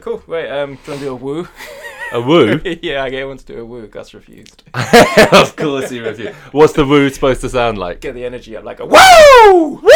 cool. 0.00 0.22
Wait, 0.26 0.48
um, 0.50 0.74
do 0.74 0.80
you 0.82 0.88
want 0.88 1.00
to 1.00 1.06
do 1.06 1.10
a 1.10 1.14
woo? 1.14 1.48
A 2.12 2.20
woo? 2.20 2.60
yeah, 2.82 3.04
I 3.04 3.10
get 3.10 3.26
one 3.26 3.38
to 3.38 3.44
do 3.44 3.60
a 3.60 3.64
woo. 3.64 3.86
Gus 3.86 4.14
refused. 4.14 4.64
of 5.32 5.54
course 5.56 5.92
you 5.92 6.04
refused. 6.04 6.34
What's 6.52 6.72
the 6.72 6.84
woo 6.84 7.08
supposed 7.10 7.40
to 7.42 7.48
sound 7.48 7.78
like? 7.78 8.00
Get 8.00 8.14
the 8.14 8.24
energy 8.24 8.56
up 8.56 8.64
like 8.64 8.80
a 8.80 8.86
woo! 8.86 9.80
Woo! 9.80 9.90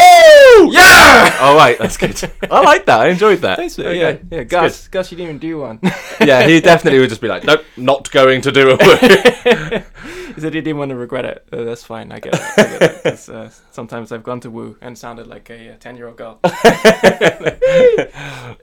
Yeah! 0.70 1.36
All 1.40 1.56
right, 1.56 1.76
that's 1.78 1.96
good. 1.96 2.30
I 2.50 2.60
like 2.62 2.86
that. 2.86 3.00
I 3.00 3.08
enjoyed 3.08 3.40
that. 3.40 3.56
Thanks, 3.56 3.78
Okay. 3.78 3.98
yeah, 3.98 4.16
yeah. 4.30 4.44
Gus, 4.44 4.88
Gus, 4.88 5.10
you 5.10 5.16
didn't 5.16 5.28
even 5.36 5.38
do 5.38 5.58
one. 5.58 5.80
Yeah, 6.20 6.46
he 6.46 6.60
definitely 6.60 7.00
would 7.00 7.08
just 7.08 7.20
be 7.20 7.26
like, 7.28 7.42
nope, 7.44 7.64
not 7.76 8.08
going 8.12 8.40
to 8.42 8.52
do 8.52 8.70
a 8.70 8.76
woo. 8.76 8.96
he 10.34 10.40
said 10.40 10.54
he 10.54 10.60
didn't 10.60 10.78
want 10.78 10.90
to 10.90 10.96
regret 10.96 11.24
it. 11.24 11.44
Uh, 11.52 11.64
that's 11.64 11.82
fine. 11.84 12.12
I 12.12 12.20
get 12.20 12.34
it. 12.34 12.40
I 12.56 12.62
get 12.78 12.82
it. 12.82 13.02
'Cause, 13.02 13.28
uh, 13.28 13.50
sometimes 13.72 14.12
I've 14.12 14.22
gone 14.22 14.38
to 14.40 14.50
woo 14.50 14.76
and 14.80 14.96
sounded 14.96 15.26
like 15.26 15.50
a 15.50 15.74
ten-year-old 15.80 16.16
girl. 16.16 16.38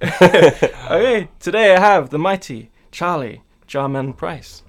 okay, 0.02 1.28
today 1.40 1.76
I 1.76 1.80
have 1.80 2.10
the 2.10 2.18
mighty 2.20 2.72
Charlie 2.92 3.42
Jarman 3.68 4.14
Price. 4.14 4.64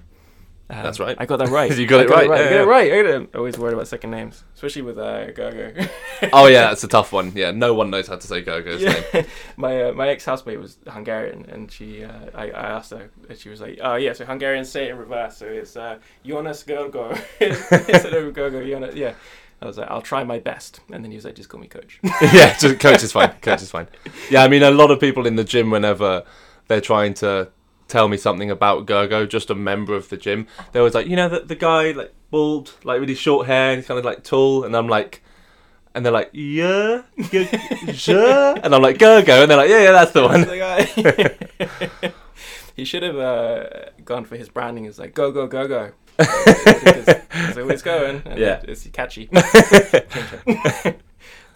Um, 0.69 0.81
That's 0.81 0.99
right. 0.99 1.15
I 1.19 1.25
got 1.25 1.37
that 1.37 1.49
right. 1.49 1.77
You 1.77 1.85
got 1.85 1.99
I 1.99 2.03
it 2.03 2.09
right, 2.09 2.31
I 2.31 2.35
yeah, 2.35 2.49
got 2.49 2.61
it 2.61 2.65
right. 2.65 2.93
I 2.93 3.01
got 3.01 3.05
it. 3.05 3.35
Always 3.35 3.57
worried 3.57 3.73
about 3.73 3.87
second 3.87 4.11
names, 4.11 4.43
especially 4.55 4.83
with 4.83 4.97
uh, 4.97 5.27
Gergo. 5.31 5.89
oh 6.33 6.47
yeah, 6.47 6.61
that's 6.69 6.83
a 6.83 6.87
tough 6.87 7.11
one. 7.11 7.33
Yeah, 7.35 7.51
no 7.51 7.73
one 7.73 7.89
knows 7.89 8.07
how 8.07 8.15
to 8.15 8.25
say 8.25 8.41
Gergo's 8.41 8.81
name. 9.13 9.25
my 9.57 9.83
uh, 9.83 9.91
my 9.91 10.07
ex 10.07 10.23
housemate 10.23 10.59
was 10.59 10.77
Hungarian, 10.87 11.45
and 11.49 11.69
she 11.69 12.05
uh, 12.05 12.29
I, 12.33 12.49
I 12.51 12.69
asked 12.69 12.91
her, 12.91 13.09
and 13.27 13.37
she 13.37 13.49
was 13.49 13.59
like, 13.59 13.79
"Oh 13.81 13.95
yeah, 13.95 14.13
so 14.13 14.25
Hungarians 14.25 14.69
say 14.69 14.85
it 14.85 14.91
in 14.91 14.97
reverse, 14.97 15.37
so 15.37 15.47
it's 15.47 15.75
uh, 15.75 15.99
Jonas 16.25 16.63
Gergo 16.63 17.11
instead 17.41 18.13
of 18.13 18.33
Gergo 18.33 18.65
Jonas." 18.65 18.95
Yeah, 18.95 19.15
I 19.61 19.65
was 19.65 19.77
like, 19.77 19.89
"I'll 19.91 20.01
try 20.01 20.23
my 20.23 20.39
best," 20.39 20.79
and 20.93 21.03
then 21.03 21.11
he 21.11 21.17
was 21.17 21.25
like, 21.25 21.35
"Just 21.35 21.49
call 21.49 21.59
me 21.59 21.67
coach." 21.67 21.99
yeah, 22.21 22.57
just, 22.57 22.79
coach 22.79 23.03
is 23.03 23.11
fine. 23.11 23.33
Coach 23.41 23.61
is 23.63 23.71
fine. 23.71 23.87
Yeah, 24.29 24.43
I 24.43 24.47
mean, 24.47 24.63
a 24.63 24.71
lot 24.71 24.91
of 24.91 24.99
people 25.01 25.27
in 25.27 25.35
the 25.35 25.43
gym, 25.43 25.71
whenever 25.71 26.23
they're 26.67 26.81
trying 26.81 27.13
to 27.15 27.49
tell 27.87 28.07
me 28.07 28.17
something 28.17 28.49
about 28.51 28.85
Gergo, 28.85 29.27
just 29.27 29.49
a 29.49 29.55
member 29.55 29.93
of 29.95 30.09
the 30.09 30.17
gym, 30.17 30.47
they're 30.71 30.81
always 30.81 30.93
like, 30.95 31.07
you 31.07 31.15
know, 31.15 31.29
the, 31.29 31.39
the 31.41 31.55
guy, 31.55 31.91
like, 31.91 32.13
bald, 32.31 32.73
like, 32.83 32.99
really 32.99 33.15
short 33.15 33.47
hair, 33.47 33.71
and 33.71 33.79
he's 33.79 33.87
kind 33.87 33.97
of, 33.99 34.05
like, 34.05 34.23
tall, 34.23 34.63
and 34.63 34.75
I'm 34.75 34.87
like, 34.87 35.21
and 35.95 36.03
they're 36.05 36.13
like, 36.13 36.29
yeah, 36.33 37.03
yeah, 37.31 37.45
sure, 37.93 38.57
and 38.63 38.73
I'm 38.73 38.81
like, 38.81 38.97
Gergo, 38.97 39.41
and 39.43 39.49
they're 39.51 39.57
like, 39.57 39.69
yeah, 39.69 39.83
yeah, 39.83 39.91
that's 39.91 40.11
the 40.11 40.23
one. 40.23 40.41
The 40.41 42.13
he 42.75 42.83
should 42.85 43.03
have 43.03 43.17
uh, 43.17 43.65
gone 44.03 44.25
for 44.25 44.35
his 44.35 44.49
branding 44.49 44.87
as 44.87 44.97
like 44.97 45.13
go 45.13 45.31
go 45.31 45.45
go 45.45 45.67
go. 45.67 45.91
It's 46.17 47.57
always 47.57 47.81
going. 47.83 48.21
And 48.25 48.39
Yeah. 48.39 48.61
it's 48.67 48.87
catchy. 48.87 49.29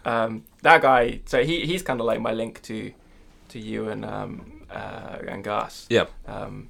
um, 0.06 0.44
that 0.62 0.82
guy. 0.82 1.22
So 1.26 1.44
he 1.44 1.66
he's 1.66 1.82
kind 1.84 2.00
of 2.00 2.06
like 2.06 2.22
my 2.22 2.34
link 2.34 2.62
to 2.64 2.92
to 3.50 3.60
you 3.60 3.90
and 3.90 4.06
um 4.06 4.57
uh 4.70 5.18
and 5.28 5.44
Gus. 5.44 5.86
Yeah. 5.90 6.06
Um, 6.28 6.70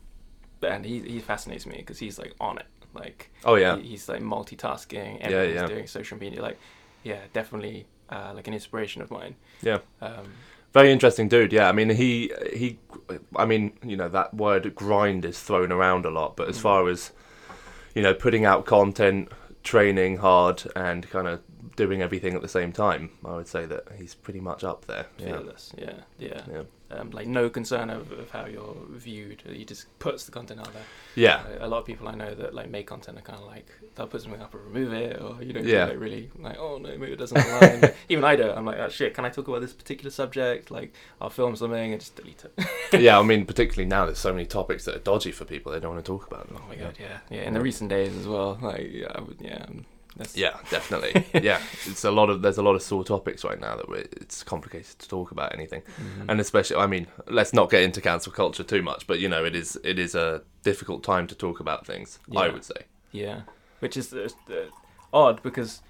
and 0.61 0.85
he 0.85 0.99
he 1.01 1.19
fascinates 1.19 1.65
me 1.65 1.77
because 1.77 1.99
he's 1.99 2.17
like 2.19 2.33
on 2.39 2.57
it. 2.57 2.65
Like 2.93 3.31
Oh 3.45 3.55
yeah. 3.55 3.77
he- 3.77 3.89
he's 3.89 4.09
like 4.09 4.21
multitasking. 4.21 5.19
Yeah, 5.19 5.25
Everything's 5.27 5.55
yeah. 5.61 5.67
doing 5.67 5.87
social 5.87 6.17
media. 6.17 6.41
Like 6.41 6.57
yeah, 7.03 7.19
definitely 7.33 7.85
uh, 8.09 8.31
like 8.35 8.47
an 8.47 8.53
inspiration 8.53 9.01
of 9.01 9.11
mine. 9.11 9.35
Yeah. 9.61 9.79
Um, 10.01 10.33
Very 10.73 10.91
interesting 10.91 11.27
dude. 11.29 11.53
Yeah, 11.53 11.69
I 11.69 11.71
mean 11.73 11.89
he 11.89 12.31
he, 12.53 12.79
I 13.35 13.45
mean 13.45 13.73
you 13.83 13.95
know 13.97 14.09
that 14.09 14.33
word 14.33 14.73
grind 14.75 15.25
is 15.25 15.39
thrown 15.39 15.71
around 15.71 16.05
a 16.05 16.09
lot, 16.09 16.35
but 16.35 16.49
as 16.49 16.57
Mm. 16.57 16.61
far 16.61 16.89
as 16.89 17.11
you 17.95 18.01
know 18.01 18.13
putting 18.13 18.45
out 18.45 18.65
content, 18.65 19.29
training 19.63 20.17
hard, 20.17 20.63
and 20.75 21.09
kind 21.09 21.27
of 21.27 21.41
doing 21.75 22.01
everything 22.01 22.33
at 22.35 22.41
the 22.41 22.47
same 22.47 22.71
time, 22.71 23.11
I 23.23 23.35
would 23.35 23.47
say 23.47 23.65
that 23.67 23.83
he's 23.97 24.15
pretty 24.15 24.39
much 24.39 24.63
up 24.63 24.85
there. 24.85 25.05
Yeah. 25.19 25.25
fearless. 25.25 25.73
Yeah, 25.77 25.93
yeah. 26.17 26.41
Yeah. 26.51 26.63
Um, 26.89 27.09
like 27.11 27.27
no 27.27 27.49
concern 27.49 27.89
of, 27.89 28.13
of 28.13 28.31
how 28.31 28.45
you're 28.45 28.77
viewed. 28.91 29.43
He 29.45 29.65
just 29.65 29.87
puts 29.99 30.23
the 30.23 30.31
content 30.31 30.61
out 30.61 30.71
there. 30.73 30.83
Yeah. 31.15 31.43
A- 31.59 31.65
A 31.65 31.67
lot 31.67 31.79
of 31.79 31.85
people 31.85 32.07
I 32.07 32.15
know 32.15 32.33
that 32.33 32.53
like 32.53 32.69
make 32.69 32.87
content 32.87 33.17
are 33.17 33.21
kind 33.21 33.37
of 33.39 33.45
like 33.45 33.67
they'll 33.95 34.07
put 34.07 34.21
something 34.21 34.41
up 34.41 34.53
and 34.53 34.63
remove 34.63 34.93
it, 34.93 35.21
or 35.21 35.43
you 35.43 35.51
know, 35.51 35.59
Yeah. 35.59 35.87
like 35.87 35.99
really 35.99 36.31
like 36.39 36.57
oh 36.57 36.77
no, 36.77 36.89
maybe 36.97 37.11
it 37.11 37.17
doesn't 37.19 37.37
align. 37.37 37.91
Even 38.09 38.23
I 38.23 38.37
do. 38.37 38.49
I'm 38.49 38.65
like, 38.65 38.77
oh, 38.79 38.87
shit, 38.87 39.13
can 39.13 39.25
I 39.25 39.29
talk 39.29 39.49
about 39.49 39.59
this 39.59 39.73
particular 39.73 40.11
subject? 40.11 40.71
Like 40.71 40.93
I'll 41.19 41.29
film 41.29 41.57
something 41.57 41.91
and 41.91 41.99
just 41.99 42.15
delete 42.15 42.45
it. 42.45 42.53
yeah, 43.01 43.19
I 43.19 43.23
mean, 43.23 43.45
particularly 43.53 43.89
now, 43.89 44.05
there's 44.05 44.19
so 44.19 44.31
many 44.31 44.45
topics 44.45 44.85
that 44.85 44.95
are 44.95 44.99
dodgy 44.99 45.33
for 45.33 45.43
people. 45.43 45.73
They 45.73 45.81
don't 45.81 45.93
want 45.93 46.05
to 46.05 46.09
talk 46.09 46.25
about 46.27 46.47
them. 46.47 46.57
Oh 46.63 46.67
my 46.69 46.75
god, 46.75 46.95
yeah, 46.99 47.17
yeah. 47.29 47.41
In 47.41 47.53
the 47.53 47.59
recent 47.61 47.89
days 47.89 48.15
as 48.15 48.25
well, 48.27 48.57
like 48.61 48.89
yeah, 48.93 49.07
I 49.13 49.19
would, 49.19 49.37
yeah. 49.41 49.65
um, 49.67 49.85
That's, 50.17 50.35
Yeah, 50.35 50.57
definitely. 50.69 51.25
yeah, 51.43 51.61
it's 51.85 52.03
a 52.03 52.11
lot 52.11 52.29
of 52.29 52.41
there's 52.41 52.57
a 52.57 52.63
lot 52.63 52.75
of 52.75 52.81
sore 52.81 53.03
topics 53.03 53.43
right 53.43 53.59
now 53.59 53.75
that 53.75 53.87
it's 54.21 54.43
complicated 54.43 54.97
to 54.99 55.07
talk 55.07 55.31
about 55.31 55.53
anything, 55.53 55.81
Mhm. 55.83 56.25
and 56.29 56.39
especially 56.39 56.77
I 56.77 56.87
mean, 56.87 57.07
let's 57.27 57.53
not 57.53 57.69
get 57.69 57.83
into 57.83 58.01
cancel 58.01 58.31
culture 58.31 58.63
too 58.63 58.81
much, 58.81 59.07
but 59.07 59.19
you 59.19 59.29
know, 59.29 59.45
it 59.45 59.55
is 59.55 59.77
it 59.83 59.99
is 59.99 60.15
a 60.15 60.41
difficult 60.63 61.03
time 61.03 61.27
to 61.27 61.35
talk 61.35 61.59
about 61.59 61.85
things. 61.85 62.19
Yeah. 62.27 62.39
I 62.41 62.49
would 62.49 62.63
say. 62.65 62.85
Yeah, 63.11 63.41
which 63.79 63.95
is 63.97 64.11
uh, 64.13 64.27
uh, 64.49 64.53
odd 65.13 65.41
because 65.43 65.81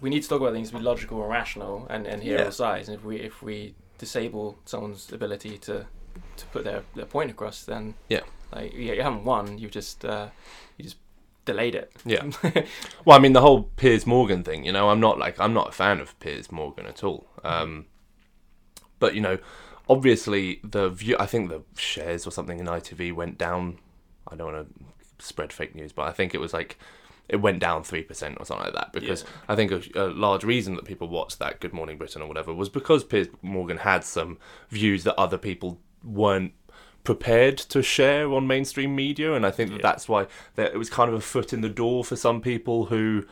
we 0.00 0.10
need 0.10 0.22
to 0.22 0.28
talk 0.28 0.40
about 0.40 0.52
things 0.54 0.70
to 0.70 0.76
be 0.78 0.82
logical 0.82 1.20
and 1.22 1.30
rational 1.30 1.86
and, 1.90 2.06
and 2.06 2.22
hear 2.22 2.38
Yeah. 2.38 2.44
all 2.46 2.52
sides. 2.52 2.88
And 2.88 2.98
if 2.98 3.04
we 3.04 3.16
if 3.20 3.42
we 3.42 3.74
disable 3.98 4.58
someone's 4.64 5.12
ability 5.12 5.58
to 5.58 5.86
to 6.36 6.46
put 6.52 6.64
their, 6.64 6.82
their 6.94 7.06
point 7.06 7.30
across, 7.30 7.64
then 7.64 7.94
Yeah. 8.08 8.22
like 8.52 8.72
yeah, 8.74 8.94
you 8.94 9.02
haven't 9.02 9.24
won. 9.24 9.58
You've 9.58 9.70
just 9.76 10.04
uh, 10.04 10.28
delayed 11.44 11.74
it. 11.74 11.92
Yeah. 12.04 12.30
Well, 13.04 13.16
I 13.18 13.20
mean, 13.20 13.34
the 13.34 13.40
whole 13.42 13.64
Piers 13.76 14.06
Morgan 14.06 14.42
thing. 14.44 14.64
You 14.64 14.72
know, 14.72 14.88
I'm 14.88 15.00
not 15.00 15.18
like 15.18 15.38
I'm 15.38 15.52
not 15.52 15.68
a 15.68 15.72
fan 15.72 16.00
of 16.00 16.18
Piers 16.20 16.50
Morgan 16.50 16.86
at 16.86 17.04
all. 17.04 17.26
Um, 17.44 17.86
but 18.98 19.14
you 19.14 19.20
know, 19.20 19.38
obviously 19.88 20.60
the 20.64 20.88
view. 20.90 21.16
I 21.18 21.26
think 21.26 21.50
the 21.50 21.62
shares 21.76 22.26
or 22.26 22.30
something 22.30 22.58
in 22.58 22.66
ITV 22.66 23.12
went 23.14 23.36
down. 23.38 23.78
I 24.26 24.36
don't 24.36 24.52
want 24.52 24.68
to 24.68 25.24
spread 25.24 25.52
fake 25.52 25.74
news, 25.74 25.92
but 25.92 26.02
I 26.08 26.12
think 26.12 26.34
it 26.34 26.38
was 26.40 26.52
like 26.54 26.78
it 27.28 27.36
went 27.36 27.58
down 27.58 27.84
three 27.84 28.02
percent 28.02 28.36
or 28.40 28.46
something 28.46 28.64
like 28.64 28.74
that. 28.74 28.92
Because 28.92 29.22
Yeah. 29.22 29.28
I 29.48 29.56
think 29.56 29.70
a, 29.70 29.82
a 29.94 30.06
large 30.08 30.44
reason 30.44 30.76
that 30.76 30.84
people 30.86 31.08
watched 31.08 31.38
that 31.40 31.60
Good 31.60 31.72
Morning 31.74 31.98
Britain 31.98 32.22
or 32.22 32.26
whatever 32.28 32.54
was 32.54 32.68
because 32.70 33.04
Piers 33.04 33.28
Morgan 33.42 33.78
had 33.78 34.02
some 34.04 34.38
views 34.70 35.04
that 35.04 35.14
other 35.18 35.38
people 35.38 35.78
weren't 36.02 36.52
prepared 37.04 37.58
to 37.58 37.82
share 37.82 38.32
on 38.32 38.46
mainstream 38.46 38.96
media, 38.96 39.34
and 39.34 39.46
I 39.46 39.50
think 39.50 39.70
that 39.70 39.76
Yeah. 39.76 39.82
that's 39.82 40.08
why 40.08 40.26
that 40.56 40.72
it 40.74 40.78
was 40.78 40.90
kind 40.90 41.08
of 41.08 41.14
a 41.14 41.20
foot 41.20 41.52
in 41.52 41.60
the 41.60 41.68
door 41.68 42.02
for 42.04 42.16
some 42.16 42.40
people 42.40 42.86
who, 42.86 43.24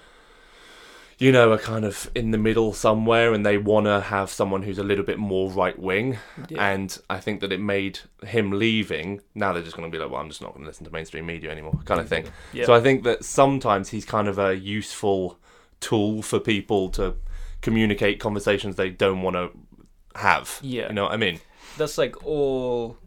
you 1.19 1.33
know, 1.33 1.53
are 1.53 1.59
kind 1.59 1.85
of 1.85 2.11
in 2.15 2.31
the 2.33 2.39
middle 2.39 2.73
somewhere, 2.73 3.33
and 3.33 3.45
they 3.47 3.57
want 3.59 3.87
to 3.87 4.01
have 4.01 4.29
someone 4.31 4.63
who's 4.63 4.79
a 4.79 4.83
little 4.85 5.05
bit 5.05 5.19
more 5.19 5.51
right 5.51 5.79
wing. 5.79 6.19
Yeah. 6.49 6.73
And 6.73 6.99
I 7.09 7.19
think 7.19 7.41
that 7.41 7.51
it 7.53 7.61
made 7.61 8.01
him 8.27 8.51
leaving. 8.53 9.21
Now 9.35 9.53
they're 9.53 9.63
just 9.63 9.77
going 9.77 9.91
to 9.91 9.97
be 9.97 10.03
like, 10.03 10.11
well, 10.13 10.21
I'm 10.21 10.29
just 10.29 10.43
not 10.43 10.53
going 10.53 10.63
to 10.65 10.69
listen 10.69 10.85
to 10.85 10.93
mainstream 10.93 11.27
media 11.27 11.51
anymore, 11.51 11.79
kind 11.85 12.01
of 12.01 12.09
thing. 12.09 12.27
Yeah. 12.53 12.67
So 12.67 12.75
I 12.75 12.81
think 12.81 13.05
that 13.05 13.25
sometimes 13.25 13.89
he's 13.89 14.05
kind 14.05 14.29
of 14.29 14.39
a 14.39 14.55
useful 14.57 15.39
tool 15.81 16.23
for 16.23 16.39
people 16.39 16.91
to 16.91 17.15
communicate 17.61 18.19
conversations 18.21 18.77
they 18.77 18.91
don't 18.91 19.23
want 19.23 19.37
to 19.37 19.51
have. 20.17 20.59
Yeah. 20.63 20.89
You 20.89 20.95
know 20.95 21.05
what 21.05 21.13
I 21.13 21.17
mean? 21.17 21.41
that's 21.79 21.97
like 21.97 22.27
all 22.27 22.99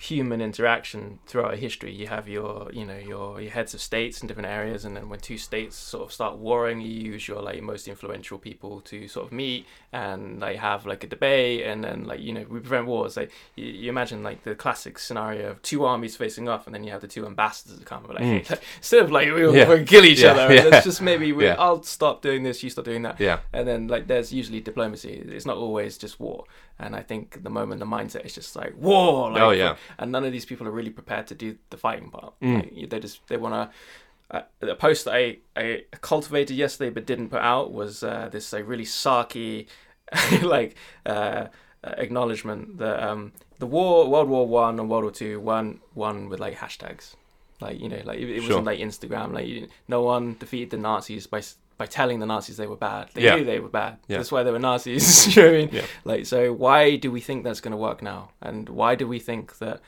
human 0.00 0.40
interaction 0.40 1.18
throughout 1.26 1.56
history 1.58 1.92
you 1.92 2.06
have 2.06 2.28
your 2.28 2.70
you 2.72 2.84
know 2.84 2.96
your 2.96 3.40
your 3.40 3.50
heads 3.50 3.74
of 3.74 3.80
states 3.80 4.20
in 4.22 4.28
different 4.28 4.48
areas 4.48 4.84
and 4.84 4.96
then 4.96 5.08
when 5.08 5.18
two 5.18 5.36
states 5.36 5.74
sort 5.76 6.04
of 6.04 6.12
start 6.12 6.36
warring 6.38 6.80
you 6.80 6.88
use 6.88 7.26
your 7.26 7.42
like 7.42 7.60
most 7.62 7.88
influential 7.88 8.38
people 8.38 8.80
to 8.80 9.08
sort 9.08 9.26
of 9.26 9.32
meet 9.32 9.66
and 9.92 10.38
like 10.40 10.56
have 10.56 10.86
like 10.86 11.02
a 11.02 11.06
debate 11.06 11.64
and 11.66 11.82
then 11.82 12.04
like 12.04 12.20
you 12.20 12.32
know 12.32 12.44
we 12.48 12.60
prevent 12.60 12.86
wars 12.86 13.16
like 13.16 13.32
you, 13.56 13.64
you 13.66 13.88
imagine 13.90 14.22
like 14.22 14.44
the 14.44 14.54
classic 14.54 14.98
scenario 14.98 15.50
of 15.50 15.62
two 15.62 15.84
armies 15.84 16.14
facing 16.16 16.48
off 16.48 16.66
and 16.66 16.74
then 16.74 16.84
you 16.84 16.92
have 16.92 17.00
the 17.00 17.08
two 17.08 17.26
ambassadors 17.26 17.80
come 17.84 18.04
like 18.08 18.18
Mm. 18.18 18.22
hey 18.24 18.44
like, 18.50 18.62
instead 18.76 19.02
of 19.02 19.10
like 19.10 19.28
we'll, 19.32 19.54
Yeah. 19.54 19.82
kill 19.84 20.04
each 20.04 20.20
Yeah, 20.20 20.32
other 20.32 20.54
yeah. 20.54 20.62
let's 20.64 20.84
just 20.84 21.02
maybe 21.02 21.32
we, 21.32 21.44
Yeah. 21.46 21.56
I'll 21.58 21.82
stop 21.82 22.22
doing 22.22 22.44
this 22.44 22.62
you 22.62 22.70
stop 22.70 22.84
doing 22.84 23.02
that 23.02 23.18
Yeah. 23.18 23.40
and 23.52 23.66
then 23.66 23.88
like 23.88 24.06
there's 24.06 24.32
usually 24.32 24.60
diplomacy 24.60 25.10
it's 25.26 25.46
not 25.46 25.56
always 25.56 25.98
just 25.98 26.20
war 26.20 26.44
and 26.78 26.94
i 26.96 27.02
think 27.02 27.42
the 27.42 27.50
moment 27.50 27.80
the 27.80 27.86
mindset 27.86 28.24
is 28.24 28.34
just 28.34 28.54
like 28.56 28.72
whoa, 28.74 29.24
like, 29.32 29.42
Oh, 29.42 29.50
yeah. 29.50 29.76
and 29.98 30.12
none 30.12 30.24
of 30.24 30.32
these 30.32 30.44
people 30.46 30.66
are 30.68 30.70
really 30.70 30.90
prepared 30.90 31.26
to 31.28 31.34
do 31.34 31.56
the 31.70 31.76
fighting 31.76 32.10
part 32.10 32.32
Mm. 32.40 32.80
like, 32.80 32.90
they 32.90 33.00
just 33.00 33.26
they 33.28 33.36
want 33.36 33.54
to 33.54 34.36
uh, 34.36 34.42
the 34.60 34.74
post 34.74 35.06
that 35.06 35.14
I, 35.14 35.38
I 35.56 35.84
cultivated 36.02 36.54
yesterday 36.56 36.90
but 36.90 37.06
didn't 37.06 37.30
put 37.30 37.40
out 37.40 37.72
was 37.72 38.02
uh, 38.02 38.28
this 38.30 38.52
like 38.52 38.68
really 38.68 38.84
sarky 38.84 39.66
like 40.42 40.76
uh, 41.06 41.46
acknowledgement 41.82 42.78
that 42.78 43.02
um, 43.02 43.32
the 43.58 43.66
war 43.66 44.08
World 44.08 44.28
War 44.28 44.46
One 44.46 44.78
and 44.78 44.88
World 44.90 45.04
War 45.04 45.10
Two 45.12 45.40
won 45.40 45.80
won 45.94 46.28
with 46.28 46.40
like 46.40 46.56
hashtags 46.56 47.14
like 47.60 47.80
you 47.80 47.88
know 47.88 48.00
like 48.04 48.18
it, 48.18 48.28
it 48.30 48.40
Sure. 48.42 48.50
wasn't 48.50 48.66
like 48.66 48.78
Instagram 48.80 49.32
like 49.32 49.46
you, 49.46 49.68
no 49.88 50.02
one 50.02 50.36
defeated 50.38 50.70
the 50.70 50.76
Nazis 50.78 51.26
by 51.26 51.42
by 51.78 51.86
telling 51.86 52.18
the 52.20 52.26
Nazis 52.26 52.56
they 52.56 52.66
were 52.66 52.76
bad 52.76 53.08
they 53.14 53.22
Yeah. 53.22 53.36
knew 53.36 53.44
they 53.44 53.60
were 53.60 53.68
bad 53.68 53.98
Yeah. 54.08 54.18
that's 54.18 54.32
why 54.32 54.42
they 54.42 54.50
were 54.50 54.58
Nazis 54.58 55.06
you 55.36 55.42
know 55.42 55.48
what 55.48 55.54
I 55.54 55.58
mean 55.58 55.70
Yeah. 55.72 55.86
like 56.04 56.26
so 56.26 56.52
why 56.52 56.96
do 56.96 57.10
we 57.10 57.20
think 57.20 57.44
that's 57.44 57.60
going 57.60 57.72
to 57.72 57.76
work 57.88 58.02
now 58.02 58.30
and 58.42 58.68
why 58.68 58.94
do 58.96 59.06
we 59.08 59.18
think 59.20 59.58
that 59.58 59.80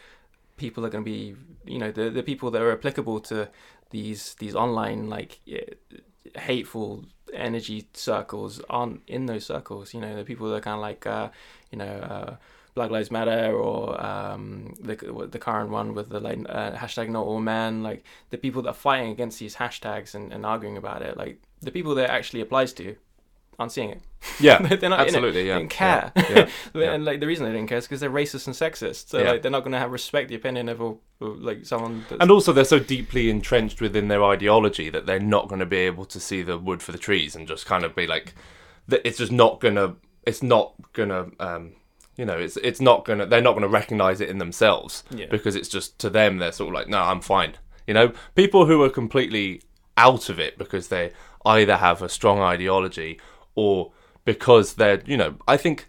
people 0.56 0.84
are 0.87 0.90
going 0.90 1.04
to 1.04 1.10
be 1.10 1.34
you 1.66 1.78
know 1.78 1.90
the 1.90 2.08
the 2.10 2.22
people 2.22 2.50
that 2.52 2.62
are 2.62 2.72
applicable 2.72 3.19
to 3.31 3.48
these 3.90 4.34
these 4.42 4.54
online 4.54 5.08
like 5.16 5.40
hateful 6.37 7.04
energy 7.32 7.87
circles 7.92 8.60
aren't 8.69 9.00
in 9.06 9.26
those 9.26 9.44
circles 9.46 9.94
you 9.94 10.00
know 10.00 10.16
the 10.16 10.25
people 10.25 10.48
that 10.48 10.56
are 10.56 10.60
kind 10.60 10.75
of 10.76 10.81
like 10.81 11.06
uh 11.06 11.28
you 11.70 11.78
know 11.78 11.84
uh 11.87 12.37
Black 12.75 12.90
Lives 12.90 13.11
Matter 13.11 13.52
or 13.52 14.00
um, 14.05 14.75
the 14.81 14.94
the 15.31 15.38
current 15.38 15.70
one 15.70 15.94
with 15.94 16.08
the 16.11 16.20
like 16.20 16.38
uh, 16.49 16.72
hashtag 16.72 17.08
Not 17.08 17.26
All 17.26 17.40
Men, 17.40 17.82
like 17.82 18.05
the 18.31 18.38
people 18.38 18.62
that 18.62 18.70
are 18.70 18.75
fighting 18.75 19.11
against 19.11 19.38
these 19.38 19.56
hashtags 19.56 20.14
and, 20.14 20.32
and 20.32 20.46
arguing 20.46 20.76
about 20.76 21.02
it, 21.02 21.17
like 21.17 21.40
the 21.61 21.70
people 21.70 21.94
that 21.96 22.11
actually 22.11 22.40
applies 22.40 22.72
to, 22.75 22.96
aren't 23.58 23.72
seeing 23.72 23.90
it. 23.90 24.00
Yeah, 24.38 24.58
they're 24.76 24.88
not 24.90 25.00
absolutely. 25.00 25.40
in 25.43 25.46
it. 25.46 25.49
Yeah, 25.49 25.55
They 25.55 25.61
don't 25.61 25.69
care. 25.69 26.12
Yeah, 26.17 26.49
yeah. 26.75 26.93
and 26.94 27.05
like 27.05 27.20
the 27.20 27.26
reason 27.26 27.46
they 27.46 27.52
don't 27.52 27.67
care 27.67 27.78
is 27.78 27.84
because 27.84 28.00
they're 28.00 28.11
racist 28.11 28.46
and 28.46 28.56
sexist. 28.56 29.08
So 29.08 29.19
Yeah. 29.19 29.32
like 29.32 29.43
they're 29.43 29.50
not 29.50 29.61
going 29.61 29.73
to 29.73 29.78
have 29.78 29.90
respect 29.93 30.28
the 30.28 30.34
opinion 30.34 30.69
of, 30.69 30.81
a, 30.81 30.94
like 31.20 31.64
someone. 31.66 32.05
That's, 32.08 32.20
And 32.20 32.31
also, 32.31 32.52
they're 32.52 32.64
so 32.64 32.78
deeply 32.78 33.31
entrenched 33.31 33.81
within 33.81 34.08
their 34.08 34.23
ideology 34.25 34.90
that 34.90 35.06
they're 35.06 35.20
not 35.20 35.49
going 35.49 35.61
to 35.61 35.66
be 35.66 35.78
able 35.78 36.05
to 36.06 36.20
see 36.20 36.43
the 36.43 36.58
wood 36.58 36.82
for 36.82 36.93
the 36.93 36.99
trees 36.99 37.34
and 37.37 37.46
just 37.49 37.66
kind 37.66 37.84
of 37.84 37.94
be 37.94 38.06
like, 38.06 38.34
that 38.88 39.06
it's 39.06 39.19
just 39.19 39.32
not 39.32 39.61
gonna, 39.61 39.96
it's 40.26 40.43
not 40.43 40.75
gonna, 40.93 41.28
um, 41.38 41.73
you 42.20 42.26
know, 42.26 42.37
it's 42.37 42.58
it's 42.58 42.82
not 42.82 43.06
gonna, 43.06 43.25
they're 43.25 43.40
not 43.40 43.55
gonna 43.55 43.75
recognize 43.81 44.20
it 44.20 44.28
in 44.28 44.37
themselves 44.38 45.05
Yeah. 45.11 45.26
because 45.31 45.56
it's 45.56 45.70
just 45.70 45.99
to 46.00 46.11
them 46.11 46.37
they're 46.37 46.52
sort 46.52 46.69
of 46.69 46.75
like, 46.75 46.88
no, 46.88 47.00
I'm 47.00 47.22
fine. 47.22 47.55
You 47.87 47.94
know, 47.94 48.12
people 48.34 48.67
who 48.67 48.82
are 48.82 48.90
completely 48.90 49.62
out 49.96 50.28
of 50.28 50.38
it 50.38 50.58
because 50.58 50.88
they 50.88 51.12
either 51.46 51.76
have 51.78 52.02
a 52.02 52.08
strong 52.11 52.38
ideology 52.40 53.19
or 53.55 53.93
because 54.26 54.75
they're, 54.75 55.02
you 55.06 55.17
know, 55.17 55.37
I 55.49 55.56
think. 55.56 55.87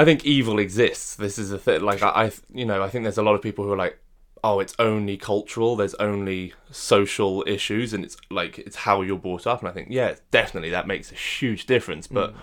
I 0.00 0.04
think 0.04 0.24
evil 0.24 0.60
exists. 0.60 1.16
This 1.16 1.38
is 1.38 1.50
a 1.50 1.58
thing. 1.58 1.80
Like 1.82 2.04
I, 2.04 2.08
I, 2.08 2.32
you 2.54 2.64
know, 2.64 2.84
I 2.84 2.88
think 2.88 3.02
there's 3.02 3.18
a 3.18 3.22
lot 3.28 3.34
of 3.34 3.42
people 3.42 3.64
who 3.64 3.72
are 3.72 3.76
like, 3.76 3.98
oh, 4.44 4.60
it's 4.60 4.74
only 4.78 5.16
cultural. 5.16 5.74
There's 5.74 5.94
only 5.94 6.54
social 6.70 7.42
issues, 7.48 7.92
and 7.92 8.04
it's 8.04 8.16
like 8.30 8.60
it's 8.60 8.76
how 8.76 9.02
you're 9.02 9.18
brought 9.18 9.44
up. 9.44 9.58
And 9.60 9.68
I 9.68 9.72
think, 9.72 9.88
yeah, 9.90 10.14
definitely 10.30 10.70
that 10.70 10.86
makes 10.86 11.10
a 11.10 11.16
huge 11.16 11.66
difference. 11.66 12.06
But 12.06 12.32
mm. 12.32 12.38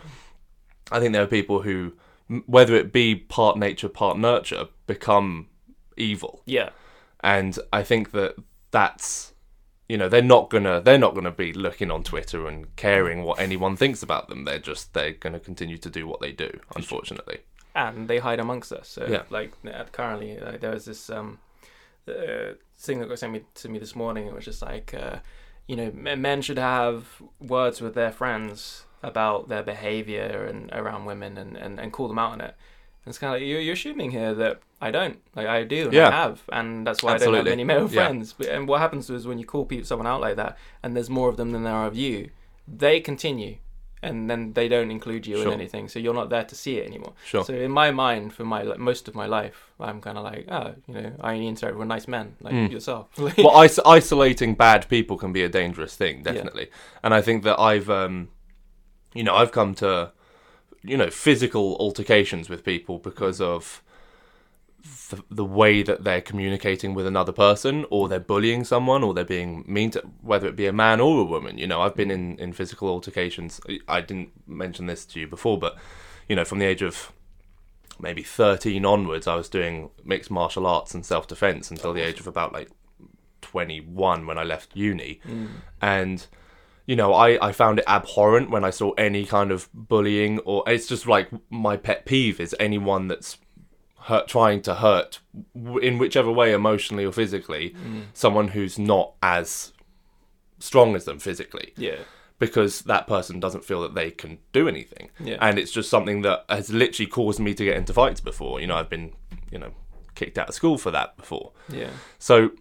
I 0.91 0.99
think 0.99 1.13
there 1.13 1.23
are 1.23 1.27
people 1.27 1.61
who, 1.61 1.93
whether 2.45 2.75
it 2.75 2.91
be 2.91 3.15
part 3.15 3.57
nature, 3.57 3.89
part 3.89 4.17
nurture, 4.17 4.67
become 4.87 5.47
evil. 5.97 6.41
yeah, 6.45 6.69
And 7.21 7.57
I 7.71 7.83
think 7.83 8.11
that 8.11 8.35
that's, 8.71 9.33
you 9.87 9.97
know, 9.97 10.09
they're 10.09 10.21
not 10.21 10.49
gonna 10.49 10.81
they're 10.81 10.97
not 10.97 11.13
gonna 11.15 11.31
be 11.31 11.53
looking 11.53 11.91
on 11.91 12.03
Twitter 12.03 12.47
and 12.47 12.75
caring 12.75 13.23
what 13.23 13.39
anyone 13.39 13.75
thinks 13.77 14.01
about 14.03 14.27
them. 14.27 14.43
They're 14.45 14.59
just 14.59 14.93
they're 14.93 15.11
gonna 15.13 15.39
continue 15.39 15.77
to 15.77 15.89
do 15.89 16.07
what 16.07 16.19
they 16.19 16.31
do. 16.31 16.59
Unfortunately. 16.75 17.39
and 17.75 18.07
they 18.07 18.19
hide 18.19 18.39
amongst 18.39 18.71
us. 18.73 18.87
So 18.89 19.05
Yeah. 19.07 19.23
like 19.29 19.51
uh, 19.71 19.83
currently, 19.91 20.39
like, 20.39 20.61
there 20.61 20.71
was 20.71 20.85
this 20.85 21.09
um 21.09 21.39
uh, 22.07 22.53
thing 22.77 22.99
that 22.99 23.09
got 23.09 23.19
sent 23.19 23.33
me 23.33 23.41
to 23.55 23.69
me 23.69 23.79
this 23.79 23.95
morning. 23.95 24.27
It 24.27 24.33
was 24.33 24.45
just 24.45 24.61
like, 24.61 24.93
uh, 24.93 25.17
you 25.67 25.75
know, 25.75 25.91
men 25.93 26.21
men 26.21 26.41
should 26.41 26.57
have 26.59 27.21
words 27.39 27.81
with 27.81 27.93
their 27.95 28.11
friends 28.11 28.85
about 29.07 29.47
their 29.49 29.63
behavior 29.63 30.45
and 30.49 30.69
around 30.73 31.05
women 31.05 31.37
and, 31.37 31.55
and, 31.55 31.79
and 31.79 31.91
call 31.93 32.07
them 32.07 32.19
out 32.19 32.31
on 32.33 32.41
it. 32.41 32.53
And 33.05 33.11
it's 33.11 33.17
kind 33.19 33.33
of 33.35 33.39
like 33.41 33.47
you're, 33.47 33.59
you're 33.59 33.73
assuming 33.73 34.11
here 34.11 34.33
that 34.33 34.61
I 34.81 34.89
don't, 34.91 35.19
like 35.35 35.47
I 35.47 35.63
do, 35.63 35.85
and 35.85 35.93
Yeah. 35.93 36.07
I 36.09 36.11
have, 36.11 36.41
and 36.51 36.85
that's 36.87 37.03
why 37.03 37.13
I 37.13 37.17
don't 37.17 37.33
have 37.33 37.45
many 37.45 37.63
male 37.63 37.87
friends. 37.87 38.33
But, 38.33 38.47
and 38.47 38.67
what 38.67 38.81
happens 38.81 39.09
is 39.09 39.27
when 39.27 39.37
you 39.39 39.45
call 39.45 39.65
people 39.65 39.85
someone 39.85 40.07
out 40.07 40.21
like 40.21 40.35
that, 40.37 40.57
and 40.81 40.95
there's 40.95 41.09
more 41.09 41.29
of 41.29 41.37
them 41.37 41.51
than 41.51 41.63
there 41.63 41.73
are 41.73 41.87
of 41.87 41.95
you, 41.95 42.29
they 42.67 42.99
continue, 42.99 43.57
and 44.01 44.27
then 44.29 44.53
they 44.53 44.67
don't 44.67 44.89
include 44.91 45.25
you 45.27 45.37
Sure. 45.37 45.47
in 45.47 45.53
anything, 45.53 45.87
so 45.87 45.99
you're 45.99 46.13
not 46.15 46.29
there 46.29 46.43
to 46.43 46.55
see 46.55 46.77
it 46.77 46.87
anymore. 46.87 47.13
Sure. 47.25 47.43
So 47.45 47.53
in 47.53 47.71
my 47.71 47.91
mind, 47.91 48.33
for 48.33 48.43
my 48.43 48.63
like, 48.63 48.79
most 48.79 49.07
of 49.07 49.13
my 49.15 49.27
life, 49.27 49.71
I'm 49.79 50.01
kind 50.01 50.17
of 50.17 50.23
like, 50.23 50.45
oh, 50.49 50.73
you 50.87 50.93
know, 50.95 51.11
I 51.21 51.33
only 51.35 51.47
interact 51.47 51.77
with 51.77 51.87
nice 51.87 52.07
men 52.07 52.35
like 52.41 52.53
Mm. 52.55 52.71
yourself. 52.71 53.07
well, 53.19 53.61
is- 53.61 53.79
isolating 53.85 54.55
bad 54.55 54.89
people 54.89 55.15
can 55.17 55.31
be 55.31 55.43
a 55.43 55.49
dangerous 55.49 55.95
thing, 55.95 56.23
definitely. 56.23 56.69
And 57.03 57.13
I 57.13 57.21
think 57.21 57.43
that 57.43 57.59
I've, 57.59 57.89
um, 57.89 58.29
you 59.15 59.23
know, 59.23 59.35
I've 59.35 59.51
come 59.51 59.73
to, 59.75 60.11
you 60.83 60.97
know, 60.97 61.09
physical 61.09 61.75
altercations 61.79 62.49
with 62.49 62.63
people 62.63 62.99
because 62.99 63.41
of 63.41 63.81
the, 65.09 65.23
the 65.31 65.45
way 65.45 65.81
that 65.81 66.03
they're 66.03 66.21
communicating 66.21 66.93
with 66.93 67.07
another 67.07 67.31
person, 67.31 67.85
or 67.89 68.07
they're 68.07 68.19
bullying 68.19 68.63
someone, 68.63 69.03
or 69.03 69.15
they're 69.15 69.23
being 69.23 69.63
mean 69.67 69.89
to, 69.91 70.01
whether 70.21 70.47
it 70.47 70.55
be 70.55 70.67
a 70.67 70.73
man 70.73 70.99
or 70.99 71.21
a 71.21 71.23
woman. 71.23 71.57
You 71.57 71.65
know, 71.65 71.81
I've 71.81 71.95
been 71.95 72.11
in 72.11 72.37
in 72.37 72.53
physical 72.53 72.89
altercations. 72.89 73.59
I 73.87 74.01
didn't 74.01 74.29
mention 74.47 74.85
this 74.85 75.05
to 75.07 75.19
you 75.19 75.27
before, 75.27 75.57
but 75.57 75.75
you 76.29 76.35
know, 76.35 76.45
from 76.45 76.59
the 76.59 76.65
age 76.65 76.83
of 76.83 77.11
maybe 77.99 78.23
13 78.23 78.85
onwards, 78.85 79.27
I 79.27 79.35
was 79.35 79.49
doing 79.49 79.89
mixed 80.03 80.29
martial 80.29 80.67
arts 80.67 80.93
and 80.93 81.05
self 81.05 81.27
defense 81.27 81.71
until 81.71 81.93
the 81.93 82.01
age 82.01 82.19
of 82.19 82.27
about 82.27 82.53
like 82.53 82.69
21 83.41 84.25
when 84.25 84.37
I 84.37 84.43
left 84.43 84.75
uni. 84.75 85.21
Mm. 85.25 85.47
And, 85.81 86.27
you 86.85 86.95
know, 86.95 87.13
I, 87.13 87.47
I 87.47 87.51
found 87.51 87.79
it 87.79 87.85
abhorrent 87.87 88.49
when 88.49 88.63
I 88.63 88.69
saw 88.69 88.91
any 88.91 89.25
kind 89.25 89.51
of 89.51 89.69
bullying, 89.73 90.39
or 90.39 90.63
it's 90.67 90.87
just 90.87 91.07
like 91.07 91.29
my 91.49 91.77
pet 91.77 92.05
peeve 92.05 92.39
is 92.39 92.55
anyone 92.59 93.07
that's 93.07 93.37
hurt, 94.01 94.27
trying 94.27 94.61
to 94.63 94.75
hurt 94.75 95.19
in 95.81 95.97
whichever 95.97 96.31
way, 96.31 96.53
emotionally 96.53 97.03
or 97.05 97.11
physically, 97.11 97.71
Mm. 97.85 98.03
someone 98.13 98.49
who's 98.49 98.77
not 98.77 99.13
as 99.23 99.73
strong 100.59 100.95
as 100.95 101.05
them 101.05 101.19
physically 101.19 101.73
yeah, 101.75 101.97
because 102.39 102.81
that 102.83 103.07
person 103.07 103.39
doesn't 103.39 103.65
feel 103.65 103.81
that 103.81 103.93
they 103.95 104.11
can 104.11 104.37
do 104.53 104.67
anything. 104.67 105.09
Yeah. 105.19 105.37
And 105.41 105.57
it's 105.59 105.71
just 105.71 105.89
something 105.89 106.21
that 106.21 106.45
has 106.49 106.69
literally 106.71 107.07
caused 107.07 107.39
me 107.39 107.53
to 107.55 107.65
get 107.65 107.77
into 107.77 107.93
fights 107.93 108.21
before. 108.21 108.59
You 108.61 108.67
know, 108.67 108.75
I've 108.75 108.89
been, 108.89 109.13
you 109.51 109.57
know, 109.59 109.71
kicked 110.15 110.37
out 110.37 110.49
of 110.49 110.55
school 110.55 110.77
for 110.77 110.91
that 110.91 111.17
before. 111.17 111.51
yeah, 111.69 111.89
So 112.19 112.51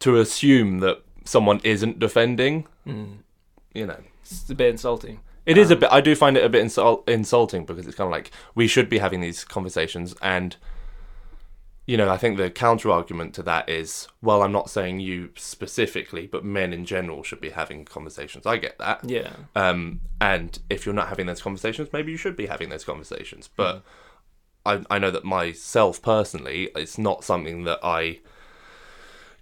to 0.00 0.16
assume 0.18 0.80
that 0.80 1.02
someone 1.24 1.60
isn't 1.62 1.98
defending, 1.98 2.66
mm. 2.86 3.18
You 3.74 3.86
know, 3.86 4.00
it's 4.22 4.48
a 4.48 4.54
bit 4.54 4.70
insulting. 4.70 5.20
it 5.46 5.58
is 5.58 5.70
a 5.70 5.74
Um, 5.74 5.80
bit. 5.80 5.88
I 5.92 6.00
do 6.00 6.14
find 6.14 6.36
it 6.36 6.44
a 6.44 6.48
bit 6.48 6.64
insul- 6.64 7.06
insulting 7.08 7.64
because 7.66 7.86
it's 7.86 7.96
kind 7.96 8.06
of 8.08 8.12
like 8.12 8.30
we 8.54 8.66
should 8.66 8.88
be 8.88 8.98
having 8.98 9.20
these 9.20 9.44
conversations, 9.44 10.14
and 10.22 10.56
you 11.86 11.98
know, 11.98 12.08
I 12.08 12.16
think 12.16 12.38
the 12.38 12.50
counter 12.50 12.90
argument 12.90 13.34
to 13.34 13.42
that 13.42 13.68
is, 13.68 14.08
well, 14.22 14.42
I'm 14.42 14.52
not 14.52 14.70
saying 14.70 15.00
you 15.00 15.28
specifically, 15.36 16.26
but 16.26 16.42
men 16.42 16.72
in 16.72 16.86
general 16.86 17.22
should 17.22 17.42
be 17.42 17.50
having 17.50 17.84
conversations. 17.84 18.46
I 18.46 18.56
get 18.56 18.78
that. 18.78 19.00
Yeah, 19.04 19.32
Um, 19.54 20.00
and 20.18 20.58
if 20.70 20.86
you're 20.86 20.94
not 20.94 21.08
having 21.08 21.26
those 21.26 21.42
conversations, 21.42 21.90
maybe 21.92 22.10
you 22.10 22.16
should 22.16 22.36
be 22.36 22.46
having 22.46 22.70
those 22.70 22.84
conversations. 22.84 23.50
But 23.54 23.82
I, 24.64 24.80
I 24.88 24.98
know 24.98 25.10
that 25.10 25.24
myself 25.26 26.00
personally, 26.00 26.70
it's 26.74 26.96
not 26.96 27.22
something 27.22 27.64
that 27.64 27.80
I 27.82 28.20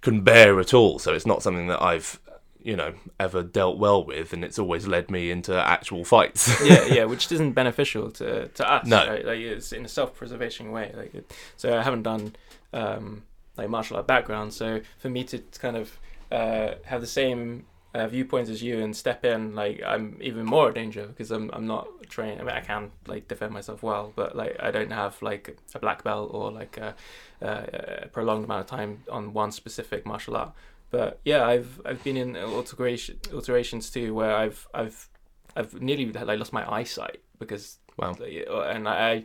can 0.01 0.19
bear 0.19 0.59
at 0.59 0.73
all. 0.73 0.99
So 0.99 1.13
it's 1.13 1.25
not 1.25 1.41
something 1.41 1.67
that 1.67 1.81
I've, 1.81 2.19
you 2.63 2.75
know, 2.75 2.93
ever 3.19 3.43
dealt 3.43 3.77
well 3.77 4.03
with, 4.03 4.33
and 4.33 4.43
it's 4.43 4.57
always 4.57 4.87
led 4.87 5.11
me 5.11 5.29
into 5.31 5.53
actual 5.55 6.03
fights. 6.05 6.61
yeah, 6.65 6.85
yeah, 6.85 7.03
which 7.11 7.31
isn't 7.31 7.53
beneficial 7.53 8.09
to 8.11 8.47
to 8.47 8.71
us. 8.71 8.87
No. 8.87 9.07
right? 9.07 9.25
like 9.25 9.39
it's 9.39 9.71
in 9.71 9.85
a 9.85 9.89
self-preservation 9.89 10.71
way. 10.71 10.91
Like, 10.95 11.13
it, 11.13 11.33
so 11.57 11.77
I 11.77 11.83
haven't 11.83 12.03
done 12.03 12.35
um, 12.71 13.23
like 13.57 13.69
martial 13.69 13.97
art 13.97 14.07
background, 14.07 14.53
so 14.53 14.81
for 14.97 15.09
me 15.09 15.23
to 15.25 15.39
kind 15.59 15.75
of 15.77 15.99
uh, 16.31 16.75
have 16.85 17.01
the 17.01 17.07
same 17.07 17.65
uh, 17.93 18.07
viewpoints 18.07 18.49
as 18.49 18.63
you 18.63 18.79
and 18.79 18.95
step 18.95 19.23
in, 19.23 19.53
like 19.55 19.81
I'm 19.85 20.17
even 20.21 20.45
more 20.45 20.69
a 20.69 20.73
danger 20.73 21.05
because 21.05 21.31
I'm 21.31 21.49
I'm 21.53 21.67
not 21.67 21.87
trained. 22.09 22.41
I 22.41 22.43
mean, 22.43 22.55
I 22.55 22.61
can 22.61 22.91
like 23.07 23.27
defend 23.27 23.53
myself 23.53 23.83
well, 23.83 24.13
but 24.15 24.35
like 24.35 24.55
I 24.59 24.71
don't 24.71 24.91
have 24.91 25.21
like 25.21 25.57
a 25.75 25.79
black 25.79 26.03
belt 26.03 26.31
or 26.33 26.51
like 26.51 26.77
a, 26.77 26.95
a 27.41 28.07
prolonged 28.11 28.45
amount 28.45 28.61
of 28.61 28.67
time 28.67 29.03
on 29.11 29.33
one 29.33 29.51
specific 29.51 30.05
martial 30.05 30.35
art. 30.37 30.53
But 30.97 31.19
yeah, 31.25 31.41
I've 31.53 31.71
I've 31.87 32.01
been 32.03 32.17
in 32.23 32.29
alteration 32.37 33.15
alterations 33.33 33.89
too 33.95 34.13
where 34.19 34.33
I've 34.43 34.59
I've 34.81 35.09
I've 35.57 35.71
nearly 35.81 36.05
like 36.29 36.37
lost 36.39 36.53
my 36.53 36.63
eyesight 36.77 37.19
because 37.39 37.65
Wow. 37.97 38.15
like, 38.19 38.47
uh, 38.49 38.61
and 38.73 38.87
I, 38.87 38.95
I 39.11 39.23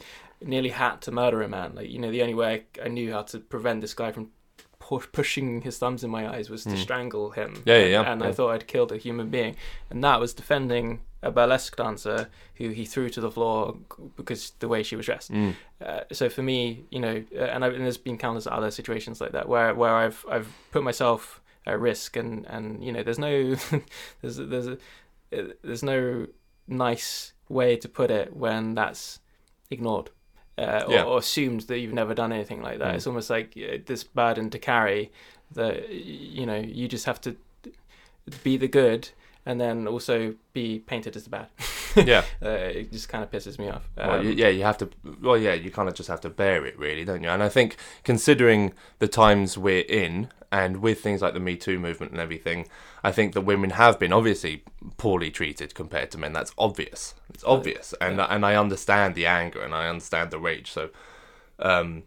nearly 0.55 0.69
had 0.71 0.97
to 1.07 1.11
murder 1.13 1.41
a 1.43 1.49
man. 1.49 1.71
Like 1.75 1.89
you 1.95 1.99
know, 2.03 2.11
the 2.11 2.23
only 2.23 2.35
way 2.35 2.49
I, 2.81 2.87
I 2.87 2.89
knew 2.89 3.13
how 3.13 3.23
to 3.33 3.39
prevent 3.39 3.81
this 3.83 3.95
guy 3.95 4.11
from 4.13 4.25
pushing 5.13 5.61
his 5.63 5.79
thumbs 5.79 6.03
in 6.05 6.11
my 6.11 6.27
eyes 6.35 6.49
was 6.51 6.65
to 6.65 6.71
Hmm. 6.71 6.77
strangle 6.77 7.31
him. 7.31 7.63
Yeah, 7.67 7.79
yeah, 7.79 7.87
yeah, 7.87 8.13
And 8.13 8.21
yeah. 8.23 8.29
I 8.29 8.33
thought 8.33 8.51
I'd 8.55 8.67
killed 8.67 8.93
a 8.93 8.97
human 8.97 9.29
being, 9.29 9.55
and 9.91 10.03
that 10.05 10.19
was 10.21 10.33
defending 10.33 11.01
a 11.23 11.31
burlesque 11.31 11.77
dancer 11.77 12.29
who 12.55 12.69
he 12.71 12.85
threw 12.87 13.09
to 13.11 13.21
the 13.21 13.31
floor 13.31 13.77
because 14.17 14.53
the 14.61 14.69
way 14.69 14.83
she 14.83 14.97
was 14.97 15.05
dressed. 15.07 15.33
Mm. 15.33 15.55
Uh, 15.85 16.01
so 16.13 16.29
for 16.29 16.43
me, 16.43 16.85
you 16.91 17.01
know, 17.01 17.25
uh, 17.37 17.41
and, 17.55 17.65
I've, 17.65 17.75
and 17.75 17.85
there's 17.85 17.99
been 17.99 18.17
countless 18.19 18.47
other 18.47 18.71
situations 18.71 19.21
like 19.21 19.33
that 19.33 19.49
where 19.49 19.75
where 19.75 19.95
I've 19.95 20.25
I've 20.31 20.49
put 20.71 20.83
myself 20.83 21.41
at 21.67 21.79
risk, 21.81 22.17
and 22.17 22.47
and 22.47 22.83
you 22.85 22.93
know, 22.93 23.03
there's 23.03 23.19
no 23.19 23.55
there's 24.23 24.37
there's 24.37 24.67
a, 24.69 24.79
there's 25.63 25.83
no 25.83 26.27
nice 26.67 27.33
way 27.49 27.77
to 27.77 27.89
put 27.89 28.11
it 28.11 28.35
when 28.37 28.75
that's 28.75 29.21
ignored. 29.71 30.11
Uh, 30.57 30.83
or, 30.89 30.93
Yeah. 30.93 31.05
or 31.05 31.19
assumed 31.19 31.61
that 31.63 31.79
you've 31.79 31.93
never 31.95 32.15
done 32.15 32.33
anything 32.33 32.61
like 32.63 32.79
that. 32.81 32.93
Mm. 32.93 32.97
It's 32.97 33.07
almost 33.07 33.31
like 33.31 33.57
uh, 33.57 33.79
this 33.87 34.03
burden 34.03 34.51
to 34.51 34.59
carry 34.59 35.13
that 35.53 35.89
you 35.91 36.45
know 36.45 36.57
you 36.59 36.89
just 36.89 37.07
have 37.07 37.21
to 37.23 37.37
be 38.43 38.57
the 38.57 38.69
good 38.69 39.09
and 39.47 39.61
then 39.61 39.87
also 39.87 40.35
be 40.53 40.81
painted 40.81 41.17
as 41.17 41.25
the 41.25 41.31
bad. 41.31 41.47
Yeah. 41.97 42.25
uh, 42.43 42.49
it 42.49 42.93
just 42.93 43.09
kind 43.09 43.25
of 43.25 43.31
pisses 43.31 43.59
me 43.59 43.69
off. 43.69 43.89
Well, 43.97 44.21
Um, 44.21 44.27
you, 44.27 44.33
yeah, 44.33 44.49
you 44.49 44.63
have 44.65 44.79
to. 44.79 44.89
Well, 45.23 45.37
yeah, 45.37 45.55
you 45.55 45.71
kind 45.71 45.89
of 45.89 45.95
just 45.95 46.09
have 46.09 46.21
to 46.23 46.31
bear 46.31 46.65
it, 46.67 46.79
really, 46.79 47.05
don't 47.05 47.23
you? 47.23 47.29
And 47.29 47.43
I 47.43 47.49
think, 47.49 47.77
considering 48.05 48.73
the 48.99 49.09
times 49.09 49.57
we're 49.59 49.85
in, 49.89 50.29
and 50.51 50.79
with 50.79 51.01
things 51.01 51.21
like 51.21 51.35
the 51.35 51.41
Me 51.41 51.57
Too 51.57 51.79
movement 51.79 52.13
and 52.13 52.21
everything, 52.21 52.67
I 53.05 53.13
think 53.13 53.35
that 53.35 53.43
women 53.43 53.71
have 53.71 53.99
been 53.99 54.13
obviously 54.13 54.65
poorly 54.97 55.31
treated 55.31 55.75
compared 55.75 56.11
to 56.13 56.19
men. 56.19 56.33
That's 56.33 56.53
obvious. 56.57 57.15
It's 57.33 57.45
obvious, 57.45 57.95
and 58.01 58.21
and 58.21 58.45
I 58.45 58.55
understand 58.55 59.15
the 59.15 59.27
anger 59.27 59.63
and 59.63 59.75
I 59.75 59.89
understand 59.89 60.31
the 60.31 60.39
rage. 60.39 60.71
So, 60.71 60.91
um, 61.59 62.05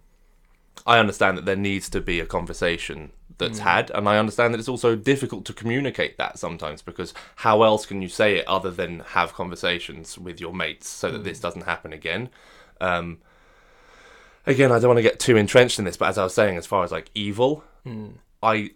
I 0.86 0.98
understand 0.98 1.38
that 1.38 1.46
there 1.46 1.56
needs 1.56 1.90
to 1.92 2.02
be 2.02 2.20
a 2.20 2.26
conversation 2.26 3.12
that's 3.42 3.60
Mm. 3.60 3.64
had, 3.64 3.92
and 3.92 4.08
I 4.08 4.18
understand 4.18 4.54
that 4.54 4.60
it's 4.60 4.70
also 4.70 4.96
difficult 4.96 5.44
to 5.46 5.54
communicate 5.54 6.18
that 6.18 6.40
sometimes 6.40 6.82
because 6.82 7.14
how 7.38 7.64
else 7.64 7.86
can 7.86 8.02
you 8.02 8.08
say 8.08 8.38
it 8.38 8.48
other 8.48 8.72
than 8.72 9.02
have 9.18 9.34
conversations 9.34 10.18
with 10.18 10.40
your 10.40 10.54
mates 10.54 10.88
so 10.88 11.12
that 11.12 11.24
this 11.26 11.40
Mm. 11.40 11.42
doesn't 11.42 11.62
happen 11.64 11.92
again? 11.92 12.30
Um, 12.80 13.18
again, 14.48 14.72
I 14.72 14.80
don't 14.80 14.88
want 14.90 14.98
to 15.00 15.04
get 15.04 15.20
too 15.20 15.36
entrenched 15.38 15.78
in 15.80 15.86
this, 15.86 15.98
but 15.98 16.08
as 16.10 16.18
I 16.18 16.24
was 16.24 16.34
saying, 16.34 16.58
as 16.58 16.66
far 16.66 16.84
as 16.84 16.92
like 16.92 17.10
evil, 17.14 17.64
Mm. 17.86 18.14
I 18.42 18.72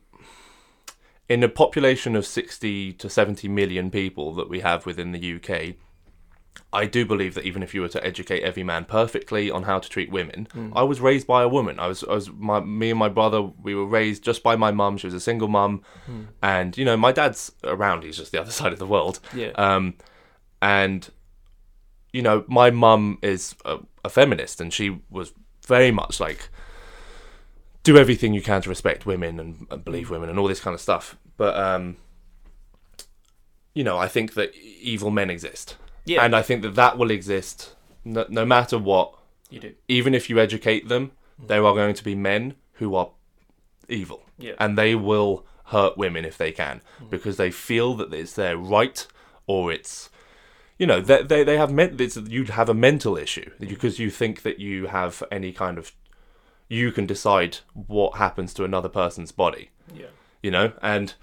in 1.28 1.42
a 1.44 1.50
population 1.50 2.16
of 2.16 2.24
60 2.26 2.94
to 2.94 3.10
70 3.10 3.48
million 3.48 3.90
people 3.90 4.34
that 4.36 4.48
we 4.48 4.60
have 4.60 4.86
within 4.86 5.12
the 5.12 5.20
UK 5.20 5.76
I 6.74 6.86
do 6.86 7.06
believe 7.06 7.34
that 7.36 7.46
even 7.46 7.64
if 7.64 7.74
you 7.74 7.82
were 7.82 7.90
to 7.90 8.06
educate 8.06 8.44
every 8.44 8.64
man 8.64 8.86
perfectly 8.86 9.50
on 9.50 9.64
how 9.64 9.80
to 9.80 9.90
treat 9.90 10.12
women, 10.12 10.48
I 10.74 10.84
was 10.84 11.00
raised 11.00 11.28
by 11.28 11.44
a 11.44 11.48
woman. 11.48 11.80
I 11.80 11.88
was, 11.88 12.04
I 12.04 12.14
was 12.14 12.30
my, 12.32 12.60
me 12.60 12.90
and 12.90 13.00
my 13.00 13.10
brother. 13.10 13.42
We 13.42 13.76
were 13.76 13.86
raised 13.86 14.24
just 14.24 14.44
by 14.44 14.56
my 14.56 14.72
mum. 14.72 14.98
She 14.98 15.08
was 15.08 15.14
a 15.14 15.20
single 15.20 15.48
mum, 15.48 15.82
and 16.42 16.78
you 16.78 16.86
know 16.86 16.98
my 16.98 17.12
dad's 17.12 17.52
around. 17.64 18.04
He's 18.04 18.18
just 18.18 18.32
the 18.32 18.42
other 18.42 18.52
side 18.60 18.74
of 18.74 18.80
the 18.80 18.88
world. 18.88 19.20
Yeah. 19.34 19.52
Um, 19.56 19.96
and 20.62 21.10
you 22.16 22.22
know, 22.22 22.46
my 22.48 22.72
mum 22.72 23.20
is 23.22 23.56
a, 23.66 23.80
a 24.06 24.10
feminist, 24.10 24.62
and 24.62 24.74
she 24.74 25.02
was 25.10 25.34
very 25.68 25.92
much 25.92 26.20
like 26.20 26.50
do 27.84 27.98
everything 27.98 28.34
you 28.34 28.42
can 28.42 28.62
to 28.62 28.70
respect 28.70 29.06
women 29.06 29.40
and, 29.40 29.68
and 29.70 29.84
believe 29.84 30.10
women 30.10 30.30
and 30.30 30.40
all 30.40 30.48
this 30.48 30.60
kind 30.60 30.74
of 30.74 30.82
stuff. 30.82 31.18
But 31.38 31.58
um, 31.58 31.98
you 33.74 33.84
know, 33.84 33.98
I 33.98 34.08
think 34.08 34.34
that 34.36 34.56
evil 34.56 35.12
men 35.12 35.30
exist, 35.30 35.76
Yeah. 36.06 36.24
and 36.24 36.36
I 36.36 36.42
think 36.42 36.62
that 36.62 36.76
that 36.76 36.98
will 36.98 37.12
exist 37.12 37.76
no, 38.04 38.26
no 38.30 38.46
matter 38.46 38.78
what. 38.78 39.14
you 39.50 39.60
do. 39.60 39.74
Even 39.88 40.14
if 40.14 40.30
you 40.30 40.40
educate 40.40 40.88
them, 40.88 41.12
mm. 41.42 41.48
there 41.48 41.66
are 41.66 41.74
going 41.74 41.96
to 41.96 42.04
be 42.04 42.16
men 42.16 42.56
who 42.74 42.96
are 42.96 43.10
evil, 43.90 44.24
Yeah. 44.38 44.54
and 44.60 44.78
they 44.78 44.96
will 44.96 45.46
hurt 45.66 45.98
women 45.98 46.26
if 46.26 46.38
they 46.38 46.52
can 46.52 46.82
mm. 47.02 47.10
because 47.10 47.38
they 47.38 47.50
feel 47.52 47.96
that 47.96 48.14
it's 48.14 48.34
their 48.34 48.56
right 48.58 49.08
or 49.48 49.72
it's 49.72 50.10
you 50.78 50.86
know 50.86 51.02
they 51.02 51.24
they, 51.24 51.44
they 51.44 51.58
have 51.58 51.72
meant 51.72 52.00
it's, 52.00 52.18
you 52.18 52.44
have 52.46 52.70
a 52.70 52.74
mental 52.74 53.18
issue 53.18 53.50
mm. 53.60 53.68
because 53.70 53.98
you 53.98 54.12
think 54.12 54.44
that 54.44 54.60
you 54.60 54.86
have 54.88 55.24
any 55.32 55.52
kind 55.52 55.78
of 55.80 55.92
you 56.70 56.92
can 56.92 57.06
decide 57.08 57.58
what 57.74 58.18
happens 58.18 58.54
to 58.54 58.64
another 58.64 58.90
person's 58.90 59.32
body 59.32 59.70
Yeah. 59.96 60.08
you 60.44 60.52
know 60.52 60.74
and 60.84 61.16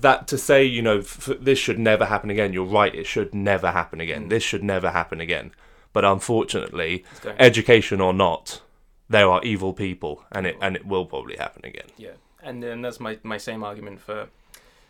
that 0.00 0.28
to 0.28 0.38
say 0.38 0.64
you 0.64 0.82
know 0.82 0.98
f- 0.98 1.30
this 1.40 1.58
should 1.58 1.78
never 1.78 2.06
happen 2.06 2.30
again 2.30 2.52
you're 2.52 2.64
right 2.64 2.94
it 2.94 3.06
should 3.06 3.34
never 3.34 3.70
happen 3.70 4.00
again. 4.00 4.28
This 4.28 4.42
should 4.42 4.64
never 4.64 4.90
happen 4.90 5.20
again. 5.20 5.52
But 5.92 6.04
unfortunately 6.04 7.04
education 7.38 8.00
or 8.00 8.12
not 8.12 8.60
there 9.08 9.28
are 9.28 9.42
evil 9.44 9.72
people 9.72 10.24
and 10.32 10.46
it 10.46 10.56
and 10.60 10.76
it 10.76 10.86
will 10.86 11.06
probably 11.06 11.36
happen 11.36 11.64
again. 11.64 11.86
Yeah, 11.96 12.16
and 12.42 12.62
then 12.62 12.82
that's 12.82 13.00
my 13.00 13.18
my 13.22 13.38
same 13.38 13.62
argument 13.62 14.00
for 14.00 14.28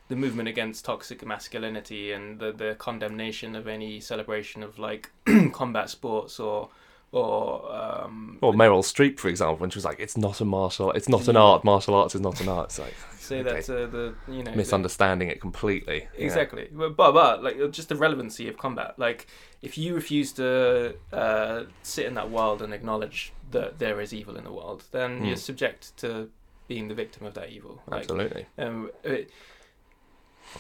the 0.08 0.16
movement 0.16 0.48
against 0.48 0.84
toxic 0.84 1.24
masculinity 1.26 2.12
and 2.12 2.38
the 2.38 2.52
the 2.52 2.74
condemnation 2.78 3.56
of 3.56 3.66
any 3.66 4.00
celebration 4.00 4.62
of 4.62 4.78
like 4.78 5.10
combat 5.52 5.90
sports 5.90 6.38
or 6.38 6.68
or 7.12 7.74
um, 7.74 8.38
or 8.40 8.52
Meryl 8.52 8.82
Streep 8.82 9.18
for 9.18 9.28
example 9.28 9.56
when 9.56 9.70
she 9.70 9.78
was 9.78 9.84
like 9.84 10.00
it's 10.00 10.16
not 10.16 10.40
a 10.40 10.44
martial 10.44 10.90
it's 10.92 11.08
not 11.08 11.28
an 11.28 11.36
art 11.36 11.64
martial 11.64 11.94
arts 11.94 12.14
is 12.14 12.20
not 12.20 12.40
an 12.40 12.48
art. 12.48 12.66
It's 12.66 12.78
like 12.78 12.94
say 13.24 13.42
that 13.42 13.68
uh, 13.70 13.86
the 13.86 14.14
you 14.28 14.42
know 14.42 14.50
the- 14.50 14.56
misunderstanding 14.56 15.28
it 15.28 15.40
completely 15.40 15.98
Yeah. 16.18 16.24
Exactly, 16.26 16.68
but, 16.72 16.96
but 16.96 17.12
but 17.12 17.42
like 17.42 17.56
just 17.72 17.88
the 17.88 17.96
relevancy 17.96 18.48
of 18.48 18.56
combat. 18.58 18.98
Like 18.98 19.26
if 19.62 19.76
you 19.78 19.94
refuse 19.94 20.32
to 20.34 20.94
uh, 21.12 21.64
sit 21.82 22.06
in 22.06 22.14
that 22.14 22.30
world 22.30 22.62
and 22.62 22.72
acknowledge 22.74 23.32
that 23.50 23.78
there 23.78 24.00
is 24.00 24.12
evil 24.12 24.36
in 24.36 24.44
the 24.44 24.52
world, 24.52 24.84
then 24.92 25.18
Hmm. 25.18 25.24
you're 25.26 25.36
subject 25.36 25.96
to 25.98 26.28
being 26.68 26.88
the 26.88 26.94
victim 26.94 27.26
of 27.26 27.34
that 27.34 27.48
evil. 27.50 27.82
Like, 27.86 28.00
absolutely 28.02 28.46
um, 28.58 28.90
it, 29.02 29.30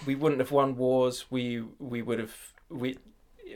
we 0.06 0.14
wouldn't 0.14 0.40
have 0.40 0.50
won 0.52 0.76
wars. 0.76 1.26
We 1.30 1.62
we 1.78 2.02
would 2.02 2.18
have 2.18 2.34
we. 2.68 2.98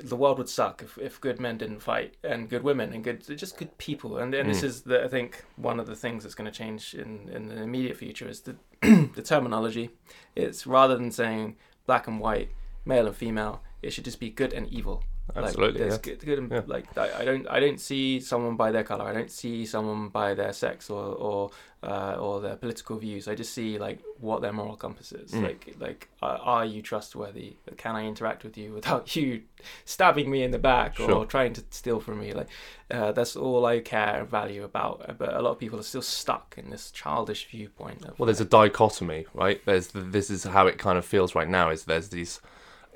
The 0.02 0.16
world 0.16 0.38
would 0.38 0.50
suck 0.50 0.82
if, 0.82 0.98
if 0.98 1.20
good 1.20 1.40
men 1.40 1.56
didn't 1.58 1.80
fight 1.80 2.14
and 2.22 2.48
good 2.48 2.62
women 2.62 2.92
and 2.92 3.02
good 3.02 3.26
just 3.38 3.56
good 3.56 3.76
people 3.78 4.18
and 4.18 4.32
and 4.34 4.48
this 4.48 4.60
Mm. 4.60 4.64
is 4.64 4.82
the 4.82 5.02
I 5.02 5.08
think 5.08 5.44
one 5.56 5.80
of 5.80 5.86
the 5.86 5.96
things 5.96 6.22
that's 6.22 6.34
going 6.36 6.50
to 6.52 6.56
change 6.56 6.94
in, 6.94 7.28
in 7.34 7.48
the 7.48 7.62
immediate 7.62 7.96
future 7.96 8.28
is 8.28 8.42
the 8.42 8.54
the 8.82 9.22
terminology. 9.24 9.90
It's 10.36 10.66
rather 10.66 10.96
than 10.96 11.10
saying 11.10 11.56
black 11.86 12.06
and 12.06 12.20
white, 12.20 12.50
male 12.84 13.06
and 13.06 13.16
female, 13.16 13.62
it 13.82 13.90
should 13.90 14.04
just 14.04 14.20
be 14.20 14.30
good 14.30 14.52
and 14.52 14.68
evil. 14.68 15.02
Absolutely 15.36 15.82
like, 15.82 16.06
yeah. 16.06 16.12
good, 16.14 16.24
good 16.24 16.38
and, 16.38 16.50
Yeah. 16.50 16.62
like 16.66 16.96
I, 16.96 17.20
I 17.20 17.24
don't 17.24 17.46
I 17.48 17.60
don't 17.60 17.80
see 17.80 18.20
someone 18.20 18.56
by 18.56 18.72
their 18.72 18.84
color. 18.84 19.04
I 19.04 19.12
don't 19.12 19.30
see 19.30 19.66
someone 19.66 20.08
by 20.08 20.34
their 20.34 20.52
sex 20.52 20.90
or 20.90 21.04
or 21.14 21.50
uh, 21.80 22.16
or 22.18 22.40
their 22.40 22.56
political 22.56 22.98
views. 22.98 23.28
I 23.28 23.34
just 23.34 23.52
see 23.52 23.78
like 23.78 24.00
what 24.18 24.42
their 24.42 24.52
moral 24.52 24.76
compass 24.76 25.12
is. 25.12 25.30
Mm. 25.30 25.42
Like 25.42 25.76
like 25.78 26.08
uh, 26.22 26.38
are 26.40 26.64
you 26.64 26.82
trustworthy? 26.82 27.56
Can 27.76 27.94
I 27.94 28.06
interact 28.06 28.42
with 28.44 28.58
you 28.58 28.72
without 28.72 29.14
you 29.16 29.42
stabbing 29.84 30.30
me 30.30 30.42
in 30.42 30.50
the 30.50 30.58
back 30.58 30.98
or 31.00 31.24
trying 31.26 31.52
to 31.54 31.64
steal 31.70 32.00
from 32.00 32.20
me? 32.20 32.32
Like 32.32 32.48
uh, 32.90 33.12
that's 33.12 33.36
all 33.36 33.66
I 33.66 33.80
care 33.80 34.20
and 34.20 34.28
value 34.28 34.64
about. 34.64 35.18
But 35.18 35.34
a 35.34 35.42
lot 35.42 35.52
of 35.52 35.58
people 35.58 35.78
are 35.78 35.84
still 35.84 36.02
stuck 36.02 36.54
in 36.56 36.70
this 36.70 36.90
childish 36.90 37.46
viewpoint. 37.48 38.04
Of, 38.04 38.18
well 38.18 38.26
there's 38.26 38.40
a 38.40 38.44
dichotomy 38.44 39.26
right 39.34 39.60
there's 39.64 39.88
the, 39.88 40.00
this 40.00 40.30
is 40.30 40.44
how 40.44 40.66
it 40.66 40.78
kind 40.78 40.98
of 40.98 41.04
feels 41.04 41.34
right 41.34 41.48
now 41.48 41.70
is 41.70 41.84
there's 41.84 42.08
these 42.08 42.40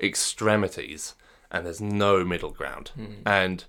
extremities 0.01 1.15
and 1.53 1.65
there's 1.65 1.81
no 1.81 2.25
middle 2.25 2.51
ground. 2.51 2.91
Mm. 2.97 3.21
and 3.25 3.65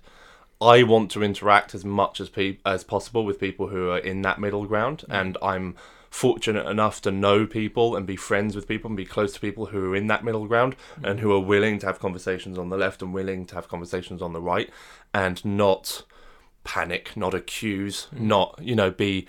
I 0.61 0.83
want 0.83 1.11
to 1.11 1.23
interact 1.23 1.75
as 1.75 1.83
much 1.83 2.19
as 2.19 2.29
pe- 2.29 2.57
as 2.65 2.83
possible 2.83 3.25
with 3.25 3.39
people 3.39 3.67
who 3.67 3.89
are 3.89 3.97
in 3.97 4.21
that 4.21 4.39
middle 4.39 4.65
ground. 4.65 5.01
Hmm. 5.01 5.11
And 5.11 5.37
I'm 5.41 5.75
fortunate 6.09 6.65
enough 6.65 7.01
to 7.01 7.11
know 7.11 7.45
people 7.45 7.95
and 7.95 8.07
be 8.07 8.15
friends 8.15 8.55
with 8.55 8.67
people 8.67 8.87
and 8.87 8.95
be 8.95 9.05
close 9.05 9.33
to 9.33 9.39
people 9.39 9.67
who 9.67 9.91
are 9.91 9.95
in 9.95 10.07
that 10.07 10.23
middle 10.23 10.47
ground 10.47 10.75
hmm. 10.97 11.05
and 11.05 11.19
who 11.19 11.33
are 11.33 11.39
willing 11.39 11.77
to 11.79 11.85
have 11.85 11.99
conversations 11.99 12.57
on 12.57 12.69
the 12.69 12.77
left 12.77 13.01
and 13.01 13.13
willing 13.13 13.45
to 13.45 13.55
have 13.55 13.67
conversations 13.67 14.21
on 14.21 14.31
the 14.31 14.41
right 14.41 14.69
and 15.13 15.43
not 15.43 16.03
panic 16.63 17.17
not 17.17 17.33
accuse 17.33 18.05
hmm. 18.05 18.29
not 18.29 18.57
you 18.61 18.73
know 18.73 18.89
be 18.89 19.27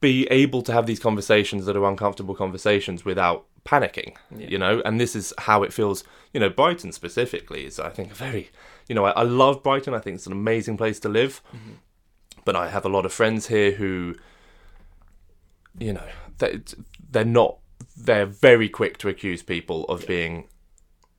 be 0.00 0.26
able 0.30 0.62
to 0.62 0.72
have 0.72 0.86
these 0.86 1.00
conversations 1.00 1.66
that 1.66 1.76
are 1.76 1.84
uncomfortable 1.84 2.34
conversations 2.34 3.04
without 3.04 3.44
panicking 3.64 4.16
Yeah. 4.36 4.48
you 4.48 4.58
know 4.58 4.82
and 4.84 5.00
this 5.00 5.14
is 5.14 5.32
how 5.38 5.62
it 5.62 5.72
feels 5.72 6.02
you 6.32 6.40
know 6.40 6.48
brighton 6.50 6.90
specifically 6.92 7.64
is 7.64 7.78
i 7.78 7.88
think 7.90 8.10
a 8.10 8.14
very 8.14 8.50
you 8.88 8.94
know 8.94 9.04
i, 9.04 9.10
I 9.10 9.22
love 9.22 9.62
brighton 9.62 9.94
i 9.94 10.00
think 10.00 10.16
it's 10.16 10.26
an 10.26 10.32
amazing 10.32 10.76
place 10.76 10.98
to 11.00 11.08
live 11.08 11.40
Mhm. 11.54 11.74
but 12.44 12.56
i 12.56 12.68
have 12.68 12.84
a 12.84 12.88
lot 12.88 13.06
of 13.06 13.12
friends 13.12 13.46
here 13.46 13.70
who 13.72 14.16
you 15.78 15.92
know 15.92 16.08
they, 16.38 16.60
they're 17.10 17.24
not 17.24 17.58
they're 17.96 18.26
very 18.26 18.68
quick 18.68 18.98
to 18.98 19.08
accuse 19.08 19.42
people 19.42 19.84
of 19.84 20.02
Yeah. 20.02 20.06
being 20.08 20.48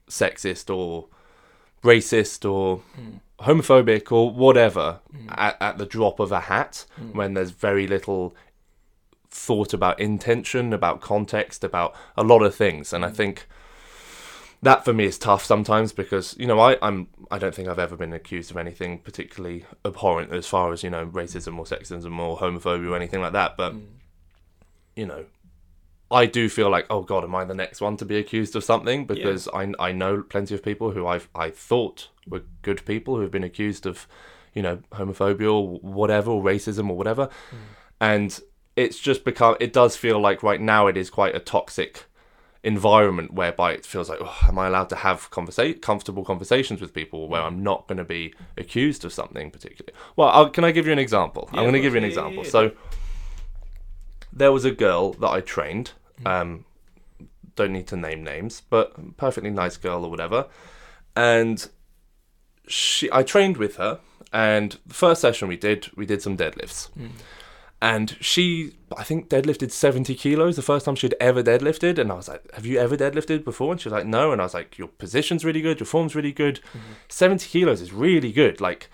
sexist 0.09 0.73
or 0.75 1.07
racist 1.83 2.49
or 2.49 2.81
Mm. 2.99 3.19
homophobic 3.39 4.11
or 4.11 4.31
whatever 4.31 4.99
Mm. 5.13 5.27
at, 5.37 5.57
at 5.61 5.77
the 5.77 5.85
drop 5.85 6.19
of 6.19 6.31
a 6.31 6.41
hat 6.41 6.85
Mm. 6.99 7.13
when 7.15 7.33
there's 7.33 7.51
very 7.51 7.87
little 7.87 8.35
thought 9.33 9.73
about 9.73 9.99
intention, 9.99 10.73
about 10.73 11.01
context, 11.01 11.63
about 11.63 11.95
a 12.15 12.23
lot 12.23 12.43
of 12.43 12.53
things. 12.55 12.93
And 12.93 13.03
I 13.03 13.09
Mm. 13.09 13.15
think 13.15 13.47
that 14.61 14.85
for 14.85 14.93
me 14.93 15.03
is 15.05 15.17
tough 15.17 15.43
sometimes 15.43 15.91
because 15.91 16.35
you 16.39 16.47
know 16.47 16.59
I 16.59 16.77
I'm 16.81 17.07
I 17.29 17.37
don't 17.39 17.53
think 17.53 17.67
I've 17.67 17.79
ever 17.79 17.97
been 17.97 18.13
accused 18.13 18.49
of 18.51 18.57
anything 18.57 18.99
particularly 18.99 19.65
abhorrent 19.83 20.31
as 20.31 20.45
far 20.47 20.71
as 20.71 20.83
you 20.83 20.89
know 20.89 21.05
racism 21.07 21.57
or 21.57 21.65
sexism 21.65 22.17
or 22.19 22.37
homophobia 22.37 22.89
or 22.91 22.95
anything 22.95 23.21
like 23.21 23.33
that. 23.33 23.57
But 23.57 23.73
Mm. 23.73 23.85
you 24.95 25.05
know. 25.05 25.25
I 26.11 26.27
do 26.27 26.47
feel 26.47 26.69
like, 26.69 26.85
oh 26.91 27.01
God, 27.01 27.23
am 27.23 27.33
I 27.33 27.43
the 27.43 27.55
next 27.55 27.81
one 27.81 27.97
to 27.97 28.05
be 28.05 28.17
accused 28.19 28.55
of 28.55 28.63
something? 28.63 29.05
Because 29.07 29.47
I 29.47 29.73
I 29.79 29.91
know 29.93 30.21
plenty 30.21 30.53
of 30.53 30.61
people 30.61 30.91
who 30.91 31.07
I've 31.07 31.27
I 31.33 31.49
thought 31.49 32.09
were 32.27 32.43
good 32.61 32.85
people 32.85 33.15
who 33.15 33.21
have 33.21 33.31
been 33.31 33.43
accused 33.43 33.87
of, 33.87 34.07
you 34.53 34.61
know, 34.61 34.77
homophobia 34.91 35.51
or 35.51 35.79
whatever, 35.79 36.29
or 36.29 36.43
racism 36.43 36.87
or 36.91 36.95
whatever, 36.95 37.25
Mm. 37.51 37.57
and 37.99 38.39
it's 38.75 38.99
just 38.99 39.23
become. 39.23 39.55
It 39.59 39.73
does 39.73 39.95
feel 39.95 40.19
like 40.19 40.43
right 40.43 40.61
now 40.61 40.87
it 40.87 40.97
is 40.97 41.09
quite 41.09 41.35
a 41.35 41.39
toxic 41.39 42.05
environment 42.63 43.33
whereby 43.33 43.73
it 43.73 43.85
feels 43.85 44.07
like, 44.09 44.19
oh, 44.21 44.37
am 44.47 44.57
I 44.57 44.67
allowed 44.67 44.89
to 44.89 44.95
have 44.95 45.29
conversa- 45.31 45.81
comfortable 45.81 46.23
conversations 46.23 46.79
with 46.79 46.93
people 46.93 47.27
where 47.27 47.41
I'm 47.41 47.61
not 47.61 47.87
going 47.87 47.97
to 47.97 48.05
be 48.05 48.33
accused 48.57 49.03
of 49.03 49.11
something 49.11 49.51
particularly? 49.51 49.93
Well, 50.15 50.29
I'll, 50.29 50.49
can 50.49 50.63
I 50.63 50.71
give 50.71 50.85
you 50.85 50.93
an 50.93 50.99
example? 50.99 51.49
Yeah, 51.51 51.59
I'm 51.59 51.63
going 51.65 51.73
to 51.73 51.81
give 51.81 51.93
you 51.93 51.97
an 52.01 52.05
course. 52.05 52.15
Yeah, 52.15 52.21
example. 52.27 52.43
yeah, 52.45 52.49
So 52.49 52.71
there 54.31 54.51
was 54.51 54.63
a 54.65 54.71
girl 54.71 55.11
that 55.13 55.29
I 55.29 55.41
trained. 55.41 55.91
Um, 56.25 56.63
don't 57.55 57.73
need 57.73 57.87
to 57.87 57.97
name 57.97 58.23
names, 58.23 58.61
but 58.69 59.17
perfectly 59.17 59.49
nice 59.51 59.75
girl 59.77 60.05
or 60.05 60.09
whatever. 60.09 60.47
And 61.15 61.67
she, 62.67 63.09
I 63.11 63.23
trained 63.23 63.57
with 63.57 63.75
her, 63.75 63.99
and 64.31 64.77
the 64.85 64.93
first 64.93 65.21
session 65.21 65.47
we 65.49 65.57
did, 65.57 65.89
we 65.97 66.05
did 66.05 66.21
some 66.21 66.37
deadlifts, 66.37 66.89
Mm. 66.97 67.11
And 67.83 68.15
she, 68.21 68.73
I 68.97 69.03
think, 69.03 69.27
deadlifted 69.29 69.69
seventy 69.71 70.15
kilos 70.15 70.55
the 70.55 70.61
first 70.61 70.85
time 70.85 70.95
she'd 70.95 71.15
ever 71.19 71.43
deadlifted, 71.43 71.99
and 71.99 72.11
I 72.11 72.15
was 72.15 72.27
like, 72.29 72.43
"Have 72.53 72.65
you 72.65 72.79
ever 72.79 72.95
deadlifted 72.97 73.43
before?" 73.43 73.71
And 73.73 73.81
she 73.81 73.89
was 73.89 73.93
like, 73.93 74.05
"No," 74.07 74.31
and 74.31 74.39
I 74.41 74.45
was 74.45 74.53
like, 74.53 74.77
"Your 74.77 74.87
position's 74.87 75.43
really 75.45 75.61
good, 75.61 75.79
your 75.81 75.85
form's 75.87 76.15
really 76.15 76.31
good. 76.31 76.61
Mhm. 76.73 76.79
Seventy 77.09 77.47
kilos 77.49 77.81
is 77.81 77.91
really 77.93 78.31
good. 78.31 78.59
Like, 78.61 78.89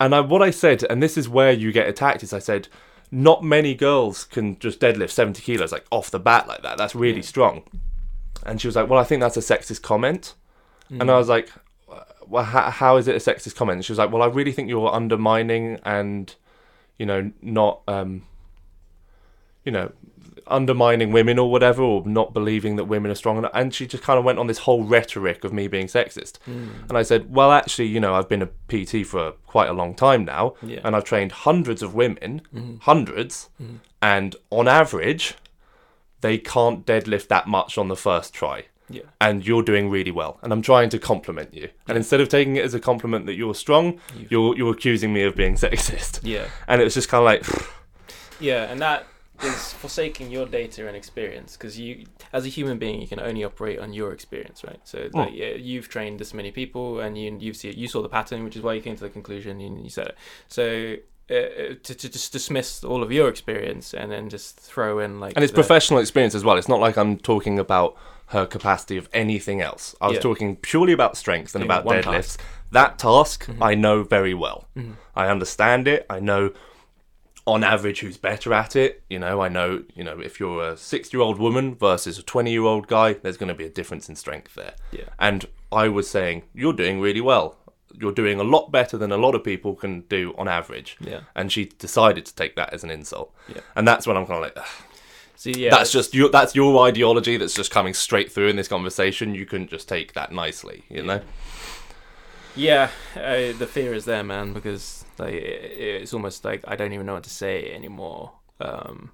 And 0.00 0.14
I, 0.14 0.20
what 0.20 0.42
I 0.42 0.50
said, 0.50 0.84
and 0.88 1.02
this 1.02 1.16
is 1.18 1.28
where 1.28 1.50
you 1.52 1.72
get 1.72 1.88
attacked, 1.88 2.22
is 2.22 2.32
I 2.32 2.38
said, 2.38 2.68
not 3.10 3.42
many 3.42 3.74
girls 3.74 4.22
can 4.24 4.56
just 4.60 4.78
deadlift 4.80 5.10
70 5.10 5.42
kilos 5.42 5.72
like 5.72 5.84
off 5.90 6.08
the 6.10 6.20
bat 6.20 6.46
like 6.46 6.62
that. 6.62 6.78
That's 6.78 6.94
really 6.94 7.16
Yeah. 7.16 7.32
strong. 7.34 7.62
And 8.46 8.60
she 8.60 8.68
was 8.68 8.76
like, 8.76 8.88
well, 8.88 9.00
I 9.00 9.04
think 9.04 9.20
that's 9.20 9.36
a 9.36 9.40
sexist 9.40 9.82
comment. 9.82 10.34
Mm. 10.92 11.00
And 11.00 11.10
I 11.10 11.16
was 11.18 11.28
like, 11.28 11.50
well, 12.28 12.44
how, 12.44 12.70
how 12.70 12.96
is 12.96 13.08
it 13.08 13.16
a 13.16 13.18
sexist 13.30 13.56
comment? 13.56 13.76
And 13.78 13.84
she 13.84 13.90
was 13.90 13.98
like, 13.98 14.12
well, 14.12 14.22
I 14.22 14.26
really 14.26 14.52
think 14.52 14.68
you're 14.68 14.94
undermining 14.94 15.80
and, 15.84 16.32
you 16.98 17.06
know, 17.06 17.30
not, 17.42 17.82
um, 17.88 18.22
you 19.64 19.72
know, 19.72 19.92
undermining 20.46 21.12
women 21.12 21.38
or 21.38 21.50
whatever, 21.50 21.82
or 21.82 22.06
not 22.06 22.32
believing 22.32 22.76
that 22.76 22.84
women 22.84 23.10
are 23.10 23.14
strong 23.14 23.36
enough. 23.36 23.50
And 23.54 23.74
she 23.74 23.86
just 23.86 24.02
kind 24.02 24.18
of 24.18 24.24
went 24.24 24.38
on 24.38 24.46
this 24.46 24.58
whole 24.58 24.82
rhetoric 24.82 25.44
of 25.44 25.52
me 25.52 25.68
being 25.68 25.86
sexist. 25.86 26.38
Mm. 26.48 26.88
And 26.88 26.96
I 26.96 27.02
said, 27.02 27.34
well, 27.34 27.52
actually, 27.52 27.86
you 27.88 28.00
know, 28.00 28.14
I've 28.14 28.28
been 28.28 28.42
a 28.42 28.46
PT 28.68 29.06
for 29.06 29.32
quite 29.46 29.68
a 29.68 29.74
long 29.74 29.94
time 29.94 30.24
now, 30.24 30.54
Yeah. 30.62 30.80
and 30.84 30.96
I've 30.96 31.04
trained 31.04 31.32
hundreds 31.32 31.82
of 31.82 31.94
women, 31.94 32.42
Mhm. 32.54 32.78
100s 32.80 33.50
Mhm. 33.62 33.80
and 34.00 34.36
on 34.50 34.66
average, 34.68 35.34
they 36.22 36.38
can't 36.38 36.86
deadlift 36.86 37.28
that 37.28 37.46
much 37.46 37.76
on 37.76 37.88
the 37.88 37.96
first 37.96 38.32
try. 38.32 38.64
Yeah. 38.90 39.02
And 39.20 39.46
you're 39.46 39.62
doing 39.62 39.90
really 39.90 40.10
well, 40.10 40.38
and 40.42 40.52
I'm 40.52 40.62
trying 40.62 40.88
to 40.90 40.98
compliment 40.98 41.52
you. 41.54 41.68
And 41.86 41.96
instead 41.96 42.20
of 42.20 42.28
taking 42.28 42.56
it 42.56 42.64
as 42.64 42.74
a 42.74 42.80
compliment 42.80 43.26
that 43.26 43.34
you're 43.34 43.54
strong, 43.54 44.00
You- 44.16 44.26
you're 44.30 44.56
you're 44.56 44.72
accusing 44.72 45.12
me 45.12 45.22
of 45.24 45.34
being 45.36 45.54
sexist. 45.66 46.20
Yeah. 46.22 46.46
And 46.66 46.80
it 46.80 46.84
was 46.84 46.94
just 46.94 47.08
kind 47.08 47.20
of 47.20 47.26
like, 47.26 47.44
Yeah, 48.40 48.70
and 48.70 48.80
that 48.80 49.06
is 49.42 49.72
forsaking 49.72 50.30
your 50.30 50.46
data 50.46 50.86
and 50.88 50.96
experience 50.96 51.56
because 51.56 51.78
you, 51.78 52.06
as 52.32 52.44
a 52.44 52.48
human 52.48 52.78
being, 52.78 53.00
you 53.00 53.06
can 53.06 53.20
only 53.20 53.44
operate 53.44 53.78
on 53.78 53.92
your 53.92 54.12
experience, 54.12 54.64
right? 54.64 54.80
So 54.84 54.98
it's 54.98 55.14
like, 55.14 55.32
yeah, 55.32 55.50
you've 55.50 55.88
trained 55.88 56.18
this 56.18 56.32
many 56.34 56.50
people, 56.50 57.00
and 57.00 57.16
you 57.18 57.36
you've 57.40 57.56
see 57.56 57.70
you 57.72 57.88
saw 57.88 58.02
the 58.02 58.08
pattern, 58.08 58.42
which 58.44 58.56
is 58.56 58.62
why 58.62 58.72
you 58.74 58.80
came 58.80 58.96
to 58.96 59.02
the 59.04 59.10
conclusion, 59.10 59.60
and 59.60 59.82
you 59.84 59.90
said 59.90 60.08
it. 60.08 60.16
So. 60.48 60.96
Uh, 61.30 61.74
to, 61.82 61.94
to 61.94 62.08
just 62.08 62.32
dismiss 62.32 62.82
all 62.82 63.02
of 63.02 63.12
your 63.12 63.28
experience 63.28 63.92
and 63.92 64.10
then 64.10 64.30
just 64.30 64.58
throw 64.58 64.98
in 64.98 65.20
like 65.20 65.34
and 65.36 65.44
it's 65.44 65.52
the- 65.52 65.56
professional 65.62 66.00
experience 66.00 66.34
as 66.34 66.42
well. 66.42 66.56
It's 66.56 66.68
not 66.70 66.80
like 66.80 66.96
I'm 66.96 67.18
talking 67.18 67.58
about 67.58 67.98
her 68.28 68.44
capacity 68.46 68.96
of 68.96 69.08
anything 69.12 69.60
else. 69.60 69.94
I 70.00 70.06
was 70.08 70.16
Yeah. 70.16 70.20
talking 70.22 70.56
purely 70.56 70.92
about 70.92 71.16
strength 71.16 71.54
and 71.54 71.62
Doing 71.62 71.70
about 71.70 71.84
deadlifts. 71.86 72.36
That 72.72 72.98
task 72.98 73.46
Mhm. 73.46 73.56
I 73.62 73.74
know 73.74 74.02
very 74.02 74.34
well. 74.34 74.68
Mhm. 74.76 74.96
I 75.16 75.28
understand 75.28 75.88
it. 75.88 76.04
I 76.10 76.20
know 76.20 76.50
on 77.46 77.64
average 77.64 78.00
who's 78.00 78.18
better 78.18 78.52
at 78.52 78.76
it. 78.76 79.02
You 79.08 79.18
know, 79.18 79.40
I 79.40 79.48
know, 79.48 79.82
you 79.94 80.04
know, 80.04 80.20
if 80.20 80.38
you're 80.38 80.62
a 80.62 80.76
6-year-old 80.76 81.38
woman 81.38 81.74
versus 81.74 82.18
a 82.18 82.22
20-year-old 82.22 82.86
guy, 82.88 83.14
there's 83.14 83.38
going 83.38 83.48
to 83.48 83.54
be 83.54 83.64
a 83.64 83.70
difference 83.70 84.08
in 84.10 84.16
strength 84.16 84.54
there. 84.54 84.74
yeah 84.92 85.04
And 85.18 85.46
I 85.72 85.88
was 85.88 86.10
saying, 86.10 86.42
you're 86.52 86.74
doing 86.74 87.00
really 87.00 87.22
well. 87.22 87.56
You're 87.98 88.12
doing 88.12 88.38
a 88.38 88.44
lot 88.44 88.70
better 88.70 88.98
than 88.98 89.10
a 89.12 89.16
lot 89.16 89.34
of 89.34 89.42
people 89.42 89.74
can 89.74 90.02
do 90.02 90.34
on 90.36 90.46
average. 90.46 90.98
yeah 91.00 91.20
And 91.34 91.50
she 91.50 91.64
decided 91.64 92.26
to 92.26 92.34
take 92.34 92.54
that 92.56 92.74
as 92.74 92.84
an 92.84 92.90
insult. 92.90 93.34
Yeah. 93.48 93.62
And 93.74 93.88
that's 93.88 94.06
when 94.06 94.18
I'm 94.18 94.26
kind 94.26 94.36
of 94.36 94.42
like, 94.42 94.58
"Ugh, 94.58 94.68
so 95.38 95.50
yeah 95.50 95.70
that's 95.70 95.92
just 95.92 96.14
your 96.14 96.28
that's 96.30 96.56
your 96.56 96.84
ideology 96.84 97.36
that's 97.36 97.54
just 97.54 97.70
coming 97.70 97.94
straight 97.94 98.32
through 98.32 98.48
in 98.48 98.56
this 98.56 98.66
conversation. 98.66 99.36
You 99.36 99.46
couldn't 99.46 99.70
just 99.70 99.88
take 99.88 100.14
that 100.14 100.32
nicely, 100.32 100.82
you 100.88 101.04
know? 101.04 101.20
Yeah, 102.56 102.90
uh, 103.14 103.52
the 103.56 103.68
fear 103.70 103.94
is 103.94 104.04
there, 104.04 104.24
man, 104.24 104.52
because 104.52 105.04
like 105.16 105.34
it's 105.34 106.12
almost 106.12 106.44
like 106.44 106.64
I 106.66 106.74
don't 106.74 106.92
even 106.92 107.06
know 107.06 107.14
what 107.14 107.22
to 107.22 107.30
say 107.30 107.72
anymore. 107.72 108.32
Um, 108.60 109.12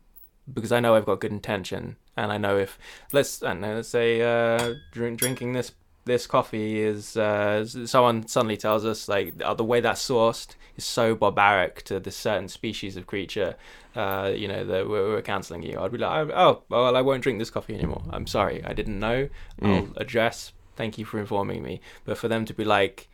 because 0.50 0.72
I 0.72 0.80
know 0.80 0.94
I've 0.94 1.04
got 1.04 1.20
good 1.20 1.30
intention, 1.30 1.96
and 2.16 2.32
I 2.32 2.38
know 2.38 2.56
if 2.56 2.78
let's 3.12 3.42
I 3.42 3.48
don't 3.48 3.60
know, 3.60 3.74
let's 3.74 3.90
say 3.90 4.22
uh, 4.22 4.76
drink, 4.92 5.18
drinking 5.18 5.52
this 5.52 5.72
this 6.04 6.26
coffee 6.26 6.80
is 6.80 7.16
uh, 7.16 7.64
someone 7.86 8.26
suddenly 8.26 8.56
tells 8.56 8.84
us 8.84 9.08
like 9.08 9.34
uh, 9.42 9.54
the 9.54 9.64
way 9.64 9.80
that's 9.80 10.06
sourced 10.06 10.48
is 10.76 10.84
so 10.84 11.14
barbaric 11.14 11.82
to 11.84 12.00
this 12.00 12.16
certain 12.16 12.48
species 12.48 12.96
of 12.96 13.06
creature. 13.06 13.56
Uh, 13.96 14.32
you 14.34 14.48
know 14.48 14.64
that 14.64 14.88
we're, 14.88 15.08
we're 15.10 15.22
canceling 15.22 15.62
you. 15.62 15.78
I'd 15.78 15.92
be 15.92 15.98
like, 15.98 16.28
oh, 16.34 16.62
well, 16.68 16.96
I 16.96 17.00
won't 17.00 17.22
drink 17.22 17.38
this 17.38 17.50
coffee 17.50 17.74
anymore. 17.74 18.02
I'm 18.10 18.26
sorry, 18.26 18.62
I 18.64 18.72
didn't 18.72 18.98
know. 18.98 19.28
I'll 19.62 19.88
address. 19.96 20.52
Thank 20.76 20.98
you 20.98 21.04
for 21.04 21.20
informing 21.20 21.62
me. 21.62 21.80
But 22.04 22.18
for 22.18 22.26
them 22.26 22.44
to 22.46 22.54
be 22.54 22.64
like, 22.64 23.08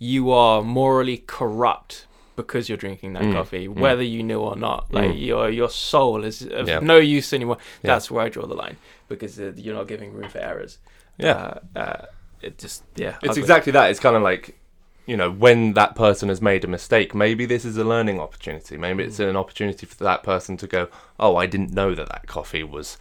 you 0.00 0.32
are 0.32 0.60
morally 0.60 1.18
corrupt 1.18 2.06
because 2.34 2.68
you're 2.68 2.76
drinking 2.76 3.12
that 3.12 3.22
Mm, 3.22 3.32
coffee, 3.32 3.68
mm. 3.68 3.76
whether 3.78 4.02
you 4.02 4.24
knew 4.24 4.40
or 4.40 4.56
not. 4.56 4.92
Like 4.92 5.12
Mm. 5.12 5.24
your 5.24 5.48
your 5.50 5.70
soul 5.70 6.24
is 6.24 6.42
of 6.42 6.66
Yeah. 6.68 6.80
no 6.80 6.96
use 6.96 7.32
anymore. 7.32 7.58
Yeah. 7.84 7.92
That's 7.92 8.10
where 8.10 8.24
I 8.24 8.28
draw 8.28 8.44
the 8.46 8.54
line 8.56 8.76
because 9.08 9.38
uh, 9.38 9.52
you're 9.54 9.76
not 9.76 9.86
giving 9.86 10.12
room 10.12 10.28
for 10.28 10.38
errors. 10.38 10.78
Yeah. 11.16 11.58
Uh, 11.76 11.78
uh, 11.78 12.06
it 12.44 12.58
just 12.58 12.84
yeah. 12.96 13.16
it's 13.22 13.30
ugly. 13.30 13.42
exactly 13.42 13.72
that. 13.72 13.90
It's 13.90 14.00
kind 14.00 14.16
of 14.16 14.22
like, 14.22 14.58
you 15.06 15.16
know, 15.16 15.30
when 15.30 15.74
that 15.74 15.94
person 15.96 16.28
has 16.28 16.40
made 16.40 16.64
a 16.64 16.68
mistake, 16.68 17.14
maybe 17.14 17.46
this 17.46 17.64
is 17.64 17.76
a 17.76 17.84
learning 17.84 18.20
opportunity. 18.20 18.76
Maybe 18.76 19.04
it's 19.04 19.18
Mm. 19.18 19.30
an 19.30 19.36
opportunity 19.36 19.86
for 19.86 20.02
that 20.04 20.22
person 20.22 20.56
to 20.58 20.66
go, 20.66 20.88
"Oh, 21.18 21.36
I 21.36 21.46
didn't 21.46 21.72
know 21.72 21.94
that 21.94 22.08
that 22.08 22.26
coffee 22.26 22.62
was 22.64 22.96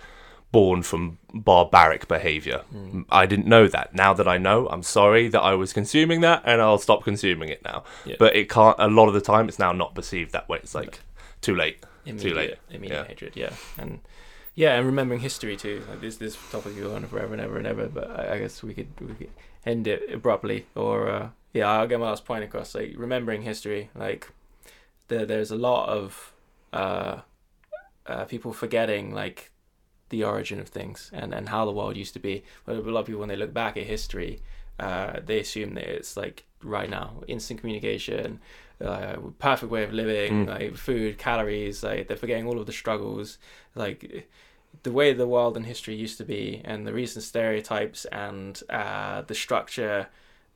born 0.51 0.83
from 0.83 1.17
barbaric 1.33 2.07
behavior. 2.07 2.61
Mm. 2.73 3.05
I 3.09 3.25
didn't 3.25 3.47
know 3.47 3.67
that. 3.67 3.95
Now 3.95 4.13
that 4.13 4.27
I 4.27 4.37
know, 4.37 4.67
I'm 4.69 4.83
sorry 4.83 5.27
that 5.29 5.41
I 5.41 5.55
was 5.55 5.73
consuming 5.73 6.21
that 6.21 6.43
and 6.45 6.61
I'll 6.61 6.77
stop 6.77 7.03
consuming 7.03 7.49
it 7.49 7.63
now." 7.63 7.83
Yeah. 8.05 8.17
But 8.19 8.35
it 8.35 8.49
can't 8.49 8.75
a 8.79 8.87
lot 8.87 9.07
of 9.07 9.13
the 9.13 9.21
time 9.21 9.47
it's 9.49 9.57
now 9.59 9.71
not 9.71 9.95
perceived 9.95 10.31
that 10.33 10.47
way. 10.49 10.59
It's 10.61 10.75
like 10.75 10.99
too 11.41 11.55
late. 11.55 11.77
immediate, 12.05 12.35
late. 12.35 12.57
immediate 12.69 12.97
Yeah. 12.97 13.07
hatred. 13.07 13.31
Yeah, 13.35 13.53
and 13.77 13.99
yeah, 14.55 14.75
and 14.75 14.85
remembering 14.85 15.19
history 15.19 15.57
too. 15.57 15.83
Like 15.89 16.01
this 16.01 16.17
this 16.17 16.37
topic 16.51 16.77
goes 16.77 16.93
on 16.93 17.05
forever 17.07 17.33
and 17.33 17.41
ever 17.41 17.57
and 17.57 17.67
ever. 17.67 17.87
But 17.87 18.09
I, 18.11 18.35
I 18.35 18.39
guess 18.39 18.61
we 18.61 18.73
could 18.73 18.87
we 18.99 19.13
could 19.15 19.31
end 19.65 19.87
it 19.87 20.11
abruptly, 20.11 20.67
or 20.75 21.09
uh, 21.09 21.29
yeah, 21.53 21.69
I'll 21.69 21.87
get 21.87 21.99
my 21.99 22.09
last 22.09 22.25
point 22.25 22.43
across. 22.43 22.75
Like 22.75 22.93
remembering 22.95 23.41
history, 23.41 23.89
like 23.95 24.29
there 25.07 25.25
there's 25.25 25.51
a 25.51 25.55
lot 25.55 25.89
of 25.89 26.33
uh, 26.71 27.21
uh, 28.05 28.25
people 28.25 28.53
forgetting 28.53 29.13
like 29.13 29.51
the 30.09 30.23
origin 30.23 30.59
of 30.59 30.67
things 30.67 31.09
and 31.13 31.33
and 31.33 31.49
how 31.49 31.65
the 31.65 31.71
world 31.71 31.97
used 31.97 32.13
to 32.13 32.19
be. 32.19 32.43
But 32.65 32.75
a 32.75 32.81
lot 32.81 33.01
of 33.01 33.05
people 33.07 33.19
when 33.19 33.29
they 33.29 33.35
look 33.35 33.53
back 33.53 33.75
at 33.77 33.83
history, 33.83 34.41
uh, 34.79 35.19
they 35.25 35.39
assume 35.39 35.73
that 35.75 35.85
it's 35.85 36.15
like 36.15 36.43
right 36.61 36.89
now, 36.89 37.23
instant 37.27 37.59
communication. 37.59 38.39
Uh, 38.81 39.15
perfect 39.39 39.71
way 39.71 39.83
of 39.83 39.93
living, 39.93 40.45
Mm. 40.45 40.47
like 40.49 40.75
food, 40.75 41.17
calories. 41.17 41.83
Like 41.83 42.07
they're 42.07 42.17
forgetting 42.17 42.47
all 42.47 42.59
of 42.59 42.65
the 42.65 42.73
struggles, 42.73 43.37
like 43.75 44.27
the 44.83 44.91
way 44.91 45.13
the 45.13 45.27
world 45.27 45.55
and 45.55 45.65
history 45.65 45.95
used 45.95 46.17
to 46.17 46.25
be, 46.25 46.61
and 46.65 46.85
the 46.85 46.91
recent 46.93 47.23
stereotypes 47.23 48.05
and 48.05 48.61
uh, 48.69 49.21
the 49.21 49.35
structure 49.35 50.07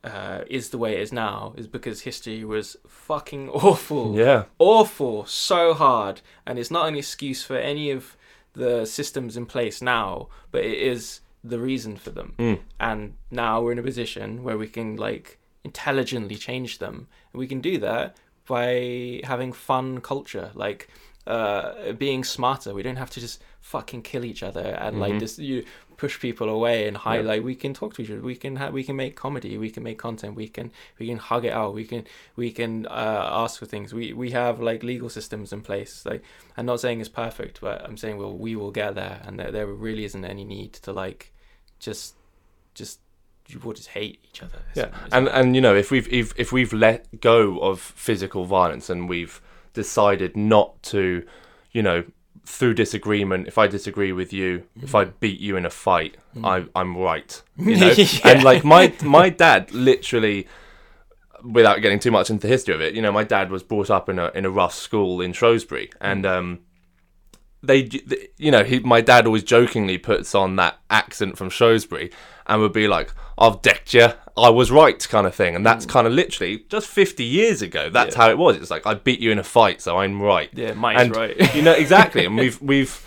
uh, 0.03 0.41
is 0.49 0.69
the 0.69 0.77
way 0.77 0.93
it 0.95 1.01
is 1.01 1.11
now. 1.13 1.53
Is 1.57 1.67
because 1.67 2.01
history 2.01 2.43
was 2.43 2.75
fucking 2.87 3.49
awful 3.67 4.15
Yeah. 4.15 4.45
awful, 4.59 5.25
so 5.25 5.73
hard, 5.73 6.21
and 6.45 6.57
it's 6.59 6.71
not 6.71 6.87
an 6.87 6.95
excuse 6.95 7.43
for 7.43 7.55
any 7.57 7.91
of 7.91 8.17
the 8.53 8.85
systems 8.85 9.37
in 9.37 9.45
place 9.45 9.81
now, 9.81 10.27
but 10.51 10.63
it 10.65 10.77
is 10.79 11.21
the 11.43 11.59
reason 11.59 11.95
for 11.95 12.09
them. 12.09 12.33
Mm. 12.39 12.59
And 12.79 13.13
now 13.31 13.61
we're 13.61 13.71
in 13.73 13.79
a 13.79 13.83
position 13.83 14.43
where 14.43 14.57
we 14.57 14.67
can 14.67 14.97
like 14.97 15.37
intelligently 15.63 16.35
change 16.35 16.79
them, 16.79 17.07
we 17.37 17.47
can 17.47 17.61
do 17.61 17.77
that 17.79 18.15
by 18.47 19.21
having 19.23 19.51
fun 19.53 20.01
culture, 20.01 20.51
like 20.55 20.87
uh, 21.25 21.91
being 21.93 22.23
smarter. 22.23 22.73
We 22.73 22.83
don't 22.83 22.95
have 22.95 23.09
to 23.11 23.19
just 23.19 23.41
fucking 23.59 24.01
kill 24.01 24.23
each 24.23 24.43
other 24.43 24.61
and 24.61 24.97
like 24.99 25.13
Mhm. 25.15 25.19
just 25.19 25.39
you 25.39 25.65
push 25.97 26.19
people 26.21 26.47
away 26.47 26.87
and 26.87 26.95
hide. 26.95 27.25
Yeah. 27.25 27.31
Like 27.33 27.43
we 27.43 27.53
can 27.55 27.73
talk 27.73 27.93
to 27.95 28.01
each 28.01 28.09
other. 28.11 28.21
We 28.21 28.35
can 28.37 28.55
ha- 28.55 28.69
we 28.69 28.83
can 28.85 28.95
make 28.95 29.15
comedy. 29.17 29.57
We 29.57 29.69
can 29.69 29.83
make 29.83 29.97
content. 29.97 30.35
We 30.35 30.47
can 30.47 30.71
we 30.99 31.07
can 31.07 31.17
hug 31.17 31.43
it 31.43 31.51
out. 31.51 31.73
We 31.73 31.83
can 31.83 32.05
we 32.37 32.51
can 32.51 32.85
uh, 32.85 33.27
ask 33.43 33.59
for 33.59 33.65
things. 33.65 33.93
We 33.93 34.13
we 34.13 34.31
have 34.31 34.61
like 34.61 34.83
legal 34.83 35.09
systems 35.09 35.51
in 35.51 35.61
place. 35.61 36.05
Like 36.05 36.23
I'm 36.55 36.65
not 36.65 36.79
saying 36.79 37.01
it's 37.01 37.09
perfect, 37.09 37.59
but 37.59 37.83
I'm 37.83 37.97
saying 37.97 38.15
we'll 38.17 38.37
we 38.37 38.55
will 38.55 38.71
get 38.71 38.95
there, 38.95 39.19
and 39.25 39.37
there, 39.37 39.51
there 39.51 39.67
really 39.67 40.05
isn't 40.05 40.23
any 40.23 40.45
need 40.45 40.71
to 40.85 40.93
like 40.93 41.33
just 41.79 42.15
just 42.73 42.99
you 43.47 43.59
will 43.59 43.73
just 43.73 43.89
hate 43.89 44.19
each 44.23 44.43
other. 44.43 44.59
It's- 44.71 44.75
Yeah, 44.75 45.05
it's 45.05 45.13
and 45.13 45.27
and 45.29 45.55
you 45.55 45.61
know 45.61 45.75
if 45.75 45.91
we've 45.91 46.11
if, 46.11 46.33
if 46.37 46.51
we've 46.51 46.73
let 46.73 47.21
go 47.21 47.59
of 47.59 47.79
physical 47.79 48.45
violence 48.45 48.89
and 48.89 49.09
we've 49.09 49.41
decided 49.73 50.35
not 50.35 50.81
to, 50.83 51.23
you 51.71 51.81
know, 51.81 52.03
through 52.45 52.73
disagreement, 52.73 53.47
if 53.47 53.57
I 53.57 53.67
disagree 53.67 54.11
with 54.11 54.33
you, 54.33 54.63
if 54.81 54.95
I 54.95 55.05
mm-hmm. 55.05 55.17
beat 55.19 55.39
you 55.39 55.55
in 55.57 55.65
a 55.65 55.69
fight, 55.69 56.17
mm-hmm. 56.35 56.45
I 56.45 56.65
I'm 56.75 56.97
right. 56.97 57.41
You 57.57 57.77
know, 57.77 57.91
Yeah. 57.91 58.05
and 58.25 58.43
like 58.43 58.63
my 58.63 58.93
my 59.03 59.29
dad 59.29 59.71
literally. 59.71 60.47
Without 61.43 61.83
getting 61.83 61.99
too 61.99 62.09
much 62.09 62.31
into 62.31 62.47
the 62.47 62.51
history 62.51 62.73
of 62.73 62.81
it, 62.81 62.95
you 62.95 63.01
know, 63.01 63.11
my 63.11 63.23
dad 63.23 63.51
was 63.51 63.61
brought 63.61 63.91
up 63.91 64.09
in 64.09 64.17
a 64.17 64.31
in 64.33 64.43
a 64.43 64.49
rough 64.49 64.73
school 64.73 65.21
in 65.21 65.33
Shrewsbury, 65.33 65.91
and 66.01 66.25
mm. 66.25 66.29
um, 66.35 66.59
they, 67.67 67.89
you 68.37 68.51
know, 68.51 68.63
he, 68.63 68.79
my 68.79 69.01
dad 69.01 69.25
always 69.25 69.43
jokingly 69.43 69.97
puts 69.97 70.33
on 70.33 70.55
that 70.55 70.79
accent 70.89 71.37
from 71.37 71.49
Shrewsbury 71.49 72.11
and 72.47 72.61
would 72.61 72.73
be 72.73 72.87
like, 72.87 73.13
"I've 73.37 73.61
decked 73.61 73.93
you, 73.93 74.07
I 74.37 74.49
was 74.49 74.71
right," 74.71 75.05
kind 75.09 75.27
of 75.27 75.35
thing. 75.35 75.55
And 75.55 75.65
that's 75.65 75.85
mm. 75.85 75.89
kind 75.89 76.07
of 76.07 76.13
literally 76.13 76.65
just 76.69 76.87
50 76.87 77.23
years 77.23 77.61
ago. 77.61 77.89
That's 77.89 78.15
Yeah. 78.15 78.23
how 78.23 78.29
it 78.29 78.37
was. 78.37 78.55
It's 78.57 78.71
like 78.71 78.85
I 78.87 78.93
beat 78.95 79.19
you 79.19 79.31
in 79.31 79.39
a 79.39 79.43
fight, 79.43 79.81
so 79.81 79.97
I'm 79.97 80.21
right. 80.21 80.49
yeah, 80.53 80.73
mine's 80.73 81.01
and 81.01 81.15
right. 81.15 81.35
you 81.55 81.61
know 81.61 81.73
exactly. 81.73 82.25
And 82.25 82.37
we've 82.37 82.59
we've 82.71 83.05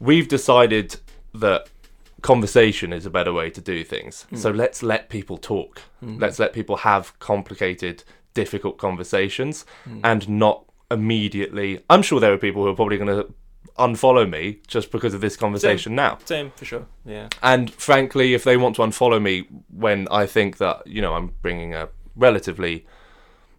we've 0.00 0.28
decided 0.28 0.96
that 1.34 1.68
conversation 2.22 2.92
is 2.92 3.04
a 3.06 3.10
better 3.10 3.32
way 3.32 3.50
to 3.50 3.60
do 3.60 3.82
things. 3.84 4.26
Mm. 4.32 4.38
So 4.38 4.50
let's 4.50 4.82
let 4.82 5.08
people 5.08 5.38
talk. 5.38 5.82
Mm. 6.04 6.20
Let's 6.20 6.38
let 6.38 6.52
people 6.52 6.76
have 6.78 7.18
complicated 7.18 8.04
difficult 8.34 8.78
conversations 8.78 9.64
Mm. 9.88 10.00
and 10.04 10.28
not 10.28 10.64
immediately. 10.90 11.82
I'm 11.90 12.02
sure 12.02 12.20
there 12.20 12.32
are 12.32 12.38
people 12.38 12.62
who 12.62 12.68
are 12.70 12.74
probably 12.76 12.96
going 12.98 13.08
to 13.08 13.32
unfollow 13.78 14.28
me 14.28 14.58
just 14.66 14.90
because 14.90 15.14
of 15.14 15.20
this 15.20 15.36
conversation 15.36 15.94
now. 15.94 16.18
Same 16.24 16.50
for 16.56 16.64
sure. 16.64 16.86
Yeah. 17.04 17.28
And 17.42 17.72
frankly, 17.72 18.34
if 18.34 18.44
they 18.44 18.56
want 18.56 18.76
to 18.76 18.82
unfollow 18.82 19.20
me 19.20 19.46
when 19.70 20.08
I 20.10 20.26
think 20.26 20.58
that, 20.58 20.86
you 20.86 21.00
know, 21.00 21.14
I'm 21.14 21.32
bringing 21.42 21.74
a 21.74 21.88
relatively 22.14 22.86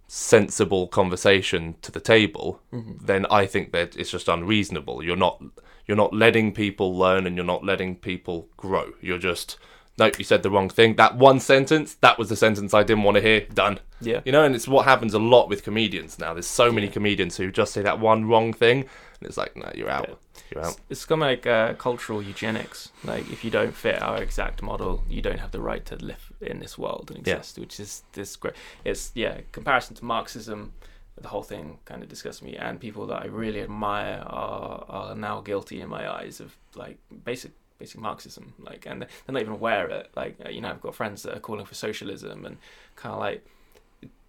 sensible 0.08 0.88
conversation 0.88 1.76
to 1.82 1.92
the 1.92 2.00
table, 2.00 2.62
Mm-hmm. 2.72 3.06
then 3.06 3.26
I 3.32 3.46
think 3.46 3.72
that 3.72 3.96
it's 3.96 4.12
just 4.12 4.28
unreasonable. 4.28 5.04
You're 5.04 5.16
not 5.16 5.42
you're 5.86 5.98
not 5.98 6.14
letting 6.14 6.54
people 6.54 6.98
learn 6.98 7.28
and 7.28 7.36
you're 7.36 7.46
not 7.46 7.64
letting 7.66 7.96
people 7.98 8.48
grow. 8.58 8.94
You're 9.02 9.18
just 9.18 9.58
nope, 9.98 10.18
you 10.18 10.26
said 10.26 10.42
the 10.44 10.50
wrong 10.50 10.70
thing. 10.70 10.96
That 10.96 11.18
one 11.18 11.40
sentence, 11.40 11.96
that 11.96 12.18
was 12.18 12.30
the 12.30 12.36
sentence 12.36 12.74
I 12.74 12.82
didn't 12.84 13.04
want 13.04 13.16
to 13.16 13.22
hear. 13.22 13.42
Done. 13.42 13.80
Yeah. 14.02 14.22
You 14.26 14.32
know, 14.32 14.44
and 14.44 14.56
it's 14.56 14.68
what 14.68 14.86
happens 14.86 15.14
a 15.14 15.20
lot 15.20 15.50
with 15.50 15.64
comedians 15.64 16.18
now. 16.20 16.34
There's 16.34 16.48
so 16.48 16.72
many 16.72 16.88
comedians 16.88 17.38
who 17.38 17.52
just 17.52 17.74
say 17.74 17.82
that 17.84 18.00
one 18.00 18.26
wrong 18.26 18.54
thing 18.54 18.86
and 19.24 19.30
it's 19.30 19.38
like, 19.38 19.56
no, 19.56 19.72
you're 19.74 19.90
out. 19.90 20.08
Yeah. 20.10 20.16
You're 20.54 20.64
out. 20.66 20.72
It's, 20.74 20.82
it's 20.90 21.06
kind 21.06 21.22
of 21.22 21.28
like 21.28 21.48
uh, 21.48 21.74
cultural 21.76 22.22
eugenics. 22.22 22.92
Like 23.06 23.32
if 23.32 23.44
you 23.46 23.50
don't 23.52 23.74
fit 23.74 24.02
our 24.02 24.22
exact 24.22 24.62
model, 24.62 25.04
you 25.10 25.22
don't 25.22 25.40
have 25.40 25.52
the 25.52 25.62
right 25.62 25.86
to 25.86 25.96
live 25.96 26.32
in 26.42 26.60
this 26.60 26.78
world 26.78 27.12
and 27.16 27.26
Yeah. 27.26 27.36
exist. 27.38 27.58
Which 27.60 27.80
is 27.80 28.04
this 28.12 28.36
great. 28.36 28.56
It's 28.84 29.12
yeah. 29.16 29.42
Comparison 29.54 29.96
to 29.96 30.06
Marxism, 30.06 30.74
the 31.22 31.30
whole 31.30 31.44
thing 31.44 31.78
kind 31.86 32.04
of 32.04 32.10
disgusts 32.10 32.42
me. 32.42 32.58
And 32.58 32.80
people 32.80 33.08
that 33.08 33.22
I 33.24 33.28
really 33.28 33.62
admire 33.62 34.22
are 34.26 34.86
are 34.90 35.16
now 35.16 35.42
guilty 35.42 35.80
in 35.82 35.88
my 35.90 36.04
eyes 36.20 36.40
of 36.42 36.58
like 36.76 36.98
basic 37.24 37.52
basic 37.80 38.00
Marxism. 38.02 38.54
Like 38.60 38.86
and 38.90 39.02
they're 39.02 39.34
not 39.36 39.42
even 39.42 39.54
aware 39.54 39.86
of 39.86 39.92
it. 39.92 40.12
Like 40.16 40.36
uh, 40.46 40.50
you 40.50 40.60
know, 40.62 40.70
I've 40.72 40.82
got 40.82 40.96
friends 40.96 41.24
that 41.24 41.36
are 41.38 41.40
calling 41.40 41.66
for 41.66 41.76
socialism 41.76 42.46
and 42.46 42.58
kind 42.96 43.14
of 43.14 43.20
like. 43.20 43.46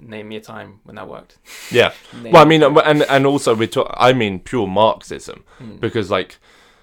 Name 0.01 0.29
me 0.29 0.37
a 0.37 0.41
time 0.41 0.81
when 0.85 0.97
that 0.97 1.09
worked. 1.09 1.39
Yeah. 1.71 1.93
Well, 2.23 2.43
I 2.43 2.45
mean, 2.45 2.63
and 2.63 3.03
and 3.03 3.27
also 3.27 3.55
we 3.55 3.67
talk. 3.67 3.93
I 3.97 4.13
mean, 4.13 4.39
pure 4.41 4.67
Marxism 4.67 5.45
Mm. 5.61 5.81
because, 5.81 6.11
like, 6.11 6.39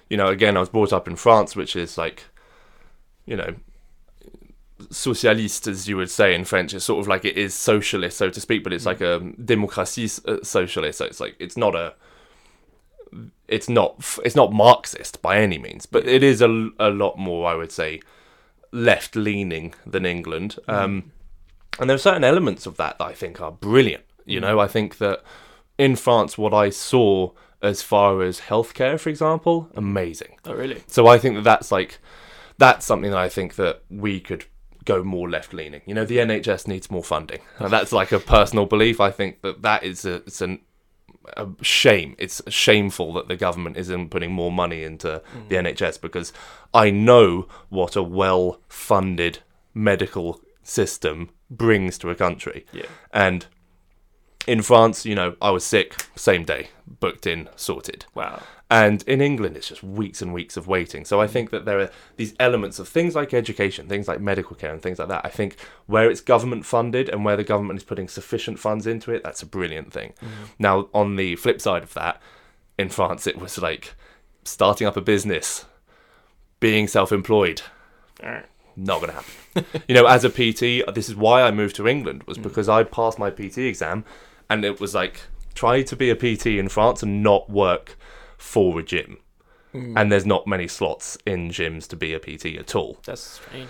you 0.10 0.18
know, 0.18 0.28
again, 0.28 0.58
I 0.58 0.60
was 0.60 0.70
brought 0.70 0.94
up 0.94 1.08
in 1.08 1.16
France, 1.16 1.56
which 1.56 1.76
is 1.76 1.98
like, 1.98 2.24
you 3.26 3.36
know, 3.36 3.56
socialiste, 4.90 5.68
as 5.68 5.88
you 5.88 5.98
would 5.98 6.10
say 6.10 6.34
in 6.34 6.46
French. 6.46 6.74
It's 6.74 6.86
sort 6.86 7.00
of 7.02 7.08
like 7.08 7.26
it 7.26 7.38
is 7.38 7.54
socialist, 7.54 8.18
so 8.18 8.30
to 8.30 8.42
speak, 8.42 8.64
but 8.64 8.74
it's 8.74 8.86
like 8.86 9.02
a 9.02 9.20
democratie 9.44 10.10
uh, 10.28 10.38
socialist. 10.44 10.98
So 11.00 11.06
it's 11.06 11.20
like 11.20 11.36
it's 11.40 11.58
not 11.58 11.76
a. 11.76 11.94
It's 13.48 13.68
not. 13.70 14.18
It's 14.24 14.36
not 14.36 14.54
Marxist 14.54 15.22
by 15.22 15.38
any 15.40 15.58
means, 15.58 15.86
but 15.86 16.08
it 16.08 16.24
is 16.24 16.42
a, 16.42 16.70
a 16.80 16.90
lot 16.90 17.18
more, 17.18 17.48
I 17.50 17.56
would 17.56 17.72
say, 17.72 18.00
left 18.72 19.16
leaning 19.16 19.74
than 19.86 20.06
England. 20.06 20.58
Um, 20.68 21.12
and 21.80 21.90
there 21.90 21.96
are 21.96 22.00
certain 22.00 22.24
elements 22.24 22.66
of 22.66 22.78
that 22.78 22.98
that 23.00 23.06
I 23.06 23.14
think 23.14 23.42
are 23.42 23.52
brilliant. 23.52 24.04
You 24.26 24.40
mm. 24.40 24.44
know, 24.44 24.60
I 24.60 24.68
think 24.68 24.98
that 24.98 25.24
in 25.78 25.96
France, 25.96 26.38
what 26.38 26.54
I 26.54 26.70
saw 26.70 27.32
as 27.62 27.82
far 27.82 28.22
as 28.22 28.42
healthcare, 28.42 29.00
for 29.00 29.10
example, 29.10 29.70
amazing. 29.76 30.38
Oh 30.46 30.54
really? 30.54 30.84
So 30.88 31.08
I 31.08 31.18
think 31.18 31.36
that 31.36 31.44
that's 31.44 31.72
like 31.72 32.00
that's 32.58 32.86
something 32.86 33.12
that 33.12 33.20
I 33.20 33.30
think 33.30 33.56
that 33.56 33.82
we 33.90 34.20
could 34.20 34.46
go 34.86 35.04
more 35.04 35.30
left 35.30 35.54
leaning. 35.54 35.82
You 35.86 35.94
know, 35.94 36.06
the 36.06 36.18
NHS 36.18 36.68
needs 36.68 36.90
more 36.90 37.04
funding. 37.04 37.40
And 37.60 37.72
that's 37.72 37.92
like 37.92 38.12
a 38.12 38.20
personal 38.20 38.66
belief. 38.66 39.00
I 39.00 39.12
think 39.12 39.42
that 39.42 39.62
that 39.62 39.84
is 39.84 40.06
a, 40.06 40.16
it's 40.16 40.42
an 40.42 40.60
a 41.38 41.48
shame. 41.62 42.16
It's 42.18 42.42
shameful 42.48 43.14
that 43.14 43.28
the 43.28 43.36
government 43.36 43.78
isn't 43.78 44.10
putting 44.10 44.32
more 44.32 44.52
money 44.52 44.84
into 44.84 45.22
mm. 45.36 45.50
the 45.50 45.56
NHS 45.56 46.02
because 46.02 46.34
I 46.74 46.90
know 46.90 47.48
what 47.70 47.96
a 47.96 48.04
well 48.04 48.60
funded 48.68 49.40
medical 49.74 50.42
system 50.64 51.30
brings 51.50 51.98
to 52.00 52.10
a 52.10 52.16
country. 52.16 52.66
Yeah. 52.72 52.86
And 53.14 53.46
in 54.48 54.62
France, 54.62 55.06
you 55.06 55.16
know, 55.16 55.36
I 55.42 55.52
was 55.52 55.64
sick, 55.64 56.06
same 56.16 56.44
day, 56.44 56.70
booked 56.88 57.28
in, 57.28 57.50
sorted. 57.56 58.06
Wow. 58.16 58.42
And 58.70 59.04
in 59.04 59.20
England, 59.20 59.58
it's 59.58 59.68
just 59.68 59.84
weeks 59.84 60.22
and 60.22 60.34
weeks 60.34 60.56
of 60.56 60.66
waiting. 60.66 61.04
So 61.04 61.20
I 61.20 61.28
mm. 61.28 61.30
think 61.30 61.50
that 61.50 61.66
there 61.66 61.80
are 61.80 61.92
these 62.16 62.34
elements 62.40 62.80
of 62.80 62.88
things 62.88 63.16
like 63.16 63.34
education, 63.34 63.88
things 63.88 64.08
like 64.08 64.22
medical 64.22 64.56
care, 64.56 64.72
and 64.72 64.82
things 64.82 64.98
like 64.98 65.10
that. 65.10 65.26
I 65.26 65.30
think 65.30 65.58
where 65.88 66.10
it's 66.10 66.22
government 66.22 66.66
funded 66.66 67.10
and 67.10 67.26
where 67.26 67.36
the 67.36 67.44
government 67.44 67.78
is 67.78 67.84
putting 67.84 68.08
sufficient 68.08 68.60
funds 68.60 68.88
into 68.88 69.12
it, 69.12 69.24
that's 69.24 69.42
a 69.42 69.46
brilliant 69.46 69.92
thing. 69.92 70.14
Mm. 70.22 70.28
Now, 70.58 70.88
on 70.94 71.18
the 71.18 71.36
flip 71.36 71.60
side 71.60 71.84
of 71.84 71.94
that, 71.96 72.22
in 72.78 72.88
France, 72.88 73.28
it 73.28 73.38
was 73.38 73.58
like 73.58 73.94
starting 74.46 74.88
up 74.88 74.96
a 74.96 75.02
business, 75.02 75.66
being 76.62 76.88
self 76.88 77.12
employed. 77.12 77.62
Not 78.76 79.02
going 79.02 79.14
to 79.14 79.16
happen. 79.16 79.82
you 79.88 79.96
know, 79.96 80.06
as 80.06 80.24
a 80.24 80.30
PT, 80.30 80.94
this 80.94 81.10
is 81.10 81.16
why 81.16 81.42
I 81.42 81.52
moved 81.52 81.76
to 81.78 81.88
England 81.88 82.24
was 82.24 82.38
mm. 82.38 82.44
because 82.44 82.70
I 82.70 82.84
passed 82.84 83.20
my 83.20 83.30
PT 83.30 83.60
exam, 83.60 84.06
and 84.50 84.64
it 84.66 84.80
was 84.80 84.96
like 84.96 85.22
try 85.54 85.82
to 85.82 85.96
be 85.96 86.10
a 86.10 86.16
PT 86.16 86.48
in 86.48 86.70
France 86.70 87.04
and 87.04 87.22
not 87.22 87.50
work 87.50 87.98
for 88.38 88.80
a 88.80 88.84
gym. 88.84 89.18
Mm. 89.74 89.94
And 89.96 90.12
there's 90.12 90.26
not 90.26 90.48
many 90.48 90.68
slots 90.68 91.18
in 91.26 91.50
gyms 91.50 91.88
to 91.90 91.96
be 91.96 92.14
a 92.14 92.20
PT 92.20 92.58
at 92.58 92.76
all. 92.76 92.98
That's 93.06 93.22
strange. 93.22 93.70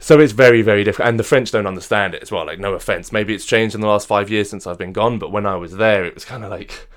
So 0.00 0.20
it's 0.20 0.32
very, 0.32 0.62
very 0.62 0.84
difficult. 0.84 1.08
And 1.08 1.18
the 1.18 1.24
French 1.24 1.50
don't 1.50 1.66
understand 1.66 2.14
it 2.14 2.22
as 2.22 2.30
well. 2.30 2.46
Like, 2.46 2.58
no 2.58 2.74
offense. 2.74 3.12
Maybe 3.12 3.34
it's 3.34 3.44
changed 3.44 3.74
in 3.74 3.80
the 3.80 3.88
last 3.88 4.06
five 4.06 4.30
years 4.30 4.48
since 4.48 4.66
I've 4.66 4.78
been 4.78 4.92
gone, 4.92 5.18
but 5.18 5.32
when 5.32 5.46
I 5.46 5.56
was 5.56 5.76
there, 5.76 6.04
it 6.04 6.14
was 6.14 6.24
kind 6.24 6.44
of 6.44 6.50
like, 6.50 6.88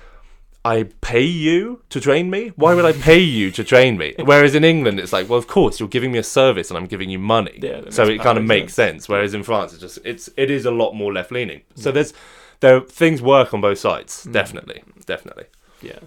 I 0.64 0.84
pay 1.00 1.24
you 1.24 1.82
to 1.88 2.00
train 2.00 2.30
me? 2.30 2.52
Why 2.54 2.74
would 2.74 2.84
I 2.84 2.92
pay 2.92 3.18
you 3.18 3.50
to 3.50 3.64
train 3.64 3.98
me? 3.98 4.14
Whereas 4.18 4.54
in 4.54 4.62
England, 4.62 5.00
it's 5.00 5.12
like, 5.12 5.28
well, 5.28 5.38
of 5.38 5.48
course, 5.48 5.80
you're 5.80 5.88
giving 5.88 6.12
me 6.12 6.18
a 6.18 6.22
service 6.22 6.70
and 6.70 6.78
I'm 6.78 6.86
giving 6.86 7.10
you 7.10 7.18
money. 7.18 7.58
Yeah, 7.60 7.82
so 7.90 8.04
it 8.04 8.20
kind 8.20 8.38
of 8.38 8.44
makes 8.44 8.72
sense. 8.72 9.08
Whereas 9.08 9.34
in 9.34 9.42
France, 9.42 9.72
it's 9.72 9.80
just, 9.80 9.98
it's, 10.04 10.30
it 10.36 10.50
is 10.50 10.64
a 10.64 10.70
lot 10.70 10.92
more 10.92 11.12
left 11.12 11.32
leaning. 11.32 11.62
So 11.74 11.90
there's, 11.90 12.14
there, 12.60 12.80
things 12.80 13.20
work 13.20 13.52
on 13.52 13.60
both 13.60 13.78
sides. 13.78 14.24
Mm. 14.24 14.32
Definitely. 14.32 14.84
Definitely. 15.04 15.46
Yeah. 15.80 15.98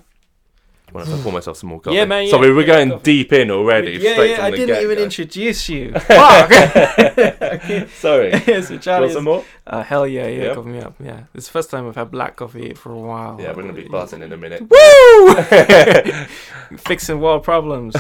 If 1.03 1.13
I 1.13 1.21
pour 1.23 1.31
myself 1.31 1.58
some 1.58 1.69
more 1.69 1.79
coffee? 1.79 1.95
Yeah, 1.95 2.05
man, 2.05 2.25
yeah, 2.25 2.31
Sorry, 2.31 2.53
we're 2.53 2.62
yeah, 2.62 2.67
going 2.67 2.89
coffee. 2.91 3.03
deep 3.03 3.34
in 3.34 3.51
already. 3.51 3.93
Yeah, 3.93 4.21
yeah. 4.21 4.43
I 4.45 4.51
didn't 4.51 4.77
even 4.77 4.89
get-go. 4.89 5.03
introduce 5.03 5.69
you. 5.69 5.91
Fuck. 5.99 6.51
Sorry. 7.89 8.31
yeah, 8.47 8.62
so 8.62 8.77
Charlie. 8.77 9.12
some 9.12 9.25
more? 9.25 9.43
Uh, 9.67 9.84
hell 9.84 10.08
yeah, 10.08 10.27
yeah, 10.27 10.53
coffee 10.53 10.69
me 10.69 10.79
up. 10.79 10.95
Yeah, 11.03 11.23
it's 11.34 11.47
the 11.47 11.51
first 11.51 11.69
time 11.69 11.88
I've 11.88 11.95
had 11.95 12.12
black 12.12 12.36
coffee 12.36 12.73
for 12.73 12.91
a 12.91 12.99
while. 12.99 13.39
Yeah, 13.39 13.53
we're 13.53 13.63
gonna 13.63 13.73
be 13.73 13.88
buzzing 13.88 14.21
in 14.21 14.31
a 14.31 14.38
minute. 14.38 14.62
Woo! 14.69 15.34
Fixing 16.77 17.19
world 17.19 17.43
problems. 17.43 17.95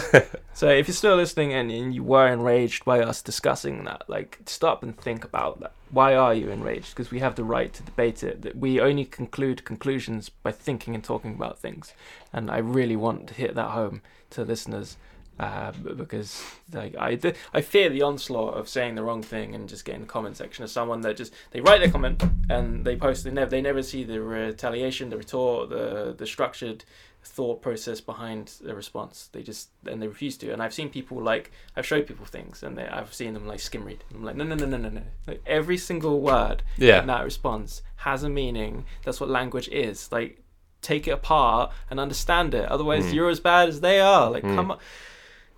So 0.55 0.69
if 0.69 0.87
you're 0.87 0.95
still 0.95 1.17
listening 1.17 1.51
and, 1.51 1.69
and 1.69 1.93
you 1.93 2.01
were 2.01 2.27
enraged 2.27 2.85
by 2.85 3.01
us 3.01 3.21
discussing 3.21 3.83
that, 3.83 4.03
like 4.07 4.39
stop 4.45 4.83
and 4.83 4.97
think 4.97 5.25
about 5.25 5.59
that. 5.59 5.73
Why 5.91 6.15
are 6.15 6.33
you 6.33 6.49
enraged? 6.49 6.95
Because 6.95 7.11
we 7.11 7.19
have 7.19 7.35
the 7.35 7.43
right 7.43 7.73
to 7.73 7.83
debate 7.83 8.23
it. 8.23 8.41
That 8.41 8.55
we 8.55 8.79
only 8.79 9.03
conclude 9.03 9.65
conclusions 9.65 10.29
by 10.29 10.53
thinking 10.53 10.95
and 10.95 11.03
talking 11.03 11.35
about 11.35 11.59
things. 11.59 11.93
And 12.31 12.49
I 12.49 12.59
really 12.59 12.95
want 12.95 13.27
to 13.27 13.33
hit 13.33 13.53
that 13.55 13.71
home 13.71 14.01
to 14.31 14.45
listeners. 14.45 14.95
Uh, 15.37 15.73
because 15.97 16.41
like 16.71 16.95
I, 16.97 17.15
th- 17.15 17.35
I 17.53 17.59
fear 17.59 17.89
the 17.89 18.03
onslaught 18.03 18.53
of 18.53 18.69
saying 18.69 18.95
the 18.95 19.03
wrong 19.03 19.21
thing 19.21 19.53
and 19.53 19.67
just 19.67 19.83
getting 19.83 19.99
the 19.99 20.07
comment 20.07 20.37
section 20.37 20.63
of 20.63 20.69
someone 20.69 21.01
that 21.01 21.17
just 21.17 21.33
they 21.51 21.59
write 21.59 21.81
their 21.81 21.91
comment 21.91 22.23
and 22.49 22.85
they 22.85 22.95
post 22.95 23.25
they 23.25 23.31
never 23.31 23.51
they 23.51 23.59
never 23.59 23.83
see 23.83 24.05
the 24.05 24.21
retaliation 24.21 25.09
the 25.09 25.17
retort 25.17 25.69
the 25.69 26.15
the 26.17 26.25
structured 26.25 26.85
thought 27.27 27.61
process 27.61 27.99
behind 28.01 28.53
the 28.61 28.75
response. 28.75 29.29
They 29.33 29.41
just 29.43 29.69
and 29.85 30.01
they 30.01 30.07
refuse 30.07 30.37
to. 30.37 30.51
And 30.53 30.61
I've 30.61 30.73
seen 30.73 30.89
people 30.89 31.21
like 31.21 31.51
I've 31.75 31.85
showed 31.85 32.05
people 32.07 32.25
things 32.25 32.63
and 32.63 32.77
they, 32.77 32.87
I've 32.87 33.13
seen 33.13 33.33
them 33.33 33.47
like 33.47 33.59
skim 33.59 33.83
read. 33.83 34.03
I'm 34.13 34.23
like 34.23 34.35
no 34.35 34.43
no 34.43 34.55
no 34.55 34.65
no 34.65 34.77
no 34.77 34.89
no. 34.89 35.01
Like 35.27 35.41
every 35.45 35.77
single 35.77 36.21
word 36.21 36.63
in 36.77 36.83
Yeah. 36.87 37.01
that 37.01 37.23
response 37.23 37.81
has 37.97 38.23
a 38.23 38.29
meaning. 38.29 38.85
That's 39.03 39.19
what 39.19 39.29
language 39.29 39.67
is. 39.69 40.11
Like 40.11 40.41
take 40.81 41.07
it 41.07 41.11
apart 41.11 41.71
and 41.89 41.99
understand 41.99 42.53
it. 42.53 42.65
Otherwise 42.69 43.05
Mm. 43.05 43.13
you're 43.15 43.29
as 43.29 43.39
bad 43.39 43.69
as 43.69 43.81
they 43.81 43.99
are. 43.99 44.29
Like 44.29 44.43
Mm. 44.43 44.55
come 44.55 44.71
on. 44.71 44.79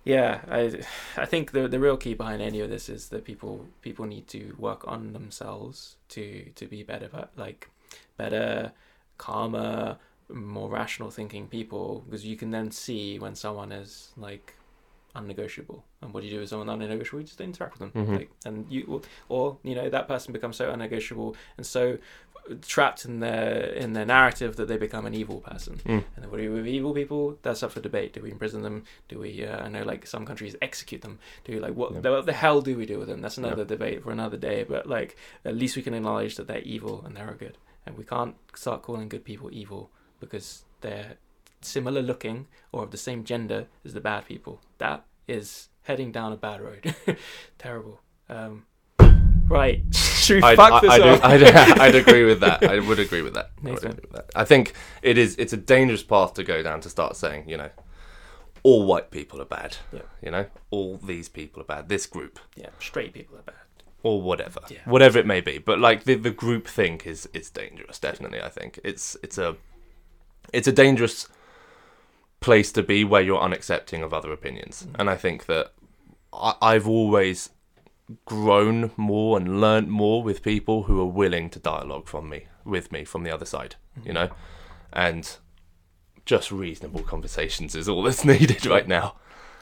Yeah, 0.04 0.40
I 0.50 0.80
I 1.18 1.26
think 1.26 1.52
the 1.52 1.68
the 1.68 1.78
real 1.78 1.98
key 1.98 2.14
behind 2.14 2.40
any 2.40 2.60
of 2.60 2.70
this 2.70 2.88
is 2.88 3.10
that 3.10 3.24
people 3.24 3.66
people 3.82 4.06
need 4.06 4.26
to 4.28 4.54
work 4.58 4.88
on 4.88 5.12
themselves 5.12 5.96
to 6.14 6.50
to 6.54 6.66
be 6.66 6.82
better 6.82 7.28
like 7.36 7.68
better 8.16 8.72
calmer 9.18 9.98
more 10.32 10.68
rational 10.68 11.10
thinking 11.10 11.46
people 11.48 12.02
because 12.06 12.24
you 12.26 12.36
can 12.36 12.50
then 12.50 12.70
see 12.70 13.18
when 13.18 13.34
someone 13.34 13.72
is 13.72 14.12
like 14.16 14.54
unnegotiable. 15.14 15.82
And 16.02 16.12
what 16.12 16.20
do 16.20 16.26
you 16.28 16.34
do 16.34 16.40
with 16.40 16.48
someone 16.50 16.68
unnegotiable? 16.68 17.20
You 17.20 17.26
just 17.26 17.40
interact 17.40 17.78
with 17.80 17.92
them. 17.92 18.06
Mhm. 18.06 18.16
like 18.18 18.30
and 18.44 18.66
you 18.70 19.02
or 19.28 19.58
you 19.62 19.74
know 19.74 19.88
that 19.88 20.06
person 20.08 20.32
becomes 20.32 20.56
so 20.56 20.70
unnegotiable 20.70 21.34
and 21.56 21.66
so 21.66 21.98
trapped 22.62 23.04
in 23.04 23.20
their 23.20 23.60
in 23.60 23.92
their 23.92 24.06
narrative 24.06 24.56
that 24.56 24.68
they 24.68 24.76
become 24.76 25.04
an 25.06 25.14
evil 25.14 25.40
person. 25.40 25.76
Mm. 25.84 26.04
and 26.14 26.22
then 26.24 26.30
what 26.30 26.36
do 26.38 26.42
we 26.42 26.46
do 26.48 26.52
with 26.54 26.66
evil 26.66 26.94
people? 26.94 27.38
That's 27.42 27.62
up 27.62 27.72
for 27.72 27.80
debate. 27.80 28.12
Do 28.12 28.22
we 28.22 28.30
imprison 28.30 28.62
them? 28.62 28.84
Do 29.08 29.18
we 29.18 29.44
uh, 29.44 29.64
i 29.64 29.68
know 29.68 29.82
like 29.82 30.06
some 30.06 30.24
countries 30.24 30.56
execute 30.62 31.02
them. 31.02 31.18
Do 31.44 31.52
we 31.52 31.58
like 31.60 31.74
what, 31.74 31.92
Yeah. 31.92 32.00
the, 32.00 32.10
what 32.10 32.26
the 32.26 32.32
hell 32.32 32.60
do 32.62 32.76
we 32.76 32.86
do 32.86 32.98
with 32.98 33.08
them? 33.08 33.20
That's 33.20 33.38
another 33.38 33.62
Yeah. 33.62 33.68
debate 33.76 34.02
for 34.02 34.12
another 34.12 34.36
day 34.36 34.62
but 34.62 34.86
like 34.86 35.16
at 35.44 35.56
least 35.56 35.76
we 35.76 35.82
can 35.82 35.94
acknowledge 35.94 36.36
that 36.36 36.46
they're 36.46 36.60
evil 36.62 37.02
and 37.04 37.16
they're 37.16 37.34
good. 37.38 37.58
And 37.86 37.96
we 37.96 38.04
can't 38.04 38.34
start 38.54 38.82
calling 38.82 39.08
good 39.08 39.24
people 39.24 39.48
evil 39.52 39.90
because 40.20 40.64
they're 40.80 41.14
similar 41.60 42.02
looking 42.02 42.46
or 42.72 42.84
of 42.84 42.90
the 42.90 42.96
same 42.96 43.24
gender 43.24 43.66
as 43.84 43.94
the 43.94 44.00
bad 44.00 44.26
people. 44.26 44.60
That 44.78 45.04
is 45.26 45.68
heading 45.82 46.12
down 46.12 46.32
a 46.32 46.36
bad 46.36 46.60
road. 46.60 46.94
Terrible. 47.58 48.00
Um, 48.28 48.64
right. 49.48 49.82
Should 49.92 50.42
we 50.42 50.42
I'd, 50.42 50.56
fuck 50.56 50.82
this 50.82 50.90
I'd, 50.90 51.00
up? 51.00 51.24
I'd, 51.24 51.42
I'd 51.80 51.94
agree 51.94 52.24
with 52.24 52.40
that. 52.40 52.62
I 52.62 52.78
would 52.80 52.98
agree 52.98 53.22
with 53.22 53.34
that. 53.34 53.50
I, 53.64 53.70
agree 53.70 53.88
with 53.88 54.12
that. 54.12 54.30
I 54.36 54.44
think 54.44 54.74
it 55.02 55.16
is. 55.16 55.36
It's 55.36 55.52
a 55.52 55.56
dangerous 55.56 56.02
path 56.02 56.34
to 56.34 56.44
go 56.44 56.62
down 56.62 56.80
to 56.82 56.90
start 56.90 57.16
saying, 57.16 57.48
you 57.48 57.56
know, 57.56 57.70
all 58.62 58.84
white 58.84 59.10
people 59.10 59.40
are 59.40 59.46
bad. 59.46 59.78
Yeah. 59.92 60.00
You 60.22 60.30
know, 60.30 60.46
all 60.70 60.96
these 60.98 61.28
people 61.28 61.62
are 61.62 61.66
bad. 61.66 61.88
This 61.88 62.06
group 62.06 62.38
yeah, 62.56 62.68
straight 62.78 63.14
people 63.14 63.38
are 63.38 63.42
bad. 63.42 63.54
or 64.02 64.20
whatever, 64.20 64.60
Yeah. 64.68 64.78
whatever 64.84 65.18
it 65.18 65.26
may 65.26 65.40
be. 65.40 65.58
But 65.58 65.78
like 65.78 66.04
the 66.04 66.14
the 66.14 66.30
group 66.30 66.66
think 66.66 67.06
is 67.06 67.26
is 67.32 67.48
dangerous. 67.48 67.98
Definitely, 67.98 68.42
I 68.42 68.50
think 68.50 68.78
it's 68.84 69.16
it's 69.22 69.38
a 69.38 69.56
it's 70.52 70.68
a 70.68 70.72
dangerous 70.72 71.28
place 72.40 72.70
to 72.72 72.82
be 72.82 73.04
where 73.04 73.22
you're 73.22 73.40
unaccepting 73.40 74.02
of 74.02 74.12
other 74.12 74.32
opinions. 74.32 74.86
Mm. 74.86 75.00
And 75.00 75.10
I 75.10 75.16
think 75.16 75.46
that 75.46 75.72
I, 76.32 76.54
I've 76.62 76.86
always 76.88 77.50
grown 78.24 78.90
more 78.96 79.36
and 79.36 79.60
learnt 79.60 79.88
more 79.88 80.22
with 80.22 80.42
people 80.42 80.84
who 80.84 81.00
are 81.00 81.06
willing 81.06 81.50
to 81.50 81.58
dialogue 81.58 82.06
from 82.08 82.28
me 82.28 82.46
with 82.64 82.90
me 82.92 83.04
from 83.04 83.22
the 83.22 83.30
other 83.30 83.44
side. 83.46 83.76
Mm. 84.00 84.06
You 84.06 84.12
know, 84.12 84.30
and 84.92 85.36
just 86.24 86.52
reasonable 86.52 87.02
conversations 87.02 87.74
is 87.74 87.88
all 87.88 88.02
that's 88.02 88.24
needed 88.34 88.64
right 88.66 88.86
now. 88.86 89.16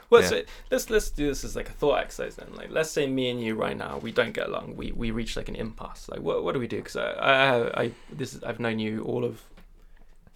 Well, 0.09 0.23
Yeah. 0.23 0.29
so 0.29 0.43
let's 0.71 0.89
let's 0.91 1.11
do 1.11 1.27
this 1.27 1.43
as 1.45 1.57
like 1.57 1.69
a 1.69 1.73
thought 1.73 1.99
exercise 1.99 2.37
then. 2.37 2.55
Like, 2.55 2.71
let's 2.71 2.91
say 2.91 3.09
me 3.09 3.29
and 3.31 3.43
you 3.43 3.57
right 3.57 3.77
now 3.77 3.99
we 3.99 4.13
don't 4.13 4.33
get 4.33 4.47
along. 4.49 4.77
We 4.77 4.93
we 4.93 5.11
reach 5.11 5.37
like 5.37 5.49
an 5.49 5.57
impasse. 5.57 6.09
Like, 6.09 6.21
what 6.21 6.45
what 6.45 6.53
do 6.53 6.61
we 6.61 6.69
do? 6.69 6.77
Because 6.77 6.97
I, 6.97 7.11
I 7.11 7.83
I 7.83 7.91
this 8.13 8.35
is 8.35 8.45
I've 8.45 8.61
known 8.61 8.79
you 8.79 9.03
all 9.03 9.25
of 9.25 9.43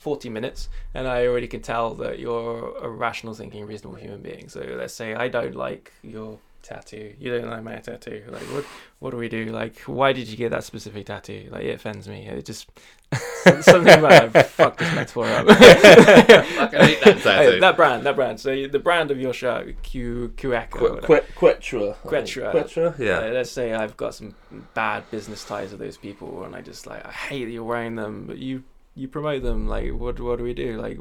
forty 0.00 0.28
minutes, 0.28 0.68
and 0.94 1.06
I 1.06 1.26
already 1.26 1.46
can 1.46 1.60
tell 1.60 1.94
that 1.96 2.18
you're 2.18 2.76
a 2.78 2.88
rational 2.88 3.34
thinking, 3.34 3.64
reasonable 3.66 3.98
human 3.98 4.22
being. 4.22 4.48
So 4.48 4.60
let's 4.60 4.94
say 4.94 5.14
I 5.14 5.28
don't 5.28 5.54
like 5.54 5.92
your 6.02 6.38
tattoo. 6.62 7.14
You 7.18 7.38
don't 7.38 7.50
like 7.50 7.62
my 7.62 7.76
tattoo. 7.76 8.22
Like, 8.28 8.42
what 8.42 8.64
what 8.98 9.10
do 9.10 9.16
we 9.16 9.28
do? 9.28 9.46
Like, 9.46 9.78
why 9.80 10.12
did 10.12 10.28
you 10.28 10.36
get 10.36 10.50
that 10.50 10.64
specific 10.64 11.06
tattoo? 11.06 11.48
Like, 11.50 11.64
it 11.64 11.74
offends 11.74 12.08
me. 12.08 12.26
It 12.26 12.44
just 12.44 12.68
something 13.60 13.98
about 13.98 14.34
it. 14.34 14.42
Fuck 14.44 14.78
this 14.78 14.94
metaphor 14.94 15.26
up. 15.26 15.46
Fucking 15.48 16.80
hate 16.80 17.04
that 17.04 17.18
tattoo. 17.22 17.50
Hey, 17.52 17.60
that 17.60 17.76
brand, 17.76 18.04
that 18.06 18.16
brand. 18.16 18.40
So 18.40 18.66
the 18.66 18.78
brand 18.78 19.10
of 19.10 19.20
your 19.20 19.32
shirt, 19.32 19.82
Q 19.82 20.32
Queca. 20.36 20.68
Quetra. 21.00 21.96
Quetra. 22.04 22.52
Quetra. 22.52 22.98
Yeah. 22.98 23.18
Uh, 23.18 23.32
let's 23.32 23.50
say 23.50 23.74
I've 23.74 23.96
got 23.96 24.14
some 24.14 24.34
bad 24.74 25.10
business 25.10 25.44
ties 25.44 25.72
with 25.72 25.80
those 25.80 25.96
people, 25.96 26.44
and 26.44 26.54
I 26.54 26.62
just 26.62 26.86
like 26.86 27.04
I 27.04 27.10
hate 27.10 27.44
that 27.44 27.50
you're 27.50 27.64
wearing 27.64 27.96
them, 27.96 28.24
but 28.26 28.38
you 28.38 28.64
you 28.94 29.08
promote 29.08 29.42
them. 29.42 29.66
Like, 29.66 29.90
what 29.92 30.20
what 30.20 30.38
do 30.38 30.44
we 30.44 30.54
do? 30.54 30.80
Like, 30.80 30.98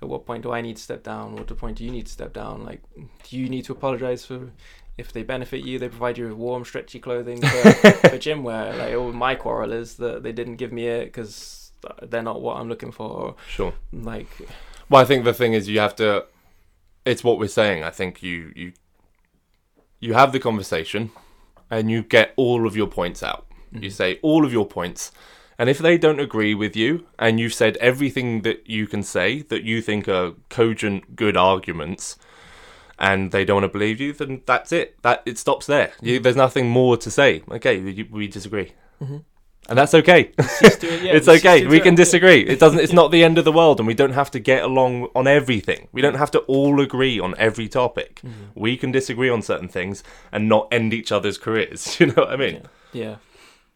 at 0.00 0.08
what 0.08 0.26
point 0.26 0.42
do 0.42 0.52
I 0.52 0.60
need 0.60 0.76
to 0.76 0.82
step 0.82 1.02
down? 1.02 1.36
What 1.36 1.56
point 1.58 1.78
do 1.78 1.84
you 1.84 1.90
need 1.90 2.06
to 2.06 2.12
step 2.12 2.32
down? 2.32 2.64
Like, 2.64 2.82
do 2.96 3.38
you 3.38 3.48
need 3.48 3.64
to 3.66 3.72
apologize 3.72 4.24
for 4.24 4.50
if 4.96 5.12
they 5.12 5.22
benefit 5.22 5.64
you? 5.64 5.78
They 5.78 5.88
provide 5.88 6.18
you 6.18 6.28
with 6.28 6.34
warm, 6.36 6.64
stretchy 6.64 7.00
clothing 7.00 7.40
for, 7.40 7.70
for 8.08 8.18
gym 8.18 8.42
wear. 8.42 8.74
Like, 8.74 8.94
all 8.94 9.12
my 9.12 9.34
quarrel 9.34 9.72
is 9.72 9.96
that 9.96 10.22
they 10.22 10.32
didn't 10.32 10.56
give 10.56 10.72
me 10.72 10.86
it 10.86 11.06
because 11.06 11.72
they're 12.02 12.22
not 12.22 12.40
what 12.40 12.56
I'm 12.56 12.68
looking 12.68 12.92
for. 12.92 13.36
Sure. 13.48 13.74
like, 13.92 14.28
Well, 14.88 15.02
I 15.02 15.04
think 15.04 15.24
the 15.24 15.34
thing 15.34 15.52
is 15.52 15.68
you 15.68 15.80
have 15.80 15.96
to. 15.96 16.26
It's 17.04 17.22
what 17.22 17.38
we're 17.38 17.48
saying. 17.48 17.82
I 17.82 17.90
think 17.90 18.22
you 18.22 18.52
you 18.54 18.72
you 20.00 20.14
have 20.14 20.32
the 20.32 20.40
conversation, 20.40 21.10
and 21.70 21.90
you 21.90 22.02
get 22.02 22.32
all 22.36 22.66
of 22.66 22.76
your 22.76 22.86
points 22.86 23.22
out. 23.22 23.46
You 23.72 23.80
mm-hmm. 23.80 23.88
say 23.90 24.18
all 24.22 24.44
of 24.44 24.52
your 24.52 24.66
points, 24.66 25.12
and 25.58 25.68
if 25.68 25.78
they 25.78 25.98
don't 25.98 26.20
agree 26.20 26.54
with 26.54 26.76
you, 26.76 27.06
and 27.18 27.38
you've 27.38 27.54
said 27.54 27.76
everything 27.78 28.42
that 28.42 28.68
you 28.68 28.86
can 28.86 29.02
say 29.02 29.42
that 29.42 29.62
you 29.62 29.80
think 29.80 30.08
are 30.08 30.32
cogent, 30.48 31.16
good 31.16 31.36
arguments, 31.36 32.16
and 32.98 33.32
they 33.32 33.44
don't 33.44 33.56
want 33.56 33.72
to 33.72 33.78
believe 33.78 34.00
you, 34.00 34.12
then 34.12 34.42
that's 34.46 34.72
it. 34.72 35.00
That 35.02 35.22
it 35.26 35.38
stops 35.38 35.66
there. 35.66 35.92
You, 36.00 36.20
there's 36.20 36.36
nothing 36.36 36.68
more 36.68 36.96
to 36.96 37.10
say. 37.10 37.42
Okay, 37.50 37.80
we, 37.80 38.02
we 38.10 38.28
disagree, 38.28 38.72
and 39.68 39.78
that's 39.78 39.94
okay. 39.94 40.30
yeah, 40.38 40.44
it's 40.82 41.28
okay. 41.28 41.66
We 41.66 41.80
can 41.80 41.94
disagree. 41.94 42.40
It 42.40 42.60
doesn't. 42.60 42.80
It's 42.80 42.92
not 42.92 43.10
the 43.10 43.24
end 43.24 43.38
of 43.38 43.44
the 43.44 43.52
world, 43.52 43.80
and 43.80 43.86
we 43.86 43.94
don't 43.94 44.12
have 44.12 44.30
to 44.32 44.38
get 44.38 44.62
along 44.62 45.08
on 45.14 45.26
everything. 45.26 45.88
We 45.92 46.02
don't 46.02 46.16
have 46.16 46.30
to 46.32 46.40
all 46.40 46.80
agree 46.80 47.18
on 47.18 47.34
every 47.38 47.68
topic. 47.68 48.20
Mm-hmm. 48.24 48.60
We 48.60 48.76
can 48.76 48.92
disagree 48.92 49.30
on 49.30 49.42
certain 49.42 49.68
things 49.68 50.02
and 50.32 50.48
not 50.48 50.68
end 50.70 50.92
each 50.92 51.12
other's 51.12 51.38
careers. 51.38 51.98
You 52.04 52.06
know 52.06 52.24
what 52.24 52.30
I 52.30 52.36
mean? 52.36 52.62
Yeah. 52.92 53.02
Yeah. 53.02 53.16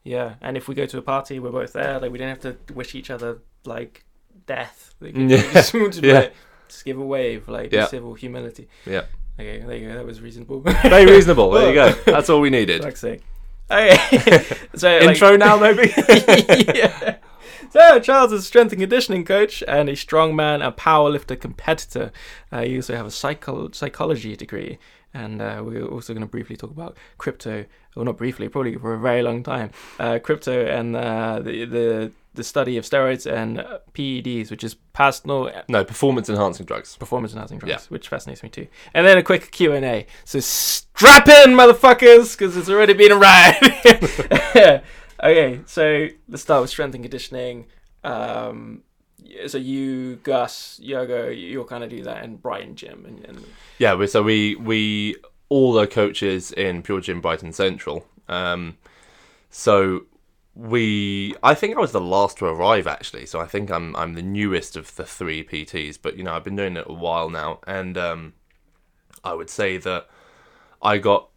Yeah, 0.08 0.34
and 0.40 0.56
if 0.56 0.68
we 0.68 0.74
go 0.74 0.86
to 0.86 0.98
a 0.98 1.02
party, 1.02 1.38
we're 1.38 1.50
both 1.50 1.72
there. 1.74 2.00
Like 2.00 2.10
we 2.10 2.18
don't 2.18 2.28
have 2.28 2.40
to 2.40 2.56
wish 2.74 2.94
each 2.94 3.10
other 3.10 3.38
like 3.64 4.04
death. 4.46 4.94
Like, 5.00 5.14
Yeah. 5.14 5.36
just, 5.52 5.72
just, 5.72 6.02
Yeah. 6.02 6.12
like, 6.14 6.34
just 6.68 6.84
give 6.84 6.98
a 6.98 7.04
wave, 7.04 7.48
like 7.48 7.72
Yeah. 7.72 7.86
civil 7.86 8.14
humility. 8.14 8.68
Yeah. 8.86 9.04
Okay, 9.38 9.60
there 9.60 9.76
you 9.76 9.88
go. 9.88 9.94
That 9.94 10.04
was 10.06 10.20
reasonable. 10.20 10.60
Very 10.60 11.06
reasonable. 11.06 11.50
There 11.52 11.68
you 11.68 11.74
go. 11.74 11.92
That's 12.12 12.28
all 12.30 12.40
we 12.40 12.50
needed. 12.50 12.82
Fuck's 12.82 13.00
sake. 13.00 13.22
Okay. 13.70 14.42
so 14.74 14.88
like- 14.98 15.02
Intro 15.10 15.36
now, 15.36 15.58
maybe. 15.58 15.92
yeah. 16.74 17.16
So 17.70 18.00
Charles 18.00 18.32
is 18.32 18.40
a 18.40 18.44
strength 18.44 18.72
and 18.72 18.80
conditioning 18.80 19.24
coach 19.26 19.62
and 19.68 19.88
a 19.90 19.92
strongman 19.92 20.64
and 20.66 20.74
powerlifter 20.74 21.38
competitor. 21.38 22.10
Uh, 22.52 22.60
you 22.60 22.76
also 22.78 22.96
have 22.96 23.06
a 23.06 23.10
psycho- 23.10 23.70
psychology 23.72 24.34
degree, 24.36 24.78
and 25.14 25.40
uh, 25.40 25.62
we're 25.64 25.86
also 25.86 26.12
going 26.12 26.26
to 26.26 26.30
briefly 26.30 26.56
talk 26.56 26.70
about 26.70 26.96
crypto. 27.18 27.64
Well, 27.96 28.04
not 28.04 28.16
briefly, 28.16 28.48
probably 28.48 28.76
for 28.76 28.94
a 28.94 28.98
very 28.98 29.22
long 29.22 29.42
time. 29.42 29.70
Uh, 29.98 30.18
crypto 30.18 30.64
and 30.66 30.94
uh, 30.96 31.40
the 31.40 31.64
the 31.64 32.12
the 32.34 32.44
study 32.44 32.76
of 32.76 32.84
steroids 32.84 33.26
and 33.30 33.58
uh, 33.58 33.78
PEDs, 33.94 34.50
which 34.50 34.62
is 34.62 34.74
personal 34.92 35.50
no, 35.68 35.82
performance 35.84 36.28
enhancing 36.28 36.66
drugs. 36.66 36.94
performance 36.96 37.32
enhancing 37.32 37.58
drugs, 37.58 37.70
Yeah. 37.70 37.80
which 37.88 38.08
fascinates 38.08 38.42
me 38.44 38.48
too. 38.48 38.68
And 38.94 39.04
then 39.06 39.18
a 39.18 39.22
quick 39.24 39.50
Q 39.50 39.72
and 39.72 39.84
A. 39.84 40.06
So 40.24 40.38
strap 40.38 41.26
in, 41.26 41.50
motherfuckers, 41.54 42.36
because 42.38 42.56
it's 42.56 42.68
already 42.68 42.92
been 42.92 43.10
a 43.10 43.16
ride. 43.16 43.58
okay, 45.22 45.60
so 45.66 46.08
let's 46.28 46.42
start 46.42 46.60
with 46.60 46.70
strength 46.70 46.94
and 46.94 47.02
conditioning. 47.02 47.66
Um, 48.04 48.82
so 49.46 49.58
you, 49.58 50.16
Gus, 50.16 50.80
Gergo, 50.82 51.36
you'll 51.36 51.64
kind 51.64 51.84
of 51.84 51.90
do 51.90 52.02
that 52.04 52.24
and 52.24 52.40
Brighton 52.40 52.76
Gym, 52.76 53.04
and, 53.06 53.24
and 53.24 53.44
Yeah. 53.78 54.04
So 54.06 54.22
we 54.22 54.54
we 54.56 55.16
all 55.48 55.78
are 55.78 55.86
coaches 55.86 56.52
in 56.52 56.82
Pure 56.82 57.02
Gym 57.02 57.20
Brighton 57.20 57.52
Central. 57.52 58.06
Um, 58.28 58.76
so 59.50 60.06
we 60.54 61.34
I 61.42 61.54
think 61.54 61.76
I 61.76 61.80
was 61.80 61.92
the 61.92 62.00
last 62.00 62.38
to 62.38 62.46
arrive 62.46 62.86
actually. 62.86 63.26
So 63.26 63.40
I 63.40 63.46
think 63.46 63.70
I'm 63.70 63.94
I'm 63.96 64.14
the 64.14 64.22
newest 64.22 64.76
of 64.76 64.94
the 64.96 65.04
three 65.04 65.44
PTs. 65.44 65.98
But 66.00 66.16
you 66.16 66.24
know 66.24 66.34
I've 66.34 66.44
been 66.44 66.56
doing 66.56 66.76
it 66.76 66.86
a 66.88 66.92
while 66.92 67.30
now, 67.30 67.60
and 67.66 67.96
um, 67.96 68.32
I 69.24 69.34
would 69.34 69.50
say 69.50 69.78
that 69.78 70.08
I 70.82 70.98
got 70.98 71.28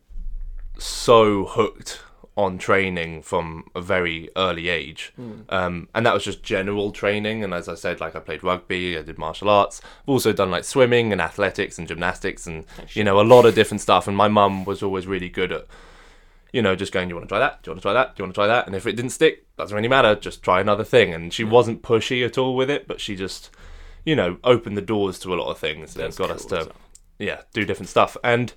so 0.78 1.46
hooked 1.46 2.02
on 2.38 2.58
training 2.58 3.22
from 3.22 3.65
a 3.76 3.82
very 3.82 4.30
early 4.36 4.70
age. 4.70 5.13
Um, 5.50 5.89
and 5.94 6.06
that 6.06 6.13
was 6.13 6.24
just 6.24 6.44
general 6.44 6.91
training. 6.91 7.44
And 7.44 7.54
as 7.54 7.67
I 7.67 7.76
said, 7.76 8.00
like 8.00 8.15
I 8.15 8.20
played 8.20 8.44
rugby, 8.44 8.98
I 8.98 9.02
did 9.02 9.17
martial 9.17 9.50
arts. 9.50 9.82
I've 9.84 10.10
also 10.10 10.32
done 10.32 10.50
like 10.50 10.63
swimming 10.63 11.12
and 11.12 11.22
athletics 11.22 11.78
and 11.78 11.88
gymnastics 11.88 12.48
and, 12.48 12.65
you 12.94 13.04
know, 13.04 13.20
a 13.20 13.24
lot 13.24 13.46
of 13.46 13.54
different 13.54 13.82
stuff. 13.82 14.08
And 14.08 14.15
my 14.15 14.28
mum 14.28 14.63
was 14.63 14.82
always 14.82 15.08
really 15.08 15.30
good 15.30 15.52
at, 15.52 15.65
you 16.54 16.62
know, 16.62 16.76
just 16.76 16.94
going, 16.94 17.08
do 17.08 17.13
you 17.13 17.15
want 17.17 17.28
to 17.28 17.34
try 17.34 17.39
that? 17.39 17.63
Do 17.63 17.70
you 17.70 17.74
want 17.74 17.82
to 17.82 17.86
try 17.86 17.94
that? 17.94 18.15
Do 18.15 18.22
you 18.22 18.26
want 18.26 18.34
to 18.34 18.38
try 18.38 18.48
that? 18.48 18.65
And 18.65 18.76
if 18.76 18.88
it 18.88 18.94
didn't 18.94 19.12
stick, 19.12 19.46
doesn't 19.58 19.76
really 19.76 19.89
matter. 19.89 20.15
Just 20.15 20.41
try 20.41 20.62
another 20.62 20.86
thing. 20.86 21.13
And 21.13 21.34
she 21.34 21.44
wasn't 21.44 21.82
pushy 21.82 22.26
at 22.26 22.38
all 22.38 22.56
with 22.56 22.70
it, 22.70 22.88
but 22.88 23.02
she 23.02 23.15
just, 23.15 23.52
you 24.06 24.15
know, 24.15 24.38
opened 24.44 24.78
the 24.78 24.82
doors 24.82 25.20
to 25.20 25.34
a 25.34 25.36
lot 25.36 25.52
of 25.52 25.58
things 25.58 25.96
and 25.96 26.06
That's 26.06 26.17
got 26.17 26.32
us 26.32 26.46
to 26.46 26.72
yeah, 27.22 27.41
do 27.54 27.65
different 27.65 27.89
stuff. 27.89 28.17
And 28.24 28.54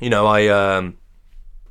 you 0.00 0.10
know, 0.10 0.26
I 0.26 0.48
um 0.48 0.98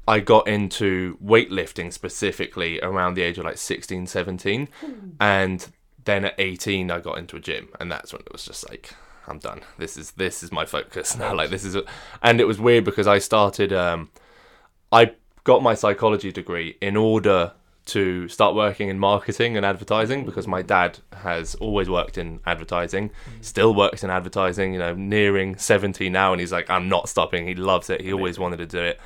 I 0.08 0.20
got 0.20 0.48
into 0.48 1.18
weightlifting 1.24 1.94
specifically 1.94 2.80
around 2.82 3.14
the 3.14 3.22
age 3.22 3.38
of 3.38 3.46
like 3.46 3.58
16, 3.58 4.08
17 4.08 4.68
and 5.20 5.68
then 6.04 6.26
at 6.26 6.36
18 6.38 6.92
I 6.92 7.00
got 7.00 7.18
into 7.18 7.38
a 7.38 7.40
gym 7.40 7.70
and 7.80 7.92
that's 7.92 8.12
when 8.12 8.22
it 8.22 8.32
was 8.32 8.46
just 8.46 8.70
like 8.70 8.94
I'm 9.28 9.40
done. 9.40 9.62
This 9.78 9.96
is 9.96 10.12
this 10.12 10.44
is 10.44 10.52
my 10.52 10.66
focus 10.66 11.18
now. 11.18 11.34
Like 11.34 11.50
this 11.50 11.64
is 11.64 11.76
a, 11.76 11.84
and 12.22 12.42
it 12.42 12.46
was 12.46 12.60
weird 12.60 12.84
because 12.84 13.08
I 13.08 13.20
started 13.20 13.72
um 13.72 14.10
I 14.92 15.14
got 15.44 15.64
my 15.64 15.74
psychology 15.74 16.32
degree 16.32 16.78
in 16.82 16.98
order 16.98 17.54
to 17.86 18.28
start 18.30 18.56
working 18.56 18.88
in 18.88 18.98
marketing 18.98 19.58
and 19.58 19.66
advertising 19.66 20.24
because 20.26 20.48
my 20.48 20.62
dad 20.62 21.00
has 21.12 21.56
always 21.56 21.90
worked 21.90 22.18
in 22.18 22.40
advertising, 22.46 23.12
still 23.42 23.76
works 23.76 24.06
in 24.06 24.10
advertising, 24.10 24.72
you 24.72 24.80
know, 24.80 24.94
nearing 24.94 25.58
70 25.58 26.10
now 26.10 26.32
and 26.32 26.40
he's 26.40 26.52
like 26.52 26.70
I'm 26.70 26.90
not 26.90 27.10
stopping. 27.10 27.48
He 27.48 27.56
loves 27.56 27.90
it. 27.90 28.02
He 28.02 28.12
always 28.14 28.38
wanted 28.40 28.58
to 28.58 28.66
do 28.66 28.80
it. 28.80 29.00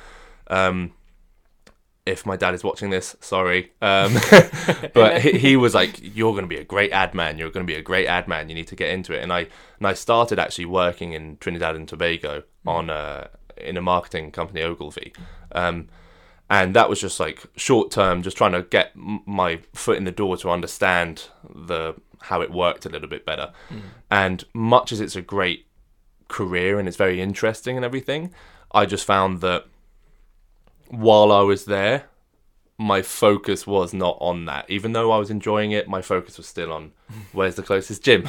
Um 0.48 0.92
if 2.08 2.24
my 2.24 2.36
dad 2.36 2.54
is 2.54 2.64
watching 2.64 2.88
this, 2.88 3.16
sorry. 3.20 3.72
Um, 3.82 4.14
but 4.94 5.20
he, 5.20 5.38
he 5.38 5.56
was 5.56 5.74
like, 5.74 5.98
"You're 6.00 6.32
going 6.32 6.44
to 6.44 6.48
be 6.48 6.56
a 6.56 6.64
great 6.64 6.90
ad 6.90 7.14
man. 7.14 7.38
You're 7.38 7.50
going 7.50 7.66
to 7.66 7.70
be 7.70 7.78
a 7.78 7.82
great 7.82 8.06
ad 8.06 8.26
man. 8.26 8.48
You 8.48 8.54
need 8.54 8.68
to 8.68 8.76
get 8.76 8.90
into 8.90 9.12
it." 9.12 9.22
And 9.22 9.32
I 9.32 9.40
and 9.40 9.86
I 9.86 9.92
started 9.92 10.38
actually 10.38 10.64
working 10.64 11.12
in 11.12 11.36
Trinidad 11.36 11.76
and 11.76 11.86
Tobago 11.86 12.44
on 12.66 12.88
a 12.90 13.28
in 13.58 13.76
a 13.76 13.82
marketing 13.82 14.30
company, 14.30 14.62
Ogilvy, 14.62 15.12
um, 15.52 15.88
and 16.48 16.74
that 16.74 16.88
was 16.88 17.00
just 17.00 17.20
like 17.20 17.44
short 17.56 17.90
term, 17.90 18.22
just 18.22 18.36
trying 18.36 18.52
to 18.52 18.62
get 18.62 18.92
my 18.94 19.60
foot 19.74 19.98
in 19.98 20.04
the 20.04 20.10
door 20.12 20.36
to 20.38 20.50
understand 20.50 21.28
the 21.54 21.94
how 22.22 22.40
it 22.40 22.50
worked 22.50 22.86
a 22.86 22.88
little 22.88 23.08
bit 23.08 23.26
better. 23.26 23.52
And 24.10 24.44
much 24.54 24.92
as 24.92 25.00
it's 25.00 25.14
a 25.14 25.22
great 25.22 25.66
career 26.28 26.78
and 26.78 26.88
it's 26.88 26.96
very 26.96 27.20
interesting 27.20 27.76
and 27.76 27.84
everything, 27.84 28.32
I 28.72 28.86
just 28.86 29.04
found 29.04 29.40
that 29.42 29.66
while 30.88 31.32
I 31.32 31.42
was 31.42 31.64
there, 31.64 32.04
my 32.78 33.02
focus 33.02 33.66
was 33.66 33.92
not 33.92 34.16
on 34.20 34.44
that. 34.44 34.70
Even 34.70 34.92
though 34.92 35.10
I 35.10 35.18
was 35.18 35.30
enjoying 35.30 35.72
it, 35.72 35.88
my 35.88 36.00
focus 36.00 36.36
was 36.36 36.46
still 36.46 36.72
on 36.72 36.92
where's 37.32 37.56
the 37.56 37.62
closest 37.62 38.04
gym? 38.04 38.24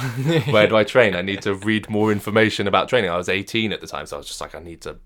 Where 0.49 0.67
do 0.67 0.75
I 0.75 0.83
train? 0.83 1.15
I 1.15 1.21
need 1.21 1.41
to 1.43 1.53
read 1.69 1.89
more 1.89 2.11
information 2.11 2.67
about 2.67 2.89
training. 2.89 3.11
I 3.11 3.17
was 3.17 3.29
18 3.29 3.71
at 3.71 3.81
the 3.81 3.87
time, 3.87 4.05
so 4.07 4.17
I 4.17 4.19
was 4.19 4.27
just 4.27 4.41
like, 4.41 4.55
I 4.55 4.59
need 4.59 4.81
to, 4.81 4.97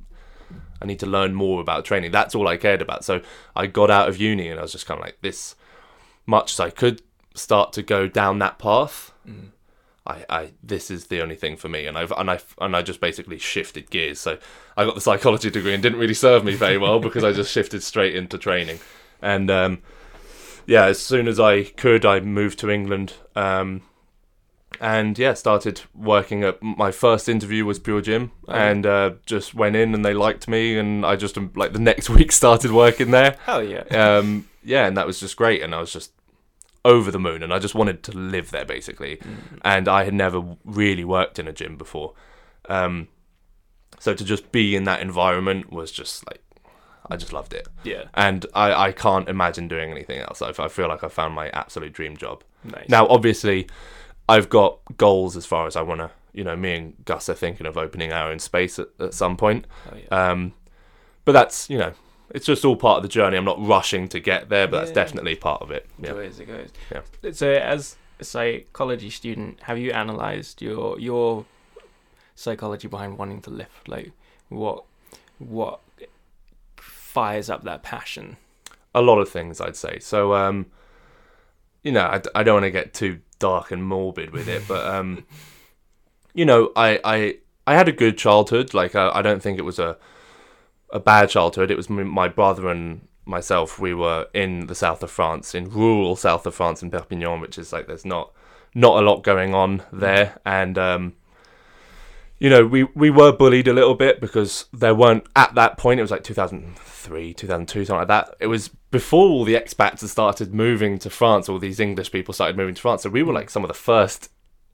I 0.81 0.85
need 0.85 0.99
to 0.99 1.05
learn 1.05 1.33
more 1.33 1.59
about 1.61 1.83
training. 1.83 2.11
That's 2.11 2.35
all 2.35 2.47
I 2.47 2.57
cared 2.57 2.81
about. 2.81 3.03
So 3.03 3.21
I 3.55 3.67
got 3.67 3.91
out 3.91 4.07
of 4.07 4.17
uni 4.17 4.47
and 4.47 4.59
I 4.59 4.63
was 4.63 4.71
just 4.71 4.85
kind 4.85 4.99
of 4.99 5.05
like, 5.05 5.17
this 5.21 5.55
much 6.25 6.53
as 6.53 6.59
I 6.59 6.69
could 6.69 7.01
start 7.35 7.73
to 7.73 7.83
go 7.83 8.07
down 8.07 8.39
that 8.39 8.59
path. 8.59 9.13
Mm. 9.27 9.49
I, 10.05 10.25
I, 10.29 10.51
this 10.61 10.91
is 10.91 11.07
the 11.07 11.21
only 11.21 11.35
thing 11.35 11.55
for 11.55 11.69
me, 11.69 11.85
and 11.85 11.97
I've 11.97 12.11
and 12.11 12.29
I 12.29 12.39
and 12.59 12.75
I 12.75 12.81
just 12.81 12.99
basically 12.99 13.39
shifted 13.39 13.89
gears. 13.89 14.19
So 14.19 14.37
I 14.75 14.85
got 14.85 14.95
the 14.95 15.01
psychology 15.01 15.49
degree 15.49 15.73
and 15.73 15.81
didn't 15.81 15.99
really 15.99 16.13
serve 16.13 16.43
me 16.43 16.55
very 16.55 16.77
well 16.77 16.99
because 16.99 17.23
I 17.23 17.31
just 17.31 17.51
shifted 17.53 17.83
straight 17.83 18.15
into 18.15 18.37
training, 18.37 18.79
and 19.21 19.49
um, 19.49 19.81
yeah, 20.65 20.85
as 20.85 20.99
soon 20.99 21.27
as 21.27 21.39
I 21.39 21.63
could, 21.63 22.05
I 22.05 22.19
moved 22.19 22.59
to 22.59 22.69
England, 22.69 23.13
um, 23.35 23.81
and 24.81 25.17
yeah, 25.17 25.35
started 25.35 25.81
working 25.95 26.43
at 26.43 26.61
my 26.61 26.91
first 26.91 27.29
interview 27.29 27.63
was 27.63 27.79
Pure 27.79 28.01
Gym, 28.01 28.31
and 28.49 28.85
uh, 28.85 29.11
just 29.25 29.53
went 29.53 29.77
in 29.77 29.93
and 29.93 30.03
they 30.03 30.13
liked 30.13 30.49
me, 30.49 30.77
and 30.77 31.05
I 31.05 31.15
just 31.15 31.37
like 31.55 31.71
the 31.71 31.79
next 31.79 32.09
week 32.09 32.33
started 32.33 32.71
working 32.71 33.11
there. 33.11 33.37
Hell 33.45 33.63
yeah. 33.63 33.83
Um, 33.83 34.49
yeah, 34.63 34.85
and 34.85 34.97
that 34.97 35.07
was 35.07 35.21
just 35.21 35.37
great, 35.37 35.61
and 35.61 35.73
I 35.73 35.79
was 35.79 35.93
just 35.93 36.11
over 36.85 37.11
the 37.11 37.19
moon, 37.19 37.43
and 37.43 37.53
I 37.53 37.59
just 37.59 37.75
wanted 37.75 38.03
to 38.03 38.11
live 38.17 38.51
there 38.51 38.65
basically. 38.65 39.19
And 39.63 39.87
I 39.87 40.03
had 40.03 40.13
never 40.13 40.43
really 40.65 41.03
worked 41.05 41.39
in 41.39 41.47
a 41.47 41.53
gym 41.53 41.77
before, 41.77 42.13
um, 42.69 43.07
so 43.99 44.13
to 44.13 44.23
just 44.25 44.51
be 44.51 44.75
in 44.75 44.83
that 44.85 45.01
environment 45.01 45.71
was 45.71 45.91
just 45.91 46.25
like 46.27 46.41
I 47.09 47.17
just 47.17 47.33
loved 47.33 47.53
it, 47.53 47.67
Yeah. 47.83 48.05
and 48.13 48.45
I, 48.53 48.87
I 48.87 48.91
can't 48.93 49.27
imagine 49.27 49.67
doing 49.67 49.91
anything 49.91 50.19
else. 50.19 50.41
I, 50.41 50.49
I 50.57 50.67
feel 50.69 50.87
like 50.87 51.03
I 51.03 51.09
found 51.09 51.35
my 51.35 51.49
absolute 51.49 51.91
dream 51.91 52.15
job. 52.15 52.43
Nice. 52.63 52.87
Now, 52.87 53.07
obviously, 53.07 53.67
I've 54.29 54.47
got 54.47 54.79
goals 54.95 55.35
as 55.35 55.45
far 55.45 55.67
as 55.67 55.75
I 55.75 55.81
want 55.81 55.99
to. 55.99 56.11
You 56.31 56.45
know, 56.45 56.55
me 56.55 56.75
and 56.75 57.05
Gus 57.05 57.27
are 57.27 57.33
thinking 57.35 57.67
of 57.67 57.77
opening 57.77 58.13
our 58.13 58.31
own 58.31 58.39
space 58.39 58.79
at, 58.79 58.87
at 59.01 59.13
some 59.13 59.35
point. 59.35 59.67
Hell 59.83 59.97
yeah. 59.99 60.29
Um, 60.31 60.53
but 61.25 61.33
that's 61.33 61.69
you 61.69 61.77
know, 61.77 61.91
it's 62.33 62.45
just 62.45 62.65
all 62.65 62.75
part 62.75 62.97
of 62.97 63.03
the 63.03 63.09
journey. 63.09 63.37
I'm 63.37 63.45
not 63.45 63.63
rushing 63.65 64.07
to 64.09 64.19
get 64.19 64.49
there, 64.49 64.67
but 64.67 64.79
that's 64.79 64.91
definitely 64.91 65.35
part 65.35 65.61
of 65.61 65.71
it. 65.71 65.87
It 65.99 66.05
Yeah. 66.05 66.11
goes, 66.13 66.39
it 66.39 66.45
goes. 66.47 66.69
Yeah. 66.91 67.31
So, 67.31 67.51
as 67.53 67.95
a 68.19 68.23
psychology 68.23 69.09
student, 69.09 69.61
have 69.63 69.77
you 69.77 69.91
analysed 69.93 70.61
your 70.61 70.99
your 70.99 71.45
psychology 72.35 72.87
behind 72.87 73.17
wanting 73.17 73.41
to 73.43 73.49
lift? 73.49 73.87
Like, 73.87 74.11
what 74.49 74.83
what 75.39 75.79
fires 76.77 77.49
up 77.49 77.63
that 77.63 77.83
passion? 77.83 78.37
A 78.95 79.01
lot 79.01 79.19
of 79.19 79.29
things, 79.29 79.59
I'd 79.61 79.75
say. 79.75 79.99
So, 79.99 80.33
um, 80.35 80.67
you 81.83 81.91
know, 81.91 82.01
I, 82.01 82.21
I 82.35 82.43
don't 82.43 82.55
want 82.55 82.65
to 82.65 82.71
get 82.71 82.93
too 82.93 83.19
dark 83.39 83.71
and 83.71 83.83
morbid 83.83 84.31
with 84.31 84.47
it, 84.47 84.63
but 84.67 84.85
um, 84.85 85.25
you 86.33 86.45
know, 86.45 86.71
I 86.75 86.99
I 87.03 87.37
I 87.67 87.75
had 87.75 87.87
a 87.87 87.91
good 87.91 88.17
childhood. 88.17 88.73
Like, 88.73 88.95
I, 88.95 89.09
I 89.15 89.21
don't 89.21 89.41
think 89.41 89.57
it 89.59 89.63
was 89.63 89.79
a 89.79 89.97
a 90.93 90.99
bad 90.99 91.29
childhood. 91.29 91.71
It 91.71 91.75
was 91.75 91.89
my 91.89 92.29
brother 92.29 92.69
and 92.69 93.06
myself. 93.25 93.79
We 93.79 93.93
were 93.93 94.27
in 94.34 94.67
the 94.67 94.75
south 94.75 95.03
of 95.03 95.12
France, 95.12 95.53
in 95.53 95.69
rural 95.69 96.15
south 96.15 96.45
of 96.45 96.56
France, 96.56 96.82
in 96.82 96.91
Perpignan, 96.91 97.41
which 97.41 97.58
is 97.58 97.73
like 97.73 97.88
there's 97.88 98.06
not 98.06 98.32
not 98.75 99.01
a 99.01 99.06
lot 99.06 99.23
going 99.23 99.53
on 99.53 99.84
there, 99.91 100.39
and 100.45 100.77
um, 100.77 101.13
you 102.39 102.49
know, 102.49 102.65
we 102.65 102.84
we 102.84 103.10
were 103.10 103.32
bullied 103.32 103.67
a 103.67 103.73
little 103.73 103.95
bit 103.95 104.21
because 104.21 104.65
there 104.71 104.93
weren't 104.93 105.25
at 105.36 105.56
that 105.56 105.77
point. 105.77 105.99
It 105.99 106.03
was 106.03 106.12
like 106.12 106.23
2003, 106.23 107.34
2002, 107.34 107.86
something 107.86 107.99
like 107.99 108.08
that. 108.08 108.36
It 108.39 108.47
was 108.47 108.67
before 108.91 109.29
all 109.29 109.45
the 109.45 109.56
expats 109.56 110.01
had 110.01 110.10
started 110.10 110.53
moving 110.53 110.99
to 110.99 111.10
France. 111.10 111.49
All 111.49 111.58
these 111.58 111.79
English 111.79 112.12
people 112.12 112.34
started 112.34 112.56
moving 112.56 112.75
to 112.75 112.82
France, 112.82 113.03
so 113.03 113.10
we 113.10 113.23
were 113.23 113.34
like 113.34 113.49
some 113.49 113.63
of 113.63 113.67
the 113.67 113.73
first. 113.73 114.29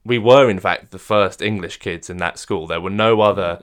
We 0.06 0.18
were, 0.18 0.50
in 0.50 0.60
fact, 0.60 0.92
the 0.92 1.00
first 1.00 1.42
English 1.42 1.78
kids 1.78 2.10
in 2.10 2.18
that 2.18 2.40
school. 2.40 2.68
There 2.68 2.82
were 2.82 2.90
no 2.90 3.22
other 3.22 3.62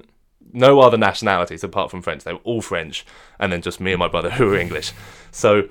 no 0.52 0.80
other 0.80 0.96
nationalities 0.96 1.64
apart 1.64 1.90
from 1.90 2.02
French. 2.02 2.24
They 2.24 2.32
were 2.32 2.40
all 2.44 2.62
French, 2.62 3.04
and 3.38 3.52
then 3.52 3.62
just 3.62 3.80
me 3.80 3.92
and 3.92 3.98
my 3.98 4.08
brother 4.08 4.30
who 4.38 4.46
were 4.46 4.56
English. 4.56 4.92
So 5.30 5.68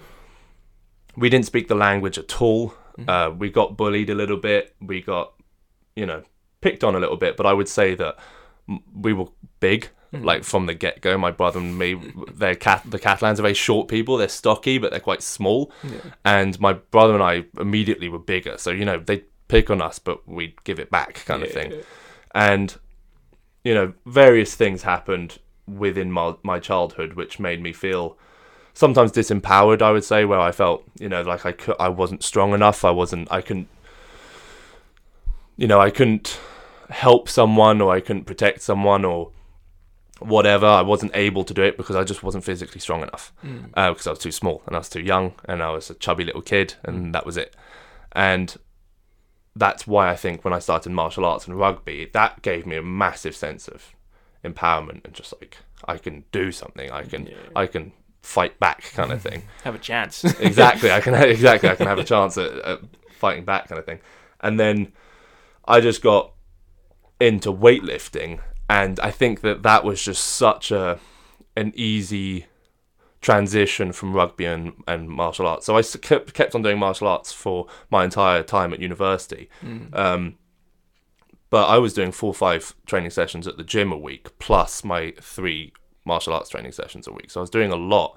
we 1.16 1.30
didn't 1.30 1.46
speak 1.46 1.68
the 1.68 1.76
language 1.76 2.18
at 2.18 2.42
all. 2.42 2.74
Uh, 3.08 3.30
we 3.38 3.50
got 3.50 3.76
bullied 3.76 4.10
a 4.10 4.16
little 4.16 4.38
bit. 4.38 4.76
We 4.80 5.02
got, 5.02 5.34
you 5.96 6.06
know, 6.06 6.24
picked 6.62 6.84
on 6.84 6.96
a 6.96 7.00
little 7.00 7.18
bit. 7.18 7.36
But 7.36 7.46
I 7.46 7.54
would 7.54 7.68
say 7.68 7.94
that 7.96 8.18
we 8.94 9.12
were 9.14 9.26
big, 9.60 9.90
like 10.14 10.44
from 10.44 10.66
the 10.66 10.74
get 10.74 11.02
go. 11.02 11.18
My 11.18 11.32
brother 11.32 11.60
and 11.60 11.78
me, 11.78 12.00
they're 12.34 12.56
cat. 12.56 12.84
The 12.86 13.00
Catalans 13.00 13.40
are 13.40 13.44
very 13.44 13.54
short 13.54 13.88
people. 13.88 14.18
They're 14.18 14.30
stocky, 14.30 14.78
but 14.78 14.92
they're 14.92 15.00
quite 15.00 15.22
small. 15.22 15.72
And 16.24 16.60
my 16.60 16.74
brother 16.74 17.14
and 17.14 17.24
I 17.24 17.46
immediately 17.60 18.08
were 18.08 18.20
bigger. 18.20 18.58
So 18.58 18.72
you 18.72 18.86
know, 18.86 18.98
they'd 18.98 19.26
pick 19.48 19.70
on 19.70 19.82
us, 19.82 20.00
but 20.00 20.28
we'd 20.28 20.64
give 20.64 20.80
it 20.80 20.90
back, 20.90 21.24
kind 21.26 21.44
of 21.44 21.52
thing. 21.52 21.74
And 22.34 22.76
you 23.66 23.74
know, 23.74 23.94
various 24.06 24.56
things 24.56 24.84
happened 24.84 25.40
within 25.68 26.12
my, 26.12 26.36
my 26.44 26.60
childhood 26.60 27.14
which 27.16 27.40
made 27.40 27.62
me 27.62 27.74
feel 27.74 28.16
sometimes 28.74 29.12
disempowered. 29.12 29.82
I 29.82 29.92
would 29.92 30.04
say 30.04 30.24
where 30.24 30.40
I 30.40 30.52
felt, 30.52 30.86
you 31.00 31.10
know, 31.10 31.24
like 31.24 31.46
I 31.46 31.52
could, 31.52 31.76
I 31.80 31.90
wasn't 31.90 32.24
strong 32.24 32.54
enough. 32.54 32.86
I 32.86 32.92
wasn't. 32.92 33.30
I 33.32 33.42
couldn't. 33.42 33.68
You 35.58 35.68
know, 35.68 35.82
I 35.82 35.90
couldn't 35.90 36.40
help 36.90 37.28
someone, 37.28 37.82
or 37.82 37.92
I 37.92 38.02
couldn't 38.02 38.26
protect 38.26 38.62
someone, 38.62 39.04
or 39.04 39.32
whatever. 40.20 40.68
I 40.68 40.84
wasn't 40.84 41.16
able 41.16 41.44
to 41.44 41.54
do 41.54 41.64
it 41.64 41.76
because 41.76 41.96
I 41.96 42.04
just 42.04 42.22
wasn't 42.22 42.44
physically 42.44 42.80
strong 42.80 43.02
enough. 43.02 43.34
Uh, 43.74 43.92
because 43.92 44.06
I 44.06 44.12
was 44.12 44.20
too 44.20 44.32
small 44.32 44.62
and 44.68 44.76
I 44.76 44.80
was 44.80 44.90
too 44.90 45.02
young 45.02 45.34
and 45.46 45.64
I 45.64 45.72
was 45.72 45.90
a 45.90 45.96
chubby 45.96 46.24
little 46.24 46.42
kid, 46.44 46.76
and 46.84 47.16
that 47.16 47.26
was 47.26 47.36
it. 47.36 47.56
And 48.12 48.56
that's 49.56 49.88
why 49.88 50.10
I 50.10 50.16
think 50.16 50.44
when 50.44 50.54
I 50.54 50.60
started 50.60 50.92
martial 50.92 51.26
arts 51.26 51.48
and 51.48 51.58
rugby, 51.58 52.10
that 52.14 52.42
gave 52.42 52.66
me 52.66 52.76
a 52.76 52.84
massive 52.84 53.36
sense 53.36 53.68
of 53.68 53.96
empowerment 54.44 55.06
and 55.06 55.14
just 55.14 55.34
like 55.40 55.58
I 55.86 55.98
can 55.98 56.26
do 56.32 56.52
something. 56.52 56.92
I 56.92 57.04
can 57.04 57.28
Yeah. 57.28 57.36
I 57.56 57.68
can 57.68 57.94
fight 58.22 58.60
back 58.60 58.92
kind 58.94 59.12
of 59.12 59.22
thing. 59.22 59.44
Have 59.64 59.76
a 59.76 59.80
chance. 59.80 60.24
exactly. 60.40 60.92
I 60.92 61.00
can 61.00 61.14
exactly 61.16 61.70
I 61.70 61.76
can 61.76 61.88
have 61.88 62.00
a 62.00 62.04
chance 62.04 62.38
at, 62.38 62.52
at 62.60 62.80
fighting 63.12 63.46
back 63.46 63.68
kind 63.70 63.80
of 63.80 63.86
thing. 63.86 64.00
And 64.42 64.60
then 64.60 64.92
I 65.66 65.80
just 65.80 66.02
got 66.02 66.34
into 67.20 67.52
weightlifting 67.52 68.40
and 68.70 69.00
I 69.00 69.12
think 69.12 69.42
that 69.42 69.64
that 69.64 69.84
was 69.84 70.04
just 70.04 70.24
such 70.24 70.72
a 70.72 71.00
an 71.56 71.72
easy 71.76 72.48
transition 73.26 73.92
from 73.92 74.14
rugby 74.14 74.46
and, 74.46 74.84
and 74.88 75.10
martial 75.10 75.48
arts. 75.48 75.66
So 75.66 75.76
I 75.76 75.82
kept 75.82 76.36
kept 76.36 76.54
on 76.54 76.62
doing 76.62 76.78
martial 76.78 77.08
arts 77.08 77.34
for 77.34 77.66
my 77.90 78.04
entire 78.04 78.44
time 78.44 78.72
at 78.72 78.80
university. 78.80 79.50
Um, 79.94 80.38
but 81.50 81.66
I 81.66 81.80
was 81.80 81.96
doing 81.96 82.12
four 82.12 82.30
or 82.30 82.36
five 82.36 82.76
training 82.86 83.10
sessions 83.10 83.48
at 83.48 83.58
the 83.58 83.64
gym 83.64 83.92
a 83.92 83.98
week, 83.98 84.38
plus 84.38 84.84
my 84.84 85.12
three 85.20 85.74
martial 86.06 86.34
arts 86.34 86.50
training 86.50 86.72
sessions 86.72 87.08
a 87.08 87.14
week. 87.14 87.32
So 87.32 87.40
I 87.40 87.42
was 87.42 87.50
doing 87.50 87.72
a 87.72 87.76
lot, 87.76 88.16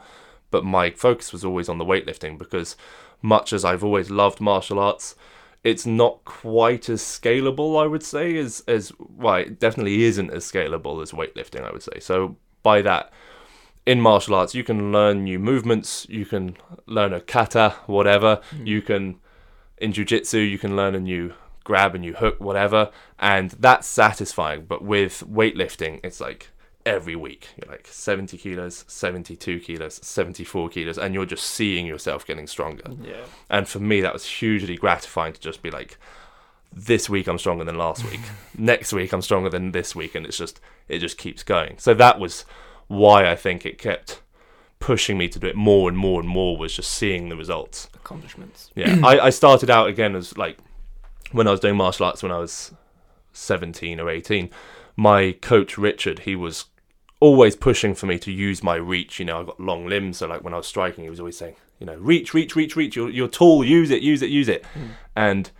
but 0.50 0.62
my 0.62 0.90
focus 0.90 1.32
was 1.32 1.42
always 1.42 1.70
on 1.70 1.78
the 1.78 1.86
weightlifting 1.86 2.36
because, 2.36 2.76
much 3.22 3.54
as 3.54 3.64
I've 3.64 3.82
always 3.82 4.10
loved 4.10 4.42
martial 4.42 4.78
arts, 4.78 5.14
it's 5.64 5.86
not 5.86 6.22
quite 6.26 6.90
as 6.90 7.00
scalable, 7.00 7.82
I 7.82 7.86
would 7.86 8.02
say, 8.02 8.36
as 8.36 8.62
as 8.68 8.92
well, 8.98 9.36
it 9.36 9.58
definitely 9.58 10.02
isn't 10.02 10.30
as 10.30 10.44
scalable 10.44 11.00
as 11.02 11.12
weightlifting, 11.12 11.64
I 11.64 11.72
would 11.72 11.82
say. 11.82 11.98
So 11.98 12.36
by 12.62 12.82
that, 12.82 13.10
in 13.88 14.02
martial 14.02 14.34
arts, 14.34 14.54
you 14.54 14.62
can 14.62 14.92
learn 14.92 15.24
new 15.24 15.38
movements, 15.38 16.06
you 16.10 16.26
can 16.26 16.58
learn 16.84 17.14
a 17.14 17.22
kata, 17.22 17.74
whatever, 17.86 18.42
hmm. 18.50 18.66
you 18.66 18.82
can 18.82 19.18
in 19.78 19.92
jiu-jitsu 19.92 20.38
you 20.38 20.58
can 20.58 20.76
learn 20.76 20.94
a 20.94 21.00
new 21.00 21.32
grab 21.62 21.94
a 21.94 21.98
new 21.98 22.12
hook 22.12 22.40
whatever 22.40 22.90
and 23.18 23.52
that's 23.52 23.86
satisfying. 23.86 24.66
But 24.66 24.82
with 24.84 25.24
weightlifting 25.26 26.00
it's 26.04 26.20
like 26.20 26.50
every 26.84 27.16
week 27.16 27.48
you're 27.56 27.70
like 27.70 27.86
70 27.86 28.36
kilos 28.38 28.84
72 28.88 29.60
kilos 29.60 30.00
74 30.06 30.68
kilos 30.70 30.98
and 30.98 31.14
you're 31.14 31.26
just 31.26 31.44
seeing 31.44 31.86
yourself 31.86 32.26
getting 32.26 32.46
stronger. 32.46 32.90
Yeah. 33.02 33.24
and 33.48 33.66
for 33.68 33.78
me 33.78 34.00
that 34.02 34.12
was 34.12 34.24
hugely 34.26 34.76
gratifying 34.76 35.32
to 35.32 35.40
just 35.40 35.62
be 35.62 35.70
like 35.70 35.96
this 36.72 37.08
week 37.08 37.26
i'm 37.26 37.38
stronger 37.38 37.64
than 37.64 37.78
last 37.78 38.04
week. 38.10 38.20
Next 38.58 38.92
week 38.92 39.12
i'm 39.12 39.22
stronger 39.22 39.48
than 39.48 39.72
this 39.72 39.94
week 39.94 40.14
and 40.14 40.26
it's 40.26 40.36
just 40.36 40.60
it 40.88 40.98
just 40.98 41.16
keeps 41.16 41.42
going. 41.42 41.78
So 41.78 41.94
that 41.94 42.18
was 42.18 42.44
why 42.88 43.30
i 43.30 43.36
think 43.36 43.64
it 43.64 43.78
kept 43.78 44.20
pushing 44.80 45.16
me 45.16 45.28
to 45.28 45.38
do 45.38 45.46
it 45.46 45.56
more 45.56 45.88
and 45.88 45.96
more 45.96 46.20
and 46.20 46.28
more 46.28 46.56
was 46.56 46.74
just 46.74 46.92
seeing 46.92 47.28
the 47.28 47.36
results 47.36 47.88
Accomplishments. 47.94 48.70
yeah, 48.74 49.00
I, 49.04 49.26
I 49.26 49.30
started 49.30 49.70
out 49.70 49.88
again 49.88 50.14
as 50.14 50.36
like 50.36 50.58
when 51.32 51.46
I 51.46 51.50
was 51.50 51.60
doing 51.60 51.76
martial 51.76 52.06
arts 52.06 52.22
when 52.22 52.32
I 52.32 52.38
was 52.38 52.72
17 53.32 54.00
or 54.00 54.10
18. 54.10 54.50
My 54.96 55.32
coach 55.40 55.78
Richard, 55.78 56.20
he 56.20 56.34
was 56.34 56.66
always 57.20 57.56
pushing 57.56 57.94
for 57.94 58.06
me 58.06 58.18
to 58.18 58.32
use 58.32 58.62
my 58.62 58.76
reach. 58.76 59.18
You 59.18 59.26
know, 59.26 59.40
I've 59.40 59.46
got 59.46 59.60
long 59.60 59.86
limbs, 59.86 60.18
so 60.18 60.26
like 60.26 60.42
when 60.42 60.54
I 60.54 60.58
was 60.58 60.66
striking, 60.66 61.04
he 61.04 61.10
was 61.10 61.20
always 61.20 61.38
saying, 61.38 61.56
you 61.78 61.86
know, 61.86 61.96
reach, 61.96 62.34
reach, 62.34 62.56
reach, 62.56 62.76
reach. 62.76 62.96
You're, 62.96 63.10
you're 63.10 63.28
tall, 63.28 63.64
use 63.64 63.90
it, 63.90 64.02
use 64.02 64.22
it, 64.22 64.30
use 64.30 64.48
it. 64.48 64.64
Mm. 64.74 64.88
And 65.14 65.50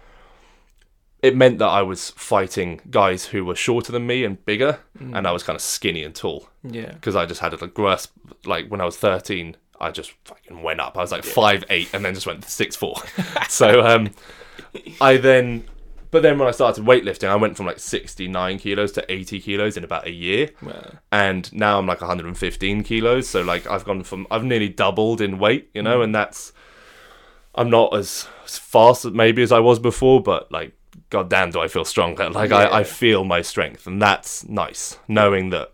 it 1.23 1.35
meant 1.37 1.59
that 1.59 1.67
I 1.69 1.83
was 1.83 2.11
fighting 2.11 2.81
guys 2.91 3.25
who 3.27 3.45
were 3.45 3.57
shorter 3.57 3.91
than 3.93 4.07
me 4.07 4.25
and 4.25 4.45
bigger, 4.45 4.79
and 5.01 5.27
I 5.27 5.33
was 5.33 5.43
kind 5.43 5.57
of 5.57 5.63
skinny 5.63 6.05
and 6.05 6.15
tall 6.15 6.49
Yeah. 6.63 6.93
because 6.93 7.17
I 7.17 7.27
just 7.27 7.41
had 7.41 7.53
a 7.55 7.67
grasp. 7.67 8.13
Like 8.45 8.69
when 8.69 8.81
I 8.81 8.85
was 8.85 8.97
13, 8.97 9.57
I 9.81 9.91
just 9.91 10.13
fucking 10.25 10.63
went 10.63 10.81
up. 10.81 10.97
I 10.97 11.01
was 11.01 11.13
like 11.13 11.25
five 11.25 11.65
eight, 11.71 11.89
and 11.93 12.05
then 12.05 12.15
just 12.15 12.27
went 12.27 12.45
six 12.45 12.77
four. 12.77 12.97
so 13.49 13.85
um, 13.87 14.11
I 15.01 15.17
then, 15.17 15.65
but 16.11 16.23
then 16.23 16.39
when 16.39 16.49
I 16.49 16.53
started 16.53 16.85
weightlifting, 16.85 17.29
I 17.29 17.37
went 17.37 17.57
from 17.57 17.67
like 17.67 17.79
sixty 17.79 18.29
nine 18.29 18.59
kilos 18.59 18.93
to 18.93 19.13
eighty 19.13 19.41
kilos 19.41 19.77
in 19.77 19.85
about 19.85 20.07
a 20.07 20.13
year, 20.13 20.51
Well, 20.63 20.95
and 21.13 21.53
now 21.53 21.79
I'm 21.79 21.87
like 21.87 22.01
one 22.01 22.09
hundred 22.11 22.27
and 22.27 22.39
fifteen 22.39 22.83
kilos. 22.83 23.29
So 23.29 23.43
like 23.43 23.67
I've 23.69 23.85
gone 23.85 24.03
from 24.05 24.27
I've 24.31 24.45
nearly 24.45 24.69
doubled 24.69 25.21
in 25.21 25.39
weight, 25.39 25.71
you 25.75 25.83
know, 25.83 26.03
and 26.03 26.15
that's 26.15 26.53
I'm 27.55 27.71
not 27.71 27.93
as, 27.95 28.29
as 28.45 28.57
fast 28.59 29.05
maybe 29.07 29.43
as 29.43 29.51
I 29.53 29.59
was 29.59 29.79
before, 29.81 30.23
but 30.23 30.51
like 30.53 30.75
god 31.11 31.31
damn 31.31 31.51
do 31.51 31.61
I 31.61 31.69
feel 31.69 31.85
stronger. 31.85 32.29
Like 32.31 32.53
I, 32.53 32.81
I 32.81 32.85
feel 32.85 33.25
my 33.25 33.43
strength 33.43 33.87
and 33.87 34.01
that's 34.01 34.47
nice. 34.49 34.99
Knowing 35.09 35.51
that 35.51 35.73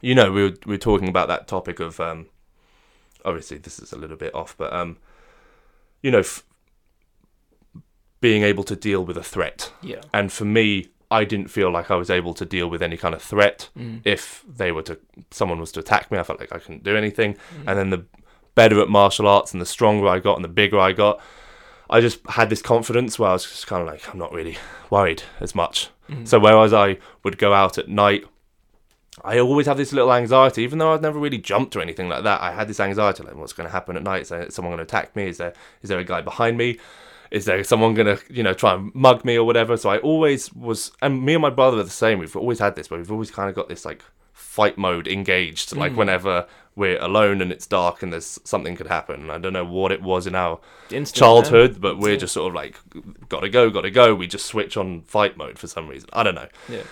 you 0.00 0.14
know, 0.14 0.32
we 0.32 0.42
were 0.42 0.54
we 0.66 0.74
were 0.74 0.78
talking 0.78 1.08
about 1.08 1.28
that 1.28 1.46
topic 1.48 1.80
of 1.80 1.98
um 2.00 2.26
obviously 3.24 3.58
this 3.58 3.78
is 3.78 3.92
a 3.92 3.98
little 3.98 4.16
bit 4.16 4.34
off, 4.34 4.56
but 4.56 4.72
um 4.72 4.98
you 6.02 6.10
know 6.10 6.18
f- 6.20 6.42
being 8.20 8.42
able 8.42 8.64
to 8.64 8.76
deal 8.76 9.04
with 9.04 9.16
a 9.16 9.22
threat. 9.22 9.72
yeah. 9.82 10.00
And 10.14 10.30
for 10.32 10.44
me, 10.44 10.88
I 11.10 11.24
didn't 11.24 11.48
feel 11.48 11.70
like 11.70 11.90
I 11.90 11.96
was 11.96 12.08
able 12.08 12.34
to 12.34 12.44
deal 12.44 12.68
with 12.70 12.82
any 12.82 12.96
kind 12.96 13.14
of 13.14 13.22
threat 13.22 13.68
Mm. 13.78 14.00
if 14.04 14.44
they 14.48 14.70
were 14.72 14.82
to 14.82 14.98
someone 15.30 15.58
was 15.60 15.72
to 15.72 15.80
attack 15.80 16.10
me. 16.10 16.18
I 16.18 16.22
felt 16.22 16.40
like 16.40 16.52
I 16.54 16.58
couldn't 16.58 16.84
do 16.84 16.96
anything. 16.96 17.36
And 17.66 17.78
then 17.78 17.90
the 17.90 18.04
better 18.54 18.80
at 18.80 18.88
martial 18.88 19.26
arts 19.26 19.52
and 19.52 19.60
the 19.60 19.66
stronger 19.66 20.06
I 20.08 20.18
got 20.20 20.36
and 20.36 20.44
the 20.44 20.48
bigger 20.48 20.78
I 20.78 20.92
got, 20.92 21.20
I 21.92 22.00
just 22.00 22.26
had 22.26 22.48
this 22.48 22.62
confidence 22.62 23.18
where 23.18 23.28
I 23.28 23.32
was 23.34 23.44
just 23.44 23.66
kind 23.66 23.82
of 23.82 23.86
like 23.86 24.08
I'm 24.08 24.18
not 24.18 24.32
really 24.32 24.56
worried 24.88 25.22
as 25.40 25.54
much. 25.54 25.90
Mm. 26.08 26.26
So 26.26 26.40
whereas 26.40 26.72
I 26.72 26.96
would 27.22 27.36
go 27.36 27.52
out 27.52 27.76
at 27.76 27.88
night, 27.88 28.24
I 29.22 29.38
always 29.38 29.66
have 29.66 29.76
this 29.76 29.92
little 29.92 30.12
anxiety, 30.12 30.62
even 30.62 30.78
though 30.78 30.94
I've 30.94 31.02
never 31.02 31.18
really 31.18 31.36
jumped 31.36 31.76
or 31.76 31.82
anything 31.82 32.08
like 32.08 32.24
that. 32.24 32.40
I 32.40 32.52
had 32.52 32.66
this 32.66 32.80
anxiety, 32.80 33.22
like 33.22 33.36
what's 33.36 33.52
going 33.52 33.68
to 33.68 33.72
happen 33.72 33.96
at 33.96 34.02
night? 34.02 34.22
Is 34.22 34.30
there 34.30 34.50
someone 34.50 34.70
going 34.70 34.78
to 34.78 34.84
attack 34.84 35.14
me? 35.14 35.26
Is 35.28 35.36
there 35.36 35.52
is 35.82 35.90
there 35.90 35.98
a 35.98 36.04
guy 36.04 36.22
behind 36.22 36.56
me? 36.56 36.78
Is 37.30 37.44
there 37.44 37.62
someone 37.62 37.92
going 37.92 38.16
to 38.16 38.22
you 38.32 38.42
know 38.42 38.54
try 38.54 38.74
and 38.74 38.94
mug 38.94 39.22
me 39.24 39.36
or 39.36 39.44
whatever? 39.44 39.76
So 39.76 39.90
I 39.90 39.98
always 39.98 40.50
was, 40.54 40.92
and 41.02 41.22
me 41.22 41.34
and 41.34 41.42
my 41.42 41.50
brother 41.50 41.78
are 41.78 41.82
the 41.82 41.90
same. 41.90 42.18
We've 42.18 42.34
always 42.34 42.58
had 42.58 42.74
this, 42.74 42.88
but 42.88 42.98
we've 42.98 43.12
always 43.12 43.30
kind 43.30 43.50
of 43.50 43.54
got 43.54 43.68
this 43.68 43.84
like 43.84 44.02
fight 44.42 44.76
mode 44.76 45.06
engaged, 45.08 45.74
like 45.76 45.96
whenever 45.96 46.46
we're 46.74 46.98
alone 47.00 47.40
and 47.42 47.52
it's 47.52 47.66
dark 47.66 48.02
and 48.02 48.12
there's 48.12 48.38
something 48.44 48.74
could 48.76 48.86
happen. 48.86 49.30
I 49.30 49.38
don't 49.38 49.52
know 49.52 49.64
what 49.64 49.92
it 49.92 50.02
was 50.02 50.26
in 50.26 50.34
our 50.34 50.58
Instinct, 50.90 51.14
childhood, 51.18 51.80
but 51.80 51.98
we're 51.98 52.12
Yeah. 52.12 52.18
just 52.18 52.34
sort 52.34 52.48
of 52.48 52.54
like, 52.54 52.78
gotta 53.28 53.48
go, 53.48 53.70
gotta 53.70 53.90
go. 53.90 54.14
We 54.14 54.26
just 54.26 54.46
switch 54.46 54.76
on 54.76 55.02
fight 55.02 55.36
mode 55.36 55.58
for 55.58 55.66
some 55.66 55.86
reason. 55.88 56.08
I 56.12 56.22
don't 56.22 56.34
know. 56.34 56.48
Yeah. 56.68 56.82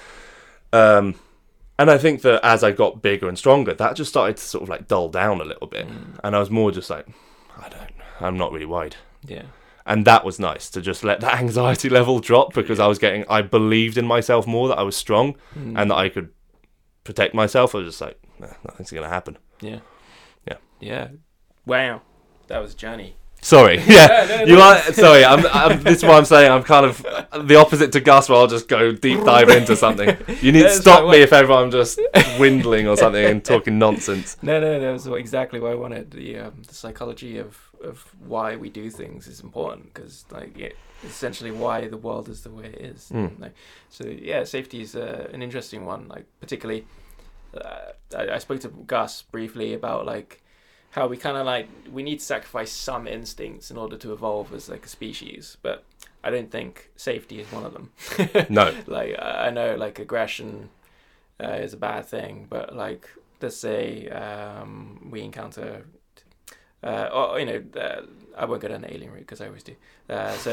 Um, 0.72 1.14
and 1.78 1.90
I 1.90 1.98
think 1.98 2.22
that 2.22 2.44
as 2.44 2.62
I 2.62 2.72
got 2.72 3.01
bigger 3.03 3.28
and 3.28 3.38
stronger, 3.38 3.72
that 3.74 3.96
just 3.96 4.11
started 4.11 4.36
to 4.36 4.42
sort 4.42 4.62
of 4.62 4.68
like 4.68 4.86
dull 4.86 5.09
down 5.09 5.40
a 5.40 5.44
little 5.44 5.66
bit. 5.66 5.86
And 6.22 6.36
I 6.36 6.38
was 6.38 6.51
more 6.51 6.70
just 6.70 6.90
like, 6.90 7.07
I 7.59 7.68
don't, 7.68 7.90
I'm 8.20 8.36
not 8.38 8.53
really 8.53 8.66
worried. 8.66 8.96
Yeah. 9.26 9.44
And 9.86 10.05
that 10.05 10.24
was 10.24 10.38
nice 10.38 10.68
to 10.70 10.82
just 10.82 11.03
let 11.05 11.20
that 11.20 11.34
anxiety 11.40 11.88
level 11.88 12.20
drop 12.20 12.53
because 12.53 12.78
I 12.78 12.86
was 12.86 12.98
getting, 12.98 13.24
I 13.30 13.40
believed 13.42 13.96
in 13.96 14.07
myself 14.07 14.46
more 14.46 14.68
that 14.68 14.78
I 14.78 14.82
was 14.82 14.94
strong 14.96 15.36
Mm. 15.59 15.80
and 15.80 15.90
that 15.90 15.96
I 15.96 16.11
could 16.11 16.28
protect 17.05 17.34
myself. 17.34 17.74
I 17.74 17.78
was 17.78 17.88
just 17.88 18.01
like, 18.01 18.18
nah, 18.38 18.48
nothing's 18.66 18.90
going 18.90 19.05
to 19.05 19.09
happen. 19.11 19.38
Yeah. 19.61 19.80
Yeah. 20.46 20.57
Yeah. 20.80 21.09
Wow. 21.66 22.03
That 22.48 22.61
was 22.61 22.74
Johnny. 22.74 23.16
Sorry. 23.42 23.78
Yeah. 23.86 24.26
no, 24.28 24.44
You 24.44 24.57
no. 24.57 24.62
are 24.62 24.78
sorry. 24.92 25.24
I'm, 25.24 25.46
I'm. 25.46 25.82
This 25.82 25.98
is 25.98 26.05
what 26.05 26.14
I'm 26.16 26.24
saying. 26.24 26.51
I'm 26.51 26.62
kind 26.62 26.84
of 26.84 27.03
the 27.46 27.57
opposite 27.57 27.92
to 27.92 28.01
Gus, 28.01 28.28
where 28.28 28.38
I'll 28.38 28.46
just 28.46 28.68
go 28.68 28.92
deep 28.92 29.24
dive 29.24 29.48
into 29.48 29.76
something. 29.76 30.16
You 30.42 30.53
need 30.53 30.62
to 30.62 30.70
stop 30.70 31.09
me 31.11 31.18
if 31.18 31.32
ever 31.32 31.53
I'm 31.53 31.70
just 31.70 31.98
windling 32.38 32.86
or 32.86 32.96
something 32.96 33.24
and 33.24 33.44
talking 33.44 33.78
nonsense. 33.78 34.36
No, 34.42 34.61
no, 34.61 34.78
that 34.80 34.92
was 34.92 35.07
exactly 35.07 35.59
what 35.61 35.72
I 35.72 35.74
wanted. 35.74 36.11
The 36.11 36.38
um, 36.38 36.62
the 36.66 36.74
psychology 36.74 37.38
of, 37.38 37.59
of 37.82 38.05
why 38.26 38.57
we 38.57 38.68
do 38.70 38.90
things 38.90 39.26
is 39.26 39.40
important 39.40 39.92
because 39.94 40.24
like 40.30 40.59
it, 40.59 40.76
essentially 41.05 41.51
why 41.51 41.88
the 41.88 41.96
world 41.96 42.28
is 42.28 42.42
the 42.42 42.51
way 42.51 42.66
it 42.66 42.80
is. 42.80 43.11
Mm. 43.12 43.51
So 43.88 44.07
yeah, 44.07 44.44
safety 44.44 44.82
is 44.82 44.94
uh, 44.94 45.28
an 45.32 45.42
interesting 45.42 45.84
one. 45.84 46.09
Like 46.09 46.26
particularly, 46.40 46.86
uh, 47.55 47.92
I, 48.16 48.30
I 48.30 48.38
spoke 48.38 48.61
to 48.61 48.68
Gus 48.68 49.22
briefly 49.22 49.74
about 49.74 50.07
like 50.07 50.42
how 50.90 51.07
we 51.07 51.16
kind 51.16 51.36
of 51.36 51.46
like 51.46 51.68
we 51.90 52.03
need 52.03 52.18
to 52.18 52.24
sacrifice 52.24 52.72
some 52.72 53.07
instincts 53.07 53.70
in 53.70 53.76
order 53.76 53.96
to 53.96 54.12
evolve 54.12 54.53
as 54.53 54.68
like 54.68 54.84
a 54.84 54.88
species, 54.88 55.57
but 55.62 55.84
I 56.22 56.30
don't 56.30 56.51
think 56.51 56.90
safety 56.96 57.40
is 57.40 57.51
one 57.53 57.64
of 57.64 57.72
them. 57.72 57.90
No. 58.51 58.74
like 58.86 59.16
I 59.18 59.46
I 59.46 59.51
know 59.51 59.76
like 59.76 59.98
aggression 59.98 60.70
uh, 61.42 61.53
is 61.53 61.72
a 61.72 61.76
bad 61.76 62.07
thing, 62.07 62.46
but 62.51 62.76
like 62.76 63.09
let's 63.40 63.57
say 63.57 64.09
um, 64.09 65.09
we 65.11 65.22
encounter, 65.22 65.86
uh, 66.82 67.09
or 67.12 67.38
you 67.40 67.46
know, 67.46 67.62
uh, 67.80 68.03
I 68.41 68.47
won't 68.47 68.61
go 68.62 68.68
down 68.68 68.80
the 68.80 68.93
alien 68.93 69.12
route 69.12 69.20
because 69.20 69.41
I 69.41 69.47
always 69.47 69.62
do. 69.62 69.74
Uh, 70.09 70.32
so 70.32 70.51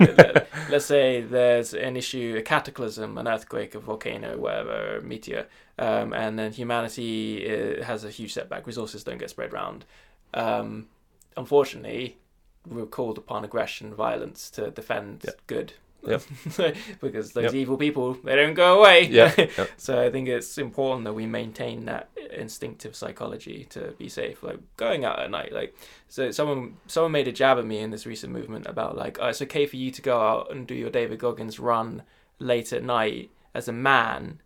uh, 0.00 0.06
let- 0.18 0.48
let's 0.70 0.84
say 0.84 1.20
there's 1.22 1.72
an 1.74 1.96
issue, 1.96 2.34
a 2.38 2.42
cataclysm, 2.42 3.16
an 3.18 3.26
earthquake, 3.28 3.74
a 3.74 3.78
volcano, 3.78 4.36
whatever, 4.36 4.96
a 4.98 5.00
meteor, 5.02 5.46
um, 5.78 6.12
and 6.12 6.38
then 6.38 6.52
humanity 6.52 7.46
uh, 7.50 7.84
has 7.84 8.04
a 8.04 8.10
huge 8.10 8.32
setback. 8.34 8.66
Resources 8.66 9.04
don't 9.04 9.18
get 9.18 9.30
spread 9.30 9.52
around. 9.54 9.84
Um, 10.34 10.88
unfortunately, 11.36 12.18
we're 12.66 12.86
called 12.86 13.16
upon 13.16 13.44
aggression, 13.44 13.94
violence 13.94 14.50
to 14.50 14.70
defend 14.70 15.22
Yep. 15.24 15.40
good. 15.46 15.72
Yep. 16.06 16.22
because 17.00 17.32
those 17.32 17.44
Yep. 17.44 17.54
evil 17.54 17.76
people, 17.76 18.14
they 18.24 18.36
don't 18.36 18.54
go 18.54 18.78
away. 18.78 19.06
Yeah. 19.06 19.34
yeah. 19.38 19.66
so 19.76 20.02
I 20.02 20.10
think 20.10 20.28
it's 20.28 20.58
important 20.58 21.04
that 21.04 21.12
we 21.12 21.26
maintain 21.26 21.84
that 21.86 22.10
instinctive 22.32 22.94
psychology 22.96 23.66
to 23.70 23.94
be 23.98 24.08
safe. 24.08 24.42
Like 24.42 24.58
going 24.76 25.04
out 25.04 25.18
at 25.20 25.30
night, 25.30 25.52
like 25.52 25.74
so 26.08 26.30
someone 26.30 26.76
someone 26.86 27.12
made 27.12 27.28
a 27.28 27.32
jab 27.32 27.58
at 27.58 27.66
me 27.66 27.78
in 27.78 27.90
this 27.90 28.06
recent 28.06 28.32
movement 28.32 28.66
about 28.66 28.96
like 28.96 29.18
oh, 29.20 29.28
it's 29.28 29.42
okay 29.42 29.66
for 29.66 29.76
you 29.76 29.90
to 29.90 30.02
go 30.02 30.20
out 30.20 30.50
and 30.50 30.66
do 30.66 30.74
your 30.74 30.90
David 30.90 31.18
Goggins 31.18 31.58
run 31.58 32.02
late 32.38 32.72
at 32.72 32.82
night 32.82 33.30
as 33.54 33.68
a 33.68 33.72
man, 33.72 34.40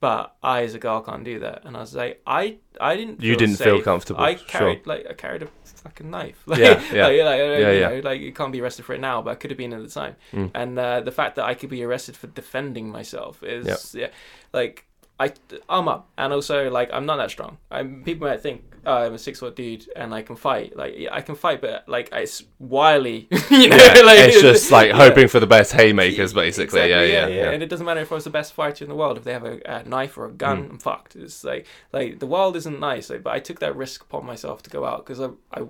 but 0.00 0.34
I 0.42 0.62
as 0.64 0.74
a 0.74 0.78
girl 0.78 1.00
can't 1.00 1.24
do 1.24 1.38
that. 1.40 1.62
And 1.64 1.76
I 1.76 1.80
was 1.80 1.94
like, 1.94 2.20
I 2.26 2.58
I 2.80 2.96
didn't. 2.96 3.22
You 3.22 3.32
feel 3.32 3.38
didn't 3.38 3.56
feel 3.56 3.82
comfortable, 3.82 4.20
I 4.20 4.36
sure. 4.36 4.46
carried 4.46 4.86
like 4.86 5.06
I 5.08 5.14
carried 5.14 5.42
a 5.42 5.48
fucking 5.82 6.10
knife. 6.10 6.42
Like, 6.46 6.58
Yeah, 6.60 6.80
yeah. 6.92 7.06
like, 7.06 7.24
like, 7.24 7.38
Yeah, 7.38 7.70
you 7.70 7.80
yeah. 7.80 7.88
know, 7.88 8.00
like 8.04 8.20
you 8.20 8.32
can't 8.32 8.52
be 8.52 8.60
arrested 8.60 8.84
for 8.84 8.94
it 8.94 9.00
now, 9.00 9.22
but 9.22 9.30
I 9.30 9.34
could 9.34 9.50
have 9.50 9.58
been 9.58 9.72
at 9.72 9.82
the 9.82 9.88
time. 9.90 10.16
Mm. 10.32 10.50
And 10.54 10.78
uh, 10.78 11.00
the 11.00 11.12
fact 11.12 11.36
that 11.36 11.44
I 11.44 11.54
could 11.54 11.70
be 11.70 11.82
arrested 11.82 12.16
for 12.16 12.26
defending 12.28 12.90
myself 12.90 13.42
is 13.42 13.94
yeah, 13.94 14.08
like 14.52 14.86
I 15.18 15.32
I'm 15.68 15.88
up, 15.88 16.08
and 16.16 16.32
also 16.32 16.70
like 16.70 16.90
I'm 16.92 17.06
not 17.06 17.16
that 17.16 17.30
strong. 17.30 17.58
I'm 17.70 18.02
people 18.04 18.28
might 18.28 18.40
think 18.40 18.69
I'm 18.86 19.14
a 19.14 19.18
six 19.18 19.40
foot 19.40 19.56
dude 19.56 19.86
and 19.96 20.14
I 20.14 20.22
can 20.22 20.36
fight. 20.36 20.76
Like 20.76 20.94
yeah, 20.96 21.10
I 21.14 21.20
can 21.20 21.34
fight, 21.34 21.60
but 21.60 21.88
like 21.88 22.08
it's 22.12 22.42
wily, 22.58 23.28
you 23.50 23.68
know. 23.68 23.76
Yeah, 23.76 24.00
like, 24.04 24.18
it's 24.20 24.40
just 24.40 24.70
like 24.70 24.88
yeah. 24.90 24.96
hoping 24.96 25.28
for 25.28 25.40
the 25.40 25.46
best 25.46 25.72
haymakers, 25.72 26.32
basically. 26.32 26.80
Exactly, 26.80 27.12
yeah, 27.12 27.26
yeah, 27.26 27.34
yeah. 27.44 27.50
And 27.50 27.62
it 27.62 27.68
doesn't 27.68 27.86
matter 27.86 28.00
if 28.00 28.10
I 28.12 28.14
was 28.16 28.24
the 28.24 28.30
best 28.30 28.52
fighter 28.52 28.84
in 28.84 28.88
the 28.88 28.94
world. 28.96 29.16
If 29.16 29.24
they 29.24 29.32
have 29.32 29.44
a, 29.44 29.60
a 29.64 29.82
knife 29.84 30.16
or 30.18 30.26
a 30.26 30.32
gun, 30.32 30.64
Mm. 30.64 30.70
I'm 30.70 30.78
fucked. 30.78 31.16
It's 31.16 31.44
like 31.44 31.66
like 31.92 32.18
the 32.18 32.26
world 32.26 32.56
isn't 32.56 32.80
nice. 32.80 33.10
Like, 33.10 33.22
but 33.22 33.32
I 33.34 33.38
took 33.40 33.60
that 33.60 33.76
risk 33.76 34.02
upon 34.02 34.24
myself 34.26 34.62
to 34.64 34.70
go 34.70 34.84
out 34.84 35.04
because 35.06 35.20
I, 35.20 35.28
I 35.52 35.62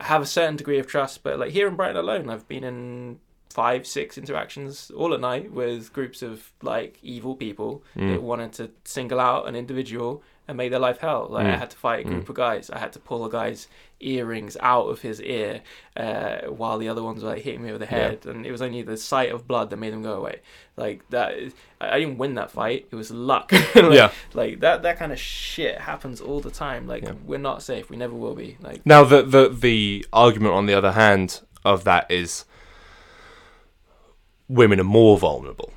I 0.00 0.04
have 0.04 0.22
a 0.22 0.26
certain 0.26 0.56
degree 0.56 0.78
of 0.78 0.86
trust. 0.86 1.22
But 1.22 1.38
like 1.38 1.52
here 1.52 1.68
in 1.68 1.76
Brighton 1.76 1.96
alone, 1.96 2.28
I've 2.30 2.48
been 2.48 2.64
in 2.64 3.20
five, 3.50 3.86
six 3.86 4.18
interactions 4.18 4.90
all 4.96 5.14
at 5.14 5.20
night 5.20 5.52
with 5.52 5.92
groups 5.92 6.22
of 6.22 6.50
like 6.62 6.98
evil 7.02 7.36
people 7.36 7.84
Mm. 7.96 8.14
that 8.14 8.22
wanted 8.22 8.52
to 8.54 8.70
single 8.84 9.20
out 9.20 9.46
an 9.46 9.54
individual 9.54 10.22
and 10.46 10.56
made 10.58 10.70
their 10.72 10.78
life 10.80 10.98
hell. 10.98 11.28
Like 11.30 11.46
I 11.46 11.50
Mm. 11.52 11.58
had 11.58 11.70
to 11.70 11.76
fight 11.76 12.00
a 12.04 12.08
group 12.08 12.28
of 12.28 12.34
guys. 12.34 12.68
I 12.70 12.78
had 12.78 12.92
to 12.92 12.98
pull 12.98 13.24
a 13.24 13.30
guy's 13.30 13.66
earrings 14.00 14.56
out 14.60 14.88
of 14.88 15.00
his 15.00 15.18
ear 15.22 15.62
uh, 15.96 16.42
while 16.48 16.76
the 16.76 16.88
other 16.88 17.02
ones 17.02 17.22
were 17.22 17.30
like 17.30 17.42
hitting 17.42 17.62
me 17.62 17.70
over 17.70 17.78
the 17.78 17.86
Yeah. 17.86 17.90
head, 17.90 18.26
and 18.26 18.44
it 18.44 18.52
was 18.52 18.60
only 18.60 18.82
the 18.82 18.98
sight 18.98 19.32
of 19.32 19.48
blood 19.48 19.70
that 19.70 19.78
made 19.78 19.92
them 19.94 20.02
go 20.02 20.12
away. 20.14 20.40
Like 20.76 21.08
that, 21.10 21.32
I 21.80 21.94
I 21.96 21.98
didn't 22.00 22.18
win 22.18 22.34
that 22.34 22.50
fight. 22.50 22.86
It 22.90 22.96
was 22.96 23.10
luck. 23.10 23.52
like, 23.74 23.74
Yeah. 23.74 24.10
like 24.34 24.60
that. 24.60 24.82
That 24.82 24.98
kind 24.98 25.12
of 25.12 25.18
shit 25.18 25.78
happens 25.80 26.20
all 26.20 26.40
the 26.40 26.50
time. 26.50 26.86
Like 26.86 27.04
Yeah. 27.04 27.12
we're 27.24 27.38
not 27.38 27.62
safe. 27.62 27.88
We 27.88 27.96
never 27.96 28.14
will 28.14 28.34
be. 28.34 28.58
Like 28.60 28.84
Now, 28.84 29.04
the, 29.04 29.22
the 29.22 29.48
the 29.48 30.04
argument 30.12 30.52
on 30.54 30.66
the 30.66 30.74
other 30.74 30.92
hand 30.92 31.40
of 31.64 31.84
that 31.84 32.10
is 32.10 32.44
women 34.48 34.78
are 34.80 34.84
more 34.84 35.16
vulnerable, 35.18 35.72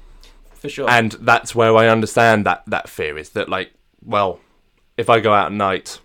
for 0.53 0.68
sure. 0.70 0.89
and 0.89 1.13
that's 1.22 1.55
where 1.55 1.76
I 1.76 1.88
understand 1.88 2.45
that 2.45 2.63
that 2.68 2.89
fear 2.89 3.18
is 3.18 3.30
that 3.30 3.47
like, 3.49 3.72
well, 4.03 4.39
if 4.97 5.09
I 5.09 5.19
go 5.19 5.33
out 5.33 5.47
at 5.47 5.51
night, 5.53 5.99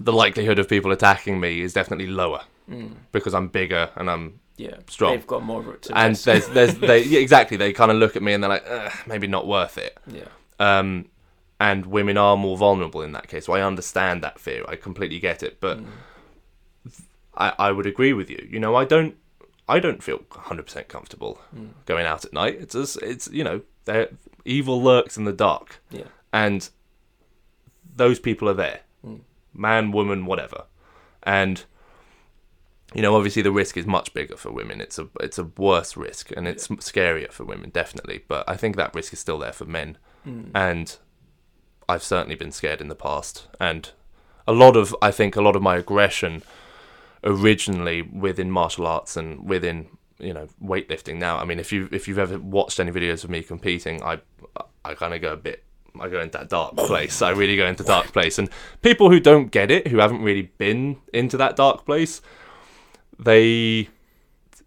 the 0.00 0.12
likelihood 0.12 0.58
of 0.58 0.68
people 0.68 0.92
attacking 0.92 1.40
me 1.40 1.60
is 1.60 1.72
definitely 1.72 2.06
lower 2.08 2.42
Mm, 2.70 2.94
because 3.12 3.34
I'm 3.34 3.48
bigger 3.48 3.90
and 3.96 4.10
I'm 4.10 4.40
yeah, 4.56 4.76
strong. 4.88 5.12
They've 5.12 5.26
got 5.26 5.42
more 5.42 5.62
to 5.62 5.96
and 5.98 6.16
there's 6.16 6.48
there's 6.48 6.74
they 6.90 7.02
yeah, 7.02 7.20
exactly 7.20 7.56
they 7.58 7.72
kind 7.74 7.90
of 7.90 7.98
look 7.98 8.16
at 8.16 8.22
me 8.22 8.32
and 8.32 8.42
they're 8.42 8.48
like 8.48 9.06
maybe 9.06 9.26
not 9.26 9.46
worth 9.46 9.76
it. 9.76 9.98
yeah. 10.06 10.28
Um, 10.58 11.06
and 11.60 11.84
women 11.86 12.16
are 12.16 12.36
more 12.36 12.56
vulnerable 12.56 13.02
in 13.02 13.12
that 13.12 13.28
case. 13.28 13.44
So 13.46 13.52
I 13.52 13.60
understand 13.60 14.22
that 14.22 14.38
fear. 14.40 14.64
I 14.66 14.76
completely 14.76 15.20
get 15.20 15.42
it. 15.42 15.60
But 15.60 15.78
Mm. 15.78 15.86
I, 17.36 17.52
I 17.58 17.70
would 17.72 17.86
agree 17.86 18.12
with 18.12 18.30
you. 18.30 18.46
You 18.50 18.60
know, 18.60 18.74
I 18.74 18.84
don't 18.84 19.16
I 19.68 19.78
don't 19.78 20.02
feel 20.02 20.18
100% 20.18 20.88
comfortable 20.88 21.40
Mm. 21.56 21.70
going 21.86 22.06
out 22.06 22.24
at 22.24 22.32
night. 22.32 22.56
It's 22.60 22.74
just, 22.74 22.96
it's 23.02 23.28
you 23.28 23.44
know, 23.44 23.60
evil 24.44 24.82
lurks 24.82 25.16
in 25.16 25.24
the 25.24 25.32
dark, 25.32 25.80
Yeah. 25.90 26.04
and 26.32 26.68
those 27.96 28.18
people 28.18 28.48
are 28.48 28.54
there, 28.54 28.80
Mm. 29.04 29.20
man, 29.52 29.92
woman, 29.92 30.26
whatever, 30.26 30.64
and 31.22 31.64
you 32.94 33.02
know, 33.02 33.16
obviously 33.16 33.42
the 33.42 33.50
risk 33.50 33.76
is 33.76 33.86
much 33.86 34.14
bigger 34.14 34.36
for 34.36 34.52
women. 34.52 34.80
It's 34.80 34.98
a 34.98 35.08
it's 35.20 35.38
a 35.38 35.44
worse 35.44 35.96
risk, 35.96 36.30
and 36.36 36.46
it's 36.46 36.68
scarier 36.68 37.32
for 37.32 37.44
women, 37.44 37.70
definitely. 37.70 38.24
But 38.28 38.48
I 38.48 38.56
think 38.56 38.76
that 38.76 38.94
risk 38.94 39.12
is 39.12 39.18
still 39.18 39.38
there 39.38 39.52
for 39.52 39.64
men, 39.64 39.98
Mm. 40.26 40.50
and 40.54 40.96
I've 41.88 42.02
certainly 42.02 42.36
been 42.36 42.52
scared 42.52 42.80
in 42.80 42.88
the 42.88 42.94
past. 42.94 43.48
And 43.60 43.90
a 44.46 44.52
lot 44.52 44.76
of 44.76 44.94
I 45.02 45.10
think 45.10 45.34
a 45.36 45.42
lot 45.42 45.56
of 45.56 45.62
my 45.62 45.76
aggression 45.76 46.42
originally 47.24 48.02
within 48.02 48.50
martial 48.50 48.86
arts 48.86 49.16
and 49.16 49.48
within 49.48 49.88
you 50.18 50.32
know 50.32 50.46
weightlifting. 50.62 51.16
Now, 51.16 51.38
I 51.38 51.44
mean, 51.44 51.58
if 51.58 51.72
you 51.72 51.88
if 51.90 52.06
you've 52.06 52.18
ever 52.18 52.38
watched 52.38 52.78
any 52.78 52.92
videos 52.92 53.24
of 53.24 53.30
me 53.30 53.42
competing, 53.42 54.02
I 54.02 54.20
I 54.84 54.94
kind 54.94 55.14
of 55.14 55.20
go 55.20 55.32
a 55.32 55.36
bit. 55.36 55.63
I 56.00 56.08
go 56.08 56.20
into 56.20 56.38
that 56.38 56.48
dark 56.48 56.76
place. 56.76 57.22
I 57.22 57.30
really 57.30 57.56
go 57.56 57.66
into 57.66 57.84
dark 57.84 58.12
place, 58.12 58.38
and 58.38 58.48
people 58.82 59.10
who 59.10 59.20
don't 59.20 59.50
get 59.50 59.70
it, 59.70 59.88
who 59.88 59.98
haven't 59.98 60.22
really 60.22 60.50
been 60.58 60.98
into 61.12 61.36
that 61.36 61.56
dark 61.56 61.84
place, 61.84 62.20
they 63.18 63.88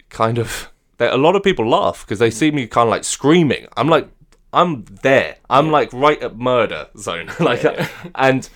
kind 0.10 0.38
of 0.38 0.72
they, 0.98 1.08
a 1.10 1.18
lot 1.18 1.36
of 1.36 1.44
people 1.44 1.68
laugh 1.68 2.06
because 2.06 2.20
they 2.20 2.32
see 2.32 2.52
me 2.52 2.68
kind 2.68 2.88
of 2.88 2.92
like 2.92 3.04
screaming. 3.04 3.68
I'm 3.76 3.88
like 3.88 4.08
I'm 4.54 4.86
there. 5.02 5.38
I'm 5.50 5.72
like 5.72 5.92
right 5.94 6.22
at 6.22 6.38
murder 6.38 6.88
zone. 6.98 7.32
like 7.40 7.64
Yeah. 7.64 7.88
and 8.16 8.50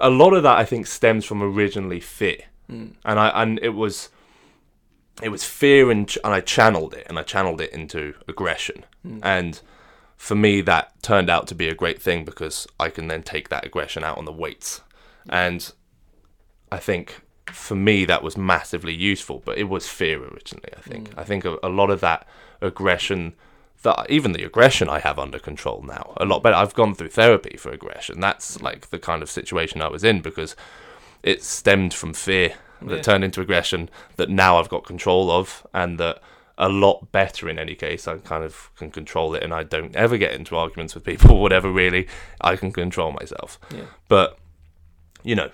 a 0.00 0.10
lot 0.10 0.34
of 0.34 0.42
that 0.42 0.58
I 0.58 0.64
think 0.64 0.86
stems 0.86 1.24
from 1.24 1.42
originally 1.42 2.00
fear. 2.00 2.44
Mm. 2.70 2.92
And 3.04 3.18
I 3.18 3.28
and 3.42 3.58
it 3.62 3.70
was 3.70 4.10
it 5.22 5.30
was 5.30 5.44
fear 5.44 5.90
and 5.90 6.08
ch- 6.08 6.18
and 6.22 6.32
I 6.32 6.40
channeled 6.40 6.94
it 6.94 7.06
and 7.08 7.18
I 7.18 7.22
channeled 7.22 7.60
it 7.60 7.72
into 7.72 8.14
aggression. 8.28 8.84
Mm. 9.06 9.20
And 9.22 9.60
for 10.18 10.34
me 10.34 10.60
that 10.60 11.00
turned 11.00 11.30
out 11.30 11.46
to 11.46 11.54
be 11.54 11.68
a 11.68 11.74
great 11.74 12.02
thing 12.02 12.24
because 12.24 12.66
I 12.78 12.90
can 12.90 13.06
then 13.06 13.22
take 13.22 13.48
that 13.48 13.64
aggression 13.64 14.04
out 14.04 14.18
on 14.18 14.24
the 14.26 14.32
weights. 14.32 14.82
And 15.28 15.72
I 16.70 16.78
think 16.78 17.22
for 17.46 17.76
me 17.76 18.04
that 18.04 18.22
was 18.22 18.36
massively 18.36 18.92
useful, 18.92 19.40
but 19.44 19.56
it 19.56 19.68
was 19.70 19.88
fear 19.88 20.22
originally, 20.22 20.70
I 20.76 20.80
think. 20.80 21.10
Mm. 21.10 21.18
I 21.18 21.24
think 21.24 21.44
a, 21.44 21.56
a 21.62 21.68
lot 21.70 21.88
of 21.90 22.00
that 22.00 22.26
aggression 22.60 23.34
that 23.84 24.10
even 24.10 24.32
the 24.32 24.42
aggression 24.42 24.88
I 24.88 24.98
have 24.98 25.20
under 25.20 25.38
control 25.38 25.84
now 25.86 26.12
a 26.16 26.24
lot 26.24 26.42
better. 26.42 26.56
I've 26.56 26.74
gone 26.74 26.96
through 26.96 27.10
therapy 27.10 27.56
for 27.56 27.70
aggression. 27.70 28.18
That's 28.18 28.58
mm. 28.58 28.62
like 28.62 28.90
the 28.90 28.98
kind 28.98 29.22
of 29.22 29.30
situation 29.30 29.80
I 29.80 29.88
was 29.88 30.02
in 30.02 30.20
because 30.20 30.56
it 31.22 31.44
stemmed 31.44 31.94
from 31.94 32.12
fear 32.12 32.54
that 32.82 32.96
Yeah. 32.96 33.02
turned 33.02 33.24
into 33.24 33.40
aggression 33.40 33.88
that 34.16 34.28
now 34.28 34.58
I've 34.58 34.68
got 34.68 34.84
control 34.84 35.30
of 35.30 35.64
and 35.72 35.98
that 36.00 36.20
a 36.60 36.68
lot 36.68 37.12
better 37.12 37.48
in 37.48 37.58
any 37.58 37.74
case. 37.76 38.08
I 38.08 38.18
kind 38.18 38.42
of 38.44 38.70
can 38.76 38.90
control 38.90 39.34
it 39.34 39.42
and 39.44 39.54
I 39.54 39.62
don't 39.62 39.94
ever 39.96 40.18
get 40.18 40.32
into 40.32 40.56
arguments 40.56 40.94
with 40.94 41.04
people 41.04 41.40
whatever 41.40 41.70
really. 41.70 42.08
I 42.40 42.56
can 42.56 42.72
control 42.72 43.12
myself. 43.12 43.58
Yeah. 43.74 43.84
but 44.08 44.38
you 45.22 45.34
know 45.36 45.50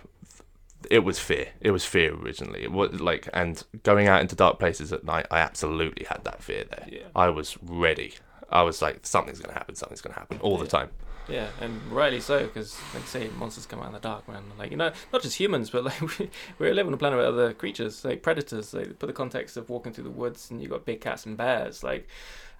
it 0.90 0.98
was 1.00 1.18
fear. 1.18 1.48
It 1.60 1.70
was 1.70 1.84
fear 1.84 2.14
originally. 2.14 2.62
It 2.62 2.72
was 2.72 3.00
like 3.00 3.28
and 3.32 3.62
going 3.82 4.06
out 4.08 4.20
into 4.22 4.34
dark 4.34 4.58
places 4.58 4.92
at 4.92 5.04
night 5.04 5.26
I 5.30 5.38
absolutely 5.38 6.04
had 6.06 6.24
that 6.24 6.42
fear 6.42 6.64
there. 6.64 6.86
Yeah. 6.90 7.06
I 7.14 7.28
was 7.28 7.56
ready. 7.62 8.14
I 8.50 8.62
was 8.62 8.80
like 8.82 9.00
something's 9.06 9.40
gonna 9.40 9.54
happen 9.54 9.74
something's 9.74 10.00
gonna 10.00 10.14
happen 10.14 10.38
all 10.40 10.56
the 10.58 10.64
Yeah. 10.64 10.70
time 10.70 10.90
Yeah, 11.28 11.48
and 11.60 11.80
rightly 11.90 12.20
so, 12.20 12.42
because 12.42 12.78
like 12.92 13.06
say, 13.06 13.30
monsters 13.38 13.64
come 13.64 13.80
out 13.80 13.86
in 13.86 13.92
the 13.92 13.98
dark, 13.98 14.28
man. 14.28 14.42
Like 14.58 14.70
you 14.70 14.76
know, 14.76 14.92
not 15.12 15.22
just 15.22 15.38
humans, 15.38 15.70
but 15.70 15.84
like 15.84 16.00
we, 16.18 16.30
we 16.58 16.72
live 16.72 16.86
on 16.86 16.92
a 16.92 16.96
planet 16.96 17.18
with 17.18 17.26
other 17.26 17.52
creatures, 17.54 18.04
like 18.04 18.22
predators. 18.22 18.74
Like 18.74 18.98
put 18.98 19.06
the 19.06 19.12
context 19.12 19.56
of 19.56 19.70
walking 19.70 19.92
through 19.92 20.04
the 20.04 20.10
woods, 20.10 20.50
and 20.50 20.62
you 20.62 20.68
got 20.68 20.84
big 20.84 21.00
cats 21.00 21.24
and 21.24 21.36
bears. 21.36 21.82
Like, 21.82 22.08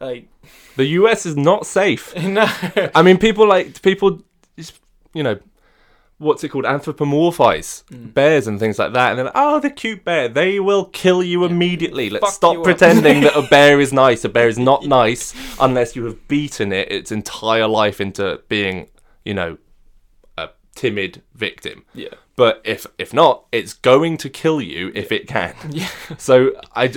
like 0.00 0.28
the 0.76 0.86
US 0.86 1.26
is 1.26 1.36
not 1.36 1.66
safe 1.66 2.14
no, 2.22 2.46
I 2.94 3.02
mean, 3.02 3.18
people 3.18 3.46
like 3.46 3.82
people, 3.82 4.22
you 5.12 5.22
know, 5.22 5.38
what's 6.18 6.42
it 6.44 6.48
called? 6.50 6.64
Anthropomorphize 6.64 7.84
Mm. 7.84 8.14
bears 8.14 8.46
and 8.46 8.58
things 8.58 8.78
like 8.78 8.92
that, 8.92 9.12
and 9.12 9.24
like, 9.24 9.32
"Oh, 9.34 9.60
the 9.60 9.70
cute 9.70 10.04
bear." 10.04 10.28
They 10.28 10.60
will 10.60 10.86
kill 10.86 11.22
you 11.22 11.44
immediately. 11.44 12.10
Let's 12.10 12.24
Fuck 12.26 12.34
stop 12.34 12.62
pretending 12.64 13.20
that 13.22 13.36
a 13.36 13.42
bear 13.50 13.80
is 13.80 13.92
nice. 13.92 14.24
A 14.24 14.28
bear 14.28 14.48
is 14.48 14.58
not 14.58 14.84
nice 14.84 15.34
unless 15.60 15.94
you 15.96 16.04
have 16.04 16.26
beaten 16.28 16.72
it 16.72 16.90
its 16.90 17.10
entire 17.12 17.66
life 17.66 18.00
into 18.00 18.40
being, 18.48 18.88
you 19.24 19.34
know, 19.34 19.58
a 20.38 20.48
timid 20.74 21.22
victim. 21.34 21.84
yeah, 21.94 22.08
But 22.36 22.60
if 22.64 22.86
if 22.98 23.12
not, 23.12 23.44
it's 23.52 23.72
going 23.74 24.16
to 24.18 24.28
kill 24.30 24.60
you 24.60 24.92
if 24.94 25.12
it 25.12 25.26
can. 25.28 25.54
yeah, 25.70 25.88
So 26.18 26.52
I, 26.74 26.92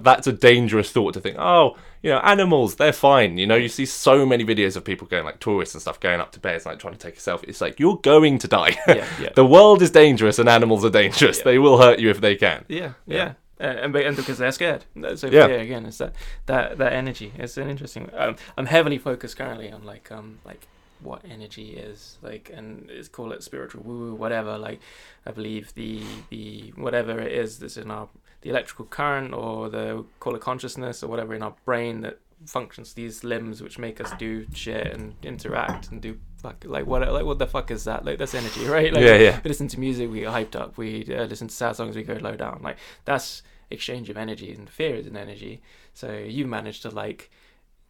that's 0.00 0.26
a 0.26 0.32
dangerous 0.32 0.90
thought 0.92 1.14
to 1.14 1.20
think. 1.20 1.36
Oh, 1.38 1.76
you 2.02 2.10
know, 2.10 2.18
animals, 2.20 2.76
they're 2.76 2.92
fine. 2.92 3.36
You 3.38 3.46
know, 3.46 3.56
you 3.56 3.68
see 3.68 3.84
so 3.86 4.24
many 4.24 4.44
videos 4.44 4.76
of 4.76 4.84
people 4.84 5.06
going 5.06 5.24
like 5.24 5.38
tourists 5.40 5.74
and 5.74 5.82
stuff 5.82 6.00
going 6.00 6.20
up 6.20 6.32
to 6.32 6.40
bears 6.40 6.64
like 6.66 6.78
trying 6.78 6.94
to 6.94 6.98
take 6.98 7.16
a 7.16 7.20
selfie. 7.20 7.44
It's 7.48 7.60
like 7.60 7.78
you're 7.78 7.98
going 7.98 8.38
to 8.38 8.48
die. 8.48 8.78
yeah, 8.88 9.06
yeah. 9.20 9.28
the 9.34 9.44
world 9.44 9.82
is 9.82 9.90
dangerous 9.90 10.38
and 10.38 10.48
animals 10.48 10.84
are 10.84 10.90
dangerous. 10.90 11.38
Yeah. 11.38 11.44
They 11.44 11.58
will 11.58 11.78
hurt 11.78 11.98
you 11.98 12.10
if 12.10 12.20
they 12.20 12.36
can. 12.36 12.64
Yeah, 12.68 12.92
Yeah. 13.06 13.34
Uh, 13.60 13.64
and, 13.64 13.94
and 13.94 14.16
because 14.16 14.38
they're 14.38 14.52
scared. 14.52 14.86
So 15.16 15.26
Yeah. 15.26 15.46
again 15.48 15.84
it's 15.84 15.98
that 15.98 16.14
that 16.46 16.78
that 16.78 16.94
energy. 16.94 17.32
It's 17.36 17.58
an 17.58 17.68
interesting. 17.68 18.08
Um, 18.16 18.36
I'm 18.56 18.64
heavily 18.64 18.96
focused 18.96 19.36
currently 19.36 19.70
on 19.70 19.84
like 19.84 20.10
um 20.10 20.38
like 20.46 20.66
what 21.02 21.22
energy 21.30 21.70
is 21.76 22.18
like, 22.22 22.50
and 22.54 22.88
it's 22.90 23.08
call 23.08 23.32
it 23.32 23.42
spiritual 23.42 23.82
woo 23.82 23.98
woo 23.98 24.14
whatever. 24.14 24.56
Like, 24.56 24.80
I 25.26 25.32
believe 25.32 25.74
the 25.74 26.02
the 26.30 26.72
whatever 26.76 27.18
it 27.20 27.32
is 27.32 27.58
that's 27.58 27.76
in 27.76 27.90
our 27.90 28.08
the 28.42 28.50
electrical 28.50 28.84
current 28.86 29.32
or 29.34 29.68
the 29.68 30.04
call 30.18 30.34
it 30.34 30.40
consciousness 30.40 31.02
or 31.02 31.08
whatever 31.08 31.34
in 31.34 31.42
our 31.42 31.54
brain 31.64 32.00
that 32.00 32.18
functions 32.46 32.94
these 32.94 33.22
limbs 33.22 33.62
which 33.62 33.78
make 33.78 34.00
us 34.00 34.10
do 34.18 34.46
shit 34.54 34.86
and 34.94 35.14
interact 35.22 35.90
and 35.90 36.00
do 36.00 36.18
fuck 36.40 36.64
like 36.66 36.86
what 36.86 37.06
like 37.12 37.24
what 37.24 37.38
the 37.38 37.46
fuck 37.46 37.70
is 37.70 37.84
that 37.84 38.04
like 38.04 38.18
that's 38.18 38.34
energy 38.34 38.64
right 38.66 38.92
like 38.94 39.04
yeah, 39.04 39.16
yeah. 39.16 39.40
we 39.44 39.48
listen 39.48 39.68
to 39.68 39.78
music, 39.78 40.10
we 40.10 40.20
get 40.20 40.32
hyped 40.32 40.56
up. 40.56 40.76
We 40.78 41.06
uh, 41.14 41.24
listen 41.24 41.48
to 41.48 41.54
sad 41.54 41.76
songs, 41.76 41.96
we 41.96 42.02
go 42.02 42.14
low 42.14 42.36
down. 42.36 42.60
Like 42.62 42.78
that's 43.04 43.42
exchange 43.70 44.10
of 44.10 44.16
energy, 44.16 44.52
and 44.52 44.68
fear 44.68 44.96
is 44.96 45.06
an 45.06 45.16
energy. 45.16 45.62
So 45.94 46.12
you 46.12 46.46
managed 46.46 46.82
to 46.82 46.90
like 46.90 47.30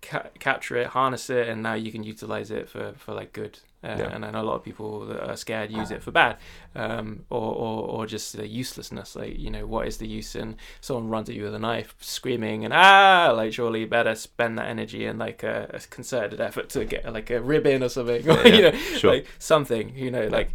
ca- 0.02 0.30
capture 0.38 0.76
it, 0.76 0.88
harness 0.88 1.30
it, 1.30 1.48
and 1.48 1.62
now 1.62 1.74
you 1.74 1.92
can 1.92 2.02
utilize 2.02 2.50
it 2.50 2.68
for 2.68 2.92
for 2.96 3.14
like 3.14 3.32
good. 3.32 3.60
Uh, 3.82 3.96
Yeah. 3.98 4.14
And 4.14 4.24
I 4.26 4.30
know 4.30 4.42
a 4.42 4.48
lot 4.50 4.56
of 4.56 4.62
people 4.62 5.06
that 5.06 5.20
are 5.30 5.36
scared 5.36 5.70
use 5.70 5.90
it 5.90 6.02
for 6.02 6.10
bad, 6.10 6.36
um, 6.74 7.24
or, 7.30 7.54
or 7.54 7.88
or 7.88 8.06
just 8.06 8.36
the 8.36 8.46
uselessness. 8.46 9.16
Like 9.16 9.38
you 9.38 9.50
know, 9.50 9.66
what 9.66 9.86
is 9.86 9.96
the 9.96 10.06
use 10.06 10.34
in 10.36 10.56
someone 10.80 11.08
runs 11.08 11.28
at 11.30 11.34
you 11.34 11.44
with 11.44 11.54
a 11.54 11.58
knife, 11.58 11.94
screaming 12.00 12.64
and 12.64 12.74
ah, 12.74 13.32
like 13.34 13.52
surely 13.54 13.80
you 13.80 13.86
better 13.86 14.14
spend 14.14 14.58
that 14.58 14.66
energy 14.68 15.06
in 15.06 15.16
like 15.18 15.42
a, 15.42 15.70
a 15.72 15.80
concerted 15.88 16.40
effort 16.40 16.68
to 16.70 16.84
get 16.84 17.10
like 17.10 17.30
a 17.30 17.40
ribbon 17.40 17.82
or 17.82 17.88
something, 17.88 18.28
or 18.28 18.46
Yeah, 18.46 18.54
you 18.54 18.62
know, 18.62 18.78
sure. 18.98 19.12
like 19.14 19.26
something. 19.38 19.96
You 19.96 20.10
know, 20.10 20.26
like 20.28 20.52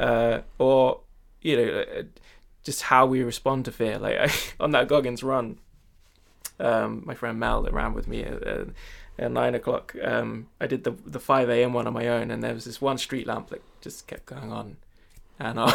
uh, 0.00 0.40
or 0.58 1.00
you 1.42 1.56
know, 1.56 1.84
uh, 1.98 2.02
just 2.64 2.82
how 2.82 3.06
we 3.06 3.22
respond 3.22 3.66
to 3.66 3.72
fear. 3.72 3.98
Like 4.00 4.56
on 4.60 4.72
that 4.72 4.88
Goggins 4.88 5.22
run, 5.22 5.58
um, 6.58 7.02
my 7.04 7.14
friend 7.14 7.38
Mel 7.38 7.62
that 7.62 7.72
ran 7.72 7.94
with 7.94 8.08
me 8.08 8.22
at, 8.24 8.68
at, 9.18 9.30
nine 9.30 9.54
o'clock. 9.54 9.94
Um, 10.02 10.48
I 10.60 10.66
did 10.66 10.84
the 10.84 10.92
the 11.06 11.20
five 11.20 11.48
a.m. 11.48 11.72
one 11.72 11.86
on 11.86 11.92
my 11.92 12.08
own, 12.08 12.30
and 12.30 12.42
there 12.42 12.54
was 12.54 12.64
this 12.64 12.80
one 12.80 12.98
street 12.98 13.26
lamp 13.26 13.48
that 13.50 13.62
just 13.80 14.06
kept 14.06 14.26
going 14.26 14.52
on 14.52 14.76
and 15.38 15.58
on, 15.66 15.72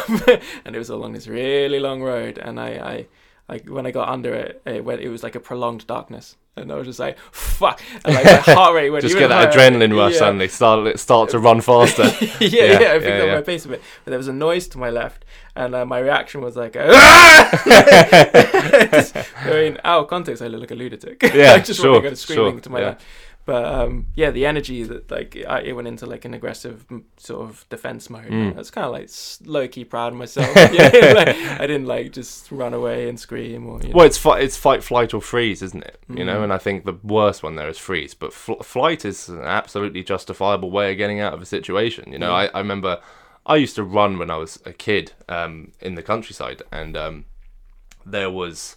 and 0.64 0.74
it 0.74 0.78
was 0.78 0.88
along 0.90 1.12
this 1.12 1.26
really 1.28 1.78
long 1.80 2.02
road. 2.02 2.38
And 2.38 2.58
I, 2.58 2.68
I, 2.68 3.06
like 3.48 3.68
when 3.68 3.86
I 3.86 3.90
got 3.90 4.08
under 4.08 4.34
it, 4.34 4.62
it 4.66 4.84
went. 4.84 5.00
It 5.00 5.08
was 5.08 5.22
like 5.22 5.34
a 5.34 5.40
prolonged 5.40 5.86
darkness, 5.86 6.36
and 6.56 6.70
I 6.72 6.76
was 6.76 6.86
just 6.86 6.98
like, 6.98 7.18
"Fuck!" 7.32 7.80
And 8.04 8.14
like 8.14 8.24
my 8.24 8.54
heart 8.54 8.74
rate 8.74 8.90
went 8.90 9.02
Just 9.06 9.18
get 9.18 9.28
that 9.28 9.52
higher. 9.54 9.70
adrenaline 9.70 9.96
rush 9.96 10.12
Yeah. 10.14 10.18
suddenly. 10.18 10.48
Start 10.48 10.98
start 10.98 11.30
to 11.30 11.38
run 11.38 11.60
faster. 11.70 12.04
yeah, 12.04 12.36
Yeah, 12.40 12.48
yeah, 12.48 12.62
I 12.62 12.80
yeah, 12.80 12.98
picked 12.98 13.20
up 13.22 13.26
yeah. 13.26 13.34
my 13.34 13.42
pace 13.42 13.64
a 13.64 13.68
bit. 13.68 13.82
But 14.04 14.10
there 14.10 14.18
was 14.18 14.28
a 14.28 14.32
noise 14.32 14.68
to 14.68 14.78
my 14.78 14.90
left, 14.90 15.24
and 15.56 15.74
uh, 15.74 15.84
my 15.84 15.98
reaction 15.98 16.40
was 16.42 16.56
like, 16.56 16.76
"Ah!" 16.78 17.50
Just- 18.92 19.16
I 19.44 19.50
mean, 19.50 19.78
out 19.84 20.02
of 20.02 20.08
context, 20.08 20.42
I 20.42 20.46
look 20.48 20.60
like 20.60 20.70
a 20.70 20.74
lunatic. 20.74 21.22
Yeah, 21.22 21.52
like 21.52 21.64
just 21.64 21.80
sure, 21.80 22.04
and 22.06 22.16
screaming 22.18 22.52
sure, 22.54 22.60
to 22.60 22.70
my 22.70 22.80
yeah. 22.80 22.86
left. 22.86 23.02
But 23.46 23.64
um, 23.64 24.06
yeah, 24.14 24.30
the 24.30 24.46
energy 24.46 24.84
that 24.84 25.10
like 25.10 25.36
I, 25.48 25.60
it 25.62 25.72
went 25.72 25.88
into 25.88 26.06
like 26.06 26.24
an 26.24 26.34
aggressive 26.34 26.84
sort 27.16 27.40
of 27.48 27.64
defense 27.68 28.08
mode. 28.10 28.26
Mm. 28.26 28.54
I 28.54 28.58
was 28.58 28.70
kind 28.70 28.84
of 28.84 28.92
like 28.92 29.10
low 29.44 29.66
key 29.66 29.84
proud 29.84 30.12
of 30.12 30.18
myself. 30.18 30.48
yeah, 30.72 31.12
like, 31.16 31.36
I 31.58 31.66
didn't 31.66 31.86
like 31.86 32.12
just 32.12 32.52
run 32.52 32.74
away 32.74 33.08
and 33.08 33.18
scream 33.18 33.66
or 33.66 33.80
you 33.80 33.88
know. 33.88 33.94
Well, 33.96 34.06
it's 34.06 34.18
fight, 34.18 34.44
it's 34.44 34.56
fight, 34.56 34.84
flight, 34.84 35.14
or 35.14 35.20
freeze, 35.22 35.62
isn't 35.62 35.82
it? 35.82 35.98
You 36.08 36.24
know, 36.24 36.40
Mhm. 36.40 36.44
and 36.44 36.52
I 36.52 36.58
think 36.58 36.84
the 36.84 36.98
worst 37.02 37.42
one 37.42 37.56
there 37.56 37.68
is 37.68 37.78
freeze, 37.78 38.14
but 38.14 38.32
fl- 38.32 38.62
flight 38.62 39.04
is 39.04 39.28
an 39.28 39.40
absolutely 39.40 40.04
justifiable 40.04 40.70
way 40.70 40.92
of 40.92 40.98
getting 40.98 41.20
out 41.20 41.32
of 41.32 41.40
a 41.42 41.46
situation. 41.46 42.12
You 42.12 42.18
know, 42.18 42.28
Yeah. 42.30 42.34
I, 42.34 42.44
I 42.54 42.58
remember 42.58 43.00
I 43.46 43.56
used 43.56 43.74
to 43.76 43.82
run 43.82 44.18
when 44.18 44.30
I 44.30 44.36
was 44.36 44.60
a 44.66 44.72
kid 44.72 45.12
um, 45.28 45.72
in 45.80 45.94
the 45.94 46.02
countryside, 46.02 46.62
and 46.70 46.94
um, 46.96 47.24
there 48.04 48.30
was 48.30 48.76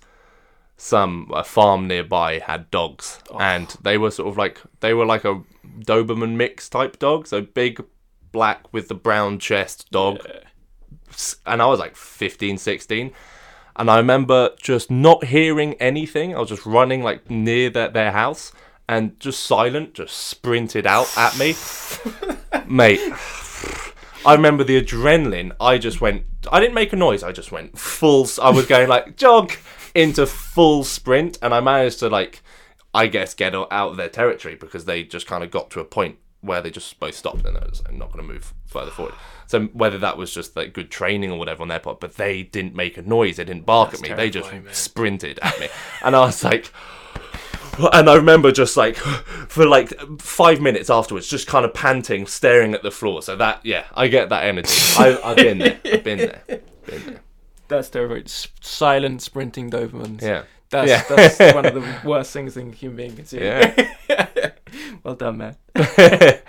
some 0.83 1.31
a 1.33 1.43
farm 1.45 1.87
nearby 1.87 2.39
had 2.39 2.69
dogs, 2.69 3.19
Oh. 3.31 3.39
and 3.39 3.73
they 3.81 3.97
were 3.97 4.11
sort 4.11 4.27
of 4.29 4.37
like 4.37 4.59
they 4.81 4.93
were 4.93 5.05
like 5.05 5.23
a 5.23 5.41
Doberman 5.85 6.35
mix 6.35 6.67
type 6.67 6.99
dog, 6.99 7.25
so 7.25 7.39
big 7.41 7.81
black 8.33 8.71
with 8.73 8.89
the 8.89 8.95
brown 8.95 9.39
chest 9.39 9.89
dog 9.91 10.19
Yeah. 10.25 10.39
and 11.45 11.61
I 11.61 11.67
was 11.67 11.79
like 11.79 11.95
15, 11.95 12.57
16. 12.57 13.11
And 13.75 13.89
I 13.89 13.97
remember 13.97 14.49
just 14.61 14.91
not 14.91 15.23
hearing 15.25 15.73
anything. 15.75 16.35
I 16.35 16.39
was 16.39 16.49
just 16.49 16.65
running 16.65 17.01
like 17.01 17.29
near 17.29 17.69
their, 17.71 17.89
their 17.89 18.11
house 18.11 18.51
and 18.89 19.17
just 19.19 19.39
silent, 19.45 19.93
just 19.93 20.15
sprinted 20.17 20.85
out 20.85 21.07
at 21.17 21.37
me. 21.37 21.55
Mate, 22.67 22.99
I 24.25 24.33
remember 24.35 24.63
the 24.63 24.81
adrenaline. 24.81 25.53
I 25.61 25.77
just 25.77 26.01
went 26.01 26.23
I 26.51 26.59
didn't 26.59 26.75
make 26.75 26.91
a 26.93 26.97
noise. 26.97 27.23
I 27.23 27.31
just 27.31 27.51
went 27.51 27.77
full. 27.79 28.27
I 28.41 28.49
was 28.51 28.65
going 28.65 28.89
like 28.89 29.15
jog 29.15 29.53
into 29.95 30.25
full 30.25 30.83
sprint, 30.83 31.37
and 31.41 31.53
I 31.53 31.59
managed 31.59 31.99
to 31.99 32.09
like, 32.09 32.41
I 32.93 33.07
guess, 33.07 33.33
get 33.33 33.55
out 33.55 33.71
of 33.71 33.97
their 33.97 34.09
territory 34.09 34.55
because 34.55 34.85
they 34.85 35.03
just 35.03 35.27
kind 35.27 35.43
of 35.43 35.51
got 35.51 35.69
to 35.71 35.79
a 35.79 35.85
point 35.85 36.17
where 36.41 36.61
they 36.61 36.69
just 36.69 36.99
both 36.99 37.15
stopped 37.15 37.45
and 37.45 37.57
I 37.57 37.65
was 37.65 37.81
like, 37.85 37.93
not 37.93 38.11
going 38.11 38.27
to 38.27 38.33
move 38.33 38.53
further 38.65 38.91
forward. 38.91 39.15
So 39.47 39.65
whether 39.67 39.97
that 39.99 40.17
was 40.17 40.33
just 40.33 40.55
like 40.55 40.73
good 40.73 40.91
training 40.91 41.31
or 41.31 41.39
whatever 41.39 41.61
on 41.61 41.69
their 41.69 41.79
part, 41.79 41.99
but 41.99 42.17
they 42.17 42.43
didn't 42.43 42.75
make 42.75 42.97
a 42.97 43.01
noise. 43.01 43.37
They 43.37 43.45
didn't 43.45 43.65
bark 43.65 43.91
That's 43.91 44.03
at 44.03 44.09
me. 44.09 44.15
They 44.15 44.29
just 44.29 44.51
man. 44.51 44.67
sprinted 44.71 45.39
at 45.41 45.59
me, 45.59 45.69
and 46.03 46.15
I 46.15 46.19
was 46.21 46.43
like. 46.43 46.71
And 47.91 48.07
I 48.07 48.17
remember 48.17 48.51
just 48.51 48.77
like 48.77 48.97
for 48.97 49.65
like 49.65 49.89
five 50.21 50.61
minutes 50.61 50.91
afterwards, 50.91 51.27
just 51.27 51.47
kind 51.47 51.65
of 51.65 51.73
panting, 51.73 52.27
staring 52.27 52.75
at 52.75 52.83
the 52.83 52.91
floor. 52.91 53.23
So 53.23 53.35
that, 53.37 53.61
yeah, 53.65 53.85
I 53.95 54.09
get 54.09 54.29
that 54.29 54.43
energy. 54.43 54.69
I, 54.95 55.19
I've 55.23 55.37
been 55.37 55.57
there. 55.57 55.79
I've 55.83 56.03
been 56.03 56.17
there. 56.19 56.43
Been 56.85 57.05
there. 57.07 57.21
That's 57.67 57.89
terrible. 57.89 58.21
Silent 58.25 59.21
sprinting 59.21 59.69
Dobermans. 59.71 60.21
Yeah. 60.21 60.43
That's, 60.69 60.89
Yeah. 60.89 61.03
that's 61.07 61.39
one 61.55 61.65
of 61.65 61.73
the 61.73 61.99
worst 62.03 62.33
things 62.33 62.57
a 62.57 62.63
human 62.63 62.97
being 62.97 63.15
can 63.15 63.25
do. 63.25 63.37
Yeah. 63.37 64.51
well 65.03 65.15
done, 65.15 65.37
man. 65.37 65.55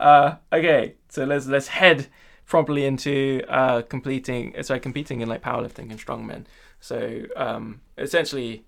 uh, 0.00 0.36
okay, 0.52 0.94
so 1.08 1.24
let's 1.24 1.46
let's 1.46 1.68
head 1.68 2.08
properly 2.46 2.84
into 2.84 3.42
uh, 3.48 3.82
completing. 3.82 4.60
Sorry, 4.62 4.80
competing 4.80 5.20
in 5.20 5.28
like 5.28 5.42
powerlifting 5.42 5.90
and 5.90 5.98
strongmen. 5.98 6.44
So 6.80 7.22
um, 7.36 7.80
essentially, 7.96 8.64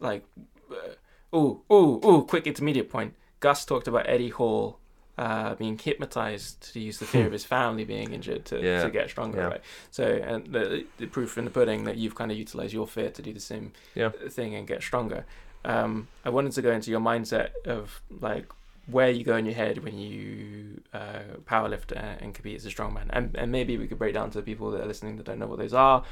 like, 0.00 0.24
uh, 0.70 0.94
oh 1.32 1.62
oh 1.68 2.00
ooh, 2.08 2.24
quick 2.24 2.46
intermediate 2.46 2.90
point. 2.90 3.14
Gus 3.40 3.64
talked 3.64 3.86
about 3.86 4.08
Eddie 4.08 4.30
Hall. 4.30 4.80
Uh, 5.18 5.54
being 5.54 5.78
hypnotized 5.78 6.72
to 6.74 6.78
use 6.78 6.98
the 6.98 7.06
fear 7.12 7.24
of 7.26 7.32
his 7.32 7.44
family 7.44 7.84
being 7.84 8.12
injured 8.12 8.44
to, 8.44 8.60
Yeah. 8.60 8.82
to 8.84 8.90
get 8.90 9.08
stronger, 9.08 9.38
Yeah. 9.38 9.44
right? 9.46 9.60
So, 9.90 10.04
and 10.04 10.46
the, 10.52 10.84
the 10.98 11.06
proof 11.06 11.38
in 11.38 11.46
the 11.46 11.50
pudding 11.50 11.84
that 11.84 11.96
you've 11.96 12.14
kind 12.14 12.30
of 12.30 12.36
utilized 12.36 12.74
your 12.74 12.86
fear 12.86 13.08
to 13.10 13.22
do 13.22 13.32
the 13.32 13.40
same 13.40 13.72
Yeah. 13.94 14.10
thing 14.28 14.54
and 14.54 14.66
get 14.66 14.82
stronger. 14.82 15.24
Um, 15.64 16.08
I 16.24 16.28
wanted 16.28 16.52
to 16.52 16.60
go 16.62 16.70
into 16.70 16.90
your 16.90 17.00
mindset 17.00 17.50
of 17.64 18.02
like 18.20 18.46
where 18.88 19.10
you 19.10 19.24
go 19.24 19.36
in 19.36 19.46
your 19.46 19.54
head 19.54 19.82
when 19.82 19.98
you 19.98 20.82
uh, 20.92 21.20
powerlift 21.46 21.92
and, 21.92 22.20
and 22.20 22.34
compete 22.34 22.56
as 22.56 22.66
a 22.66 22.70
strongman, 22.70 23.06
and 23.10 23.34
and 23.36 23.50
maybe 23.50 23.76
we 23.78 23.88
could 23.88 23.98
break 23.98 24.14
down 24.14 24.30
to 24.30 24.38
the 24.38 24.44
people 24.44 24.70
that 24.72 24.82
are 24.82 24.86
listening 24.86 25.16
that 25.16 25.24
don't 25.26 25.38
know 25.40 25.46
what 25.48 25.58
those 25.58 25.74
are, 25.74 26.04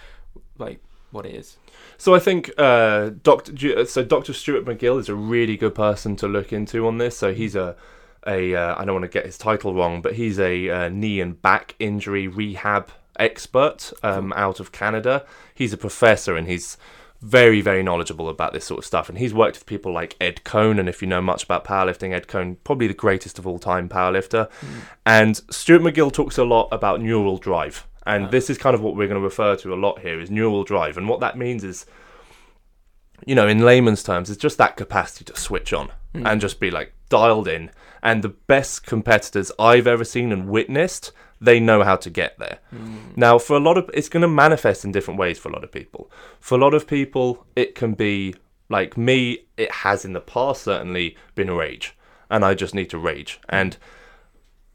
like 0.59 0.81
what 1.13 1.25
it 1.27 1.35
is. 1.35 1.57
So 1.99 2.15
I 2.15 2.19
think 2.19 2.51
uh, 2.59 3.11
Doctor 3.23 3.85
so 3.87 4.03
Doctor 4.03 4.33
Stuart 4.33 4.65
McGill 4.65 4.99
is 4.99 5.09
a 5.09 5.15
really 5.15 5.57
good 5.57 5.75
person 5.75 6.17
to 6.17 6.27
look 6.27 6.53
into 6.53 6.87
on 6.89 6.99
this. 6.99 7.17
So 7.17 7.33
he's 7.33 7.55
a 7.55 7.77
a 8.27 8.55
uh, 8.55 8.75
I 8.79 8.85
don't 8.85 8.95
want 8.95 9.05
to 9.05 9.09
get 9.09 9.27
his 9.27 9.39
title 9.39 9.75
wrong, 9.75 10.03
but 10.03 10.15
he's 10.15 10.39
a 10.39 10.69
uh, 10.71 10.89
knee 10.89 11.21
and 11.21 11.41
back 11.41 11.75
injury 11.79 12.29
rehab 12.29 12.91
expert 13.19 13.93
um, 14.03 14.33
out 14.35 14.61
of 14.61 14.73
Canada. 14.73 15.25
He's 15.55 15.73
a 15.73 15.77
professor 15.77 16.37
and 16.37 16.49
he's 16.49 16.77
very 17.21 17.61
very 17.63 17.83
knowledgeable 17.83 18.29
about 18.29 18.53
this 18.53 18.65
sort 18.65 18.79
of 18.79 18.85
stuff. 18.85 19.09
And 19.09 19.19
he's 19.19 19.33
worked 19.33 19.57
with 19.57 19.67
people 19.67 19.93
like 19.93 20.17
Ed 20.21 20.43
Coan, 20.45 20.79
and 20.79 20.89
if 20.89 21.01
you 21.01 21.09
know 21.09 21.23
much 21.23 21.45
about 21.45 21.65
powerlifting, 21.65 22.13
Ed 22.13 22.27
Coan 22.27 22.57
probably 22.65 22.87
the 22.87 22.95
greatest 22.95 23.39
of 23.39 23.47
all 23.47 23.59
time 23.59 23.89
powerlifter. 23.89 24.51
And 25.07 25.41
Stuart 25.51 25.83
McGill 25.83 26.13
talks 26.13 26.37
a 26.39 26.45
lot 26.45 26.69
about 26.71 27.01
neural 27.01 27.39
drive. 27.39 27.87
And 28.07 28.27
Ah. 28.27 28.29
this 28.31 28.51
is 28.51 28.59
kind 28.59 28.75
of 28.75 28.83
what 28.83 28.97
we're 28.97 29.09
going 29.09 29.21
to 29.21 29.25
refer 29.25 29.57
to 29.57 29.73
a 29.73 29.77
lot 29.77 30.01
here 30.01 30.21
is 30.21 30.31
neural 30.31 30.63
drive. 30.65 30.99
And 30.99 31.09
what 31.09 31.21
that 31.21 31.39
means 31.39 31.65
is 31.65 31.87
you 33.27 33.35
know, 33.35 33.49
in 33.49 33.61
layman's 33.61 34.03
terms, 34.03 34.29
it's 34.29 34.43
just 34.43 34.59
that 34.59 34.77
capacity 34.77 35.25
to 35.25 35.37
switch 35.39 35.73
on 35.73 35.91
and 36.13 36.41
just 36.41 36.61
be 36.61 36.71
like 36.71 36.93
dialed 37.09 37.49
in. 37.49 37.71
And 38.05 38.23
the 38.23 38.29
best 38.29 38.85
competitors 38.85 39.51
I've 39.59 39.87
ever 39.87 40.05
seen 40.05 40.31
and 40.31 40.49
witnessed, 40.49 41.11
they 41.41 41.59
know 41.59 41.83
how 41.83 41.97
to 41.97 42.11
get 42.11 42.39
there. 42.39 42.59
Mm. 42.73 43.17
Now, 43.17 43.39
for 43.39 43.57
a 43.57 43.61
lot 43.61 43.79
of, 43.79 43.91
it's 43.95 44.11
going 44.11 44.21
to 44.21 44.29
manifest 44.29 44.85
in 44.85 44.93
different 44.93 45.19
ways 45.19 45.39
for 45.39 45.49
a 45.49 45.53
lot 45.53 45.65
of 45.65 45.73
people. 45.73 46.11
For 46.39 46.57
a 46.57 46.61
lot 46.61 46.75
of 46.75 46.87
people, 46.87 47.47
it 47.57 47.75
can 47.75 47.95
be 47.95 48.35
like 48.69 48.99
me. 48.99 49.47
It 49.57 49.73
has 49.73 50.05
in 50.05 50.13
the 50.13 50.21
past 50.21 50.63
certainly 50.63 51.17
been 51.35 51.51
rage, 51.51 51.97
and 52.31 52.45
I 52.45 52.55
just 52.55 52.75
need 52.75 52.91
to 52.91 52.99
rage. 52.99 53.41
And 53.49 53.77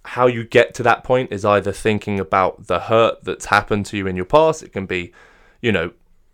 how 0.05 0.25
you 0.25 0.43
get 0.43 0.73
to 0.75 0.83
that 0.83 1.03
point 1.03 1.31
is 1.31 1.45
either 1.45 1.71
thinking 1.71 2.19
about 2.19 2.65
the 2.65 2.79
hurt 2.79 3.23
that's 3.23 3.45
happened 3.45 3.85
to 3.87 3.97
you 3.97 4.07
in 4.07 4.15
your 4.15 4.25
past. 4.25 4.63
It 4.63 4.73
can 4.73 4.87
be, 4.87 5.13
you 5.61 5.71
know, 5.71 5.91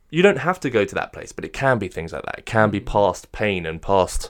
you 0.10 0.22
don't 0.22 0.38
have 0.38 0.62
to 0.62 0.70
go 0.70 0.86
to 0.86 0.96
that 0.96 1.12
place, 1.12 1.34
but 1.34 1.44
it 1.44 1.52
can 1.52 1.78
be 1.78 1.90
things 1.90 2.14
like 2.14 2.24
that. 2.24 2.40
It 2.40 2.46
can 2.46 2.70
be 2.70 2.80
mm. 2.80 2.86
past 2.86 3.34
pain 3.34 3.66
and 3.66 3.82
past 3.82 4.30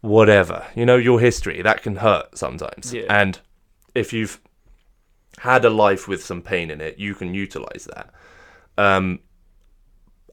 whatever. 0.00 0.66
You 0.74 0.86
know, 0.86 0.96
your 0.96 1.20
history 1.20 1.62
that 1.62 1.82
can 1.82 1.96
hurt 1.96 2.36
sometimes. 2.36 2.92
Yeah. 2.92 3.04
And 3.08 3.38
if 3.94 4.12
you've 4.12 4.40
had 5.38 5.64
a 5.64 5.70
life 5.70 6.06
with 6.06 6.24
some 6.24 6.42
pain 6.42 6.70
in 6.70 6.80
it, 6.80 6.98
you 6.98 7.14
can 7.14 7.34
utilize 7.34 7.88
that. 7.94 8.10
Um, 8.76 9.20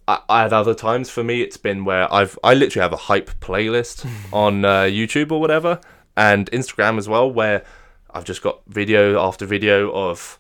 I, 0.08 0.46
at 0.46 0.54
other 0.54 0.74
times, 0.74 1.10
for 1.10 1.24
me, 1.24 1.42
it's 1.42 1.58
been 1.58 1.84
where 1.84 2.12
I've 2.14 2.40
I 2.44 2.54
literally 2.54 2.84
have 2.84 2.94
a 2.94 2.98
hype 2.98 3.30
playlist 3.40 4.08
on 4.34 4.64
uh, 4.64 4.84
YouTube 4.84 5.32
or 5.32 5.42
whatever, 5.42 5.82
and 6.16 6.50
Instagram 6.52 6.98
as 6.98 7.10
well, 7.10 7.30
where 7.30 7.64
I've 8.12 8.24
just 8.24 8.42
got 8.42 8.62
video 8.68 9.22
after 9.22 9.46
video 9.46 9.92
of 9.92 10.40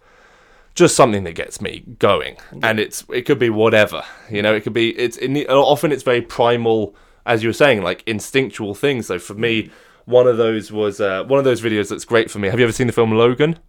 just 0.73 0.95
something 0.95 1.23
that 1.23 1.33
gets 1.33 1.59
me 1.59 1.83
going, 1.99 2.37
and 2.63 2.79
it's 2.79 3.03
it 3.11 3.23
could 3.23 3.39
be 3.39 3.49
whatever, 3.49 4.03
you 4.29 4.41
know, 4.41 4.53
it 4.53 4.61
could 4.61 4.73
be 4.73 4.97
it's 4.97 5.17
it, 5.17 5.49
often 5.49 5.91
it's 5.91 6.03
very 6.03 6.21
primal, 6.21 6.95
as 7.27 7.43
you 7.43 7.49
were 7.49 7.53
saying, 7.53 7.83
like 7.83 8.01
instinctual 8.07 8.73
things. 8.73 9.05
So 9.05 9.19
for 9.19 9.35
me, 9.35 9.69
one 10.05 10.25
of 10.25 10.37
those 10.37 10.71
was 10.71 10.99
uh, 10.99 11.23
one 11.25 11.37
of 11.37 11.45
those 11.45 11.61
videos 11.61 11.89
that's 11.89 12.05
great 12.05 12.31
for 12.31 12.39
me. 12.39 12.47
Have 12.47 12.59
you 12.59 12.65
ever 12.65 12.73
seen 12.73 12.87
the 12.87 12.93
film 12.93 13.11
Logan? 13.11 13.59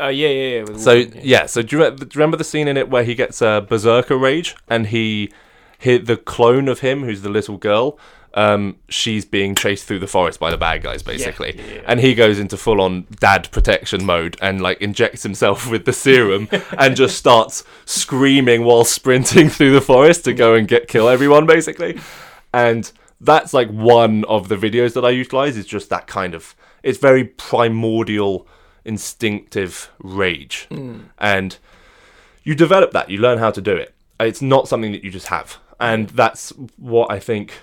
Uh, 0.00 0.06
yeah, 0.06 0.28
yeah, 0.28 0.58
yeah. 0.58 0.64
So 0.76 0.94
Wolverine, 0.94 1.20
yeah, 1.22 1.46
so 1.46 1.62
do 1.62 1.76
you, 1.76 1.82
re- 1.82 1.90
do 1.90 2.04
you 2.04 2.10
remember 2.14 2.36
the 2.36 2.44
scene 2.44 2.68
in 2.68 2.76
it 2.76 2.88
where 2.88 3.04
he 3.04 3.14
gets 3.14 3.42
a 3.42 3.66
berserker 3.68 4.16
rage 4.16 4.54
and 4.68 4.86
he 4.86 5.32
hit 5.78 6.06
the 6.06 6.16
clone 6.16 6.68
of 6.68 6.80
him, 6.80 7.04
who's 7.04 7.22
the 7.22 7.28
little 7.28 7.56
girl. 7.56 7.98
Um, 8.34 8.76
she's 8.88 9.24
being 9.24 9.54
chased 9.54 9.86
through 9.86 10.00
the 10.00 10.06
forest 10.06 10.38
by 10.38 10.50
the 10.50 10.58
bad 10.58 10.82
guys, 10.82 11.02
basically, 11.02 11.56
yeah, 11.56 11.74
yeah. 11.76 11.80
and 11.86 11.98
he 11.98 12.14
goes 12.14 12.38
into 12.38 12.56
full 12.56 12.80
on 12.80 13.06
dad 13.18 13.50
protection 13.50 14.04
mode 14.04 14.36
and 14.42 14.60
like 14.60 14.80
injects 14.82 15.22
himself 15.22 15.68
with 15.70 15.86
the 15.86 15.92
serum 15.92 16.48
and 16.78 16.94
just 16.94 17.16
starts 17.16 17.64
screaming 17.86 18.64
while 18.64 18.84
sprinting 18.84 19.48
through 19.48 19.72
the 19.72 19.80
forest 19.80 20.24
to 20.24 20.34
go 20.34 20.54
and 20.54 20.68
get 20.68 20.88
kill 20.88 21.08
everyone, 21.08 21.46
basically. 21.46 21.98
And 22.52 22.90
that's 23.20 23.52
like 23.52 23.68
one 23.70 24.24
of 24.24 24.48
the 24.48 24.56
videos 24.56 24.94
that 24.94 25.04
I 25.04 25.10
utilize 25.10 25.56
is 25.56 25.66
just 25.66 25.90
that 25.90 26.06
kind 26.06 26.34
of 26.34 26.54
it's 26.82 26.98
very 26.98 27.24
primordial 27.24 28.46
instinctive 28.84 29.90
rage. 29.98 30.66
And 31.18 31.58
you 32.44 32.54
develop 32.54 32.92
that 32.92 33.10
you 33.10 33.18
learn 33.18 33.38
how 33.38 33.50
to 33.50 33.60
do 33.60 33.76
it. 33.76 33.94
It's 34.20 34.42
not 34.42 34.68
something 34.68 34.92
that 34.92 35.04
you 35.04 35.10
just 35.10 35.26
have. 35.26 35.58
And 35.80 36.08
that's 36.08 36.50
what 36.76 37.12
i 37.12 37.20
think 37.20 37.54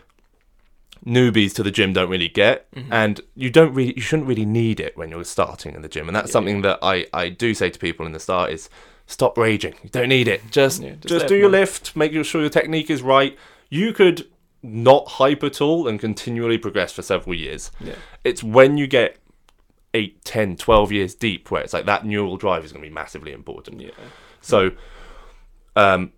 newbies 1.05 1.53
to 1.53 1.61
the 1.63 1.71
gym 1.71 1.93
don't 1.93 2.09
really 2.09 2.29
get. 2.29 2.67
And 2.91 3.21
you 3.35 3.49
don't 3.49 3.73
really 3.73 3.93
you 3.95 4.01
shouldn't 4.01 4.27
really 4.27 4.45
need 4.45 4.79
it 4.79 4.95
when 4.97 5.09
you're 5.09 5.23
starting 5.23 5.75
in 5.75 5.81
the 5.81 5.89
gym. 5.89 6.07
And 6.07 6.15
that's 6.15 6.31
something 6.31 6.61
that 6.61 6.79
i 6.81 7.07
i 7.13 7.29
do 7.29 7.53
say 7.53 7.69
to 7.69 7.79
people 7.79 8.05
in 8.05 8.11
the 8.11 8.19
start 8.19 8.51
is 8.51 8.69
stop 9.07 9.37
raging. 9.37 9.75
You 9.83 9.89
don't 9.89 10.09
need 10.09 10.27
it. 10.27 10.41
Just 10.51 10.81
Yeah, 10.81 10.91
just 10.91 11.07
just, 11.07 11.27
do 11.27 11.35
your 11.35 11.49
lift 11.49 11.95
make 11.95 12.11
sure 12.23 12.41
your 12.41 12.49
technique 12.49 12.89
is 12.89 13.01
right. 13.01 13.37
You 13.69 13.91
could 13.91 14.27
not 14.65 15.07
hype 15.07 15.43
at 15.43 15.61
all 15.61 15.87
and 15.87 15.99
continually 15.99 16.57
progress 16.57 16.91
for 16.91 17.01
several 17.01 17.35
years 17.35 17.71
Yeah. 17.79 17.95
it's 18.23 18.43
when 18.43 18.77
you 18.77 18.87
get 18.87 19.17
8 19.93 20.23
10 20.25 20.57
12 20.57 20.91
years 20.91 21.15
deep 21.15 21.49
where 21.51 21.61
it's 21.61 21.73
like 21.73 21.85
that 21.85 22.05
neural 22.05 22.35
drive 22.37 22.65
is 22.65 22.71
going 22.71 22.83
to 22.83 22.89
be 22.89 22.93
massively 22.93 23.31
important 23.31 23.79
Yeah. 23.81 23.91
so, 24.41 24.71
um, 25.75 26.11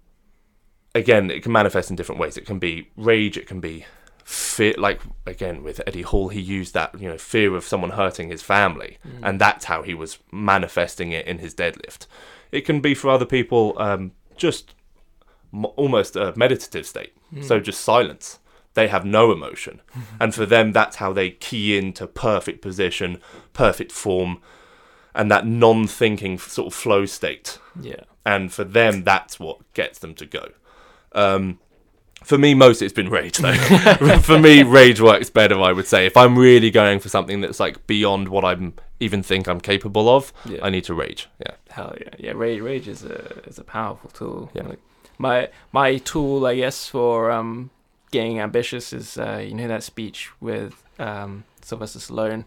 again, 0.96 1.30
it 1.32 1.44
can 1.44 1.52
manifest 1.52 1.90
in 1.90 1.96
different 1.96 2.20
ways. 2.20 2.38
It 2.38 2.46
can 2.46 2.60
be 2.60 2.90
rage. 2.96 3.38
It 3.38 3.48
can 3.48 3.60
be 3.60 3.86
fear. 4.24 4.74
Like 4.78 5.02
again 5.26 5.64
with 5.64 5.82
Eddie 5.88 6.02
Hall, 6.04 6.30
he 6.30 6.40
used 6.42 6.74
that 6.74 7.00
you 7.00 7.08
know 7.10 7.18
fear 7.18 7.56
of 7.56 7.64
someone 7.64 7.92
hurting 7.92 8.30
his 8.30 8.42
family, 8.44 8.98
and 9.24 9.40
that's 9.40 9.66
how 9.66 9.82
he 9.84 9.94
was 9.94 10.20
manifesting 10.32 11.12
it 11.12 11.26
in 11.28 11.40
his 11.40 11.54
deadlift. 11.56 12.08
It 12.52 12.62
can 12.62 12.82
be 12.82 12.94
for 12.94 13.10
other 13.10 13.26
people 13.26 13.74
um, 13.78 14.12
just 14.36 14.74
almost 15.76 16.16
a 16.16 16.34
meditative 16.36 16.86
state. 16.86 17.14
So 17.42 17.60
just 17.60 17.82
silence. 17.82 18.40
They 18.74 18.88
have 18.90 19.06
no 19.06 19.32
emotion, 19.32 19.82
and 20.20 20.36
for 20.36 20.46
them, 20.46 20.72
that's 20.72 20.98
how 20.98 21.12
they 21.12 21.32
key 21.32 21.76
into 21.78 22.06
perfect 22.06 22.62
position, 22.62 23.20
perfect 23.54 23.92
form, 23.92 24.40
and 25.16 25.32
that 25.32 25.48
non-thinking 25.48 26.38
sort 26.38 26.68
of 26.68 26.74
flow 26.76 27.06
state 27.08 27.58
Yeah. 27.82 28.02
and 28.24 28.54
for 28.54 28.64
them 28.64 29.04
that's 29.04 29.40
what 29.40 29.58
gets 29.74 29.98
them 29.98 30.14
to 30.16 30.26
go 30.28 30.50
um 31.14 31.58
for 32.24 32.38
me 32.38 32.54
most 32.54 32.82
it's 32.84 32.94
been 32.94 33.10
rage 33.10 33.38
though 33.38 33.54
for 34.22 34.38
me 34.38 34.62
rage 34.62 35.02
works 35.02 35.30
better 35.32 35.60
i 35.60 35.72
would 35.72 35.88
say 35.88 36.06
if 36.06 36.16
i'm 36.18 36.38
really 36.38 36.70
going 36.70 37.00
for 37.00 37.10
something 37.10 37.42
that's 37.42 37.60
like 37.60 37.88
beyond 37.88 38.28
what 38.28 38.44
i'm 38.46 38.74
even 39.00 39.24
think 39.24 39.48
i'm 39.48 39.60
capable 39.62 40.08
of 40.10 40.32
Yeah. 40.46 40.60
i 40.62 40.70
need 40.70 40.84
to 40.84 40.94
rage 40.94 41.28
yeah 41.40 41.56
Hell 41.70 41.96
yeah, 42.00 42.10
yeah. 42.20 42.32
Rage, 42.36 42.62
rage 42.62 42.88
is 42.88 43.04
a 43.04 43.42
is 43.48 43.58
a 43.60 43.64
powerful 43.64 44.10
tool. 44.12 44.50
Yeah. 44.56 44.68
Like, 44.68 44.80
my 45.18 45.50
my 45.72 45.98
tool, 45.98 46.46
I 46.46 46.56
guess, 46.56 46.88
for 46.88 47.32
um 47.32 47.70
getting 48.12 48.40
ambitious 48.40 48.94
is 48.94 49.18
uh, 49.18 49.44
you 49.48 49.54
know 49.54 49.68
that 49.68 49.84
speech 49.84 50.30
with 50.40 50.84
um 51.00 51.44
Sylvester 51.62 52.00
Stallone 52.00 52.46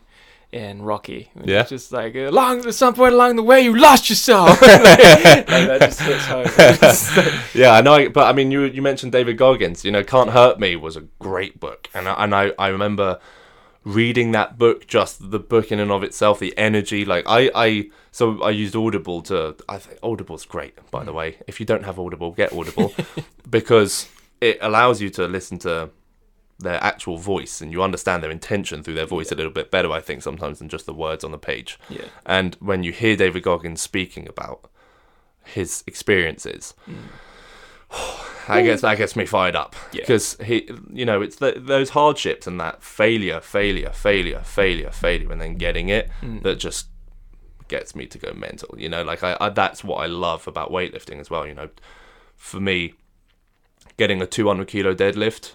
in 0.53 0.83
Rocky. 0.83 1.31
It's 1.37 1.47
Yeah. 1.47 1.63
just 1.63 1.93
like 1.93 2.15
along 2.17 2.67
at 2.67 2.75
some 2.75 2.95
point 2.95 3.15
along 3.15 3.37
the 3.37 3.43
way 3.43 3.61
you 3.61 3.77
lost 3.79 4.11
yourself. 4.11 4.61
like, 4.63 5.47
that 5.47 5.81
just 5.81 7.55
yeah, 7.55 7.73
I 7.73 7.81
know. 7.83 7.95
I- 7.95 8.09
But 8.09 8.27
I 8.29 8.33
mean, 8.33 8.51
you 8.51 8.63
you 8.65 8.83
mentioned 8.83 9.13
David 9.13 9.37
Goggins. 9.37 9.85
You 9.85 9.93
know, 9.93 10.03
Can't 10.03 10.31
Hurt 10.31 10.59
Me 10.59 10.75
was 10.77 10.97
a 10.97 11.03
great 11.21 11.61
book, 11.61 11.89
and 11.95 12.09
I, 12.09 12.25
and 12.25 12.35
I 12.35 12.53
I 12.59 12.69
remember 12.69 13.19
reading 13.85 14.33
that 14.33 14.59
book. 14.59 14.87
Just 14.87 15.31
the 15.31 15.39
book 15.39 15.73
in 15.73 15.81
and 15.81 15.91
of 15.91 16.03
itself, 16.03 16.39
the 16.39 16.57
energy. 16.57 17.05
Like 17.05 17.25
I 17.27 17.51
I 17.55 17.91
so 18.11 18.43
I 18.43 18.51
used 18.51 18.77
Audible 18.77 19.23
to. 19.23 19.57
I 19.69 19.79
think 19.79 19.99
Audible's 20.03 20.45
great, 20.45 20.79
by 20.91 21.05
the 21.05 21.13
hmm. 21.13 21.19
way. 21.19 21.37
If 21.47 21.61
you 21.61 21.67
don't 21.67 21.85
have 21.85 21.99
Audible, 21.99 22.33
get 22.33 22.53
Audible 22.53 22.93
because 23.51 24.09
it 24.41 24.59
allows 24.61 25.01
you 25.01 25.11
to 25.11 25.27
listen 25.27 25.59
to 25.61 25.91
their 26.59 26.83
actual 26.85 27.17
voice 27.17 27.63
and 27.63 27.73
you 27.73 27.83
understand 27.83 28.23
their 28.23 28.31
intention 28.31 28.83
through 28.83 28.93
their 28.93 29.07
voice 29.07 29.33
a 29.33 29.35
little 29.35 29.51
bit 29.51 29.71
better 29.71 29.91
i 29.91 29.99
think 29.99 30.23
sometimes 30.23 30.59
than 30.59 30.69
just 30.69 30.85
the 30.85 30.93
words 30.93 31.25
on 31.25 31.31
the 31.31 31.39
page 31.39 31.79
yeah. 31.89 32.05
and 32.27 32.55
when 32.57 32.83
you 32.83 32.93
hear 32.93 33.17
David 33.17 33.45
Goggins 33.45 33.81
speaking 33.81 34.29
about 34.29 34.71
his 35.43 35.83
experiences, 35.87 36.75
hmm. 36.85 36.97
that 38.57 38.63
gets 38.63 38.83
that 38.83 38.99
gets 38.99 39.17
me 39.17 39.27
fired 39.27 39.57
up 39.57 39.75
Yeah. 39.93 40.03
because 40.03 40.37
he, 40.43 40.69
you 40.93 41.05
know, 41.05 41.23
it's 41.23 41.37
the, 41.37 41.53
those 41.57 41.91
hardships 41.91 42.47
and 42.47 42.61
that 42.61 42.83
failure, 42.83 43.41
failure, 43.41 43.91
failure, 43.91 44.41
failure, 44.45 44.91
failure, 44.91 45.33
and 45.33 45.41
then 45.41 45.55
getting 45.57 45.89
it 45.89 46.11
Mm. 46.23 46.43
that 46.43 46.59
just 46.59 46.87
gets 47.69 47.95
me 47.95 48.07
to 48.07 48.19
go 48.19 48.33
mental. 48.33 48.75
You 48.79 48.89
know, 48.89 49.03
like 49.03 49.23
I, 49.23 49.37
I 49.41 49.49
that's 49.51 49.83
what 49.85 49.97
I 49.97 50.07
love 50.07 50.47
about 50.49 50.71
weightlifting 50.71 51.21
as 51.21 51.31
well. 51.31 51.47
You 51.47 51.55
know, 51.55 51.69
for 52.37 52.61
me, 52.61 52.95
getting 53.97 54.21
a 54.23 54.27
200 54.27 54.67
kilo 54.69 54.95
deadlift, 54.95 55.53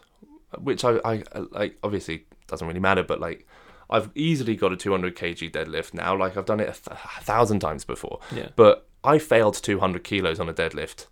which 0.59 0.83
I, 0.85 0.99
I 1.03 1.23
like, 1.51 1.77
obviously 1.83 2.25
doesn't 2.47 2.67
really 2.67 2.79
matter, 2.79 3.03
but 3.03 3.19
like. 3.19 3.47
I've 3.87 4.09
easily 4.15 4.55
got 4.55 4.73
a 4.73 4.75
200 4.75 5.15
kg 5.15 5.51
deadlift 5.51 5.93
now. 5.93 6.17
Like 6.17 6.35
I've 6.37 6.47
done 6.47 6.59
it 6.59 6.63
a, 6.69 6.71
th- 6.71 6.87
a 7.19 7.21
thousand 7.21 7.59
times 7.59 7.85
before. 7.85 8.19
Yeah. 8.35 8.47
But 8.55 8.87
I 9.03 9.19
failed 9.19 9.53
200 9.61 10.03
kilos 10.03 10.39
on 10.39 10.49
a 10.49 10.55
deadlift 10.55 11.05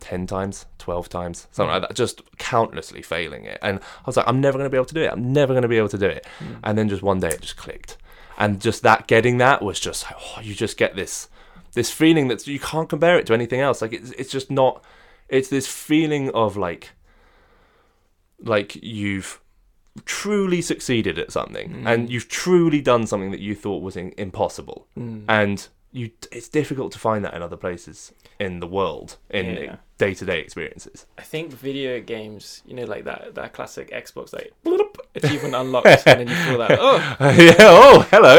10 0.00 0.26
times, 0.26 0.66
12 0.78 1.08
times, 1.08 1.46
something 1.52 1.72
like 1.72 1.82
that, 1.82 1.94
just 1.94 2.22
countlessly 2.38 3.02
failing 3.02 3.44
it. 3.44 3.58
And 3.62 3.78
I 3.78 4.02
was 4.06 4.16
like, 4.16 4.26
I'm 4.28 4.40
never 4.40 4.58
going 4.58 4.66
to 4.66 4.70
be 4.70 4.76
able 4.76 4.86
to 4.86 4.94
do 4.94 5.02
it. 5.02 5.12
I'm 5.12 5.32
never 5.32 5.52
going 5.52 5.62
to 5.62 5.68
be 5.68 5.78
able 5.78 5.88
to 5.90 5.98
do 5.98 6.06
it. 6.06 6.26
And 6.64 6.76
then 6.78 6.88
just 6.88 7.02
one 7.02 7.20
day 7.20 7.28
it 7.28 7.40
just 7.42 7.56
clicked. 7.56 7.96
And 8.38 8.60
just 8.60 8.82
that, 8.82 9.06
getting 9.06 9.38
that 9.38 9.62
was 9.62 9.78
just, 9.78 10.06
oh, 10.10 10.40
you 10.40 10.54
just 10.54 10.76
get 10.76 10.96
this, 10.96 11.28
this 11.74 11.90
feeling 11.90 12.28
that 12.28 12.46
you 12.46 12.58
can't 12.58 12.88
compare 12.88 13.18
it 13.18 13.26
to 13.26 13.34
anything 13.34 13.60
else. 13.60 13.82
Like 13.82 13.92
it's, 13.92 14.10
it's 14.12 14.30
just 14.32 14.50
not, 14.50 14.82
it's 15.28 15.48
this 15.48 15.66
feeling 15.66 16.30
of 16.30 16.56
like, 16.56 16.90
like 18.42 18.76
you've 18.82 19.40
truly 20.04 20.62
succeeded 20.62 21.18
at 21.18 21.32
something 21.32 21.82
and 21.86 22.08
you've 22.10 22.28
truly 22.28 22.80
done 22.80 23.06
something 23.06 23.30
that 23.32 23.40
you 23.40 23.54
thought 23.54 23.82
was 23.82 23.96
in, 23.96 24.12
impossible 24.16 24.86
Mm. 24.96 25.24
and 25.28 25.68
you 25.92 26.10
it's 26.30 26.48
difficult 26.48 26.92
to 26.92 26.98
find 26.98 27.24
that 27.24 27.34
in 27.34 27.42
other 27.42 27.56
places 27.56 28.12
in 28.38 28.60
the 28.60 28.66
world 28.66 29.16
in 29.28 29.46
Yeah. 29.46 29.76
Day-to-day 30.04 30.40
experiences 30.40 31.04
I 31.18 31.22
think 31.32 31.52
video 31.52 32.00
games, 32.00 32.62
you 32.66 32.74
know, 32.74 32.84
like 32.94 33.04
that 33.04 33.34
that 33.34 33.52
classic 33.52 33.86
Xbox 33.90 34.32
like 34.32 34.48
bloop, 34.64 34.96
achievement 35.14 35.54
unlocked, 35.54 35.86
and 36.06 36.20
then 36.20 36.28
you 36.28 36.34
feel 36.46 36.58
that 36.58 36.72
oh, 36.80 36.96
yeah 37.48 37.54
oh 37.60 37.96
hello 38.10 38.36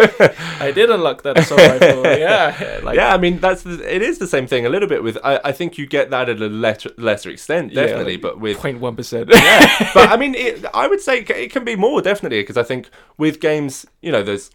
I 0.59 0.71
did 0.71 0.89
unlock 0.89 1.21
that 1.21 1.37
assault 1.37 1.61
rifle. 1.71 2.03
Yeah, 2.27 2.79
like 2.83 2.95
yeah 2.95 3.13
i 3.13 3.17
mean 3.17 3.39
that's 3.39 3.61
the, 3.63 3.75
it 3.95 4.01
is 4.01 4.17
the 4.17 4.27
same 4.35 4.47
thing 4.47 4.65
a 4.65 4.69
little 4.69 4.89
bit 4.89 5.03
with 5.03 5.17
i, 5.23 5.39
I 5.49 5.51
think 5.51 5.77
you 5.77 5.85
get 5.85 6.09
that 6.09 6.29
at 6.29 6.41
a 6.41 6.47
lesser, 6.47 6.89
lesser 6.97 7.29
extent 7.29 7.71
Yeah, 7.71 7.85
definitely 7.85 8.13
like 8.13 8.21
but 8.23 8.39
with 8.39 8.57
0.1 8.57 8.95
percent. 8.95 9.29
yeah 9.33 9.91
but 9.93 10.09
i 10.09 10.17
mean 10.17 10.33
it, 10.35 10.65
i 10.73 10.87
would 10.87 11.01
say 11.01 11.19
it 11.19 11.51
can 11.51 11.63
be 11.63 11.75
more 11.75 12.01
definitely 12.01 12.41
because 12.41 12.57
i 12.57 12.63
think 12.63 12.89
with 13.17 13.39
games 13.39 13.85
you 14.01 14.11
know 14.11 14.23
there's 14.23 14.49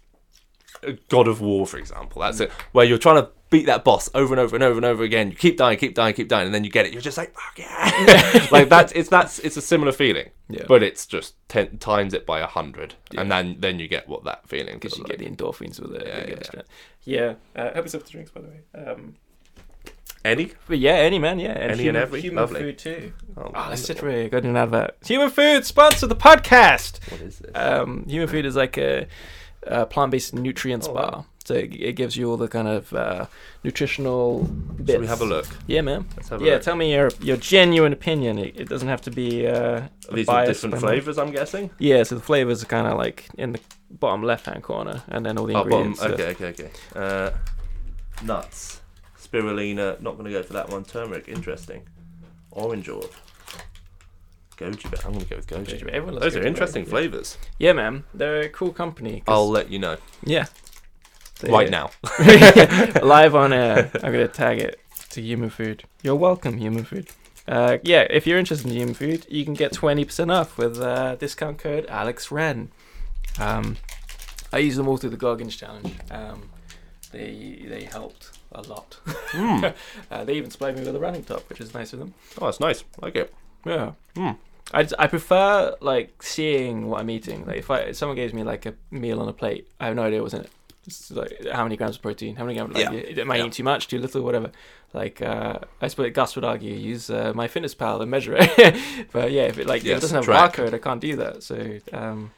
uh, 0.85 0.91
god 1.07 1.27
of 1.27 1.39
war 1.41 1.65
for 1.65 1.77
example 1.77 2.21
that's 2.21 2.39
it 2.41 2.51
where 2.73 2.85
you're 2.85 2.97
trying 3.07 3.21
to 3.23 3.29
beat 3.49 3.65
that 3.65 3.83
boss 3.83 4.09
over 4.13 4.33
and 4.33 4.39
over 4.41 4.55
and 4.55 4.63
over 4.63 4.75
and 4.77 4.85
over 4.85 5.03
again 5.03 5.29
you 5.31 5.35
keep 5.37 5.55
dying 5.57 5.77
keep 5.77 5.95
dying 5.95 6.13
keep 6.13 6.27
dying 6.27 6.45
and 6.45 6.53
then 6.53 6.63
you 6.63 6.69
get 6.69 6.85
it 6.85 6.91
you're 6.91 7.01
just 7.01 7.17
like 7.17 7.33
fuck 7.33 7.57
yeah 7.57 8.45
like 8.51 8.67
that's 8.69 8.91
it's 8.93 9.07
that's 9.09 9.39
it's 9.39 9.55
a 9.57 9.61
similar 9.61 9.91
feeling 9.93 10.29
Yeah. 10.49 10.65
but 10.67 10.83
it's 10.83 11.05
just 11.05 11.35
10 11.49 11.77
times 11.77 12.13
it 12.13 12.25
by 12.25 12.39
a 12.39 12.47
hundred 12.47 12.95
and 13.15 13.31
then 13.31 13.55
then 13.59 13.79
you 13.79 13.87
get 13.87 14.07
what 14.09 14.23
that 14.25 14.47
feeling 14.49 14.73
because 14.75 14.97
you 14.97 15.03
like. 15.03 15.17
get 15.17 15.19
the 15.19 15.29
endorphins 15.29 15.79
with 15.79 15.95
it. 15.95 16.05
Yeah, 16.05 16.25
yeah, 16.27 16.61
yeah. 17.05 17.33
yeah. 17.55 17.61
Uh, 17.63 17.73
hope 17.73 17.85
yourself 17.85 18.03
the 18.03 18.09
drinks, 18.11 18.31
by 18.31 18.41
the 18.41 18.47
way. 18.47 18.59
Um, 18.75 19.15
Eddie 20.25 20.53
but 20.67 20.77
yeah, 20.79 20.93
any 20.95 21.19
man, 21.19 21.39
yeah, 21.39 21.51
and 21.51 21.71
Any 21.71 21.87
and 21.87 21.95
every? 21.95 22.19
human 22.21 22.41
Lovely. 22.41 22.59
food 22.59 22.77
too. 22.77 23.13
oh, 23.37 23.51
Oh, 23.55 23.75
sit 23.75 24.01
wonderful. 24.01 24.09
right. 24.23 24.31
Got 24.31 24.43
an 24.43 24.57
advert. 24.57 24.97
Human 25.05 25.29
food 25.29 25.63
sponsor 25.65 26.07
the 26.07 26.15
podcast. 26.17 26.99
what 27.11 27.21
is 27.21 27.39
this 27.39 27.51
Um, 27.55 28.03
human 28.07 28.27
food 28.27 28.45
is 28.45 28.55
like 28.55 28.77
a, 28.77 29.07
a 29.63 29.85
plant-based 29.85 30.33
nutrients 30.33 30.87
Oh, 30.87 30.93
bar. 30.93 31.11
wow. 31.11 31.25
So 31.47 31.53
it, 31.53 31.73
it 31.79 31.93
gives 31.93 32.17
you 32.17 32.29
all 32.29 32.35
the 32.35 32.49
kind 32.49 32.67
of 32.67 32.91
uh, 32.93 33.25
nutritional 33.63 34.39
bits. 34.43 34.91
Should 34.91 34.99
we 34.99 35.07
have 35.07 35.21
a 35.21 35.25
look 35.25 35.47
Yeah, 35.65 35.79
man. 35.79 36.05
let's 36.17 36.27
have 36.27 36.41
a 36.41 36.45
Yeah, 36.45 36.53
look 36.55 36.61
tell 36.63 36.75
me 36.75 36.91
your 36.93 37.09
your 37.21 37.37
genuine 37.37 37.93
opinion. 37.93 38.37
It, 38.37 38.59
it 38.59 38.67
doesn't 38.67 38.89
have 38.89 39.01
to 39.03 39.11
be. 39.11 39.47
Uh, 39.47 39.87
these 40.11 40.27
are 40.27 40.45
different 40.45 40.77
flavors 40.79 41.17
i'm 41.17 41.31
guessing 41.31 41.69
Yeah, 41.79 42.03
so 42.03 42.15
the 42.15 42.21
flavors 42.21 42.63
are 42.63 42.65
kind 42.65 42.85
of 42.85 42.97
like 42.97 43.29
in 43.37 43.53
the 43.53 43.61
bottom 43.89 44.23
left-hand 44.23 44.61
corner, 44.63 45.03
and 45.07 45.25
then 45.25 45.37
all 45.37 45.45
the 45.45 45.53
Oh, 45.55 45.61
ingredients. 45.61 46.01
are- 46.03 46.11
Okay, 46.11 46.29
okay, 46.35 46.47
okay. 46.49 46.69
Uh, 46.93 47.31
nuts, 48.23 48.81
spirulina. 49.17 50.01
Not 50.01 50.17
going 50.17 50.25
to 50.25 50.31
go 50.31 50.43
for 50.43 50.51
that 50.53 50.67
one. 50.69 50.83
Turmeric. 50.83 51.29
Interesting. 51.29 51.81
Orange 52.51 52.89
orb. 52.89 53.11
Goji 54.57 54.83
berry. 54.91 55.03
I'm 55.05 55.13
going 55.13 55.23
to 55.23 55.29
go 55.29 55.35
with 55.37 55.47
goji. 55.47 55.79
Goji- 55.79 56.19
Those 56.19 56.35
are 56.35 56.43
interesting 56.45 56.83
flavors. 56.85 57.37
Yeah, 57.57 57.71
man, 57.73 58.03
they're 58.13 58.41
a 58.41 58.49
cool 58.49 58.73
company. 58.73 59.23
I'll 59.27 59.49
let 59.49 59.69
you 59.71 59.79
know 59.79 59.95
yeah. 60.25 60.47
Right 61.43 61.69
now. 61.69 61.91
live 63.03 63.35
on 63.35 63.53
air. 63.53 63.91
I'm 64.03 64.11
gonna 64.11 64.27
tag 64.27 64.59
it 64.59 64.79
to 65.11 65.21
Human 65.21 65.49
Food. 65.49 65.83
You're 66.01 66.15
welcome, 66.15 66.57
Human 66.57 66.83
Food. 66.83 67.07
Uh, 67.47 67.77
yeah, 67.83 68.05
if 68.09 68.27
you're 68.27 68.37
interested 68.39 68.67
in 68.67 68.73
Human 68.75 68.93
Food, 68.93 69.25
you 69.29 69.45
can 69.45 69.53
get 69.53 69.71
20% 69.71 70.33
off 70.33 70.57
with 70.57 70.79
uh, 70.81 71.15
discount 71.15 71.57
code 71.57 71.87
AlexRen. 71.87 72.67
Um, 73.39 73.77
I 74.51 74.57
use 74.57 74.75
them 74.75 74.87
all 74.87 74.97
through 74.97 75.11
the 75.11 75.17
Goggins 75.17 75.55
challenge. 75.55 75.93
Um, 76.11 76.49
they 77.11 77.63
they 77.67 77.83
helped 77.83 78.37
a 78.51 78.61
lot. 78.63 78.97
Mm. 79.31 79.73
uh, 80.11 80.23
they 80.25 80.33
even 80.35 80.49
supplied 80.51 80.75
me 80.77 80.83
with 80.83 80.95
a 80.95 80.99
running 80.99 81.23
top, 81.23 81.47
which 81.49 81.61
is 81.61 81.73
nice 81.73 81.93
of 81.93 81.99
them. 81.99 82.13
Oh, 82.41 82.45
that's 82.45 82.59
nice. 82.59 82.83
Like 83.01 83.15
it. 83.15 83.33
Yeah. 83.65 83.91
Mm. 84.15 84.37
I, 84.73 84.83
just- 84.83 84.95
I 84.99 85.07
prefer 85.07 85.75
like 85.79 86.21
seeing 86.23 86.87
what 86.89 86.99
I'm 86.99 87.09
eating. 87.09 87.45
Like 87.45 87.57
if 87.57 87.71
I 87.71 87.79
if 87.79 87.95
someone 87.97 88.15
gives 88.17 88.33
me 88.33 88.43
like 88.43 88.65
a 88.65 88.73
meal 88.91 89.21
on 89.21 89.27
a 89.29 89.33
plate, 89.33 89.67
I 89.79 89.85
have 89.85 89.95
no 89.95 90.03
idea 90.03 90.21
what's 90.21 90.33
in 90.33 90.41
it. 90.41 90.49
It's 90.87 91.11
like 91.11 91.45
how 91.51 91.63
many 91.63 91.75
grams 91.77 91.97
of 91.97 92.01
protein, 92.01 92.35
how 92.37 92.45
many 92.45 92.57
grams. 92.57 92.73
Like, 92.73 92.85
Yeah. 92.91 93.21
Am 93.21 93.29
I 93.29 93.35
Yeah. 93.35 93.41
eating 93.41 93.51
too 93.51 93.63
much, 93.63 93.87
too 93.89 93.99
little, 93.99 94.21
whatever. 94.23 94.51
Like 94.93 95.21
uh, 95.21 95.59
I 95.81 95.87
suppose 95.89 96.11
Gus 96.13 96.35
would 96.35 96.45
argue 96.45 96.73
use 96.73 97.09
uh, 97.09 97.33
my 97.35 97.47
fitness 97.47 97.75
pal 97.75 98.01
and 98.01 98.09
measure 98.09 98.35
it. 98.39 98.79
but 99.11 99.31
yeah, 99.31 99.43
if 99.43 99.57
it 99.57 99.67
like 99.67 99.81
if 99.81 99.87
Yes, 99.87 99.97
it 99.97 100.01
doesn't 100.01 100.15
have 100.15 100.23
track. 100.25 100.57
a 100.57 100.61
barcode, 100.61 100.73
I 100.73 100.77
can't 100.79 101.01
do 101.01 101.15
that. 101.17 101.43
So 101.43 101.79
um, 101.93 102.31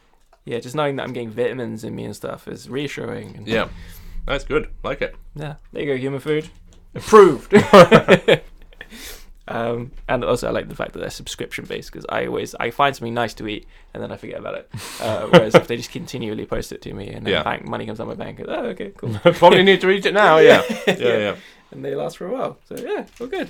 yeah, 0.45 0.59
just 0.59 0.75
knowing 0.75 0.95
that 0.95 1.03
I'm 1.03 1.13
getting 1.13 1.29
vitamins 1.29 1.83
in 1.83 1.95
me 1.95 2.05
and 2.05 2.15
stuff 2.15 2.47
is 2.47 2.67
reassuring. 2.69 3.35
And, 3.37 3.47
Yeah. 3.47 3.69
That's 4.25 4.43
good. 4.43 4.69
Like 4.83 5.01
it. 5.01 5.15
yeah, 5.35 5.55
there 5.71 5.83
you 5.83 5.93
go, 5.93 5.97
human 5.97 6.19
food. 6.19 6.49
Approved. 6.95 7.53
um, 9.49 9.91
and 10.07 10.23
also, 10.23 10.47
I 10.47 10.51
like 10.51 10.69
the 10.69 10.75
fact 10.75 10.93
that 10.93 10.99
they're 10.99 11.09
subscription 11.09 11.65
based 11.65 11.91
because 11.91 12.05
I 12.07 12.27
always 12.27 12.55
I 12.55 12.69
find 12.71 12.95
something 12.95 13.13
nice 13.13 13.33
to 13.35 13.47
eat 13.47 13.65
and 13.93 14.01
then 14.01 14.11
I 14.11 14.17
forget 14.17 14.39
about 14.39 14.55
it. 14.55 14.69
Uh, 15.01 15.27
whereas 15.31 15.55
if 15.55 15.67
they 15.67 15.75
just 15.75 15.91
continually 15.91 16.45
post 16.45 16.71
it 16.71 16.81
to 16.83 16.93
me 16.93 17.09
and 17.09 17.25
then 17.25 17.33
Yeah. 17.33 17.43
bank 17.43 17.67
money 17.67 17.85
comes 17.85 17.99
out 17.99 18.07
my 18.07 18.13
bank, 18.15 18.41
oh 18.47 18.65
okay, 18.67 18.91
cool, 18.95 19.13
Probably 19.33 19.63
need 19.63 19.81
to 19.81 19.87
reach 19.87 20.05
it 20.05 20.13
now. 20.13 20.37
Yeah. 20.49 20.63
Yeah. 20.87 20.95
Yeah. 20.97 21.35
and 21.71 21.83
they 21.83 21.95
last 21.95 22.17
for 22.17 22.27
a 22.27 22.31
while. 22.31 22.57
So 22.69 22.75
yeah, 22.77 23.05
all 23.19 23.27
good. 23.27 23.49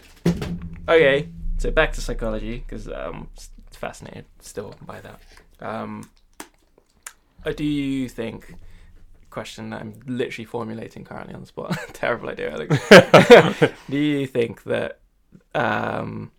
Okay, 0.87 1.27
so 1.57 1.69
back 1.71 1.93
to 1.93 2.01
psychology 2.01 2.63
because 2.65 2.87
um, 2.87 3.27
s- 3.37 3.49
fascinated 3.71 4.25
still 4.39 4.73
by 4.85 5.01
that. 5.01 5.19
Um, 5.59 6.09
uh, 7.45 7.51
do 7.51 7.63
you 7.63 8.09
think? 8.09 8.55
Question 9.29 9.69
that 9.69 9.81
I'm 9.81 9.93
literally 10.07 10.45
formulating 10.45 11.03
currently 11.05 11.35
on 11.35 11.41
the 11.41 11.45
spot. 11.47 11.77
Terrible 11.93 12.29
idea, 12.29 12.51
Alex. 12.51 12.75
do 13.87 13.95
you 13.97 14.25
think 14.25 14.63
that, 14.63 14.97
um, 15.55 16.31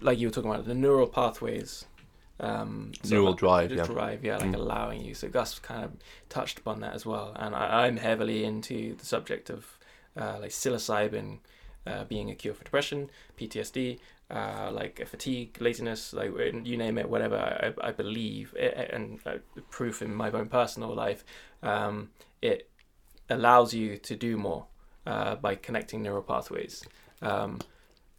like 0.00 0.18
you 0.18 0.28
were 0.28 0.32
talking 0.32 0.50
about, 0.50 0.64
the 0.66 0.74
neural 0.74 1.06
pathways, 1.06 1.84
um, 2.40 2.92
of 3.02 3.10
Neural 3.10 3.26
like- 3.30 3.36
drive, 3.38 3.72
yeah. 3.72 3.84
drive, 3.84 4.24
yeah, 4.24 4.36
like 4.36 4.50
Mm. 4.50 4.54
allowing 4.54 5.02
you. 5.04 5.14
So 5.14 5.28
Gus 5.28 5.58
kind 5.58 5.84
of 5.84 5.92
touched 6.28 6.58
upon 6.58 6.80
that 6.80 6.94
as 6.94 7.04
well, 7.04 7.32
and 7.36 7.54
I, 7.54 7.86
I'm 7.86 7.96
heavily 7.96 8.44
into 8.44 8.94
the 8.94 9.04
subject 9.04 9.50
of 9.50 9.78
uh, 10.16 10.38
like 10.40 10.50
psilocybin 10.50 11.38
uh, 11.86 12.04
being 12.04 12.30
a 12.30 12.34
cure 12.34 12.54
for 12.54 12.64
depression, 12.64 13.08
PTSD, 13.38 13.98
uh, 14.30 14.70
like 14.72 15.04
fatigue, 15.06 15.56
laziness, 15.60 16.12
like 16.12 16.32
you 16.64 16.76
name 16.76 16.98
it, 16.98 17.08
whatever. 17.08 17.36
I, 17.36 17.88
I 17.88 17.92
believe, 17.92 18.52
it, 18.56 18.90
and 18.92 19.20
uh, 19.24 19.38
proof 19.70 20.02
in 20.02 20.14
my 20.14 20.30
own 20.30 20.48
personal 20.48 20.94
life, 20.94 21.24
um, 21.62 22.10
it 22.42 22.68
allows 23.30 23.72
you 23.74 23.96
to 23.96 24.16
do 24.16 24.36
more 24.36 24.66
uh, 25.06 25.36
by 25.36 25.54
connecting 25.54 26.02
neural 26.02 26.22
pathways. 26.22 26.84
Um, 27.22 27.60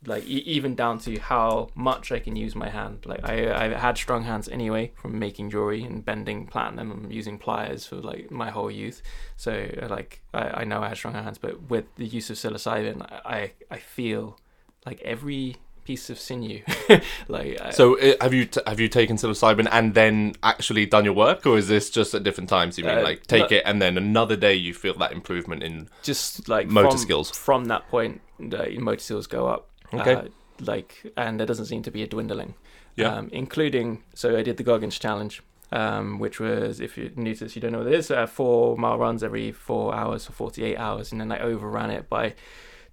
like 0.06 0.24
e- 0.26 0.44
even 0.46 0.76
down 0.76 0.98
to 1.00 1.20
how 1.20 1.70
much 1.76 2.12
I 2.12 2.20
can 2.20 2.36
use 2.36 2.56
my 2.56 2.70
hand. 2.70 3.06
Like 3.06 3.24
I 3.24 3.66
I 3.66 3.78
had 3.78 3.98
strong 3.98 4.24
hands 4.24 4.48
anyway 4.48 4.92
from 5.02 5.20
making 5.20 5.50
jewelry 5.50 5.84
and 5.84 6.04
bending 6.06 6.48
platinum 6.48 6.92
and 6.92 7.14
using 7.14 7.38
pliers 7.38 7.86
for 7.86 7.98
like 7.98 8.32
my 8.32 8.50
whole 8.50 8.72
youth. 8.72 9.02
So 9.36 9.52
uh, 9.82 9.88
like 9.90 10.22
I, 10.34 10.62
I 10.62 10.64
know 10.64 10.82
I 10.82 10.88
had 10.90 10.98
strong 10.98 11.14
hands, 11.16 11.38
but 11.38 11.70
with 11.70 11.86
the 11.96 12.06
use 12.06 12.30
of 12.30 12.38
psilocybin, 12.38 13.02
I 13.26 13.52
I 13.70 13.78
feel 13.78 14.38
like 14.86 15.02
every 15.02 15.58
piece 15.84 16.10
of 16.12 16.20
sinew. 16.20 16.62
like 17.28 17.60
I- 17.62 17.72
So 17.72 18.00
uh, 18.00 18.14
have 18.22 18.34
you 18.34 18.46
t- 18.46 18.62
have 18.66 18.80
you 18.80 18.88
taken 18.88 19.18
psilocybin 19.18 19.68
and 19.72 19.94
then 19.96 20.34
actually 20.44 20.86
done 20.86 21.04
your 21.04 21.14
work, 21.16 21.46
or 21.46 21.58
is 21.58 21.68
this 21.68 21.90
just 21.90 22.14
at 22.14 22.24
different 22.24 22.50
times? 22.50 22.78
You 22.78 22.86
mean 22.86 23.00
Uh, 23.00 23.04
like 23.04 23.28
take 23.28 23.52
no- 23.52 23.58
it 23.58 23.64
and 23.66 23.82
then 23.82 23.98
another 23.98 24.38
day 24.38 24.54
you 24.54 24.74
feel 24.74 24.94
that 25.00 25.12
improvement 25.12 25.64
in? 25.64 25.90
just 26.04 26.48
like 26.48 26.68
Motor 26.68 26.92
from, 26.92 26.98
skills. 27.00 27.32
from 27.32 27.66
that 27.66 27.88
point 27.90 28.22
the 28.40 28.78
motor 28.80 29.02
skills 29.02 29.28
go 29.28 29.48
up 29.48 29.66
Okay. 29.94 30.14
uh, 30.14 30.24
like 30.62 31.12
and 31.18 31.40
there 31.40 31.48
doesn't 31.48 31.66
seem 31.66 31.82
to 31.84 31.92
be 31.92 32.04
a 32.04 32.08
dwindling 32.08 32.54
Yeah. 32.96 33.14
um, 33.16 33.30
including 33.32 34.04
so 34.14 34.36
i 34.38 34.44
did 34.44 34.58
the 34.58 34.64
goggins 34.64 35.00
challenge 35.00 35.42
um, 35.72 36.20
which 36.20 36.40
was 36.40 36.80
if 36.82 36.98
you're 36.98 37.12
new 37.16 37.34
to 37.36 37.44
this 37.46 37.56
you 37.56 37.62
don't 37.62 37.72
know 37.72 37.80
what 37.80 37.88
it 37.88 37.94
is 37.94 38.12
uh, 38.12 38.26
four 38.28 38.78
mile 38.78 38.98
runs 38.98 39.24
every 39.24 39.52
four 39.52 39.94
hours 39.96 40.26
for 40.26 40.34
48 40.34 40.78
hours 40.78 41.12
and 41.12 41.22
then 41.22 41.32
i 41.32 41.40
overran 41.40 41.92
it 41.92 42.10
by 42.10 42.34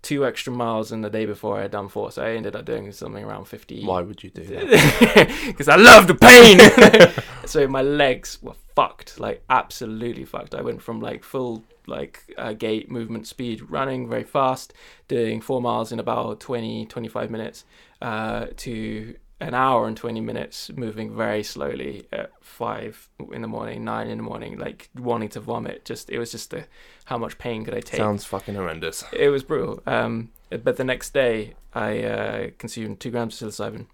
two 0.03 0.25
extra 0.25 0.53
miles 0.53 0.91
than 0.91 1.01
the 1.01 1.11
day 1.11 1.27
before 1.27 1.59
i 1.59 1.63
had 1.63 1.71
done 1.71 1.89
four 1.89 2.11
so 2.11 2.23
i 2.23 2.31
ended 2.31 2.55
up 2.55 2.65
doing 2.65 2.91
something 2.93 3.25
around 3.25 3.47
50 3.47 3.85
Why 3.85 4.01
would 4.01 4.23
you 4.23 4.31
do 4.31 4.45
that? 4.45 5.43
because 5.47 5.69
I 5.69 5.77
love 5.77 6.07
the 6.07 6.15
pain. 6.15 6.59
so 7.47 7.67
my 7.69 7.83
legs 7.83 8.39
were 8.43 8.55
fucked, 8.75 9.19
like 9.19 9.43
absolutely 9.49 10.25
fucked. 10.25 10.55
I 10.55 10.63
went 10.63 10.83
from 10.83 11.01
like 11.01 11.25
full 11.25 11.65
like 11.87 12.35
uh, 12.37 12.53
gait 12.53 12.91
movement 12.91 13.27
speed, 13.27 13.71
running 13.71 14.09
very 14.09 14.25
fast, 14.25 14.73
doing 15.09 15.41
four 15.41 15.61
miles 15.63 15.93
in 15.93 15.99
about 16.01 16.41
20, 16.41 16.87
25 16.87 17.31
minutes, 17.31 17.65
uh, 18.03 18.47
to 18.59 19.15
an 19.41 19.55
hour 19.55 19.87
and 19.87 19.97
20 19.97 20.20
minutes 20.20 20.70
moving 20.74 21.14
very 21.14 21.43
slowly 21.43 22.07
at 22.12 22.32
five 22.41 23.09
in 23.32 23.43
the 23.43 23.49
morning, 23.49 23.84
nine 23.84 24.09
in 24.09 24.18
the 24.18 24.24
morning, 24.24 24.59
like 24.59 24.89
wanting 24.95 25.28
to 25.30 25.41
vomit. 25.41 25.84
Just, 25.84 26.11
it 26.11 26.18
was 26.18 26.30
just 26.30 26.51
the, 26.51 26.64
how 27.05 27.18
much 27.18 27.37
pain 27.39 27.64
could 27.64 27.74
I 27.74 27.80
take? 27.80 27.99
Sounds 27.99 28.24
fucking 28.24 28.55
horrendous. 28.55 29.05
It 29.12 29.28
was 29.28 29.43
brutal. 29.43 29.82
Um, 29.87 30.30
but 30.49 30.76
the 30.76 30.84
next 30.84 31.12
day, 31.12 31.55
I 31.74 32.03
uh, 32.03 32.51
consumed 32.57 33.01
two 33.01 33.11
grams 33.11 33.41
of 33.43 33.51
psilocybin, 33.51 33.87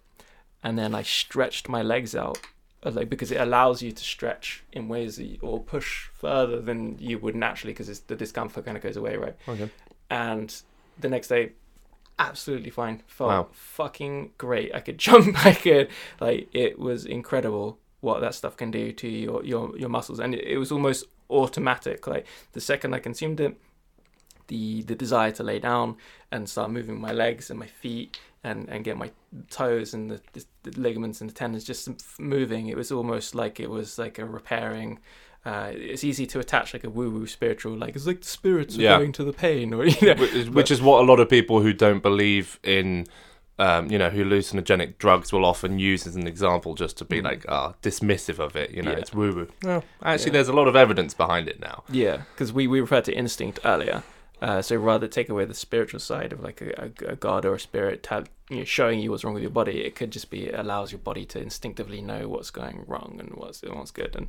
and 0.63 0.79
then 0.79 0.95
I 0.95 1.03
stretched 1.03 1.69
my 1.69 1.83
legs 1.83 2.15
out, 2.15 2.39
uh, 2.85 2.91
like 2.91 3.09
because 3.09 3.33
it 3.33 3.41
allows 3.41 3.83
you 3.83 3.91
to 3.91 4.05
stretch 4.05 4.63
in 4.73 4.87
ways 4.87 5.17
that 5.17 5.25
you, 5.25 5.39
or 5.41 5.61
push 5.61 6.09
further 6.15 6.61
than 6.61 6.99
you 6.99 7.19
would 7.19 7.35
naturally, 7.35 7.73
because 7.73 7.99
the 8.01 8.15
discomfort 8.15 8.65
kind 8.65 8.77
of 8.77 8.83
goes 8.83 8.97
away, 8.97 9.17
right? 9.17 9.35
Okay. 9.49 9.69
And 10.09 10.55
the 11.01 11.09
next 11.09 11.29
day, 11.29 11.53
absolutely 12.29 12.71
fine. 12.71 13.03
Felt 13.07 13.29
Wow. 13.31 13.49
fucking 13.53 14.33
great. 14.39 14.75
I 14.75 14.81
could 14.81 14.99
jump. 15.07 15.45
I 15.47 15.53
could 15.55 15.89
like 16.21 16.49
it 16.55 16.79
was 16.79 17.05
incredible 17.07 17.79
what 18.01 18.21
that 18.21 18.35
stuff 18.35 18.57
can 18.57 18.71
do 18.71 18.93
to 18.93 19.09
your 19.09 19.45
your 19.45 19.77
your 19.77 19.89
muscles, 19.89 20.19
and 20.21 20.35
it, 20.35 20.45
it 20.45 20.59
was 20.59 20.73
almost 20.73 21.05
automatic. 21.31 22.07
Like 22.07 22.27
the 22.53 22.61
second 22.61 22.95
I 22.95 22.99
consumed 22.99 23.41
it, 23.41 23.57
the 24.49 24.83
the 24.83 24.95
desire 24.95 25.31
to 25.33 25.43
lay 25.43 25.59
down 25.59 25.97
and 26.31 26.49
start 26.49 26.71
moving 26.71 27.01
my 27.01 27.13
legs 27.13 27.51
and 27.51 27.59
my 27.59 27.67
feet 27.67 28.19
and 28.45 28.69
and 28.69 28.85
get 28.85 28.97
my 28.97 29.11
toes 29.51 29.95
and 29.95 30.11
the, 30.11 30.21
the 30.65 30.81
ligaments 30.81 31.21
and 31.21 31.31
the 31.31 31.35
tendons 31.35 31.65
just 31.65 31.89
moving. 32.19 32.69
It 32.69 32.77
was 32.77 32.91
almost 32.93 33.35
like 33.35 33.61
it 33.61 33.71
was 33.71 33.99
like 33.99 34.19
a 34.19 34.25
repairing. 34.25 34.99
Uh, 35.45 35.73
it's 35.75 36.05
easy 36.05 36.25
to 36.27 36.39
attach 36.39 36.73
like 36.73 36.85
a 36.85 36.91
woo 36.91 37.11
woo 37.11 37.27
spiritual, 37.27 37.77
like 37.77 37.97
it's 37.97 38.07
like 38.07 38.21
the 38.21 38.27
spirits 38.29 38.79
are 38.79 38.83
Yeah. 38.83 38.99
going 38.99 39.13
to 39.13 39.25
the 39.25 39.33
pain, 39.33 39.75
or 39.75 39.85
you 39.87 40.15
know, 40.15 40.21
which 40.21 40.33
is, 40.35 40.51
which 40.51 40.71
is 40.71 40.81
what 40.81 41.01
a 41.01 41.05
lot 41.05 41.19
of 41.19 41.29
people 41.29 41.61
who 41.61 41.73
don't 41.73 42.01
believe 42.03 42.61
in 42.63 43.07
um, 43.59 43.91
you 43.91 43.99
know 43.99 44.09
hallucinogenic 44.09 44.99
drugs 44.99 45.33
will 45.33 45.45
often 45.45 45.79
use 45.79 46.07
as 46.07 46.17
an 46.17 46.27
example 46.27 46.75
just 46.75 46.97
to 46.99 47.05
be 47.05 47.21
Mm. 47.21 47.25
like 47.25 47.45
ah 47.49 47.75
dismissive 47.83 48.39
of 48.39 48.57
it 48.57 48.71
you 48.71 48.83
know 48.83 48.93
Yeah. 48.93 48.99
it's 48.99 49.13
woo 49.13 49.33
woo 49.35 49.49
no 49.63 49.83
actually 50.03 50.27
Yeah. 50.31 50.33
there's 50.33 50.49
a 50.49 50.53
lot 50.55 50.69
of 50.69 50.75
evidence 50.77 51.13
behind 51.13 51.49
it 51.49 51.61
now 51.61 51.85
Yeah, 51.91 52.23
because 52.33 52.53
we, 52.53 52.67
we 52.67 52.81
referred 52.81 53.05
to 53.05 53.13
instinct 53.15 53.59
earlier. 53.65 54.03
Uh, 54.41 54.61
so 54.63 54.75
rather 54.77 55.07
take 55.07 55.29
away 55.29 55.45
the 55.45 55.55
spiritual 55.55 56.01
side 56.01 56.33
of 56.33 56.41
like 56.43 56.61
a, 56.63 56.91
a, 57.07 57.13
a 57.13 57.17
god 57.17 57.45
or 57.45 57.55
a 57.55 57.61
spirit 57.61 58.09
you 58.51 58.57
know, 58.59 58.65
showing 58.65 58.99
you 59.01 59.11
what's 59.11 59.23
wrong 59.23 59.35
with 59.35 59.43
your 59.43 59.53
body, 59.53 59.85
it 59.85 59.95
could 59.95 60.11
just 60.11 60.31
be 60.31 60.47
it 60.47 60.59
allows 60.59 60.91
your 60.91 60.99
body 61.01 61.25
to 61.27 61.39
instinctively 61.41 62.01
know 62.01 62.29
what's 62.29 62.51
going 62.51 62.85
wrong 62.89 63.17
and 63.21 63.35
what's 63.35 63.63
what's 63.63 63.93
good. 63.93 64.17
And 64.17 64.29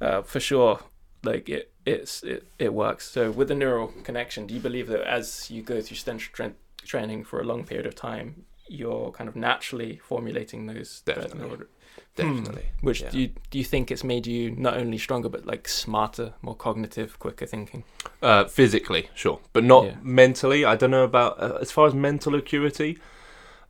uh, 0.00 0.22
for 0.22 0.40
sure, 0.40 0.80
like 1.24 1.48
it 1.48 1.72
it's 1.84 2.22
it, 2.22 2.46
it 2.58 2.72
works. 2.74 3.08
So 3.10 3.30
with 3.30 3.48
the 3.48 3.54
neural 3.54 3.88
connection, 4.04 4.46
do 4.46 4.54
you 4.54 4.60
believe 4.60 4.88
that 4.88 5.00
as 5.02 5.50
you 5.50 5.62
go 5.62 5.80
through 5.80 5.96
strength 5.96 6.56
training 6.84 7.24
for 7.24 7.40
a 7.40 7.44
long 7.44 7.64
period 7.64 7.86
of 7.86 7.94
time, 7.94 8.44
you're 8.68 9.10
kind 9.12 9.28
of 9.28 9.36
naturally 9.36 9.96
formulating 9.98 10.66
those 10.66 11.02
Definitely. 11.04 11.66
definitely 12.14 12.64
which 12.80 13.02
Yeah. 13.02 13.10
do 13.10 13.18
you 13.18 13.28
do 13.50 13.58
you 13.58 13.64
think 13.64 13.90
it's 13.90 14.02
made 14.04 14.26
you 14.26 14.50
not 14.50 14.76
only 14.78 14.98
stronger 14.98 15.28
but 15.28 15.44
like 15.46 15.68
smarter, 15.68 16.32
more 16.42 16.54
cognitive, 16.56 17.18
quicker 17.18 17.46
thinking? 17.46 17.84
uh, 18.22 18.44
physically 18.46 19.10
sure 19.14 19.38
but 19.52 19.64
not 19.64 19.84
Yeah. 19.84 19.96
mentally 20.02 20.64
i 20.64 20.74
don't 20.76 20.90
know 20.90 21.04
about 21.04 21.40
uh, 21.42 21.58
as 21.60 21.70
far 21.70 21.86
as 21.86 21.94
mental 21.94 22.34
acuity 22.34 22.98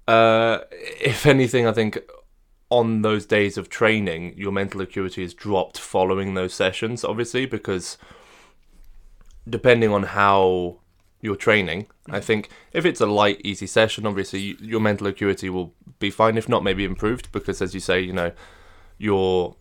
uh, 0.08 0.58
if 1.00 1.26
anything 1.26 1.66
i 1.66 1.72
think 1.72 1.98
on 2.70 3.02
those 3.02 3.26
days 3.26 3.56
of 3.56 3.68
training 3.68 4.34
your 4.36 4.52
mental 4.52 4.80
acuity 4.80 5.22
is 5.22 5.34
dropped 5.34 5.78
following 5.78 6.34
those 6.34 6.52
sessions 6.52 7.04
obviously 7.04 7.46
because 7.46 7.96
depending 9.48 9.92
on 9.92 10.02
how 10.02 10.76
you're 11.20 11.36
training 11.36 11.86
i 12.10 12.20
think 12.20 12.48
if 12.72 12.84
it's 12.84 13.00
a 13.00 13.06
light 13.06 13.40
easy 13.44 13.66
session 13.66 14.06
obviously 14.06 14.40
you, 14.40 14.56
your 14.60 14.80
mental 14.80 15.06
acuity 15.06 15.48
will 15.48 15.72
be 15.98 16.10
fine 16.10 16.36
if 16.36 16.48
not 16.48 16.64
maybe 16.64 16.84
improved 16.84 17.30
because 17.32 17.62
as 17.62 17.72
you 17.72 17.80
say 17.80 18.00
you 18.00 18.12
know 18.12 18.32
you're 18.98 19.54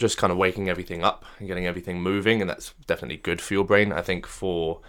just 0.00 0.16
kind 0.16 0.32
of 0.32 0.38
waking 0.38 0.68
everything 0.68 1.04
up 1.04 1.24
and 1.38 1.46
getting 1.46 1.66
everything 1.66 2.02
moving 2.02 2.40
and 2.40 2.48
that's 2.48 2.72
definitely 2.86 3.18
good 3.18 3.40
for 3.40 3.52
your 3.54 3.64
brain. 3.64 3.92
I 3.92 4.00
think 4.00 4.26
for 4.26 4.80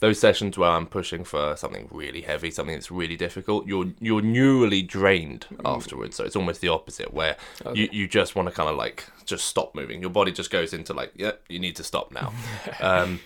those 0.00 0.18
sessions 0.18 0.58
where 0.58 0.70
i'm 0.70 0.86
pushing 0.86 1.24
for 1.24 1.56
something 1.56 1.88
really 1.90 2.22
heavy 2.22 2.50
something 2.50 2.74
that's 2.74 2.90
really 2.90 3.16
difficult 3.16 3.66
you're 3.66 3.86
you're 4.00 4.20
neurally 4.20 4.86
drained 4.86 5.46
afterwards. 5.64 6.16
So 6.16 6.24
it's 6.24 6.36
almost 6.36 6.60
the 6.60 6.68
opposite 6.68 7.12
where 7.14 7.36
you, 7.74 7.88
you 7.92 8.08
just 8.08 8.34
want 8.34 8.48
to 8.48 8.54
kind 8.54 8.68
of 8.68 8.76
like 8.76 9.06
just 9.24 9.46
stop 9.46 9.74
moving. 9.74 10.00
Your 10.00 10.10
body 10.10 10.32
just 10.32 10.50
goes 10.50 10.72
into 10.72 10.92
like 10.92 11.12
yeah 11.14 11.32
you 11.48 11.58
need 11.58 11.76
to 11.76 11.84
stop 11.84 12.12
now. 12.12 12.32
Um, 12.80 13.20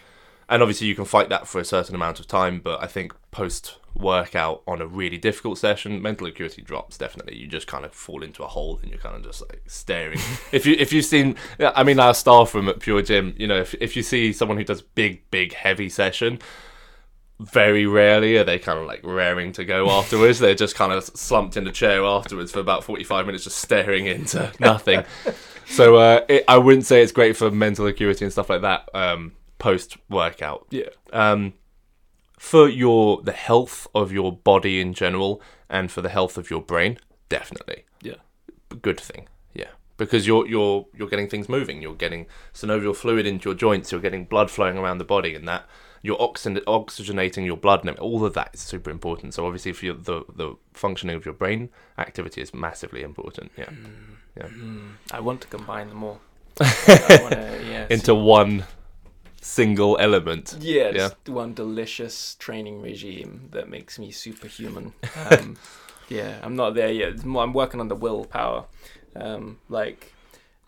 and 0.49 0.63
obviously 0.63 0.87
you 0.87 0.95
can 0.95 1.05
fight 1.05 1.29
that 1.29 1.47
for 1.47 1.61
a 1.61 1.65
certain 1.65 1.95
amount 1.95 2.21
of 2.21 2.27
time 2.27 2.61
but 2.61 2.83
i 2.83 2.87
think 2.87 3.15
post 3.31 3.79
workout 3.95 4.63
on 4.67 4.81
a 4.81 4.87
really 4.87 5.19
difficult 5.19 5.57
session 5.57 6.03
mental 6.03 6.27
acuity 6.27 6.61
drops 6.63 6.99
definitely. 6.99 7.37
You 7.37 7.47
just 7.47 7.67
kind 7.69 7.85
of 7.85 7.93
fall 7.95 8.25
into 8.25 8.43
a 8.43 8.47
hole 8.49 8.81
and 8.83 8.91
you're 8.91 8.99
kind 8.99 9.15
of 9.15 9.23
just 9.23 9.41
like 9.43 9.63
staring. 9.67 10.19
If 10.53 10.67
you 10.67 10.75
if 10.79 10.93
you've 10.93 11.05
seen 11.05 11.37
i 11.61 11.83
mean 11.85 12.01
our 12.01 12.15
staff 12.15 12.55
room 12.55 12.69
at 12.69 12.81
pure 12.81 13.03
gym 13.03 13.35
you 13.37 13.47
know 13.47 13.59
if, 13.61 13.75
if 13.75 13.97
you 13.97 14.03
see 14.03 14.33
someone 14.33 14.59
who 14.59 14.65
does 14.65 14.83
big 14.83 15.29
big 15.31 15.53
heavy 15.53 15.89
session 15.89 16.41
very 17.41 17.87
rarely 17.87 18.37
are 18.37 18.45
they 18.45 18.59
kind 18.59 18.79
of 18.79 18.87
like 18.87 19.01
raring 19.03 19.53
to 19.53 19.65
go 19.65 19.91
afterwards. 19.91 20.39
They're 20.39 20.55
just 20.55 20.77
kind 20.77 20.93
of 20.93 21.03
slumped 21.05 21.57
in 21.57 21.65
the 21.65 21.73
chair 21.73 22.05
afterwards 22.05 22.53
for 22.53 22.61
about 22.61 22.85
45 22.85 23.27
minutes 23.27 23.45
just 23.45 23.59
staring 23.59 24.07
into 24.07 24.53
nothing. 24.61 25.05
So 25.67 25.97
uh, 25.97 26.21
it, 26.29 26.45
i 26.47 26.59
wouldn't 26.59 26.85
say 26.85 27.03
it's 27.03 27.11
great 27.11 27.39
for 27.39 27.51
mental 27.51 27.87
acuity 27.87 28.27
and 28.27 28.31
stuff 28.31 28.51
like 28.51 28.61
that. 28.61 28.87
Um, 28.93 29.33
post 29.69 29.97
workout 30.09 30.67
Yeah. 30.71 30.91
um, 31.13 31.43
for 32.39 32.65
your 32.69 33.23
the 33.23 33.33
health 33.49 33.87
of 33.95 34.13
your 34.19 34.31
body 34.53 34.75
in 34.85 34.93
general 34.93 35.41
and 35.77 35.91
for 35.95 36.03
the 36.03 36.09
health 36.19 36.37
of 36.39 36.51
your 36.51 36.63
brain 36.73 36.99
definitely. 37.29 37.81
Yeah. 38.03 38.21
good 38.83 39.01
thing. 39.11 39.25
Yeah. 39.61 39.73
Because 39.97 40.23
you're 40.29 40.47
you're 40.55 40.87
you're 40.97 41.09
getting 41.15 41.29
things 41.31 41.49
moving. 41.49 41.77
You're 41.83 42.01
getting 42.07 42.27
synovial 42.53 42.95
fluid 43.03 43.27
into 43.27 43.49
your 43.49 43.57
joints. 43.67 43.91
You're 43.93 44.01
getting 44.09 44.25
blood 44.35 44.51
flowing 44.51 44.77
around 44.79 44.99
the 44.99 45.05
body 45.17 45.35
and 45.39 45.47
that 45.49 45.63
you're 46.07 46.21
oxygen- 46.29 46.65
oxygenating 46.67 47.45
your 47.51 47.57
blood 47.57 47.81
and 47.87 47.99
all 47.99 48.23
of 48.29 48.35
that 48.35 48.51
is 48.55 48.61
super 48.61 48.91
important. 48.91 49.33
So 49.35 49.47
obviously 49.47 49.73
for 49.73 49.85
your, 49.87 49.95
the 50.11 50.19
the 50.41 50.49
functioning 50.75 51.17
of 51.17 51.25
your 51.25 51.37
brain 51.43 51.71
activity 52.07 52.41
is 52.43 52.53
massively 52.53 53.03
important. 53.11 53.49
Yeah. 53.57 53.71
Yeah. 54.39 54.49
I 55.17 55.21
want 55.21 55.41
to 55.45 55.49
combine 55.57 55.89
them 55.89 56.03
all. 56.09 56.19
I 56.61 57.19
wanna, 57.23 57.59
yeah, 57.73 57.87
into 57.97 58.15
one 58.15 58.65
single 59.45 59.99
element 60.01 60.57
yeah, 60.61 60.85
yeah. 60.85 60.93
just 60.93 61.29
one 61.29 61.53
delicious 61.53 62.35
training 62.37 62.81
regime 62.81 63.49
that 63.53 63.69
makes 63.69 63.99
me 63.99 64.11
superhuman. 64.11 64.93
Um, 65.31 65.57
yeah, 66.09 66.39
I'm 66.43 66.57
not 66.57 66.75
there 66.75 66.93
yet. 66.93 67.25
More- 67.25 67.43
I'm 67.43 67.53
working 67.53 67.81
on 67.81 67.89
the 67.89 67.95
willpower, 67.95 68.65
um, 69.17 69.59
like 69.69 70.13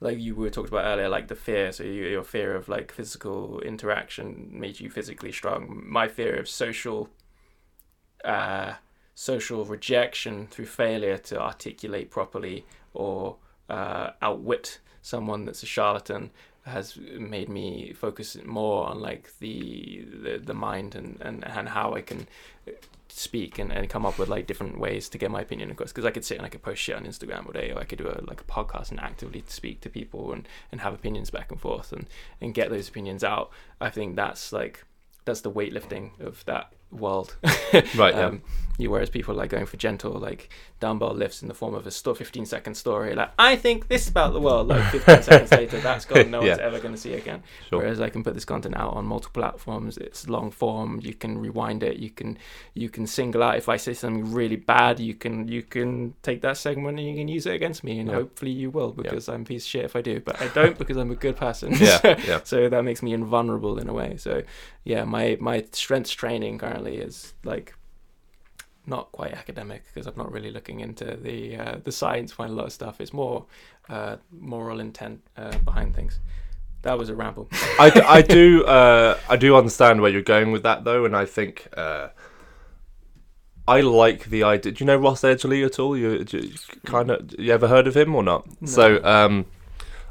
like 0.01 0.19
you 0.19 0.35
were 0.35 0.51
talked 0.51 0.69
about 0.69 0.85
earlier, 0.85 1.09
like 1.09 1.29
the 1.29 1.35
fear. 1.35 1.73
So 1.73 1.85
you, 1.85 2.05
your 2.07 2.23
fear 2.23 2.55
of 2.55 2.69
like 2.69 2.93
physical 2.93 3.61
interaction 3.61 4.49
made 4.53 4.79
you 4.79 4.91
physically 4.91 5.33
strong. 5.33 5.83
My 5.87 6.07
fear 6.09 6.37
of 6.37 6.49
social, 6.49 7.09
uh, 8.25 8.75
social 9.15 9.65
rejection 9.65 10.49
through 10.49 10.67
failure 10.67 11.19
to 11.19 11.41
articulate 11.41 12.11
properly 12.11 12.67
or 12.93 13.37
uh, 13.71 14.11
outwit 14.23 14.81
someone 15.03 15.45
that's 15.45 15.63
a 15.63 15.67
charlatan 15.67 16.31
has 16.67 16.97
made 16.97 17.49
me 17.49 17.93
focus 17.93 18.37
more 18.45 18.89
on 18.89 19.01
like 19.01 19.31
the 19.39 20.05
the, 20.23 20.39
the 20.39 20.55
mind 20.55 20.95
and, 20.95 21.19
and, 21.21 21.45
and 21.47 21.69
how 21.69 21.95
I 21.95 22.03
can 22.03 22.27
speak 23.09 23.59
and, 23.59 23.73
and 23.73 23.89
come 23.89 24.05
up 24.05 24.19
with 24.19 24.29
like 24.29 24.47
different 24.47 24.79
ways 24.79 25.09
to 25.09 25.17
get 25.17 25.31
my 25.31 25.41
opinion 25.41 25.71
across. 25.71 25.91
Because 25.91 26.05
I 26.05 26.11
could 26.11 26.25
sit 26.25 26.39
and 26.39 26.47
I 26.47 26.49
could 26.49 26.63
post 26.63 26.83
shit 26.83 26.97
on 26.97 27.05
Instagram 27.05 27.47
all 27.47 27.53
day, 27.53 27.71
or 27.71 27.79
I 27.79 27.85
could 27.85 27.99
do 27.99 28.09
a 28.09 28.19
like 28.27 28.41
a 28.41 28.45
podcast 28.45 28.91
and 28.91 29.01
actively 29.01 29.45
speak 29.47 29.81
to 29.83 29.89
people 29.89 30.33
and, 30.33 30.49
and 30.73 30.81
have 30.81 30.93
opinions 30.93 31.31
back 31.31 31.53
and 31.53 31.61
forth 31.61 31.93
and 31.93 32.07
and 32.41 32.53
get 32.53 32.71
those 32.71 32.89
opinions 32.89 33.23
out. 33.23 33.51
I 33.81 33.91
think 33.91 34.17
that's 34.17 34.53
like 34.53 34.85
that's 35.25 35.43
the 35.43 35.53
weightlifting 35.53 36.19
of 36.21 36.45
that 36.47 36.73
world. 36.91 37.37
Right, 37.95 38.15
yeah. 38.15 38.27
Um, 38.27 38.43
you, 38.79 38.91
whereas 38.91 39.09
people 39.11 39.35
like 39.35 39.49
going 39.51 39.65
for 39.67 39.77
gentle 39.79 40.13
like 40.13 40.51
dumbbell 40.81 41.15
lifts 41.15 41.41
in 41.43 41.49
the 41.49 41.55
form 41.55 41.75
of 41.75 41.87
a 41.87 41.91
sto- 41.91 42.13
15 42.15 42.45
second 42.47 42.75
story. 42.75 43.15
Like 43.15 43.31
I 43.39 43.57
think 43.57 43.89
this 43.89 44.09
about 44.09 44.33
the 44.35 44.41
world. 44.41 44.69
Like 44.69 44.85
15 44.93 45.23
seconds 45.23 45.51
later, 45.53 45.81
that's 45.81 46.05
gone. 46.05 46.31
No 46.31 46.41
one's 46.43 46.59
ever 46.59 46.79
going 46.79 46.95
to 46.95 47.01
see 47.01 47.15
again. 47.15 47.43
Sure. 47.71 47.79
Whereas 47.81 48.01
I 48.01 48.09
can 48.11 48.23
put 48.23 48.35
this 48.35 48.45
content 48.45 48.77
out 48.77 48.93
on 48.95 49.05
multiple 49.07 49.41
platforms. 49.43 49.97
It's 49.99 50.29
long 50.29 50.51
form. 50.51 51.01
You 51.03 51.15
can 51.15 51.39
rewind 51.39 51.83
it. 51.83 51.97
You 51.97 52.11
can 52.11 52.39
you 52.75 52.89
can 52.91 53.07
single 53.07 53.43
out. 53.43 53.57
If 53.57 53.69
I 53.71 53.79
say 53.79 53.95
something 53.95 54.33
really 54.33 54.57
bad, 54.57 55.01
you 55.01 55.15
can 55.15 55.49
you 55.49 55.63
can 55.63 56.15
take 56.23 56.43
that 56.43 56.57
segment 56.59 56.99
and 56.99 57.09
you 57.09 57.15
can 57.17 57.29
use 57.29 57.47
it 57.47 57.55
against 57.55 57.83
me. 57.83 57.99
And 57.99 58.09
Yeah. 58.11 58.17
hopefully 58.17 58.53
you 58.53 58.71
will 58.71 58.93
because 58.93 59.29
I'm 59.31 59.43
a 59.43 59.45
piece 59.45 59.65
of 59.65 59.71
shit 59.71 59.85
if 59.87 59.97
I 59.97 60.03
do. 60.03 60.21
But 60.21 60.41
I 60.41 60.49
don't 60.49 60.77
because 60.79 60.97
I'm 60.99 61.11
a 61.11 61.17
good 61.17 61.37
person. 61.37 61.73
Yeah, 61.81 62.01
yeah. 62.27 62.41
so 62.45 62.69
that 62.69 62.83
makes 62.85 63.03
me 63.03 63.13
invulnerable 63.15 63.79
in 63.79 63.89
a 63.89 63.93
way. 63.95 64.17
So 64.19 64.43
yeah, 64.87 65.03
my 65.03 65.37
my 65.41 65.65
strength 65.73 66.13
training 66.13 66.59
currently 66.59 66.99
is 66.99 67.35
like 67.43 67.75
not 68.87 69.11
quite 69.11 69.33
academic 69.33 69.83
because 69.93 70.07
I'm 70.07 70.17
not 70.17 70.31
really 70.31 70.53
looking 70.53 70.79
into 70.79 71.17
the 71.21 71.57
uh, 71.57 71.77
the 71.83 71.91
science 71.91 72.31
behind 72.33 72.53
a 72.53 72.55
lot 72.55 72.67
of 72.67 72.73
stuff. 72.73 73.01
It's 73.01 73.13
more 73.13 73.45
uh, 73.89 74.17
moral 74.31 74.79
intent 74.79 75.23
uh, 75.37 75.59
behind 75.59 75.97
things. 75.97 76.21
That 76.83 76.97
was 76.97 77.09
a 77.09 77.17
ramble. 77.17 77.49
I, 77.81 77.91
d- 77.91 78.01
I 78.01 78.23
do 78.23 78.65
uh, 78.65 79.19
I 79.29 79.35
do 79.35 79.57
understand 79.57 80.01
where 80.01 80.11
you're 80.13 80.23
going 80.23 80.53
with 80.53 80.63
that 80.63 80.85
though, 80.85 81.05
and 81.05 81.17
I 81.17 81.25
think 81.25 81.67
uh, 81.77 82.11
I 83.67 83.81
like 83.81 84.27
the 84.27 84.45
idea. 84.45 84.71
Do 84.71 84.85
you 84.85 84.87
know 84.87 84.97
Ross 84.97 85.23
Edgley 85.23 85.67
at 85.67 85.81
all? 85.81 85.97
You, 85.97 86.25
kind 86.85 87.11
of 87.11 87.35
you 87.37 87.53
ever 87.53 87.67
heard 87.67 87.89
of 87.89 87.97
him 87.97 88.15
or 88.15 88.23
not? 88.23 88.47
So 88.67 89.03
um, 89.05 89.47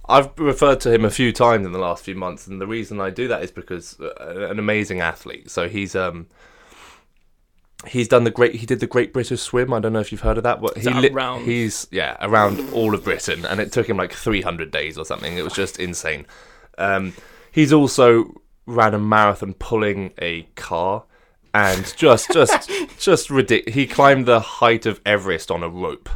I've 0.08 0.30
referred 0.38 0.80
to 0.82 0.94
him 0.94 1.04
a 1.06 1.10
few 1.10 1.32
times 1.32 1.66
in 1.66 1.72
the 1.72 1.80
last 1.80 2.04
few 2.04 2.16
months, 2.16 2.48
and 2.48 2.62
the 2.62 2.68
reason 2.68 3.02
I 3.02 3.10
do 3.10 3.28
that 3.28 3.44
is 3.44 3.52
because 3.52 4.00
uh, 4.00 4.48
an 4.52 4.60
amazing 4.60 5.02
athlete. 5.02 5.50
So 5.50 5.68
he's 5.68 5.96
um. 5.96 6.28
He's 7.88 8.08
done 8.08 8.24
the 8.24 8.32
great. 8.32 8.56
He 8.56 8.66
did 8.66 8.80
the 8.80 8.88
Great 8.88 9.14
British 9.14 9.42
Swim. 9.42 9.72
I 9.74 9.80
don't 9.80 9.94
know 9.94 10.00
if 10.00 10.12
you've 10.12 10.22
heard 10.22 10.38
of 10.38 10.44
that. 10.44 10.60
What 10.60 10.76
he 10.78 10.84
that 10.86 11.12
around- 11.12 11.44
He's 11.44 11.88
yeah 11.92 12.16
around 12.22 12.72
all 12.74 12.96
of 12.96 13.04
Britain, 13.04 13.46
and 13.46 13.60
it 13.60 13.72
took 13.72 13.88
him 13.88 13.98
like 13.98 14.12
300 14.14 14.72
days 14.72 14.98
or 14.98 15.06
something. 15.06 15.38
It 15.38 15.44
was 15.44 15.54
just 15.54 15.78
insane. 15.78 16.26
Um, 16.78 17.14
he's 17.52 17.72
also 17.74 18.42
ran 18.66 18.96
a 18.96 18.98
marathon 19.00 19.54
pulling 19.56 20.14
a 20.20 20.44
car, 20.56 21.04
and 21.54 21.94
just 21.98 22.32
just 22.32 22.72
just 23.00 23.30
ridiculous. 23.30 23.76
He 23.76 23.86
climbed 23.86 24.26
the 24.26 24.40
height 24.40 24.86
of 24.88 25.00
Everest 25.06 25.52
on 25.52 25.62
a 25.62 25.70
rope, 25.70 26.10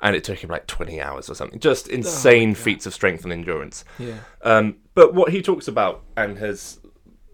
and 0.00 0.16
it 0.16 0.24
took 0.24 0.42
him 0.42 0.50
like 0.50 0.66
20 0.66 1.00
hours 1.00 1.30
or 1.30 1.34
something. 1.34 1.60
Just 1.60 1.88
oh 1.88 1.94
insane 1.94 2.54
feats 2.54 2.86
of 2.86 2.94
strength 2.94 3.24
and 3.24 3.32
endurance. 3.32 3.84
Yeah. 3.98 4.18
Um, 4.42 4.76
but 4.94 5.14
what 5.14 5.32
he 5.32 5.42
talks 5.42 5.68
about 5.68 6.02
and 6.16 6.38
has 6.38 6.80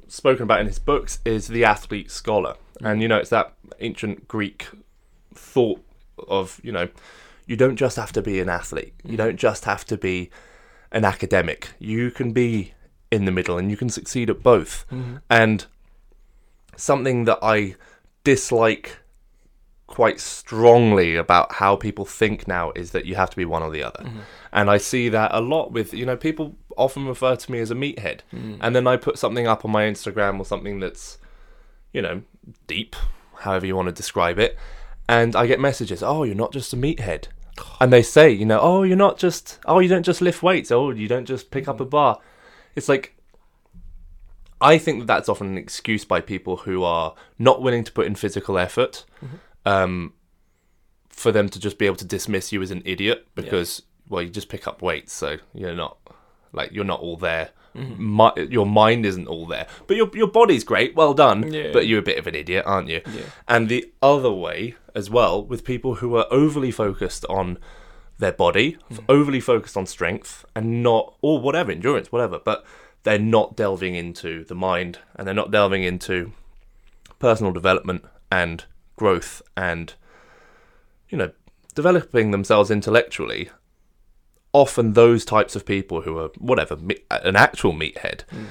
spoken 0.09 0.43
about 0.43 0.61
in 0.61 0.67
his 0.67 0.79
books 0.79 1.21
is 1.25 1.49
the 1.49 1.65
athlete 1.65 2.11
scholar. 2.11 2.57
Mm. 2.81 2.91
And, 2.91 3.03
you 3.03 3.09
know, 3.09 3.17
it's 3.17 3.31
that 3.31 3.55
ancient 3.81 4.29
Greek 4.29 4.69
thought 5.35 5.85
of, 6.29 6.61
you 6.63 6.73
know, 6.73 6.89
you 7.47 7.57
don't 7.57 7.77
just 7.77 7.97
have 7.97 8.13
to 8.13 8.23
be 8.23 8.41
an 8.41 8.49
athlete, 8.49 8.95
you 9.03 9.15
mm. 9.15 9.19
don't 9.19 9.37
just 9.37 9.65
have 9.65 9.85
to 9.87 9.97
be 9.97 10.31
an 10.93 11.05
academic. 11.05 11.71
You 11.79 12.11
can 12.11 12.33
be 12.33 12.75
in 13.11 13.25
the 13.25 13.33
middle 13.33 13.59
and 13.59 13.71
you 13.71 13.77
can 13.77 13.89
succeed 13.89 14.31
at 14.31 14.43
both. 14.43 14.87
Mm-hmm. 14.91 15.17
And 15.29 15.67
something 16.77 17.25
that 17.25 17.39
I 17.43 17.77
dislike 18.25 18.99
quite 19.91 20.21
strongly 20.21 21.17
about 21.17 21.53
how 21.53 21.75
people 21.75 22.05
think 22.05 22.47
now 22.47 22.71
is 22.77 22.93
that 22.93 23.07
you 23.07 23.17
have 23.17 23.29
to 23.29 23.37
be 23.37 23.45
one 23.45 23.61
or 23.61 23.71
the 23.71 23.83
other. 23.83 24.05
Mm-hmm. 24.05 24.21
And 24.53 24.71
I 24.71 24.79
see 24.79 25.09
that 25.09 25.33
a 25.35 25.41
lot 25.41 25.73
with, 25.73 25.93
you 25.93 26.07
know, 26.07 26.17
people 26.17 26.57
often 26.77 27.07
refer 27.07 27.35
to 27.35 27.53
me 27.53 27.59
as 27.59 27.73
a 27.73 27.75
meathead. 27.75 28.21
Mm. 28.33 28.59
And 28.61 28.77
then 28.77 28.87
I 28.87 28.97
put 28.97 29.19
something 29.19 29.49
up 29.49 29.65
on 29.65 29.73
my 29.73 29.83
Instagram 29.83 30.39
or 30.39 30.45
something 30.45 30.79
that's, 30.79 31.19
you 31.93 32.01
know, 32.01 32.23
deep, 32.69 32.95
however 33.41 33.67
you 33.67 33.75
want 33.75 33.89
to 33.89 33.93
describe 33.93 34.39
it. 34.39 34.57
And 35.09 35.35
I 35.35 35.49
get 35.49 35.59
messages, 35.59 36.05
oh, 36.05 36.23
you're 36.23 36.37
not 36.37 36.53
just 36.53 36.73
a 36.73 36.77
meathead. 36.77 37.27
And 37.81 37.93
they 37.93 38.03
say, 38.03 38.31
you 38.31 38.47
know, 38.47 38.61
oh, 38.61 38.85
you're 38.85 38.97
not 38.97 39.19
just, 39.19 39.59
oh, 39.67 39.81
you 39.81 39.89
don't 39.89 40.05
just 40.05 40.23
lift 40.23 40.43
weights. 40.43 40.71
Oh, 40.71 40.91
you 40.91 41.09
don't 41.09 41.27
just 41.27 41.51
pick 41.51 41.67
up 41.67 41.77
mm-hmm. 41.77 41.83
a 41.83 41.87
bar. 41.87 42.19
It's 42.77 42.89
like, 42.89 43.17
I 44.61 44.79
think 44.79 45.01
that 45.01 45.07
that's 45.07 45.29
often 45.29 45.49
an 45.49 45.59
excuse 45.59 46.05
by 46.05 46.21
people 46.21 46.59
who 46.59 46.85
are 46.85 47.15
not 47.39 47.61
willing 47.61 47.83
to 47.85 47.93
put 47.93 48.07
in 48.07 48.15
physical 48.15 48.57
effort, 48.57 49.05
mm-hmm. 49.23 49.37
Um, 49.67 50.13
for 51.09 51.33
them 51.33 51.49
to 51.49 51.59
just 51.61 51.79
be 51.79 51.87
able 51.87 51.97
to 51.97 52.05
dismiss 52.05 52.53
you 52.53 52.63
as 52.63 52.71
an 52.71 52.83
idiot 52.85 53.27
because 53.35 53.83
well, 54.09 54.23
you 54.23 54.31
just 54.31 54.49
pick 54.49 54.67
up 54.67 54.83
weights, 54.83 55.13
so 55.13 55.37
you're 55.55 55.75
not 55.75 55.99
like 56.53 56.73
you're 56.73 56.85
not 56.85 57.01
all 57.01 57.17
there. 57.17 57.51
Mi- 57.73 58.33
your 58.49 58.67
mind 58.67 59.07
isn't 59.07 59.29
all 59.29 59.47
there, 59.47 59.69
but 59.87 59.97
your 59.97 60.11
your 60.15 60.27
body's 60.27 60.65
great. 60.65 60.97
Well 60.97 61.15
done, 61.15 61.53
Yeah. 61.53 61.71
but 61.73 61.87
you're 61.87 62.01
a 62.01 62.03
bit 62.03 62.19
of 62.19 62.27
an 62.27 62.35
idiot, 62.35 62.65
aren't 62.67 62.89
you? 62.89 63.01
Yeah. 63.07 63.23
And 63.47 63.69
the 63.69 63.93
other 64.03 64.33
way 64.33 64.75
as 64.95 65.09
well, 65.09 65.45
with 65.45 65.65
people 65.65 65.97
who 65.97 66.17
are 66.17 66.27
overly 66.33 66.73
focused 66.73 67.25
on 67.27 67.59
their 68.19 68.33
body, 68.33 68.77
f- 68.91 68.99
overly 69.09 69.39
focused 69.41 69.77
on 69.77 69.87
strength, 69.87 70.45
and 70.57 70.83
not 70.83 71.15
or 71.23 71.41
whatever 71.41 71.71
endurance, 71.71 72.11
whatever, 72.11 72.41
but 72.45 72.65
they're 73.05 73.19
not 73.21 73.57
delving 73.57 73.95
into 73.95 74.45
the 74.45 74.55
mind 74.55 74.99
and 75.15 75.27
they're 75.27 75.33
not 75.35 75.51
delving 75.53 75.85
into 75.85 76.33
personal 77.21 77.53
development 77.53 78.05
and 78.33 78.65
growth 79.01 79.41
and 79.57 79.95
you 81.09 81.17
know 81.17 81.31
developing 81.75 82.33
themselves 82.33 82.71
intellectually 82.71 83.49
often 84.53 84.93
those 84.93 85.25
types 85.25 85.57
of 85.57 85.65
people 85.65 86.03
who 86.03 86.19
are 86.19 86.29
whatever 86.37 86.77
me- 86.77 87.03
an 87.11 87.35
actual 87.35 87.73
meathead 87.73 88.21
hmm. 88.29 88.45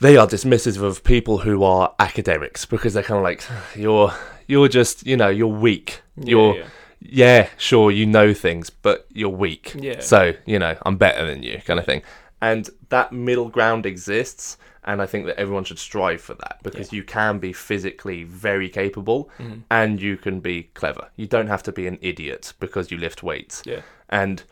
they 0.00 0.16
are 0.16 0.28
dismissive 0.28 0.80
of 0.80 1.02
people 1.02 1.38
who 1.38 1.64
are 1.64 1.92
academics 1.98 2.64
because 2.64 2.94
they're 2.94 3.02
kind 3.02 3.18
of 3.18 3.24
like 3.24 3.42
you're 3.74 4.14
you're 4.46 4.68
just 4.68 5.04
you 5.04 5.16
know 5.16 5.28
you're 5.28 5.48
weak 5.48 6.00
you're 6.16 6.54
yeah. 6.54 6.66
yeah, 7.00 7.48
sure, 7.56 7.90
you 7.90 8.06
know 8.06 8.32
things, 8.34 8.70
but 8.70 9.06
you're 9.10 9.28
weak. 9.28 9.74
Yeah. 9.74 10.00
So, 10.00 10.34
you 10.46 10.58
know, 10.58 10.76
I'm 10.84 10.96
better 10.96 11.26
than 11.26 11.42
you, 11.42 11.60
kind 11.64 11.80
of 11.80 11.86
thing. 11.86 12.02
And 12.40 12.68
that 12.90 13.12
middle 13.12 13.48
ground 13.48 13.86
exists, 13.86 14.58
and 14.84 15.00
I 15.00 15.06
think 15.06 15.26
that 15.26 15.38
everyone 15.38 15.64
should 15.64 15.78
strive 15.78 16.20
for 16.20 16.34
that 16.34 16.58
because 16.62 16.92
you 16.92 17.04
can 17.04 17.38
be 17.38 17.52
physically 17.52 18.24
very 18.24 18.68
capable 18.68 19.30
Mm-hmm. 19.38 19.60
and 19.70 20.00
you 20.02 20.16
can 20.16 20.40
be 20.40 20.64
clever. 20.74 21.08
You 21.16 21.26
don't 21.26 21.46
have 21.48 21.62
to 21.64 21.72
be 21.72 21.86
an 21.86 21.98
idiot 22.00 22.52
because 22.60 22.90
you 22.90 22.98
lift 22.98 23.22
weights. 23.22 23.62
Yeah. 23.64 23.82
And 24.08 24.42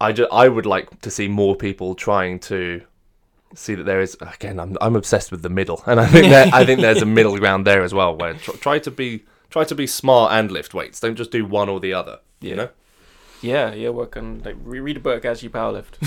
I, 0.00 0.12
ju- 0.12 0.28
I 0.32 0.48
would 0.48 0.66
like 0.66 1.00
to 1.02 1.10
see 1.10 1.28
more 1.28 1.54
people 1.54 1.94
trying 1.94 2.40
to 2.40 2.82
see 3.54 3.74
that 3.74 3.84
there 3.84 4.00
is 4.00 4.16
again 4.22 4.58
I'm 4.58 4.78
I'm 4.80 4.96
obsessed 4.96 5.30
with 5.30 5.42
the 5.42 5.50
middle 5.50 5.82
and 5.86 6.00
I 6.00 6.06
think 6.06 6.30
that 6.30 6.54
I 6.54 6.64
think 6.64 6.80
there's 6.80 7.02
a 7.02 7.06
middle 7.06 7.36
ground 7.42 7.66
there 7.66 7.82
as 7.82 7.92
well 7.92 8.16
where 8.16 8.32
tr- 8.32 8.52
try 8.52 8.78
to 8.78 8.90
be 8.90 9.24
try 9.50 9.62
to 9.64 9.74
be 9.74 9.86
smart 9.86 10.32
and 10.32 10.50
lift 10.50 10.72
weights 10.72 11.00
don't 11.00 11.16
just 11.16 11.30
do 11.30 11.44
one 11.44 11.68
or 11.68 11.78
the 11.78 11.92
other 11.92 12.18
you 12.40 12.56
know 12.56 12.70
Yeah, 13.42 13.74
yeah, 13.74 13.88
work 13.88 14.16
on 14.16 14.42
like 14.44 14.56
re- 14.62 14.80
read 14.80 14.96
a 14.96 15.00
book 15.00 15.24
as 15.24 15.42
you 15.42 15.50
powerlift. 15.50 15.98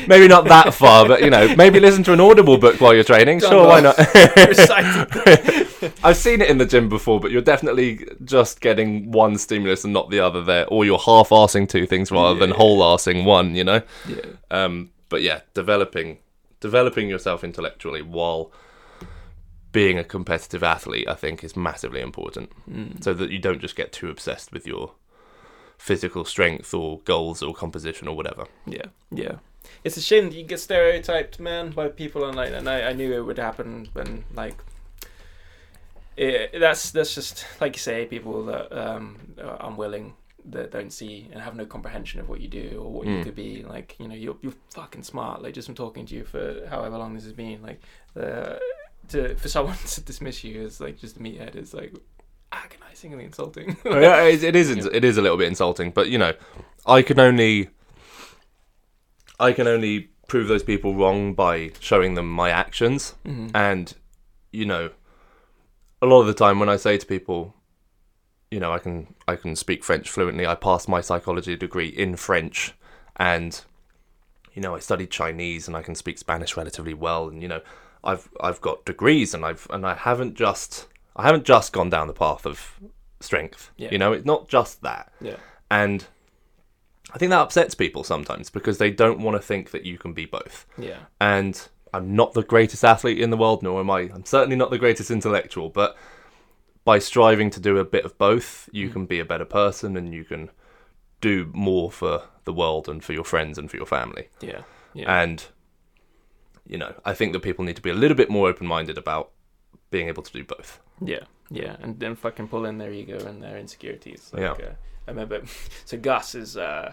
maybe 0.08 0.28
not 0.28 0.44
that 0.46 0.74
far 0.74 1.06
but 1.06 1.22
you 1.22 1.30
know 1.30 1.54
maybe 1.56 1.78
listen 1.78 2.02
to 2.04 2.12
an 2.12 2.20
audible 2.20 2.58
book 2.58 2.80
while 2.80 2.94
you're 2.94 3.04
training. 3.04 3.40
Sure 3.40 3.66
why 3.66 3.80
not? 3.80 3.96
I've 6.04 6.16
seen 6.16 6.40
it 6.40 6.50
in 6.50 6.58
the 6.58 6.66
gym 6.66 6.88
before 6.88 7.20
but 7.20 7.30
you're 7.30 7.42
definitely 7.42 8.06
just 8.24 8.60
getting 8.60 9.12
one 9.12 9.36
stimulus 9.36 9.84
and 9.84 9.92
not 9.92 10.10
the 10.10 10.20
other 10.20 10.42
there 10.42 10.66
or 10.68 10.84
you're 10.84 10.98
half-arsing 10.98 11.68
two 11.68 11.86
things 11.86 12.10
rather 12.10 12.38
than 12.38 12.50
whole-arsing 12.50 13.24
one 13.24 13.54
you 13.54 13.64
know? 13.64 13.82
Yeah. 14.08 14.20
um, 14.50 14.90
but 15.08 15.22
yeah, 15.22 15.40
developing 15.54 16.18
developing 16.60 17.08
yourself 17.08 17.44
intellectually 17.44 18.02
while 18.02 18.52
being 19.72 19.98
a 19.98 20.04
competitive 20.04 20.62
athlete, 20.62 21.08
I 21.08 21.14
think, 21.14 21.44
is 21.44 21.56
massively 21.56 22.00
important. 22.00 22.50
So 23.02 23.14
that 23.14 23.30
you 23.30 23.38
don't 23.38 23.60
just 23.60 23.76
get 23.76 23.92
too 23.92 24.10
obsessed 24.10 24.52
with 24.52 24.66
your 24.66 24.92
physical 25.80 26.24
strength 26.26 26.74
or 26.74 26.98
goals 27.06 27.42
or 27.42 27.54
composition 27.54 28.06
or 28.06 28.14
whatever. 28.14 28.44
Yeah, 28.66 28.86
yeah. 29.10 29.36
It's 29.82 29.96
a 29.96 30.02
shame 30.02 30.24
that 30.28 30.34
you 30.36 30.44
get 30.44 30.60
stereotyped, 30.60 31.40
man, 31.40 31.70
by 31.70 31.88
people, 31.88 32.24
and 32.26 32.36
like, 32.36 32.52
and 32.52 32.68
I, 32.68 32.90
I 32.90 32.92
knew 32.92 33.12
it 33.14 33.20
would 33.22 33.38
happen, 33.38 33.88
and 33.94 34.24
like, 34.34 34.56
it, 36.16 36.58
that's 36.60 36.90
that's 36.90 37.14
just 37.14 37.46
like 37.60 37.76
you 37.76 37.80
say, 37.80 38.06
people 38.06 38.44
that 38.46 38.70
um, 38.72 39.16
are 39.42 39.56
unwilling, 39.68 40.14
that 40.46 40.70
don't 40.70 40.92
see 40.92 41.28
and 41.32 41.40
have 41.40 41.56
no 41.56 41.64
comprehension 41.66 42.20
of 42.20 42.28
what 42.28 42.40
you 42.40 42.48
do 42.48 42.80
or 42.82 42.90
what 42.92 43.06
you 43.06 43.16
Mm. 43.18 43.24
could 43.24 43.34
be. 43.34 43.62
Like, 43.62 43.96
you 43.98 44.08
know, 44.08 44.14
you're 44.14 44.36
you're 44.42 44.54
fucking 44.74 45.02
smart. 45.02 45.42
Like, 45.42 45.54
just 45.54 45.66
from 45.66 45.74
talking 45.74 46.04
to 46.06 46.14
you 46.14 46.24
for 46.24 46.66
however 46.68 46.98
long 46.98 47.14
this 47.14 47.24
has 47.24 47.32
been, 47.32 47.62
like, 47.62 47.80
uh, 48.16 48.56
to 49.08 49.34
for 49.36 49.48
someone 49.48 49.76
to 49.86 50.00
dismiss 50.02 50.44
you 50.44 50.62
as 50.62 50.80
like 50.80 50.98
just 50.98 51.16
a 51.16 51.20
meathead 51.20 51.56
is 51.56 51.72
like 51.74 51.94
agonizingly 52.52 53.24
insulting. 53.24 53.76
Oh, 53.84 53.98
yeah, 54.00 54.22
it, 54.24 54.42
it 54.42 54.56
is. 54.56 54.70
It 54.70 55.04
is 55.04 55.16
a 55.16 55.22
little 55.22 55.36
bit 55.38 55.48
insulting, 55.48 55.90
but 55.90 56.08
you 56.08 56.18
know, 56.18 56.32
I 56.86 57.02
can 57.02 57.18
only, 57.18 57.68
I 59.38 59.52
can 59.52 59.66
only 59.66 60.10
prove 60.28 60.48
those 60.48 60.62
people 60.62 60.94
wrong 60.94 61.34
by 61.34 61.72
showing 61.80 62.14
them 62.14 62.30
my 62.30 62.50
actions, 62.50 63.14
Mhm. 63.26 63.50
and 63.54 63.94
you 64.52 64.66
know, 64.66 64.90
a 66.02 66.06
lot 66.06 66.20
of 66.20 66.26
the 66.26 66.34
time 66.34 66.58
when 66.60 66.68
I 66.68 66.76
say 66.76 66.96
to 66.98 67.06
people, 67.06 67.54
you 68.50 68.60
know, 68.60 68.72
I 68.72 68.78
can 68.78 69.14
I 69.28 69.36
can 69.36 69.54
speak 69.56 69.84
French 69.84 70.10
fluently. 70.10 70.46
I 70.46 70.54
passed 70.54 70.88
my 70.88 71.00
psychology 71.00 71.56
degree 71.56 71.88
in 71.88 72.16
French, 72.16 72.74
and 73.16 73.60
you 74.54 74.62
know, 74.62 74.74
I 74.74 74.80
studied 74.80 75.10
Chinese 75.10 75.68
and 75.68 75.76
I 75.76 75.82
can 75.82 75.94
speak 75.94 76.18
Spanish 76.18 76.56
relatively 76.56 76.94
well. 76.94 77.28
And 77.28 77.40
you 77.42 77.48
know, 77.48 77.60
I've 78.02 78.28
I've 78.40 78.60
got 78.60 78.84
degrees 78.84 79.34
and 79.34 79.44
I've 79.44 79.66
and 79.70 79.86
I 79.86 79.94
haven't 79.94 80.34
just 80.34 80.86
I 81.16 81.24
haven't 81.24 81.44
just 81.44 81.72
gone 81.72 81.90
down 81.90 82.06
the 82.06 82.12
path 82.12 82.46
of 82.46 82.78
strength. 83.20 83.70
Yeah. 83.76 83.90
You 83.92 83.98
know, 83.98 84.12
it's 84.12 84.24
not 84.26 84.48
just 84.48 84.82
that. 84.82 85.12
Yeah. 85.20 85.36
And 85.70 86.04
I 87.12 87.18
think 87.18 87.30
that 87.30 87.40
upsets 87.40 87.74
people 87.74 88.04
sometimes 88.04 88.50
because 88.50 88.78
they 88.78 88.90
don't 88.90 89.20
want 89.20 89.36
to 89.36 89.42
think 89.42 89.70
that 89.72 89.84
you 89.84 89.98
can 89.98 90.12
be 90.12 90.26
both. 90.26 90.66
Yeah. 90.78 90.98
And 91.20 91.60
I'm 91.92 92.14
not 92.14 92.34
the 92.34 92.42
greatest 92.42 92.84
athlete 92.84 93.18
in 93.20 93.30
the 93.30 93.36
world, 93.36 93.62
nor 93.62 93.80
am 93.80 93.90
I. 93.90 94.02
I'm 94.02 94.24
certainly 94.24 94.56
not 94.56 94.70
the 94.70 94.78
greatest 94.78 95.10
intellectual, 95.10 95.68
but 95.68 95.96
by 96.84 96.98
striving 96.98 97.50
to 97.50 97.60
do 97.60 97.78
a 97.78 97.84
bit 97.84 98.04
of 98.04 98.16
both, 98.16 98.68
you 98.72 98.88
Mm. 98.88 98.92
can 98.92 99.06
be 99.06 99.18
a 99.18 99.24
better 99.24 99.44
person 99.44 99.96
and 99.96 100.14
you 100.14 100.24
can 100.24 100.50
do 101.20 101.50
more 101.52 101.90
for 101.90 102.22
the 102.44 102.52
world 102.52 102.88
and 102.88 103.04
for 103.04 103.12
your 103.12 103.24
friends 103.24 103.58
and 103.58 103.70
for 103.70 103.76
your 103.76 103.86
family. 103.86 104.28
Yeah. 104.40 104.62
Yeah. 104.94 105.20
And 105.22 105.44
you 106.66 106.78
know, 106.78 106.94
I 107.04 107.14
think 107.14 107.32
that 107.32 107.40
people 107.40 107.64
need 107.64 107.76
to 107.76 107.82
be 107.82 107.90
a 107.90 107.94
little 107.94 108.16
bit 108.16 108.30
more 108.30 108.48
open-minded 108.48 108.96
about 108.96 109.30
being 109.90 110.06
able 110.06 110.22
to 110.22 110.32
do 110.32 110.44
both. 110.44 110.80
Yeah, 111.00 111.24
yeah, 111.50 111.76
and 111.82 111.98
then 111.98 112.14
fucking 112.16 112.48
pull 112.48 112.64
in 112.66 112.78
their 112.78 112.92
ego 112.92 113.18
and 113.26 113.42
their 113.42 113.56
insecurities. 113.58 114.30
Like, 114.32 114.42
Yeah. 114.42 114.50
Uh, 114.52 114.74
I 115.08 115.10
remember. 115.10 115.42
So 115.86 115.96
Gus 115.98 116.34
is 116.34 116.56
uh, 116.56 116.92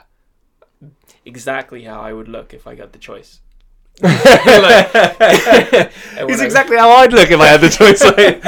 exactly 1.25 1.83
how 1.83 2.01
I 2.01 2.13
would 2.13 2.27
look 2.27 2.53
if 2.53 2.67
I 2.67 2.75
got 2.75 2.91
the 2.93 2.99
choice. 2.99 3.41
Like- 4.03 5.91
He's 6.29 6.41
exactly 6.41 6.77
how 6.77 6.89
I'd 6.91 7.11
look 7.13 7.29
if 7.31 7.39
I 7.39 7.47
had 7.47 7.61
the 7.61 7.69
choice. 7.69 8.03
like- 8.03 8.41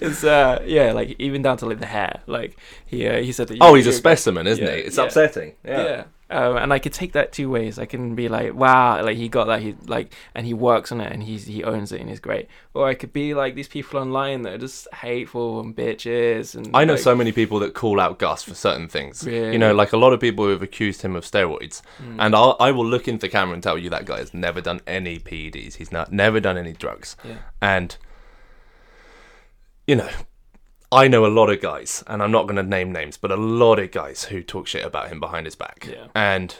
It's 0.00 0.24
uh, 0.24 0.62
yeah, 0.66 0.92
like 0.92 1.16
even 1.18 1.42
down 1.42 1.56
to 1.58 1.66
like 1.66 1.80
the 1.80 1.86
hair. 1.86 2.20
Like 2.26 2.56
he 2.86 3.06
uh, 3.06 3.20
he 3.22 3.32
said 3.32 3.48
that. 3.48 3.54
you- 3.54 3.60
oh, 3.62 3.74
he's 3.74 3.86
a 3.86 3.92
specimen, 3.92 4.46
isn't 4.46 4.64
Yeah, 4.64 4.74
he? 4.74 4.80
It's 4.82 4.96
yeah. 4.98 5.04
upsetting. 5.04 5.54
Yeah. 5.64 6.04
Um, 6.32 6.56
and 6.56 6.72
I 6.72 6.78
could 6.78 6.92
take 6.92 7.12
that 7.12 7.30
two 7.32 7.50
ways. 7.50 7.78
I 7.78 7.84
can 7.84 8.14
be 8.14 8.28
like, 8.28 8.54
wow, 8.54 9.04
like 9.04 9.16
he 9.16 9.28
got 9.28 9.46
that, 9.48 9.60
he 9.60 9.76
like, 9.86 10.14
and 10.34 10.46
he 10.46 10.54
works 10.54 10.90
on 10.90 11.00
it, 11.00 11.12
and 11.12 11.22
he's 11.22 11.46
he 11.46 11.62
owns 11.62 11.92
it, 11.92 12.00
and 12.00 12.08
he's 12.08 12.20
great. 12.20 12.48
Or 12.74 12.88
I 12.88 12.94
could 12.94 13.12
be 13.12 13.34
like 13.34 13.54
these 13.54 13.68
people 13.68 14.00
online 14.00 14.42
that 14.42 14.54
are 14.54 14.58
just 14.58 14.88
hateful 14.94 15.60
and 15.60 15.76
bitches. 15.76 16.54
And 16.54 16.74
I 16.74 16.84
know 16.84 16.94
like, 16.94 17.02
so 17.02 17.14
many 17.14 17.32
people 17.32 17.58
that 17.60 17.74
call 17.74 18.00
out 18.00 18.18
Gus 18.18 18.42
for 18.42 18.54
certain 18.54 18.88
things. 18.88 19.24
Really? 19.26 19.52
You 19.52 19.58
know, 19.58 19.74
like 19.74 19.92
a 19.92 19.98
lot 19.98 20.12
of 20.12 20.20
people 20.20 20.46
who 20.46 20.50
have 20.52 20.62
accused 20.62 21.02
him 21.02 21.14
of 21.14 21.24
steroids. 21.24 21.82
Mm. 22.02 22.16
And 22.18 22.34
I'll, 22.34 22.56
I 22.58 22.70
will 22.70 22.86
look 22.86 23.08
into 23.08 23.26
the 23.26 23.28
camera 23.28 23.54
and 23.54 23.62
tell 23.62 23.76
you 23.76 23.90
that 23.90 24.06
guy 24.06 24.18
has 24.18 24.32
never 24.32 24.60
done 24.60 24.80
any 24.86 25.18
PEDs. 25.18 25.74
He's 25.74 25.92
not 25.92 26.12
never 26.12 26.40
done 26.40 26.56
any 26.56 26.72
drugs. 26.72 27.16
Yeah. 27.22 27.38
And, 27.60 27.96
you 29.86 29.96
know, 29.96 30.08
I 30.92 31.08
know 31.08 31.24
a 31.24 31.28
lot 31.28 31.50
of 31.50 31.60
guys, 31.60 32.04
and 32.06 32.22
I'm 32.22 32.30
not 32.30 32.44
going 32.44 32.56
to 32.56 32.62
name 32.62 32.92
names, 32.92 33.16
but 33.16 33.32
a 33.32 33.36
lot 33.36 33.78
of 33.78 33.90
guys 33.90 34.24
who 34.24 34.42
talk 34.42 34.66
shit 34.66 34.84
about 34.84 35.08
him 35.08 35.18
behind 35.20 35.46
his 35.46 35.54
back. 35.56 35.88
Yeah. 35.90 36.08
And 36.14 36.54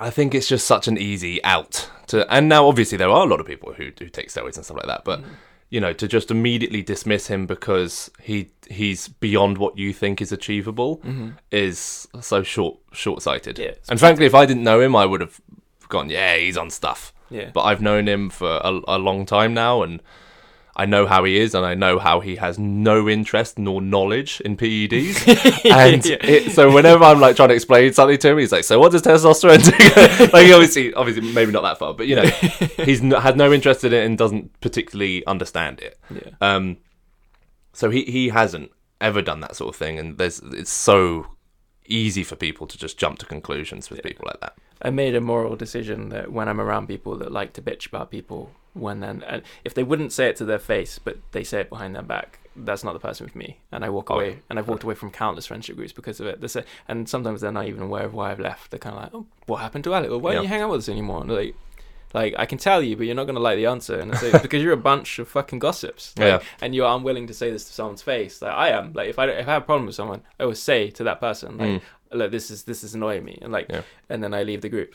I 0.00 0.10
think 0.10 0.34
it's 0.34 0.48
just 0.48 0.66
such 0.66 0.88
an 0.88 0.96
easy 0.96 1.42
out 1.44 1.90
to. 2.08 2.30
And 2.32 2.48
now, 2.48 2.66
obviously, 2.66 2.98
there 2.98 3.10
are 3.10 3.24
a 3.24 3.28
lot 3.28 3.40
of 3.40 3.46
people 3.46 3.74
who 3.74 3.90
who 3.98 4.08
take 4.08 4.28
steroids 4.28 4.56
and 4.56 4.64
stuff 4.64 4.78
like 4.78 4.86
that, 4.86 5.04
but. 5.04 5.20
Mm. 5.20 5.26
You 5.70 5.80
know, 5.80 5.94
to 5.94 6.06
just 6.06 6.30
immediately 6.30 6.82
dismiss 6.82 7.28
him 7.28 7.46
because 7.46 8.10
he 8.20 8.50
he's 8.68 9.08
beyond 9.08 9.56
what 9.56 9.78
you 9.78 9.94
think 9.94 10.20
is 10.20 10.30
achievable 10.30 11.00
is 11.50 12.06
so 12.20 12.42
short 12.42 12.76
short 12.92 13.22
sighted. 13.22 13.56
Mm-hmm. 13.56 13.68
Yeah, 13.68 13.74
and 13.88 13.98
frankly, 13.98 14.26
if 14.26 14.34
I 14.34 14.44
didn't 14.44 14.64
know 14.64 14.82
him, 14.82 14.94
I 14.94 15.06
would 15.06 15.22
have 15.22 15.40
gone, 15.88 16.10
yeah, 16.10 16.36
he's 16.36 16.58
on 16.58 16.68
stuff. 16.68 17.14
Yeah. 17.30 17.50
But 17.54 17.62
I've 17.62 17.80
known 17.80 18.06
him 18.06 18.28
for 18.28 18.60
a, 18.62 18.80
a 18.86 18.98
long 18.98 19.24
time 19.24 19.54
now, 19.54 19.82
and 19.82 20.02
I 20.74 20.86
know 20.86 21.06
how 21.06 21.24
he 21.24 21.38
is, 21.38 21.54
and 21.54 21.66
I 21.66 21.74
know 21.74 21.98
how 21.98 22.20
he 22.20 22.36
has 22.36 22.58
no 22.58 23.06
interest 23.08 23.58
nor 23.58 23.82
knowledge 23.82 24.40
in 24.40 24.56
PEDs. 24.56 25.64
and 25.70 26.04
Yeah. 26.04 26.16
it, 26.22 26.52
so 26.52 26.72
whenever 26.72 27.04
I'm 27.04 27.20
like 27.20 27.36
trying 27.36 27.50
to 27.50 27.54
explain 27.54 27.92
something 27.92 28.16
to 28.16 28.28
him, 28.30 28.38
he's 28.38 28.52
like, 28.52 28.64
"So 28.64 28.78
what 28.80 28.90
does 28.92 29.02
testosterone 29.02 29.62
do?" 29.64 30.24
like 30.32 30.50
obviously, 30.50 30.94
obviously, 30.94 31.30
maybe 31.32 31.52
not 31.52 31.62
that 31.62 31.78
far, 31.78 31.92
but 31.92 32.06
you 32.06 32.16
know, 32.16 32.22
he's 32.84 33.02
n- 33.02 33.10
had 33.10 33.36
no 33.36 33.52
interest 33.52 33.84
in 33.84 33.92
it 33.92 34.04
and 34.06 34.16
doesn't 34.16 34.58
particularly 34.62 35.26
understand 35.26 35.80
it. 35.80 35.98
Yeah. 36.10 36.30
Um, 36.40 36.78
so 37.74 37.90
he 37.90 38.04
he 38.04 38.30
hasn't 38.30 38.70
ever 39.00 39.20
done 39.20 39.40
that 39.40 39.56
sort 39.56 39.74
of 39.74 39.76
thing, 39.78 39.98
and 39.98 40.16
there's 40.16 40.38
it's 40.40 40.70
so 40.72 41.26
easy 41.84 42.24
for 42.24 42.36
people 42.36 42.66
to 42.66 42.78
just 42.78 42.96
jump 42.96 43.18
to 43.18 43.26
conclusions 43.26 43.90
with 43.90 44.02
people 44.02 44.24
like 44.26 44.40
that. 44.40 44.54
I 44.80 44.88
made 44.90 45.14
a 45.14 45.20
moral 45.20 45.54
decision 45.56 46.08
that 46.10 46.32
when 46.32 46.48
I'm 46.48 46.60
around 46.60 46.86
people 46.86 47.16
that 47.18 47.30
like 47.30 47.52
to 47.54 47.62
bitch 47.62 47.86
about 47.88 48.10
people, 48.10 48.52
when 48.74 49.00
then 49.00 49.22
and 49.26 49.42
if 49.64 49.74
they 49.74 49.82
wouldn't 49.82 50.12
say 50.12 50.26
it 50.28 50.36
to 50.36 50.44
their 50.44 50.58
face, 50.58 50.98
but 50.98 51.18
they 51.32 51.44
say 51.44 51.60
it 51.60 51.68
behind 51.70 51.94
their 51.94 52.02
back, 52.02 52.38
that's 52.56 52.84
not 52.84 52.92
the 52.92 52.98
person 52.98 53.24
with 53.26 53.36
me. 53.36 53.58
And 53.70 53.84
I 53.84 53.88
walk 53.90 54.10
Oh, 54.10 54.14
away, 54.14 54.28
yeah. 54.30 54.36
and 54.50 54.58
I've 54.58 54.68
walked 54.68 54.82
away 54.84 54.94
from 54.94 55.10
countless 55.10 55.46
friendship 55.46 55.76
groups 55.76 55.92
because 55.92 56.20
of 56.20 56.26
it. 56.26 56.40
They 56.40 56.48
say, 56.48 56.64
and 56.88 57.08
sometimes 57.08 57.40
they're 57.40 57.52
not 57.52 57.66
even 57.66 57.82
aware 57.82 58.04
of 58.04 58.14
why 58.14 58.30
I've 58.30 58.40
left. 58.40 58.70
They're 58.70 58.78
kind 58.78 58.96
of 58.96 59.02
like, 59.02 59.14
"Oh, 59.14 59.26
what 59.46 59.58
happened 59.60 59.84
to 59.84 59.94
Alec? 59.94 60.10
Well, 60.10 60.20
why 60.20 60.34
don't 60.34 60.42
you 60.44 60.48
hang 60.48 60.60
out 60.62 60.70
with 60.70 60.80
us 60.80 60.88
anymore?" 60.88 61.20
And 61.22 61.30
they're 61.30 61.36
like. 61.38 61.54
Like 62.14 62.34
I 62.36 62.44
can 62.44 62.58
tell 62.58 62.82
you, 62.82 62.94
but 62.94 63.06
you're 63.06 63.14
not 63.14 63.24
gonna 63.24 63.40
like 63.40 63.56
the 63.56 63.64
answer, 63.64 63.98
and 63.98 64.12
"It's 64.12 64.20
because 64.42 64.62
you're 64.62 64.74
a 64.74 64.76
bunch 64.76 65.18
of 65.18 65.28
fucking 65.28 65.60
gossips. 65.60 66.12
Like, 66.18 66.26
Yeah. 66.26 66.48
and 66.60 66.74
you're 66.74 66.86
unwilling 66.86 67.26
to 67.28 67.32
say 67.32 67.50
this 67.50 67.64
to 67.64 67.72
someone's 67.72 68.02
face. 68.02 68.42
Like 68.42 68.52
I 68.52 68.68
am. 68.68 68.92
Like 68.92 69.08
if 69.08 69.18
I 69.18 69.28
if 69.30 69.48
I 69.48 69.52
have 69.54 69.62
a 69.62 69.64
problem 69.64 69.86
with 69.86 69.94
someone, 69.94 70.20
I 70.38 70.44
will 70.44 70.54
say 70.54 70.90
to 70.90 71.04
that 71.04 71.20
person, 71.20 71.56
like, 71.56 71.68
Mm. 71.68 71.80
look, 72.12 72.30
this 72.30 72.50
is 72.50 72.64
this 72.64 72.84
is 72.84 72.94
annoying 72.94 73.24
me, 73.24 73.38
and 73.40 73.50
like, 73.50 73.64
Yeah. 73.70 73.80
and 74.10 74.22
then 74.22 74.34
I 74.34 74.42
leave 74.42 74.60
the 74.60 74.68
group. 74.68 74.92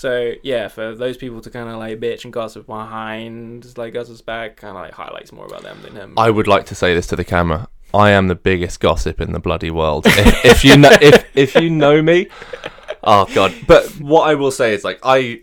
So 0.00 0.32
yeah, 0.42 0.68
for 0.68 0.94
those 0.94 1.18
people 1.18 1.42
to 1.42 1.50
kind 1.50 1.68
of 1.68 1.76
like 1.76 2.00
bitch 2.00 2.24
and 2.24 2.32
gossip 2.32 2.64
behind 2.64 3.76
like 3.76 3.92
Gus's 3.92 4.22
back, 4.22 4.56
kind 4.56 4.74
of 4.74 4.82
like 4.82 4.94
highlights 4.94 5.30
more 5.30 5.44
about 5.44 5.62
them 5.62 5.82
than 5.82 5.94
him. 5.94 6.14
I 6.16 6.30
would 6.30 6.46
like 6.46 6.64
to 6.66 6.74
say 6.74 6.94
this 6.94 7.06
to 7.08 7.16
the 7.16 7.24
camera. 7.24 7.68
I 7.92 8.12
am 8.12 8.28
the 8.28 8.34
biggest 8.34 8.80
gossip 8.80 9.20
in 9.20 9.32
the 9.32 9.40
bloody 9.40 9.70
world. 9.70 10.06
if, 10.06 10.44
if 10.46 10.64
you 10.64 10.78
know, 10.78 10.88
if 11.02 11.26
if 11.36 11.54
you 11.54 11.68
know 11.68 12.00
me, 12.00 12.28
oh 13.04 13.26
god. 13.34 13.54
But 13.66 13.88
what 14.00 14.22
I 14.22 14.36
will 14.36 14.50
say 14.50 14.72
is, 14.72 14.84
like, 14.84 15.00
I, 15.02 15.42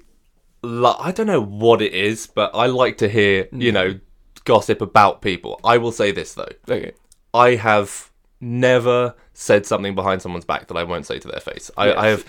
lo- 0.63 0.97
I 0.99 1.11
don't 1.11 1.27
know 1.27 1.43
what 1.43 1.83
it 1.83 1.93
is, 1.93 2.25
but 2.25 2.49
I 2.55 2.65
like 2.65 2.97
to 2.97 3.07
hear, 3.07 3.47
you 3.51 3.69
mm. 3.69 3.73
know, 3.75 3.99
gossip 4.43 4.81
about 4.81 5.21
people. 5.21 5.59
I 5.63 5.77
will 5.77 5.91
say 5.91 6.09
this 6.11 6.33
though: 6.33 6.49
okay. 6.67 6.93
I 7.31 7.53
have 7.57 8.11
never 8.41 9.13
said 9.33 9.67
something 9.67 9.93
behind 9.93 10.23
someone's 10.23 10.45
back 10.45 10.67
that 10.69 10.77
I 10.77 10.83
won't 10.83 11.05
say 11.05 11.19
to 11.19 11.27
their 11.27 11.41
face. 11.41 11.69
I, 11.77 11.93
I 11.93 12.07
have. 12.07 12.25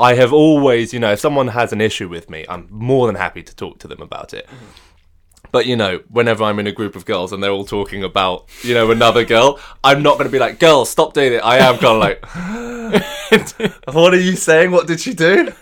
I 0.00 0.14
have 0.14 0.32
always, 0.32 0.92
you 0.92 1.00
know, 1.00 1.12
if 1.12 1.20
someone 1.20 1.48
has 1.48 1.72
an 1.72 1.80
issue 1.80 2.08
with 2.08 2.30
me, 2.30 2.44
I'm 2.48 2.66
more 2.70 3.06
than 3.06 3.16
happy 3.16 3.42
to 3.42 3.54
talk 3.54 3.78
to 3.80 3.88
them 3.88 4.00
about 4.00 4.34
it. 4.34 4.48
But 5.52 5.66
you 5.66 5.76
know, 5.76 6.00
whenever 6.08 6.44
I'm 6.44 6.58
in 6.58 6.66
a 6.66 6.72
group 6.72 6.94
of 6.94 7.04
girls 7.04 7.32
and 7.32 7.42
they're 7.42 7.50
all 7.50 7.64
talking 7.64 8.04
about, 8.04 8.46
you 8.62 8.74
know, 8.74 8.90
another 8.90 9.24
girl, 9.24 9.58
I'm 9.82 10.02
not 10.02 10.14
going 10.14 10.26
to 10.26 10.32
be 10.32 10.38
like, 10.38 10.60
"Girl, 10.60 10.84
stop 10.84 11.12
doing 11.12 11.32
it." 11.32 11.38
I 11.38 11.58
am 11.58 11.78
kind 11.78 11.96
of 11.96 12.00
like, 12.00 12.24
"What 13.94 14.14
are 14.14 14.20
you 14.20 14.36
saying? 14.36 14.70
What 14.70 14.86
did 14.86 15.00
she 15.00 15.14
do?" 15.14 15.52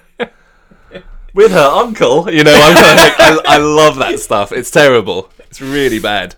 With 1.35 1.53
her 1.53 1.59
uncle, 1.59 2.31
you 2.31 2.43
know, 2.43 2.55
I'm 2.55 2.75
like, 2.75 3.21
I, 3.21 3.39
I 3.47 3.59
love 3.59 3.97
that 3.97 4.19
stuff. 4.19 4.51
It's 4.51 4.71
terrible. 4.71 5.31
It's 5.41 5.61
really 5.61 5.99
bad. 6.01 6.35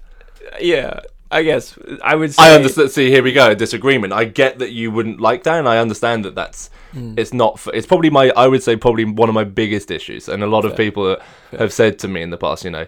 Yeah, 0.60 1.00
I 1.30 1.42
guess 1.42 1.78
I 2.02 2.14
would. 2.16 2.34
Say, 2.34 2.42
I 2.42 2.54
understand. 2.54 2.90
See, 2.90 3.08
here 3.10 3.22
we 3.22 3.32
go. 3.32 3.54
Disagreement. 3.54 4.12
I 4.12 4.24
get 4.24 4.58
that 4.58 4.70
you 4.72 4.90
wouldn't 4.90 5.20
like 5.20 5.44
that, 5.44 5.58
and 5.58 5.68
I 5.68 5.78
understand 5.78 6.24
that 6.24 6.34
that's. 6.34 6.70
Hmm. 6.92 7.14
It's 7.16 7.32
not. 7.32 7.64
It's 7.72 7.86
probably 7.86 8.10
my. 8.10 8.30
I 8.36 8.48
would 8.48 8.62
say 8.62 8.76
probably 8.76 9.04
one 9.04 9.28
of 9.28 9.34
my 9.34 9.44
biggest 9.44 9.90
issues, 9.90 10.28
and 10.28 10.42
a 10.42 10.46
lot 10.48 10.64
of 10.64 10.76
people 10.76 11.16
have 11.56 11.72
said 11.72 11.98
to 12.00 12.08
me 12.08 12.22
in 12.22 12.30
the 12.30 12.36
past, 12.36 12.64
you 12.64 12.70
know, 12.70 12.86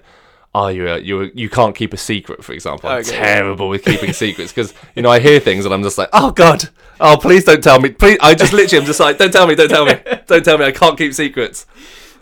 oh, 0.55 0.69
you 0.69 0.93
you 0.97 1.31
you 1.35 1.49
can't 1.49 1.77
keep 1.77 1.93
a 1.93 1.97
secret, 1.97 2.43
for 2.45 2.53
example. 2.53 2.91
I'm 2.91 2.99
Okay. 3.01 3.13
terrible 3.13 3.69
with 3.69 3.85
keeping 3.85 4.13
secrets 4.25 4.53
because 4.53 4.75
you 4.97 5.03
know 5.03 5.11
I 5.11 5.21
hear 5.21 5.39
things 5.39 5.65
and 5.65 5.73
I'm 5.73 5.85
just 5.85 5.97
like, 5.99 6.09
oh 6.13 6.33
god, 6.33 6.69
oh 7.01 7.17
please 7.17 7.45
don't 7.45 7.63
tell 7.63 7.81
me, 7.81 7.91
please. 7.91 8.19
I 8.21 8.35
just 8.35 8.53
literally 8.53 8.81
I'm 8.83 8.87
just 8.87 8.99
like, 9.01 9.19
don't 9.19 9.33
tell 9.33 9.47
me, 9.47 9.55
don't 9.55 9.69
tell 9.69 9.87
me, 9.87 9.95
don't 10.27 10.45
tell 10.45 10.59
me. 10.59 10.65
I 10.65 10.73
can't 10.73 10.99
keep 10.99 11.15
secrets. 11.15 11.67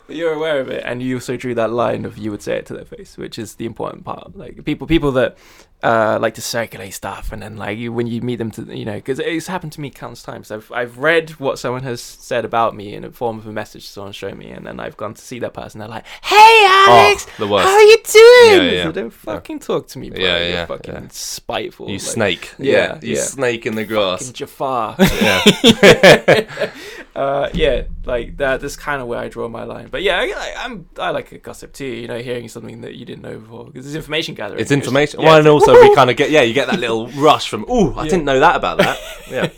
But 0.07 0.17
you're 0.17 0.33
aware 0.35 0.59
of 0.61 0.69
it, 0.69 0.83
and 0.85 1.01
you 1.01 1.15
also 1.17 1.37
drew 1.37 1.55
that 1.55 1.71
line 1.71 2.05
of 2.05 2.19
you 2.19 2.31
would 2.33 2.43
say 2.43 2.57
it 2.57 2.67
to 2.67 2.75
their 2.75 2.85
face, 2.85 3.17
which 3.17 3.39
is 3.39 3.55
the 3.55 3.65
important 3.65 4.05
part. 4.05 4.37
Like 4.37 4.65
people, 4.65 4.87
people 4.89 5.13
that 5.13 5.39
uh, 5.83 6.19
like 6.21 6.35
to 6.35 6.43
circulate 6.43 6.95
stuff, 6.95 7.33
and 7.33 7.43
then 7.43 7.57
like 7.57 7.79
you, 7.79 7.93
when 7.93 8.07
you 8.07 8.21
meet 8.21 8.37
them, 8.37 8.51
to 8.53 8.63
you 8.77 8.85
know, 8.85 8.97
because 8.97 9.19
it's 9.19 9.47
happened 9.47 9.73
to 9.73 9.81
me 9.81 9.91
countless 9.91 10.23
times. 10.23 10.51
I've 10.51 10.71
I've 10.73 10.99
read 10.99 11.31
what 11.41 11.59
someone 11.59 11.83
has 11.85 12.03
said 12.03 12.45
about 12.45 12.75
me 12.77 12.95
in 12.95 13.05
a 13.05 13.11
form 13.11 13.39
of 13.39 13.47
a 13.47 13.53
message 13.53 13.89
someone 13.89 14.13
showed 14.13 14.37
me, 14.37 14.51
and 14.51 14.67
then 14.67 14.79
I've 14.79 14.97
gone 14.97 15.15
to 15.15 15.23
see 15.23 15.39
that 15.39 15.55
person. 15.55 15.79
They're 15.79 15.89
like, 15.89 16.07
"Hey, 16.23 16.65
Alex, 16.67 17.27
Oh, 17.29 17.33
the 17.39 17.49
worst. 17.49 17.67
how 17.67 17.75
are 17.75 17.83
you 17.83 17.99
doing?" 18.05 18.65
Yeah, 18.67 18.85
yeah. 18.85 18.93
Don't 18.93 19.11
fucking 19.11 19.61
talk 19.61 19.89
to 19.89 19.99
me, 19.99 20.11
bro. 20.11 20.21
Yeah, 20.21 20.49
You're 20.49 20.67
fucking 20.67 20.95
yeah. 20.95 21.09
spiteful. 21.11 21.87
You 21.87 21.95
like, 21.95 22.01
snake. 22.03 22.55
Yeah, 22.59 22.99
you 23.01 23.15
yeah. 23.15 23.23
snake 23.23 23.67
in 23.67 23.75
the 23.75 23.85
grass. 23.85 24.21
fucking 24.21 24.35
Jafar. 24.35 24.97
yeah. 25.21 26.71
uh, 27.17 27.49
yeah, 27.55 27.85
like 28.05 28.37
that. 28.37 28.61
That's 28.61 28.77
kind 28.77 29.01
of 29.01 29.09
where 29.09 29.19
I 29.19 29.29
draw 29.29 29.49
my 29.49 29.65
line. 29.65 29.89
But 29.91 30.03
yeah, 30.03 30.19
I, 30.19 30.25
I, 30.25 30.55
I'm 30.65 30.89
I 30.99 31.11
like 31.11 31.33
a 31.33 31.39
gossip 31.39 31.73
too. 31.73 31.87
You 31.87 32.09
know, 32.09 32.19
hearing 32.19 32.49
something 32.49 32.83
that 32.83 32.97
you 32.97 33.05
didn't 33.05 33.23
know 33.23 33.39
before 33.39 33.65
because 33.65 33.87
it's 33.87 33.95
information 33.97 34.35
gathering. 34.35 34.61
It's 34.61 34.71
information. 34.71 35.23
well, 35.23 35.37
and 35.39 35.47
like, 35.47 35.53
also 35.71 35.83
we 35.89 35.95
kind 35.95 36.11
of 36.11 36.17
get 36.17 36.31
yeah, 36.31 36.43
you 36.43 36.55
get 36.55 36.69
that 36.69 36.79
little 36.81 37.07
rush 37.17 37.49
from 37.49 37.65
oh, 37.69 37.95
I 37.95 38.05
Yeah. 38.05 38.11
didn't 38.11 38.25
know 38.25 38.41
that 38.41 38.57
about 38.57 38.79
that. 38.79 38.99
Yeah, 39.31 39.49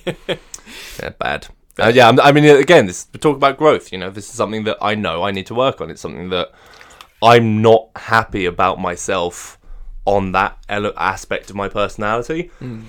yeah, 1.00 1.08
bad. 1.18 1.48
Uh, 1.78 1.90
yeah, 1.94 2.12
I 2.22 2.32
mean, 2.32 2.44
again, 2.44 2.86
this 2.86 3.06
we 3.12 3.18
talk 3.18 3.36
about 3.36 3.56
growth. 3.56 3.90
You 3.92 3.98
know, 3.98 4.10
this 4.10 4.28
is 4.28 4.34
something 4.34 4.64
that 4.64 4.76
I 4.82 4.94
know 4.94 5.22
I 5.22 5.30
need 5.30 5.46
to 5.46 5.54
work 5.54 5.80
on. 5.80 5.90
It's 5.90 6.00
something 6.02 6.28
that 6.28 6.52
I'm 7.22 7.62
not 7.62 7.88
happy 7.96 8.44
about 8.44 8.78
myself 8.78 9.58
on 10.04 10.32
that 10.32 10.58
ele- 10.68 10.92
aspect 10.98 11.48
of 11.48 11.56
my 11.56 11.68
personality. 11.68 12.50
Mm. 12.60 12.84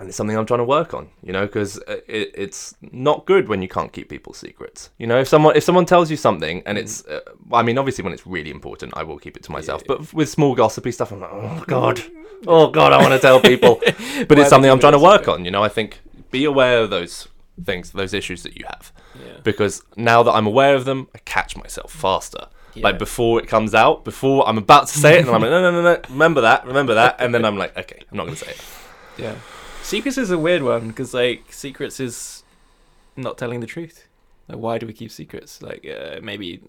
And 0.00 0.08
it's 0.08 0.16
something 0.16 0.34
I'm 0.36 0.46
trying 0.46 0.60
to 0.60 0.64
work 0.64 0.94
on, 0.94 1.10
you 1.22 1.30
know, 1.32 1.44
because 1.44 1.76
it, 1.86 2.32
it's 2.34 2.74
not 2.80 3.26
good 3.26 3.48
when 3.48 3.60
you 3.60 3.68
can't 3.68 3.92
keep 3.92 4.08
people's 4.08 4.38
secrets. 4.38 4.88
You 4.98 5.06
know, 5.06 5.20
if 5.20 5.28
someone 5.28 5.54
if 5.56 5.62
someone 5.62 5.84
tells 5.84 6.10
you 6.10 6.16
something 6.16 6.62
and 6.64 6.78
it's, 6.78 7.04
uh, 7.04 7.20
I 7.52 7.62
mean, 7.62 7.76
obviously 7.76 8.02
when 8.02 8.14
it's 8.14 8.26
really 8.26 8.50
important, 8.50 8.94
I 8.96 9.02
will 9.02 9.18
keep 9.18 9.36
it 9.36 9.42
to 9.44 9.52
myself. 9.52 9.82
Yeah. 9.82 9.96
But 9.98 10.14
with 10.14 10.30
small 10.30 10.54
gossipy 10.54 10.90
stuff, 10.90 11.12
I'm 11.12 11.20
like, 11.20 11.30
oh 11.30 11.64
god, 11.66 12.00
oh 12.46 12.68
god, 12.68 12.92
I 12.92 12.98
want 13.02 13.12
to 13.14 13.18
tell 13.18 13.40
people. 13.40 13.80
But 14.28 14.38
it's 14.38 14.50
something 14.50 14.70
I'm 14.70 14.78
trying 14.80 14.92
to 14.92 14.98
work 14.98 15.28
on. 15.28 15.44
You 15.44 15.50
know, 15.50 15.62
I 15.64 15.68
think 15.68 16.00
be 16.30 16.44
aware 16.44 16.78
of 16.80 16.90
those 16.90 17.26
things, 17.64 17.90
those 17.92 18.12
issues 18.14 18.42
that 18.42 18.56
you 18.58 18.64
have, 18.66 18.92
Yeah. 19.14 19.38
because 19.42 19.82
now 19.96 20.22
that 20.22 20.32
I'm 20.32 20.46
aware 20.46 20.74
of 20.74 20.84
them, 20.84 21.08
I 21.14 21.18
catch 21.18 21.56
myself 21.56 21.90
faster. 21.92 22.46
Yeah. 22.74 22.84
Like 22.84 22.98
before 22.98 23.40
it 23.40 23.48
comes 23.48 23.74
out, 23.74 24.04
before 24.04 24.46
I'm 24.48 24.58
about 24.58 24.86
to 24.88 24.98
say 24.98 25.18
it, 25.18 25.26
and 25.26 25.30
I'm 25.30 25.40
like, 25.42 25.50
no, 25.56 25.60
no, 25.62 25.70
no, 25.72 25.82
no, 25.82 26.00
remember 26.10 26.40
that, 26.42 26.66
remember 26.66 26.94
that, 26.94 27.16
and 27.18 27.34
then 27.34 27.44
I'm 27.44 27.56
like, 27.58 27.76
okay, 27.76 28.00
I'm 28.10 28.16
not 28.16 28.24
going 28.26 28.36
to 28.36 28.44
say 28.44 28.50
it. 28.52 28.64
Yeah. 29.18 29.34
Secrets 29.82 30.18
is 30.18 30.30
a 30.30 30.38
weird 30.38 30.62
one 30.62 30.88
because 30.88 31.12
like 31.14 31.52
secrets 31.52 31.98
is 31.98 32.44
not 33.16 33.36
telling 33.38 33.60
the 33.60 33.66
truth. 33.66 34.06
Like 34.48 34.58
why 34.58 34.78
do 34.78 34.86
we 34.86 34.92
keep 34.92 35.10
secrets? 35.10 35.62
Like 35.62 35.84
uh, 35.86 36.20
maybe 36.22 36.60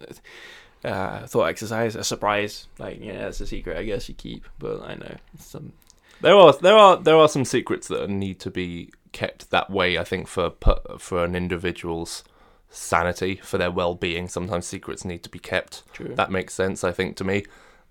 uh, 0.84 1.28
thought 1.28 1.46
exercise, 1.46 1.96
a 1.96 2.04
surprise. 2.04 2.68
Like 2.78 3.00
yeah, 3.02 3.20
that's 3.20 3.42
a 3.42 3.48
secret. 3.48 3.78
I 3.78 3.84
guess 3.84 4.10
you 4.10 4.16
keep. 4.16 4.48
But 4.60 4.82
I 4.82 4.96
know 4.96 5.16
some. 5.38 5.74
There 6.22 6.36
are 6.36 6.54
there 6.54 6.78
are 6.78 6.98
there 6.98 7.18
are 7.18 7.30
some 7.30 7.46
secrets 7.46 7.88
that 7.88 8.10
need 8.10 8.40
to 8.42 8.52
be 8.52 8.92
kept 9.12 9.50
that 9.52 9.70
way. 9.70 9.98
I 9.98 10.04
think 10.04 10.28
for 10.28 10.54
for 10.98 11.24
an 11.24 11.36
individual's 11.36 12.24
sanity, 12.70 13.36
for 13.44 13.58
their 13.58 13.72
well 13.72 13.96
being, 13.96 14.28
sometimes 14.28 14.66
secrets 14.66 15.06
need 15.06 15.24
to 15.24 15.30
be 15.30 15.40
kept. 15.40 15.84
True. 15.94 16.14
That 16.16 16.32
makes 16.32 16.54
sense, 16.54 16.84
I 16.84 16.92
think, 16.92 17.16
to 17.18 17.24
me. 17.24 17.44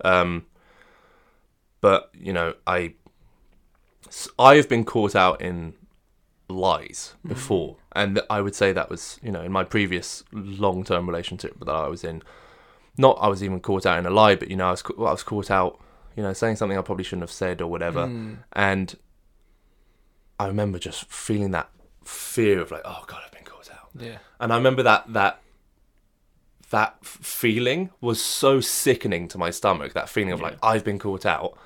Um, 0.04 0.46
but 1.80 2.10
you 2.14 2.32
know, 2.32 2.54
I 2.66 2.94
I've 4.38 4.68
been 4.68 4.84
caught 4.84 5.14
out 5.14 5.40
in 5.40 5.74
lies 6.48 7.14
before, 7.26 7.76
and 7.92 8.20
I 8.28 8.40
would 8.40 8.54
say 8.54 8.72
that 8.72 8.90
was 8.90 9.18
you 9.22 9.30
know 9.30 9.42
in 9.42 9.52
my 9.52 9.64
previous 9.64 10.24
long 10.32 10.84
term 10.84 11.06
relationship 11.06 11.58
that 11.60 11.70
I 11.70 11.88
was 11.88 12.04
in. 12.04 12.22
Not 12.96 13.18
I 13.20 13.28
was 13.28 13.42
even 13.42 13.60
caught 13.60 13.86
out 13.86 13.98
in 13.98 14.06
a 14.06 14.10
lie, 14.10 14.34
but 14.36 14.50
you 14.50 14.56
know 14.56 14.68
I 14.68 14.70
was 14.72 14.82
well, 14.96 15.08
I 15.08 15.12
was 15.12 15.22
caught 15.22 15.50
out, 15.50 15.80
you 16.16 16.22
know, 16.22 16.32
saying 16.32 16.56
something 16.56 16.76
I 16.78 16.82
probably 16.82 17.04
shouldn't 17.04 17.22
have 17.22 17.30
said 17.30 17.60
or 17.60 17.66
whatever, 17.70 18.06
Mm. 18.06 18.38
and 18.52 18.96
I 20.38 20.46
remember 20.46 20.78
just 20.78 21.04
feeling 21.10 21.50
that 21.52 21.70
fear 22.04 22.60
of 22.60 22.70
like, 22.70 22.82
oh 22.84 23.04
god, 23.06 23.20
I've 23.24 23.32
been 23.32 23.44
caught 23.44 23.70
out. 23.70 23.88
Yeah. 23.98 24.18
And 24.40 24.52
I 24.52 24.56
remember 24.56 24.82
that 24.82 25.12
that 25.12 25.40
that 26.70 27.04
feeling 27.04 27.90
was 28.00 28.22
so 28.22 28.60
sickening 28.60 29.28
to 29.28 29.38
my 29.38 29.50
stomach. 29.50 29.92
That 29.92 30.08
feeling 30.08 30.32
of 30.32 30.40
like 30.40 30.56
I've 30.62 30.84
been 30.84 30.98
caught 30.98 31.26
out. 31.26 31.58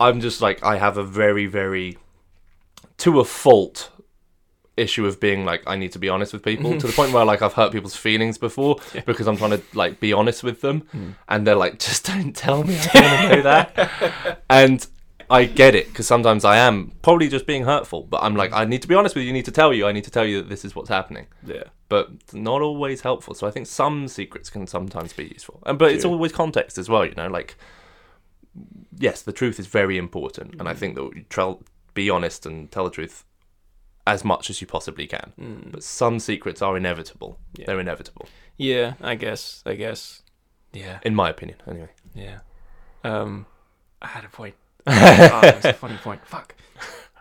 I'm 0.00 0.20
just 0.20 0.40
like 0.40 0.62
I 0.64 0.76
have 0.78 0.96
a 0.96 1.04
very 1.04 1.46
very 1.46 1.98
to 2.98 3.20
a 3.20 3.24
fault 3.24 3.90
issue 4.82 5.04
of 5.06 5.14
being 5.20 5.44
like 5.50 5.62
I 5.66 5.76
need 5.76 5.92
to 5.92 5.98
be 5.98 6.08
honest 6.08 6.32
with 6.32 6.42
people 6.42 6.70
to 6.78 6.86
the 6.86 6.92
point 6.92 7.12
where 7.12 7.24
like 7.24 7.40
I've 7.42 7.54
hurt 7.60 7.72
people's 7.72 7.96
feelings 7.96 8.36
before 8.38 8.76
Yeah. 8.94 9.02
because 9.06 9.26
I'm 9.28 9.36
trying 9.36 9.52
to 9.58 9.62
like 9.82 10.00
be 10.00 10.12
honest 10.12 10.42
with 10.48 10.60
them 10.60 10.82
Mm. 10.94 11.14
and 11.28 11.46
they're 11.46 11.56
like 11.64 11.78
just 11.78 12.04
don't 12.06 12.34
tell 12.46 12.64
me 12.64 12.76
I 12.94 13.00
don't 13.00 13.12
want 13.12 13.30
to 13.30 13.36
know 13.36 13.42
that 13.42 14.42
and 14.50 14.86
I 15.30 15.44
get 15.46 15.74
it 15.74 15.86
because 15.88 16.06
sometimes 16.06 16.44
I 16.44 16.56
am 16.68 16.92
probably 17.00 17.28
just 17.28 17.46
being 17.46 17.64
hurtful 17.64 18.02
but 18.12 18.22
I'm 18.22 18.36
like 18.36 18.52
I 18.52 18.64
need 18.64 18.82
to 18.82 18.88
be 18.88 18.94
honest 18.94 19.14
with 19.14 19.24
you 19.24 19.30
I 19.30 19.32
need 19.38 19.46
to 19.52 19.56
tell 19.60 19.72
you 19.72 19.86
I 19.86 19.92
need 19.92 20.04
to 20.04 20.10
tell 20.10 20.26
you 20.26 20.36
that 20.42 20.48
this 20.50 20.64
is 20.66 20.74
what's 20.76 20.90
happening 20.90 21.26
Yeah. 21.46 21.64
but 21.88 22.10
not 22.34 22.60
always 22.68 23.00
helpful. 23.02 23.32
So 23.34 23.46
I 23.46 23.50
think 23.50 23.66
some 23.66 24.08
secrets 24.08 24.50
can 24.50 24.66
sometimes 24.66 25.12
be 25.14 25.24
useful, 25.36 25.62
and 25.66 25.78
but 25.78 25.92
it's 25.92 26.04
always 26.04 26.32
context 26.32 26.76
as 26.82 26.88
well. 26.92 27.04
You 27.06 27.14
know, 27.20 27.28
like 27.38 27.50
yes, 28.98 29.22
the 29.22 29.32
truth 29.32 29.58
is 29.58 29.66
very 29.66 29.96
important, 29.98 30.56
and 30.58 30.68
I 30.68 30.74
think 30.74 30.94
that 30.96 31.02
you 31.16 31.24
try 31.28 31.54
be 31.94 32.08
honest 32.10 32.46
and 32.46 32.70
tell 32.70 32.84
the 32.84 32.90
truth 32.90 33.24
as 34.06 34.24
much 34.24 34.50
as 34.50 34.60
you 34.60 34.66
possibly 34.66 35.06
can. 35.06 35.32
Mm. 35.40 35.72
But 35.72 35.82
some 35.82 36.18
secrets 36.18 36.60
are 36.62 36.76
inevitable. 36.76 37.38
Yeah. 37.56 37.66
They're 37.66 37.80
inevitable, 37.80 38.28
Yeah. 38.56 38.94
I 39.00 39.14
guess. 39.14 39.62
I 39.66 39.74
guess. 39.74 40.22
Yeah. 40.72 40.98
in 41.04 41.14
my 41.14 41.28
opinion. 41.30 41.58
Anyway, 41.68 41.90
Yeah. 42.14 42.40
Um, 43.04 43.46
I 44.00 44.08
had 44.08 44.24
a 44.24 44.28
point. 44.28 44.54
oh, 44.86 44.92
that's 44.92 45.64
a 45.64 45.72
funny 45.74 45.96
point. 45.98 46.26
Fuck. 46.26 46.54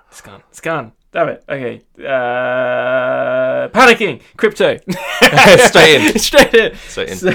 It's 0.09 0.21
gone. 0.21 0.41
It's 0.49 0.59
gone. 0.61 0.93
Damn 1.11 1.29
it. 1.29 1.43
Okay. 1.47 1.81
Uh, 1.99 3.67
panicking. 3.69 4.21
Crypto. 4.37 4.77
Straight 5.67 6.01
in. 6.01 6.19
Straight 6.19 6.53
in. 6.53 6.75
straight 6.75 7.09
in. 7.09 7.17
So, 7.17 7.31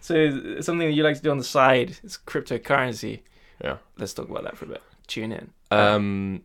so 0.00 0.60
something 0.60 0.88
that 0.88 0.94
you 0.94 1.02
like 1.02 1.16
to 1.16 1.22
do 1.22 1.30
on 1.30 1.38
the 1.38 1.44
side 1.44 1.98
is 2.02 2.18
cryptocurrency. 2.26 3.20
Yeah. 3.62 3.76
Let's 3.98 4.14
talk 4.14 4.28
about 4.28 4.44
that 4.44 4.56
for 4.56 4.64
a 4.64 4.68
bit. 4.68 4.82
Tune 5.06 5.32
in. 5.32 5.50
Um, 5.70 6.32
well, 6.32 6.42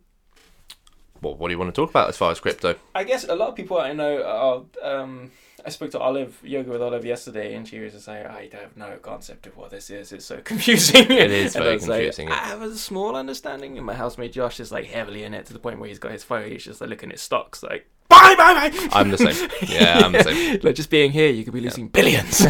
what 1.20 1.48
do 1.48 1.50
you 1.50 1.58
want 1.58 1.74
to 1.74 1.80
talk 1.80 1.90
about 1.90 2.08
as 2.08 2.16
far 2.16 2.30
as 2.30 2.40
crypto? 2.40 2.76
I 2.94 3.04
guess 3.04 3.24
a 3.24 3.34
lot 3.34 3.48
of 3.48 3.54
people 3.54 3.78
I 3.78 3.92
know 3.92 4.22
are. 4.22 4.88
Um, 4.88 5.30
I 5.64 5.70
spoke 5.70 5.90
to 5.90 5.98
Olive 5.98 6.38
Yoga 6.44 6.70
with 6.70 6.80
Olive 6.80 7.04
yesterday, 7.04 7.54
and 7.56 7.66
she 7.66 7.80
was 7.80 7.92
just 7.92 8.06
like, 8.06 8.24
"I 8.24 8.48
have 8.52 8.76
no 8.76 8.98
concept 8.98 9.48
of 9.48 9.56
what 9.56 9.70
this 9.70 9.90
is. 9.90 10.12
It's 10.12 10.24
so 10.24 10.40
confusing." 10.44 11.10
It 11.10 11.30
is 11.32 11.54
very 11.54 11.70
I 11.70 11.74
was 11.74 11.88
like, 11.88 11.98
confusing. 12.02 12.30
I 12.30 12.36
have 12.36 12.62
a 12.62 12.76
small 12.76 13.16
understanding, 13.16 13.76
and 13.76 13.84
my 13.84 13.94
housemate 13.94 14.32
Josh 14.32 14.60
is 14.60 14.70
like 14.70 14.86
heavily 14.86 15.24
in 15.24 15.34
it 15.34 15.46
to 15.46 15.52
the 15.52 15.58
point 15.58 15.80
where 15.80 15.88
he's 15.88 15.98
got 15.98 16.12
his 16.12 16.22
phone. 16.22 16.50
He's 16.50 16.64
just 16.64 16.80
like 16.80 16.90
looking 16.90 17.10
at 17.10 17.18
stocks, 17.18 17.64
like 17.64 17.88
buy, 18.08 18.34
buy, 18.36 18.70
buy. 18.70 18.88
I'm 18.92 19.10
the 19.10 19.18
same. 19.18 19.50
Yeah, 19.68 20.02
I'm 20.04 20.12
the 20.12 20.22
same. 20.22 20.60
like 20.62 20.76
just 20.76 20.90
being 20.90 21.10
here, 21.10 21.30
you 21.30 21.42
could 21.42 21.54
be 21.54 21.60
losing 21.60 21.88
billions. 21.88 22.42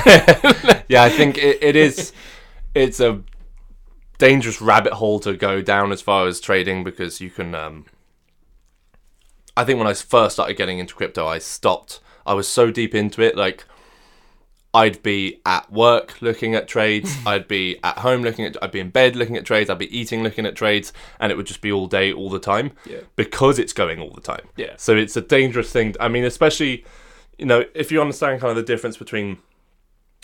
yeah, 0.88 1.02
I 1.02 1.08
think 1.08 1.38
it, 1.38 1.62
it 1.62 1.74
is. 1.76 2.12
It's 2.74 3.00
a 3.00 3.22
dangerous 4.18 4.60
rabbit 4.60 4.92
hole 4.92 5.20
to 5.20 5.34
go 5.36 5.62
down 5.62 5.92
as 5.92 6.02
far 6.02 6.26
as 6.26 6.38
trading 6.40 6.84
because 6.84 7.20
you 7.20 7.30
can. 7.30 7.54
Um, 7.54 7.86
I 9.56 9.64
think 9.64 9.78
when 9.78 9.88
I 9.88 9.94
first 9.94 10.34
started 10.36 10.56
getting 10.56 10.78
into 10.78 10.94
crypto, 10.94 11.26
I 11.26 11.38
stopped. 11.38 12.00
I 12.24 12.34
was 12.34 12.48
so 12.48 12.70
deep 12.70 12.94
into 12.94 13.22
it, 13.22 13.36
like 13.36 13.64
I'd 14.74 15.02
be 15.02 15.40
at 15.46 15.72
work 15.72 16.20
looking 16.20 16.54
at 16.54 16.68
trades. 16.68 17.16
I'd 17.26 17.48
be 17.48 17.78
at 17.82 17.98
home 17.98 18.22
looking 18.22 18.44
at. 18.44 18.62
I'd 18.62 18.72
be 18.72 18.80
in 18.80 18.90
bed 18.90 19.16
looking 19.16 19.36
at 19.36 19.44
trades. 19.46 19.70
I'd 19.70 19.78
be 19.78 19.96
eating 19.96 20.22
looking 20.22 20.44
at 20.44 20.54
trades, 20.54 20.92
and 21.18 21.32
it 21.32 21.36
would 21.36 21.46
just 21.46 21.62
be 21.62 21.72
all 21.72 21.86
day, 21.86 22.12
all 22.12 22.28
the 22.28 22.38
time, 22.38 22.72
yeah, 22.84 22.98
because 23.16 23.58
it's 23.58 23.72
going 23.72 24.00
all 24.00 24.10
the 24.10 24.20
time. 24.20 24.48
yeah, 24.56 24.74
So 24.76 24.94
it's 24.94 25.16
a 25.16 25.22
dangerous 25.22 25.72
thing. 25.72 25.94
I 25.98 26.08
mean, 26.08 26.24
especially, 26.24 26.84
you 27.38 27.46
know, 27.46 27.64
if 27.74 27.90
you 27.90 28.00
understand 28.02 28.40
kind 28.40 28.50
of 28.50 28.56
the 28.56 28.62
difference 28.62 28.96
between 28.96 29.38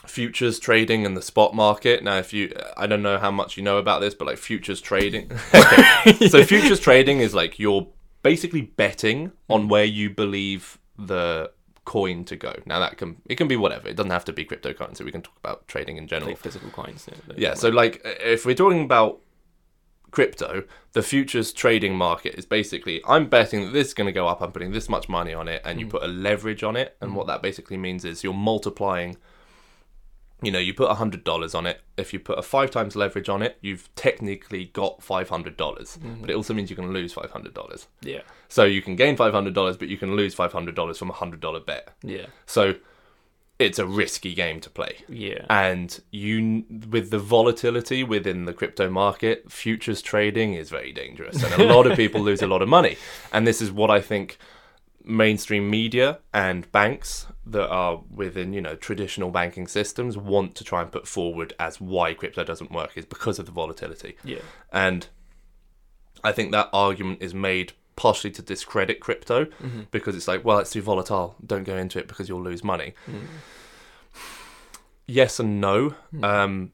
futures 0.07 0.59
trading 0.59 1.07
and 1.07 1.17
the 1.17 1.23
spot 1.23 1.55
market. 1.55 2.03
Now, 2.03 2.19
if 2.19 2.33
you, 2.33 2.53
I 2.77 2.87
don't 2.87 3.03
know 3.03 3.19
how 3.19 3.31
much 3.31 3.57
you 3.57 3.63
know 3.63 3.79
about 3.79 4.01
this, 4.01 4.15
but 4.15 4.27
like 4.27 4.39
futures 4.39 4.81
trading. 4.81 5.31
so 6.29 6.45
futures 6.45 6.81
trading 6.81 7.21
is 7.21 7.35
like 7.35 7.59
you're 7.59 7.87
basically 8.23 8.63
betting 8.63 9.33
on 9.49 9.63
hmm. 9.63 9.69
where 9.69 9.85
you 9.85 10.11
believe 10.11 10.79
the 10.99 11.51
coin 11.85 12.25
to 12.25 12.37
go. 12.37 12.55
Now 12.65 12.79
that 12.79 12.97
can 12.97 13.21
it 13.27 13.37
can 13.37 13.49
be 13.49 13.57
whatever. 13.57 13.89
It 13.89 13.97
doesn't 13.97 14.11
have 14.11 14.25
to 14.27 14.33
be 14.33 14.45
cryptocurrency. 14.45 15.05
We 15.05 15.13
can 15.13 15.23
talk 15.23 15.37
about 15.37 15.67
trading 15.69 15.97
in 15.97 16.07
general. 16.07 16.31
like 16.31 16.39
physical 16.39 16.71
coins. 16.71 17.09
Yeah, 17.09 17.35
Yeah, 17.37 17.55
so 17.55 17.69
like 17.69 18.01
if 18.05 18.47
we're 18.47 18.55
talking 18.55 18.85
about 18.85 19.21
crypto, 20.11 20.65
the 20.93 21.03
futures 21.03 21.53
trading 21.53 21.97
market 21.97 22.35
is 22.35 22.47
basically 22.47 23.03
I'm 23.07 23.29
betting 23.29 23.65
that 23.65 23.73
this 23.73 23.89
is 23.89 23.95
going 23.95 24.07
to 24.07 24.13
go 24.13 24.29
up. 24.29 24.41
I'm 24.41 24.53
putting 24.53 24.73
this 24.73 24.89
much 24.89 25.09
money 25.09 25.35
on 25.35 25.49
it, 25.49 25.63
and 25.65 25.81
you 25.81 25.87
hmm. 25.87 25.93
put 25.93 26.03
a 26.03 26.09
leverage 26.09 26.63
on 26.63 26.77
it. 26.77 26.97
And 27.01 27.11
hmm. 27.11 27.17
what 27.17 27.27
that 27.27 27.43
basically 27.43 27.77
means 27.77 28.05
is 28.05 28.23
you're 28.23 28.33
multiplying. 28.33 29.17
You 30.43 30.51
know, 30.53 30.59
you 30.59 30.75
put 30.75 30.91
hundred 30.97 31.25
dollars 31.25 31.55
on 31.55 31.67
it. 31.67 31.81
If 31.97 32.13
you 32.13 32.19
put 32.21 32.39
a 32.39 32.43
five 32.43 32.71
times 32.71 32.97
leverage 32.97 33.29
on 33.29 33.43
it, 33.43 33.59
you've 33.61 33.89
technically 33.95 34.67
got 34.67 35.03
five 35.03 35.29
hundred 35.29 35.57
dollars. 35.57 35.99
Mm-hmm. 36.03 36.21
But 36.21 36.31
it 36.31 36.35
also 36.35 36.53
means 36.55 36.69
you 36.71 36.77
can 36.77 36.93
lose 36.93 37.13
five 37.13 37.31
hundred 37.31 37.55
dollars. 37.55 37.87
yeah, 38.03 38.23
So 38.49 38.65
you 38.65 38.83
can 38.83 38.97
gain 38.97 39.17
five 39.17 39.33
hundred 39.33 39.55
dollars, 39.55 39.77
but 39.77 39.89
you 39.89 39.97
can 39.97 40.15
lose 40.17 40.35
five 40.35 40.53
hundred 40.53 40.75
dollars 40.75 40.99
from 40.99 41.11
a 41.11 41.15
hundred 41.15 41.41
dollar 41.41 41.61
bet. 41.61 41.95
yeah, 42.03 42.27
So 42.47 42.75
it's 43.59 43.79
a 43.79 43.87
risky 43.87 44.35
game 44.35 44.59
to 44.59 44.69
play 44.69 44.97
yeah, 45.09 45.45
and 45.49 46.01
you 46.11 46.65
with 46.91 47.11
the 47.11 47.19
volatility 47.19 48.03
within 48.03 48.45
the 48.45 48.53
crypto 48.53 48.91
market 48.91 49.53
futures 49.53 50.03
trading 50.03 50.55
is 50.55 50.69
very 50.69 50.91
dangerous 50.91 51.41
and 51.45 51.63
a 51.63 51.73
lot 51.73 51.87
of 51.87 51.97
people 51.97 52.21
lose 52.31 52.43
a 52.43 52.47
lot 52.47 52.61
of 52.63 52.69
money 52.69 52.97
and 53.33 53.47
this 53.47 53.61
is 53.63 53.71
what 53.71 53.89
i 53.91 54.01
think 54.01 54.37
mainstream 55.05 55.69
media 55.69 56.19
and 56.33 56.71
banks 56.73 57.27
that 57.45 57.69
are 57.69 58.03
within 58.15 58.53
you 58.53 58.61
know 58.61 58.77
traditional 58.77 59.31
banking 59.31 59.67
systems 59.67 60.17
want 60.17 60.55
to 60.55 60.63
try 60.65 60.81
and 60.81 60.93
put 60.93 61.09
forward 61.09 61.53
as 61.59 61.81
why 61.81 62.15
crypto 62.15 62.45
doesn't 62.45 62.71
work 62.71 62.93
is 62.97 63.05
because 63.05 63.39
of 63.41 63.47
the 63.47 63.53
volatility 63.53 64.17
yeah, 64.25 64.39
and 64.73 65.09
i 66.23 66.31
think 66.31 66.53
that 66.53 66.69
argument 66.73 67.21
is 67.21 67.35
made 67.35 67.73
partially 67.97 68.31
to 68.31 68.43
discredit 68.43 69.01
crypto 69.01 69.45
Mhm. 69.45 69.87
because 69.91 70.15
it's 70.17 70.29
like 70.29 70.45
well 70.45 70.59
it's 70.59 70.71
too 70.71 70.83
volatile 70.83 71.35
don't 71.45 71.65
go 71.65 71.77
into 71.77 71.99
it 71.99 72.07
because 72.07 72.29
you'll 72.29 72.43
lose 72.43 72.63
money 72.63 72.95
Mm. 73.11 73.27
yes 75.07 75.41
and 75.41 75.61
no 75.61 75.95
Mm. 76.15 76.25
um, 76.25 76.73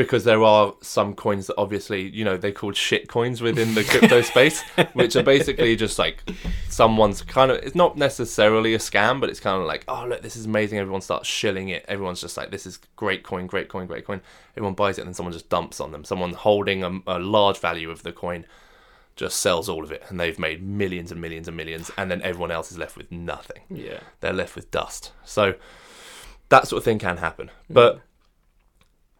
because 0.00 0.24
there 0.24 0.42
are 0.42 0.72
some 0.80 1.12
coins 1.12 1.46
that 1.46 1.56
obviously 1.58 2.08
you 2.08 2.24
know 2.24 2.38
they're 2.38 2.52
called 2.52 2.74
shit 2.74 3.06
coins 3.06 3.42
within 3.42 3.74
the 3.74 3.84
crypto 3.84 4.22
space, 4.32 4.62
which 4.94 5.14
are 5.14 5.22
basically 5.22 5.76
just 5.76 5.98
like 5.98 6.24
someone's 6.70 7.20
kind 7.20 7.50
of 7.50 7.58
it's 7.58 7.74
not 7.74 7.98
necessarily 7.98 8.72
a 8.72 8.78
scam, 8.78 9.20
but 9.20 9.28
it's 9.28 9.40
kind 9.40 9.60
of 9.60 9.66
like 9.66 9.84
oh 9.88 10.06
look 10.08 10.22
this 10.22 10.36
is 10.36 10.46
amazing. 10.46 10.78
Everyone 10.78 11.02
starts 11.02 11.28
shilling 11.28 11.68
it. 11.68 11.84
Everyone's 11.86 12.22
just 12.22 12.38
like 12.38 12.50
this 12.50 12.64
is 12.64 12.78
great 12.96 13.24
coin, 13.24 13.46
great 13.46 13.68
coin, 13.68 13.86
great 13.86 14.06
coin. 14.06 14.22
Everyone 14.56 14.72
buys 14.72 14.96
it 14.96 15.02
and 15.02 15.08
then 15.08 15.14
someone 15.14 15.34
just 15.34 15.50
dumps 15.50 15.80
on 15.80 15.92
them. 15.92 16.02
Someone 16.02 16.32
holding 16.32 16.82
a, 16.82 17.00
a 17.06 17.18
large 17.18 17.58
value 17.58 17.90
of 17.90 18.02
the 18.02 18.12
coin 18.12 18.46
just 19.16 19.38
sells 19.38 19.68
all 19.68 19.84
of 19.84 19.92
it 19.92 20.02
and 20.08 20.18
they've 20.18 20.38
made 20.38 20.62
millions 20.62 21.12
and 21.12 21.20
millions 21.20 21.46
and 21.46 21.54
millions 21.54 21.90
and 21.98 22.10
then 22.10 22.22
everyone 22.22 22.50
else 22.50 22.72
is 22.72 22.78
left 22.78 22.96
with 22.96 23.12
nothing 23.12 23.60
Yeah. 23.68 24.00
they're 24.20 24.32
left 24.32 24.56
with 24.56 24.70
dust. 24.70 25.12
So 25.26 25.56
that 26.48 26.66
sort 26.68 26.78
of 26.78 26.84
thing 26.84 26.98
can 26.98 27.18
happen. 27.18 27.50
But 27.68 27.96
mm. 27.96 28.00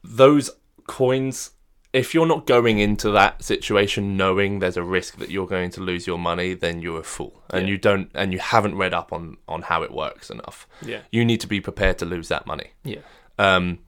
those 0.02 0.50
coins, 0.98 1.50
if 1.92 2.14
you're 2.14 2.26
not 2.34 2.46
going 2.46 2.78
into 2.78 3.10
that 3.10 3.42
situation 3.42 4.16
knowing 4.16 4.58
there's 4.60 4.76
a 4.76 4.82
risk 4.98 5.16
that 5.18 5.30
you're 5.30 5.46
going 5.56 5.70
to 5.70 5.80
lose 5.80 6.06
your 6.06 6.18
money, 6.18 6.54
then 6.54 6.80
you're 6.82 7.00
a 7.00 7.02
fool, 7.16 7.42
and 7.50 7.62
Yeah. 7.66 7.70
you 7.72 7.78
don't, 7.78 8.10
and 8.14 8.32
you 8.32 8.38
haven't 8.38 8.76
read 8.76 8.94
up 9.00 9.12
on 9.12 9.36
on 9.48 9.62
how 9.62 9.82
it 9.82 9.92
works 9.92 10.30
enough. 10.30 10.66
Yeah. 10.92 11.00
You 11.10 11.24
need 11.24 11.40
to 11.40 11.48
be 11.48 11.60
prepared 11.60 11.96
to 11.98 12.04
lose 12.14 12.28
that 12.28 12.46
money. 12.46 12.68
Yeah. 12.84 13.02
Um, 13.38 13.78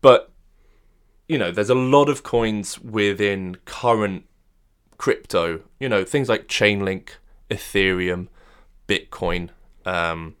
but 0.00 0.30
you 1.28 1.38
know, 1.38 1.50
there's 1.52 1.70
a 1.70 1.74
lot 1.96 2.08
of 2.08 2.22
coins 2.22 2.78
within 2.80 3.56
current 3.64 4.24
crypto. 4.98 5.60
You 5.80 5.88
know, 5.88 6.04
things 6.04 6.28
like 6.28 6.46
Chainlink, 6.48 7.10
Ethereum, 7.50 8.28
Bitcoin, 8.88 9.50
um, 9.86 10.34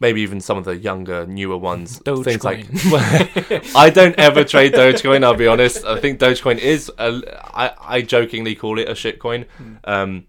maybe 0.00 0.20
even 0.20 0.40
some 0.40 0.58
of 0.58 0.64
the 0.64 0.76
younger, 0.76 1.26
newer 1.26 1.56
ones. 1.56 1.98
Things 2.04 2.44
like 2.44 2.66
I 3.74 3.90
don't 3.90 4.14
ever 4.18 4.44
trade 4.44 4.72
Dogecoin. 4.72 5.24
I'll 5.24 5.34
be 5.34 5.46
honest. 5.46 5.84
I 5.84 6.00
think 6.00 6.20
Dogecoin 6.20 6.58
is. 6.58 6.90
A, 6.98 7.20
I 7.54 7.72
I 7.80 8.02
jokingly 8.02 8.54
call 8.54 8.78
it 8.78 8.88
a 8.88 8.92
shitcoin. 8.92 9.46
Um, 9.84 10.26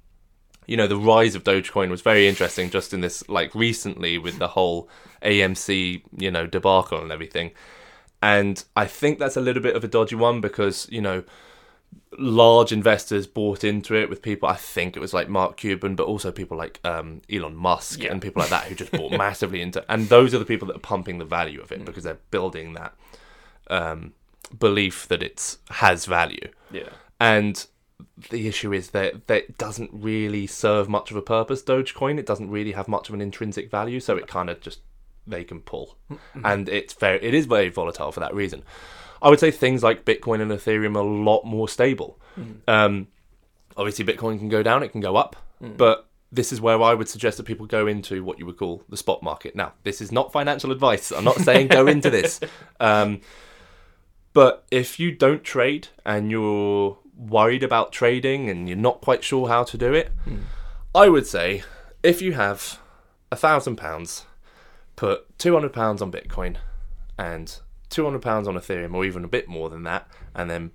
you 0.65 0.75
know, 0.75 0.87
the 0.87 0.97
rise 0.97 1.35
of 1.35 1.43
Dogecoin 1.43 1.89
was 1.89 2.01
very 2.01 2.27
interesting. 2.27 2.69
Just 2.69 2.93
in 2.93 3.01
this, 3.01 3.27
like 3.29 3.53
recently, 3.55 4.17
with 4.17 4.37
the 4.37 4.49
whole 4.49 4.89
AMC, 5.21 6.03
you 6.17 6.31
know, 6.31 6.45
debacle 6.45 7.01
and 7.01 7.11
everything. 7.11 7.51
And 8.21 8.63
I 8.75 8.85
think 8.85 9.19
that's 9.19 9.37
a 9.37 9.41
little 9.41 9.61
bit 9.61 9.75
of 9.75 9.83
a 9.83 9.87
dodgy 9.87 10.15
one 10.15 10.41
because 10.41 10.87
you 10.91 11.01
know 11.01 11.23
large 12.17 12.71
investors 12.71 13.27
bought 13.27 13.63
into 13.63 13.95
it 13.95 14.09
with 14.09 14.21
people. 14.21 14.47
I 14.49 14.55
think 14.55 14.95
it 14.95 14.99
was 14.99 15.13
like 15.13 15.29
Mark 15.29 15.57
Cuban, 15.57 15.95
but 15.95 16.05
also 16.07 16.31
people 16.31 16.57
like 16.57 16.79
um, 16.83 17.21
Elon 17.31 17.55
Musk 17.55 18.01
Yeah. 18.01 18.11
and 18.11 18.21
people 18.21 18.41
like 18.41 18.49
that 18.49 18.63
who 18.65 18.75
just 18.75 18.91
bought 18.91 19.11
massively 19.17 19.61
into. 19.61 19.83
And 19.91 20.09
those 20.09 20.33
are 20.33 20.39
the 20.39 20.45
people 20.45 20.67
that 20.69 20.77
are 20.77 20.79
pumping 20.79 21.17
the 21.17 21.25
value 21.25 21.61
of 21.61 21.71
it 21.71 21.85
because 21.85 22.03
they're 22.03 22.19
building 22.31 22.73
that 22.73 22.95
um, 23.69 24.13
belief 24.57 25.07
that 25.09 25.21
it 25.21 25.57
has 25.69 26.05
value. 26.05 26.49
Yeah. 26.71 26.89
And 27.19 27.65
the 28.29 28.47
issue 28.47 28.73
is 28.73 28.91
that 28.91 29.27
that 29.27 29.43
it 29.43 29.57
doesn't 29.57 29.89
really 29.93 30.47
serve 30.47 30.87
much 30.89 31.11
of 31.11 31.17
a 31.17 31.21
purpose. 31.21 31.61
Dogecoin 31.63 32.17
it 32.19 32.25
doesn't 32.25 32.49
really 32.49 32.71
have 32.71 32.87
much 32.87 33.09
of 33.09 33.15
an 33.15 33.21
intrinsic 33.21 33.69
value, 33.69 33.99
so 33.99 34.15
it 34.17 34.27
kind 34.27 34.49
of 34.49 34.61
just 34.61 34.79
they 35.25 35.43
can 35.43 35.59
pull, 35.59 35.97
and 36.43 36.69
it's 36.69 36.93
very 36.93 37.23
it 37.23 37.33
is 37.33 37.45
very 37.47 37.69
volatile 37.69 38.11
for 38.11 38.19
that 38.21 38.33
reason. 38.33 38.63
I 39.21 39.29
would 39.29 39.39
say 39.39 39.51
things 39.51 39.83
like 39.83 40.05
Bitcoin 40.05 40.41
and 40.41 40.51
Ethereum 40.51 40.95
are 40.95 40.99
a 40.99 41.03
lot 41.03 41.43
more 41.45 41.67
stable. 41.69 42.19
Um, 42.67 43.07
obviously, 43.75 44.05
Bitcoin 44.05 44.37
can 44.39 44.49
go 44.49 44.61
down, 44.63 44.83
it 44.83 44.89
can 44.89 45.01
go 45.01 45.15
up, 45.15 45.35
but 45.59 46.07
this 46.31 46.51
is 46.51 46.59
where 46.61 46.81
I 46.81 46.93
would 46.93 47.07
suggest 47.09 47.37
that 47.37 47.43
people 47.45 47.65
go 47.65 47.87
into 47.87 48.23
what 48.23 48.37
you 48.37 48.45
would 48.45 48.57
call 48.57 48.83
the 48.89 48.97
spot 48.97 49.23
market. 49.23 49.55
Now, 49.55 49.73
this 49.83 50.01
is 50.01 50.11
not 50.11 50.31
financial 50.31 50.71
advice. 50.71 51.11
I'm 51.11 51.23
not 51.23 51.37
saying 51.37 51.69
go 51.69 51.87
into 51.87 52.09
this. 52.09 52.39
Um, 52.79 53.21
but 54.33 54.65
if 54.69 54.99
you 54.99 55.11
don't 55.11 55.43
trade 55.43 55.87
and 56.05 56.29
you're 56.29 56.97
worried 57.15 57.63
about 57.63 57.91
trading 57.91 58.49
and 58.51 58.67
you're 58.67 58.77
not 58.77 59.01
quite 59.01 59.23
sure 59.23 59.47
how 59.47 59.63
to 59.63 59.77
do 59.79 59.93
it, 59.95 60.11
I 60.93 61.09
would 61.09 61.25
say 61.25 61.63
if 62.03 62.21
you 62.21 62.33
have 62.33 62.79
a 63.31 63.35
thousand 63.35 63.77
pounds, 63.77 64.25
put 64.95 65.39
two 65.39 65.53
hundred 65.53 65.73
pounds 65.73 66.03
on 66.03 66.11
Bitcoin 66.11 66.57
and 67.17 67.59
two 67.89 68.03
hundred 68.03 68.21
pounds 68.21 68.47
on 68.47 68.55
Ethereum, 68.55 68.93
or 68.93 69.05
even 69.05 69.23
a 69.23 69.27
bit 69.27 69.47
more 69.47 69.69
than 69.69 69.83
that, 69.83 70.07
and 70.35 70.49
then 70.49 70.71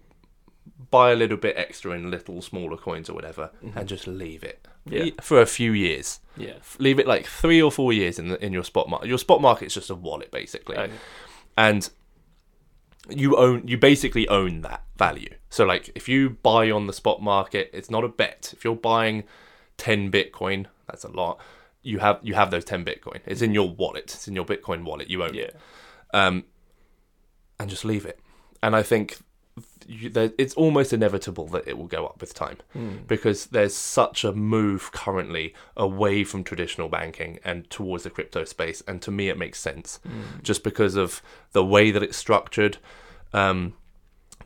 buy 0.90 1.10
a 1.12 1.16
little 1.16 1.36
bit 1.39 1.56
extra 1.56 1.93
in 1.93 2.10
little 2.10 2.43
smaller 2.43 2.76
coins 2.76 3.09
or 3.09 3.14
whatever, 3.14 3.51
and 3.74 3.89
just 3.89 4.06
leave 4.06 4.44
it 4.44 4.66
Yeah. 4.84 5.10
for 5.22 5.40
a 5.40 5.47
few 5.47 5.72
years. 5.72 6.20
Yeah. 6.36 6.55
Leave 6.78 6.98
it 6.98 7.06
like 7.06 7.26
three 7.26 7.60
or 7.62 7.70
four 7.72 7.93
years 7.93 8.18
in 8.18 8.28
the, 8.28 8.44
in 8.44 8.52
your 8.52 8.64
spot 8.64 8.89
market. 8.89 9.09
Your 9.09 9.18
spot 9.18 9.40
market 9.40 9.66
is 9.66 9.74
just 9.74 9.90
a 9.90 9.94
wallet 9.94 10.30
basically 10.30 10.76
Okay. 10.76 10.93
and 11.56 11.89
you 13.09 13.36
own 13.36 13.66
you 13.66 13.76
basically 13.76 14.28
own 14.28 14.60
that 14.62 14.82
value 14.97 15.28
so 15.51 15.64
like 15.64 15.90
if 15.97 16.09
you 16.09 16.30
buy 16.30 16.70
on 16.70 16.86
the 16.86 16.93
spot 16.93 17.20
market 17.20 17.68
it's 17.72 17.90
not 17.90 18.05
a 18.05 18.09
bet 18.09 18.51
if 18.56 18.62
you're 18.64 18.76
buying 18.76 19.24
10 19.78 20.10
bitcoin 20.12 20.66
that's 20.86 21.02
a 21.02 21.09
lot 21.09 21.39
you 21.82 21.98
have 21.98 22.20
you 22.22 22.34
have 22.34 22.52
those 22.52 22.64
10 22.64 22.84
bitcoin 22.84 23.18
it's 23.26 23.43
in 23.43 23.52
your 23.52 23.68
wallet 23.68 24.05
it's 24.14 24.28
in 24.28 24.36
your 24.36 24.44
bitcoin 24.44 24.84
wallet 24.84 25.10
you 25.10 25.22
own 25.24 25.34
Yeah. 25.34 25.43
it 25.44 25.56
um 26.14 26.44
and 27.62 27.70
just 27.70 27.84
leave 27.84 28.05
it. 28.05 28.18
And 28.62 28.76
i 28.76 28.82
think 28.82 29.18
you, 29.86 30.09
there, 30.10 30.32
it's 30.39 30.55
almost 30.55 30.93
inevitable 30.93 31.47
that 31.48 31.66
it 31.66 31.76
will 31.76 31.86
go 31.86 32.06
up 32.06 32.20
with 32.20 32.34
time 32.34 32.59
because 33.06 33.47
there's 33.47 33.74
such 33.74 34.24
a 34.24 34.32
move 34.32 34.93
currently 34.93 35.55
away 35.76 36.24
from 36.24 36.44
traditional 36.44 36.89
banking 36.89 37.39
and 37.44 37.68
towards 37.68 38.05
the 38.05 38.10
crypto 38.10 38.44
space. 38.44 38.82
And 38.86 39.02
to 39.02 39.10
me 39.10 39.28
it 39.28 39.36
makes 39.36 39.59
sense 39.59 40.01
just 40.43 40.62
because 40.62 40.94
of 40.97 41.20
the 41.52 41.64
way 41.64 41.90
that 41.90 42.02
it's 42.02 42.16
structured. 42.16 42.78
Um, 43.32 43.74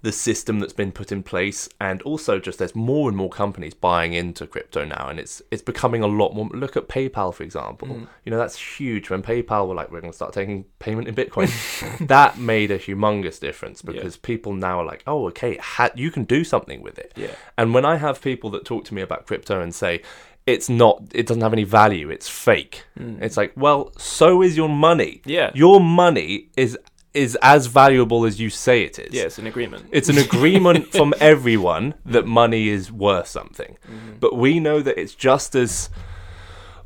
the 0.06 0.12
system 0.12 0.60
that's 0.60 0.72
been 0.72 0.92
put 0.92 1.10
in 1.10 1.20
place 1.20 1.68
and 1.80 2.00
also 2.02 2.38
just 2.38 2.60
there's 2.60 2.76
more 2.76 3.08
and 3.08 3.16
more 3.16 3.28
companies 3.28 3.74
buying 3.74 4.12
into 4.12 4.46
crypto 4.46 4.84
now 4.84 5.08
and 5.08 5.18
it's 5.18 5.42
it's 5.50 5.62
becoming 5.62 6.00
a 6.00 6.06
lot 6.06 6.32
more 6.32 6.48
look 6.54 6.76
at 6.76 6.86
PayPal 6.86 7.34
for 7.34 7.42
example 7.42 7.88
mm. 7.88 8.06
you 8.24 8.30
know 8.30 8.38
that's 8.38 8.56
huge 8.56 9.10
when 9.10 9.20
PayPal 9.20 9.66
were 9.66 9.74
like 9.74 9.90
we're 9.90 10.00
going 10.00 10.12
to 10.12 10.16
start 10.16 10.32
taking 10.32 10.64
payment 10.78 11.08
in 11.08 11.14
bitcoin 11.16 11.50
that 12.06 12.38
made 12.38 12.70
a 12.70 12.78
humongous 12.78 13.40
difference 13.40 13.82
because 13.82 14.16
people 14.16 14.54
now 14.54 14.78
are 14.78 14.84
like 14.84 15.02
oh 15.08 15.26
okay 15.26 15.56
ha- 15.56 15.90
you 15.96 16.12
can 16.12 16.22
do 16.22 16.44
something 16.44 16.82
with 16.82 17.00
it 17.00 17.12
Yeah. 17.16 17.34
and 17.58 17.74
when 17.74 17.84
I 17.84 17.96
have 17.96 18.22
people 18.22 18.48
that 18.50 18.64
talk 18.64 18.84
to 18.84 18.94
me 18.94 19.02
about 19.02 19.26
crypto 19.26 19.60
and 19.60 19.74
say 19.74 20.02
it's 20.46 20.68
not, 20.68 21.02
it 21.12 21.26
doesn't 21.26 21.42
have 21.42 21.52
any 21.52 21.64
value, 21.64 22.08
it's 22.08 22.28
fake. 22.28 22.84
Mm. 22.96 23.20
It's 23.20 23.36
like, 23.36 23.52
well, 23.56 23.90
so 23.98 24.42
is 24.42 24.56
your 24.56 24.68
money. 24.68 25.20
Yeah. 25.24 25.50
Your 25.54 25.80
money 25.80 26.50
is 26.56 26.78
is 27.16 27.36
as 27.42 27.66
valuable 27.66 28.24
as 28.24 28.38
you 28.40 28.50
say 28.50 28.82
it 28.84 28.98
is. 28.98 29.14
Yeah. 29.14 29.24
It's 29.24 29.38
an 29.38 29.46
agreement. 29.46 29.86
It's 29.90 30.08
an 30.08 30.18
agreement 30.18 30.92
from 30.92 31.14
everyone 31.20 31.94
that 32.04 32.26
money 32.26 32.68
is 32.68 32.92
worth 32.92 33.26
something. 33.28 33.78
Mm-hmm. 33.86 34.12
But 34.20 34.36
we 34.36 34.60
know 34.60 34.80
that 34.82 35.00
it's 35.00 35.14
just 35.14 35.54
as 35.54 35.88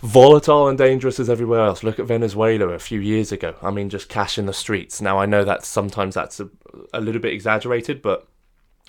volatile 0.01 0.69
and 0.69 0.79
dangerous 0.79 1.21
as 1.21 1.29
everywhere 1.29 1.65
else. 1.67 1.83
Look 1.83 1.99
at 1.99 2.07
Venezuela 2.07 2.69
a 2.69 2.79
few 2.79 3.01
years 3.01 3.33
ago. 3.33 3.55
I 3.63 3.71
mean, 3.71 3.91
just 3.91 4.09
cash 4.09 4.39
in 4.39 4.47
the 4.47 4.53
streets. 4.53 5.01
Now, 5.01 5.19
I 5.19 5.27
know 5.27 5.45
that 5.45 5.65
sometimes 5.65 6.15
that's 6.15 6.41
a, 6.41 6.49
a 6.95 7.01
little 7.01 7.21
bit 7.21 7.33
exaggerated, 7.35 8.01
but 8.01 8.27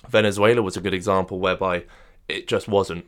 Venezuela 0.08 0.62
was 0.62 0.76
a 0.76 0.80
good 0.80 0.94
example 0.94 1.38
whereby 1.38 1.84
it 2.28 2.48
just 2.48 2.68
wasn't 2.68 3.04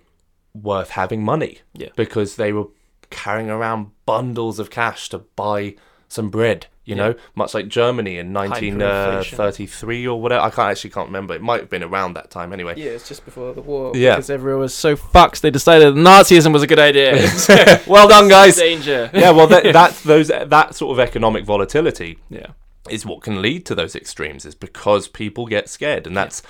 worth 0.52 0.90
having 0.90 1.24
money 1.24 1.59
Yeah. 1.73 1.89
because 1.97 2.36
they 2.36 2.52
were 2.52 2.66
carrying 3.11 3.51
around 3.51 3.90
bundles 4.06 4.59
of 4.59 4.70
cash 4.70 5.09
to 5.11 5.19
buy 5.19 5.77
some 6.09 6.31
bread. 6.31 6.66
You 6.85 6.94
know, 6.94 7.15
much 7.35 7.55
like 7.55 7.69
Germany 7.69 8.19
in 8.19 8.32
Hyperinflation. 8.32 8.78
1933 8.78 10.06
uh, 10.06 10.11
or 10.11 10.20
whatever. 10.20 10.43
I 10.43 10.51
can't 10.51 10.70
actually 10.70 10.90
can't 10.90 11.09
remember. 11.09 11.35
It 11.35 11.40
might 11.40 11.61
have 11.61 11.70
been 11.70 11.82
around 11.82 12.12
that 12.15 12.31
time 12.31 12.52
anyway. 12.52 12.74
Yeah, 12.77 12.90
it's 12.90 13.09
just 13.09 13.24
before 13.24 13.55
the 13.55 13.62
war. 13.62 13.97
Yeah. 13.97 14.16
Because 14.16 14.28
everyone 14.28 14.61
was 14.61 14.74
so 14.74 14.94
fucked, 14.94 15.40
they 15.40 15.51
decided 15.51 15.94
Nazism 15.94 16.52
was 16.52 16.62
a 16.62 16.66
good 16.66 16.78
idea. 16.78 17.15
well 17.86 18.06
done, 18.06 18.28
guys. 18.28 18.56
Danger. 18.56 19.11
yeah, 19.15 19.31
well, 19.31 19.47
that, 19.47 19.73
that's 19.73 20.02
those 20.02 20.28
that 20.28 20.74
sort 20.74 20.93
of 20.93 21.01
economic 21.01 21.47
volatility 21.47 22.19
Yeah. 22.28 22.48
is 22.90 23.06
what 23.06 23.23
can 23.23 23.40
lead 23.40 23.65
to 23.66 23.74
those 23.74 23.97
extremes. 23.97 24.44
Is 24.44 24.55
because 24.55 25.09
people 25.09 25.47
get 25.47 25.70
scared, 25.70 26.06
and 26.06 26.15
that's 26.15 26.43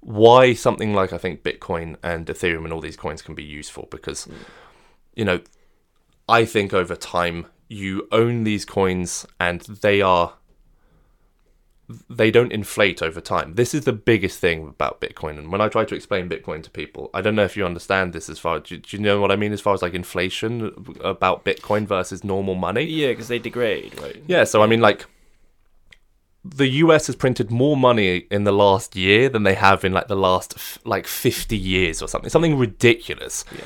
why 0.00 0.52
something 0.52 0.92
like 0.92 1.14
I 1.14 1.18
think 1.18 1.42
Bitcoin 1.42 1.96
and 2.02 2.26
Ethereum 2.26 2.64
and 2.64 2.72
all 2.74 2.82
these 2.82 2.96
coins 2.96 3.22
can 3.22 3.34
be 3.34 3.42
useful 3.42 3.88
because 3.90 4.26
mm. 4.26 4.34
you 5.14 5.24
know 5.24 5.40
I 6.28 6.44
think 6.44 6.74
over 6.74 6.94
time 6.94 7.46
you 7.68 8.08
own 8.12 8.44
these 8.44 8.64
coins 8.64 9.26
and 9.40 9.60
they 9.60 10.00
are 10.00 10.34
they 12.10 12.30
don't 12.30 12.52
inflate 12.52 13.00
over 13.00 13.20
time. 13.20 13.54
This 13.54 13.72
is 13.72 13.84
the 13.84 13.92
biggest 13.92 14.40
thing 14.40 14.68
about 14.68 15.00
Bitcoin. 15.00 15.38
And 15.38 15.52
when 15.52 15.60
I 15.60 15.68
try 15.68 15.84
to 15.84 15.94
explain 15.94 16.28
Bitcoin 16.28 16.62
to 16.64 16.70
people, 16.70 17.10
I 17.14 17.20
don't 17.20 17.36
know 17.36 17.44
if 17.44 17.56
you 17.56 17.64
understand 17.64 18.12
this 18.12 18.28
as 18.28 18.38
far. 18.38 18.58
Do, 18.58 18.76
do 18.76 18.96
you 18.96 19.02
know 19.02 19.20
what 19.20 19.30
I 19.30 19.36
mean 19.36 19.52
as 19.52 19.60
far 19.60 19.72
as 19.72 19.82
like 19.82 19.94
inflation 19.94 20.96
about 21.00 21.44
Bitcoin 21.44 21.86
versus 21.86 22.24
normal 22.24 22.56
money? 22.56 22.82
Yeah, 22.82 23.08
because 23.08 23.28
they 23.28 23.38
degrade, 23.38 24.00
right? 24.00 24.20
Yeah, 24.26 24.44
so 24.44 24.62
I 24.62 24.66
mean, 24.66 24.80
like, 24.80 25.06
the 26.44 26.68
US 26.68 27.06
has 27.06 27.16
printed 27.16 27.50
more 27.50 27.76
money 27.76 28.26
in 28.30 28.44
the 28.44 28.52
last 28.52 28.96
year 28.96 29.28
than 29.28 29.42
they 29.42 29.54
have 29.54 29.84
in 29.84 29.92
like 29.92 30.08
the 30.08 30.16
last 30.16 30.54
f- 30.56 30.78
like 30.84 31.06
50 31.06 31.56
years 31.56 32.02
or 32.02 32.08
something. 32.08 32.30
Something 32.30 32.58
ridiculous. 32.58 33.44
Yeah. 33.52 33.64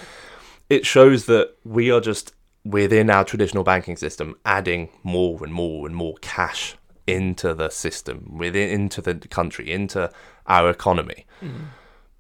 It 0.68 0.86
shows 0.86 1.27
that 1.27 1.55
we 1.64 1.90
are 1.90 2.01
just 2.01 2.35
within 2.65 3.11
our 3.11 3.24
traditional 3.24 3.65
banking 3.65 3.97
system 3.97 4.37
adding 4.45 4.91
more 5.03 5.43
and 5.43 5.53
more 5.53 5.87
and 5.87 5.97
more 5.97 6.15
cash 6.20 6.77
into 7.07 7.55
the 7.55 7.70
system, 7.70 8.37
within 8.39 8.69
into 8.69 9.01
the 9.01 9.15
country, 9.15 9.73
into 9.73 10.11
our 10.47 10.70
economy. 10.70 11.27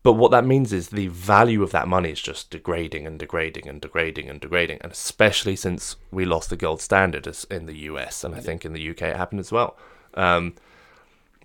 But 0.02 0.14
what 0.14 0.30
that 0.30 0.46
means 0.46 0.72
is 0.72 0.88
the 0.88 1.08
value 1.08 1.62
of 1.62 1.72
that 1.72 1.86
money 1.86 2.10
is 2.10 2.20
just 2.20 2.50
degrading 2.50 3.06
and 3.06 3.18
degrading 3.18 3.68
and 3.68 3.80
degrading 3.80 4.30
and 4.30 4.40
degrading, 4.40 4.78
and 4.80 4.90
especially 4.90 5.56
since 5.56 5.96
we 6.10 6.24
lost 6.24 6.48
the 6.48 6.56
gold 6.56 6.80
standard 6.80 7.26
as 7.26 7.44
in 7.44 7.66
the 7.66 7.76
US, 7.80 8.24
and 8.24 8.34
I 8.34 8.40
think 8.40 8.64
in 8.64 8.72
the 8.72 8.90
UK 8.90 9.02
it 9.02 9.16
happened 9.16 9.40
as 9.40 9.52
well. 9.52 9.76
Um, 10.14 10.54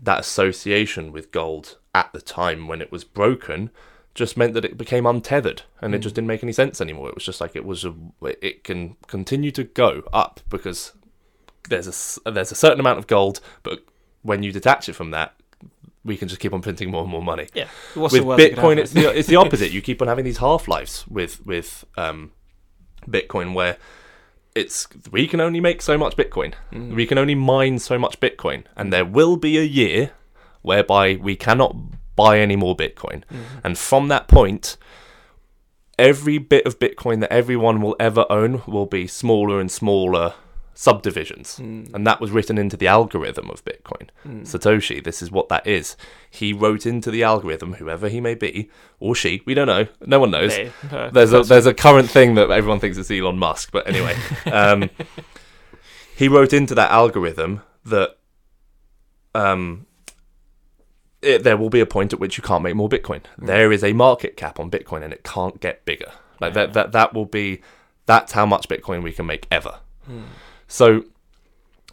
that 0.02 0.22
association 0.22 1.12
with 1.12 1.32
gold 1.32 1.78
at 1.94 2.12
the 2.14 2.22
time 2.22 2.68
when 2.68 2.82
it 2.82 2.92
was 2.92 3.04
broken 3.04 3.72
just 4.16 4.38
meant 4.38 4.54
that 4.54 4.64
it 4.64 4.78
became 4.78 5.06
untethered 5.06 5.64
and 5.82 5.94
it 5.94 6.00
just 6.00 6.16
didn't 6.16 6.28
make 6.28 6.42
any 6.42 6.54
sense 6.54 6.80
anymore. 6.80 7.10
It 7.10 7.16
was 7.16 7.26
just 7.26 7.42
like 7.42 7.56
it 7.56 7.66
was 7.66 7.84
a 7.84 7.94
it 8.22 8.64
can 8.64 8.96
continue 9.08 9.52
to 9.52 9.66
go 9.66 10.04
up 10.14 10.40
because 10.50 10.94
there's 11.70 12.18
a 12.26 12.32
there's 12.32 12.52
a 12.52 12.56
certain 12.56 12.80
amount 12.80 12.98
of 12.98 13.08
gold, 13.08 13.42
but 13.62 13.84
when 14.22 14.42
you 14.42 14.54
detach 14.54 14.88
it 14.88 14.94
from 14.94 15.12
that, 15.12 15.36
we 16.06 16.16
can 16.16 16.30
just 16.30 16.40
keep 16.40 16.54
on 16.54 16.62
printing 16.62 16.92
more 16.92 17.02
and 17.02 17.12
more 17.12 17.22
money. 17.22 17.48
Yeah. 17.54 17.68
What's 17.94 18.14
with 18.14 18.22
the 18.22 18.28
worst 18.28 18.38
that 18.38 18.50
could 18.52 18.60
Bitcoin, 18.60 18.78
it's 18.78 18.92
the 18.92 19.18
it's 19.18 19.28
the 19.28 19.36
opposite. 19.36 19.72
You 19.72 19.82
keep 19.82 20.02
on 20.02 20.08
having 20.08 20.24
these 20.24 20.38
half 20.38 20.70
lives 20.70 21.06
with 21.08 21.46
with 21.46 21.84
um, 21.98 22.32
Bitcoin 23.06 23.54
where 23.54 23.78
it's 24.56 24.88
we 25.12 25.28
can 25.28 25.42
only 25.42 25.60
make 25.60 25.82
so 25.82 25.98
much 25.98 26.16
Bitcoin. 26.16 26.54
Mm. 26.72 26.96
We 26.96 27.06
can 27.06 27.18
only 27.18 27.36
mine 27.36 27.80
so 27.80 28.00
much 28.00 28.22
Bitcoin, 28.22 28.64
and 28.78 28.94
there 28.94 29.04
will 29.04 29.36
be 29.36 29.58
a 29.58 29.64
year 29.64 30.12
whereby 30.62 31.16
we 31.16 31.36
cannot 31.36 31.76
buy 32.16 32.40
any 32.40 32.56
more 32.56 32.76
Bitcoin. 32.76 33.24
Mm-hmm. 33.26 33.60
And 33.64 33.78
from 33.78 34.08
that 34.10 34.28
point, 34.28 34.78
every 35.98 36.38
bit 36.38 36.66
of 36.66 36.80
Bitcoin 36.80 37.20
that 37.22 37.32
everyone 37.32 37.82
will 37.82 37.96
ever 38.00 38.26
own 38.30 38.62
will 38.68 38.86
be 38.86 39.08
smaller 39.08 39.60
and 39.60 39.72
smaller 39.72 40.34
subdivisions. 40.78 41.58
And 41.58 42.06
that 42.06 42.20
was 42.20 42.32
written 42.32 42.58
into 42.58 42.76
the 42.76 42.88
algorithm 42.88 43.50
of 43.50 43.64
Bitcoin. 43.64 44.10
Satoshi, 44.26 45.02
this 45.02 45.22
is 45.22 45.32
what 45.32 45.48
that 45.48 45.66
is. 45.66 45.96
He 46.30 46.52
wrote 46.52 46.86
into 46.86 47.10
the 47.12 47.24
algorithm, 47.24 47.76
whoever 47.76 48.10
he 48.10 48.20
may 48.20 48.36
be, 48.36 48.70
or 49.00 49.16
she, 49.16 49.42
we 49.46 49.54
don't 49.54 49.68
know, 49.68 49.88
no 50.06 50.20
one 50.20 50.32
knows. 50.32 50.54
They- 50.54 50.72
uh, 50.92 51.10
There's 51.12 51.32
a 51.32 51.44
there's 51.44 51.66
a 51.66 51.74
current 51.74 52.10
thing 52.10 52.36
that 52.36 52.52
everyone 52.52 52.82
thinks 52.82 52.98
it's 52.98 53.10
Elon 53.10 53.40
Musk, 53.40 53.72
but 53.72 53.88
anyway, 53.88 54.18
um, 54.52 54.90
he 56.18 56.28
wrote 56.28 56.52
into 56.52 56.76
that 56.76 56.92
algorithm 56.92 57.62
that 57.86 58.18
um, 59.34 59.86
it, 61.26 61.44
there 61.44 61.58
will 61.58 61.70
be 61.70 61.80
a 61.80 61.86
point 61.86 62.14
at 62.14 62.20
which 62.20 62.38
you 62.38 62.44
can't 62.44 62.64
make 62.64 62.76
more 62.76 62.90
Bitcoin. 62.90 63.22
Mm. 63.40 63.48
There 63.48 63.72
is 63.72 63.84
a 63.84 63.94
market 63.94 64.38
cap 64.38 64.60
on 64.60 64.70
Bitcoin, 64.70 65.04
and 65.04 65.12
it 65.12 65.24
can't 65.24 65.60
get 65.60 65.86
bigger. 65.86 66.12
Like 66.40 66.54
that 66.54 66.74
that 66.74 66.92
that 66.92 67.14
will 67.14 67.26
be 67.26 67.62
that's 68.06 68.34
how 68.34 68.46
much 68.46 68.68
Bitcoin 68.68 69.04
we 69.04 69.12
can 69.12 69.26
make 69.26 69.48
ever. 69.52 69.80
Hmm. 70.06 70.24
So 70.68 71.04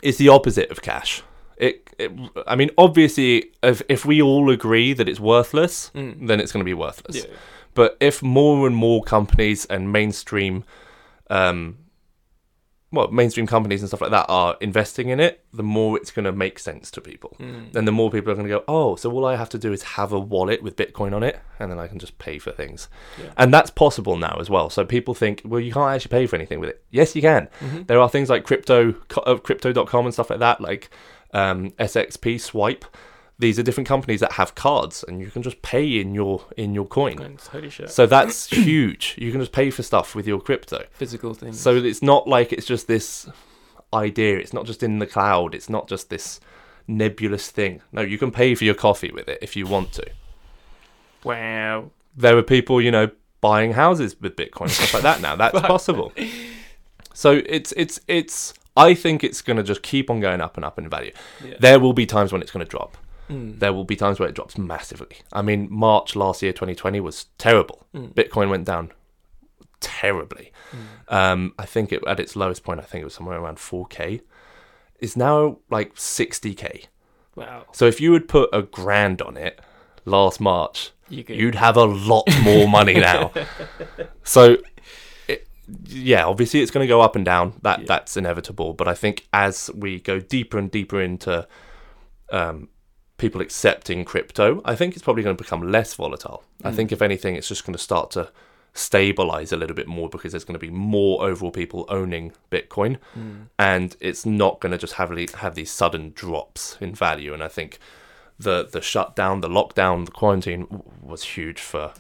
it's 0.03 0.19
the 0.19 0.29
opposite 0.29 0.71
of 0.71 0.83
cash. 0.83 1.23
It, 1.57 1.89
it 1.99 2.13
I 2.47 2.57
mean, 2.57 2.71
obviously, 2.77 3.53
if 3.63 3.83
if 3.89 4.05
we 4.05 4.21
all 4.21 4.51
agree 4.51 4.93
that 4.93 5.09
it's 5.09 5.21
worthless, 5.21 5.89
hmm. 5.89 6.27
then 6.27 6.41
it's 6.41 6.53
going 6.53 6.65
to 6.65 6.69
be 6.69 6.75
worthless. 6.75 7.17
Yeah. 7.17 7.35
But 7.75 7.97
if 8.01 8.23
more 8.23 8.67
and 8.67 8.77
more 8.77 9.03
companies 9.03 9.65
and 9.67 9.91
mainstream, 9.91 10.65
um, 11.31 11.79
well, 12.93 13.09
mainstream 13.09 13.47
companies 13.47 13.81
and 13.81 13.89
stuff 13.89 14.03
like 14.03 14.11
that 14.11 14.27
are 14.29 14.57
investing 14.61 15.09
in 15.09 15.19
it, 15.19 15.43
the 15.53 15.63
more 15.63 15.97
it's 15.97 16.11
going 16.11 16.27
to 16.27 16.33
make 16.33 16.59
sense 16.59 16.91
to 16.91 17.01
people. 17.01 17.35
Then 17.73 17.87
the 17.87 17.93
more 17.93 18.11
people 18.11 18.31
are 18.31 18.35
going 18.35 18.47
to 18.47 18.53
go, 18.53 18.65
oh, 18.69 18.97
so 18.97 19.11
all 19.11 19.25
I 19.25 19.37
have 19.37 19.49
to 19.51 19.59
do 19.59 19.73
is 19.73 19.83
have 19.83 20.13
a 20.13 20.21
wallet 20.21 20.63
with 20.63 20.77
Bitcoin 20.77 21.15
on 21.15 21.23
it, 21.23 21.41
and 21.59 21.71
then 21.71 21.79
I 21.79 21.87
can 21.87 21.99
just 21.99 22.19
pay 22.19 22.39
for 22.39 22.53
things. 22.53 22.89
Yeah. 23.19 23.33
And 23.39 23.53
that's 23.53 23.71
possible 23.71 24.17
now 24.17 24.37
as 24.39 24.51
well. 24.51 24.69
So 24.69 24.85
people 24.85 25.15
think, 25.15 25.41
well, 25.45 25.61
you 25.61 25.73
can't 25.73 25.95
actually 25.95 26.11
pay 26.11 26.27
for 26.27 26.37
anything 26.37 26.61
with 26.61 26.69
it. 26.69 26.85
Yes, 26.91 27.17
you 27.17 27.23
can. 27.23 27.49
Mm-hmm. 27.61 27.85
There 27.85 27.99
are 27.99 28.09
things 28.09 28.29
like 28.29 28.45
crypto, 28.45 28.95
uh, 29.17 29.37
crypto.com 29.37 30.05
and 30.05 30.13
stuff 30.13 30.29
like 30.29 30.41
that, 30.41 30.61
like 30.61 30.91
um, 31.33 31.71
SXP 31.73 32.41
Swipe. 32.41 32.85
These 33.39 33.59
are 33.59 33.63
different 33.63 33.89
companies 33.89 34.21
that 34.21 34.33
have 34.33 34.55
cards, 34.55 35.05
and 35.07 35.21
you 35.21 35.31
can 35.31 35.43
just 35.43 35.63
pay 35.63 35.99
in 36.01 36.15
your 36.15 36.45
in 36.57 36.75
your 36.75 36.87
coin. 36.87 37.17
Bitcoin's 37.17 37.47
Holy 37.49 37.71
shit. 37.71 37.91
So 37.91 38.07
that's 38.07 38.47
huge. 38.51 39.17
You 39.19 39.33
can 39.33 39.41
just 39.41 39.53
pay 39.53 39.71
for 39.71 39.83
stuff 39.83 40.15
with 40.15 40.27
your 40.27 40.41
crypto. 40.41 40.85
Physical 40.93 41.35
things. 41.35 41.59
So 41.61 41.75
it's 41.77 42.03
not 42.03 42.29
like 42.29 42.53
it's 42.53 42.67
just 42.67 42.87
this 42.87 43.29
idea. 43.93 44.39
It's 44.39 44.53
not 44.53 44.65
just 44.67 44.83
in 44.83 44.99
the 45.01 45.07
cloud. 45.07 45.55
It's 45.55 45.69
not 45.69 45.89
just 45.89 46.09
this 46.09 46.41
nebulous 46.87 47.51
thing. 47.51 47.83
No, 47.91 48.03
you 48.03 48.17
can 48.19 48.31
pay 48.31 48.55
for 48.55 48.65
your 48.65 48.75
coffee 48.75 49.11
with 49.11 49.29
it 49.29 49.39
if 49.43 49.57
you 49.57 49.67
want 49.67 49.93
to. 49.93 50.07
wow. 51.25 51.91
There 52.15 52.37
are 52.37 52.43
people, 52.43 52.81
you 52.81 52.91
know, 52.91 53.11
buying 53.41 53.73
houses 53.73 54.15
with 54.21 54.37
Bitcoin 54.37 54.63
and 54.63 54.71
stuff 54.71 54.93
like 54.95 55.03
that 55.03 55.21
now. 55.23 55.35
That's 55.35 55.59
possible. 55.75 56.13
So 57.15 57.41
it's 57.47 57.73
it's 57.73 57.99
it's. 58.07 58.53
I 58.77 58.95
think 58.95 59.23
it's 59.25 59.43
going 59.43 59.59
to 59.59 59.63
just 59.63 59.83
keep 59.83 60.09
on 60.11 60.21
going 60.21 60.41
up 60.41 60.57
and 60.57 60.65
up 60.65 60.79
in 60.79 60.89
value. 60.89 61.13
Yeah. 61.45 61.55
There 61.61 61.81
will 61.81 61.93
be 61.93 62.07
times 62.07 62.33
when 62.33 62.41
it's 62.41 62.51
going 62.51 62.65
to 62.65 62.71
drop. 62.71 62.97
Mm. 63.31 63.59
There 63.61 63.73
will 63.73 63.85
be 63.85 63.97
times 63.97 64.19
where 64.19 64.29
it 64.29 64.35
drops 64.35 64.59
massively. 64.59 65.19
I 65.33 65.43
mean, 65.43 65.69
March 65.71 66.17
last 66.17 66.43
year, 66.43 66.53
2020, 66.53 67.01
was 67.01 67.27
terrible. 67.39 67.87
Mm. 67.95 68.15
Bitcoin 68.15 68.51
went 68.51 68.65
down 68.65 68.93
terribly. 69.81 70.53
Um, 71.09 71.55
I 71.59 71.67
think 71.67 71.93
it 71.93 72.03
at 72.07 72.21
its 72.21 72.37
lowest 72.37 72.63
point, 72.65 72.81
I 72.81 72.85
think 72.85 73.03
it 73.03 73.05
was 73.05 73.15
somewhere 73.15 73.39
around 73.39 73.59
4k. 73.59 74.21
It's 75.01 75.17
now 75.17 75.59
like 75.71 75.95
60k. 75.97 76.87
Wow. 77.35 77.65
So 77.73 77.87
if 77.87 78.01
you 78.01 78.11
would 78.13 78.29
put 78.29 78.51
a 78.53 78.63
grand 78.63 79.21
on 79.23 79.37
it 79.37 79.61
last 80.05 80.41
March, 80.41 80.91
You 81.09 81.25
you'd 81.29 81.55
have 81.57 81.77
a 81.77 81.85
lot 81.85 82.25
more 82.43 82.69
money 82.69 82.95
now. 82.95 83.33
so, 84.23 84.59
yeah, 85.89 86.25
obviously 86.27 86.61
it's 86.61 86.71
going 86.71 86.85
to 86.85 86.89
go 86.89 87.01
up 87.01 87.17
and 87.17 87.25
down. 87.25 87.55
That 87.63 87.81
Yeah. 87.81 87.85
that's 87.89 88.17
inevitable. 88.17 88.75
But 88.75 88.89
I 88.89 88.95
think 88.95 89.27
as 89.33 89.71
we 89.75 90.01
go 90.01 90.21
deeper 90.21 90.59
and 90.59 90.71
deeper 90.71 91.01
into 91.01 91.47
um, 92.31 92.69
people 93.23 93.41
accepting 93.41 94.05
crypto, 94.05 94.61
I 94.65 94.75
think 94.75 94.95
it's 94.95 95.03
probably 95.07 95.23
going 95.23 95.37
to 95.37 95.43
become 95.43 95.63
less 95.77 95.95
volatile. 95.95 96.41
I 96.65 96.71
Mm. 96.71 96.75
think 96.77 96.93
if 96.93 97.01
anything, 97.03 97.37
it's 97.37 97.49
just 97.49 97.65
going 97.65 97.73
to 97.81 97.83
start 97.91 98.11
to 98.17 98.31
stabilize 98.75 99.53
a 99.53 99.57
little 99.57 99.77
bit 99.77 99.87
more 99.87 100.09
because 100.09 100.33
there's 100.33 100.45
going 100.45 100.59
to 100.61 100.67
be 100.69 100.71
more 100.71 101.23
overall 101.29 101.51
people 101.53 101.85
owning 101.89 102.33
Bitcoin, 102.51 102.97
Mm. 103.19 103.47
and 103.59 103.97
it's 104.01 104.25
not 104.27 104.61
going 104.61 104.73
to 104.73 104.79
just 104.79 104.95
have 104.95 105.11
have 105.45 105.55
these 105.55 105.71
sudden 105.71 106.13
drops 106.15 106.77
in 106.81 106.95
value. 106.95 107.33
And 107.35 107.43
I 107.43 107.49
think 107.49 107.79
the 108.39 108.67
the 108.71 108.81
shutdown, 108.81 109.41
the 109.41 109.49
lockdown, 109.49 110.05
the 110.07 110.11
quarantine 110.21 110.67
was 111.03 111.23
huge 111.37 111.61
for 111.61 111.93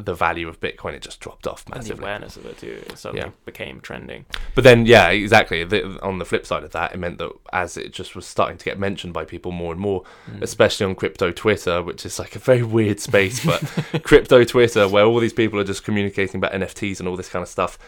the 0.00 0.14
value 0.14 0.48
of 0.48 0.60
Bitcoin. 0.60 0.94
It 0.94 1.02
just 1.02 1.20
dropped 1.20 1.46
off 1.46 1.64
and 1.66 1.74
the 1.74 1.78
massively. 1.78 2.02
awareness 2.04 2.36
of 2.36 2.46
it 2.46 2.58
too. 2.58 2.82
It 2.88 2.98
suddenly 2.98 3.26
Yeah. 3.26 3.30
became 3.44 3.80
trending. 3.80 4.24
But 4.54 4.64
then, 4.64 4.86
yeah, 4.86 5.08
exactly. 5.10 5.64
The, 5.64 5.98
on 6.02 6.18
the 6.18 6.24
flip 6.24 6.46
side 6.46 6.64
of 6.64 6.70
that, 6.72 6.92
it 6.92 6.98
meant 6.98 7.18
that 7.18 7.30
as 7.52 7.76
it 7.76 7.92
just 7.92 8.14
was 8.16 8.26
starting 8.26 8.58
to 8.58 8.64
get 8.64 8.78
mentioned 8.78 9.12
by 9.12 9.24
people 9.24 9.52
more 9.52 9.72
and 9.72 9.80
more, 9.80 10.02
Mm. 10.30 10.42
especially 10.42 10.86
on 10.86 10.94
crypto 10.94 11.30
Twitter, 11.32 11.82
which 11.82 12.04
is 12.06 12.18
like 12.18 12.36
a 12.36 12.38
very 12.38 12.62
weird 12.62 13.00
space, 13.00 13.44
but 13.44 13.60
crypto 14.02 14.44
Twitter, 14.44 14.88
where 14.88 15.04
all 15.04 15.20
these 15.20 15.32
people 15.32 15.58
are 15.60 15.64
just 15.64 15.84
communicating 15.84 16.36
about 16.38 16.52
NFTs 16.52 16.98
and 17.00 17.08
all 17.08 17.16
this 17.16 17.28
kind 17.28 17.42
of 17.42 17.48
stuff, 17.48 17.78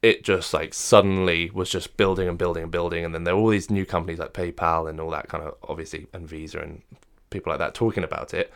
it 0.00 0.22
just 0.22 0.54
like 0.54 0.72
suddenly 0.74 1.50
was 1.50 1.68
just 1.68 1.96
building 1.96 2.28
and 2.28 2.38
building 2.38 2.62
and 2.62 2.70
building. 2.72 3.04
And 3.04 3.12
then 3.14 3.24
there 3.24 3.34
were 3.34 3.42
all 3.42 3.48
these 3.48 3.68
new 3.70 3.84
companies 3.84 4.18
like 4.20 4.32
PayPal 4.32 4.88
and 4.88 5.00
all 5.00 5.10
that 5.10 5.28
kind 5.28 5.42
of 5.44 5.54
obviously, 5.68 6.06
and 6.12 6.28
Visa 6.28 6.60
and 6.60 6.82
people 7.30 7.50
like 7.50 7.58
that 7.58 7.74
talking 7.74 8.04
about 8.04 8.32
it. 8.32 8.52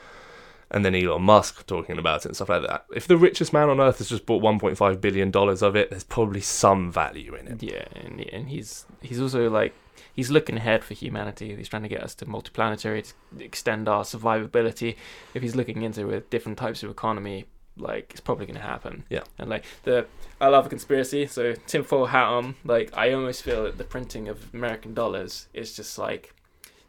And 0.72 0.84
then 0.84 0.94
Elon 0.94 1.22
Musk 1.22 1.66
talking 1.66 1.98
about 1.98 2.24
it 2.24 2.26
and 2.26 2.34
stuff 2.34 2.48
like 2.48 2.66
that. 2.66 2.86
If 2.94 3.06
the 3.06 3.18
richest 3.18 3.52
man 3.52 3.68
on 3.68 3.78
earth 3.78 3.98
has 3.98 4.08
just 4.08 4.24
bought 4.24 4.42
1.5 4.42 5.00
billion 5.00 5.30
dollars 5.30 5.62
of 5.62 5.76
it, 5.76 5.90
there's 5.90 6.02
probably 6.02 6.40
some 6.40 6.90
value 6.90 7.34
in 7.34 7.46
it. 7.46 7.62
Yeah, 7.62 7.84
and 7.94 8.20
and 8.32 8.48
he's 8.48 8.86
he's 9.02 9.20
also 9.20 9.50
like 9.50 9.74
he's 10.14 10.30
looking 10.30 10.56
ahead 10.56 10.82
for 10.82 10.94
humanity. 10.94 11.54
He's 11.54 11.68
trying 11.68 11.82
to 11.82 11.88
get 11.88 12.02
us 12.02 12.14
to 12.16 12.26
multiplanetary 12.26 13.12
to 13.36 13.44
extend 13.44 13.88
our 13.88 14.02
survivability. 14.02 14.96
If 15.34 15.42
he's 15.42 15.54
looking 15.54 15.82
into 15.82 16.06
with 16.06 16.30
different 16.30 16.56
types 16.58 16.82
of 16.82 16.90
economy, 16.90 17.46
like 17.76 18.08
it's 18.10 18.20
probably 18.20 18.46
going 18.46 18.58
to 18.58 18.62
happen. 18.62 19.04
Yeah. 19.08 19.24
And 19.38 19.50
like 19.50 19.64
the 19.84 20.06
I 20.40 20.48
love 20.48 20.66
a 20.66 20.68
conspiracy. 20.68 21.26
So 21.26 21.54
tinfoil 21.66 22.06
hat 22.06 22.26
on. 22.26 22.56
Like 22.64 22.96
I 22.96 23.12
almost 23.12 23.42
feel 23.42 23.64
that 23.64 23.78
the 23.78 23.84
printing 23.84 24.28
of 24.28 24.52
American 24.54 24.94
dollars 24.94 25.48
is 25.52 25.74
just 25.74 25.98
like 25.98 26.34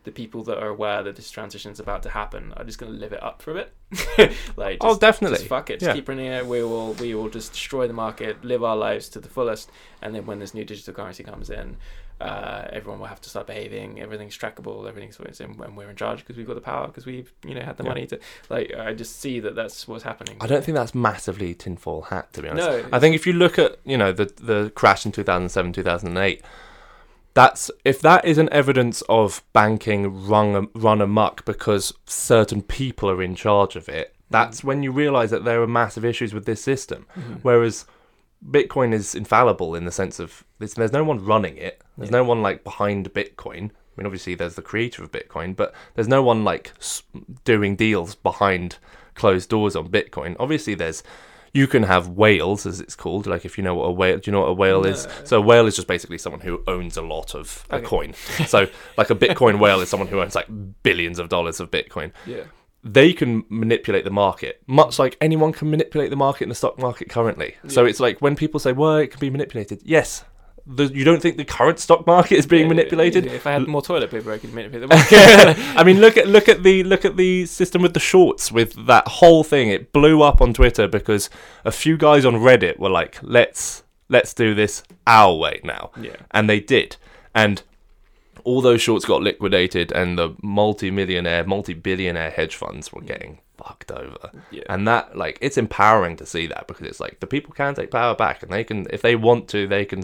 the 0.03 0.11
people 0.11 0.43
that 0.43 0.57
are 0.57 0.67
aware 0.67 1.01
that 1.03 1.15
this 1.15 1.29
transition 1.31 1.71
is 1.71 1.79
about 1.79 2.03
to 2.03 2.09
happen 2.09 2.53
are 2.57 2.63
just 2.63 2.77
going 2.77 2.91
to 2.91 2.97
live 2.97 3.13
it 3.13 3.23
up 3.23 3.41
for 3.41 3.51
a 3.51 3.53
bit. 3.53 4.35
like 4.57 4.77
Oh, 4.81 4.97
definitely. 4.97 5.37
just 5.37 5.49
fuck 5.49 5.69
it. 5.69 5.79
Just 5.79 5.87
Yeah. 5.89 5.93
keep 5.93 6.05
printing 6.05 6.25
it. 6.27 6.45
We 6.45 6.61
will 6.63 6.93
we 6.93 7.15
will 7.15 7.29
just 7.29 7.51
destroy 7.53 7.87
the 7.87 7.93
market, 7.93 8.43
live 8.43 8.63
our 8.63 8.75
lives 8.75 9.09
to 9.09 9.19
the 9.19 9.29
fullest, 9.29 9.71
and 10.01 10.13
then 10.13 10.25
when 10.25 10.39
this 10.39 10.53
new 10.53 10.65
digital 10.65 10.93
currency 10.93 11.23
comes 11.23 11.49
in, 11.49 11.77
uh, 12.21 12.67
everyone 12.71 12.99
will 12.99 13.07
have 13.07 13.19
to 13.21 13.29
start 13.29 13.47
behaving. 13.47 13.99
Everything's 13.99 14.37
trackable. 14.37 14.87
Everything's 14.87 15.19
in, 15.39 15.57
when 15.57 15.75
we're 15.75 15.89
in 15.89 15.95
charge 15.95 16.19
because 16.19 16.37
we've 16.37 16.47
got 16.47 16.55
the 16.55 16.61
power 16.61 16.87
because 16.87 17.05
we've 17.05 17.31
you 17.45 17.53
know 17.55 17.61
had 17.61 17.77
the 17.77 17.83
Yeah. 17.83 17.89
money 17.89 18.05
to 18.07 18.19
like. 18.49 18.73
I 18.77 18.93
just 18.93 19.19
see 19.19 19.39
that 19.41 19.55
that's 19.55 19.87
what's 19.87 20.03
happening. 20.03 20.37
I 20.41 20.47
don't 20.47 20.63
think 20.63 20.75
that's 20.75 20.93
massively 20.95 21.53
tinfoil 21.53 22.01
hat, 22.03 22.31
to 22.33 22.41
be 22.41 22.49
honest. 22.49 22.67
No, 22.67 22.85
I 22.91 22.99
think 22.99 23.15
if 23.15 23.25
you 23.27 23.33
look 23.33 23.57
at 23.57 23.77
you 23.85 23.97
know 23.97 24.11
the 24.11 24.25
the 24.25 24.71
crash 24.75 25.05
in 25.05 25.11
2007 25.11 25.71
2008 25.73 26.41
that's 27.33 27.71
if 27.83 27.99
that 28.01 28.23
isn't 28.25 28.49
evidence 28.49 29.01
of 29.09 29.43
banking 29.53 30.27
run 30.27 30.67
run 30.75 31.01
amok 31.01 31.43
because 31.45 31.93
certain 32.05 32.61
people 32.61 33.09
are 33.09 33.21
in 33.23 33.35
charge 33.35 33.75
of 33.75 33.89
it 33.89 34.15
that's 34.29 34.63
when 34.63 34.83
you 34.83 34.91
realize 34.91 35.31
that 35.31 35.43
there 35.45 35.61
are 35.61 35.67
massive 35.67 36.05
issues 36.05 36.33
with 36.33 36.45
this 36.45 36.61
system 36.61 37.05
Mhm. 37.17 37.39
whereas 37.41 37.85
bitcoin 38.47 38.93
is 38.93 39.15
infallible 39.15 39.73
in 39.73 39.85
the 39.85 39.91
sense 39.91 40.19
of 40.19 40.43
there's, 40.59 40.73
there's 40.73 40.91
no 40.91 41.03
one 41.03 41.23
running 41.25 41.57
it 41.57 41.81
there's 41.97 42.09
Yeah. 42.11 42.17
no 42.17 42.23
one 42.25 42.41
like 42.41 42.63
behind 42.63 43.13
bitcoin 43.13 43.71
I 43.95 44.01
mean, 44.01 44.07
obviously 44.07 44.33
there's 44.33 44.55
the 44.55 44.63
creator 44.63 45.03
of 45.03 45.11
Bitcoin, 45.11 45.55
but 45.55 45.71
there's 45.93 46.07
no 46.07 46.23
one 46.23 46.43
like 46.43 46.73
doing 47.45 47.75
deals 47.75 48.15
behind 48.15 48.77
closed 49.13 49.49
doors 49.49 49.75
on 49.75 49.87
Bitcoin. 49.89 50.35
Obviously, 50.39 50.73
there's 50.73 51.03
you 51.53 51.67
can 51.67 51.83
have 51.83 52.09
whales, 52.09 52.65
as 52.65 52.79
it's 52.79 52.95
called. 52.95 53.27
Like 53.27 53.45
if 53.45 53.57
you 53.57 53.63
know 53.63 53.75
what 53.75 53.85
a 53.85 53.91
whale, 53.91 54.17
do 54.17 54.23
you 54.29 54.31
know 54.31 54.41
what 54.41 54.47
a 54.49 54.53
whale 54.53 54.85
is? 54.85 55.07
So 55.23 55.37
a 55.37 55.41
whale 55.41 55.67
is 55.67 55.75
just 55.75 55.87
basically 55.87 56.17
someone 56.17 56.41
who 56.41 56.63
owns 56.67 56.97
a 56.97 57.01
lot 57.03 57.35
of 57.35 57.65
a 57.69 57.75
Okay. 57.75 57.85
coin. 57.85 58.13
So 58.47 58.67
like 58.97 59.09
a 59.09 59.15
Bitcoin 59.15 59.59
whale 59.59 59.79
is 59.81 59.89
someone 59.89 60.07
who 60.09 60.19
owns 60.21 60.35
like 60.35 60.47
billions 60.83 61.19
of 61.19 61.29
dollars 61.29 61.59
of 61.59 61.69
Bitcoin 61.69 62.11
Yeah. 62.25 62.43
they 62.83 63.13
can 63.13 63.45
manipulate 63.49 64.03
the 64.03 64.11
market 64.11 64.61
much 64.67 64.99
like 64.99 65.15
anyone 65.21 65.53
can 65.53 65.69
manipulate 65.69 66.09
the 66.09 66.15
market 66.17 66.43
in 66.43 66.49
the 66.49 66.55
stock 66.55 66.77
market 66.79 67.07
currently. 67.09 67.55
So 67.67 67.85
it's 67.85 67.99
like 67.99 68.19
when 68.19 68.35
people 68.35 68.59
say, 68.59 68.71
"Well, 68.73 68.97
it 68.97 69.07
can 69.11 69.19
be 69.21 69.29
manipulated." 69.29 69.81
Yes, 69.85 70.25
the, 70.65 70.85
you 70.85 71.03
don't 71.03 71.21
think 71.21 71.37
the 71.37 71.45
current 71.45 71.79
stock 71.79 72.07
market 72.07 72.37
is 72.37 72.45
being 72.45 72.63
Yeah, 72.63 72.69
manipulated? 72.69 73.25
If 73.25 73.45
I 73.45 73.51
had 73.51 73.67
more 73.67 73.81
toilet 73.81 74.09
paper, 74.11 74.31
I 74.31 74.37
could 74.37 74.53
manipulate 74.53 74.89
the 74.89 74.95
market. 74.95 75.57
I 75.77 75.83
mean, 75.83 75.99
look 75.99 76.15
at 76.17 76.27
look 76.27 76.47
at 76.47 76.63
the 76.63 76.83
look 76.83 77.03
at 77.05 77.17
the 77.17 77.45
system 77.45 77.81
with 77.81 77.93
the 77.93 77.99
shorts 77.99 78.51
with 78.51 78.87
that 78.87 79.07
whole 79.07 79.43
thing. 79.43 79.69
It 79.69 79.91
blew 79.91 80.21
up 80.21 80.41
on 80.41 80.53
Twitter 80.53 80.87
because 80.87 81.29
a 81.65 81.71
few 81.71 81.97
guys 81.97 82.25
on 82.25 82.35
Reddit 82.35 82.79
were 82.79 82.89
like, 82.89 83.19
"Let's 83.21 83.83
let's 84.09 84.33
do 84.33 84.53
this 84.53 84.83
our 85.05 85.35
way 85.35 85.59
now," 85.63 85.91
yeah. 85.99 86.15
and 86.31 86.49
they 86.49 86.59
did, 86.61 86.95
and 87.35 87.61
all 88.45 88.61
those 88.61 88.81
shorts 88.81 89.05
got 89.05 89.21
liquidated, 89.21 89.91
and 89.91 90.17
the 90.17 90.35
multi-millionaire, 90.41 91.45
multi-billionaire 91.45 92.29
hedge 92.31 92.55
funds 92.55 92.91
were 92.91 93.01
getting 93.01 93.39
fucked 93.57 93.91
over. 93.91 94.31
Yeah. 94.51 94.63
And 94.67 94.87
that, 94.87 95.17
like, 95.17 95.37
it's 95.41 95.57
empowering 95.57 96.17
to 96.17 96.25
see 96.25 96.47
that 96.47 96.67
because 96.67 96.85
it's 96.85 96.99
like 96.99 97.19
the 97.19 97.27
people 97.27 97.53
can 97.53 97.73
take 97.75 97.91
power 97.91 98.15
back, 98.15 98.43
and 98.43 98.51
they 98.51 98.63
can, 98.63 98.87
if 98.89 99.01
they 99.01 99.15
want 99.15 99.47
to, 99.49 99.67
they 99.67 99.85
can, 99.85 100.03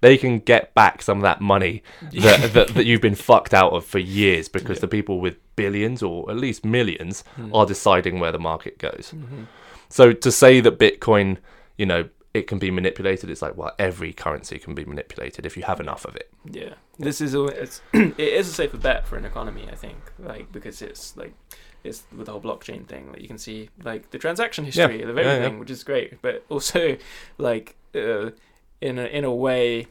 they 0.00 0.16
can 0.16 0.38
get 0.38 0.74
back 0.74 1.02
some 1.02 1.18
of 1.18 1.22
that 1.22 1.40
money 1.40 1.82
that 2.12 2.52
that, 2.52 2.68
that 2.74 2.86
you've 2.86 3.00
been 3.00 3.14
fucked 3.14 3.54
out 3.54 3.72
of 3.72 3.84
for 3.84 3.98
years 3.98 4.48
because 4.48 4.76
Yeah. 4.78 4.82
the 4.82 4.88
people 4.88 5.20
with 5.20 5.36
billions 5.56 6.02
or 6.02 6.30
at 6.30 6.36
least 6.36 6.64
millions 6.64 7.24
Mm. 7.38 7.50
are 7.54 7.66
deciding 7.66 8.20
where 8.20 8.32
the 8.32 8.38
market 8.38 8.78
goes. 8.78 9.12
Mm-hmm. 9.14 9.44
So 9.88 10.12
to 10.12 10.32
say 10.32 10.60
that 10.60 10.78
Bitcoin, 10.78 11.38
you 11.78 11.86
know, 11.86 12.08
it 12.34 12.46
can 12.46 12.58
be 12.58 12.70
manipulated, 12.70 13.30
it's 13.30 13.40
like, 13.40 13.56
well, 13.56 13.72
every 13.78 14.12
currency 14.12 14.58
can 14.58 14.74
be 14.74 14.84
manipulated 14.84 15.46
if 15.46 15.56
you 15.56 15.62
have 15.62 15.80
enough 15.80 16.04
of 16.04 16.16
it. 16.16 16.30
Yeah, 16.44 16.74
this 16.98 17.20
is 17.22 17.34
a 17.34 17.44
it's, 17.44 17.80
it 17.94 18.18
is 18.18 18.48
a 18.48 18.52
safer 18.52 18.76
bet 18.76 19.06
for 19.06 19.16
an 19.16 19.24
economy, 19.24 19.66
I 19.70 19.74
think, 19.74 19.96
like 20.18 20.52
because 20.52 20.82
it's 20.82 21.16
like 21.16 21.32
it's 21.84 22.02
with 22.14 22.26
the 22.26 22.32
whole 22.32 22.40
blockchain 22.42 22.86
thing. 22.86 23.10
Like 23.12 23.22
you 23.22 23.28
can 23.28 23.38
see 23.38 23.70
like 23.82 24.10
the 24.10 24.18
transaction 24.18 24.64
history 24.66 25.00
of 25.02 25.16
yeah, 25.16 25.22
yeah. 25.22 25.30
everything, 25.30 25.58
which 25.60 25.70
is 25.70 25.82
great, 25.84 26.20
but 26.20 26.44
also 26.50 26.96
like 27.38 27.76
uh, 27.94 28.30
in 28.80 28.98
a 28.98 29.04
in 29.04 29.24
a 29.24 29.34
way 29.34 29.86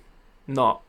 not. 0.47 0.81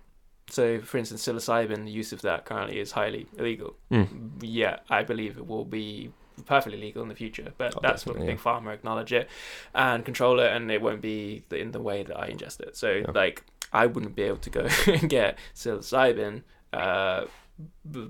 So, 0.49 0.81
for 0.81 0.97
instance, 0.99 1.27
psilocybin, 1.27 1.85
the 1.85 1.91
use 1.91 2.13
of 2.13 2.23
that 2.23 2.45
currently 2.45 2.79
is 2.79 2.93
highly 2.93 3.27
illegal. 3.37 3.75
Mm. 3.91 4.09
Yeah, 4.43 4.79
I 4.89 5.03
believe 5.03 5.39
it 5.39 5.47
will 5.49 5.65
be 5.65 6.13
perfectly 6.45 6.79
legal 6.81 7.03
in 7.03 7.09
the 7.09 7.17
future, 7.17 7.53
but 7.59 7.75
Oh, 7.77 7.81
that's 7.83 8.07
what 8.07 8.13
definitely, 8.15 8.35
big 8.35 8.43
pharma 8.45 8.73
acknowledge 8.73 9.13
it 9.13 9.29
and 9.75 10.05
control 10.05 10.39
it, 10.39 10.53
and 10.53 10.71
it 10.71 10.81
won't 10.81 11.01
be 11.01 11.43
the- 11.49 11.59
in 11.59 11.73
the 11.73 11.81
way 11.81 12.05
that 12.05 12.17
I 12.17 12.31
ingest 12.31 12.61
it. 12.61 12.77
So, 12.77 12.93
Yeah. 12.93 13.11
like, 13.13 13.43
I 13.73 13.87
wouldn't 13.87 14.15
be 14.15 14.23
able 14.23 14.37
to 14.37 14.51
go 14.51 14.61
and 14.87 15.09
get 15.09 15.37
psilocybin 15.55 16.43
uh, 16.73 17.25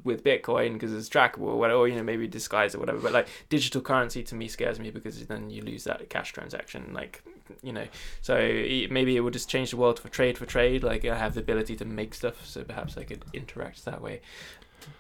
with 0.05 0.23
Bitcoin 0.25 0.75
because 0.75 0.93
it's 0.93 1.09
trackable 1.09 1.43
or 1.53 1.57
whatever, 1.59 1.79
or, 1.81 1.89
you 1.89 1.95
know, 1.95 2.03
maybe 2.03 2.27
disguised 2.27 2.75
or 2.75 2.81
whatever. 2.81 2.99
But 2.99 3.13
like, 3.13 3.29
digital 3.49 3.81
currency 3.81 4.23
to 4.25 4.35
me 4.35 4.49
scares 4.49 4.79
me 4.81 4.91
because 4.91 5.25
then 5.27 5.49
you 5.49 5.63
lose 5.63 5.85
that 5.85 6.11
cash 6.11 6.33
transaction. 6.33 6.91
Like, 6.93 7.23
you 7.63 7.73
know, 7.73 7.87
so 8.23 8.37
maybe 8.37 9.17
it 9.17 9.21
would 9.21 9.33
just 9.33 9.49
change 9.49 9.71
the 9.71 9.77
world 9.77 9.99
for 9.99 10.09
trade 10.09 10.39
for 10.39 10.47
trade. 10.47 10.83
Like, 10.83 11.05
I 11.05 11.17
have 11.17 11.35
the 11.35 11.41
ability 11.41 11.77
to 11.77 11.85
make 11.85 12.15
stuff, 12.15 12.47
so 12.47 12.65
perhaps 12.65 12.97
I 12.97 13.05
could 13.05 13.25
interact 13.33 13.85
that 13.85 14.01
way. 14.01 14.21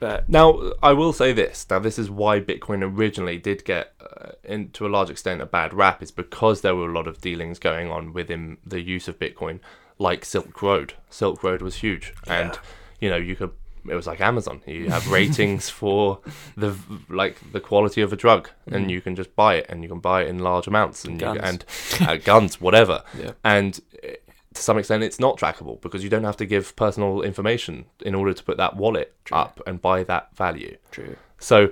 But 0.00 0.28
Now, 0.28 0.72
I 0.82 0.92
will 0.92 1.12
say 1.12 1.32
this. 1.32 1.66
Now, 1.70 1.78
this 1.78 1.98
is 1.98 2.10
why 2.10 2.40
Bitcoin 2.40 2.82
originally 2.82 3.38
did 3.38 3.64
get, 3.64 3.94
uh, 4.00 4.32
in, 4.42 4.70
to 4.70 4.86
a 4.86 4.88
large 4.88 5.10
extent, 5.10 5.40
a 5.40 5.46
bad 5.46 5.72
rap, 5.72 6.02
is 6.02 6.10
because 6.10 6.60
there 6.60 6.74
were 6.74 6.88
a 6.88 6.92
lot 6.92 7.06
of 7.06 7.20
dealings 7.20 7.58
going 7.58 7.90
on 7.90 8.12
within 8.12 8.58
the 8.64 8.80
use 8.80 9.06
of 9.08 9.18
Bitcoin, 9.18 9.60
like 9.98 10.24
Silk 10.24 10.60
Road. 10.62 10.94
Silk 11.08 11.42
Road 11.42 11.62
was 11.62 11.76
huge, 11.76 12.12
and 12.26 12.58
you 13.00 13.08
know 13.08 13.16
you 13.16 13.36
could. 13.36 13.52
It 13.90 13.94
was 13.94 14.06
like 14.06 14.20
Amazon. 14.20 14.60
You 14.66 14.90
have 14.90 15.10
ratings 15.10 15.68
for 15.70 16.20
the 16.56 16.76
like 17.08 17.36
the 17.52 17.60
quality 17.60 18.00
of 18.02 18.12
a 18.12 18.16
drug, 18.16 18.50
and 18.66 18.86
Mhm. 18.86 18.90
you 18.90 19.00
can 19.00 19.16
just 19.16 19.34
buy 19.36 19.54
it, 19.56 19.66
and 19.68 19.82
you 19.82 19.88
can 19.88 20.00
buy 20.00 20.22
it 20.22 20.28
in 20.28 20.38
large 20.40 20.66
amounts, 20.66 21.04
and 21.04 21.14
you, 21.20 21.26
Guns. 21.26 21.40
and 21.42 22.08
uh, 22.08 22.16
guns, 22.16 22.60
whatever. 22.60 23.02
yeah, 23.18 23.32
and 23.44 23.80
uh, 24.04 24.08
to 24.54 24.62
some 24.62 24.78
extent 24.78 25.02
it's 25.02 25.20
not 25.20 25.36
trackable 25.38 25.80
because 25.82 26.02
you 26.02 26.08
don't 26.10 26.24
have 26.24 26.36
to 26.38 26.46
give 26.46 26.74
personal 26.76 27.20
information 27.22 27.84
in 28.00 28.14
order 28.14 28.32
to 28.32 28.42
put 28.42 28.56
that 28.56 28.74
wallet 28.76 29.14
True. 29.24 29.36
up 29.36 29.60
and 29.66 29.82
buy 29.82 30.02
that 30.04 30.34
value 30.34 30.76
true. 30.90 31.14
so 31.38 31.68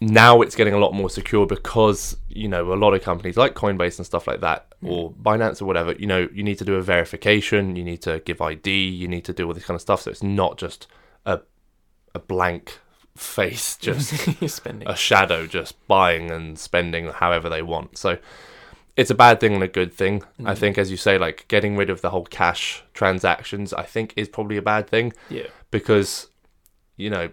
now 0.00 0.42
it's 0.42 0.54
getting 0.54 0.74
a 0.74 0.78
lot 0.78 0.92
more 0.92 1.08
secure 1.08 1.46
because 1.46 2.16
you 2.28 2.48
know 2.48 2.72
a 2.72 2.76
lot 2.76 2.92
of 2.92 3.02
companies 3.02 3.36
like 3.36 3.54
coinbase 3.54 3.96
and 3.98 4.04
stuff 4.04 4.26
like 4.26 4.40
that 4.40 4.66
or 4.82 5.10
binance 5.12 5.62
or 5.62 5.64
whatever 5.64 5.92
you 5.92 6.06
know 6.06 6.28
you 6.34 6.42
need 6.42 6.58
to 6.58 6.64
do 6.66 6.74
a 6.74 6.82
verification 6.82 7.76
you 7.76 7.82
need 7.82 8.02
to 8.02 8.20
give 8.26 8.40
id 8.42 8.70
you 8.70 9.08
need 9.08 9.24
to 9.24 9.32
do 9.32 9.46
all 9.46 9.54
this 9.54 9.64
kind 9.64 9.74
of 9.74 9.80
stuff 9.80 10.02
so 10.02 10.10
it's 10.10 10.22
not 10.22 10.58
just 10.58 10.86
a 11.24 11.40
a 12.14 12.18
blank 12.18 12.78
face 13.16 13.76
just 13.80 14.10
spending. 14.50 14.86
a 14.86 14.94
shadow 14.94 15.46
just 15.46 15.74
buying 15.86 16.30
and 16.30 16.58
spending 16.58 17.06
however 17.08 17.48
they 17.48 17.62
want. 17.62 17.96
So 17.96 18.18
it's 18.94 19.10
a 19.10 19.14
bad 19.14 19.40
thing 19.40 19.54
and 19.54 19.62
a 19.62 19.68
good 19.68 19.92
thing. 19.92 20.22
I 20.44 20.54
Mm. 20.54 20.58
think, 20.58 20.78
as 20.78 20.90
you 20.90 20.96
say, 20.98 21.16
like 21.18 21.46
getting 21.48 21.76
rid 21.76 21.88
of 21.90 22.00
the 22.02 22.10
whole 22.10 22.24
cash 22.24 22.82
transactions, 22.94 23.72
I 23.72 23.82
think 23.84 24.12
is 24.16 24.28
probably 24.28 24.56
a 24.58 24.62
bad 24.62 24.88
thing 24.88 25.12
yeah, 25.30 25.46
because, 25.70 26.28
you 26.96 27.08
know, 27.10 27.30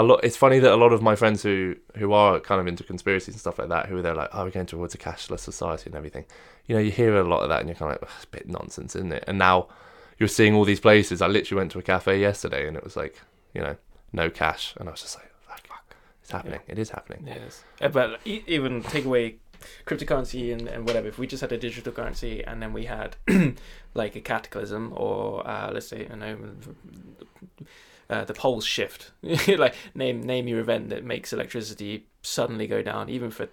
a 0.00 0.02
lot. 0.02 0.20
It's 0.22 0.36
funny 0.36 0.58
that 0.60 0.72
a 0.72 0.76
lot 0.76 0.92
of 0.92 1.02
my 1.02 1.16
friends 1.16 1.42
who 1.42 1.76
who 1.96 2.12
are 2.12 2.40
kind 2.40 2.60
of 2.60 2.66
into 2.66 2.84
conspiracies 2.84 3.34
and 3.34 3.40
stuff 3.40 3.58
like 3.58 3.68
that, 3.68 3.86
who 3.86 4.00
they're 4.02 4.14
like, 4.14 4.30
"Oh, 4.32 4.44
we're 4.44 4.50
going 4.50 4.66
towards 4.66 4.94
a 4.94 4.98
cashless 4.98 5.40
society 5.40 5.86
and 5.86 5.94
everything." 5.96 6.24
You 6.66 6.76
know, 6.76 6.80
you 6.80 6.90
hear 6.90 7.16
a 7.16 7.24
lot 7.24 7.42
of 7.42 7.48
that, 7.48 7.60
and 7.60 7.68
you're 7.68 7.76
kind 7.76 7.92
of 7.92 8.00
like, 8.00 8.10
"Ugh, 8.10 8.16
"It's 8.16 8.24
a 8.24 8.28
bit 8.28 8.48
nonsense, 8.48 8.94
isn't 8.96 9.12
it?" 9.12 9.24
And 9.26 9.38
now 9.38 9.68
you're 10.18 10.28
seeing 10.28 10.54
all 10.54 10.64
these 10.64 10.80
places. 10.80 11.20
I 11.20 11.26
literally 11.26 11.58
went 11.60 11.72
to 11.72 11.78
a 11.78 11.82
cafe 11.82 12.20
yesterday, 12.20 12.68
and 12.68 12.76
it 12.76 12.84
was 12.84 12.96
like, 12.96 13.20
you 13.54 13.60
know, 13.60 13.76
no 14.12 14.30
cash, 14.30 14.74
and 14.78 14.88
I 14.88 14.92
was 14.92 15.02
just 15.02 15.16
like, 15.16 15.32
"Fuck, 15.46 15.94
it's 16.22 16.30
happening. 16.30 16.60
It 16.68 16.78
is 16.78 16.90
happening." 16.90 17.24
yes. 17.26 17.64
Uh, 17.80 17.88
But 17.88 18.20
even 18.24 18.82
take 18.82 19.04
away 19.04 19.36
cryptocurrency 19.86 20.52
and, 20.52 20.68
and 20.68 20.86
whatever. 20.86 21.08
If 21.08 21.18
we 21.18 21.26
just 21.26 21.40
had 21.40 21.52
a 21.52 21.58
digital 21.58 21.92
currency 21.92 22.44
and 22.44 22.62
then 22.62 22.72
we 22.72 22.84
had 22.84 23.16
like 23.94 24.14
a 24.14 24.20
cataclysm 24.20 24.92
or 24.94 25.44
uh, 25.46 25.70
let's 25.72 25.88
say 25.88 26.06
I 26.08 26.14
know 26.14 26.38
uh, 28.10 28.24
the 28.24 28.34
poles 28.34 28.64
shift, 28.64 29.12
like 29.58 29.74
name 29.94 30.22
name 30.22 30.48
your 30.48 30.60
event 30.60 30.88
that 30.90 31.04
makes 31.04 31.32
electricity 31.32 32.06
suddenly 32.22 32.66
go 32.66 32.82
down, 32.82 33.08
even 33.08 33.30
for 33.30 33.48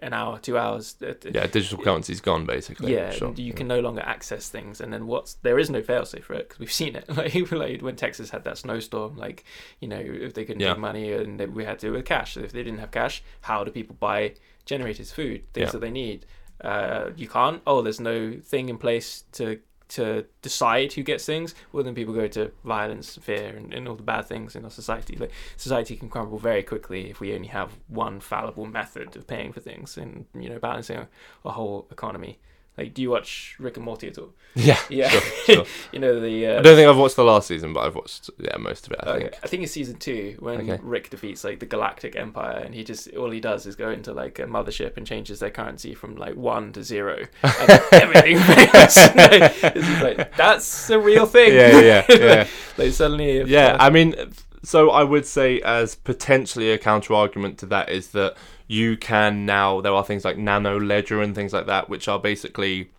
an 0.00 0.12
hour, 0.12 0.38
two 0.38 0.56
hours. 0.56 0.96
uh, 1.02 1.06
uh, 1.08 1.14
Yeah, 1.32 1.46
digital 1.46 1.78
currency's 1.78 2.20
gone 2.20 2.46
basically. 2.46 2.94
Yeah, 2.94 3.10
sure. 3.10 3.34
you 3.36 3.52
can 3.52 3.68
no 3.68 3.80
longer 3.80 4.00
access 4.02 4.48
things, 4.48 4.80
and 4.80 4.92
then 4.92 5.06
what's 5.06 5.34
there 5.34 5.58
is 5.58 5.70
no 5.70 5.82
failsafe 5.82 6.22
for 6.24 6.34
it 6.34 6.48
because 6.48 6.58
we've 6.60 6.72
seen 6.72 6.94
it. 6.96 7.04
Like, 7.16 7.50
like 7.52 7.82
when 7.82 7.96
Texas 7.96 8.30
had 8.30 8.44
that 8.44 8.58
snowstorm, 8.58 9.16
like 9.16 9.44
you 9.80 9.88
know 9.88 10.00
if 10.00 10.34
they 10.34 10.44
couldn't 10.44 10.60
Yeah. 10.60 10.72
take 10.74 10.78
money 10.80 11.12
and 11.12 11.38
then 11.40 11.52
we 11.54 11.64
had 11.64 11.78
to 11.80 11.90
with 11.90 12.04
cash. 12.04 12.34
So 12.34 12.40
if 12.40 12.52
they 12.52 12.62
didn't 12.62 12.78
have 12.80 12.90
cash, 12.92 13.22
how 13.42 13.64
do 13.64 13.70
people 13.70 13.96
buy 13.98 14.34
generators, 14.66 15.10
food, 15.12 15.52
things 15.52 15.66
Yeah. 15.66 15.72
that 15.72 15.80
they 15.80 15.90
need? 15.90 16.26
Uh, 16.60 17.10
you 17.16 17.28
can't. 17.28 17.60
Oh, 17.66 17.82
there's 17.82 18.00
no 18.00 18.34
thing 18.40 18.68
in 18.68 18.78
place 18.78 19.24
to 19.32 19.58
to 19.88 20.24
decide 20.42 20.92
who 20.92 21.02
gets 21.02 21.24
things. 21.24 21.54
Well, 21.72 21.84
then 21.84 21.94
people 21.94 22.14
go 22.14 22.28
to 22.28 22.50
violence, 22.64 23.16
fear, 23.16 23.54
and, 23.56 23.72
and 23.72 23.88
all 23.88 23.94
the 23.94 24.02
bad 24.02 24.26
things 24.26 24.56
in 24.56 24.64
our 24.64 24.70
society. 24.70 25.16
Like 25.16 25.32
society 25.56 25.96
can 25.96 26.08
crumble 26.08 26.38
very 26.38 26.62
quickly 26.62 27.10
if 27.10 27.20
we 27.20 27.34
only 27.34 27.48
have 27.48 27.78
one 27.88 28.20
fallible 28.20 28.66
method 28.66 29.16
of 29.16 29.26
paying 29.26 29.52
for 29.52 29.60
things 29.60 29.96
and 29.96 30.26
you 30.34 30.48
know 30.48 30.58
balancing 30.58 30.98
a, 30.98 31.08
a 31.44 31.52
whole 31.52 31.86
economy. 31.90 32.38
Like, 32.78 32.92
do 32.92 33.00
you 33.00 33.08
watch 33.10 33.56
Rick 33.58 33.76
and 33.76 33.84
Morty 33.86 34.08
at 34.08 34.18
all? 34.18 34.34
Yeah, 34.54 34.78
Yeah. 34.90 35.08
sure, 35.08 35.20
sure. 35.46 35.64
You 35.92 35.98
know 35.98 36.20
the. 36.20 36.46
Uh, 36.46 36.58
I 36.58 36.62
don't 36.62 36.76
think 36.76 36.88
I've 36.88 36.96
watched 36.96 37.16
the 37.16 37.24
last 37.24 37.48
season, 37.48 37.72
but 37.72 37.80
I've 37.86 37.94
watched 37.94 38.28
yeah 38.38 38.56
most 38.58 38.86
of 38.86 38.92
it. 38.92 39.00
I 39.02 39.10
Okay, 39.10 39.20
think. 39.20 39.34
I 39.42 39.46
think 39.46 39.62
it's 39.62 39.72
season 39.72 39.96
two 39.98 40.36
when 40.40 40.60
Okay. 40.70 40.78
Rick 40.82 41.10
defeats 41.10 41.42
like 41.42 41.58
the 41.60 41.66
Galactic 41.66 42.16
Empire, 42.16 42.58
and 42.64 42.74
he 42.74 42.84
just 42.84 43.08
all 43.14 43.30
he 43.30 43.40
does 43.40 43.64
is 43.66 43.76
go 43.76 43.90
into 43.90 44.12
like 44.12 44.38
a 44.38 44.44
mothership 44.44 44.96
and 44.98 45.06
changes 45.06 45.38
their 45.40 45.50
currency 45.50 45.94
from 45.94 46.16
like 46.16 46.34
one 46.36 46.72
to 46.74 46.82
zero, 46.84 47.16
and 47.42 47.80
everything 47.92 48.38
fails. 48.38 48.94
This 48.94 49.88
is 49.88 50.02
like 50.02 50.36
that's 50.36 50.90
a 50.90 50.98
real 50.98 51.26
thing. 51.26 51.54
Yeah, 51.54 51.80
yeah, 51.80 52.04
yeah. 52.08 52.16
yeah. 52.18 52.46
like 52.76 52.92
suddenly, 52.92 53.38
if, 53.38 53.48
yeah, 53.48 53.68
uh, 53.72 53.76
I 53.80 53.90
mean, 53.90 54.14
so 54.62 54.90
I 54.90 55.02
would 55.02 55.24
say 55.26 55.60
as 55.62 55.94
potentially 55.94 56.70
a 56.72 56.78
counter 56.78 57.14
argument 57.14 57.58
to 57.58 57.66
that 57.66 57.88
is 57.88 58.08
that 58.08 58.36
you 58.66 58.96
can 58.96 59.46
now 59.46 59.80
there 59.80 59.92
are 59.94 60.04
things 60.04 60.24
like 60.24 60.36
nano 60.36 60.78
ledger 60.78 61.22
and 61.22 61.34
things 61.34 61.52
like 61.52 61.66
that 61.66 61.88
which 61.88 62.08
are 62.08 62.18
basically 62.18 62.90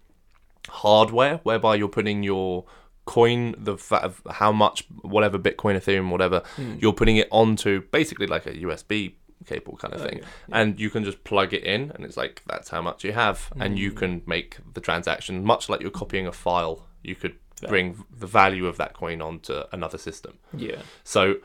hardware 0.69 1.39
whereby 1.43 1.75
you're 1.75 1.87
putting 1.87 2.23
your 2.23 2.65
coin 3.05 3.55
the 3.57 3.77
fa- 3.77 4.03
of 4.03 4.21
how 4.31 4.51
much 4.51 4.85
whatever 5.01 5.39
bitcoin 5.39 5.75
ethereum 5.77 6.09
whatever 6.09 6.43
hmm. 6.57 6.75
you're 6.79 6.93
putting 6.93 7.15
it 7.17 7.27
onto 7.31 7.81
basically 7.91 8.27
like 8.27 8.45
a 8.45 8.51
usb 8.53 9.13
cable 9.45 9.77
kind 9.77 9.93
of 9.93 10.01
thing 10.01 10.17
Okay, 10.17 10.27
and 10.51 10.77
you 10.79 10.89
can 10.89 11.03
just 11.05 11.23
plug 11.23 11.53
it 11.53 11.63
in 11.63 11.91
and 11.95 12.03
it's 12.03 12.17
like 12.17 12.41
that's 12.47 12.69
how 12.69 12.81
much 12.81 13.03
you 13.05 13.13
have 13.13 13.51
and 13.59 13.77
you 13.79 13.91
Mm. 13.91 13.95
can 13.97 14.21
make 14.25 14.57
the 14.73 14.81
transaction 14.81 15.43
much 15.45 15.69
like 15.69 15.79
you're 15.79 15.91
copying 15.91 16.27
a 16.27 16.33
file 16.33 16.85
you 17.03 17.15
could 17.15 17.35
Yeah. 17.61 17.69
bring 17.69 18.03
the 18.19 18.27
value 18.27 18.65
of 18.67 18.75
that 18.77 18.93
coin 18.93 19.21
onto 19.21 19.63
another 19.71 19.97
system. 19.97 20.37
Yeah. 20.53 20.81
So 21.03 21.35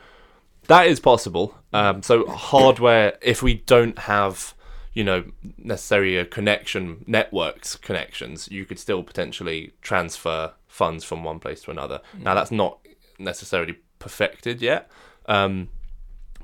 that 0.69 0.87
is 0.87 1.01
possible. 1.01 1.55
Um, 1.73 2.03
so 2.03 2.27
hardware, 2.27 3.19
if 3.23 3.43
we 3.43 3.55
don't 3.55 3.99
have, 3.99 4.55
you 4.93 5.05
know, 5.05 5.25
necessarily 5.59 6.17
a 6.17 6.25
connection, 6.25 7.05
networks 7.07 7.77
connections, 7.77 8.49
you 8.51 8.65
could 8.65 8.79
still 8.79 9.03
potentially 9.03 9.73
transfer 9.81 10.53
funds 10.69 11.05
from 11.05 11.25
one 11.25 11.39
place 11.39 11.63
to 11.63 11.71
another. 11.71 12.01
Now 12.19 12.35
that's 12.35 12.51
not 12.51 12.79
necessarily 13.19 13.77
perfected 13.99 14.63
yet. 14.63 14.91
Um, 15.27 15.69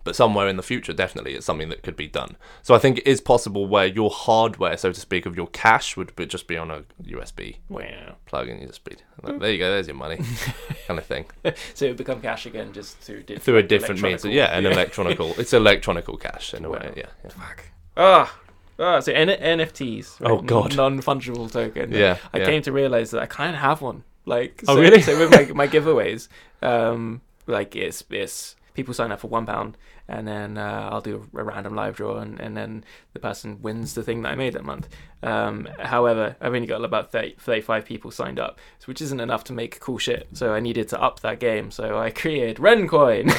but 0.08 0.16
somewhere 0.16 0.48
in 0.48 0.56
the 0.56 0.62
future, 0.62 0.94
definitely, 0.94 1.34
it's 1.34 1.44
something 1.44 1.68
that 1.68 1.82
could 1.82 1.96
be 1.96 2.06
done. 2.08 2.36
So 2.62 2.74
I 2.74 2.78
think 2.78 2.96
it 2.98 3.06
is 3.06 3.20
possible 3.20 3.66
where 3.66 3.84
your 3.84 4.08
hardware, 4.10 4.76
so 4.78 4.90
to 4.90 4.98
speak, 4.98 5.26
of 5.26 5.36
your 5.36 5.48
cash 5.48 5.98
would 5.98 6.16
be, 6.16 6.24
just 6.24 6.46
be 6.46 6.56
on 6.56 6.70
a 6.70 6.84
USB 7.04 7.56
Wow. 7.68 8.16
plug 8.24 8.48
in 8.48 8.58
you 8.60 8.66
just 8.66 8.84
be 8.84 8.96
there. 9.22 9.52
You 9.52 9.58
go. 9.58 9.70
There's 9.70 9.86
your 9.86 9.96
money, 9.96 10.16
kind 10.86 10.98
of 10.98 11.04
thing. 11.04 11.26
So 11.74 11.84
it 11.84 11.88
would 11.90 11.96
become 11.98 12.22
cash 12.22 12.46
again 12.46 12.72
just 12.72 12.96
through 13.00 13.24
di- 13.24 13.36
through 13.36 13.58
a 13.58 13.62
different 13.62 14.00
means. 14.00 14.24
electronical- 14.24 14.30
Yeah, 14.36 14.56
an 14.58 14.64
electronical. 14.74 15.34
It's 15.38 15.52
electronical 15.52 16.16
cash 16.16 16.54
in 16.54 16.64
a 16.64 16.70
way. 16.70 16.92
Yeah, 16.96 17.10
yeah. 17.24 17.30
Fuck. 17.30 17.64
Ah. 17.98 18.38
Ah, 18.78 19.00
so 19.00 19.12
N- 19.12 19.28
NFTs. 19.58 20.18
Oh, 20.22 20.40
God. 20.40 20.74
Non 20.76 21.02
fungible 21.02 21.50
token. 21.52 21.92
Yeah, 21.92 22.16
I 22.32 22.38
yeah. 22.38 22.46
came 22.46 22.62
to 22.62 22.72
realize 22.72 23.10
that 23.10 23.20
I 23.22 23.26
kind 23.26 23.54
of 23.54 23.60
have 23.60 23.82
one. 23.82 24.04
Like, 24.24 24.62
Oh, 24.68 24.78
really? 24.80 25.02
So 25.02 25.18
with 25.18 25.30
my, 25.32 25.44
my 25.52 25.68
giveaways, 25.68 26.28
um, 26.62 27.20
like 27.46 27.74
it's 27.76 28.04
it's 28.10 28.56
people 28.74 28.94
sign 28.94 29.10
up 29.10 29.18
for 29.20 29.26
one 29.28 29.46
pound, 29.46 29.76
and 30.08 30.26
then 30.26 30.56
uh, 30.58 30.88
I'll 30.90 31.00
do 31.00 31.28
a 31.36 31.42
random 31.44 31.74
live 31.74 31.96
draw, 31.96 32.18
and, 32.18 32.40
and 32.40 32.56
then 32.56 32.84
the 33.12 33.18
person 33.20 33.60
wins 33.60 33.94
the 33.94 34.02
thing 34.02 34.22
that 34.22 34.30
I 34.30 34.34
made 34.34 34.54
that 34.54 34.64
month. 34.64 34.88
Um, 35.22 35.68
however, 35.78 36.36
I've 36.40 36.54
only 36.54 36.66
got 36.66 36.84
about 36.84 37.12
30, 37.12 37.34
35 37.38 37.84
people 37.84 38.10
signed 38.10 38.38
up, 38.38 38.58
so 38.78 38.86
which 38.86 39.02
isn't 39.02 39.20
enough 39.20 39.44
to 39.44 39.52
make 39.52 39.80
cool 39.80 39.98
shit. 39.98 40.28
So 40.32 40.54
I 40.54 40.60
needed 40.60 40.88
to 40.90 41.00
up 41.02 41.20
that 41.20 41.40
game. 41.40 41.70
So 41.70 41.98
I 41.98 42.10
created 42.22 42.56
Rencoin. 42.56 43.30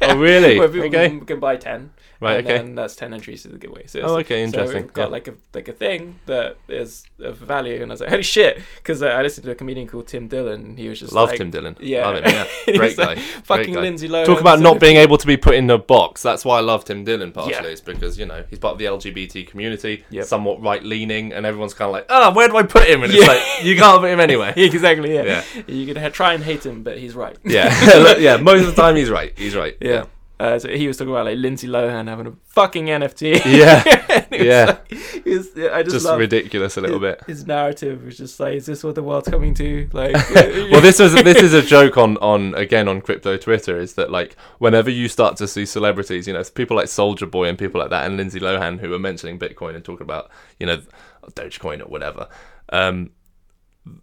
Oh, 0.00 0.16
really? 0.18 0.58
where 0.58 0.68
people 0.68 0.86
Okay. 0.88 1.08
can, 1.08 1.20
can 1.26 1.40
buy 1.40 1.56
ten. 1.56 1.90
Right. 2.22 2.38
and 2.38 2.46
okay. 2.46 2.56
then 2.58 2.74
that's 2.74 2.96
ten 2.96 3.12
entries 3.12 3.42
to 3.42 3.48
the 3.48 3.58
giveaway. 3.58 3.86
So 3.86 4.00
Oh, 4.00 4.18
it's- 4.18 4.26
okay. 4.26 4.40
so 4.40 4.44
Interesting. 4.44 4.82
we've 4.82 4.92
got 4.92 5.02
Yeah. 5.02 5.06
like 5.08 5.28
a 5.28 5.34
like 5.54 5.68
a 5.68 5.72
thing 5.72 6.18
that 6.26 6.56
is 6.68 7.04
of 7.20 7.36
value, 7.38 7.82
and 7.82 7.90
I 7.90 7.94
was 7.94 8.00
like, 8.00 8.10
holy 8.10 8.22
shit! 8.22 8.60
Because 8.76 9.02
uh, 9.02 9.06
I 9.08 9.22
listened 9.22 9.44
to 9.44 9.50
a 9.50 9.54
comedian 9.54 9.86
called 9.88 10.06
Tim 10.08 10.28
Dillon. 10.28 10.60
and 10.64 10.78
He 10.78 10.88
was 10.88 10.98
just 11.00 11.12
Love 11.12 11.28
like, 11.30 11.38
Tim 11.38 11.50
Dillon. 11.50 11.76
Yeah, 11.80 12.06
Love 12.08 12.24
him. 12.24 12.24
Yeah. 12.26 12.46
Great 12.76 12.80
was 12.96 12.98
like, 12.98 13.16
guy. 13.18 13.22
Fucking 13.44 13.74
guy. 13.74 13.80
Lindsay 13.80 14.08
Lohan. 14.08 14.24
Talk 14.26 14.40
about 14.40 14.58
so- 14.58 14.62
not 14.64 14.80
being 14.80 14.96
able 14.96 15.18
to 15.18 15.26
be 15.26 15.36
put 15.36 15.54
in 15.54 15.68
a 15.70 15.78
box. 15.78 16.22
That's 16.22 16.44
why 16.44 16.58
I 16.58 16.60
love 16.60 16.84
Tim 16.84 17.04
Dillon 17.04 17.32
partially. 17.32 17.52
Yeah. 17.52 17.62
It's 17.64 17.80
because 17.80 18.18
you 18.18 18.26
know 18.26 18.44
he's 18.50 18.58
part 18.58 18.72
of 18.72 18.78
the 18.78 18.86
LGBT 18.86 19.46
community, 19.46 20.04
Yep. 20.10 20.24
somewhat 20.26 20.62
right 20.62 20.82
leaning, 20.82 21.32
and 21.32 21.44
everyone's 21.46 21.74
kind 21.74 21.88
of 21.88 21.92
like, 21.92 22.06
oh, 22.08 22.32
where 22.34 22.48
do 22.48 22.56
I 22.56 22.62
put 22.62 22.84
him? 22.88 23.02
And 23.02 23.12
Yeah. 23.12 23.20
it's 23.20 23.28
like 23.28 23.64
you 23.64 23.76
can't 23.76 24.00
put 24.00 24.10
him 24.10 24.20
anywhere. 24.28 24.52
exactly. 24.56 25.14
Yeah. 25.14 25.22
Yeah. 25.24 25.62
You 25.66 25.86
can 25.86 25.96
ha- 26.02 26.08
try 26.08 26.34
and 26.34 26.42
hate 26.42 26.64
him, 26.66 26.82
but 26.82 26.98
he's 26.98 27.14
right. 27.14 27.36
Yeah, 27.44 28.16
yeah. 28.18 28.36
Most 28.36 28.62
of 28.66 28.74
the 28.74 28.80
time 28.82 28.96
he's 28.96 29.10
right. 29.10 29.32
He's 29.36 29.54
right. 29.56 29.76
Yeah. 29.80 30.04
Uh, 30.42 30.58
so 30.58 30.68
he 30.68 30.88
was 30.88 30.96
talking 30.96 31.12
about 31.12 31.24
like 31.26 31.38
Lindsay 31.38 31.68
Lohan 31.68 32.08
having 32.08 32.26
a 32.26 32.32
fucking 32.46 32.86
NFT. 32.86 33.44
Yeah. 33.44 33.84
Yeah. 34.32 34.64
like- 34.90 35.24
was- 35.24 35.56
I 35.56 35.82
just, 35.84 36.04
Just 36.04 36.18
ridiculous 36.18 36.76
a 36.76 36.80
little 36.80 36.98
his, 36.98 37.14
bit. 37.16 37.24
His 37.28 37.46
narrative 37.46 38.04
was 38.04 38.16
just 38.18 38.40
like, 38.40 38.54
is 38.54 38.66
this 38.66 38.82
what 38.82 38.96
the 38.96 39.04
world's 39.04 39.28
coming 39.28 39.54
to? 39.54 39.88
Like, 39.92 40.14
well, 40.34 40.80
this 40.80 40.98
was 40.98 41.14
this 41.14 41.40
is 41.40 41.54
a 41.54 41.62
joke 41.62 41.96
on 41.96 42.16
on 42.16 42.54
again 42.56 42.88
on 42.88 43.00
crypto 43.00 43.36
Twitter 43.36 43.78
is 43.78 43.94
that 43.94 44.10
like 44.10 44.36
whenever 44.58 44.90
you 44.90 45.06
start 45.08 45.36
to 45.36 45.46
see 45.46 45.64
celebrities, 45.64 46.26
you 46.26 46.32
know, 46.34 46.42
people 46.42 46.76
like 46.76 46.86
Soulja 46.86 47.30
Boy 47.30 47.48
and 47.48 47.56
people 47.56 47.80
like 47.80 47.90
that, 47.90 48.04
and 48.06 48.16
Lindsay 48.16 48.40
Lohan 48.40 48.80
who 48.80 48.92
are 48.92 48.98
mentioning 48.98 49.38
Bitcoin 49.38 49.76
and 49.76 49.84
talking 49.84 50.04
about 50.04 50.28
you 50.58 50.66
know 50.66 50.82
Dogecoin 51.30 51.80
or 51.80 51.86
whatever. 51.88 52.28
Um, 52.70 53.10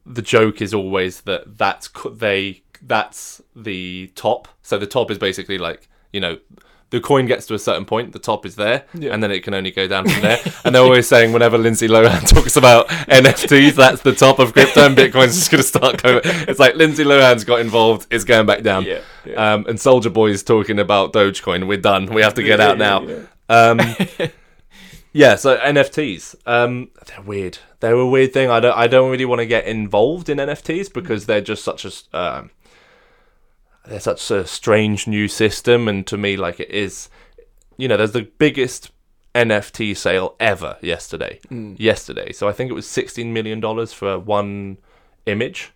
the 0.05 0.21
joke 0.21 0.61
is 0.61 0.73
always 0.73 1.21
that 1.21 1.57
that's 1.57 1.89
co- 1.89 2.11
they 2.11 2.63
that's 2.81 3.41
the 3.55 4.11
top. 4.15 4.47
So 4.61 4.77
the 4.77 4.87
top 4.87 5.11
is 5.11 5.17
basically 5.17 5.57
like 5.57 5.89
you 6.13 6.19
know. 6.19 6.37
The 6.91 6.99
coin 6.99 7.27
gets 7.27 7.45
to 7.45 7.53
a 7.53 7.59
certain 7.59 7.85
point, 7.85 8.13
the 8.13 8.17
top 8.17 8.47
is 8.47 8.55
there, 8.55 8.83
Yeah. 8.95 9.13
and 9.13 9.21
then 9.21 9.29
it 9.29 9.43
can 9.43 9.53
only 9.53 9.69
go 9.69 9.87
down 9.87 10.09
from 10.09 10.23
there. 10.23 10.39
and 10.65 10.73
they're 10.73 10.81
always 10.81 11.07
saying 11.07 11.31
whenever 11.33 11.55
Lindsay 11.55 11.87
Lohan 11.87 12.27
talks 12.33 12.55
about 12.55 12.87
NFTs, 12.87 13.75
that's 13.75 14.01
the 14.01 14.11
top 14.15 14.39
of 14.39 14.53
crypto, 14.53 14.87
and 14.87 14.97
Bitcoin's 14.97 15.35
just 15.35 15.51
going 15.51 15.61
to 15.61 15.67
start 15.67 16.01
going. 16.01 16.21
It's 16.23 16.59
like 16.59 16.73
Lindsay 16.73 17.03
Lohan's 17.03 17.43
got 17.43 17.59
involved, 17.59 18.07
it's 18.09 18.23
going 18.23 18.47
back 18.47 18.63
down. 18.63 18.85
yeah. 18.85 19.01
yeah. 19.23 19.53
Um, 19.53 19.67
and 19.67 19.77
Soulja 19.77 20.11
Boy 20.11 20.31
is 20.31 20.41
talking 20.41 20.79
about 20.79 21.13
Dogecoin. 21.13 21.67
We're 21.67 21.77
done. 21.77 22.07
We 22.07 22.23
have 22.23 22.33
to 22.33 22.41
get 22.41 22.59
out 22.59 22.79
now. 22.79 23.01
yeah. 23.03 23.19
Um, 23.49 23.79
yeah. 25.13 25.35
So 25.35 25.57
NFTs, 25.57 26.35
um, 26.47 26.89
they're 27.05 27.21
weird. 27.21 27.59
They're 27.81 27.93
a 27.93 28.07
weird 28.07 28.33
thing. 28.33 28.49
I 28.49 28.59
don't. 28.59 28.75
I 28.75 28.87
don't 28.87 29.11
really 29.11 29.25
want 29.25 29.39
to 29.39 29.45
get 29.45 29.65
involved 29.65 30.27
in 30.27 30.39
NFTs 30.39 30.91
because 30.91 31.27
they're 31.27 31.39
just 31.41 31.63
such 31.63 31.85
a. 31.85 31.89
s- 31.89 32.07
They're 33.89 33.99
such 33.99 34.29
a 34.31 34.45
strange 34.45 35.07
new 35.07 35.27
system, 35.27 35.87
and 35.87 36.05
to 36.07 36.17
me, 36.17 36.37
like 36.37 36.59
it 36.59 36.69
is. 36.71 37.09
You 37.77 37.87
know, 37.87 37.97
there's 37.97 38.11
the 38.11 38.29
biggest 38.37 38.91
NFT 39.35 39.95
sale 39.97 40.35
ever 40.39 40.77
yesterday. 40.81 41.39
Mm. 41.49 41.75
Yesterday, 41.79 42.31
so 42.31 42.47
I 42.47 42.51
think 42.51 42.69
it 42.69 42.73
was 42.75 42.87
sixteen 42.87 43.33
million 43.33 43.59
dollars 43.59 43.91
for 43.93 44.19
one 44.19 44.77
image, 45.25 45.71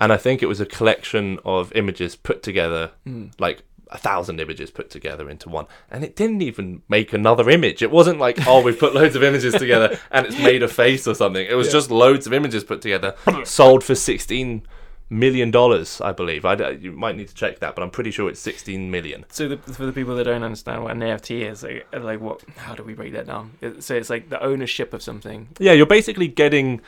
and 0.00 0.12
I 0.12 0.16
think 0.16 0.42
it 0.42 0.46
was 0.46 0.60
a 0.60 0.66
collection 0.66 1.38
of 1.44 1.72
images 1.74 2.16
put 2.16 2.42
together 2.42 2.90
Mm. 3.06 3.32
like 3.38 3.62
a 3.90 3.98
thousand 3.98 4.40
images 4.40 4.70
put 4.70 4.88
together 4.88 5.28
into 5.28 5.50
one 5.50 5.66
and 5.90 6.02
it 6.02 6.16
didn't 6.16 6.40
even 6.40 6.80
make 6.88 7.12
another 7.12 7.50
image 7.50 7.82
it 7.82 7.90
wasn't 7.90 8.18
like 8.18 8.38
oh 8.46 8.62
we've 8.62 8.78
put 8.78 8.94
loads 8.94 9.14
of 9.14 9.22
images 9.22 9.52
together 9.52 9.98
and 10.10 10.24
it's 10.24 10.38
made 10.38 10.62
a 10.62 10.68
face 10.68 11.06
or 11.06 11.14
something 11.14 11.46
it 11.46 11.52
was 11.54 11.66
Yeah. 11.66 11.72
just 11.74 11.90
loads 11.90 12.26
of 12.26 12.32
images 12.32 12.64
put 12.64 12.80
together 12.80 13.14
sold 13.44 13.84
for 13.84 13.94
16 13.94 14.62
million 15.12 15.50
dollars 15.50 16.00
i 16.00 16.10
believe 16.10 16.42
I 16.44 16.54
you 16.70 16.92
might 16.92 17.16
need 17.16 17.28
to 17.28 17.34
check 17.34 17.58
that 17.58 17.74
but 17.74 17.82
i'm 17.82 17.90
pretty 17.90 18.10
sure 18.10 18.30
it's 18.30 18.40
16 18.40 18.90
million 18.90 19.24
So 19.28 19.48
the, 19.48 19.56
for 19.58 19.84
the 19.84 19.92
people 19.92 20.14
that 20.16 20.24
don't 20.24 20.42
understand 20.42 20.82
what 20.82 20.92
an 20.92 21.00
NFT 21.00 21.50
is, 21.50 21.62
like, 21.62 21.86
like 22.10 22.20
what? 22.20 22.42
How 22.56 22.74
do 22.74 22.82
we 22.82 22.94
break 22.94 23.12
that 23.12 23.26
down? 23.26 23.44
It, 23.60 23.84
so 23.84 23.94
it's 23.94 24.10
like 24.10 24.30
the 24.30 24.42
ownership 24.42 24.94
of 24.94 25.02
something. 25.02 25.48
yeah 25.58 25.72
you're 25.72 25.94
basically 25.98 26.28
getting 26.28 26.80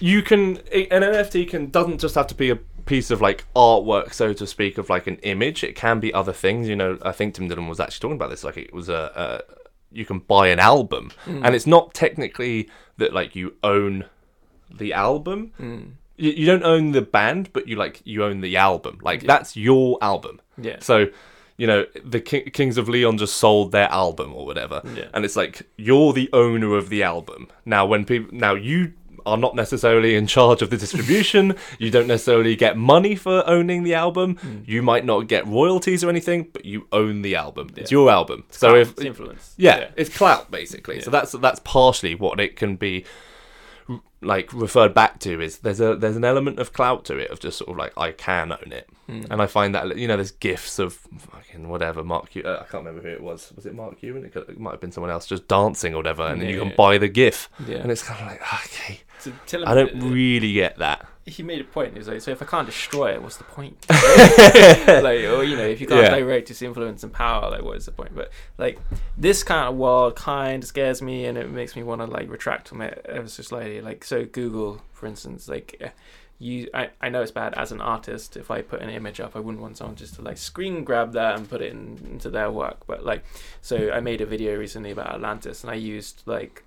you 0.00 0.22
can 0.22 0.56
an 0.92 1.02
nft 1.02 1.48
can 1.50 1.70
doesn't 1.70 1.98
just 2.00 2.14
have 2.14 2.26
to 2.26 2.34
be 2.34 2.50
a 2.50 2.56
piece 2.86 3.10
of 3.10 3.20
like 3.20 3.44
artwork 3.54 4.12
so 4.12 4.32
to 4.32 4.46
speak 4.46 4.78
of 4.78 4.88
like 4.88 5.06
an 5.06 5.16
image 5.22 5.64
it 5.64 5.74
can 5.74 5.98
be 6.00 6.12
other 6.14 6.32
things 6.32 6.68
you 6.68 6.76
know 6.76 6.98
i 7.02 7.12
think 7.12 7.34
tim 7.34 7.48
dillon 7.48 7.66
was 7.68 7.80
actually 7.80 8.00
talking 8.02 8.16
about 8.16 8.30
this 8.30 8.44
like 8.44 8.56
it 8.56 8.72
was 8.72 8.88
a, 8.88 9.10
a 9.16 9.56
you 9.90 10.04
can 10.04 10.18
buy 10.20 10.48
an 10.48 10.58
album 10.58 11.10
and 11.26 11.54
it's 11.54 11.66
not 11.66 11.94
technically 11.94 12.68
that 12.98 13.12
like 13.12 13.34
you 13.34 13.54
own 13.62 14.04
the 14.70 14.92
album 14.92 15.52
Mm. 15.60 15.92
You, 16.16 16.30
you 16.32 16.46
don't 16.46 16.62
own 16.64 16.92
the 16.92 17.02
band 17.02 17.50
but 17.52 17.68
you 17.68 17.76
like 17.76 18.00
you 18.04 18.24
own 18.24 18.40
the 18.40 18.56
album 18.56 18.98
like 19.02 19.22
Yeah. 19.22 19.28
that's 19.28 19.56
your 19.56 19.98
album 20.02 20.40
Yeah. 20.60 20.76
so 20.80 21.06
you 21.56 21.66
know 21.66 21.86
the 22.04 22.20
Ki- 22.20 22.50
kings 22.50 22.76
of 22.78 22.88
leon 22.88 23.18
just 23.18 23.36
sold 23.36 23.72
their 23.72 23.90
album 23.90 24.34
or 24.34 24.44
whatever 24.46 24.82
Yeah. 24.94 25.04
and 25.14 25.24
it's 25.24 25.36
like 25.36 25.62
you're 25.76 26.12
the 26.12 26.28
owner 26.32 26.76
of 26.76 26.88
the 26.90 27.02
album 27.02 27.48
now 27.64 27.86
when 27.86 28.04
people 28.04 28.36
now 28.36 28.54
you 28.54 28.92
are 29.24 29.36
not 29.36 29.56
necessarily 29.56 30.14
in 30.14 30.24
charge 30.28 30.62
of 30.62 30.70
the 30.70 30.76
distribution 30.76 31.56
you 31.80 31.90
don't 31.90 32.06
necessarily 32.06 32.54
get 32.54 32.76
money 32.76 33.16
for 33.16 33.42
owning 33.48 33.82
the 33.82 33.92
album 33.94 34.36
Hmm. 34.36 34.58
you 34.66 34.82
might 34.82 35.04
not 35.04 35.26
get 35.26 35.44
royalties 35.46 36.04
or 36.04 36.10
anything 36.10 36.48
but 36.52 36.64
you 36.64 36.86
own 36.92 37.22
the 37.22 37.34
album 37.34 37.70
it's 37.76 37.90
your 37.90 38.08
album 38.08 38.44
so 38.50 38.68
Clout, 38.68 38.78
if 38.78 38.90
it's 38.92 39.02
influence. 39.02 39.54
yeah, 39.56 39.88
it's 39.96 40.16
clout 40.16 40.50
basically. 40.52 41.00
So 41.00 41.10
that's 41.10 41.32
that's 41.32 41.60
partially 41.64 42.14
what 42.14 42.38
it 42.38 42.54
can 42.54 42.76
be 42.76 43.04
like 44.26 44.52
referred 44.52 44.92
back 44.92 45.18
to 45.20 45.40
is 45.40 45.58
there's 45.58 45.80
a 45.80 45.94
there's 45.96 46.16
an 46.16 46.24
element 46.24 46.58
of 46.58 46.72
clout 46.72 47.04
to 47.06 47.16
it 47.16 47.30
of 47.30 47.40
just 47.40 47.56
sort 47.58 47.70
of 47.70 47.76
like 47.76 47.92
I 47.96 48.12
can 48.12 48.52
own 48.52 48.72
it, 48.72 48.88
Mm. 49.08 49.26
and 49.30 49.40
I 49.40 49.46
find 49.46 49.74
that 49.74 49.96
you 49.96 50.08
know 50.08 50.16
there's 50.16 50.32
gifs 50.32 50.78
of 50.80 50.94
fucking 50.94 51.68
whatever 51.68 52.02
Mark 52.02 52.32
Cu- 52.32 52.42
uh, 52.42 52.58
I 52.66 52.70
can't 52.70 52.84
remember 52.84 53.08
who 53.08 53.14
it 53.14 53.22
was 53.22 53.52
was 53.54 53.64
it 53.64 53.74
Mark 53.74 53.98
Cuban 54.00 54.24
it, 54.24 54.32
could, 54.32 54.48
it 54.48 54.58
might 54.58 54.72
have 54.72 54.80
been 54.80 54.90
someone 54.92 55.10
else 55.12 55.26
just 55.26 55.46
dancing 55.48 55.94
or 55.94 55.98
whatever, 55.98 56.24
and 56.24 56.40
then 56.42 56.48
you 56.48 56.56
Yeah. 56.56 56.64
can 56.68 56.74
buy 56.76 56.98
the 56.98 57.08
gif, 57.08 57.48
Yeah. 57.68 57.76
and 57.76 57.90
it's 57.92 58.02
kind 58.02 58.20
of 58.20 58.26
like 58.26 58.40
okay 58.64 59.00
So 59.20 59.32
tell 59.46 59.66
I 59.68 59.74
don't 59.74 60.00
really 60.12 60.52
get 60.54 60.78
that. 60.78 61.06
He 61.26 61.42
made 61.42 61.60
a 61.60 61.64
point. 61.64 61.92
He 61.92 61.98
was 61.98 62.06
like, 62.08 62.20
so 62.20 62.30
if 62.30 62.40
I 62.40 62.44
can't 62.46 62.66
destroy 62.66 63.12
it, 63.12 63.20
what's 63.22 63.36
the 63.36 63.44
point? 63.44 63.84
like, 63.90 65.24
or 65.24 65.42
you 65.44 65.56
know, 65.56 65.66
if 65.66 65.80
you 65.80 65.86
can't 65.86 66.02
Yeah. 66.10 66.16
direct 66.18 66.50
its 66.50 66.62
influence 66.62 67.02
and 67.02 67.12
power, 67.12 67.50
like, 67.50 67.62
what 67.62 67.76
is 67.76 67.86
the 67.86 67.92
point? 67.92 68.14
But 68.14 68.30
like, 68.58 68.78
this 69.18 69.42
kind 69.42 69.68
of 69.68 69.74
world 69.76 70.14
kind 70.16 70.62
of 70.62 70.68
scares 70.68 71.02
me, 71.02 71.24
and 71.26 71.36
it 71.36 71.50
makes 71.50 71.74
me 71.76 71.82
want 71.82 72.00
to 72.00 72.06
like 72.06 72.30
retract 72.30 72.68
from 72.68 72.80
it 72.80 73.04
ever 73.08 73.28
so 73.28 73.42
slightly. 73.42 73.80
Like, 73.80 74.04
so 74.04 74.24
Google, 74.24 74.80
for 74.92 75.06
instance, 75.06 75.48
like. 75.48 75.76
eh, 75.80 75.90
You, 76.38 76.68
I, 76.74 76.90
I 77.00 77.08
know 77.08 77.22
it's 77.22 77.30
bad 77.32 77.54
as 77.56 77.72
an 77.72 77.80
artist. 77.80 78.36
If 78.36 78.50
I 78.50 78.60
put 78.60 78.82
an 78.82 78.90
image 78.90 79.20
up, 79.20 79.34
I 79.36 79.40
wouldn't 79.40 79.62
want 79.62 79.78
someone 79.78 79.96
just 79.96 80.16
to 80.16 80.22
like 80.22 80.36
screen 80.36 80.84
grab 80.84 81.12
that 81.14 81.38
and 81.38 81.48
put 81.48 81.62
it 81.62 81.72
in, 81.72 81.98
into 82.12 82.28
their 82.28 82.50
work. 82.50 82.86
But 82.86 83.06
like, 83.06 83.24
so 83.62 83.90
I 83.90 84.00
made 84.00 84.20
a 84.20 84.26
video 84.26 84.54
recently 84.58 84.90
about 84.90 85.14
Atlantis, 85.14 85.64
and 85.64 85.70
I 85.72 85.76
used 85.76 86.22
like 86.26 86.62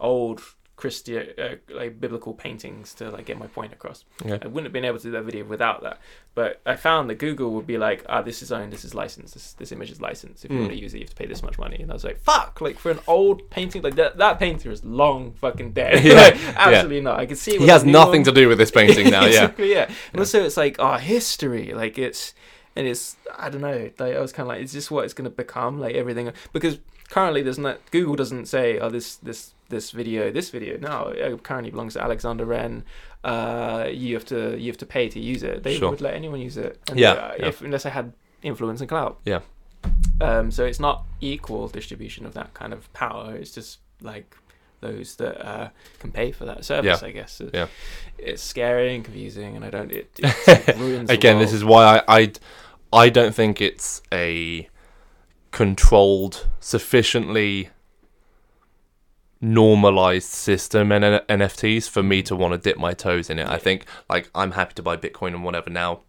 old 0.00 0.40
Christian, 0.76 1.28
uh, 1.38 1.54
like 1.74 1.98
biblical 2.00 2.34
paintings 2.34 2.92
to 2.94 3.10
like 3.10 3.24
get 3.24 3.38
my 3.38 3.46
point 3.46 3.72
across. 3.72 4.04
Okay. 4.22 4.38
I 4.42 4.46
wouldn't 4.46 4.64
have 4.64 4.72
been 4.74 4.84
able 4.84 4.98
to 4.98 5.02
do 5.04 5.10
that 5.12 5.22
video 5.24 5.42
without 5.44 5.82
that. 5.82 5.98
But 6.34 6.60
I 6.66 6.76
found 6.76 7.08
that 7.08 7.14
Google 7.14 7.52
would 7.52 7.66
be 7.66 7.78
like, 7.78 8.04
ah, 8.10 8.20
this 8.20 8.42
is 8.42 8.52
owned, 8.52 8.74
this 8.74 8.84
is 8.84 8.94
licensed, 8.94 9.32
this 9.32 9.54
this 9.54 9.72
image 9.72 9.90
is 9.90 10.02
licensed. 10.02 10.44
If 10.44 10.50
you 10.50 10.58
Mm. 10.58 10.60
want 10.60 10.72
to 10.72 10.78
use 10.78 10.92
it, 10.92 10.98
you 10.98 11.04
have 11.04 11.10
to 11.10 11.16
pay 11.16 11.24
this 11.24 11.42
much 11.42 11.58
money. 11.58 11.76
And 11.80 11.90
I 11.90 11.94
was 11.94 12.04
like, 12.04 12.20
fuck, 12.20 12.60
like 12.60 12.78
for 12.78 12.90
an 12.90 12.98
old 13.06 13.48
painting, 13.48 13.80
like 13.80 13.94
that 13.94 14.18
that 14.18 14.38
painter 14.38 14.70
is 14.70 14.84
long 14.84 15.32
fucking 15.32 15.72
dead. 15.72 16.04
Yeah, 16.04 16.14
like, 16.14 16.34
yeah. 16.42 16.54
absolutely 16.56 17.00
not. 17.00 17.18
I 17.20 17.24
can 17.26 17.36
see 17.36 17.52
it 17.54 17.60
He 17.62 17.68
has 17.68 17.84
nothing 17.84 18.20
one. 18.20 18.24
to 18.24 18.32
do 18.32 18.48
with 18.48 18.58
this 18.58 18.70
painting 18.70 19.08
now. 19.10 19.20
Yeah. 19.24 19.28
exactly, 19.28 19.70
yeah. 19.72 19.90
And 20.12 20.20
also, 20.20 20.44
it's 20.44 20.58
like 20.58 20.76
oh, 20.78 20.96
history. 20.98 21.72
Like 21.72 21.96
it's 21.96 22.34
and 22.76 22.86
it's 22.86 23.16
I 23.38 23.48
don't 23.48 23.62
know. 23.62 23.90
Like 23.98 24.14
I 24.14 24.20
was 24.20 24.32
kind 24.34 24.44
of 24.46 24.48
like, 24.48 24.62
is 24.62 24.72
this 24.72 24.90
what 24.90 25.06
it's 25.06 25.14
going 25.14 25.24
to 25.30 25.34
become? 25.34 25.80
Like 25.80 25.94
everything 25.94 26.30
because 26.52 26.76
currently 27.08 27.42
there's 27.42 27.58
not 27.58 27.78
Google 27.90 28.16
doesn't 28.16 28.46
say 28.46 28.78
oh 28.78 28.90
this 28.90 29.16
this 29.16 29.54
this 29.68 29.90
video 29.90 30.30
this 30.30 30.50
video 30.50 30.78
no 30.78 31.08
it 31.08 31.42
currently 31.42 31.70
belongs 31.70 31.94
to 31.94 32.02
Alexander 32.02 32.44
Wren. 32.44 32.84
Uh, 33.24 33.88
you 33.90 34.14
have 34.14 34.24
to 34.26 34.56
you 34.56 34.68
have 34.70 34.78
to 34.78 34.86
pay 34.86 35.08
to 35.08 35.18
use 35.18 35.42
it. 35.42 35.62
They 35.64 35.78
Sure. 35.78 35.90
would 35.90 36.00
let 36.00 36.14
anyone 36.14 36.40
use 36.40 36.56
it. 36.56 36.78
And, 36.88 36.98
Yeah, 36.98 37.12
uh, 37.12 37.34
yeah. 37.38 37.46
If 37.46 37.60
unless 37.62 37.84
I 37.84 37.90
had 37.90 38.12
influence 38.42 38.80
and 38.80 38.88
clout. 38.88 39.18
Yeah. 39.24 39.40
Um. 40.20 40.50
So 40.50 40.64
it's 40.64 40.78
not 40.80 41.04
equal 41.20 41.68
distribution 41.68 42.24
of 42.26 42.34
that 42.34 42.54
kind 42.54 42.72
of 42.72 42.92
power. 42.92 43.34
It's 43.34 43.50
just 43.50 43.78
like 44.00 44.36
those 44.80 45.16
that 45.16 45.44
uh, 45.44 45.68
can 45.98 46.12
pay 46.12 46.30
for 46.32 46.44
that 46.44 46.64
service. 46.64 47.02
I 47.02 47.10
guess. 47.10 47.42
Yeah. 47.52 47.66
It's 48.18 48.42
scary 48.42 48.94
and 48.94 49.04
confusing, 49.04 49.56
and 49.56 49.64
I 49.64 49.70
don't. 49.70 49.90
It, 49.90 50.10
it 50.18 50.76
ruins. 50.78 51.10
Again, 51.10 51.38
this 51.38 51.52
is 51.52 51.64
why 51.64 51.98
I, 52.06 52.18
I 52.20 52.32
I 52.92 53.08
don't 53.08 53.34
think 53.34 53.60
it's 53.60 54.02
a 54.12 54.68
controlled, 55.56 56.46
sufficiently 56.60 57.70
normalized 59.40 60.28
system 60.28 60.92
and 60.92 61.02
NFTs 61.28 61.88
for 61.88 62.02
me 62.02 62.22
to 62.24 62.36
want 62.36 62.52
to 62.52 62.58
dip 62.58 62.76
my 62.76 62.92
toes 62.92 63.30
in 63.30 63.38
it. 63.38 63.48
I 63.48 63.56
think 63.56 63.86
like 64.10 64.30
I'm 64.34 64.50
happy 64.50 64.74
to 64.74 64.82
buy 64.82 64.98
Bitcoin 64.98 65.28
and 65.28 65.42
whatever 65.44 65.70
now 65.70 66.00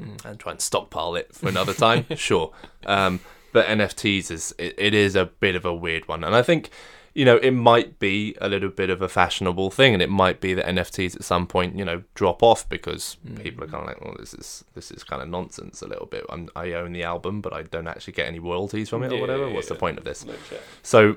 Mm. 0.00 0.24
and 0.24 0.40
try 0.40 0.50
and 0.50 0.60
stockpile 0.60 1.14
it 1.14 1.32
for 1.34 1.48
another 1.48 1.72
time. 1.72 2.04
sure. 2.16 2.52
Um, 2.84 3.20
but 3.52 3.66
NFTs 3.66 4.30
is 4.32 4.52
it, 4.58 4.74
it 4.76 4.92
is 4.94 5.14
a 5.14 5.26
bit 5.26 5.54
of 5.54 5.64
a 5.64 5.72
weird 5.72 6.08
one, 6.08 6.24
and 6.24 6.34
I 6.34 6.42
think 6.42 6.70
you 7.14 7.24
know 7.24 7.36
it 7.36 7.52
might 7.52 7.98
be 7.98 8.36
a 8.40 8.48
little 8.48 8.68
bit 8.70 8.90
of 8.90 9.00
a 9.00 9.08
fashionable 9.08 9.70
thing, 9.70 9.92
and 9.94 10.02
it 10.02 10.10
might 10.10 10.40
be 10.40 10.52
that 10.54 10.66
NFTs 10.66 11.14
at 11.16 11.24
some 11.24 11.46
point 11.46 11.76
you 11.78 11.84
know 11.84 12.02
drop 12.14 12.42
off 12.42 12.68
because 12.68 13.16
Mm. 13.26 13.42
people 13.42 13.64
are 13.64 13.68
kind 13.68 13.82
of 13.82 13.88
like, 13.88 14.00
well, 14.04 14.16
this 14.18 14.34
is 14.34 14.64
this 14.74 14.90
is 14.90 15.04
kind 15.04 15.22
of 15.22 15.28
nonsense 15.28 15.80
a 15.82 15.86
little 15.86 16.06
bit. 16.06 16.24
I'm, 16.28 16.48
I 16.56 16.72
own 16.72 16.92
the 16.92 17.04
album, 17.04 17.40
but 17.40 17.52
I 17.52 17.62
don't 17.62 17.86
actually 17.86 18.14
get 18.14 18.26
any 18.26 18.38
royalties 18.40 18.88
from 18.88 19.02
it 19.04 19.12
or 19.12 19.14
Yeah, 19.16 19.20
whatever. 19.20 19.48
yeah, 19.48 19.54
What's 19.54 19.68
the 19.68 19.74
point 19.76 19.98
of 19.98 20.04
this? 20.04 20.24
Legit. 20.26 20.62
So, 20.82 21.16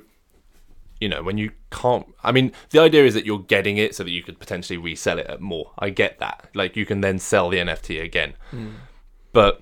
you 1.02 1.10
know, 1.10 1.22
when 1.24 1.38
you 1.38 1.52
can't, 1.72 2.08
I 2.24 2.32
mean, 2.32 2.52
the 2.72 2.80
idea 2.80 3.06
is 3.06 3.14
that 3.14 3.26
you're 3.26 3.40
getting 3.40 3.78
it 3.78 3.94
so 3.96 4.04
that 4.04 4.10
you 4.12 4.24
could 4.24 4.40
potentially 4.40 4.78
resell 4.78 5.20
it 5.20 5.28
at 5.28 5.42
more. 5.42 5.72
I 5.80 5.90
get 5.92 6.18
that. 6.20 6.50
Like, 6.56 6.76
you 6.76 6.86
can 6.86 7.02
then 7.02 7.20
sell 7.20 7.50
the 7.50 7.58
NFT 7.58 8.02
again. 8.04 8.34
Mm. 8.52 8.74
But 9.32 9.62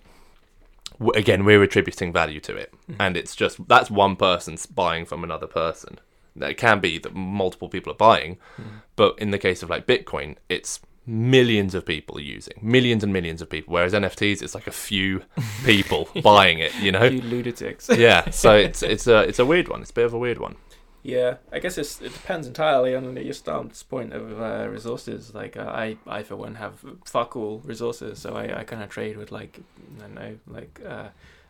again, 1.14 1.44
we're 1.44 1.62
attributing 1.62 2.14
value 2.14 2.40
to 2.42 2.56
it. 2.56 2.74
Mhm. 2.90 2.96
And 3.00 3.18
it's 3.18 3.36
just, 3.36 3.68
that's 3.68 3.92
one 3.92 4.16
person's 4.16 4.66
buying 4.66 5.06
from 5.06 5.24
another 5.24 5.48
person. 5.48 6.00
It 6.42 6.56
can 6.58 6.80
be 6.80 6.98
that 7.00 7.14
multiple 7.16 7.70
people 7.70 7.92
are 7.94 7.96
buying, 7.98 8.38
Mm. 8.60 8.82
but 8.96 9.18
in 9.20 9.32
the 9.32 9.38
case 9.40 9.64
of 9.64 9.70
like 9.70 9.86
Bitcoin, 9.88 10.36
it's 10.50 10.80
millions 11.08 11.76
of 11.76 11.86
people 11.86 12.20
using 12.20 12.58
millions 12.64 13.04
and 13.04 13.14
millions 13.14 13.40
of 13.40 13.48
people 13.48 13.72
whereas 13.72 13.94
nfts 13.94 14.42
it's 14.42 14.56
like 14.56 14.66
a 14.66 14.72
few 14.72 15.22
people 15.64 16.10
buying 16.24 16.58
it 16.58 16.74
you 16.82 16.92
know 16.92 17.08
lunatics. 17.32 17.88
yeah 17.96 18.28
so 18.32 18.56
it's 18.68 18.82
it's 18.82 19.06
a 19.06 19.20
it's 19.20 19.38
a 19.38 19.46
weird 19.46 19.68
one 19.68 19.82
it's 19.82 19.92
a 19.92 19.94
bit 19.94 20.06
of 20.06 20.16
a 20.16 20.18
weird 20.18 20.40
one 20.40 20.56
Yeah, 21.04 21.36
I 21.54 21.60
guess 21.60 21.78
it's, 21.78 22.02
it 22.02 22.12
depends 22.14 22.48
entirely 22.48 22.96
on 22.96 23.16
your 23.18 23.34
stance 23.36 23.84
point 23.84 24.12
of 24.14 24.42
uh, 24.42 24.68
resources. 24.68 25.36
Like 25.36 25.56
uh, 25.56 25.70
I, 25.86 25.98
I 26.08 26.24
for 26.24 26.36
one 26.36 26.56
have 26.56 26.84
fuck 27.06 27.36
all 27.36 27.60
resources, 27.64 28.18
so 28.18 28.34
I, 28.34 28.62
I 28.62 28.64
kind 28.64 28.82
of 28.82 28.90
trade 28.90 29.16
with 29.16 29.32
like 29.32 29.60
I 29.98 30.02
don't 30.02 30.16
know, 30.16 30.34
like 30.48 30.82
uh, 30.84 31.10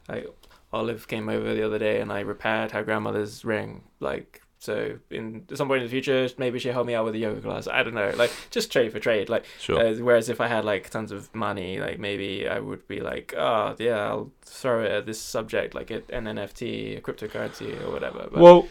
I 0.10 0.26
Olive 0.74 1.08
came 1.08 1.30
over 1.30 1.54
the 1.56 1.64
other 1.66 1.80
day 1.80 2.02
and 2.02 2.12
I 2.12 2.20
repaired 2.20 2.72
her 2.72 2.84
grandmother's 2.84 3.46
ring. 3.46 3.84
Like 4.02 4.42
so, 4.66 4.98
in 5.12 5.46
some 5.54 5.68
point 5.68 5.84
in 5.84 5.86
the 5.86 5.92
future, 5.92 6.28
maybe 6.38 6.58
she'll 6.58 6.74
help 6.74 6.88
me 6.88 6.96
out 6.96 7.06
with 7.06 7.14
a 7.14 7.20
yoga 7.20 7.40
class. 7.40 7.68
I 7.68 7.84
don't 7.84 7.94
know, 7.94 8.12
like 8.16 8.32
just 8.50 8.72
trade 8.72 8.92
for 8.92 9.00
trade. 9.00 9.30
Like 9.30 9.46
sure 9.60 9.80
uh, 9.80 9.94
whereas 9.96 10.28
if 10.28 10.42
I 10.42 10.48
had 10.48 10.66
like 10.66 10.90
tons 10.90 11.12
of 11.12 11.34
money, 11.36 11.80
like 11.80 12.00
maybe 12.00 12.48
I 12.48 12.60
would 12.60 12.88
be 12.88 13.00
like, 13.00 13.36
oh 13.38 13.76
yeah, 13.78 14.00
I'll 14.08 14.32
throw 14.42 14.84
it 14.84 14.92
at 14.92 15.06
this 15.06 15.22
subject, 15.22 15.76
like 15.76 15.92
an 15.92 16.02
NFT, 16.10 16.98
a 16.98 17.02
cryptocurrency, 17.02 17.80
or 17.86 17.92
whatever. 17.92 18.28
But, 18.32 18.42
Well, 18.42 18.68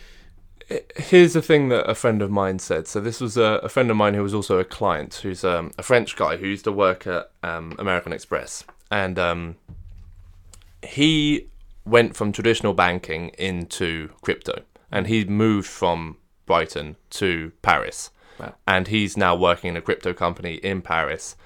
here's 0.97 1.35
the 1.35 1.43
thing 1.43 1.69
that 1.69 1.89
a 1.89 1.95
friend 1.95 2.23
of 2.23 2.31
mine 2.31 2.59
said. 2.59 2.89
So 2.89 3.01
this 3.01 3.21
was 3.21 3.37
a, 3.37 3.61
a 3.63 3.69
friend 3.69 3.91
of 3.91 3.97
mine 3.97 4.15
who 4.15 4.23
was 4.23 4.35
also 4.35 4.59
a 4.59 4.65
client, 4.65 5.15
who's 5.23 5.45
um, 5.45 5.71
a 5.79 5.83
French 5.83 6.17
guy 6.17 6.37
who 6.37 6.47
used 6.47 6.65
to 6.65 6.73
work 6.73 7.07
at 7.07 7.31
um, 7.43 7.77
American 7.79 8.13
Express, 8.13 8.65
and 8.91 9.19
um, 9.19 9.57
he 10.83 11.49
went 11.85 12.17
from 12.17 12.33
traditional 12.33 12.75
banking 12.75 13.29
into 13.39 14.11
crypto, 14.23 14.63
and 14.95 15.07
he 15.07 15.25
moved 15.25 15.69
from 15.69 16.17
Brighton 16.47 16.97
to 17.11 17.53
Paris, 17.63 18.11
Wow. 18.39 18.55
and 18.67 18.89
he's 18.89 19.17
now 19.17 19.35
working 19.35 19.69
in 19.71 19.77
a 19.77 19.81
crypto 19.83 20.13
company 20.13 20.55
in 20.55 20.83
Paris. 20.83 21.37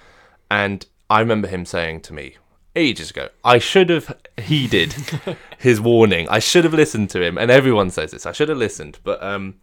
And 0.50 0.86
I 1.10 1.20
remember 1.20 1.48
him 1.48 1.64
saying 1.64 2.00
to 2.02 2.12
me 2.14 2.36
ages 2.76 3.10
ago, 3.10 3.28
I 3.44 3.58
should 3.58 3.90
have 3.90 4.16
heeded 4.40 4.94
his 5.58 5.80
warning. 5.80 6.28
I 6.28 6.38
should 6.38 6.64
have 6.64 6.74
listened 6.74 7.10
to 7.10 7.22
him. 7.22 7.36
And 7.36 7.50
everyone 7.50 7.90
says 7.90 8.12
this. 8.12 8.24
I 8.26 8.32
should 8.32 8.48
have 8.48 8.58
listened. 8.58 8.98
But 9.02 9.22
um, 9.22 9.56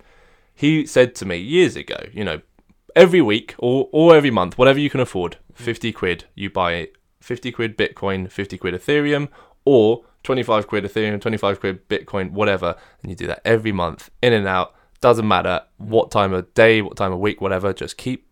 he 0.53 0.85
said 0.85 1.15
to 1.15 1.25
me 1.25 1.37
years 1.37 1.75
ago, 1.75 1.97
you 2.13 2.23
know, 2.25 2.41
every 2.95 3.21
week 3.21 3.55
or, 3.57 3.87
or 3.91 4.15
every 4.15 4.31
month, 4.31 4.57
whatever 4.57 4.79
you 4.79 4.89
can 4.89 4.99
afford, 4.99 5.37
50 5.53 5.91
quid, 5.93 6.25
you 6.35 6.49
buy 6.49 6.89
50 7.21 7.51
quid 7.51 7.77
Bitcoin, 7.77 8.29
50 8.29 8.57
quid 8.57 8.73
Ethereum, 8.73 9.29
or 9.65 10.03
25 10.23 10.67
quid 10.67 10.83
Ethereum, 10.83 11.21
25 11.21 11.59
quid 11.59 11.89
Bitcoin, 11.89 12.31
whatever. 12.31 12.75
And 13.01 13.09
you 13.09 13.15
do 13.15 13.27
that 13.27 13.41
every 13.45 13.71
month, 13.71 14.09
in 14.21 14.33
and 14.33 14.47
out. 14.47 14.73
Doesn't 15.01 15.27
matter 15.27 15.61
what 15.77 16.09
time 16.09 16.33
of 16.33 16.51
day, 16.53 16.81
what 16.81 16.97
time 16.97 17.11
of 17.11 17.19
week, 17.19 17.41
whatever. 17.41 17.73
Just 17.73 17.97
keep 17.97 18.27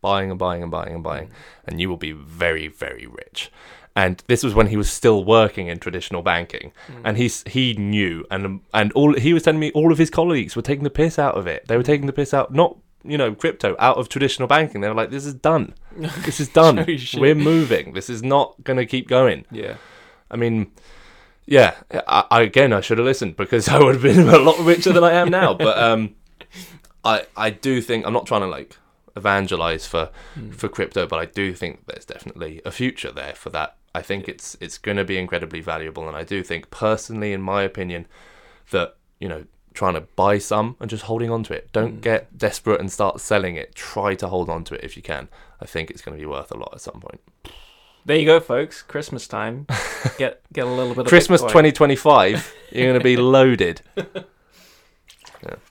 buying 0.00 0.30
and 0.30 0.38
buying 0.38 0.62
and 0.62 0.70
buying 0.70 0.94
and 0.94 1.02
buying, 1.02 1.30
and 1.66 1.80
you 1.80 1.88
will 1.88 1.96
be 1.96 2.12
very, 2.12 2.68
very 2.68 3.06
rich. 3.06 3.50
And 3.96 4.22
this 4.28 4.42
was 4.42 4.54
when 4.54 4.68
he 4.68 4.76
was 4.76 4.90
still 4.90 5.24
working 5.24 5.66
in 5.66 5.78
traditional 5.78 6.22
banking, 6.22 6.72
hmm. 6.86 7.02
and 7.04 7.16
he's 7.16 7.42
he 7.46 7.74
knew, 7.74 8.24
and 8.30 8.60
and 8.72 8.92
all 8.92 9.14
he 9.14 9.32
was 9.32 9.42
telling 9.42 9.60
me, 9.60 9.72
all 9.72 9.92
of 9.92 9.98
his 9.98 10.10
colleagues 10.10 10.54
were 10.54 10.62
taking 10.62 10.84
the 10.84 10.90
piss 10.90 11.18
out 11.18 11.36
of 11.36 11.46
it. 11.46 11.66
They 11.68 11.76
were 11.76 11.82
taking 11.82 12.06
the 12.06 12.12
piss 12.12 12.32
out, 12.32 12.52
not 12.52 12.76
you 13.02 13.18
know 13.18 13.34
crypto, 13.34 13.76
out 13.78 13.96
of 13.96 14.08
traditional 14.08 14.46
banking. 14.46 14.80
They 14.80 14.88
were 14.88 14.94
like, 14.94 15.10
"This 15.10 15.26
is 15.26 15.34
done. 15.34 15.74
This 15.96 16.38
is 16.38 16.48
done. 16.62 16.86
We're 17.14 17.34
moving. 17.34 17.94
This 17.94 18.08
is 18.08 18.22
not 18.22 18.62
going 18.62 18.76
to 18.76 18.86
keep 18.86 19.08
going." 19.08 19.44
yeah. 19.50 19.76
I 20.30 20.36
mean, 20.36 20.70
yeah. 21.46 21.74
I, 22.06 22.24
I, 22.30 22.42
again, 22.42 22.72
I 22.72 22.80
should 22.80 22.98
have 22.98 23.04
listened 23.06 23.36
because 23.36 23.68
I 23.76 23.78
would 23.78 23.94
have 23.96 24.02
been 24.02 24.28
a 24.28 24.38
lot 24.38 24.58
richer 24.60 24.92
than 24.92 25.04
I 25.04 25.12
am 25.12 25.30
now. 25.30 25.54
But 25.54 25.78
um, 25.78 26.14
I 27.04 27.26
I 27.36 27.50
do 27.50 27.80
think 27.82 28.06
I'm 28.06 28.12
not 28.12 28.26
trying 28.26 28.42
to 28.42 28.46
like 28.46 28.76
evangelize 29.16 29.86
for 29.86 30.10
Mm. 30.38 30.54
for 30.54 30.68
crypto, 30.68 31.06
but 31.06 31.18
I 31.18 31.24
do 31.26 31.52
think 31.54 31.86
there's 31.86 32.04
definitely 32.04 32.60
a 32.64 32.70
future 32.70 33.10
there 33.10 33.34
for 33.34 33.50
that. 33.50 33.76
I 33.94 34.02
think 34.02 34.28
it's 34.28 34.56
it's 34.60 34.78
going 34.78 34.96
to 34.98 35.04
be 35.04 35.18
incredibly 35.18 35.60
valuable, 35.60 36.06
and 36.06 36.16
I 36.16 36.22
do 36.22 36.42
think 36.44 36.70
personally, 36.70 37.32
in 37.32 37.42
my 37.42 37.62
opinion, 37.62 38.06
that 38.70 38.94
you 39.18 39.28
know 39.28 39.44
trying 39.74 39.94
to 39.94 40.00
buy 40.16 40.36
some 40.38 40.76
and 40.80 40.90
just 40.90 41.04
holding 41.04 41.30
on 41.30 41.42
to 41.44 41.52
it. 41.54 41.70
Don't 41.72 41.98
Mm. 41.98 42.00
get 42.02 42.36
desperate 42.38 42.80
and 42.80 42.90
start 42.92 43.20
selling 43.20 43.56
it. 43.56 43.74
Try 43.74 44.14
to 44.16 44.28
hold 44.28 44.48
on 44.50 44.62
to 44.64 44.74
it 44.74 44.84
if 44.84 44.96
you 44.96 45.02
can. 45.02 45.28
I 45.60 45.66
think 45.66 45.90
it's 45.90 46.02
going 46.02 46.16
to 46.16 46.20
be 46.20 46.26
worth 46.26 46.50
a 46.52 46.56
lot 46.56 46.70
at 46.74 46.80
some 46.80 47.00
point. 47.00 47.20
There 48.04 48.16
you 48.16 48.26
go, 48.26 48.40
folks. 48.40 48.82
Christmas 48.82 49.26
time. 49.28 49.66
Get 50.18 50.40
get 50.52 50.66
a 50.66 50.70
little 50.70 50.94
bit 50.94 51.02
of 51.02 51.06
Christmas 51.08 51.42
Bitcoin. 51.42 51.48
2025, 51.48 52.54
you're 52.72 52.86
going 52.86 52.98
to 52.98 53.04
be 53.04 53.16
loaded. 53.18 53.82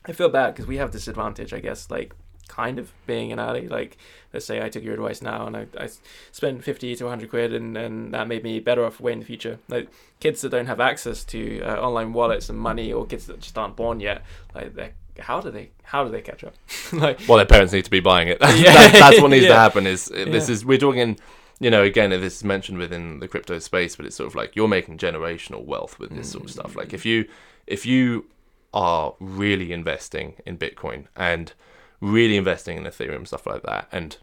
I 0.06 0.12
feel 0.14 0.30
bad 0.30 0.54
because 0.54 0.68
we 0.68 0.78
have 0.78 0.92
this 0.92 1.08
advantage, 1.08 1.54
I 1.54 1.60
guess, 1.60 1.90
like 1.92 2.14
kind 2.48 2.78
of 2.80 2.92
being 3.08 3.32
an 3.32 3.40
alley. 3.40 3.68
Like, 3.68 3.98
let's 4.34 4.46
say 4.46 4.62
I 4.64 4.70
took 4.70 4.84
your 4.84 4.94
advice 4.94 5.22
now 5.22 5.48
and 5.48 5.58
I, 5.58 5.68
I 5.80 5.90
spent 6.32 6.64
50 6.64 6.96
to 6.98 7.04
100 7.06 7.30
quid 7.30 7.54
and, 7.54 7.76
and 7.78 8.14
that 8.14 8.28
made 8.28 8.44
me 8.44 8.60
better 8.60 8.86
off 8.86 9.00
way 9.00 9.14
in 9.14 9.20
the 9.20 9.26
future. 9.26 9.60
Like, 9.68 9.90
kids 10.20 10.42
that 10.42 10.50
don't 10.50 10.66
have 10.68 10.80
access 10.80 11.24
to 11.26 11.62
uh, 11.62 11.76
online 11.82 12.14
wallets 12.14 12.50
and 12.50 12.58
money 12.60 12.92
or 12.94 13.06
kids 13.06 13.26
that 13.28 13.40
just 13.40 13.58
aren't 13.58 13.76
born 13.76 14.00
yet, 14.00 14.24
like, 14.56 14.94
how 15.20 15.42
do 15.42 15.52
they 15.52 15.70
how 15.84 16.04
do 16.06 16.12
they 16.12 16.22
catch 16.22 16.44
up? 16.44 16.54
like, 16.94 17.20
Well, 17.28 17.38
their 17.38 17.46
parents 17.46 17.74
need 17.74 17.86
to 17.86 17.92
be 17.92 18.00
buying 18.00 18.28
it. 18.30 18.40
That's, 18.40 18.60
Yeah. 18.60 18.74
that's, 18.74 18.94
that's 19.00 19.22
what 19.22 19.32
needs 19.32 19.48
to 19.48 19.56
happen. 19.56 19.86
Is 19.88 20.10
uh, 20.12 20.26
this 20.28 20.48
Yeah. 20.50 20.54
is 20.54 20.66
we're 20.66 20.78
talking, 20.78 21.20
you 21.60 21.70
know, 21.70 21.84
again, 21.84 22.10
this 22.12 22.38
is 22.38 22.44
mentioned 22.44 22.78
within 22.78 23.20
the 23.20 23.28
crypto 23.28 23.60
space, 23.60 23.96
but 23.96 24.06
it's 24.06 24.16
sort 24.16 24.28
of 24.28 24.36
like 24.36 24.56
you're 24.56 24.68
making 24.68 24.98
generational 24.98 25.66
wealth 25.66 26.00
with 26.00 26.12
this 26.12 26.32
sort 26.32 26.46
of 26.46 26.52
stuff. 26.52 26.76
Like 26.76 26.94
if 26.94 27.04
mm. 27.04 27.06
you 27.06 27.26
if 27.68 27.86
you 27.86 28.26
are 28.74 29.14
really 29.20 29.72
investing 29.72 30.36
in 30.46 30.58
Bitcoin 30.58 31.06
and 31.16 31.54
really 32.02 32.38
investing 32.38 32.78
in 32.78 32.84
Ethereum 32.84 33.28
stuff 33.28 33.46
like 33.46 33.64
that, 33.64 33.88
and 33.92 34.18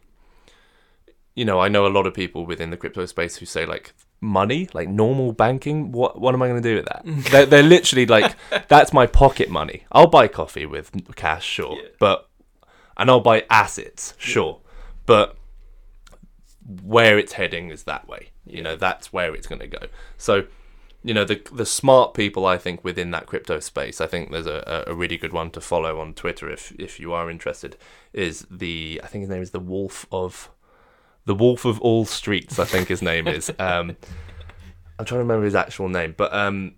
you 1.35 1.45
know, 1.45 1.61
I 1.61 1.69
know 1.69 1.87
a 1.87 1.89
lot 1.89 2.07
of 2.07 2.15
people 2.15 2.47
within 2.47 2.71
the 2.71 2.77
crypto 2.79 3.05
space 3.05 3.37
who 3.37 3.47
say 3.47 3.67
like 3.67 3.93
money, 4.23 4.69
like 4.73 4.89
normal 4.89 5.33
banking. 5.33 5.93
What 5.93 6.19
what 6.19 6.35
am 6.35 6.41
I 6.41 6.49
going 6.49 6.63
to 6.63 6.69
do 6.69 6.77
with 6.77 6.87
that? 6.87 7.03
they're, 7.31 7.47
they're 7.47 7.63
literally 7.63 8.07
like, 8.07 8.35
that's 8.69 8.95
my 8.95 9.07
pocket 9.07 9.51
money. 9.51 9.85
I'll 9.93 10.07
buy 10.07 10.27
coffee 10.27 10.65
with 10.65 10.91
cash, 11.15 11.45
sure, 11.45 11.77
Yeah. 11.77 11.89
but 12.01 12.29
and 12.97 13.11
I'll 13.11 13.21
buy 13.21 13.45
assets, 13.51 14.15
sure, 14.17 14.61
but 15.05 15.37
where 16.83 17.19
it's 17.19 17.35
heading 17.35 17.71
is 17.71 17.85
that 17.85 18.09
way. 18.09 18.31
You 18.45 18.63
know, 18.63 18.77
that's 18.77 19.13
where 19.13 19.35
it's 19.35 19.47
going 19.47 19.61
to 19.61 19.67
go. 19.67 19.87
So, 20.17 20.47
you 21.03 21.15
know, 21.15 21.25
the 21.25 21.41
the 21.53 21.67
smart 21.67 22.15
people 22.15 22.47
I 22.47 22.59
think 22.59 22.83
within 22.83 23.11
that 23.13 23.27
crypto 23.27 23.61
space, 23.61 24.01
I 24.01 24.07
think 24.07 24.31
there's 24.31 24.47
a, 24.47 24.85
a 24.87 24.95
really 24.95 25.17
good 25.17 25.33
one 25.33 25.51
to 25.53 25.61
follow 25.61 26.01
on 26.01 26.15
Twitter 26.15 26.51
if 26.51 26.73
if 26.79 26.99
you 26.99 27.13
are 27.13 27.31
interested. 27.31 27.77
Is 28.13 28.47
the 28.51 29.01
I 29.05 29.07
think 29.07 29.23
his 29.23 29.31
name 29.31 29.43
is 29.43 29.51
the 29.51 29.61
Wolf 29.61 30.07
of 30.11 30.51
the 31.25 31.35
Wolf 31.35 31.65
of 31.65 31.81
all 31.81 32.05
streets. 32.05 32.59
I 32.59 32.65
think 32.65 32.89
his 32.89 33.03
name 33.03 33.29
is. 33.29 33.53
Um, 33.59 33.97
I'm 34.99 35.05
trying 35.05 35.19
to 35.19 35.25
remember 35.25 35.45
his 35.45 35.55
actual 35.55 35.91
name, 35.91 36.15
but 36.17 36.33
um, 36.33 36.77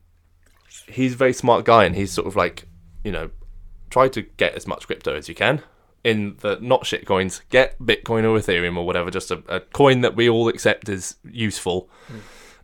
he's 0.89 1.13
a 1.13 1.17
very 1.17 1.33
smart 1.33 1.65
guy, 1.65 1.85
and 1.85 1.95
he's 1.95 2.11
sort 2.11 2.27
of 2.27 2.35
like, 2.35 2.67
you 3.05 3.13
know, 3.13 3.31
try 3.91 4.09
to 4.09 4.23
get 4.23 4.55
as 4.55 4.67
much 4.67 4.89
crypto 4.89 5.15
as 5.15 5.29
you 5.29 5.37
can 5.37 5.63
in 6.09 6.37
the 6.41 6.59
not 6.61 6.87
shit 6.87 7.05
coins. 7.07 7.43
Get 7.51 7.79
Bitcoin 7.79 8.25
or 8.25 8.39
Ethereum 8.39 8.77
or 8.77 8.87
whatever, 8.87 9.11
just 9.11 9.31
a, 9.31 9.43
a 9.49 9.61
coin 9.61 10.01
that 10.03 10.17
we 10.17 10.29
all 10.29 10.49
accept 10.49 10.89
is 10.89 11.17
useful, 11.25 11.89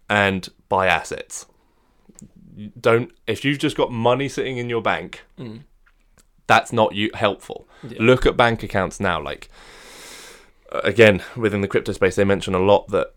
and 0.09 0.49
buy 0.69 0.87
assets. 0.87 1.47
Don't 2.81 3.11
if 3.27 3.45
you've 3.45 3.59
just 3.59 3.77
got 3.77 3.91
money 3.91 4.29
sitting 4.29 4.59
in 4.59 4.69
your 4.71 4.83
bank, 4.83 5.23
Mm. 5.39 5.62
that's 6.47 6.73
not 6.73 6.95
you 6.95 7.11
helpful. 7.15 7.69
Yeah. 7.83 7.99
Look 8.01 8.27
at 8.27 8.37
bank 8.37 8.62
accounts 8.62 9.01
now. 9.01 9.21
Like 9.21 9.49
uh, 10.73 10.81
again, 10.85 11.23
within 11.37 11.61
the 11.62 11.69
crypto 11.69 11.93
space, 11.93 12.15
they 12.16 12.25
mention 12.25 12.55
a 12.55 12.61
lot 12.61 12.89
that 12.89 13.15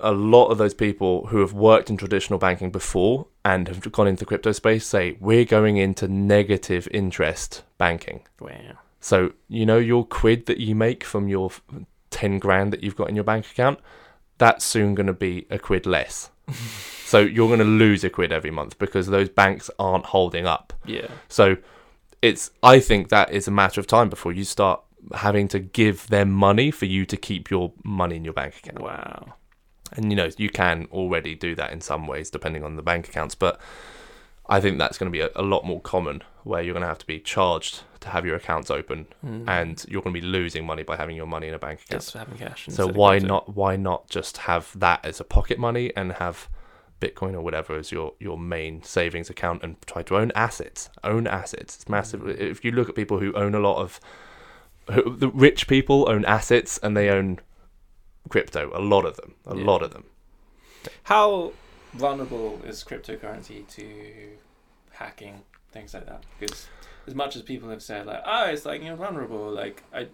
a 0.00 0.12
lot 0.12 0.48
of 0.48 0.58
those 0.58 0.74
people 0.74 1.26
who 1.28 1.40
have 1.40 1.52
worked 1.52 1.90
in 1.90 1.96
traditional 1.96 2.38
banking 2.38 2.70
before 2.70 3.26
and 3.44 3.66
have 3.68 3.90
gone 3.90 4.06
into 4.06 4.20
the 4.20 4.26
crypto 4.26 4.52
space 4.52 4.86
say 4.86 5.16
we're 5.18 5.44
going 5.44 5.76
into 5.76 6.06
negative 6.06 6.86
interest 6.92 7.64
banking. 7.78 8.20
Wow. 8.40 8.78
So 9.08 9.32
you 9.48 9.64
know 9.64 9.78
your 9.78 10.04
quid 10.04 10.44
that 10.46 10.58
you 10.58 10.74
make 10.74 11.02
from 11.02 11.28
your 11.28 11.50
ten 12.10 12.38
grand 12.38 12.74
that 12.74 12.82
you've 12.82 12.94
got 12.94 13.08
in 13.08 13.14
your 13.14 13.24
bank 13.24 13.46
account, 13.50 13.80
that's 14.36 14.66
soon 14.66 14.94
going 14.94 15.06
to 15.06 15.14
be 15.14 15.46
a 15.48 15.58
quid 15.58 15.86
less. 15.86 16.28
so 17.06 17.20
you're 17.20 17.48
going 17.48 17.58
to 17.58 17.64
lose 17.64 18.04
a 18.04 18.10
quid 18.10 18.32
every 18.32 18.50
month 18.50 18.78
because 18.78 19.06
those 19.06 19.30
banks 19.30 19.70
aren't 19.78 20.04
holding 20.04 20.46
up. 20.46 20.74
Yeah. 20.84 21.06
So 21.26 21.56
it's 22.20 22.50
I 22.62 22.80
think 22.80 23.08
that 23.08 23.32
is 23.32 23.48
a 23.48 23.50
matter 23.50 23.80
of 23.80 23.86
time 23.86 24.10
before 24.10 24.32
you 24.32 24.44
start 24.44 24.82
having 25.14 25.48
to 25.48 25.58
give 25.58 26.08
them 26.08 26.30
money 26.30 26.70
for 26.70 26.84
you 26.84 27.06
to 27.06 27.16
keep 27.16 27.48
your 27.48 27.72
money 27.82 28.16
in 28.16 28.26
your 28.26 28.34
bank 28.34 28.58
account. 28.58 28.82
Wow. 28.82 29.36
And 29.92 30.12
you 30.12 30.16
know, 30.16 30.28
you 30.36 30.50
can 30.50 30.86
already 30.92 31.34
do 31.34 31.54
that 31.54 31.72
in 31.72 31.80
some 31.80 32.06
ways 32.06 32.28
depending 32.28 32.62
on 32.62 32.76
the 32.76 32.82
bank 32.82 33.08
accounts, 33.08 33.34
but 33.34 33.58
I 34.50 34.60
think 34.60 34.76
that's 34.76 34.98
going 34.98 35.10
to 35.10 35.16
be 35.16 35.22
a, 35.22 35.30
a 35.34 35.42
lot 35.42 35.64
more 35.64 35.80
common 35.80 36.24
where 36.44 36.60
you're 36.60 36.74
going 36.74 36.82
to 36.82 36.88
have 36.88 36.98
to 36.98 37.06
be 37.06 37.20
charged 37.20 37.84
to 38.00 38.08
have 38.08 38.24
your 38.26 38.36
accounts 38.36 38.70
open 38.70 39.06
Mm. 39.24 39.48
and 39.48 39.84
you're 39.88 40.02
going 40.02 40.14
to 40.14 40.20
be 40.20 40.26
losing 40.26 40.64
money 40.66 40.82
by 40.82 40.96
having 40.96 41.16
your 41.16 41.26
money 41.26 41.48
in 41.48 41.54
a 41.54 41.58
bank 41.58 41.80
account. 41.82 42.02
just 42.02 42.14
having 42.14 42.38
cash. 42.38 42.66
So 42.70 42.86
why 42.86 43.18
not 43.18 43.54
why 43.56 43.76
not 43.76 44.08
just 44.08 44.38
have 44.38 44.70
that 44.78 45.04
as 45.04 45.20
a 45.20 45.24
pocket 45.24 45.58
money 45.58 45.92
and 45.96 46.12
have 46.14 46.48
Bitcoin 47.00 47.34
or 47.34 47.40
whatever 47.42 47.76
as 47.76 47.92
your 47.92 48.14
your 48.18 48.36
main 48.38 48.82
savings 48.82 49.30
account 49.30 49.62
and 49.62 49.76
try 49.86 50.02
to 50.02 50.16
own 50.16 50.32
assets. 50.34 50.90
Own 51.04 51.26
assets. 51.26 51.76
It's 51.76 51.88
massive. 51.88 52.20
Mm. 52.22 52.38
If 52.38 52.64
you 52.64 52.72
look 52.72 52.88
at 52.88 52.94
people 52.94 53.18
who 53.20 53.32
own 53.34 53.54
a 53.54 53.60
lot 53.60 53.76
of 53.80 54.00
who, 54.90 55.16
the 55.16 55.28
rich 55.28 55.68
people 55.68 56.08
own 56.08 56.24
assets 56.24 56.78
and 56.82 56.96
they 56.96 57.08
own 57.10 57.38
crypto. 58.28 58.70
A 58.74 58.80
lot 58.80 59.04
of 59.04 59.16
them. 59.16 59.34
A 59.46 59.54
Yeah. 59.56 59.64
lot 59.64 59.82
of 59.82 59.92
them. 59.92 60.04
How 61.04 61.52
vulnerable 61.94 62.60
is 62.64 62.84
cryptocurrency 62.84 63.66
to 63.76 63.86
hacking 64.92 65.42
things 65.72 65.94
like 65.94 66.06
that? 66.06 66.22
Because 66.38 66.68
as 67.08 67.14
much 67.14 67.34
as 67.36 67.42
people 67.42 67.68
have 67.70 67.82
said 67.82 68.06
like, 68.06 68.22
oh, 68.24 68.44
it's 68.52 68.64
like 68.66 68.82
you're 68.84 68.96
vulnerable, 68.96 69.50
like 69.50 69.82
I, 69.92 70.06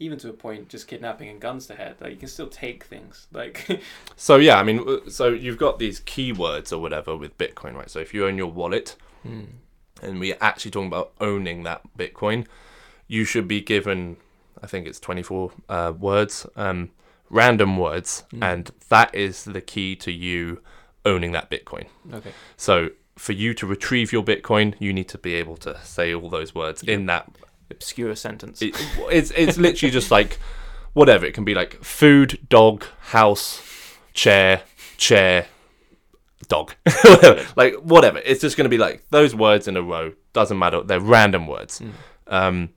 even 0.00 0.16
to 0.18 0.30
a 0.30 0.32
point, 0.32 0.68
just 0.68 0.86
kidnapping 0.88 1.28
and 1.28 1.40
guns 1.40 1.66
to 1.66 1.74
head, 1.74 1.96
like 2.00 2.10
you 2.12 2.16
can 2.16 2.28
still 2.28 2.48
take 2.48 2.84
things. 2.84 3.26
Like, 3.32 3.56
So 4.16 4.36
yeah, 4.36 4.58
I 4.58 4.62
mean, 4.62 5.10
so 5.10 5.28
you've 5.28 5.58
got 5.58 5.78
these 5.78 6.00
keywords 6.00 6.72
or 6.72 6.78
whatever 6.78 7.16
with 7.16 7.36
Bitcoin, 7.38 7.74
right? 7.74 7.90
So 7.90 7.98
if 8.00 8.14
you 8.14 8.26
own 8.26 8.36
your 8.38 8.50
wallet, 8.50 8.96
and 9.24 10.20
we're 10.20 10.36
actually 10.40 10.70
talking 10.70 10.86
about 10.88 11.12
owning 11.20 11.64
that 11.64 11.82
Bitcoin, 11.98 12.46
you 13.08 13.24
should 13.24 13.46
be 13.48 13.60
given, 13.60 14.16
I 14.62 14.66
think 14.66 14.86
it's 14.86 15.00
24 15.00 15.52
uh, 15.68 15.92
words, 15.98 16.46
um, 16.56 16.90
random 17.30 17.76
words, 17.76 18.24
Mm. 18.32 18.42
and 18.42 18.70
that 18.88 19.14
is 19.14 19.44
the 19.44 19.60
key 19.60 19.96
to 19.96 20.12
you 20.12 20.62
owning 21.04 21.32
that 21.32 21.50
Bitcoin. 21.50 21.86
okay, 22.12 22.32
So 22.56 22.90
for 23.18 23.32
you 23.32 23.52
to 23.54 23.66
retrieve 23.66 24.12
your 24.12 24.22
Bitcoin, 24.22 24.74
you 24.78 24.92
need 24.92 25.08
to 25.08 25.18
be 25.18 25.34
able 25.34 25.56
to 25.58 25.78
say 25.82 26.14
all 26.14 26.30
those 26.30 26.54
words 26.54 26.82
in 26.82 27.06
that. 27.06 27.28
obscure 27.70 28.14
sentence. 28.14 28.62
It, 28.62 28.74
it's 29.10 29.30
it's 29.32 29.58
literally 29.58 29.90
just 29.90 30.10
like 30.10 30.38
whatever. 30.94 31.26
It 31.26 31.34
can 31.34 31.44
be 31.44 31.54
like 31.54 31.82
food, 31.82 32.38
dog, 32.48 32.84
house, 33.00 33.60
chair, 34.14 34.62
chair, 34.96 35.46
dog, 36.48 36.74
like 37.56 37.74
whatever. 37.76 38.20
It's 38.24 38.40
just 38.40 38.56
going 38.56 38.64
to 38.64 38.70
be 38.70 38.78
like 38.78 39.04
those 39.10 39.34
words 39.34 39.68
in 39.68 39.76
a 39.76 39.82
row. 39.82 40.12
Doesn't 40.32 40.58
matter. 40.58 40.82
They're 40.82 41.00
random 41.00 41.46
words. 41.46 41.80
Mm. 41.80 41.92
Um, 42.28 42.68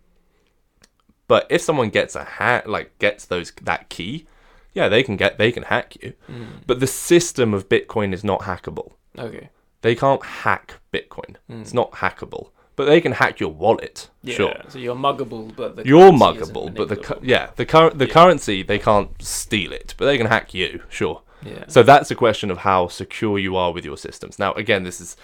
but 1.27 1.47
if 1.49 1.61
someone 1.61 1.89
gets 1.89 2.15
a 2.15 2.23
hack, 2.23 2.67
like 2.67 2.97
gets 2.99 3.25
those 3.25 3.51
that 3.61 3.89
key, 3.89 4.27
yeah, 4.73 4.89
they 4.89 5.03
can 5.03 5.15
get 5.15 5.37
they 5.37 5.51
can 5.51 5.63
hack 5.63 5.95
you. 6.01 6.13
Mm. 6.29 6.47
But 6.67 6.79
the 6.79 6.87
system 6.87 7.53
of 7.53 7.69
Bitcoin 7.69 8.13
is 8.13 8.23
not 8.23 8.41
hackable. 8.41 8.93
Okay. 9.17 9.49
They 9.81 9.95
can't 9.95 10.23
hack 10.23 10.75
Bitcoin. 10.93 11.35
Mm. 11.49 11.61
It's 11.61 11.73
not 11.73 11.91
hackable. 11.93 12.49
But 12.75 12.85
they 12.85 13.01
can 13.01 13.11
hack 13.13 13.39
your 13.39 13.51
wallet. 13.51 14.09
Yeah, 14.23 14.35
Sure. 14.35 14.55
So 14.69 14.79
you're 14.79 14.95
muggable, 14.95 15.53
but 15.55 15.75
the 15.75 15.85
You're 15.85 16.11
muggable, 16.11 16.73
but 16.73 16.87
the 16.87 16.95
cu- 16.95 17.19
yeah, 17.21 17.49
the 17.55 17.65
current 17.65 17.97
the 17.99 18.07
Yeah. 18.07 18.13
currency 18.13 18.63
they 18.63 18.79
can't 18.79 19.09
steal 19.21 19.71
it, 19.73 19.93
but 19.97 20.05
they 20.05 20.17
can 20.17 20.27
hack 20.27 20.53
you, 20.53 20.81
sure. 20.89 21.21
yeah. 21.45 21.65
So 21.67 21.83
that's 21.83 22.09
a 22.11 22.15
question 22.15 22.49
of 22.49 22.59
how 22.59 22.87
secure 22.87 23.37
you 23.37 23.55
are 23.57 23.71
with 23.73 23.83
your 23.85 23.97
systems. 23.97 24.39
Now, 24.39 24.53
again, 24.53 24.83
this 24.83 25.01
is 25.01 25.17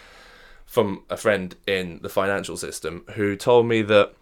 from 0.65 1.03
a 1.09 1.15
friend 1.17 1.55
in 1.65 1.99
the 2.03 2.09
financial 2.09 2.57
system 2.57 3.03
who 3.15 3.35
told 3.37 3.65
me 3.65 3.81
that 3.83 4.13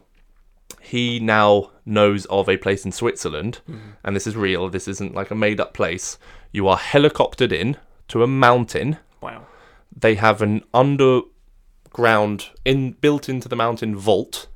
he 0.81 1.19
now 1.19 1.71
knows 1.85 2.25
of 2.25 2.47
a 2.47 2.57
place 2.57 2.85
in 2.85 2.91
Switzerland, 2.91 3.59
Mhm. 3.69 3.79
and 4.03 4.15
this 4.15 4.27
is 4.27 4.35
real. 4.35 4.69
This 4.69 4.87
isn't 4.87 5.15
like 5.15 5.31
a 5.31 5.35
made 5.35 5.59
up 5.59 5.73
place. 5.73 6.17
You 6.51 6.67
are 6.67 6.77
helicoptered 6.77 7.51
in 7.51 7.77
to 8.09 8.21
a 8.23 8.27
mountain. 8.27 8.97
Wow. 9.21 9.47
They 9.95 10.15
have 10.15 10.41
an 10.41 10.63
underground 10.73 12.49
in 12.65 12.91
built 12.93 13.29
into 13.29 13.47
the 13.47 13.55
mountain 13.55 13.95
vault, 13.95 14.47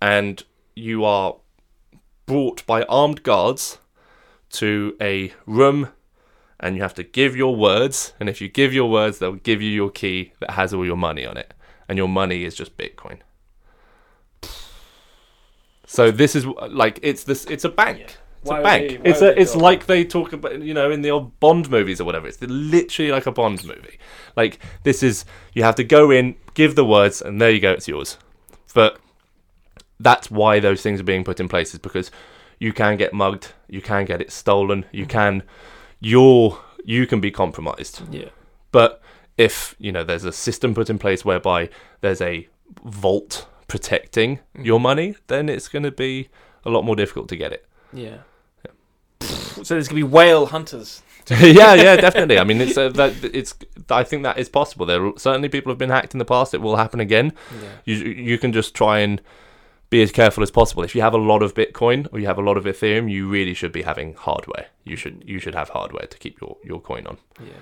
and 0.00 0.42
you 0.74 1.04
are 1.04 1.36
brought 2.26 2.64
by 2.66 2.82
armed 2.84 3.22
guards 3.22 3.78
to 4.50 4.96
a 5.00 5.32
room 5.46 5.88
and 6.60 6.76
you 6.76 6.82
have 6.82 6.94
to 6.94 7.02
give 7.02 7.36
your 7.36 7.54
words 7.54 8.12
and 8.18 8.28
if 8.28 8.40
you 8.40 8.48
give 8.48 8.72
your 8.72 8.90
words 8.90 9.18
they'll 9.18 9.34
give 9.34 9.62
you 9.62 9.70
your 9.70 9.90
key 9.90 10.32
that 10.40 10.52
has 10.52 10.74
all 10.74 10.84
your 10.84 10.96
money 10.96 11.24
on 11.24 11.36
it. 11.36 11.54
And 11.88 11.96
your 11.96 12.08
money 12.08 12.44
is 12.44 12.54
just 12.54 12.76
bitcoin. 12.76 13.20
So 15.86 16.10
this 16.10 16.36
is 16.36 16.44
like 16.44 16.98
it's 17.02 17.24
this 17.24 17.46
it's 17.46 17.64
a 17.64 17.70
bank. 17.70 18.18
It's 18.40 18.50
Why 18.50 18.60
a 18.60 18.62
bank. 18.62 19.02
they- 19.02 19.10
it's 19.10 19.22
a 19.22 19.40
it's 19.40 19.54
like 19.56 19.86
they 19.86 20.04
talk 20.04 20.32
about 20.32 20.60
you 20.62 20.74
know 20.74 20.90
in 20.90 21.02
the 21.02 21.10
old 21.10 21.38
bond 21.40 21.70
movies 21.70 22.00
or 22.00 22.04
whatever. 22.04 22.26
It's 22.28 22.40
literally 22.42 23.10
like 23.12 23.26
a 23.26 23.32
bond 23.32 23.64
movie. 23.64 23.98
Like 24.36 24.58
this 24.84 25.02
is 25.02 25.24
you 25.54 25.62
have 25.64 25.74
to 25.76 25.84
go 25.84 26.10
in 26.10 26.36
give 26.54 26.74
the 26.74 26.84
words 26.84 27.20
and 27.22 27.40
there 27.40 27.50
you 27.50 27.60
go 27.60 27.72
it's 27.72 27.88
yours. 27.88 28.16
But 28.74 28.98
that's 30.00 30.30
why 30.30 30.60
those 30.60 30.82
things 30.82 31.00
are 31.00 31.04
being 31.04 31.24
put 31.24 31.40
in 31.40 31.48
place 31.48 31.72
is 31.74 31.80
because 31.80 32.10
you 32.60 32.72
can 32.72 32.96
get 32.96 33.12
mugged 33.12 33.52
you 33.68 33.80
can 33.80 34.04
get 34.04 34.20
it 34.20 34.30
stolen 34.32 34.84
you 34.92 35.06
can 35.06 35.42
you're 36.00 36.58
you 36.84 37.06
can 37.06 37.20
be 37.20 37.30
compromised. 37.30 38.02
Yeah. 38.12 38.28
but 38.72 39.00
if 39.36 39.74
you 39.78 39.92
know 39.92 40.04
there's 40.04 40.24
a 40.24 40.32
system 40.32 40.74
put 40.74 40.88
in 40.90 40.98
place 40.98 41.24
whereby 41.24 41.68
there's 42.00 42.20
a 42.20 42.48
vault 42.84 43.46
protecting 43.68 44.38
Mm. 44.56 44.64
your 44.64 44.80
money 44.80 45.14
then 45.26 45.48
it's 45.48 45.68
going 45.68 45.82
to 45.84 45.90
be 45.90 46.28
a 46.64 46.70
lot 46.70 46.82
more 46.84 46.96
difficult 46.96 47.28
to 47.28 47.36
get 47.36 47.52
it 47.52 47.66
Yeah. 47.92 48.18
So 49.20 49.74
there's 49.74 49.88
gonna 49.88 49.98
be 49.98 50.02
whale 50.04 50.46
hunters. 50.46 51.02
yeah, 51.30 51.74
yeah, 51.74 51.96
definitely. 51.96 52.38
I 52.38 52.44
mean, 52.44 52.60
it's 52.60 52.78
uh, 52.78 52.88
that 52.90 53.12
it's. 53.22 53.54
I 53.90 54.02
think 54.02 54.22
that 54.22 54.38
is 54.38 54.48
possible. 54.48 54.86
There 54.86 55.12
certainly 55.16 55.48
people 55.48 55.70
have 55.70 55.78
been 55.78 55.90
hacked 55.90 56.14
in 56.14 56.18
the 56.18 56.24
past. 56.24 56.54
It 56.54 56.62
will 56.62 56.76
happen 56.76 57.00
again. 57.00 57.32
Yeah. 57.62 57.68
You 57.84 57.94
you 57.96 58.38
can 58.38 58.52
just 58.52 58.74
try 58.74 59.00
and 59.00 59.20
be 59.90 60.02
as 60.02 60.12
careful 60.12 60.42
as 60.42 60.50
possible. 60.50 60.84
If 60.84 60.94
you 60.94 61.02
have 61.02 61.14
a 61.14 61.18
lot 61.18 61.42
of 61.42 61.54
Bitcoin 61.54 62.06
or 62.12 62.18
you 62.18 62.26
have 62.26 62.38
a 62.38 62.42
lot 62.42 62.56
of 62.56 62.64
Ethereum, 62.64 63.10
you 63.10 63.28
really 63.28 63.54
should 63.54 63.72
be 63.72 63.82
having 63.82 64.14
hardware. 64.14 64.68
You 64.84 64.96
should 64.96 65.22
you 65.26 65.38
should 65.38 65.54
have 65.54 65.70
hardware 65.70 66.06
to 66.06 66.18
keep 66.18 66.40
your 66.40 66.56
your 66.64 66.80
coin 66.80 67.06
on. 67.06 67.18
Yeah. 67.40 67.52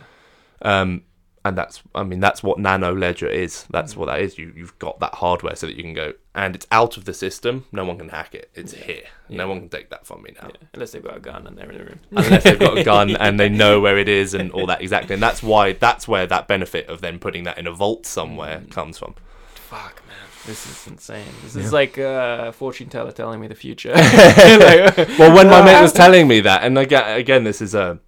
Um, 0.62 1.03
and 1.48 1.56
that's 1.59 1.82
I 1.94 2.02
mean 2.02 2.20
that's 2.20 2.43
what 2.43 2.59
Nano 2.59 2.94
Ledger 2.94 3.27
is. 3.28 3.64
That's 3.70 3.94
Mm. 3.94 3.97
what 3.98 4.06
that 4.06 4.20
is. 4.20 4.39
You 4.39 4.52
you've 4.56 4.78
got 4.78 5.01
that 5.01 5.14
hardware 5.14 5.56
so 5.56 5.66
that 5.66 5.77
you 5.77 5.82
can 5.82 5.94
go 5.94 6.12
and 6.35 6.55
it's 6.55 6.66
out 6.70 6.97
of 6.97 7.05
the 7.05 7.14
system. 7.14 7.64
No 7.73 7.85
one 7.85 7.98
can 7.98 8.09
hack 8.09 8.35
it. 8.35 8.51
It's 8.55 8.73
Yeah. 8.74 8.85
here. 8.85 9.02
Yeah. 9.28 9.36
No 9.39 9.48
one 9.48 9.60
can 9.60 9.68
take 9.68 9.90
that 9.90 10.06
from 10.06 10.23
me 10.23 10.31
now. 10.40 10.48
Yeah. 10.48 10.66
Unless 10.74 10.93
they've 10.93 11.02
got 11.05 11.16
a 11.16 11.20
gun 11.20 11.47
and 11.47 11.56
they're 11.56 11.70
in 11.70 11.78
the 11.78 11.85
room. 11.85 12.01
unless 12.12 12.43
they've 12.44 12.59
got 12.59 12.78
a 12.78 12.85
gun 12.85 13.16
and 13.16 13.39
they 13.40 13.48
know 13.62 13.81
where 13.81 13.98
it 13.98 14.09
is 14.09 14.35
and 14.35 14.51
all 14.52 14.66
that 14.66 14.81
exactly. 14.82 15.14
And 15.14 15.23
that's 15.23 15.43
why 15.43 15.73
that's 15.73 16.06
where 16.09 16.27
that 16.27 16.47
benefit 16.48 16.89
of 16.89 17.01
then 17.01 17.18
putting 17.18 17.44
that 17.44 17.59
in 17.59 17.66
a 17.66 17.73
vault 17.73 18.06
somewhere 18.06 18.59
Mm. 18.66 18.70
comes 18.70 18.98
from. 18.98 19.14
Fuck, 19.55 20.02
man. 20.06 20.16
This 20.47 20.64
is 20.70 20.86
insane. 20.86 21.24
This 21.43 21.56
is 21.56 21.73
like 21.73 21.98
a 21.98 22.52
fortune 22.56 22.89
teller 22.89 23.10
telling 23.10 23.40
me 23.40 23.48
the 23.48 23.56
future. 23.56 23.93
well, 23.94 25.35
when 25.35 25.48
my 25.48 25.60
mate 25.64 25.81
was 25.82 25.93
telling 25.93 26.28
me 26.28 26.40
that, 26.40 26.62
and 26.62 26.78
again, 26.78 27.18
again, 27.18 27.43
this 27.43 27.60
is 27.60 27.74
a 27.74 27.98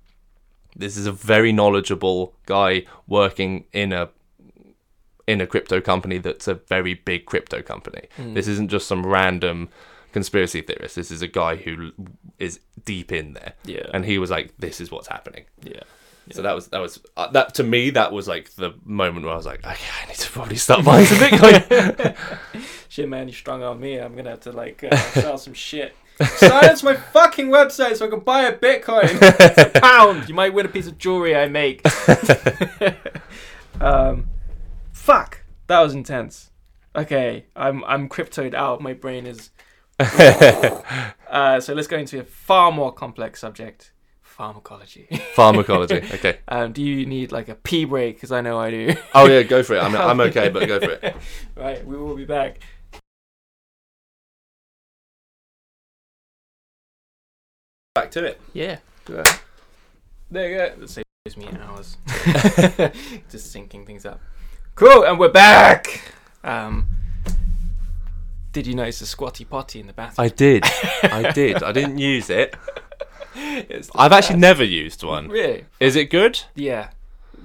this 0.79 0.97
is 0.97 1.07
a 1.07 1.13
very 1.13 1.53
knowledgeable 1.53 2.35
guy 2.47 2.85
working 3.07 3.65
in 3.73 3.93
a 3.93 4.09
in 5.27 5.43
a 5.43 5.47
crypto 5.47 5.81
company 5.81 6.17
that's 6.19 6.49
a 6.49 6.55
very 6.55 6.95
big 6.95 7.27
crypto 7.27 7.61
company. 7.61 8.09
Mm. 8.17 8.35
This 8.35 8.49
isn't 8.49 8.71
just 8.71 8.89
some 8.89 9.05
random 9.05 9.69
conspiracy 10.13 10.63
theorist. 10.63 10.97
This 10.97 11.11
is 11.11 11.21
a 11.21 11.29
guy 11.29 11.57
who 11.57 11.93
is 12.39 12.61
deep 12.85 13.13
in 13.13 13.35
there, 13.35 13.53
yeah, 13.65 13.87
and 13.93 14.05
he 14.05 14.19
was 14.19 14.31
like, 14.31 14.55
"This 14.59 14.81
is 14.81 14.91
what's 14.91 15.09
happening." 15.09 15.45
yeah. 15.63 15.83
So 16.31 16.43
that 16.43 16.55
was 16.55 16.69
that 16.69 16.81
was 16.81 17.01
uh, 17.17 17.31
that 17.33 17.55
to 17.55 17.63
me. 17.63 17.91
That 17.91 18.13
was 18.13 18.29
like 18.29 18.51
the 18.55 18.75
moment 18.85 19.25
where 19.25 19.35
I 19.35 19.37
was 19.37 19.47
like, 19.47 19.65
"Okay, 19.65 19.85
I 20.03 20.07
need 20.09 20.17
to 20.17 20.31
probably 20.31 20.57
start 20.57 20.85
buying 20.85 21.07
some 21.07 21.19
Bitcoin." 21.19 22.17
Shit, 22.89 23.09
man, 23.09 23.29
you 23.29 23.35
strung 23.35 23.63
on 23.63 23.81
me. 23.81 23.97
I'm 23.97 24.15
gonna 24.15 24.31
have 24.31 24.41
to 24.41 24.53
like 24.53 24.85
uh, 24.85 24.97
sell 24.97 25.39
some 25.39 25.55
shit. 25.55 25.95
Silence 26.25 26.83
my 26.83 26.95
fucking 26.95 27.49
website 27.49 27.97
so 27.97 28.07
I 28.07 28.11
can 28.11 28.21
buy 28.21 28.43
a 28.43 28.57
Bitcoin. 28.57 29.19
It's 29.21 29.77
a 29.77 29.81
pound. 29.81 30.29
You 30.29 30.35
might 30.35 30.53
win 30.53 30.67
a 30.67 30.69
piece 30.69 30.87
of 30.87 30.99
jewelry 30.99 31.37
I 31.37 31.47
make. 31.49 31.83
um, 33.81 34.29
fuck, 34.93 35.45
that 35.69 35.81
was 35.81 35.95
intense. 35.95 36.51
Okay, 36.97 37.45
I'm 37.55 37.85
I'm 37.85 38.09
cryptoed 38.09 38.55
out. 38.55 38.81
My 38.81 38.93
brain 38.93 39.27
is. 39.27 39.51
uh, 40.01 41.61
so 41.61 41.75
let's 41.75 41.89
go 41.89 41.99
into 41.99 42.21
a 42.21 42.25
far 42.25 42.73
more 42.73 42.93
complex 42.93 43.41
subject: 43.41 43.93
pharmacology. 44.23 45.07
Pharmacology. 45.35 46.03
Okay. 46.15 46.39
um, 46.49 46.73
do 46.73 46.83
you 46.83 47.07
need 47.07 47.31
like 47.31 47.49
a 47.49 47.55
pee 47.55 47.85
break? 47.85 48.17
Because 48.17 48.33
I 48.33 48.41
know 48.41 48.59
I 48.59 48.71
do. 48.71 48.95
Oh 49.15 49.27
yeah, 49.27 49.43
go 49.43 49.63
for 49.63 49.75
it. 49.75 49.83
I'm 49.83 49.95
I'm 49.95 50.21
okay, 50.21 50.49
but 50.49 50.67
go 50.67 50.81
for 50.81 50.91
it. 50.91 51.17
right, 51.57 51.87
we 51.87 51.97
will 51.97 52.17
be 52.17 52.25
back. 52.25 52.59
Back 58.09 58.13
to 58.13 58.25
it. 58.25 58.41
Yeah. 58.55 58.79
There 60.31 60.51
you 60.51 60.57
go. 60.57 60.75
That 60.79 60.89
saves 60.89 61.37
me 61.37 61.47
hours. 61.61 61.99
Just 63.31 63.55
syncing 63.55 63.85
things 63.85 64.07
up. 64.07 64.19
Cool, 64.77 65.05
and 65.05 65.19
we're 65.19 65.29
back. 65.29 66.15
Um, 66.43 66.87
did 68.53 68.67
you 68.67 68.75
notice 68.75 69.01
the 69.01 69.05
squatty 69.05 69.45
potty 69.45 69.81
in 69.81 69.89
the 69.89 69.93
bathroom? 69.93 70.25
I 70.25 70.29
did. 70.31 70.65
I 71.03 71.33
did. 71.33 71.63
I 71.63 71.71
didn't 71.73 71.99
use 71.99 72.31
it. 72.31 72.57
I've 73.95 74.13
actually 74.13 74.39
never 74.39 74.65
used 74.65 75.03
one. 75.03 75.29
Really? 75.29 75.67
Is 75.79 75.95
it 75.95 76.09
good? 76.09 76.41
Yeah. 76.55 76.89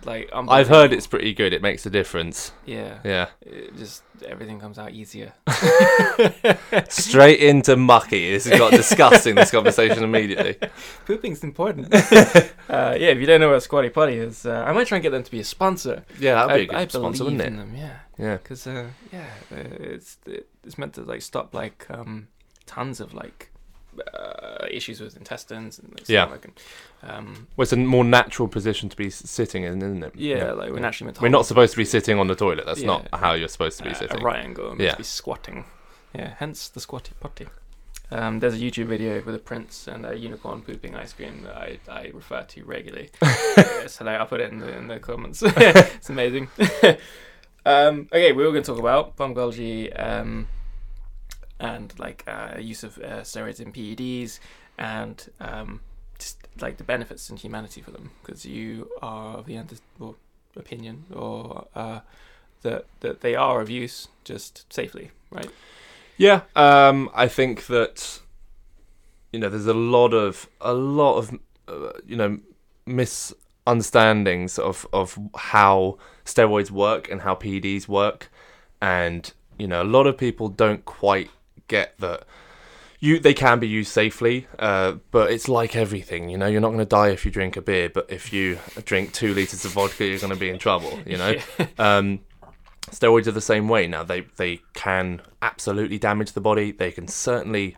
Like. 0.06 0.30
I've 0.34 0.68
heard 0.68 0.94
it's 0.94 1.08
pretty 1.08 1.34
good. 1.34 1.54
It 1.54 1.62
makes 1.62 1.86
a 1.86 1.90
difference. 1.90 2.52
Yeah. 2.66 3.00
Yeah. 3.04 3.28
It 3.42 3.76
just 3.78 4.04
everything 4.26 4.60
comes 4.60 4.80
out 4.80 4.92
easier. 4.92 5.34
Straight 6.90 7.40
into 7.40 7.76
mucky. 7.76 8.32
This 8.32 8.46
has 8.46 8.60
got 8.60 8.72
disgusting. 8.72 9.36
This 9.36 9.52
conversation 9.52 10.04
immediately. 10.04 10.56
Pooping's 11.06 11.44
important. 11.44 11.94
uh, 11.94 12.00
yeah, 12.70 13.10
if 13.10 13.20
you 13.20 13.26
don't 13.26 13.42
know 13.42 13.52
what 13.52 13.64
squatty 13.64 13.90
potty 13.90 14.16
is, 14.18 14.46
uh, 14.46 14.64
I 14.68 14.72
might 14.74 14.88
try 14.88 14.98
and 14.98 15.04
get 15.04 15.12
them 15.12 15.24
to 15.24 15.32
be 15.32 15.40
a 15.40 15.44
sponsor. 15.44 16.04
Yeah, 16.20 16.46
that'd 16.46 16.68
be 16.70 16.74
a 16.74 16.78
I, 16.78 16.84
good 16.84 16.92
sponsor, 16.92 17.24
wouldn't 17.26 17.42
in 17.42 17.54
it? 17.54 17.58
them. 17.58 17.76
Yeah. 17.76 17.98
Yeah. 18.18 18.38
because 18.38 18.68
uh, 18.68 18.88
yeah, 19.12 19.26
uh, 19.52 19.56
it's 19.80 20.18
it's 20.64 20.78
meant 20.78 20.94
to 20.94 21.02
like 21.02 21.22
stop 21.22 21.54
like 21.54 21.86
um, 21.90 22.28
tons 22.66 23.00
of 23.00 23.14
like 23.14 23.52
uh, 24.14 24.66
issues 24.72 25.00
with 25.02 25.16
intestines 25.18 25.80
and 25.80 25.90
like, 25.94 26.08
Yeah. 26.10 26.26
stomach 26.26 26.46
and 26.46 26.54
um, 27.12 27.48
Well, 27.56 27.64
it's 27.64 27.74
a 27.74 27.78
more 27.78 28.04
natural 28.04 28.48
position 28.48 28.90
to 28.90 28.96
be 28.98 29.10
sitting 29.10 29.64
in, 29.64 29.78
isn't 29.78 30.04
it? 30.04 30.14
yeah, 30.16 30.52
like 30.52 30.72
we're 30.72 30.80
naturally 30.80 31.08
meant 31.08 31.18
to 31.18 31.22
We're 31.24 31.30
not 31.30 31.46
supposed 31.46 31.72
to 31.74 31.78
be 31.78 31.86
sitting 31.86 32.20
on 32.20 32.28
the 32.28 32.36
toilet. 32.36 32.66
That's 32.66 32.82
Yeah. 32.82 32.88
not 32.88 33.08
how 33.14 33.34
you're 33.34 33.48
supposed 33.48 33.78
to 33.80 33.84
be 33.84 33.90
uh, 33.92 33.94
sitting. 33.96 34.20
a 34.20 34.24
right 34.24 34.44
angle 34.44 34.76
Yeah. 34.80 34.92
to 34.92 34.98
be 34.98 35.04
squatting. 35.04 35.66
Yeah, 36.16 36.34
hence 36.38 36.70
the 36.70 36.80
squatty 36.80 37.12
potty. 37.20 37.48
Um, 38.12 38.40
there's 38.40 38.54
a 38.54 38.58
YouTube 38.60 38.86
video 38.88 39.22
with 39.26 39.34
a 39.34 39.40
prince 39.40 39.88
and 39.88 40.06
a 40.06 40.16
unicorn 40.16 40.62
pooping 40.62 40.94
ice 40.96 41.14
cream 41.14 41.42
that 41.46 41.56
I, 41.58 41.80
I 41.90 42.12
refer 42.14 42.44
to 42.44 42.64
regularly. 42.64 43.10
Yeah, 43.58 43.88
so 43.88 44.06
like, 44.06 44.20
I'll 44.20 44.28
put 44.28 44.40
it 44.42 44.52
in 44.52 44.60
the 44.60 44.78
in 44.78 44.88
the 44.88 45.00
comments. 45.00 45.42
it's 45.46 46.10
amazing. 46.10 46.50
um, 47.66 48.08
okay, 48.12 48.32
we 48.32 48.44
were 48.44 48.52
going 48.52 48.64
to 48.64 48.72
talk 48.72 48.80
about 48.80 49.16
pharmacology 49.18 49.92
um, 49.94 50.48
and 51.60 51.98
like 52.00 52.24
uh, 52.28 52.58
use 52.60 52.84
of 52.84 52.98
uh, 52.98 53.22
steroids 53.22 53.60
in 53.60 53.72
PEDs 53.72 54.40
and 54.78 55.30
um, 55.40 55.82
just 56.20 56.48
like 56.60 56.78
the 56.78 56.84
benefits 56.84 57.30
and 57.30 57.40
humanity 57.40 57.82
for 57.82 57.92
them 57.92 58.12
because 58.22 58.46
you 58.46 58.90
are 59.02 59.38
of 59.38 59.46
the 59.46 59.58
under- 59.58 59.76
or 60.00 60.16
opinion 60.56 61.06
or 61.14 61.68
uh, 61.76 62.00
that 62.62 62.86
that 63.02 63.22
they 63.22 63.36
are 63.36 63.62
of 63.62 63.70
use 63.70 64.08
just 64.24 64.72
safely, 64.72 65.12
right? 65.32 65.50
Yeah, 66.18 66.42
um, 66.56 67.10
I 67.14 67.28
think 67.28 67.68
that 67.68 68.20
you 69.32 69.40
know 69.40 69.50
there's 69.50 69.68
a 69.68 69.74
lot 69.74 70.14
of 70.14 70.50
a 70.62 70.74
lot 70.74 71.18
of 71.18 71.40
uh, 71.68 71.92
you 72.06 72.16
know 72.16 72.40
misunderstandings 72.86 74.60
of 74.60 74.88
of 74.94 75.18
how 75.36 75.98
steroids 76.26 76.72
work 76.72 77.10
and 77.10 77.22
how 77.22 77.36
PEDs 77.36 77.88
work, 77.88 78.30
and 78.82 79.34
you 79.58 79.68
know 79.68 79.82
a 79.82 79.86
lot 79.86 80.08
of 80.08 80.18
people 80.18 80.50
don't 80.50 80.86
quite 80.86 81.30
get 81.74 81.98
that. 82.00 82.24
You, 83.00 83.20
they 83.20 83.34
can 83.34 83.60
be 83.60 83.68
used 83.68 83.92
safely, 83.92 84.48
uh, 84.58 84.94
but 85.12 85.30
it's 85.30 85.50
like 85.50 85.76
everything. 85.76 86.30
You 86.30 86.38
know, 86.38 86.48
you're 86.48 86.62
not 86.62 86.70
going 86.70 86.80
to 86.80 86.86
die 86.86 87.10
if 87.10 87.26
you 87.26 87.32
drink 87.32 87.58
a 87.58 87.62
beer, 87.62 87.90
but 87.90 88.06
if 88.10 88.32
you 88.32 88.60
drink 88.86 89.12
two 89.12 89.34
liters 89.34 89.66
of 89.66 89.72
vodka, 89.72 90.06
you're 90.06 90.20
going 90.20 90.32
to 90.32 90.40
be 90.40 90.50
in 90.50 90.58
trouble. 90.58 91.00
You 91.06 91.18
know, 91.18 91.36
um, 91.78 92.22
steroids 92.92 93.28
are 93.28 93.34
the 93.34 93.42
same 93.42 93.68
way. 93.68 93.88
Now 93.88 94.04
they 94.04 94.22
they 94.38 94.62
can 94.74 95.22
absolutely 95.42 96.00
damage 96.00 96.32
the 96.32 96.40
body. 96.40 96.72
They 96.72 96.92
can 96.92 97.10
certainly, 97.10 97.76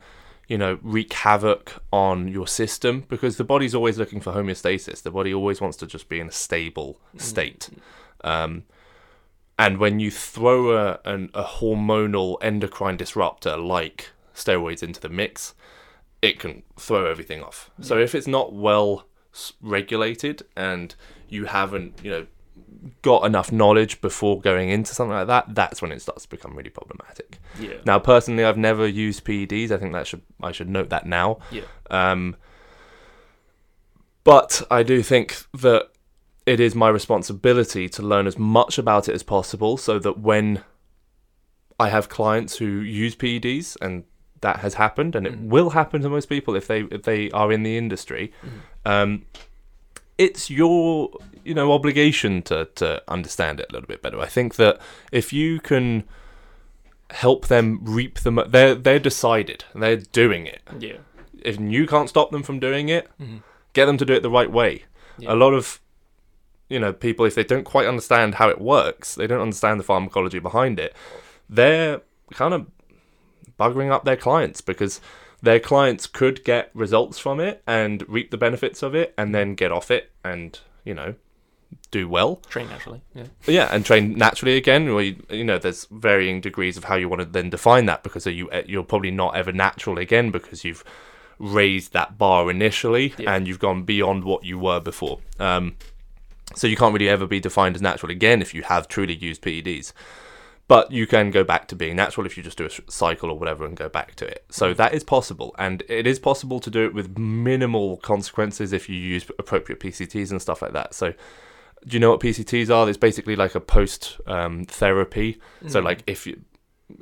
you 0.48 0.60
know, 0.60 0.78
wreak 0.84 1.12
havoc 1.14 1.74
on 1.92 2.28
your 2.28 2.48
system 2.48 3.06
because 3.10 3.38
the 3.38 3.44
body's 3.44 3.74
always 3.74 3.98
looking 3.98 4.22
for 4.22 4.32
homeostasis. 4.32 5.02
The 5.02 5.10
body 5.10 5.34
always 5.34 5.60
wants 5.60 5.78
to 5.78 5.88
just 5.88 6.08
be 6.08 6.20
in 6.20 6.28
a 6.28 6.32
stable 6.32 7.00
state. 7.18 7.72
Um, 8.24 8.66
and 9.58 9.78
when 9.78 10.00
you 10.00 10.12
throw 10.12 10.78
a, 10.78 11.00
an, 11.06 11.30
a 11.34 11.44
hormonal 11.44 12.38
endocrine 12.42 12.98
disruptor 12.98 13.56
like 13.58 14.12
steroids 14.34 14.84
into 14.84 15.00
the 15.00 15.10
mix, 15.10 15.54
it 16.22 16.40
can 16.40 16.64
throw 16.78 17.06
everything 17.06 17.42
off. 17.42 17.72
So 17.82 17.98
if 17.98 18.14
it's 18.14 18.28
not 18.28 18.54
well 18.54 19.08
regulated 19.62 20.44
and 20.56 20.94
you 21.30 21.46
haven't, 21.46 22.00
you 22.04 22.12
know, 22.12 22.28
got 23.02 23.26
enough 23.26 23.52
knowledge 23.52 24.02
before 24.02 24.42
going 24.42 24.70
into 24.70 24.94
something 24.94 25.14
like 25.14 25.28
that, 25.28 25.56
that's 25.56 25.82
when 25.82 25.92
it 25.92 26.02
starts 26.02 26.24
to 26.24 26.30
become 26.30 26.56
really 26.56 26.70
problematic. 26.70 27.40
Yeah. 27.60 27.76
Now, 27.86 28.00
personally, 28.00 28.44
I've 28.44 28.58
never 28.58 28.88
used 28.88 29.24
PEDs. 29.24 29.72
I 29.72 29.78
think 29.78 29.94
that 29.94 30.08
should 30.08 30.22
I 30.42 30.52
should 30.52 30.70
note 30.70 30.90
that 30.90 31.06
now. 31.06 31.40
Yeah. 31.52 31.64
Um, 31.90 32.36
but 34.24 34.62
I 34.72 34.84
do 34.84 35.04
think 35.04 35.46
that 35.54 35.90
it 36.46 36.60
is 36.60 36.76
my 36.76 36.90
responsibility 36.90 37.90
to 37.90 38.02
learn 38.02 38.28
as 38.28 38.38
much 38.38 38.78
about 38.78 39.10
it 39.10 39.16
as 39.16 39.24
possible, 39.24 39.78
so 39.78 40.00
that 40.00 40.20
when 40.20 40.62
I 41.80 41.90
have 41.90 42.08
clients 42.10 42.58
who 42.58 42.66
use 42.66 43.16
PEDs, 43.16 43.76
and 43.82 44.04
that 44.42 44.58
has 44.58 44.76
happened, 44.76 45.16
and 45.16 45.26
it 45.26 45.34
Mhm. 45.34 45.48
will 45.50 45.72
happen 45.72 46.02
to 46.02 46.10
most 46.10 46.30
people 46.30 46.56
if 46.56 46.68
they 46.68 46.82
if 46.92 47.04
they 47.04 47.32
are 47.32 47.52
in 47.52 47.64
the 47.64 47.78
industry. 47.78 48.32
Mhm. 48.44 48.92
Um, 48.92 49.26
it's 50.18 50.50
your 50.50 51.10
you 51.44 51.54
know 51.54 51.72
obligation 51.74 52.42
to 52.44 52.66
to 52.76 53.02
understand 53.08 53.60
it 53.60 53.68
a 53.70 53.74
little 53.74 53.88
bit 53.88 54.02
better. 54.02 54.20
I 54.20 54.28
think 54.28 54.56
that 54.56 54.80
if 55.12 55.34
you 55.34 55.60
can 55.60 56.04
help 57.12 57.48
them 57.48 57.80
reap 57.84 58.20
them, 58.20 58.40
they're 58.48 58.76
they're 58.76 59.00
decided, 59.00 59.66
they're 59.74 59.98
doing 59.98 60.46
it. 60.46 60.62
Yeah. 60.80 60.98
If 61.42 61.60
you 61.60 61.86
can't 61.88 62.10
stop 62.10 62.32
them 62.32 62.44
from 62.44 62.60
doing 62.60 62.90
it, 62.90 63.10
Mhm. 63.22 63.42
get 63.74 63.86
them 63.86 63.98
to 63.98 64.06
do 64.06 64.14
it 64.14 64.22
the 64.24 64.30
right 64.30 64.52
way. 64.52 64.84
Yeah. 65.18 65.34
A 65.34 65.36
lot 65.36 65.54
of 65.54 65.80
you 66.70 66.80
know 66.80 66.94
people, 66.94 67.26
if 67.26 67.36
they 67.36 67.44
don't 67.44 67.64
quite 67.64 67.88
understand 67.88 68.36
how 68.36 68.50
it 68.50 68.60
works, 68.60 69.16
they 69.16 69.28
don't 69.28 69.42
understand 69.42 69.80
the 69.80 69.84
pharmacology 69.84 70.40
behind 70.40 70.80
it. 70.80 70.96
They're 71.50 72.02
kind 72.34 72.54
of 72.54 72.68
buggering 73.60 73.92
up 73.92 74.04
their 74.06 74.18
clients 74.18 74.62
because 74.62 75.00
their 75.42 75.60
clients 75.60 76.08
could 76.08 76.44
get 76.44 76.72
results 76.74 77.20
from 77.20 77.40
it 77.40 77.62
and 77.68 78.04
reap 78.10 78.32
the 78.32 78.38
benefits 78.38 78.82
of 78.84 78.96
it, 78.96 79.14
and 79.18 79.34
then 79.34 79.56
get 79.56 79.72
off 79.72 79.92
it 79.92 80.12
and 80.24 80.60
you 80.84 80.94
know 80.94 81.16
do 81.92 82.08
well. 82.08 82.38
Train 82.50 82.68
naturally. 82.70 83.02
Yeah. 83.14 83.26
Yeah, 83.46 83.70
and 83.72 83.86
train 83.86 84.16
naturally 84.16 84.56
again. 84.58 84.88
Or 84.88 85.02
you, 85.02 85.24
you 85.30 85.44
know, 85.44 85.58
there's 85.58 85.86
varying 85.92 86.42
degrees 86.42 86.78
of 86.78 86.86
how 86.86 86.96
you 86.96 87.10
want 87.10 87.22
to 87.22 87.26
then 87.26 87.50
define 87.50 87.86
that 87.88 88.02
because 88.04 88.26
you 88.26 88.50
eh, 88.52 88.64
you're 88.66 88.84
probably 88.84 89.12
not 89.12 89.36
ever 89.36 89.52
natural 89.52 89.98
again 89.98 90.32
because 90.32 90.64
you've 90.64 90.84
raised 91.38 91.92
that 91.94 92.18
bar 92.18 92.50
initially 92.50 93.14
Yeah. 93.18 93.36
and 93.36 93.48
you've 93.48 93.60
gone 93.60 93.84
beyond 93.84 94.24
what 94.24 94.46
you 94.46 94.58
were 94.58 94.80
before. 94.80 95.20
Um, 95.40 95.76
so 96.54 96.68
you 96.68 96.76
can't 96.76 96.94
really 96.94 97.10
ever 97.10 97.26
be 97.26 97.40
defined 97.40 97.76
as 97.76 97.82
natural 97.82 98.12
again 98.12 98.42
if 98.42 98.54
you 98.54 98.64
have 98.64 98.88
truly 98.88 99.16
used 99.16 99.42
PEDs. 99.42 99.94
But 100.68 100.92
you 100.92 101.06
can 101.06 101.30
go 101.30 101.44
back 101.44 101.68
to 101.68 101.76
being 101.76 101.96
natural 101.96 102.26
if 102.26 102.38
you 102.38 102.44
just 102.44 102.58
do 102.58 102.66
a 102.66 102.92
cycle 102.92 103.30
or 103.30 103.38
whatever 103.38 103.66
and 103.66 103.78
go 103.78 103.88
back 103.88 104.16
to 104.16 104.26
it. 104.26 104.46
So 104.50 104.74
that 104.74 104.96
is 104.96 105.04
possible, 105.04 105.54
and 105.60 105.84
it 105.88 106.08
is 106.08 106.18
possible 106.18 106.60
to 106.60 106.72
do 106.72 106.84
it 106.86 106.94
with 106.94 107.18
minimal 107.20 107.98
consequences 107.98 108.74
if 108.74 108.90
you 108.90 108.96
use 108.96 109.26
appropriate 109.38 109.80
PCTs 109.80 110.32
and 110.32 110.42
stuff 110.42 110.62
like 110.64 110.74
that. 110.74 110.96
So 110.96 111.12
do 111.86 111.94
you 111.94 112.00
know 112.00 112.10
what 112.10 112.20
PCTs 112.20 112.74
are? 112.74 112.90
It's 112.90 112.98
basically 112.98 113.36
like 113.36 113.54
a 113.54 113.60
post 113.60 114.20
um, 114.26 114.66
therapy. 114.66 115.40
So 115.68 115.82
Mhm. 115.82 115.84
like 115.86 116.04
if 116.08 116.26
you 116.26 116.42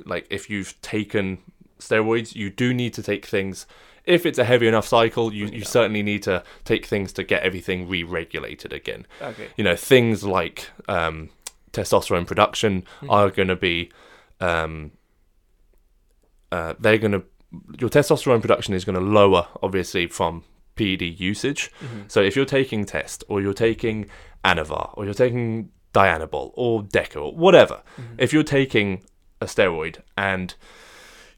like 0.04 0.26
if 0.28 0.50
you've 0.50 0.78
taken 0.82 1.38
steroids, 1.78 2.34
you 2.34 2.50
do 2.50 2.74
need 2.74 2.92
to 2.94 3.02
take 3.02 3.24
things. 3.24 3.66
If 4.04 4.26
it's 4.26 4.38
a 4.38 4.44
heavy 4.44 4.66
enough 4.68 4.86
cycle, 4.86 5.32
you, 5.32 5.46
you 5.46 5.64
certainly 5.64 6.02
need 6.02 6.22
to 6.24 6.42
take 6.64 6.84
things 6.86 7.12
to 7.14 7.24
get 7.24 7.42
everything 7.42 7.88
re-regulated 7.88 8.72
again. 8.72 9.06
Okay. 9.22 9.48
You 9.56 9.64
know, 9.64 9.76
things 9.76 10.24
like 10.24 10.68
um, 10.88 11.30
testosterone 11.72 12.26
production 12.26 12.84
Mhm. 13.00 13.10
are 13.10 13.30
going 13.30 13.48
to 13.48 13.56
be, 13.56 13.90
um, 14.40 14.92
uh, 16.52 16.74
they're 16.78 16.98
going 16.98 17.12
to, 17.12 17.22
your 17.80 17.90
testosterone 17.90 18.40
production 18.40 18.74
is 18.74 18.84
going 18.84 18.94
to 18.98 19.00
lower, 19.00 19.46
obviously, 19.62 20.06
from 20.06 20.44
PED 20.76 21.02
usage. 21.20 21.70
Mhm. 21.80 22.10
So 22.10 22.20
if 22.20 22.36
you're 22.36 22.44
taking 22.44 22.84
test 22.84 23.24
or 23.28 23.40
you're 23.40 23.52
taking 23.54 24.06
Anavar 24.44 24.90
or 24.94 25.04
you're 25.04 25.14
taking 25.14 25.70
Dianabol 25.94 26.50
or 26.54 26.82
Deca 26.82 27.16
or 27.22 27.32
whatever, 27.34 27.82
Mhm. 27.96 28.16
if 28.18 28.32
you're 28.32 28.42
taking 28.42 29.04
a 29.40 29.46
steroid 29.46 29.98
and 30.16 30.54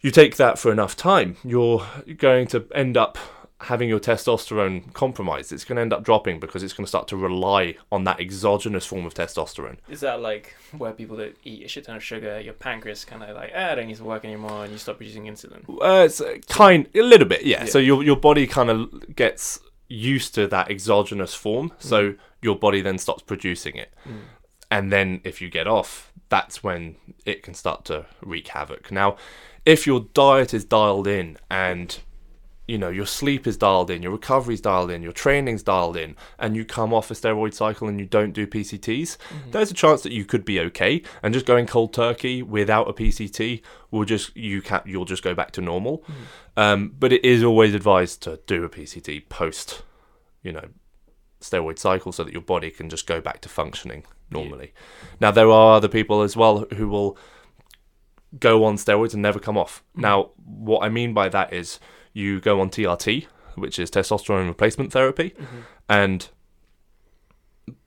you 0.00 0.10
take 0.10 0.36
that 0.36 0.58
for 0.58 0.70
enough 0.72 0.96
time, 0.96 1.36
you're 1.44 1.86
going 2.18 2.46
to 2.48 2.66
end 2.74 2.96
up 2.96 3.18
having 3.62 3.88
your 3.88 3.98
testosterone 3.98 4.92
compromised. 4.92 5.50
It's 5.50 5.64
going 5.64 5.76
to 5.76 5.82
end 5.82 5.92
up 5.92 6.04
dropping 6.04 6.38
because 6.40 6.62
it's 6.62 6.74
going 6.74 6.84
to 6.84 6.88
start 6.88 7.08
to 7.08 7.16
rely 7.16 7.76
on 7.90 8.04
that 8.04 8.20
exogenous 8.20 8.84
form 8.84 9.06
of 9.06 9.14
testosterone. 9.14 9.78
Is 9.88 10.00
that 10.00 10.20
like 10.20 10.54
where 10.76 10.92
people 10.92 11.16
that 11.16 11.36
eat 11.42 11.64
a 11.64 11.68
shit 11.68 11.84
ton 11.84 11.96
of 11.96 12.04
sugar, 12.04 12.38
your 12.38 12.52
pancreas 12.52 13.04
kind 13.06 13.22
of 13.22 13.34
like, 13.34 13.52
ah, 13.56 13.70
I 13.72 13.74
don't 13.74 13.86
need 13.86 13.96
to 13.96 14.04
work 14.04 14.24
anymore, 14.26 14.64
and 14.64 14.72
you 14.72 14.78
stop 14.78 14.98
producing 14.98 15.24
insulin? 15.24 15.64
Uh, 15.80 16.04
it's 16.04 16.20
uh, 16.20 16.36
kind 16.48 16.86
a 16.94 17.00
little 17.00 17.26
bit, 17.26 17.44
yeah. 17.46 17.60
Yeah. 17.64 17.70
So 17.70 17.78
your 17.78 18.02
your 18.04 18.16
body 18.16 18.46
kind 18.46 18.68
of 18.68 19.16
gets 19.16 19.58
used 19.88 20.34
to 20.34 20.46
that 20.48 20.70
exogenous 20.70 21.32
form, 21.34 21.72
so 21.78 22.10
Mhm. 22.10 22.18
your 22.42 22.56
body 22.58 22.82
then 22.82 22.98
stops 22.98 23.22
producing 23.22 23.76
it. 23.76 23.90
Mm. 24.06 24.18
and 24.70 24.92
then 24.92 25.20
if 25.22 25.40
you 25.40 25.48
get 25.48 25.66
off, 25.68 26.12
that's 26.28 26.62
when 26.62 26.96
it 27.24 27.42
can 27.44 27.54
start 27.54 27.84
to 27.84 28.04
wreak 28.20 28.48
havoc. 28.48 28.90
Now, 28.90 29.16
if 29.66 29.86
your 29.86 30.06
diet 30.14 30.54
is 30.54 30.64
dialed 30.64 31.06
in 31.06 31.36
and 31.50 31.98
you 32.68 32.78
know 32.78 32.88
your 32.88 33.06
sleep 33.06 33.46
is 33.46 33.56
dialed 33.56 33.90
in, 33.90 34.02
your 34.02 34.10
recovery's 34.12 34.60
dialed 34.60 34.90
in, 34.90 35.02
your 35.02 35.12
training's 35.12 35.62
dialed 35.62 35.96
in, 35.96 36.16
and 36.38 36.56
you 36.56 36.64
come 36.64 36.92
off 36.94 37.10
a 37.10 37.14
steroid 37.14 37.54
cycle 37.54 37.86
and 37.88 38.00
you 38.00 38.06
don't 38.06 38.32
do 38.32 38.44
PCTs, 38.46 39.16
Mhm. 39.18 39.52
there's 39.52 39.70
a 39.70 39.74
chance 39.74 40.02
that 40.02 40.12
you 40.12 40.24
could 40.24 40.44
be 40.44 40.58
okay. 40.60 41.02
And 41.22 41.32
just 41.34 41.46
going 41.46 41.66
cold 41.66 41.92
turkey 41.92 42.42
without 42.42 42.88
a 42.88 42.92
PCT 42.92 43.62
will 43.90 44.04
just 44.04 44.36
you 44.36 44.62
can 44.62 44.80
you'll 44.84 45.04
just 45.04 45.22
go 45.22 45.34
back 45.34 45.50
to 45.52 45.60
normal. 45.60 45.98
Mhm. 46.08 46.62
Um, 46.62 46.92
but 46.98 47.12
it 47.12 47.24
is 47.24 47.44
always 47.44 47.74
advised 47.74 48.22
to 48.22 48.40
do 48.46 48.64
a 48.64 48.68
PCT 48.68 49.20
post, 49.28 49.82
you 50.42 50.52
know, 50.52 50.68
steroid 51.40 51.78
cycle 51.78 52.10
so 52.12 52.24
that 52.24 52.32
your 52.32 52.42
body 52.42 52.70
can 52.70 52.88
just 52.88 53.06
go 53.06 53.20
back 53.20 53.40
to 53.42 53.48
functioning 53.48 54.04
normally. 54.30 54.72
Now 55.20 55.30
there 55.30 55.50
are 55.50 55.76
other 55.76 55.86
people 55.88 56.22
as 56.22 56.36
well 56.36 56.64
who 56.74 56.88
will 56.88 57.16
go 58.38 58.64
on 58.64 58.76
steroids 58.76 59.12
and 59.14 59.22
never 59.22 59.38
come 59.38 59.56
off. 59.56 59.82
Mhm. 59.96 60.00
Now 60.02 60.30
what 60.44 60.82
I 60.84 60.88
mean 60.88 61.14
by 61.14 61.28
that 61.28 61.52
is 61.52 61.78
you 62.12 62.40
go 62.40 62.60
on 62.60 62.70
TRT, 62.70 63.26
which 63.54 63.78
is 63.78 63.90
testosterone 63.90 64.46
replacement 64.48 64.92
therapy, 64.92 65.30
Mhm. 65.38 65.62
and 65.88 66.28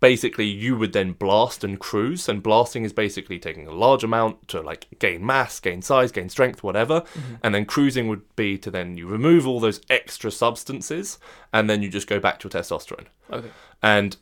basically 0.01 0.45
you 0.45 0.75
would 0.77 0.91
then 0.91 1.13
blast 1.13 1.63
and 1.63 1.79
cruise 1.79 2.27
and 2.27 2.43
blasting 2.43 2.83
is 2.83 2.91
basically 2.91 3.39
taking 3.39 3.65
a 3.65 3.71
large 3.71 4.03
amount 4.03 4.45
to 4.49 4.59
like 4.59 4.87
gain 4.99 5.25
mass 5.25 5.57
gain 5.61 5.81
size 5.81 6.11
gain 6.11 6.27
strength 6.27 6.61
whatever 6.61 6.99
Mhm. 7.15 7.39
and 7.43 7.55
then 7.55 7.65
cruising 7.65 8.09
would 8.09 8.23
be 8.35 8.57
to 8.57 8.69
then 8.69 8.97
you 8.97 9.07
remove 9.07 9.47
all 9.47 9.61
those 9.61 9.79
extra 9.89 10.31
substances 10.31 11.17
and 11.53 11.69
then 11.69 11.81
you 11.81 11.87
just 11.87 12.07
go 12.07 12.19
back 12.19 12.39
to 12.39 12.49
your 12.49 12.61
testosterone 12.61 13.05
Okay. 13.31 13.47
and 13.81 14.17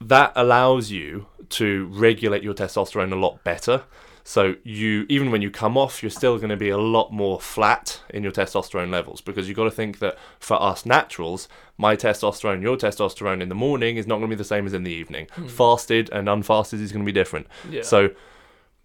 that 0.00 0.32
allows 0.34 0.90
you 0.90 1.26
to 1.50 1.86
regulate 1.92 2.42
your 2.42 2.54
testosterone 2.54 3.12
a 3.12 3.16
lot 3.16 3.44
better 3.44 3.84
so 4.26 4.54
you 4.64 5.04
even 5.10 5.30
when 5.30 5.42
you 5.42 5.50
come 5.50 5.76
off 5.76 6.02
you're 6.02 6.10
still 6.10 6.38
going 6.38 6.48
to 6.48 6.56
be 6.56 6.70
a 6.70 6.78
lot 6.78 7.12
more 7.12 7.38
flat 7.38 8.00
in 8.08 8.22
your 8.22 8.32
testosterone 8.32 8.90
levels 8.90 9.20
because 9.20 9.46
you've 9.48 9.56
got 9.56 9.64
to 9.64 9.70
think 9.70 9.98
that 9.98 10.16
for 10.40 10.60
us 10.62 10.86
naturals 10.86 11.46
my 11.76 11.94
testosterone 11.94 12.62
your 12.62 12.76
testosterone 12.76 13.42
in 13.42 13.50
the 13.50 13.54
morning 13.54 13.96
is 13.98 14.06
not 14.06 14.16
going 14.16 14.30
to 14.30 14.34
be 14.36 14.38
the 14.38 14.44
same 14.44 14.64
as 14.66 14.72
in 14.72 14.82
the 14.82 14.90
evening 14.90 15.26
Hmm. 15.34 15.46
fasted 15.46 16.08
and 16.10 16.26
unfasted 16.28 16.80
is 16.80 16.90
going 16.90 17.04
to 17.04 17.12
be 17.12 17.12
different 17.12 17.46
Yeah. 17.70 17.82
so 17.82 18.10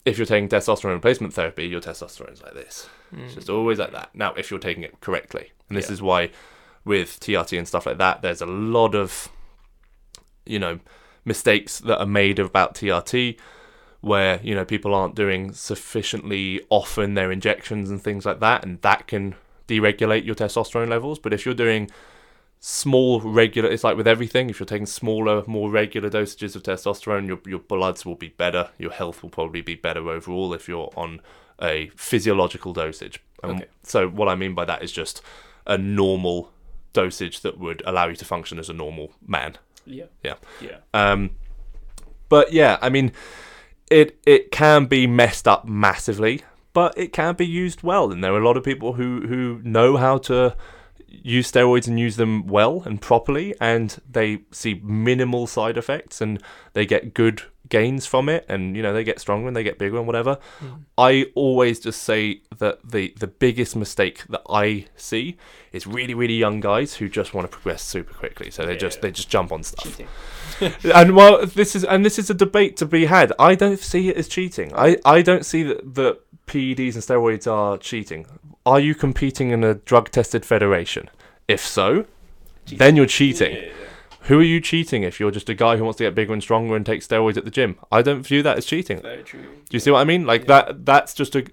if 0.06 0.18
you're 0.18 0.26
taking 0.28 0.50
testosterone 0.50 0.94
replacement 0.96 1.34
therapy 1.34 1.66
your 1.68 1.82
testosterone 1.82 2.34
is 2.34 2.44
like 2.44 2.54
this 2.54 2.88
Mm. 3.16 3.26
it's 3.26 3.34
just 3.36 3.50
always 3.50 3.80
like 3.80 3.92
that. 3.92 4.10
Now, 4.14 4.34
if 4.36 4.52
you're 4.52 4.60
taking 4.60 4.84
it 4.84 5.02
correctly, 5.02 5.52
and 5.68 5.76
this 5.76 5.88
Yeah. 5.88 5.94
is 5.94 6.02
why 6.04 6.30
with 6.86 7.20
TRT 7.20 7.58
and 7.58 7.68
stuff 7.68 7.88
like 7.88 7.98
that, 7.98 8.22
there's 8.22 8.40
a 8.40 8.46
lot 8.46 8.94
of, 8.94 9.30
you 10.46 10.60
know, 10.60 10.80
mistakes 11.26 11.80
that 11.80 11.98
are 12.00 12.06
made 12.06 12.38
about 12.38 12.76
TRT 12.76 13.36
where, 14.02 14.40
you 14.44 14.56
know, 14.56 14.66
people 14.66 14.94
aren't 14.96 15.16
doing 15.16 15.52
sufficiently 15.54 16.62
often 16.70 17.14
their 17.16 17.32
injections 17.32 17.90
and 17.90 18.02
things 18.02 18.26
like 18.26 18.40
that, 18.40 18.64
and 18.64 18.82
that 18.82 19.08
can 19.08 19.36
deregulate 19.68 20.26
your 20.26 20.36
testosterone 20.36 20.90
levels. 20.90 21.20
But 21.20 21.34
if 21.34 21.46
you're 21.46 21.54
doing 21.56 21.90
small 22.62 23.22
regular 23.22 23.70
it's 23.70 23.86
like 23.86 23.96
with 23.96 24.06
everything 24.06 24.50
if 24.50 24.60
you're 24.60 24.68
taking 24.68 24.86
smaller 24.86 25.46
more 25.48 25.70
regular 25.72 26.10
dosages 26.10 26.58
of 26.58 26.64
testosterone 26.64 27.26
your 27.26 27.40
your 27.46 27.60
bloods 27.60 28.06
will 28.06 28.16
be 28.16 28.28
better 28.28 28.70
your 28.78 28.92
health 28.92 29.24
will 29.24 29.30
probably 29.30 29.62
be 29.62 29.76
better 29.76 30.10
overall 30.10 30.54
if 30.54 30.68
you're 30.68 30.92
on 30.98 31.22
a 31.62 31.90
physiological 31.96 32.74
dosage 32.74 33.22
Okay. 33.46 33.64
so 33.84 34.10
what 34.10 34.28
i 34.28 34.36
mean 34.36 34.54
by 34.54 34.66
that 34.66 34.84
is 34.84 34.92
just 34.92 35.22
a 35.66 35.78
normal 35.78 36.52
dosage 36.92 37.40
that 37.44 37.58
would 37.58 37.82
allow 37.86 38.08
you 38.10 38.18
to 38.18 38.26
function 38.26 38.60
as 38.60 38.70
a 38.70 38.74
normal 38.74 39.14
man 39.26 39.58
Yeah. 39.86 40.08
Yeah. 40.22 40.36
Yeah. 40.60 40.80
um, 40.94 41.30
but 42.28 42.52
yeah, 42.52 42.78
I 42.82 42.90
mean, 42.90 43.14
it 43.90 44.20
it 44.26 44.52
can 44.52 44.86
be 44.86 45.08
messed 45.08 45.48
up 45.48 45.68
massively, 45.68 46.42
but 46.74 46.98
it 46.98 47.14
can 47.14 47.36
be 47.36 47.46
used 47.46 47.84
well, 47.84 48.12
and 48.12 48.24
there 48.24 48.34
are 48.34 48.42
a 48.42 48.46
lot 48.46 48.58
of 48.58 48.64
people 48.64 48.94
who 48.94 49.22
who 49.28 49.62
know 49.64 49.98
how 49.98 50.18
to 50.20 50.56
use 51.08 51.52
steroids 51.52 51.88
and 51.88 52.00
use 52.00 52.16
them 52.16 52.46
well 52.48 52.84
and 52.86 53.02
properly, 53.02 53.56
and 53.60 54.00
they 54.10 54.42
see 54.52 54.80
minimal 54.84 55.48
side 55.48 55.78
effects, 55.78 56.22
and 56.22 56.42
they 56.74 56.86
get 56.86 57.14
good 57.14 57.44
gains 57.68 58.06
from 58.06 58.30
it, 58.30 58.46
and 58.48 58.76
you 58.76 58.82
know 58.82 58.94
they 58.94 59.04
get 59.04 59.20
stronger 59.20 59.48
and 59.48 59.56
they 59.56 59.64
get 59.64 59.78
bigger 59.78 59.98
and 59.98 60.08
whatever. 60.08 60.38
Mm. 60.60 60.84
I 60.98 61.26
always 61.36 61.80
just 61.80 62.04
say 62.04 62.42
that 62.58 62.80
the 62.84 63.14
the 63.20 63.28
biggest 63.28 63.76
mistake 63.76 64.26
that 64.30 64.42
I 64.50 64.86
see 64.96 65.38
is 65.72 65.86
really 65.86 66.14
really 66.14 66.36
young 66.36 66.60
guys 66.60 66.96
who 66.96 67.10
just 67.10 67.34
want 67.34 67.50
to 67.50 67.56
progress 67.56 67.84
super 67.84 68.14
quickly, 68.14 68.52
so 68.52 68.66
they 68.66 68.78
just 68.78 69.02
they 69.02 69.12
just 69.12 69.30
jump 69.30 69.52
on 69.52 69.64
stuff 69.64 70.00
and 70.84 71.16
well, 71.16 71.46
this 71.46 71.76
is 71.76 71.84
and 71.84 72.06
this 72.06 72.20
is 72.20 72.30
a 72.30 72.34
debate 72.34 72.78
to 72.78 72.86
be 72.86 73.06
had. 73.06 73.34
I 73.40 73.56
don't 73.56 73.80
see 73.80 74.10
it 74.10 74.18
as 74.18 74.28
cheating. 74.28 74.74
I, 74.76 74.98
I 75.06 75.22
don't 75.22 75.46
see 75.46 75.64
that 75.64 75.96
that 75.96 76.20
PEDs 76.48 76.96
and 76.96 77.04
steroids 77.04 77.50
are 77.50 77.78
cheating. 77.78 78.26
Are 78.66 78.80
you 78.80 78.94
competing 78.96 79.52
in 79.52 79.64
a 79.64 79.76
drug 79.76 80.12
tested 80.12 80.46
federation? 80.46 81.10
If 81.48 81.66
so, 81.66 82.06
then 82.68 82.96
you're 82.96 83.06
cheating. 83.06 83.56
Yeah, 83.56 83.62
yeah, 83.62 83.74
Who 84.24 84.40
are 84.40 84.44
you 84.44 84.60
cheating 84.62 85.04
if 85.04 85.20
you're 85.20 85.32
just 85.32 85.50
a 85.50 85.54
guy 85.56 85.78
who 85.78 85.84
wants 85.84 85.98
to 85.98 86.04
get 86.04 86.14
bigger 86.16 86.34
and 86.34 86.42
stronger 86.44 86.76
and 86.76 86.86
take 86.86 87.02
steroids 87.02 87.38
at 87.38 87.46
the 87.46 87.52
gym? 87.52 87.78
I 87.92 88.02
don't 88.02 88.22
view 88.22 88.44
that 88.44 88.58
as 88.58 88.66
cheating. 88.66 89.02
Very 89.02 89.24
true. 89.24 89.42
Do 89.42 89.48
you 89.72 89.80
see 89.80 89.92
what 89.92 90.00
I 90.02 90.04
mean? 90.04 90.26
Like 90.26 90.42
Yeah. 90.42 90.48
that. 90.66 90.86
That's 90.86 91.14
just 91.14 91.36
a. 91.36 91.46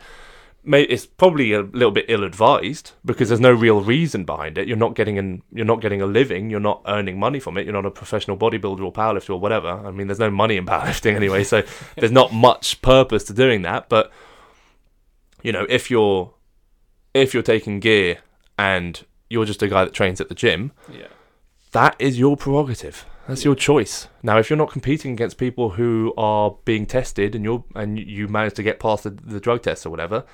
May, 0.69 0.83
it's 0.83 1.07
probably 1.07 1.53
a 1.53 1.61
little 1.63 1.93
bit 1.93 2.07
ill-advised 2.09 2.91
because 3.05 3.29
there's 3.29 3.41
no 3.41 3.53
real 3.53 3.83
reason 3.83 4.25
behind 4.25 4.59
it. 4.59 4.67
You're 4.67 4.77
not 4.77 4.97
getting 4.97 5.17
an, 5.17 5.43
you're 5.53 5.65
not 5.65 5.81
getting 5.81 6.03
a 6.03 6.07
living. 6.07 6.51
You're 6.51 6.59
not 6.59 6.83
earning 6.89 7.21
money 7.21 7.39
from 7.39 7.57
it. 7.57 7.65
You're 7.65 7.73
not 7.73 7.87
a 7.87 7.91
professional 7.93 8.37
bodybuilder 8.37 8.81
or 8.85 8.93
powerlifter 8.93 9.31
or 9.31 9.39
whatever. 9.39 9.69
I 9.69 9.93
mean, 9.93 10.09
there's 10.09 10.19
no 10.19 10.29
money 10.31 10.57
in 10.57 10.67
powerlifting 10.73 11.15
anyway, 11.15 11.45
so 11.45 11.63
there's 11.97 12.11
not 12.11 12.33
much 12.33 12.83
purpose 12.83 13.23
to 13.25 13.33
doing 13.33 13.63
that. 13.63 13.89
But 13.89 14.11
you 15.43 15.53
know, 15.53 15.67
if 15.69 15.89
you're 15.89 16.35
if 17.15 17.33
you're 17.33 17.45
taking 17.45 17.79
gear 17.79 18.19
and 18.59 19.05
you're 19.31 19.45
just 19.45 19.63
a 19.63 19.69
guy 19.69 19.85
that 19.85 19.95
trains 19.95 20.21
at 20.21 20.29
the 20.29 20.35
gym, 20.35 20.73
Yeah. 20.93 21.07
That 21.81 21.95
is 21.99 22.19
your 22.19 22.37
prerogative. 22.37 23.05
That's 23.29 23.45
your 23.45 23.57
choice. 23.57 24.07
Now, 24.23 24.39
if 24.39 24.49
you're 24.49 24.57
not 24.65 24.71
competing 24.71 25.11
against 25.13 25.37
people 25.37 25.71
who 25.71 26.15
are 26.17 26.57
being 26.65 26.87
tested 26.87 27.35
and 27.35 27.45
you're 27.45 27.65
and 27.75 27.99
you 27.99 28.29
manage 28.29 28.55
to 28.55 28.63
get 28.63 28.79
past 28.79 29.03
the, 29.05 29.11
the 29.11 29.41
drug 29.41 29.63
test 29.63 29.85
or 29.85 29.91
whatever, 29.91 30.25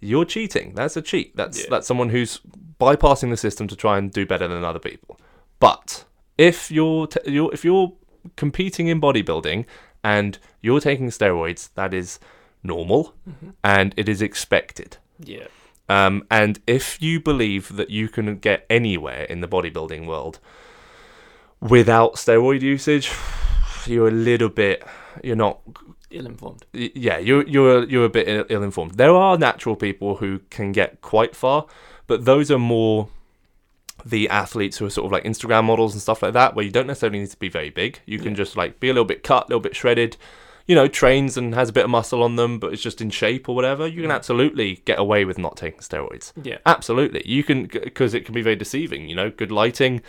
you're 0.00 0.24
cheating. 0.24 0.72
That's 0.74 0.96
a 0.96 1.02
cheat. 1.02 1.34
That's 1.36 1.58
Yeah. 1.64 1.70
that's 1.70 1.86
someone 1.86 2.10
who's 2.10 2.40
bypassing 2.80 3.30
the 3.30 3.36
system 3.36 3.66
to 3.68 3.74
try 3.76 3.98
and 3.98 4.12
do 4.12 4.24
better 4.24 4.46
than 4.46 4.62
other 4.64 4.78
people. 4.78 5.18
But 5.58 6.04
if 6.36 6.70
you're, 6.70 7.08
t- 7.08 7.28
you're 7.36 7.52
if 7.52 7.64
you're 7.64 7.92
competing 8.36 8.86
in 8.86 9.00
bodybuilding 9.00 9.64
and 10.04 10.38
you're 10.62 10.80
taking 10.80 11.08
steroids, 11.10 11.70
that 11.74 11.92
is 11.92 12.20
normal 12.62 13.14
Mhm. 13.28 13.54
and 13.64 13.94
it 13.96 14.08
is 14.08 14.22
expected. 14.22 14.96
Yeah. 15.18 15.48
Um, 15.88 16.24
and 16.30 16.60
if 16.66 17.02
you 17.02 17.18
believe 17.18 17.74
that 17.76 17.90
you 17.90 18.08
can 18.08 18.36
get 18.38 18.64
anywhere 18.70 19.24
in 19.24 19.40
the 19.40 19.48
bodybuilding 19.48 20.06
world 20.06 20.38
without 21.60 22.14
steroid 22.14 22.62
usage, 22.62 23.10
you're 23.86 24.08
a 24.08 24.12
little 24.12 24.48
bit, 24.48 24.82
you're 25.22 25.36
not, 25.36 25.60
Ill-informed. 26.10 26.64
yeah, 26.72 27.18
you're 27.18 27.46
you're 27.46 27.84
you're 27.84 28.04
a 28.06 28.08
bit 28.08 28.46
ill 28.50 28.62
informed. 28.62 28.92
There 28.94 29.14
are 29.14 29.36
natural 29.36 29.76
people 29.76 30.16
who 30.16 30.40
can 30.50 30.72
get 30.72 31.00
quite 31.02 31.36
far, 31.36 31.66
but 32.06 32.24
those 32.24 32.50
are 32.50 32.58
more 32.58 33.08
the 34.06 34.28
athletes 34.28 34.78
who 34.78 34.86
are 34.86 34.90
sort 34.90 35.04
of 35.06 35.12
like 35.12 35.24
Instagram 35.24 35.64
models 35.64 35.92
and 35.92 36.00
stuff 36.00 36.22
like 36.22 36.32
that, 36.32 36.54
where 36.54 36.64
you 36.64 36.70
don't 36.70 36.86
necessarily 36.86 37.18
need 37.18 37.30
to 37.30 37.36
be 37.38 37.48
very 37.48 37.68
big. 37.68 38.00
You 38.06 38.18
can 38.18 38.28
Yeah. 38.30 38.36
just 38.36 38.56
like 38.56 38.80
be 38.80 38.88
a 38.88 38.92
little 38.92 39.04
bit 39.04 39.22
cut, 39.22 39.44
a 39.44 39.48
little 39.48 39.60
bit 39.60 39.76
shredded. 39.76 40.16
you 40.66 40.74
know, 40.74 40.86
trains 40.86 41.38
and 41.38 41.54
has 41.54 41.70
a 41.70 41.72
bit 41.72 41.84
of 41.84 41.88
muscle 41.90 42.22
on 42.22 42.36
them, 42.36 42.58
but 42.58 42.74
it's 42.74 42.82
just 42.82 43.00
in 43.00 43.08
shape 43.08 43.48
or 43.48 43.54
whatever, 43.54 43.86
you 43.86 44.02
can 44.02 44.10
Mm. 44.10 44.14
absolutely 44.16 44.82
get 44.84 44.98
away 44.98 45.24
with 45.24 45.38
not 45.38 45.56
taking 45.56 45.80
steroids. 45.80 46.34
Yeah. 46.42 46.58
Absolutely, 46.66 47.22
you 47.24 47.42
can 47.42 47.62
because 47.68 48.12
it 48.12 48.26
can 48.26 48.34
be 48.34 48.42
very 48.42 48.54
deceiving. 48.56 49.08
You 49.08 49.14
know, 49.16 49.30
good 49.30 49.50
lighting, 49.50 50.02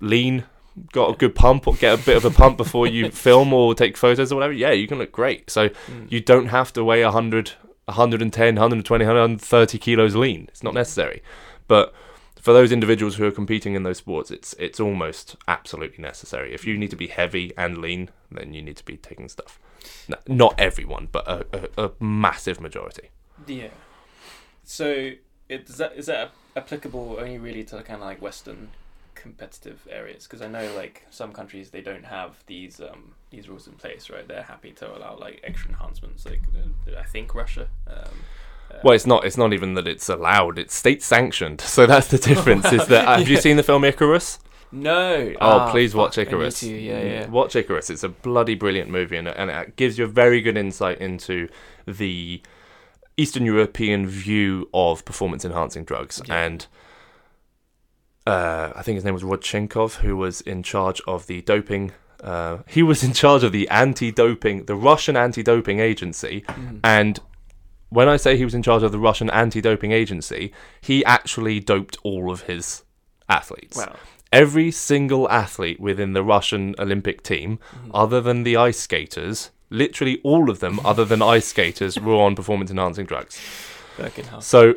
lean, 0.00 0.44
got 0.92 1.14
a 1.14 1.16
good 1.16 1.34
pump, 1.34 1.66
or 1.66 1.74
get 1.74 2.00
a 2.00 2.04
bit 2.04 2.16
of 2.16 2.24
a 2.24 2.30
pump 2.30 2.56
before 2.56 2.86
you 2.86 3.10
film 3.28 3.52
or 3.52 3.74
take 3.74 3.96
photos 3.96 4.32
or 4.32 4.36
whatever. 4.36 4.52
Yeah, 4.52 4.72
you 4.72 4.86
can 4.88 4.98
look 4.98 5.12
great. 5.12 5.50
So 5.50 5.68
Mm. 5.68 6.10
you 6.10 6.20
don't 6.20 6.46
have 6.46 6.72
to 6.74 6.84
weigh 6.84 7.04
100, 7.04 7.52
110, 7.86 8.54
120, 8.54 9.04
130 9.04 9.78
kilos 9.78 10.14
lean. 10.16 10.46
It's 10.48 10.62
not 10.62 10.74
necessary. 10.74 11.22
But 11.68 11.92
for 12.40 12.52
those 12.52 12.72
individuals 12.72 13.16
who 13.16 13.24
are 13.24 13.30
competing 13.30 13.74
in 13.74 13.82
those 13.84 13.98
sports, 13.98 14.30
it's 14.30 14.52
it's 14.58 14.80
almost 14.80 15.36
absolutely 15.46 16.02
necessary. 16.02 16.52
If 16.54 16.66
you 16.66 16.76
need 16.78 16.90
to 16.90 16.96
be 16.96 17.06
heavy 17.08 17.52
and 17.56 17.78
lean, 17.78 18.10
then 18.30 18.52
you 18.54 18.62
need 18.62 18.76
to 18.78 18.84
be 18.84 18.96
taking 18.96 19.28
stuff. 19.28 19.58
No, 20.08 20.16
not 20.26 20.54
everyone, 20.58 21.08
but 21.12 21.26
a, 21.28 21.46
a, 21.78 21.84
a 21.86 21.90
massive 22.00 22.60
majority. 22.60 23.10
Yeah. 23.46 23.68
So 24.64 25.12
it, 25.48 25.68
is 25.68 25.76
that 25.78 25.92
is 25.96 26.06
that 26.06 26.32
applicable 26.56 27.16
only 27.20 27.38
really 27.38 27.64
to 27.64 27.76
kind 27.82 28.00
of 28.00 28.06
like 28.06 28.20
Western 28.22 28.70
competitive 29.22 29.86
areas? 29.90 30.24
Because 30.24 30.42
I 30.42 30.48
know 30.48 30.66
like 30.76 31.06
some 31.10 31.32
countries 31.32 31.70
they 31.70 31.80
don't 31.80 32.04
have 32.04 32.42
these 32.46 32.80
um 32.80 33.14
these 33.30 33.48
rules 33.48 33.66
in 33.66 33.74
place, 33.74 34.10
right? 34.10 34.26
They're 34.28 34.42
happy 34.42 34.72
to 34.72 34.96
allow 34.96 35.16
like 35.16 35.40
extra 35.44 35.70
enhancements. 35.70 36.26
Like 36.26 36.42
uh, 36.56 36.98
I 36.98 37.04
think 37.04 37.34
Russia. 37.34 37.68
Um, 37.86 37.96
uh, 38.70 38.78
Well, 38.84 38.94
it's 38.94 39.06
not. 39.06 39.24
It's 39.24 39.36
not 39.38 39.52
even 39.52 39.74
that 39.74 39.86
it's 39.86 40.08
allowed. 40.08 40.58
It's 40.58 40.74
state 40.74 41.02
sanctioned. 41.02 41.60
So 41.76 41.86
that's 41.86 42.08
the 42.08 42.18
difference. 42.30 42.72
Is 42.72 42.86
that 42.88 43.06
have 43.18 43.28
you 43.28 43.36
seen 43.36 43.56
the 43.56 43.62
film 43.62 43.84
Icarus? 43.84 44.38
no. 44.74 45.32
Oh, 45.40 45.58
Ah, 45.58 45.70
please 45.70 45.94
watch 45.94 46.16
Icarus. 46.18 46.62
Yeah, 46.62 47.00
yeah. 47.02 47.26
Watch 47.28 47.54
Icarus. 47.56 47.90
It's 47.90 48.02
a 48.04 48.08
bloody 48.08 48.54
brilliant 48.54 48.90
movie, 48.90 49.16
and, 49.18 49.28
and 49.28 49.50
it 49.50 49.76
gives 49.76 49.98
you 49.98 50.04
a 50.04 50.08
very 50.08 50.40
good 50.40 50.56
insight 50.56 50.98
into 50.98 51.48
the 51.86 52.40
Eastern 53.18 53.44
European 53.44 54.06
view 54.06 54.68
of 54.72 55.04
performance 55.04 55.44
enhancing 55.44 55.84
drugs. 55.84 56.22
Yeah. 56.24 56.42
And 56.44 56.66
uh, 58.26 58.72
I 58.74 58.82
think 58.82 58.96
his 58.96 59.04
name 59.04 59.14
was 59.14 59.22
Rodchenkov, 59.22 59.96
who 59.96 60.16
was 60.16 60.40
in 60.40 60.62
charge 60.62 61.00
of 61.06 61.26
the 61.26 61.40
doping. 61.42 61.92
Uh, 62.22 62.58
he 62.68 62.82
was 62.82 63.02
in 63.02 63.12
charge 63.12 63.42
of 63.42 63.52
the 63.52 63.68
anti-doping, 63.68 64.64
the 64.66 64.76
Russian 64.76 65.16
anti-doping 65.16 65.80
agency, 65.80 66.44
Mhm. 66.46 66.80
and 66.84 67.20
when 67.88 68.08
I 68.08 68.16
say 68.16 68.36
he 68.36 68.44
was 68.44 68.54
in 68.54 68.62
charge 68.62 68.82
of 68.82 68.92
the 68.92 68.98
Russian 68.98 69.28
anti-doping 69.30 69.92
agency, 69.92 70.52
he 70.80 71.04
actually 71.04 71.60
doped 71.60 71.98
all 72.02 72.30
of 72.30 72.42
his 72.42 72.84
athletes 73.28 73.76
Wow. 73.76 73.96
every 74.32 74.70
single 74.70 75.28
athlete 75.28 75.78
within 75.80 76.12
the 76.14 76.22
Russian 76.22 76.74
Olympic 76.78 77.22
team, 77.22 77.58
Mhm. 77.58 77.90
other 77.92 78.20
than 78.20 78.44
the 78.44 78.56
ice 78.56 78.78
skaters, 78.78 79.50
literally 79.68 80.20
all 80.22 80.48
of 80.48 80.60
them, 80.60 80.80
other 80.84 81.04
than 81.04 81.20
ice 81.20 81.46
skaters, 81.48 81.98
were 81.98 82.14
on 82.14 82.34
performance 82.34 82.70
enhancing 82.70 83.04
drugs. 83.04 83.38
Fucking 83.98 84.24
hell. 84.26 84.40
So, 84.40 84.74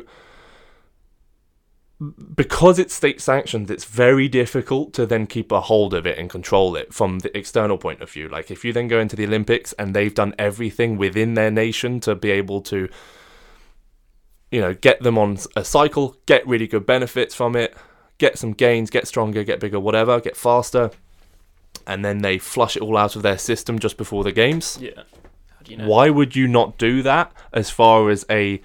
because 2.34 2.78
it's 2.78 2.92
state 2.92 3.20
sanctioned, 3.22 3.70
it's 3.70 3.84
very 3.84 4.28
difficult 4.28 4.92
to 4.94 5.06
then 5.06 5.26
keep 5.26 5.50
a 5.50 5.62
hold 5.62 5.94
of 5.94 6.06
it 6.06 6.18
and 6.18 6.28
control 6.28 6.76
it 6.76 6.92
from 6.92 7.20
the 7.20 7.36
external 7.36 7.78
point 7.78 8.02
of 8.02 8.10
view. 8.10 8.28
Like, 8.28 8.50
if 8.50 8.64
you 8.64 8.72
then 8.72 8.86
go 8.86 9.00
into 9.00 9.16
the 9.16 9.24
Olympics 9.24 9.72
and 9.74 9.94
they've 9.94 10.14
done 10.14 10.34
everything 10.38 10.98
within 10.98 11.34
their 11.34 11.50
nation 11.50 12.00
to 12.00 12.14
be 12.14 12.30
able 12.30 12.60
to, 12.62 12.90
you 14.50 14.60
know, 14.60 14.74
get 14.74 15.02
them 15.02 15.16
on 15.16 15.38
a 15.56 15.64
cycle, 15.64 16.16
get 16.26 16.46
really 16.46 16.66
good 16.66 16.84
benefits 16.84 17.34
from 17.34 17.56
it, 17.56 17.74
get 18.18 18.38
some 18.38 18.52
gains, 18.52 18.90
get 18.90 19.08
stronger, 19.08 19.42
get 19.42 19.58
bigger, 19.58 19.80
whatever, 19.80 20.20
get 20.20 20.36
faster, 20.36 20.90
and 21.86 22.04
then 22.04 22.18
they 22.18 22.36
flush 22.36 22.76
it 22.76 22.82
all 22.82 22.98
out 22.98 23.16
of 23.16 23.22
their 23.22 23.38
system 23.38 23.78
just 23.78 23.96
before 23.96 24.22
the 24.22 24.32
games. 24.32 24.78
Yeah. 24.80 24.90
How 24.96 25.62
do 25.64 25.70
you 25.70 25.78
know? 25.78 25.88
Why 25.88 26.10
would 26.10 26.36
you 26.36 26.46
not 26.46 26.76
do 26.76 27.02
that 27.02 27.32
as 27.54 27.70
far 27.70 28.10
as 28.10 28.26
a 28.28 28.60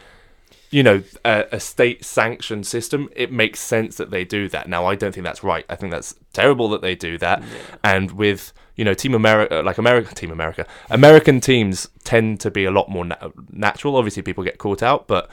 you 0.71 0.81
know 0.83 1.03
a, 1.25 1.45
a 1.51 1.59
state 1.59 2.03
sanctioned 2.05 2.65
system 2.65 3.09
it 3.15 3.31
makes 3.31 3.59
sense 3.59 3.97
that 3.97 4.09
they 4.09 4.23
do 4.23 4.47
that. 4.49 4.67
Now 4.69 4.85
i 4.85 4.95
don't 4.95 5.13
think 5.13 5.25
that's 5.25 5.43
right. 5.43 5.65
I 5.69 5.75
think 5.75 5.91
that's 5.91 6.15
terrible 6.33 6.69
that 6.69 6.81
they 6.81 6.95
do 6.95 7.17
that. 7.19 7.41
Yeah. 7.41 7.47
and 7.83 8.11
with 8.11 8.53
you 8.75 8.85
know 8.85 8.93
team 8.93 9.13
america 9.13 9.59
uh, 9.59 9.63
like 9.63 9.77
america 9.77 10.15
team 10.15 10.31
america 10.31 10.65
american 10.89 11.39
teams 11.41 11.89
tend 12.05 12.39
to 12.39 12.49
be 12.49 12.63
a 12.65 12.71
lot 12.71 12.89
more 12.89 13.05
na- 13.05 13.29
natural. 13.51 13.95
Obviously 13.97 14.23
people 14.23 14.43
get 14.43 14.57
caught 14.57 14.81
out 14.81 15.07
but 15.07 15.29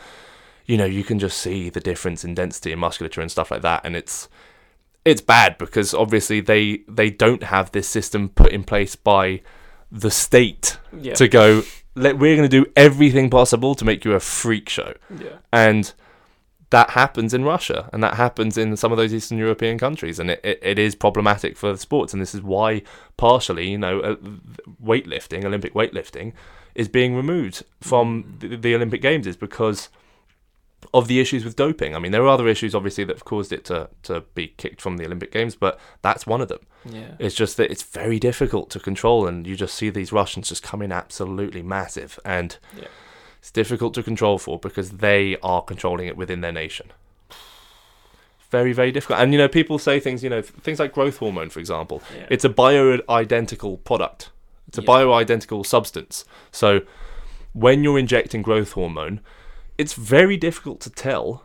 you 0.67 0.77
know 0.77 0.85
you 0.85 1.05
can 1.05 1.19
just 1.19 1.39
see 1.39 1.71
the 1.71 1.81
difference 1.81 2.25
in 2.25 2.35
density 2.35 2.73
and 2.73 2.81
musculature 2.81 3.21
and 3.21 3.31
stuff 3.31 3.51
like 3.51 3.63
that. 3.63 3.81
And 3.85 3.95
it's 3.97 4.29
it's 5.05 5.21
bad 5.23 5.57
because 5.57 5.95
obviously 5.95 6.41
they 6.41 6.81
they 6.89 7.11
don't 7.11 7.45
have 7.45 7.71
this 7.73 7.89
system 7.89 8.29
put 8.29 8.51
in 8.53 8.65
place 8.65 8.97
by 8.97 9.41
the 9.91 10.11
state 10.11 10.77
Yeah. 11.01 11.15
to 11.15 11.29
go 11.29 11.63
let 11.99 12.19
we're 12.19 12.37
going 12.37 12.49
to 12.49 12.65
do 12.65 12.71
everything 12.77 13.31
possible 13.31 13.75
to 13.75 13.85
make 13.85 14.05
you 14.05 14.13
a 14.13 14.21
freak 14.21 14.69
show 14.69 14.95
yeah. 15.19 15.37
and 15.53 15.93
that 16.71 16.91
happens 16.91 17.33
in 17.33 17.45
Russia 17.45 17.89
and 17.93 18.03
that 18.03 18.15
happens 18.15 18.59
in 18.59 18.77
some 18.77 18.93
of 18.93 18.99
those 18.99 19.15
Eastern 19.15 19.39
European 19.39 19.79
countries 19.79 20.19
and 20.19 20.31
it, 20.31 20.41
it, 20.45 20.59
it 20.63 20.79
is 20.79 20.95
problematic 20.95 21.57
for 21.57 21.77
sports 21.77 22.13
and 22.13 22.21
this 22.21 22.35
is 22.35 22.43
why 22.43 22.83
partially 23.17 23.71
you 23.71 23.79
know 23.79 24.01
uh, 24.01 24.17
weightlifting 24.83 25.45
Olympic 25.45 25.75
weightlifting 25.75 26.33
is 26.75 26.89
being 26.89 27.15
removed 27.15 27.65
from 27.81 28.37
the, 28.41 28.57
the 28.57 28.75
Olympic 28.75 29.03
Games 29.03 29.27
is 29.27 29.37
because 29.37 29.89
of 30.95 31.09
the 31.09 31.21
issues 31.21 31.45
with 31.45 31.57
doping. 31.57 31.95
I 31.95 31.99
mean 31.99 32.13
there 32.13 32.23
are 32.23 32.29
other 32.29 32.49
issues 32.49 32.75
obviously 32.75 33.05
that 33.05 33.17
have 33.17 33.25
caused 33.25 33.53
it 33.53 33.65
to, 33.67 33.89
to 34.05 34.23
be 34.35 34.49
kicked 34.57 34.81
from 34.81 34.97
the 34.97 35.05
Olympic 35.05 35.33
Games 35.33 35.55
but 35.55 35.79
that's 36.03 36.27
one 36.27 36.41
of 36.41 36.49
them. 36.49 36.61
Yeah. 36.85 37.15
It's 37.19 37.35
just 37.35 37.57
that 37.57 37.71
it's 37.71 37.83
very 37.83 38.19
difficult 38.19 38.71
to 38.71 38.81
control, 38.81 39.27
and 39.27 39.47
you 39.47 39.57
just 39.57 39.75
see 39.75 39.91
these 39.91 40.13
Russians 40.13 40.49
just 40.49 40.63
come 40.63 40.81
in 40.81 40.93
absolutely 40.93 41.63
massive, 41.63 42.19
and 42.25 42.57
Yeah. 42.77 42.87
it's 43.41 43.51
difficult 43.51 43.93
to 43.95 44.03
control 44.03 44.39
for 44.39 44.59
because 44.59 44.91
they 44.93 45.37
are 45.43 45.61
controlling 45.63 46.07
it 46.07 46.17
within 46.17 46.41
their 46.41 46.53
nation. 46.53 46.93
Very, 48.51 48.73
very 48.73 48.91
difficult. 48.93 49.19
And 49.21 49.33
you 49.33 49.39
know, 49.39 49.49
people 49.49 49.79
say 49.79 50.01
things, 50.01 50.23
you 50.25 50.31
know, 50.31 50.41
things 50.41 50.79
like 50.79 50.93
growth 50.95 51.19
hormone, 51.19 51.51
for 51.51 51.61
example. 51.61 52.03
Yeah. 52.17 52.27
It's 52.31 52.45
a 52.45 52.49
bioidentical 52.49 53.83
product. 53.85 54.31
It's 54.69 54.79
a 54.79 54.83
Yeah. 54.83 54.87
bioidentical 54.89 55.67
substance. 55.67 56.25
So 56.51 56.81
when 57.53 57.83
you're 57.85 57.99
injecting 57.99 58.41
growth 58.41 58.73
hormone, 58.73 59.21
it's 59.79 59.95
very 59.95 60.37
difficult 60.37 60.81
to 60.81 60.91
tell 60.91 61.45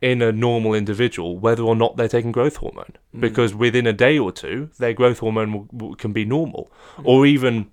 in 0.00 0.22
a 0.22 0.30
normal 0.30 0.74
individual 0.74 1.38
whether 1.38 1.62
or 1.62 1.74
not 1.74 1.96
they're 1.96 2.08
taking 2.08 2.32
growth 2.32 2.56
hormone. 2.56 2.92
Mm. 3.14 3.20
because 3.20 3.54
within 3.54 3.86
a 3.86 3.92
day 3.92 4.18
or 4.18 4.32
two 4.32 4.70
their 4.78 4.92
growth 4.92 5.18
hormone 5.18 5.52
will, 5.52 5.68
will, 5.72 5.94
can 5.94 6.12
be 6.12 6.24
normal. 6.24 6.70
Or 7.02 7.26
even 7.26 7.70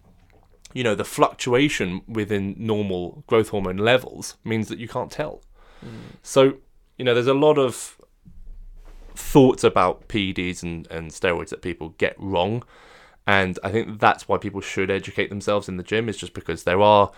you 0.74 0.84
know 0.84 0.96
the 0.96 1.06
fluctuation 1.06 2.02
within 2.08 2.56
normal 2.58 3.24
growth 3.28 3.50
hormone 3.50 3.78
levels 3.78 4.38
means 4.44 4.68
that 4.70 4.80
you 4.80 4.88
can't 4.88 5.12
tell. 5.12 5.42
Mm. 5.86 6.16
so 6.22 6.54
you 6.98 7.06
know 7.06 7.14
there's 7.14 7.26
a 7.28 7.34
lot 7.34 7.58
of 7.58 7.98
thoughts 9.16 9.64
about 9.64 10.08
PEDs 10.08 10.64
and, 10.64 10.88
and 10.90 11.12
steroids 11.12 11.50
that 11.50 11.62
people 11.62 11.90
get 11.98 12.16
wrong. 12.18 12.64
And 13.28 13.60
I 13.64 13.72
think 13.72 14.00
that's 14.00 14.28
why 14.28 14.38
people 14.38 14.62
should 14.62 14.90
educate 14.90 15.30
themselves 15.30 15.70
in 15.70 15.78
the 15.78 15.84
gym 15.84 16.10
is 16.10 16.18
just 16.18 16.34
because 16.34 16.64
there 16.64 16.82
are 16.82 17.12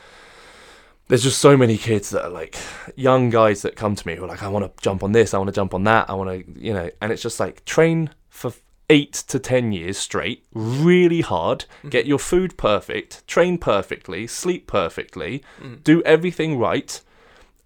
there's 1.08 1.24
just 1.24 1.40
so 1.40 1.56
many 1.58 1.78
kids 1.78 2.10
that 2.12 2.24
are 2.26 2.30
like 2.30 2.56
young 2.96 3.30
guys 3.30 3.62
that 3.62 3.76
come 3.76 3.96
to 3.96 4.08
me 4.08 4.16
who 4.16 4.24
are 4.24 4.28
like 4.28 4.44
I 4.44 4.48
want 4.48 4.66
to 4.66 4.84
jump 4.84 5.04
on 5.04 5.12
this 5.12 5.34
I 5.34 5.38
want 5.38 5.50
to 5.50 5.54
jump 5.54 5.74
on 5.74 5.84
that 5.84 6.10
I 6.10 6.14
want 6.14 6.30
to 6.30 6.60
you 6.60 6.74
know 6.74 6.90
and 7.02 7.12
it's 7.12 7.22
just 7.22 7.40
like 7.40 7.64
train 7.66 8.10
for 8.30 8.52
8 8.90 9.14
to 9.14 9.40
10 9.40 9.72
years 9.72 9.98
straight 9.98 10.46
really 10.54 11.22
hard 11.22 11.66
get 11.90 12.06
your 12.06 12.20
food 12.20 12.58
perfect 12.58 13.26
train 13.28 13.58
perfectly 13.58 14.28
sleep 14.28 14.68
perfectly 14.68 15.44
Mm. 15.62 15.84
do 15.84 16.02
everything 16.04 16.58
right 16.60 17.00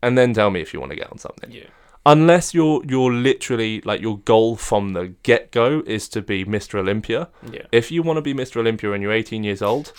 and 0.02 0.18
then 0.18 0.34
tell 0.34 0.50
me 0.52 0.62
if 0.62 0.74
you 0.74 0.80
want 0.80 0.92
to 0.92 0.96
get 0.96 1.12
on 1.12 1.18
something 1.18 1.52
Yeah. 1.52 1.66
Unless 2.08 2.54
you're 2.56 2.82
you're 2.88 3.12
literally 3.14 3.82
like 3.82 4.02
your 4.02 4.18
goal 4.20 4.56
from 4.56 4.94
the 4.94 5.14
get 5.24 5.52
go 5.52 5.84
is 5.86 6.08
to 6.10 6.22
be 6.22 6.44
Mr. 6.46 6.80
Olympia. 6.80 7.30
Yeah. 7.52 7.64
If 7.72 7.92
you 7.92 8.02
want 8.02 8.18
to 8.18 8.22
be 8.22 8.34
Mr. 8.34 8.58
Olympia 8.58 8.94
and 8.94 9.04
you're 9.04 9.12
18 9.12 9.44
years 9.44 9.62
old, 9.62 9.92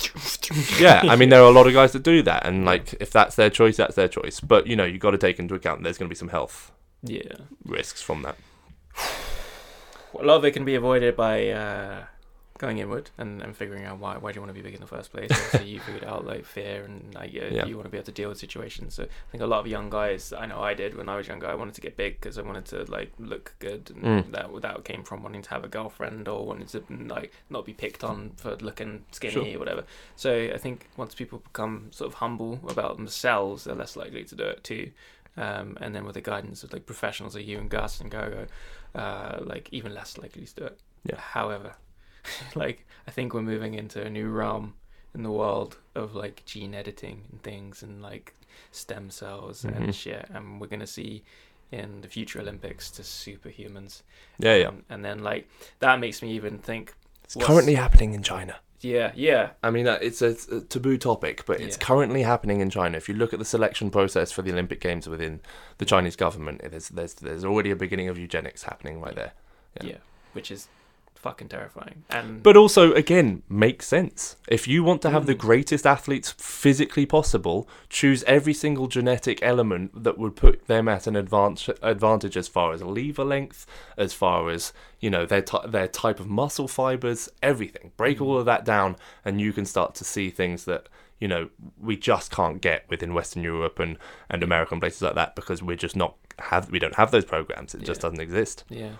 yeah, 0.80 1.02
I 1.04 1.14
mean 1.16 1.28
there 1.28 1.42
are 1.42 1.48
a 1.50 1.52
lot 1.54 1.66
of 1.66 1.72
guys 1.74 1.92
that 1.92 2.02
do 2.02 2.22
that, 2.22 2.44
and 2.46 2.64
like 2.64 2.94
if 3.00 3.10
that's 3.10 3.36
their 3.36 3.50
choice, 3.50 3.76
that's 3.76 3.94
their 3.94 4.08
choice. 4.08 4.40
But 4.40 4.66
you 4.66 4.74
know 4.76 4.84
you've 4.84 5.00
got 5.00 5.12
to 5.12 5.18
take 5.18 5.38
into 5.38 5.54
account 5.54 5.82
there's 5.84 5.98
going 5.98 6.08
to 6.08 6.12
be 6.14 6.18
some 6.18 6.28
health 6.30 6.72
Yeah. 7.02 7.34
risks 7.64 8.02
from 8.02 8.22
that. 8.22 8.36
a 10.18 10.24
lot 10.24 10.36
of 10.36 10.44
it 10.44 10.52
can 10.52 10.64
be 10.64 10.74
avoided 10.74 11.16
by 11.16 11.48
uh, 11.50 12.04
going 12.62 12.78
inward 12.78 13.10
and, 13.18 13.42
and 13.42 13.56
figuring 13.56 13.84
out 13.84 13.98
why 13.98 14.16
why 14.16 14.30
do 14.30 14.36
you 14.36 14.40
want 14.40 14.50
to 14.54 14.54
be 14.54 14.62
big 14.62 14.72
in 14.74 14.80
the 14.80 14.86
first 14.86 15.10
place. 15.12 15.30
So 15.50 15.60
you 15.60 15.80
figured 15.80 16.04
out 16.04 16.24
like 16.24 16.44
fear 16.46 16.84
and 16.84 17.12
like 17.12 17.30
uh, 17.34 17.46
Yeah. 17.58 17.66
you 17.66 17.74
want 17.76 17.86
to 17.86 17.90
be 17.90 17.98
able 17.98 18.06
to 18.06 18.12
deal 18.20 18.28
with 18.28 18.38
situations. 18.38 18.94
So 18.94 19.02
I 19.02 19.30
think 19.32 19.42
a 19.42 19.46
lot 19.46 19.58
of 19.60 19.66
young 19.66 19.90
guys, 19.90 20.32
I 20.32 20.46
know 20.46 20.60
I 20.62 20.72
did 20.72 20.96
when 20.96 21.08
I 21.08 21.16
was 21.16 21.26
younger. 21.26 21.48
I 21.48 21.56
wanted 21.56 21.74
to 21.74 21.80
get 21.80 21.96
big 21.96 22.12
because 22.20 22.38
I 22.38 22.42
wanted 22.42 22.64
to 22.66 22.78
like 22.96 23.10
look 23.18 23.54
good, 23.58 23.90
and 23.90 24.02
Mm. 24.04 24.30
that 24.30 24.46
that 24.62 24.84
came 24.84 25.02
from 25.02 25.22
wanting 25.24 25.42
to 25.42 25.50
have 25.50 25.64
a 25.64 25.68
girlfriend 25.68 26.28
or 26.28 26.46
wanting 26.46 26.68
to 26.68 26.84
like 27.16 27.32
not 27.50 27.64
be 27.66 27.72
picked 27.84 28.04
on 28.04 28.32
for 28.36 28.54
looking 28.68 29.04
skinny 29.10 29.32
Sure. 29.34 29.56
or 29.56 29.58
whatever. 29.58 29.82
So 30.14 30.30
I 30.54 30.58
think 30.58 30.88
once 30.96 31.14
people 31.16 31.38
become 31.40 31.88
sort 31.90 32.08
of 32.12 32.14
humble 32.24 32.60
about 32.68 32.96
themselves, 32.96 33.64
they're 33.64 33.74
less 33.74 33.96
likely 33.96 34.22
to 34.24 34.36
do 34.36 34.44
it 34.44 34.62
too. 34.62 34.92
Um, 35.36 35.78
and 35.80 35.94
then 35.94 36.04
with 36.04 36.14
the 36.14 36.20
guidance 36.20 36.62
of 36.62 36.72
like 36.72 36.86
professionals 36.86 37.34
like 37.34 37.46
you 37.46 37.58
and 37.58 37.68
Gus 37.70 38.00
and 38.00 38.10
Gergo, 38.12 38.46
uh, 38.94 39.38
like 39.40 39.68
even 39.72 39.94
less 39.94 40.16
likely 40.18 40.44
to 40.44 40.54
do 40.54 40.64
it. 40.66 40.78
Yeah. 41.04 41.18
However, 41.18 41.74
like 42.54 42.86
I 43.06 43.10
think 43.10 43.34
we're 43.34 43.42
moving 43.42 43.74
into 43.74 44.02
a 44.02 44.10
new 44.10 44.28
realm 44.28 44.74
in 45.14 45.22
the 45.22 45.30
world 45.30 45.78
of 45.94 46.14
like 46.14 46.42
gene 46.46 46.74
editing 46.74 47.22
and 47.30 47.42
things 47.42 47.82
and 47.82 48.00
like 48.02 48.34
stem 48.70 49.10
cells 49.10 49.62
Mhm. 49.64 49.76
and 49.76 49.94
shit, 49.94 50.26
and 50.32 50.60
we're 50.60 50.66
gonna 50.68 50.86
see 50.86 51.22
in 51.70 52.02
the 52.02 52.08
future 52.08 52.38
Olympics 52.40 52.90
to 52.92 53.02
superhumans. 53.02 54.02
Yeah, 54.38 54.56
yeah. 54.56 54.68
Um, 54.68 54.84
and 54.90 55.04
then 55.04 55.22
like 55.22 55.48
that 55.80 55.98
makes 56.00 56.22
me 56.22 56.32
even 56.32 56.58
think, 56.58 56.94
It's 57.24 57.34
currently 57.36 57.74
happening 57.74 58.12
in 58.14 58.22
China. 58.22 58.56
yeah, 58.80 59.12
yeah, 59.14 59.50
I 59.62 59.70
mean, 59.70 59.86
it's 59.86 60.20
a, 60.22 60.26
it's 60.26 60.48
a 60.48 60.60
taboo 60.60 60.98
topic, 60.98 61.44
but 61.46 61.60
it's 61.60 61.76
Yeah. 61.78 61.84
currently 61.86 62.22
happening 62.22 62.60
in 62.60 62.68
China. 62.68 62.96
If 62.98 63.08
you 63.08 63.14
look 63.14 63.32
at 63.32 63.38
the 63.38 63.44
selection 63.44 63.90
process 63.90 64.32
for 64.32 64.42
the 64.42 64.52
Olympic 64.52 64.80
Games 64.80 65.08
within 65.08 65.40
the 65.78 65.84
Chinese 65.86 66.16
government, 66.16 66.60
there's 66.70 66.88
there's 66.90 67.14
there's 67.14 67.44
already 67.44 67.70
a 67.70 67.76
beginning 67.76 68.08
of 68.08 68.18
eugenics 68.18 68.64
happening 68.64 69.00
right 69.00 69.14
there. 69.14 69.32
yeah, 69.80 69.86
Yeah. 69.90 69.96
which 70.34 70.50
is 70.50 70.68
fucking 71.22 71.48
terrifying. 71.48 72.04
And 72.10 72.42
But 72.42 72.56
also, 72.56 72.92
again, 72.92 73.42
makes 73.48 73.86
sense. 73.86 74.36
If 74.48 74.66
you 74.68 74.82
want 74.84 75.00
to 75.02 75.10
have 75.10 75.26
the 75.26 75.34
Mm. 75.34 75.38
greatest 75.38 75.86
athletes 75.86 76.32
physically 76.36 77.06
possible, 77.06 77.68
choose 77.88 78.22
every 78.24 78.52
single 78.54 78.88
genetic 78.88 79.38
element 79.42 80.02
that 80.04 80.18
would 80.18 80.36
put 80.36 80.66
them 80.66 80.88
at 80.88 81.06
an 81.06 81.16
advantage, 81.16 81.74
advantage 81.82 82.36
as 82.36 82.48
far 82.48 82.72
as 82.72 82.82
lever 82.82 83.24
length, 83.24 83.66
as 83.96 84.12
far 84.12 84.50
as 84.50 84.72
you 85.00 85.10
know 85.10 85.24
their 85.24 85.42
ty- 85.42 85.66
their 85.66 85.88
type 85.88 86.18
of 86.20 86.28
muscle 86.28 86.68
fibers, 86.68 87.28
everything. 87.42 87.92
Break 87.96 88.18
Mm. 88.18 88.22
all 88.26 88.38
of 88.38 88.44
that 88.46 88.64
down, 88.64 88.96
and 89.24 89.40
you 89.40 89.52
can 89.52 89.64
start 89.64 89.94
to 89.96 90.04
see 90.04 90.28
things 90.30 90.64
that 90.64 90.88
you 91.20 91.28
know 91.28 91.48
we 91.80 91.96
just 91.96 92.32
can't 92.32 92.60
get 92.60 92.84
within 92.90 93.14
Western 93.14 93.44
Europe 93.44 93.78
and 93.78 93.96
and 94.28 94.42
American 94.42 94.80
places 94.80 95.02
like 95.02 95.14
that 95.14 95.36
because 95.36 95.62
we're 95.62 95.76
just 95.76 95.94
not 95.96 96.16
have 96.50 96.68
we 96.70 96.78
don't 96.80 96.96
have 96.96 97.10
those 97.12 97.24
programs. 97.24 97.74
It 97.74 97.82
just 97.84 98.00
doesn't 98.00 98.20
exist. 98.20 98.64
Yeah. 98.68 98.94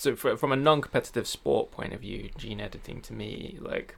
So 0.00 0.16
fr 0.16 0.34
from 0.34 0.50
a 0.50 0.56
non-competitive 0.56 1.26
sport 1.26 1.70
point 1.72 1.92
of 1.92 2.00
view, 2.00 2.30
gene 2.38 2.58
editing 2.58 3.02
to 3.02 3.12
me, 3.12 3.58
like, 3.60 3.96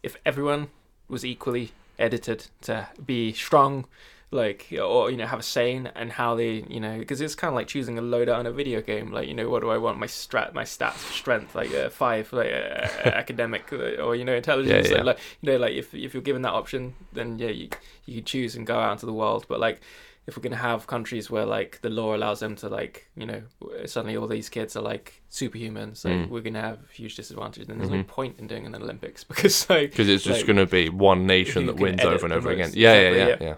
if 0.00 0.16
everyone 0.24 0.68
was 1.08 1.24
equally 1.24 1.72
edited 1.98 2.46
to 2.62 2.86
be 3.04 3.32
strong, 3.32 3.86
like, 4.30 4.72
or 4.80 5.10
you 5.10 5.16
know, 5.16 5.26
have 5.26 5.40
a 5.40 5.42
say 5.42 5.72
in 5.72 5.88
and 5.88 6.12
how 6.12 6.36
they, 6.36 6.64
you 6.68 6.78
know, 6.78 7.00
because 7.00 7.20
it's 7.20 7.34
kind 7.34 7.48
of 7.48 7.56
like 7.56 7.66
choosing 7.66 7.98
a 7.98 8.00
loadout 8.00 8.38
in 8.38 8.46
a 8.46 8.52
video 8.52 8.80
game. 8.80 9.10
Like, 9.10 9.26
you 9.26 9.34
know, 9.34 9.50
what 9.50 9.62
do 9.62 9.70
I 9.70 9.78
want? 9.78 9.98
My 9.98 10.06
strat, 10.06 10.54
my 10.54 10.62
stats, 10.62 10.98
strength, 11.12 11.56
like 11.56 11.74
uh, 11.74 11.90
five, 11.90 12.32
like 12.32 12.52
uh, 12.52 12.86
academic, 13.06 13.72
uh, 13.72 14.00
or 14.04 14.14
you 14.14 14.24
know, 14.24 14.36
intelligence. 14.36 14.88
Yeah, 14.88 14.98
yeah. 14.98 15.02
Like, 15.02 15.18
you 15.40 15.50
know, 15.50 15.58
like 15.58 15.72
if 15.72 15.92
if 15.92 16.14
you're 16.14 16.22
given 16.22 16.42
that 16.42 16.52
option, 16.52 16.94
then 17.12 17.40
yeah, 17.40 17.48
you 17.48 17.70
you 18.06 18.22
choose 18.22 18.54
and 18.54 18.64
go 18.64 18.78
out 18.78 18.92
into 18.92 19.06
the 19.06 19.12
world. 19.12 19.46
But 19.48 19.58
like 19.58 19.80
if 20.30 20.36
we're 20.36 20.42
going 20.48 20.52
to 20.62 20.68
have 20.70 20.86
countries 20.86 21.30
where 21.30 21.44
like 21.44 21.80
the 21.82 21.90
law 21.90 22.14
allows 22.16 22.40
them 22.40 22.54
to 22.56 22.68
like 22.68 22.94
you 23.16 23.26
know 23.26 23.42
suddenly 23.86 24.16
all 24.16 24.26
these 24.28 24.48
kids 24.48 24.76
are 24.76 24.82
like 24.92 25.20
superhumans 25.30 26.04
like 26.04 26.14
Mm. 26.14 26.28
we're 26.30 26.40
going 26.48 26.54
to 26.54 26.60
have 26.70 26.78
huge 26.90 27.16
disadvantage 27.16 27.68
and 27.68 27.78
there's 27.80 27.90
no 27.90 28.02
Mhm. 28.02 28.06
point 28.06 28.38
in 28.38 28.46
doing 28.46 28.64
an 28.66 28.74
olympics 28.74 29.24
because 29.32 29.68
like 29.68 29.90
Because 29.90 30.08
it's 30.08 30.24
just 30.24 30.40
Like, 30.40 30.46
going 30.46 30.56
to 30.66 30.66
be 30.66 30.88
one 30.88 31.26
nation 31.26 31.66
that 31.66 31.76
wins 31.76 32.04
over 32.04 32.24
and 32.24 32.32
over 32.32 32.50
again. 32.50 32.70
Yeah, 32.74 32.94
yeah, 33.00 33.26
yeah, 33.28 33.36
yeah. 33.48 33.56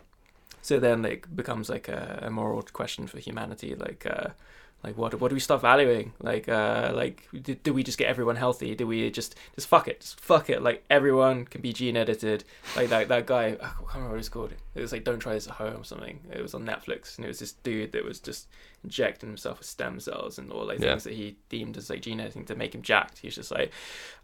so 0.63 0.79
then 0.81 1.05
it 1.05 1.21
becomes 1.37 1.69
like 1.69 1.89
a, 1.89 2.21
a 2.29 2.31
moral 2.31 2.63
question 2.73 3.07
for 3.07 3.19
humanity 3.19 3.75
like 3.75 4.07
uh 4.07 4.29
like 4.85 4.97
what 4.97 5.15
what 5.21 5.29
do 5.29 5.35
we 5.35 5.41
start 5.41 5.61
valuing 5.61 6.13
like 6.21 6.49
uh 6.49 6.91
like 7.03 7.29
do, 7.47 7.55
do 7.67 7.73
we 7.73 7.83
just 7.85 7.99
get 7.99 8.09
everyone 8.09 8.35
healthy 8.45 8.75
do 8.75 8.85
we 8.93 9.11
just 9.11 9.37
just 9.55 9.69
fuck 9.69 9.87
it 9.93 10.01
just 10.01 10.21
fuck 10.21 10.51
it 10.51 10.61
like 10.69 10.79
everyone 10.91 11.45
can 11.53 11.61
be 11.61 11.73
gene 11.73 11.97
edited 11.97 12.43
like 12.77 12.89
that 12.89 13.07
that 13.09 13.25
guy 13.35 13.47
I 13.67 13.69
can't 13.77 13.95
remember 13.95 14.11
what 14.15 14.17
he's 14.23 14.29
called 14.37 14.53
it 14.75 14.81
was 14.81 14.93
like 14.93 15.05
don't 15.05 15.19
try 15.19 15.35
this 15.35 15.47
at 15.47 15.55
home 15.55 15.81
or 15.81 15.85
something 15.85 16.21
it 16.33 16.41
was 16.43 16.55
on 16.55 16.65
netflix 16.65 17.17
and 17.17 17.25
it 17.25 17.29
was 17.29 17.39
this 17.39 17.53
dude 17.53 17.93
that 17.93 18.05
was 18.05 18.19
just 18.21 18.49
injecting 18.85 19.29
himself 19.29 19.59
with 19.59 19.67
stem 19.69 20.01
cells 20.01 20.39
and 20.39 20.51
all 20.51 20.65
like 20.67 20.79
Yeah. 20.81 20.91
things 20.91 21.05
that 21.05 21.13
he 21.13 21.37
deemed 21.49 21.77
as 21.77 21.91
like 21.91 22.01
gene 22.03 22.21
editing 22.21 22.45
to 22.47 22.55
make 22.55 22.75
him 22.75 22.83
jacked 22.83 23.19
he's 23.19 23.35
just 23.35 23.51
like 23.51 23.71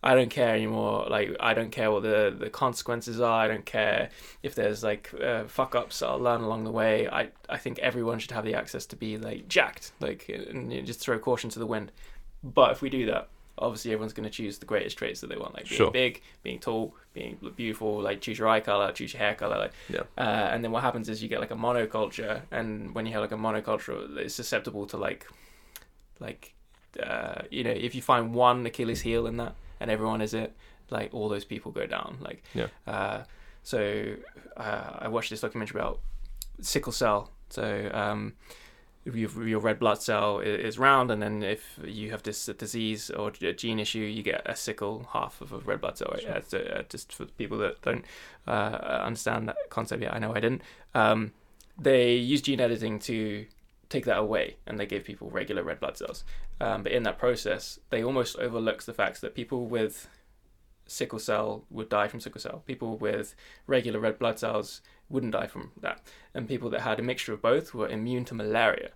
i 0.03 0.15
don't 0.15 0.31
care 0.31 0.55
anymore 0.55 1.07
like 1.11 1.37
i 1.39 1.55
don't 1.55 1.71
care 1.71 1.91
what 1.93 2.03
the 2.03 2.35
the 2.37 2.51
consequences 2.51 3.21
are 3.21 3.41
i 3.45 3.47
don't 3.49 3.67
care 3.67 4.09
if 4.43 4.55
there's 4.55 4.83
like 4.83 5.13
uh, 5.23 5.45
fuck 5.45 5.75
ups 5.75 6.03
I'll 6.03 6.19
learn 6.19 6.41
along 6.41 6.65
the 6.65 6.71
way. 6.73 7.09
I 7.09 7.29
I 7.49 7.59
think 7.59 7.79
everyone 7.81 8.19
should 8.19 8.31
have 8.31 8.45
the 8.45 8.55
access 8.55 8.87
to 8.87 8.97
be 8.97 9.19
like 9.19 9.49
jacked, 9.49 9.93
like 10.01 10.29
and 10.29 10.73
you 10.73 10.81
know, 10.81 10.87
just 10.87 11.01
throw 11.01 11.19
caution 11.19 11.51
to 11.51 11.59
the 11.59 11.67
wind. 11.67 11.93
But 12.43 12.71
if 12.73 12.83
we 12.83 12.89
do 12.91 13.05
that, 13.07 13.29
obviously 13.61 13.93
everyone's 13.93 14.13
going 14.13 14.29
to 14.29 14.35
choose 14.35 14.59
the 14.59 14.67
greatest 14.67 14.97
traits 14.99 15.21
that 15.21 15.29
they 15.29 15.37
want, 15.37 15.55
like 15.55 15.69
being 15.69 15.77
Sure. 15.79 15.91
big, 15.91 16.23
being 16.43 16.59
tall, 16.59 16.95
being 17.15 17.37
beautiful. 17.57 18.01
Like 18.01 18.21
choose 18.21 18.39
your 18.39 18.49
eye 18.49 18.61
color, 18.61 18.93
choose 18.93 19.13
your 19.13 19.19
hair 19.21 19.35
color. 19.35 19.59
Like, 19.59 19.73
Yeah. 19.89 20.03
uh, 20.17 20.51
and 20.53 20.63
then 20.65 20.71
what 20.73 20.83
happens 20.83 21.09
is 21.09 21.23
you 21.23 21.29
get 21.29 21.41
like 21.41 21.51
a 21.51 21.57
monoculture, 21.57 22.43
and 22.51 22.95
when 22.95 23.07
you 23.07 23.13
have 23.13 23.23
like 23.23 23.33
a 23.33 23.37
monoculture, 23.37 24.17
it's 24.19 24.35
susceptible 24.35 24.87
to 24.87 24.97
like, 24.97 25.27
like, 26.21 26.55
uh, 27.03 27.43
you 27.51 27.65
know, 27.65 27.71
if 27.71 27.95
you 27.95 28.03
find 28.03 28.35
one 28.35 28.65
Achilles 28.67 29.01
heel 29.03 29.27
in 29.27 29.37
that, 29.37 29.55
and 29.81 29.91
everyone 29.91 30.21
is 30.21 30.35
it, 30.35 30.55
like 30.91 31.13
all 31.13 31.29
those 31.29 31.45
people 31.45 31.71
go 31.73 31.87
down. 31.87 32.19
Like, 32.21 32.43
Yeah. 32.55 32.69
Uh, 32.87 33.25
so 33.63 34.15
uh, 34.57 34.91
I 35.01 35.09
watched 35.09 35.31
this 35.31 35.41
documentary 35.41 35.81
about 35.81 36.01
sickle 36.61 36.93
cell. 36.93 37.31
So 37.51 37.91
um, 37.93 38.35
your 39.15 39.61
red 39.61 39.79
blood 39.79 40.03
cell 40.03 40.41
is 40.41 40.79
round, 40.79 41.11
and 41.11 41.23
then 41.23 41.43
if 41.43 41.79
you 41.85 42.11
have 42.11 42.23
this 42.23 42.47
disease 42.47 43.11
or 43.11 43.33
a 43.41 43.53
gene 43.53 43.79
issue, 43.79 44.01
you 44.01 44.23
get 44.23 44.43
a 44.47 44.57
sickle 44.57 45.09
half 45.13 45.41
of 45.41 45.53
a 45.53 45.59
red 45.59 45.81
blood 45.81 45.99
cell. 45.99 46.15
Sure. 46.19 46.31
Uh, 46.31 46.57
uh, 46.57 46.83
just 46.89 47.13
for 47.13 47.27
people 47.27 47.59
that 47.59 47.81
don't 47.83 48.05
uh, 48.47 49.01
understand 49.05 49.49
that 49.49 49.57
concept 49.71 50.03
yet, 50.03 50.15
I 50.15 50.19
know 50.19 50.35
I 50.35 50.41
didn't. 50.41 50.63
Um, 50.95 51.33
they 51.79 52.15
use 52.15 52.43
gene 52.43 52.61
editing 52.61 52.99
to 53.01 53.47
take 53.89 54.05
that 54.05 54.19
away, 54.19 54.57
and 54.67 54.79
they 54.79 54.87
give 54.87 55.05
people 55.05 55.31
regular 55.31 55.63
red 55.63 55.81
blood 55.81 55.97
cells. 55.97 56.25
Um, 56.61 56.83
but 56.83 56.93
in 56.93 57.05
that 57.05 57.19
process, 57.19 57.79
they 57.91 58.03
almost 58.03 58.37
overlooks 58.39 58.85
the 58.85 58.95
fact 58.95 59.21
that 59.21 59.35
people 59.35 59.67
with 59.67 60.09
sickle 60.87 61.19
cell 61.19 61.65
would 61.71 61.89
die 61.89 62.09
from 62.09 62.21
sickle 62.21 62.41
cell. 62.41 62.63
People 62.67 62.97
with 62.97 63.35
regular 63.67 64.01
red 64.01 64.19
blood 64.19 64.39
cells 64.39 64.81
wouldn't 65.09 65.33
die 65.33 65.47
from 65.47 65.71
that. 65.81 66.03
And 66.35 66.49
people 66.49 66.71
that 66.71 66.81
had 66.81 66.99
a 66.99 67.03
mixture 67.03 67.33
of 67.33 67.43
both 67.43 67.75
were 67.75 67.89
immune 67.89 68.25
to 68.27 68.35
malaria. 68.35 68.91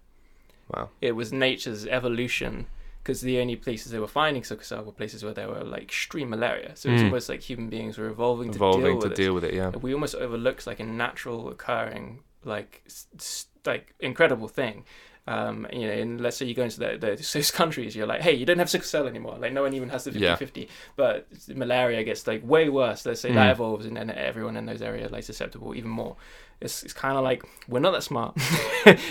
Wow. 0.75 0.89
It 1.01 1.13
was 1.13 1.33
nature's 1.33 1.87
evolution 1.87 2.67
because 3.03 3.21
the 3.21 3.41
only 3.41 3.57
places 3.57 3.91
they 3.93 3.99
were 3.99 4.07
finding 4.07 4.45
sickle 4.45 4.65
cell 4.65 4.85
were 4.85 4.93
places 4.93 5.25
where 5.25 5.35
there 5.35 5.49
were 5.49 5.65
like 5.65 5.83
extreme 5.83 6.31
malaria. 6.31 6.73
So 6.77 6.89
it's 6.91 7.03
Mm. 7.03 7.07
almost 7.07 7.29
like 7.29 7.41
human 7.41 7.69
beings 7.69 7.99
were 7.99 8.09
evolving, 8.09 8.53
to 8.53 8.59
deal 8.59 8.73
to 8.81 8.95
with 8.97 9.13
it. 9.13 9.17
deal 9.17 9.35
with 9.35 9.45
it, 9.45 9.55
yeah. 9.55 9.71
We 9.71 9.93
almost 9.93 10.15
overlooked 10.15 10.67
like 10.67 10.81
a 10.81 10.85
natural 10.85 11.49
occurring 11.51 12.21
like 12.45 12.83
s- 12.87 13.47
like 13.65 13.95
incredible 14.01 14.49
thing. 14.49 14.85
Um, 15.29 15.69
you 15.73 15.87
know, 15.87 15.93
and 15.93 16.21
let's 16.21 16.37
say 16.37 16.47
you 16.47 16.55
go 16.55 16.65
into 16.65 16.81
the, 16.81 16.97
the 16.99 17.29
those 17.33 17.51
countries, 17.53 17.95
you're 17.95 18.09
like, 18.09 18.23
hey, 18.23 18.33
you 18.35 18.45
don't 18.45 18.59
have 18.59 18.69
sickle 18.69 18.87
cell 18.87 19.07
anymore. 19.07 19.37
Like, 19.39 19.53
no 19.53 19.63
one 19.63 19.73
even 19.73 19.89
has 19.91 20.03
the 20.05 20.11
50 20.11 20.25
Yeah. 20.25 20.35
50. 20.35 20.69
But 20.97 21.29
malaria 21.55 22.03
gets 22.03 22.27
like 22.27 22.43
way 22.45 22.69
worse. 22.69 23.07
Let's 23.07 23.21
say 23.21 23.33
that 23.33 23.49
Mm. 23.49 23.53
evolves, 23.53 23.87
and 23.87 23.97
then 23.97 24.11
everyone 24.11 24.57
in 24.57 24.67
those 24.67 24.83
areas 24.83 25.13
like 25.13 25.23
susceptible 25.25 25.75
even 25.77 25.91
more. 25.91 26.17
It's, 26.61 26.83
it's 26.83 26.93
kind 26.93 27.17
of 27.17 27.25
like 27.25 27.45
we're 27.69 27.81
not 27.81 27.93
that 27.93 28.03
smart, 28.03 28.37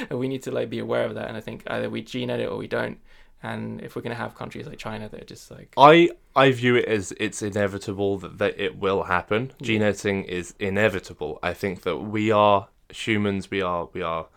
and 0.09 0.19
we 0.19 0.27
need 0.27 0.43
to 0.43 0.51
like 0.51 0.69
be 0.69 0.79
aware 0.79 1.05
of 1.05 1.15
that. 1.15 1.27
And 1.29 1.37
I 1.37 1.41
think 1.41 1.63
either 1.67 1.89
we 1.89 2.01
gene 2.01 2.29
edit 2.29 2.49
or 2.49 2.57
we 2.57 2.67
don't. 2.67 2.97
And 3.43 3.81
if 3.81 3.95
we're 3.95 4.01
gonna 4.03 4.15
have 4.15 4.35
countries 4.35 4.67
like 4.67 4.77
China, 4.77 5.09
they're 5.09 5.21
just 5.25 5.49
like, 5.49 5.73
I 5.77 6.09
I 6.35 6.51
view 6.51 6.75
it 6.75 6.85
as 6.85 7.11
it's 7.19 7.41
inevitable 7.41 8.17
that, 8.19 8.37
that 8.37 8.59
it 8.59 8.77
will 8.77 9.03
happen. 9.03 9.51
Gene 9.61 9.81
editing 9.81 10.23
is 10.25 10.53
inevitable. 10.59 11.39
I 11.41 11.53
think 11.53 11.81
that 11.83 11.97
we 11.97 12.31
are 12.31 12.67
humans. 12.93 13.49
We 13.49 13.61
are 13.61 13.87
we 13.93 14.01
are. 14.01 14.27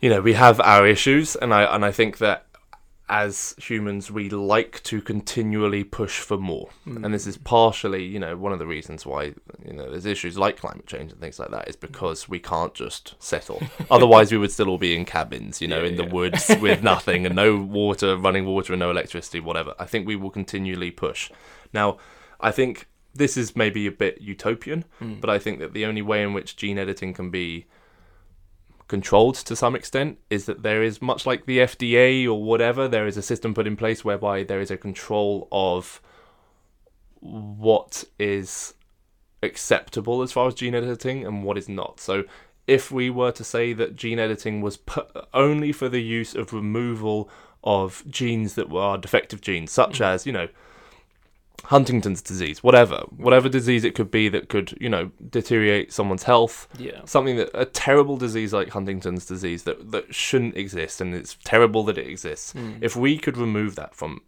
You 0.00 0.10
know, 0.10 0.20
we 0.20 0.34
have 0.34 0.60
our 0.60 0.86
issues, 0.86 1.36
and 1.36 1.52
I 1.54 1.62
and 1.74 1.84
I 1.84 1.92
think 1.92 2.18
that 2.18 2.46
as 3.08 3.54
humans, 3.58 4.10
we 4.10 4.30
like 4.30 4.82
to 4.84 5.00
continually 5.02 5.84
push 5.84 6.20
for 6.20 6.38
more. 6.38 6.70
mm, 6.86 7.04
And 7.04 7.12
this 7.12 7.26
is 7.26 7.36
partially, 7.36 8.02
you 8.02 8.18
know, 8.18 8.34
one 8.36 8.52
of 8.52 8.58
the 8.58 8.66
reasons 8.66 9.04
why 9.04 9.34
you 9.64 9.72
know 9.74 9.90
there's 9.90 10.06
issues 10.06 10.38
like 10.38 10.56
climate 10.56 10.86
change 10.86 11.12
and 11.12 11.20
things 11.20 11.38
like 11.38 11.50
that 11.50 11.68
is 11.68 11.76
because 11.76 12.28
we 12.28 12.38
can't 12.38 12.74
just 12.74 13.14
settle. 13.18 13.62
Otherwise, 13.90 14.32
we 14.32 14.38
would 14.38 14.50
still 14.52 14.68
all 14.68 14.78
be 14.78 14.96
in 14.96 15.04
cabins, 15.04 15.60
you 15.60 15.68
know, 15.68 15.82
Yeah, 15.82 15.88
in 15.90 15.96
the 15.96 16.04
yeah. 16.04 16.12
woods 16.12 16.50
with 16.60 16.82
nothing 16.82 17.26
and 17.26 17.34
no 17.34 17.56
water, 17.56 18.16
running 18.16 18.46
water, 18.46 18.72
and 18.72 18.80
no 18.80 18.90
electricity, 18.90 19.40
whatever. 19.40 19.74
I 19.78 19.84
think 19.84 20.06
we 20.06 20.16
will 20.16 20.30
continually 20.30 20.90
push. 20.90 21.30
Now, 21.72 21.98
I 22.40 22.50
think 22.52 22.88
this 23.14 23.36
is 23.36 23.54
maybe 23.54 23.86
a 23.86 23.92
bit 23.92 24.20
utopian, 24.20 24.84
mm, 25.00 25.20
but 25.20 25.30
I 25.30 25.38
think 25.38 25.60
that 25.60 25.72
the 25.72 25.84
only 25.86 26.02
way 26.02 26.22
in 26.22 26.32
which 26.32 26.56
gene 26.56 26.78
editing 26.78 27.12
can 27.14 27.30
be 27.30 27.66
controlled 28.88 29.34
to 29.36 29.56
some 29.56 29.74
extent 29.74 30.18
is 30.28 30.44
that 30.46 30.62
there 30.62 30.82
is 30.82 31.00
much 31.00 31.24
like 31.26 31.46
the 31.46 31.58
FDA 31.58 32.26
or 32.26 32.42
whatever 32.42 32.86
there 32.86 33.06
is 33.06 33.16
a 33.16 33.22
system 33.22 33.54
put 33.54 33.66
in 33.66 33.76
place 33.76 34.04
whereby 34.04 34.42
there 34.44 34.60
is 34.60 34.70
a 34.70 34.76
control 34.76 35.48
of 35.50 36.00
what 37.20 38.04
is 38.18 38.74
acceptable 39.42 40.22
as 40.22 40.32
far 40.32 40.46
as 40.48 40.54
gene 40.54 40.74
editing 40.74 41.26
and 41.26 41.44
what 41.44 41.58
is 41.58 41.68
not 41.68 42.00
so 42.00 42.24
if 42.66 42.90
we 42.90 43.10
were 43.10 43.32
to 43.32 43.44
say 43.44 43.72
that 43.74 43.94
gene 43.96 44.18
editing 44.18 44.60
was 44.62 44.76
pu- 44.78 45.02
only 45.34 45.70
for 45.70 45.88
the 45.88 46.00
use 46.02 46.34
of 46.34 46.52
removal 46.52 47.28
of 47.62 48.02
genes 48.08 48.54
that 48.54 48.70
were 48.70 48.96
defective 48.96 49.40
genes 49.40 49.70
such 49.70 49.98
Mm. 49.98 50.06
as 50.06 50.26
you 50.26 50.32
know 50.32 50.48
Huntington's 51.64 52.20
disease, 52.20 52.62
whatever, 52.62 53.04
whatever 53.16 53.48
disease 53.48 53.84
it 53.84 53.94
could 53.94 54.10
be 54.10 54.28
that 54.28 54.48
could, 54.48 54.76
you 54.80 54.88
know, 54.88 55.10
deteriorate 55.30 55.92
someone's 55.92 56.24
health. 56.24 56.68
yeah, 56.78 57.00
Something 57.06 57.36
that 57.36 57.50
a 57.54 57.64
terrible 57.64 58.16
disease 58.18 58.52
like 58.52 58.68
Huntington's 58.70 59.24
disease 59.24 59.62
that 59.62 59.92
that 59.92 60.14
shouldn't 60.14 60.56
exist, 60.56 61.00
and 61.00 61.14
it's 61.14 61.38
terrible 61.44 61.82
that 61.84 61.96
it 61.96 62.06
exists. 62.06 62.52
mm, 62.52 62.78
If 62.82 62.96
we 62.96 63.16
could 63.18 63.36
remove 63.38 63.76
that 63.76 63.94
from 63.94 64.20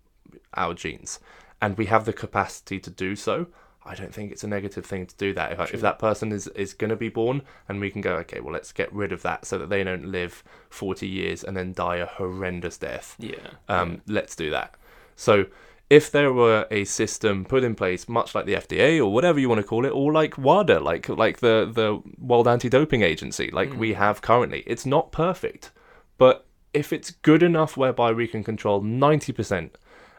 our 0.55 0.73
genes, 0.73 1.21
and 1.61 1.77
we 1.77 1.87
have 1.87 2.05
the 2.07 2.13
capacity 2.15 2.79
to 2.81 2.91
do 2.91 3.15
so, 3.17 3.49
I 3.85 3.95
don't 3.95 4.13
think 4.15 4.33
it's 4.33 4.43
a 4.43 4.49
negative 4.49 4.85
thing 4.87 5.07
to 5.07 5.15
do 5.17 5.33
that. 5.35 5.53
If, 5.53 5.59
True. 5.59 5.69
if 5.75 5.81
that 5.83 5.99
person 5.99 6.33
is, 6.33 6.49
is 6.49 6.75
going 6.75 6.91
to 6.91 6.97
be 6.97 7.09
born 7.09 7.43
and 7.69 7.81
we 7.81 7.91
can 7.91 8.01
go, 8.01 8.15
okay, 8.17 8.41
well, 8.41 8.53
let's 8.53 8.73
get 8.73 8.93
rid 8.93 9.13
of 9.13 9.23
that 9.23 9.45
so 9.47 9.59
that 9.59 9.69
they 9.69 9.85
don't 9.85 10.07
live 10.07 10.43
40 10.71 11.07
years 11.07 11.45
and 11.45 11.57
then 11.57 11.73
die 11.73 11.97
a 11.97 12.07
horrendous 12.07 12.79
death. 12.79 13.15
Yeah. 13.19 13.37
Um, 13.69 14.01
Let's 14.09 14.35
do 14.35 14.51
that. 14.51 14.75
So 15.15 15.47
if 15.89 16.11
there 16.11 16.33
were 16.33 16.67
a 16.71 16.85
system 16.85 17.45
put 17.45 17.63
in 17.63 17.75
place, 17.75 18.09
much 18.09 18.35
like 18.35 18.47
the 18.47 18.55
FDA 18.55 18.99
or 18.99 19.13
whatever 19.13 19.39
you 19.39 19.49
want 19.49 19.61
to 19.61 19.67
call 19.67 19.85
it, 19.85 19.91
or 19.91 20.13
like 20.13 20.37
WADA, 20.37 20.81
like 20.81 21.09
like 21.09 21.39
the 21.39 21.71
the 21.73 22.03
World 22.19 22.49
Anti-Doping 22.49 23.03
Agency, 23.03 23.51
like 23.53 23.73
we 23.75 23.93
mm. 23.93 23.97
have 23.97 24.21
currently, 24.21 24.65
it's 24.67 24.85
not 24.85 25.13
perfect, 25.13 25.71
but 26.19 26.47
if 26.73 26.93
it's 26.93 27.11
good 27.11 27.43
enough 27.43 27.77
whereby 27.77 28.13
we 28.13 28.27
can 28.27 28.43
control 28.43 28.81
ninety 28.81 29.33
percent, 29.33 29.79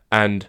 and 0.10 0.48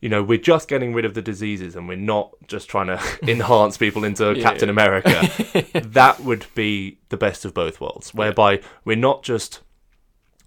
you 0.00 0.08
know 0.08 0.22
we're 0.22 0.38
just 0.38 0.66
getting 0.66 0.94
rid 0.94 1.04
of 1.04 1.12
the 1.12 1.22
diseases 1.22 1.76
and 1.76 1.86
we're 1.86 1.96
not 1.96 2.30
just 2.46 2.70
trying 2.70 2.86
to 2.86 3.00
enhance 3.30 3.76
people 3.76 4.02
into 4.02 4.32
Yeah. 4.32 4.42
Captain 4.42 4.70
America, 4.70 5.28
that 5.74 6.20
would 6.20 6.46
be 6.54 6.98
the 7.10 7.18
best 7.18 7.44
of 7.44 7.52
both 7.52 7.82
worlds, 7.82 8.14
whereby 8.14 8.62
we're 8.86 8.96
not 8.96 9.22
just 9.22 9.60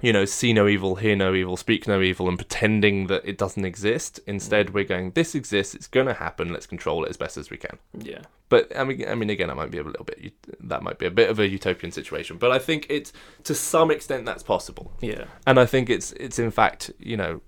you 0.01 0.11
know, 0.11 0.25
see 0.25 0.51
no 0.51 0.67
evil, 0.67 0.95
hear 0.95 1.15
no 1.15 1.33
evil, 1.33 1.55
speak 1.55 1.87
no 1.87 2.01
evil, 2.01 2.27
and 2.27 2.37
pretending 2.37 3.07
that 3.07 3.23
it 3.23 3.37
doesn't 3.37 3.65
exist. 3.65 4.19
Instead, 4.25 4.67
mm. 4.67 4.73
we're 4.73 4.83
going, 4.83 5.11
this 5.11 5.35
exists, 5.35 5.75
it's 5.75 5.87
going 5.87 6.07
to 6.07 6.13
happen. 6.13 6.51
Let's 6.51 6.65
control 6.65 7.05
it 7.05 7.09
as 7.09 7.17
best 7.17 7.37
as 7.37 7.49
we 7.49 7.57
can. 7.57 7.77
Yeah. 7.97 8.21
But 8.49 8.75
I 8.77 8.83
mean, 8.83 9.07
I 9.07 9.15
mean, 9.15 9.29
again, 9.29 9.47
that 9.47 9.55
might 9.55 9.71
be 9.71 9.77
a 9.77 9.83
little 9.83 10.03
bit. 10.03 10.33
That 10.59 10.83
might 10.83 10.99
be 10.99 11.05
a 11.05 11.11
bit 11.11 11.29
of 11.29 11.39
a 11.39 11.47
utopian 11.47 11.91
situation. 11.91 12.37
But 12.37 12.51
I 12.51 12.59
think 12.59 12.85
it's 12.89 13.13
to 13.43 13.55
some 13.55 13.91
extent 13.91 14.25
that's 14.25 14.43
possible, 14.43 14.91
Yeah. 14.99 15.25
and 15.47 15.59
I 15.59 15.65
think 15.65 15.89
it's 15.89 16.11
it's 16.13 16.37
in 16.37 16.51
fact, 16.51 16.91
you 16.99 17.15
know, 17.15 17.41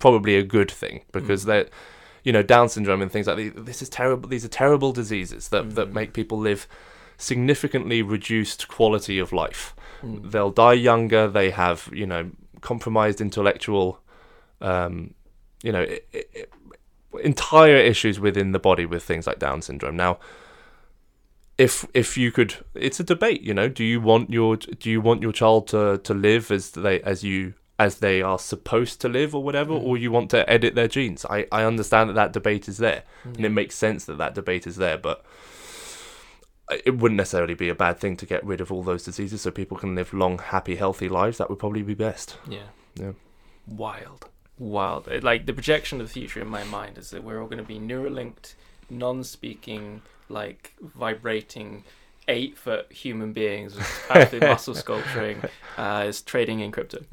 probably 0.00 0.36
a 0.36 0.42
good 0.42 0.70
thing 0.70 1.02
because 1.12 1.44
mm. 1.44 1.48
that, 1.48 1.70
you 2.24 2.32
know, 2.32 2.42
Down 2.42 2.68
syndrome 2.68 3.00
and 3.00 3.12
things 3.12 3.28
like 3.28 3.36
these. 3.36 3.52
This 3.54 3.80
is 3.80 3.88
terrible. 3.88 4.28
These 4.28 4.44
are 4.44 4.48
terrible 4.48 4.92
diseases 4.92 5.50
that 5.50 5.76
that 5.76 5.90
mm. 5.90 5.92
make 5.92 6.14
people 6.14 6.38
live 6.38 6.66
significantly 7.20 8.00
reduced 8.02 8.66
quality 8.68 9.18
of 9.18 9.32
life 9.32 9.74
Mm. 10.02 10.30
they'll 10.32 10.50
die 10.66 10.72
younger. 10.90 11.28
They 11.28 11.50
have, 11.50 11.88
you 11.92 12.06
know, 12.06 12.30
compromised 12.62 13.20
intellectual, 13.20 14.00
um, 14.62 15.12
you 15.62 15.72
know, 15.72 15.82
i 15.82 16.00
i 16.14 16.24
entire 17.22 17.76
issues 17.92 18.18
within 18.20 18.52
the 18.52 18.58
body 18.58 18.86
with 18.86 19.02
things 19.02 19.26
like 19.26 19.38
Down 19.38 19.60
syndrome. 19.62 19.96
Now, 19.96 20.18
if 21.58 21.84
if 21.92 22.16
you 22.16 22.32
could, 22.32 22.54
it's 22.74 23.00
a 23.00 23.04
debate. 23.04 23.42
You 23.42 23.52
know, 23.54 23.68
do 23.68 23.84
you 23.84 24.00
want 24.00 24.30
your 24.30 24.56
do 24.56 24.88
you 24.90 25.00
want 25.00 25.20
your 25.22 25.32
child 25.32 25.66
to 25.68 25.98
to 25.98 26.14
live 26.14 26.50
as 26.50 26.70
they 26.70 27.00
as 27.02 27.22
you 27.22 27.54
as 27.78 27.96
they 27.96 28.22
are 28.22 28.38
supposed 28.38 29.00
to 29.02 29.08
live 29.08 29.34
or 29.34 29.42
whatever, 29.42 29.74
Mm. 29.74 29.82
or 29.84 29.98
you 29.98 30.10
want 30.10 30.30
to 30.30 30.48
edit 30.48 30.74
their 30.74 30.88
genes? 30.88 31.26
I 31.28 31.46
I 31.52 31.64
understand 31.64 32.08
that 32.08 32.14
that 32.14 32.32
debate 32.32 32.68
is 32.68 32.78
there, 32.78 33.02
and 33.24 33.44
it 33.44 33.50
makes 33.50 33.74
sense 33.76 34.04
that 34.06 34.18
that 34.18 34.34
debate 34.34 34.66
is 34.66 34.76
there, 34.76 34.96
but 34.98 35.24
it 36.84 36.96
wouldn't 36.98 37.16
necessarily 37.16 37.54
be 37.54 37.68
a 37.68 37.74
bad 37.74 37.98
thing 37.98 38.16
to 38.18 38.26
get 38.26 38.44
rid 38.44 38.60
of 38.60 38.70
all 38.72 38.82
those 38.82 39.04
diseases 39.04 39.40
so 39.42 39.50
people 39.50 39.76
can 39.76 39.94
live 39.94 40.12
long, 40.12 40.38
happy, 40.38 40.76
healthy 40.76 41.08
lives. 41.08 41.38
That 41.38 41.50
would 41.50 41.58
probably 41.58 41.82
be 41.82 41.94
best. 41.94 42.36
Yeah. 42.48 42.68
Yeah. 42.96 43.12
Wild. 43.66 44.28
Wild. 44.58 45.08
It- 45.08 45.24
Like 45.24 45.46
the 45.46 45.52
projection 45.52 46.00
of 46.00 46.06
the 46.08 46.12
future 46.12 46.40
in 46.40 46.48
my 46.48 46.64
mind 46.64 46.98
is 46.98 47.10
that 47.10 47.24
we're 47.24 47.40
all 47.40 47.48
going 47.48 47.58
to 47.58 47.64
be 47.64 47.78
neuralinked, 47.78 48.54
non-speaking, 48.88 50.02
like 50.28 50.74
vibrating, 50.80 51.84
eight-foot 52.30 52.90
human 52.92 53.32
beings 53.32 53.76
actually 54.08 54.40
muscle 54.46 54.74
sculpturing, 54.74 55.42
uh, 55.76 56.04
is 56.08 56.22
trading 56.22 56.60
in 56.60 56.70
crypto. 56.72 56.98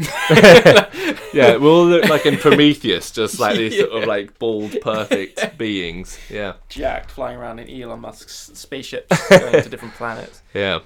Yeah, 1.33 1.57
we'll 1.57 1.85
look 1.85 2.05
like 2.09 2.25
in 2.25 2.37
Prometheus, 2.47 3.11
just 3.11 3.39
like 3.39 3.57
these 3.57 3.77
sort 3.77 3.91
of 3.91 4.07
like 4.07 4.39
bald, 4.39 4.75
perfect 4.81 5.57
beings. 5.57 6.17
Yeah, 6.29 6.53
Jacked, 6.69 7.11
flying 7.11 7.37
around 7.37 7.59
in 7.59 7.69
Elon 7.81 7.99
Musk's 7.99 8.51
spaceships, 8.53 9.15
going 9.29 9.61
to 9.63 9.69
different 9.69 9.93
planets. 9.95 10.41
yeah, 10.53 10.79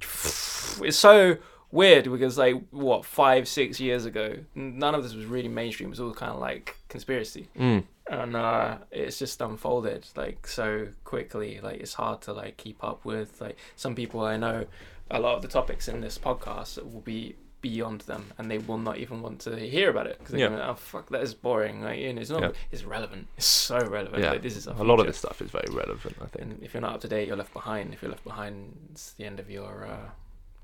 It's 0.00 0.96
so 0.96 1.36
weird 1.72 2.10
because 2.10 2.38
like 2.38 2.62
what 2.70 3.04
five, 3.04 3.46
six 3.48 3.80
years 3.80 4.04
ago, 4.04 4.36
none 4.54 4.94
of 4.94 5.02
this 5.02 5.14
was 5.14 5.24
really 5.26 5.48
mainstream. 5.48 5.88
It 5.88 5.90
was 5.90 6.00
all 6.00 6.14
kind 6.14 6.32
of 6.32 6.38
like 6.38 6.76
conspiracy. 6.88 7.48
mm. 7.58 7.84
And 8.10 8.34
uh, 8.36 8.76
it's 8.90 9.18
just 9.18 9.40
unfolded 9.40 10.04
like 10.16 10.46
so 10.46 10.88
quickly 11.04 11.60
like 11.62 11.80
it's 11.80 11.94
hard 11.94 12.20
to 12.20 12.32
like 12.32 12.56
keep 12.56 12.82
up 12.84 13.04
with 13.04 13.40
like 13.40 13.56
some 13.76 13.94
people 13.94 14.20
i 14.20 14.36
know 14.36 14.66
a 15.10 15.18
lot 15.20 15.36
of 15.36 15.42
the 15.42 15.48
topics 15.48 15.88
in 15.88 16.00
this 16.00 16.18
podcast 16.18 16.76
will 16.92 17.00
be 17.00 17.36
beyond 17.62 18.00
them 18.02 18.24
and 18.38 18.50
they 18.50 18.58
will 18.58 18.78
not 18.78 18.96
even 18.96 19.20
want 19.22 19.38
to 19.38 19.54
hear 19.56 19.90
about 19.90 20.06
it 20.06 20.16
because 20.18 20.32
they're 20.32 20.40
Yeah. 20.40 20.48
going 20.48 20.60
oh 20.62 20.74
fuck 20.74 21.10
that 21.10 21.22
is 21.22 21.34
boring 21.34 21.82
like 21.82 22.00
and 22.00 22.18
it's 22.18 22.30
not 22.30 22.40
Yeah. 22.42 22.50
it's 22.72 22.84
relevant 22.84 23.28
it's 23.36 23.46
so 23.46 23.78
relevant 23.78 24.22
yeah. 24.22 24.30
like, 24.32 24.42
this 24.42 24.56
is 24.56 24.66
a 24.66 24.72
lot 24.72 24.98
of 24.98 25.06
this 25.06 25.18
stuff 25.18 25.40
is 25.42 25.50
very 25.50 25.68
relevant. 25.70 26.16
I 26.22 26.26
think. 26.26 26.42
and 26.42 26.62
if 26.62 26.72
you're 26.74 26.80
not 26.80 26.94
up 26.94 27.00
to 27.02 27.08
date 27.08 27.28
you're 27.28 27.36
left 27.36 27.52
behind 27.52 27.92
if 27.92 28.00
you're 28.02 28.10
left 28.10 28.24
behind 28.24 28.76
it's 28.92 29.12
the 29.12 29.24
end 29.26 29.38
of 29.40 29.50
your 29.50 29.86
uh 29.86 30.08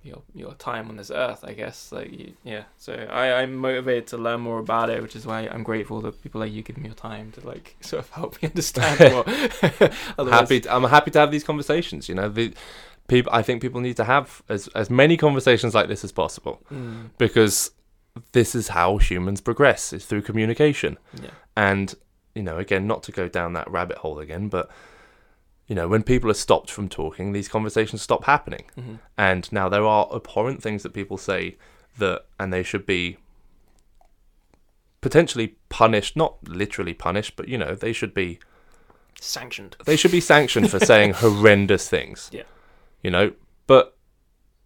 your 0.06 0.22
your 0.34 0.54
time 0.54 0.88
on 0.88 0.96
this 0.96 1.10
earth, 1.10 1.44
I 1.44 1.52
guess. 1.52 1.92
Like, 1.92 2.10
you, 2.12 2.32
yeah. 2.44 2.64
So 2.78 2.92
I 2.94 3.42
I'm 3.42 3.56
motivated 3.56 4.06
to 4.08 4.16
learn 4.16 4.40
more 4.40 4.58
about 4.58 4.88
it, 4.90 5.02
which 5.02 5.16
is 5.16 5.26
why 5.26 5.40
I'm 5.48 5.62
grateful 5.62 6.00
that 6.02 6.22
people 6.22 6.40
like 6.40 6.52
you 6.52 6.62
give 6.62 6.76
me 6.78 6.86
your 6.86 6.94
time 6.94 7.32
to 7.32 7.46
like 7.46 7.76
sort 7.80 8.02
of 8.04 8.10
help 8.10 8.40
me 8.40 8.48
understand 8.52 9.12
more. 9.12 9.24
Happy. 10.30 10.60
To, 10.60 10.74
I'm 10.74 10.84
happy 10.84 11.10
to 11.10 11.18
have 11.18 11.30
these 11.30 11.44
conversations. 11.44 12.08
You 12.08 12.14
know, 12.14 12.28
the 12.28 12.54
people. 13.08 13.32
I 13.32 13.42
think 13.42 13.60
people 13.62 13.80
need 13.80 13.96
to 13.96 14.04
have 14.04 14.42
as 14.48 14.68
as 14.68 14.88
many 14.90 15.16
conversations 15.16 15.74
like 15.74 15.88
this 15.88 16.04
as 16.04 16.12
possible 16.12 16.60
Mm, 16.72 17.10
because 17.18 17.70
this 18.32 18.54
is 18.54 18.68
how 18.68 18.96
humans 18.96 19.40
progress 19.42 19.92
is 19.92 20.06
through 20.06 20.22
communication. 20.22 20.96
yeah. 21.22 21.30
And, 21.54 21.94
you 22.34 22.42
know, 22.42 22.56
again, 22.58 22.86
not 22.86 23.02
to 23.04 23.12
go 23.12 23.28
down 23.28 23.52
that 23.54 23.70
rabbit 23.70 23.98
hole 23.98 24.18
again, 24.20 24.48
but, 24.48 24.70
you 25.66 25.74
know, 25.74 25.88
when 25.88 26.02
people 26.02 26.30
are 26.30 26.34
stopped 26.34 26.70
from 26.70 26.88
talking, 26.88 27.32
these 27.32 27.48
conversations 27.48 28.02
stop 28.02 28.24
happening. 28.24 28.64
hmm 28.74 28.94
And 29.18 29.51
now 29.52 29.68
there 29.68 29.84
are 29.84 30.09
abhorrent 30.14 30.62
things 30.62 30.82
that 30.82 30.94
people 30.94 31.16
say 31.18 31.56
that, 31.98 32.26
and 32.38 32.52
they 32.52 32.62
should 32.62 32.86
be 32.86 33.18
potentially 35.01 35.56
punished, 35.68 36.16
not 36.16 36.36
literally 36.48 36.94
punished, 36.94 37.36
but, 37.36 37.48
you 37.48 37.59
know, 37.59 37.74
they 37.74 37.93
should 37.93 38.14
be, 38.14 38.38
Sanctioned. 39.20 39.76
they 39.84 39.97
should 39.97 40.10
be 40.10 40.20
sanctioned 40.20 40.70
for 40.70 40.78
saying 40.80 41.12
horrendous 41.14 41.88
things. 41.88 42.28
Yeah. 42.32 42.43
You 43.02 43.10
know, 43.10 43.32
but 43.66 43.97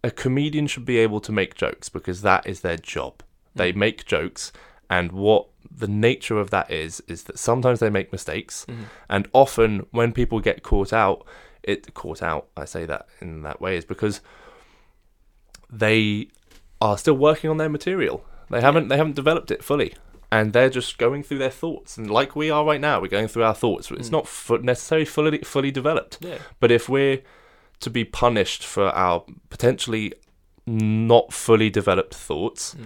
a 0.03 0.11
comedian 0.11 0.67
should 0.67 0.85
be 0.85 0.97
able 0.97 1.19
to 1.21 1.31
make 1.31 1.55
jokes 1.55 1.89
because 1.89 2.21
that 2.23 2.45
is 2.47 2.61
their 2.61 2.77
job. 2.77 3.23
They 3.55 3.71
Mm. 3.73 3.75
make 3.77 4.05
jokes, 4.05 4.51
and 4.89 5.11
what 5.11 5.47
the 5.73 5.87
nature 5.87 6.37
of 6.39 6.49
that 6.49 6.69
is 6.69 7.01
is 7.07 7.23
that 7.23 7.39
sometimes 7.39 7.79
they 7.79 7.89
make 7.89 8.11
mistakes, 8.11 8.65
Mhm. 8.67 8.85
and 9.09 9.27
often 9.33 9.85
when 9.91 10.11
people 10.11 10.39
get 10.39 10.63
caught 10.63 10.91
out, 10.93 11.25
it 11.63 11.93
caught 11.93 12.21
out. 12.21 12.47
I 12.57 12.65
say 12.65 12.85
that 12.85 13.07
in 13.21 13.43
that 13.43 13.61
way 13.61 13.77
is 13.77 13.85
because 13.85 14.21
they 15.71 16.27
are 16.81 16.97
still 16.97 17.13
working 17.13 17.49
on 17.49 17.57
their 17.57 17.69
material. 17.69 18.25
They 18.49 18.61
haven't 18.61 18.87
they 18.89 18.97
haven't 18.97 19.15
developed 19.15 19.51
it 19.51 19.63
fully, 19.63 19.93
and 20.31 20.51
they're 20.53 20.69
just 20.69 20.97
going 20.97 21.23
through 21.23 21.37
their 21.37 21.49
thoughts. 21.51 21.97
And 21.97 22.09
like 22.11 22.35
we 22.35 22.49
are 22.49 22.65
right 22.65 22.81
now, 22.81 22.99
we're 22.99 23.07
going 23.07 23.27
through 23.27 23.43
our 23.43 23.55
thoughts. 23.55 23.89
It's 23.91 24.09
Mm. 24.09 24.11
not 24.13 24.27
fu- 24.27 24.57
necessarily 24.57 25.05
fully 25.05 25.37
fully 25.39 25.71
developed. 25.71 26.17
Yeah. 26.21 26.39
But 26.59 26.71
if 26.71 26.89
we're 26.89 27.21
to 27.79 27.89
be 27.89 28.03
punished 28.03 28.63
for 28.65 28.89
our 28.89 29.23
potentially 29.49 30.13
not 30.67 31.33
fully 31.33 31.69
developed 31.69 32.13
thoughts, 32.13 32.75
Mm. 32.75 32.85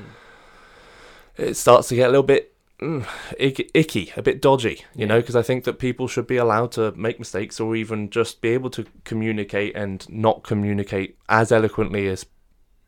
it 1.38 1.53
starts 1.56 1.88
to 1.90 1.95
get 1.95 2.06
a 2.07 2.12
little 2.12 2.24
bit 2.24 2.53
mm, 2.81 3.06
icky, 3.38 3.69
icky, 3.73 4.11
a 4.18 4.22
bit 4.22 4.41
dodgy, 4.41 4.69
you 4.93 5.02
Yeah. 5.02 5.06
know, 5.07 5.19
because 5.22 5.35
I 5.35 5.41
think 5.41 5.64
that 5.65 5.80
people 5.80 6.07
should 6.07 6.27
be 6.27 6.38
allowed 6.38 6.72
to 6.73 6.91
make 6.93 7.19
mistakes 7.19 7.60
or 7.60 7.76
even 7.76 8.10
just 8.10 8.41
be 8.41 8.49
able 8.49 8.69
to 8.72 8.85
communicate 9.03 9.76
and 9.76 10.07
not 10.10 10.43
communicate 10.43 11.18
as 11.30 11.52
eloquently 11.52 12.07
as. 12.07 12.26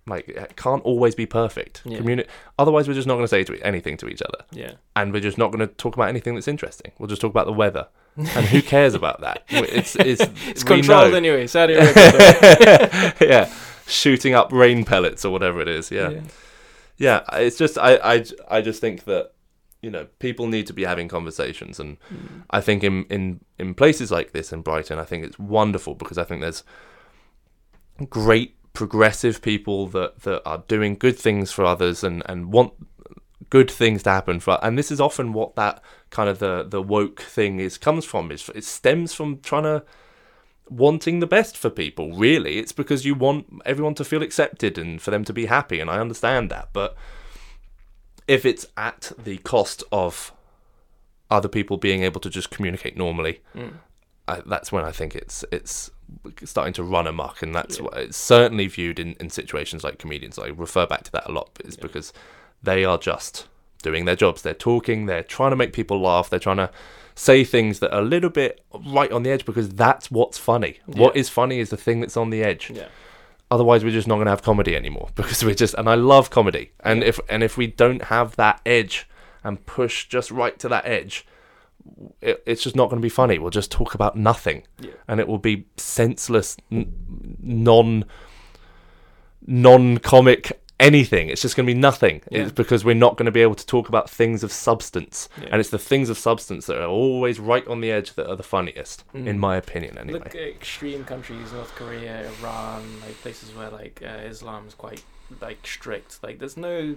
Like, 0.10 0.30
it 0.30 0.56
can't 0.56 0.82
always 0.86 1.16
be 1.16 1.26
perfect. 1.26 1.82
Yeah. 1.84 1.98
Communi- 2.00 2.26
Otherwise, 2.58 2.88
we're 2.88 2.94
just 2.94 3.08
not 3.10 3.16
going 3.16 3.26
to 3.26 3.28
say 3.28 3.44
to 3.44 3.60
anything 3.62 3.98
to 3.98 4.08
each 4.08 4.22
other, 4.22 4.46
Yeah. 4.54 4.72
and 4.96 5.12
we're 5.12 5.20
just 5.20 5.38
not 5.38 5.52
going 5.52 5.68
to 5.68 5.74
talk 5.76 5.96
about 5.98 6.08
anything 6.08 6.34
that's 6.34 6.48
interesting. 6.48 6.94
We'll 6.98 7.08
just 7.10 7.20
talk 7.20 7.32
about 7.32 7.46
the 7.46 7.52
weather, 7.52 7.88
and 8.16 8.46
who 8.46 8.62
cares 8.62 8.94
about 8.94 9.20
that? 9.20 9.44
It's 9.50 9.98
it's, 9.98 10.22
It's 10.48 10.64
controlled 10.64 11.12
know. 11.12 11.18
anyway. 11.18 11.46
Saudi 11.48 11.74
Arabia. 11.78 13.16
yeah, 13.22 13.54
shooting 13.86 14.34
up 14.34 14.54
rain 14.54 14.86
pellets 14.86 15.26
or 15.26 15.30
whatever 15.30 15.60
it 15.60 15.68
is. 15.68 15.92
Yeah, 15.92 16.22
yeah. 16.98 17.24
It's 17.34 17.58
just 17.58 17.78
I, 17.78 17.96
I, 17.98 18.26
I 18.50 18.62
just 18.62 18.80
think 18.80 19.04
that 19.04 19.32
you 19.82 19.90
know 19.90 20.08
people 20.20 20.48
need 20.48 20.68
to 20.68 20.74
be 20.74 20.86
having 20.86 21.08
conversations, 21.08 21.80
and 21.80 21.98
Mm. 22.12 22.44
I 22.50 22.62
think 22.62 22.84
in 22.84 23.06
in 23.06 23.40
in 23.60 23.74
places 23.74 24.12
like 24.12 24.32
this 24.32 24.52
in 24.52 24.62
Brighton, 24.62 25.00
I 25.00 25.06
think 25.06 25.26
it's 25.26 25.40
wonderful 25.40 25.96
because 25.96 26.18
I 26.18 26.24
think 26.24 26.42
there's 26.42 26.64
great 28.10 28.56
progressive 28.74 29.42
people 29.42 29.88
that 29.88 30.22
that 30.22 30.42
are 30.46 30.64
doing 30.68 30.96
good 30.96 31.18
things 31.18 31.52
for 31.52 31.66
others 31.66 32.04
and 32.04 32.24
and 32.28 32.52
want 32.54 32.74
good 33.50 33.72
things 33.72 34.04
to 34.04 34.10
happen 34.10 34.40
for 34.42 34.60
and 34.62 34.78
this 34.78 34.92
is 34.92 35.00
often 35.00 35.32
what 35.32 35.56
that 35.56 35.82
kind 36.10 36.30
of 36.30 36.40
the 36.40 36.64
the 36.68 36.82
woke 36.82 37.22
thing 37.22 37.60
is 37.60 37.78
comes 37.78 38.06
from. 38.06 38.32
Is 38.32 38.50
it 38.54 38.64
stems 38.64 39.14
from 39.14 39.40
trying 39.40 39.64
to 39.64 39.84
wanting 40.70 41.20
the 41.22 41.28
best 41.28 41.58
for 41.58 41.70
people 41.70 42.14
really. 42.14 42.58
It's 42.58 42.74
because 42.74 43.06
you 43.06 43.16
want 43.16 43.62
everyone 43.66 43.96
to 43.96 44.04
feel 44.04 44.22
accepted 44.22 44.78
and 44.78 45.02
for 45.02 45.12
them 45.12 45.24
to 45.24 45.34
be 45.34 45.46
happy 45.46 45.80
and 45.80 45.90
I 45.90 46.00
understand 46.00 46.52
that 46.52 46.70
but 46.74 46.96
if 48.28 48.46
it's 48.46 48.66
at 48.76 49.12
the 49.18 49.38
cost 49.40 49.84
of 49.92 50.34
other 51.30 51.48
people 51.48 51.78
being 51.78 52.04
able 52.04 52.20
to 52.22 52.30
just 52.30 52.50
communicate 52.50 52.96
normally 52.98 53.42
Mm. 53.56 53.74
I, 54.30 54.42
that's 54.46 54.72
when 54.74 54.84
I 54.84 54.92
think 54.92 55.16
it's 55.16 55.46
it's 55.52 55.90
starting 56.44 56.74
to 56.74 56.84
run 56.84 57.08
amok, 57.08 57.42
and 57.42 57.56
that's 57.56 57.78
Yeah. 57.78 57.84
what 57.86 57.94
it's 57.98 58.18
certainly 58.18 58.68
viewed 58.68 59.00
in, 59.00 59.16
in 59.22 59.30
situations 59.30 59.84
like 59.86 59.98
comedians. 60.00 60.38
I 60.38 60.48
refer 60.48 60.86
back 60.86 61.04
to 61.04 61.12
that 61.14 61.30
a 61.30 61.32
lot, 61.32 61.50
is 61.64 61.76
Yeah. 61.78 61.82
because 61.84 62.12
they 62.62 62.84
are 62.84 62.98
just 62.98 63.48
doing 63.84 64.04
their 64.06 64.16
jobs. 64.18 64.42
They're 64.42 64.54
talking. 64.54 65.06
They're 65.06 65.24
trying 65.24 65.52
to 65.52 65.56
make 65.56 65.72
people 65.72 66.02
laugh. 66.02 66.30
They're 66.30 66.40
trying 66.40 66.58
to 66.58 66.70
say 67.16 67.44
things 67.46 67.80
that 67.80 67.94
are 67.94 68.02
a 68.02 68.06
little 68.06 68.30
bit 68.30 68.64
right 68.74 69.12
on 69.12 69.24
the 69.24 69.30
edge 69.30 69.46
because 69.46 69.70
that's 69.70 70.12
what's 70.12 70.38
funny. 70.38 70.80
What 70.86 71.16
Yeah. 71.16 71.22
is 71.22 71.30
funny 71.30 71.60
is 71.60 71.70
the 71.70 71.78
thing 71.78 72.02
that's 72.02 72.18
on 72.18 72.30
the 72.30 72.44
edge. 72.44 72.70
Yeah. 72.70 72.88
Otherwise, 73.50 73.84
we're 73.84 73.92
just 73.92 74.08
not 74.08 74.16
going 74.16 74.26
to 74.26 74.32
have 74.32 74.42
comedy 74.44 74.76
anymore 74.76 75.10
because 75.16 75.44
we're 75.44 75.56
just. 75.56 75.74
And 75.76 75.90
I 75.90 75.96
love 75.96 76.30
comedy, 76.30 76.72
and 76.82 77.04
if 77.04 77.20
and 77.30 77.44
if 77.44 77.58
we 77.58 77.68
don't 77.68 78.04
have 78.06 78.36
that 78.36 78.62
edge 78.66 79.08
and 79.44 79.66
push 79.66 80.08
just 80.08 80.32
right 80.32 80.58
to 80.60 80.68
that 80.70 80.86
edge, 80.86 81.26
it, 82.22 82.44
it's 82.46 82.62
just 82.64 82.76
not 82.76 82.90
going 82.90 83.02
to 83.02 83.06
be 83.06 83.10
funny. 83.10 83.40
We'll 83.40 83.50
just 83.52 83.72
talk 83.72 83.94
about 83.96 84.18
nothing, 84.18 84.64
Yeah. 84.82 84.92
and 85.08 85.20
it 85.22 85.28
will 85.28 85.38
be 85.38 85.66
senseless, 85.78 86.58
n- 86.72 86.92
non 87.42 88.04
non 89.46 89.98
comic 90.00 90.62
anything. 90.80 91.30
It's 91.30 91.42
just 91.42 91.56
going 91.56 91.66
to 91.68 91.74
be 91.74 91.80
nothing. 91.80 92.22
Yeah. 92.30 92.42
It's 92.44 92.52
because 92.52 92.86
we're 92.86 92.96
not 92.96 93.18
going 93.18 93.26
to 93.26 93.32
be 93.32 93.42
able 93.42 93.56
to 93.56 93.66
talk 93.66 93.90
about 93.90 94.10
things 94.10 94.44
of 94.44 94.52
substance, 94.52 95.28
Yeah. 95.42 95.50
and 95.52 95.60
it's 95.60 95.70
the 95.70 95.80
things 95.80 96.10
of 96.10 96.18
substance 96.18 96.68
that 96.68 96.78
are 96.82 96.88
always 96.88 97.40
right 97.40 97.68
on 97.68 97.82
the 97.82 97.92
edge 97.92 98.14
that 98.14 98.30
are 98.30 98.36
the 98.36 98.44
funniest, 98.44 99.04
Mm. 99.14 99.28
in 99.28 99.40
my 99.40 99.56
opinion. 99.58 99.98
Anyway. 99.98 100.20
Look 100.20 100.28
at 100.36 100.36
extreme 100.36 101.04
countries, 101.04 101.52
North 101.54 101.74
Korea, 101.76 102.30
Iran, 102.42 102.84
like 103.02 103.16
places 103.22 103.56
where 103.56 103.70
like 103.70 104.02
uh, 104.04 104.22
Islam 104.28 104.68
is 104.68 104.74
quite 104.76 105.04
like 105.42 105.66
strict. 105.66 106.20
Like 106.24 106.40
there's 106.40 106.58
no 106.58 106.96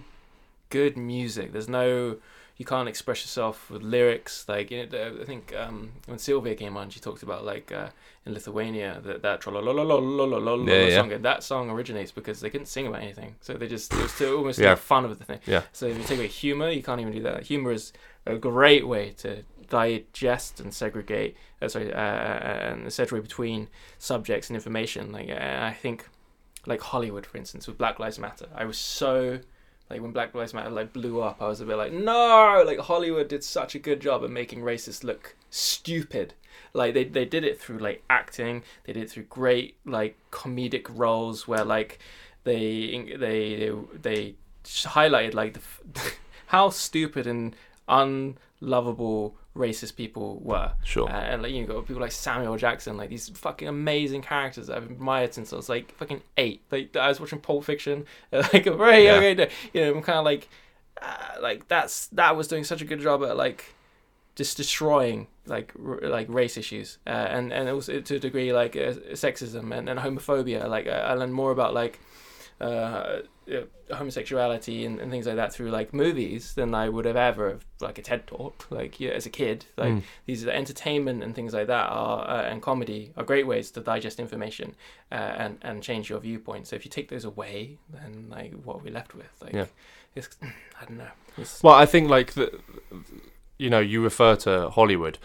good 0.69 0.97
music. 0.97 1.53
There's 1.53 1.69
no 1.69 2.17
you 2.61 2.67
can't 2.67 2.91
express 2.91 3.23
yourself 3.23 3.71
with 3.71 3.81
lyrics. 3.81 4.45
Like 4.47 4.71
you 4.71 4.87
know, 4.87 5.17
I 5.19 5.25
think 5.25 5.55
um, 5.57 5.93
when 6.05 6.19
Sylvia 6.19 6.55
came 6.55 6.77
on, 6.77 6.91
she 6.91 7.01
talked 7.01 7.23
about 7.23 7.43
like 7.43 7.73
uh, 7.73 7.89
in 8.27 8.35
Lithuania 8.35 9.01
that 9.03 9.23
that 9.23 9.41
song. 10.95 11.23
That 11.23 11.43
song 11.43 11.71
originates 11.71 12.13
because 12.13 12.41
they 12.41 12.51
couldn't 12.51 12.67
sing 12.67 12.87
about 12.87 13.01
anything, 13.01 13.37
so 13.41 13.55
they 13.55 13.67
just 13.67 13.95
it 13.95 14.03
was 14.03 14.15
to 14.19 14.37
almost 14.37 14.59
yeah. 14.59 14.75
fun 14.75 15.07
of 15.07 15.19
the 15.19 15.25
thing. 15.25 15.39
Yeah. 15.47 15.63
So 15.73 15.87
if 15.87 15.97
you 15.97 16.05
take 16.05 16.19
away 16.19 16.27
humor, 16.27 16.69
you 16.69 16.83
can't 16.83 17.01
even 17.01 17.15
do 17.15 17.23
that. 17.23 17.45
Humor 17.45 17.73
is 17.73 17.95
a 18.27 18.37
great 18.37 18.87
way 18.87 19.13
to 19.21 19.43
digest 19.71 20.61
and 20.61 20.75
segregate. 20.75 21.39
Uh, 21.63 21.69
sorry, 21.69 21.91
uh, 21.91 21.97
and 21.97 22.93
segregate 22.93 23.23
between 23.27 23.69
subjects 23.97 24.51
and 24.51 24.55
information. 24.55 25.13
Like 25.13 25.31
I 25.31 25.73
think, 25.73 26.07
like 26.67 26.83
Hollywood, 26.83 27.25
for 27.25 27.39
instance, 27.39 27.67
with 27.67 27.79
Black 27.79 27.99
Lives 27.99 28.19
Matter, 28.19 28.49
I 28.55 28.67
was 28.67 28.77
so 28.77 29.41
like 29.91 30.01
when 30.01 30.13
Black 30.13 30.35
Lives 30.35 30.55
Matter 30.55 30.71
like 30.71 30.93
blew 30.93 31.21
up, 31.21 31.43
I 31.43 31.49
was 31.49 31.61
a 31.61 31.67
bit 31.67 31.77
like, 31.77 31.93
no, 31.93 32.63
like 32.65 32.79
Hollywood 32.79 33.29
did 33.29 33.43
such 33.43 33.75
a 33.75 33.79
good 33.81 34.01
job 34.01 34.23
at 34.23 34.31
making 34.31 34.61
racists 34.61 35.03
look 35.03 35.35
stupid. 35.51 36.35
Like 36.73 36.95
they 36.95 37.05
they 37.05 37.25
did 37.25 37.43
it 37.43 37.61
through 37.61 37.79
like 37.79 38.05
acting, 38.09 38.63
they 38.85 38.93
did 38.93 39.03
it 39.03 39.11
through 39.11 39.25
great 39.25 39.77
like 39.85 40.17
comedic 40.31 40.87
roles 40.89 41.49
where 41.49 41.65
like 41.65 41.99
they 42.45 43.17
they 43.19 43.57
they, 43.57 43.73
they 44.01 44.35
highlighted 44.65 45.35
like 45.35 45.55
the 45.55 46.13
how 46.47 46.71
stupid 46.71 47.27
and 47.27 47.57
unlovable 47.89 49.35
racist 49.57 49.97
people 49.97 50.39
were. 50.41 50.73
Sure. 50.85 51.09
Uh, 51.09 51.13
and 51.13 51.43
like 51.43 51.53
you 51.53 51.67
know, 51.67 51.75
got 51.75 51.87
people 51.87 52.01
like 52.01 52.13
Samuel 52.13 52.57
Jackson, 52.57 52.97
like 52.97 53.11
these 53.11 53.29
fucking 53.31 53.69
amazing 53.69 54.23
characters 54.23 54.69
that 54.69 54.77
I've 54.77 54.91
admired 54.91 55.35
since 55.35 55.53
I 55.53 55.57
was 55.57 55.69
like 55.69 55.95
fucking 55.97 56.23
eight. 56.37 56.63
Like 56.71 56.95
I 56.97 57.09
was 57.09 57.21
watching 57.21 57.41
Pulp 57.41 57.65
Fiction, 57.65 58.07
like 58.33 58.67
a 58.67 58.75
very 58.75 59.05
young 59.05 59.23
age. 59.23 59.51
You 59.73 59.81
know, 59.83 59.95
I'm 59.95 60.03
kind 60.03 60.19
of 60.19 60.25
like, 60.25 60.49
uh, 61.03 61.41
like 61.41 61.69
that's 61.69 62.07
that 62.09 62.37
was 62.37 62.49
doing 62.49 62.65
such 62.65 62.83
a 62.83 62.85
good 62.85 63.01
job 63.01 63.23
at 63.25 63.37
like 63.37 63.75
just 64.37 64.57
destroying 64.57 65.27
like 65.47 65.73
r- 65.85 66.01
like 66.03 66.29
race 66.29 66.57
issues, 66.57 66.99
uh, 67.07 67.11
and 67.11 67.53
and 67.53 67.69
also 67.69 68.01
to 68.01 68.17
a 68.17 68.19
degree 68.19 68.53
like 68.53 68.77
uh, 68.77 68.93
sexism 69.13 69.77
and, 69.77 69.89
and 69.89 69.99
homophobia. 70.01 70.69
Like 70.69 70.87
I 70.87 70.99
I 70.99 71.15
learned 71.15 71.35
more 71.35 71.51
about 71.51 71.75
like. 71.75 72.01
Uh, 72.61 73.21
homosexuality 73.93 74.85
and, 74.87 75.01
and 75.01 75.11
things 75.11 75.27
like 75.27 75.37
that 75.37 75.53
through 75.53 75.71
like 75.71 75.93
movies 75.93 76.55
than 76.55 76.75
I 76.75 76.89
would 76.89 77.05
have 77.05 77.17
ever 77.17 77.59
like 77.81 77.99
a 77.99 78.03
TED 78.03 78.27
talk 78.27 78.67
like 78.71 79.01
yeah, 79.01 79.11
as 79.11 79.27
a 79.27 79.31
kid 79.31 79.65
like 79.77 79.91
Mm. 79.95 80.03
these 80.27 80.47
are 80.47 80.51
entertainment 80.51 81.23
and 81.25 81.35
things 81.35 81.53
like 81.53 81.67
that 81.67 81.89
are 81.91 82.29
uh, 82.29 82.43
and 82.43 82.63
comedy 82.63 83.13
are 83.17 83.25
great 83.25 83.47
ways 83.47 83.71
to 83.73 83.81
digest 83.81 84.21
information 84.21 84.75
uh, 85.11 85.15
and 85.15 85.59
and 85.63 85.83
change 85.83 86.09
your 86.11 86.21
viewpoint. 86.21 86.67
So 86.69 86.77
if 86.77 86.85
you 86.85 86.91
take 86.91 87.09
those 87.09 87.25
away, 87.25 87.79
then 87.93 88.27
like 88.31 88.53
what 88.65 88.77
are 88.77 88.85
we 88.85 88.91
left 88.91 89.15
with? 89.15 89.33
Like, 89.43 89.55
Yeah. 89.55 89.67
it's, 90.15 90.29
I 90.81 90.85
don't 90.87 90.99
know. 90.99 91.11
It's, 91.37 91.63
Well, 91.63 91.75
I 91.75 91.87
think 91.87 92.09
like 92.09 92.35
the, 92.35 92.61
you 93.59 93.71
know, 93.71 93.81
you 93.81 94.03
refer 94.03 94.37
to 94.37 94.71
Hollywood. 94.71 95.19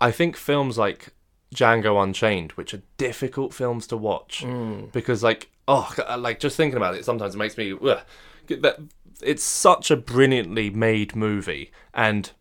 I 0.00 0.10
think 0.10 0.36
films 0.36 0.76
like 0.78 1.10
Django 1.54 2.02
Unchained, 2.02 2.52
which 2.52 2.74
are 2.74 2.82
difficult 2.96 3.52
films 3.54 3.86
to 3.88 3.96
watch, 3.96 4.42
Mm, 4.44 4.90
because 4.92 5.22
like 5.22 5.50
oh, 5.70 6.16
like 6.18 6.40
just 6.40 6.56
thinking 6.56 6.76
about 6.76 6.94
it, 6.94 7.04
sometimes 7.04 7.34
it 7.34 7.38
makes 7.38 7.56
me 7.56 7.72
ugh, 7.72 8.00
that 8.48 8.78
it's 9.22 9.42
such 9.42 9.90
a 9.90 9.96
brilliantly 9.96 10.70
made 10.70 11.14
movie, 11.14 11.70
and 11.94 12.32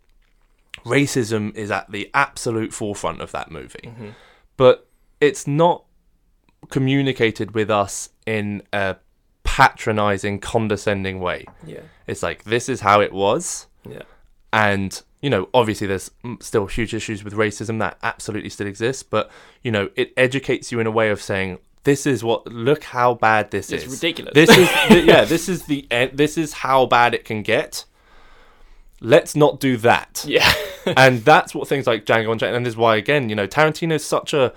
racism 0.86 1.56
is 1.56 1.70
at 1.70 1.92
the 1.92 2.10
absolute 2.14 2.74
forefront 2.74 3.22
of 3.22 3.32
that 3.32 3.52
movie, 3.52 3.84
mhm. 3.84 4.14
but 4.58 4.88
it's 5.22 5.46
not 5.46 5.84
communicated 6.70 7.52
with 7.52 7.70
us 7.70 8.10
in 8.26 8.64
a 8.74 8.96
patronizing, 9.44 10.40
condescending 10.40 11.20
way. 11.20 11.46
yeah, 11.66 11.82
It's 12.08 12.24
like 12.24 12.44
this 12.46 12.68
is 12.68 12.82
how 12.82 13.02
it 13.02 13.14
was. 13.14 13.68
Yeah, 13.88 14.04
and 14.52 15.02
you 15.22 15.30
know 15.30 15.48
obviously 15.54 15.88
there's 15.88 16.10
still 16.42 16.66
huge 16.66 16.94
issues 16.94 17.24
with 17.24 17.34
racism 17.34 17.80
that 17.80 17.98
absolutely 18.04 18.50
still 18.50 18.68
exists 18.68 19.04
but 19.04 19.30
you 19.64 19.72
know 19.72 19.90
it 19.96 20.12
educates 20.18 20.72
you 20.72 20.80
in 20.80 20.88
a 20.88 20.92
way 20.92 21.10
of 21.10 21.22
saying 21.22 21.60
this 21.90 22.06
is 22.06 22.24
what 22.24 22.46
look 22.48 22.84
how 22.84 23.10
bad 23.16 23.50
this 23.52 23.72
it's 23.72 23.86
is. 23.86 23.94
ridiculous. 23.96 24.34
this 24.34 24.50
is 24.64 24.70
th- 24.90 25.06
yeah 25.06 25.24
this 25.26 25.50
is 25.50 25.60
the 25.66 25.88
end 25.90 26.12
this 26.14 26.38
is 26.38 26.50
how 26.66 26.86
bad 26.86 27.14
it 27.14 27.24
can 27.26 27.42
get. 27.42 27.86
Let's 29.02 29.34
not 29.36 29.60
do 29.62 29.78
that. 29.78 30.26
Yeah, 30.28 30.52
and 30.98 31.24
that's 31.24 31.56
what 31.56 31.68
things 31.70 31.88
like 31.88 32.06
Django 32.06 32.32
Unchained 32.34 32.56
and 32.58 32.66
this 32.66 32.74
is 32.74 32.78
why 32.78 32.98
again 32.98 33.30
you 33.30 33.36
know 33.36 33.48
Tarantino's 33.48 34.04
such 34.06 34.34
a 34.34 34.54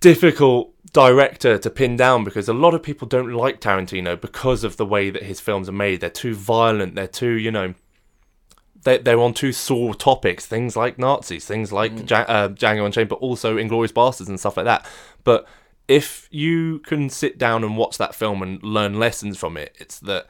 difficult 0.00 0.72
director 0.92 1.58
to 1.58 1.68
pin 1.70 1.96
down 1.96 2.24
because 2.24 2.48
a 2.48 2.52
lot 2.54 2.72
of 2.74 2.82
people 2.82 3.06
don't 3.06 3.32
like 3.32 3.60
Tarantino 3.60 4.18
because 4.20 4.64
of 4.64 4.76
the 4.78 4.86
way 4.86 5.10
that 5.10 5.22
his 5.24 5.40
films 5.40 5.68
are 5.68 5.72
made. 5.72 6.00
They're 6.00 6.10
too 6.10 6.34
violent. 6.34 6.94
They're 6.94 7.06
too 7.22 7.32
you 7.32 7.50
know 7.50 7.74
they 8.84 8.98
they're 8.98 9.20
on 9.20 9.34
too 9.34 9.52
sore 9.52 9.94
topics. 9.94 10.46
Things 10.46 10.76
like 10.76 10.98
Nazis 10.98 11.44
things 11.44 11.72
like 11.72 11.92
Mm. 11.92 12.10
ja- 12.10 12.24
uh, 12.36 12.48
Django 12.48 12.86
Unchained 12.86 13.08
but 13.10 13.16
also 13.16 13.56
Inglourious 13.56 13.92
Basterds 13.92 14.28
and 14.28 14.40
stuff 14.40 14.56
like 14.56 14.66
that. 14.66 14.86
But 15.24 15.46
if 15.88 16.28
you 16.30 16.80
can 16.80 17.08
sit 17.08 17.38
down 17.38 17.62
and 17.62 17.76
watch 17.76 17.98
that 17.98 18.14
film 18.14 18.42
and 18.42 18.62
learn 18.62 18.98
lessons 18.98 19.36
from 19.36 19.56
it 19.56 19.74
it's 19.78 19.98
that 20.00 20.26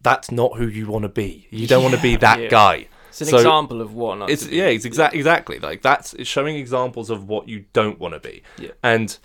that's 0.00 0.30
not 0.30 0.56
who 0.56 0.66
you 0.66 0.86
want 0.86 1.02
to 1.02 1.08
be 1.08 1.46
you 1.50 1.66
don't 1.66 1.82
want 1.82 1.94
to 1.94 2.02
be 2.02 2.16
that 2.16 2.40
yeah. 2.40 2.48
guy 2.48 2.88
it's 3.14 3.20
an 3.20 3.26
so 3.28 3.36
example 3.36 3.80
of 3.80 3.94
what 3.94 4.18
not. 4.18 4.28
it's 4.28 4.48
yeah, 4.48 4.66
it's 4.66 4.84
exactly 4.84 5.20
exactly 5.20 5.60
like 5.60 5.82
that's 5.82 6.14
it's 6.14 6.28
showing 6.28 6.56
examples 6.56 7.10
of 7.10 7.28
what 7.28 7.48
you 7.48 7.64
don't 7.72 8.00
want 8.00 8.12
to 8.14 8.18
be. 8.18 8.42
Yeah. 8.58 8.72
And 8.82 9.16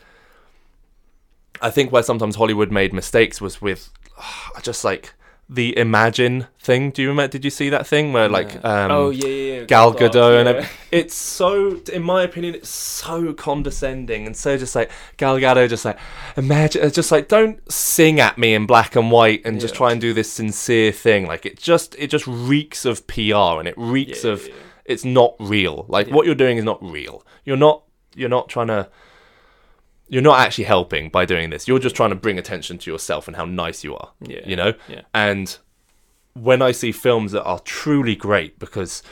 I 1.59 1.71
think 1.71 1.91
where 1.91 2.03
sometimes 2.03 2.35
Hollywood 2.35 2.71
made 2.71 2.93
mistakes 2.93 3.41
was 3.41 3.63
with 3.63 3.89
just 4.61 4.84
like 4.84 5.15
the 5.51 5.76
Imagine 5.80 6.45
thing. 6.59 6.91
Do 6.91 7.01
you 7.01 7.09
remember? 7.09 7.31
Did 7.31 7.43
you 7.43 7.49
see 7.49 7.69
that 7.69 7.88
thing 7.88 8.13
where 8.13 8.30
like 8.30 8.53
Yeah. 8.53 8.85
um, 8.85 8.91
oh 8.91 9.09
yeah, 9.09 9.27
yeah, 9.27 9.53
yeah. 9.61 9.63
Gal 9.65 9.91
God, 9.91 10.11
Gadot 10.13 10.39
and 10.39 10.45
yeah. 10.47 10.51
everything. 10.55 10.77
it's 10.91 11.15
so, 11.15 11.81
in 11.91 12.03
my 12.03 12.21
opinion, 12.21 12.53
it's 12.55 12.69
so 12.69 13.34
condescending 13.34 14.27
and 14.27 14.38
so 14.38 14.57
just 14.57 14.76
like 14.76 14.91
Gal 15.17 15.38
Gadot, 15.39 15.67
just 15.69 15.85
like 15.85 15.97
imagine, 16.38 16.91
just 16.91 17.11
like 17.11 17.27
don't 17.27 17.59
sing 17.71 18.19
at 18.19 18.38
me 18.38 18.53
in 18.53 18.67
black 18.67 18.95
and 18.95 19.09
white 19.09 19.41
and 19.43 19.59
just 19.59 19.73
try 19.73 19.91
and 19.91 19.99
do 19.99 20.13
this 20.13 20.31
sincere 20.31 20.91
thing. 20.91 21.26
Like 21.26 21.45
it 21.47 21.57
just, 21.57 21.95
it 21.97 22.11
just 22.11 22.27
reeks 22.27 22.85
of 22.85 23.07
PR 23.07 23.57
and 23.59 23.67
it 23.67 23.73
reeks 23.76 24.23
Yeah, 24.23 24.31
of 24.31 24.43
yeah, 24.47 24.53
yeah. 24.53 24.59
it's 24.85 25.03
not 25.05 25.35
real. 25.39 25.85
Like 25.88 26.07
Yeah. 26.09 26.13
what 26.13 26.26
you're 26.27 26.35
doing 26.35 26.57
is 26.57 26.63
not 26.63 26.77
real. 26.84 27.26
You're 27.43 27.57
not, 27.57 27.84
you're 28.15 28.30
not 28.30 28.49
trying 28.49 28.67
to. 28.67 28.88
You're 30.10 30.22
not 30.23 30.40
actually 30.40 30.64
helping 30.65 31.10
by 31.10 31.26
doing 31.26 31.49
this. 31.52 31.68
You're 31.68 31.80
just 31.80 31.95
trying 31.95 32.10
to 32.10 32.15
bring 32.15 32.38
attention 32.40 32.77
to 32.80 32.91
yourself 32.91 33.27
and 33.27 33.36
how 33.38 33.45
nice 33.45 33.84
you 33.84 33.95
are. 33.95 34.11
Yeah. 34.22 34.41
You 34.45 34.56
know, 34.56 34.73
Yeah. 34.88 35.02
and 35.14 35.57
when 36.34 36.61
I 36.61 36.72
see 36.72 36.91
films 36.91 37.31
that 37.34 37.44
are 37.44 37.60
truly 37.60 38.15
great 38.15 38.60
because 38.60 39.03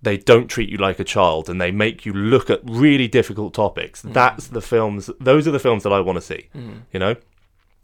they 0.00 0.16
don't 0.16 0.48
treat 0.48 0.68
you 0.68 0.78
like 0.78 0.98
a 0.98 1.04
child 1.04 1.48
and 1.48 1.60
they 1.60 1.70
make 1.70 2.04
you 2.04 2.12
look 2.12 2.50
at 2.50 2.60
really 2.64 3.06
difficult 3.06 3.54
topics, 3.54 4.02
Mm. 4.02 4.12
that's 4.14 4.48
the 4.48 4.60
films. 4.60 5.10
Those 5.20 5.46
are 5.46 5.52
the 5.52 5.60
films 5.60 5.82
that 5.84 5.92
I 5.92 6.00
want 6.00 6.16
to 6.16 6.22
see. 6.22 6.48
Mm. 6.56 6.82
You 6.92 6.98
know, 6.98 7.16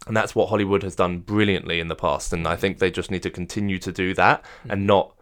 and 0.07 0.17
that's 0.17 0.35
what 0.35 0.49
Hollywood 0.49 0.83
has 0.83 0.95
done 0.95 1.19
brilliantly 1.19 1.79
in 1.79 1.87
the 1.87 1.95
past, 1.95 2.33
and 2.33 2.45
I 2.47 2.55
think 2.57 2.79
they 2.79 2.91
just 2.91 3.09
need 3.11 3.23
to 3.23 3.29
continue 3.29 3.79
to 3.79 3.91
do 3.91 4.13
that 4.15 4.43
Mm. 4.65 4.71
and 4.73 4.87
not, 4.87 5.13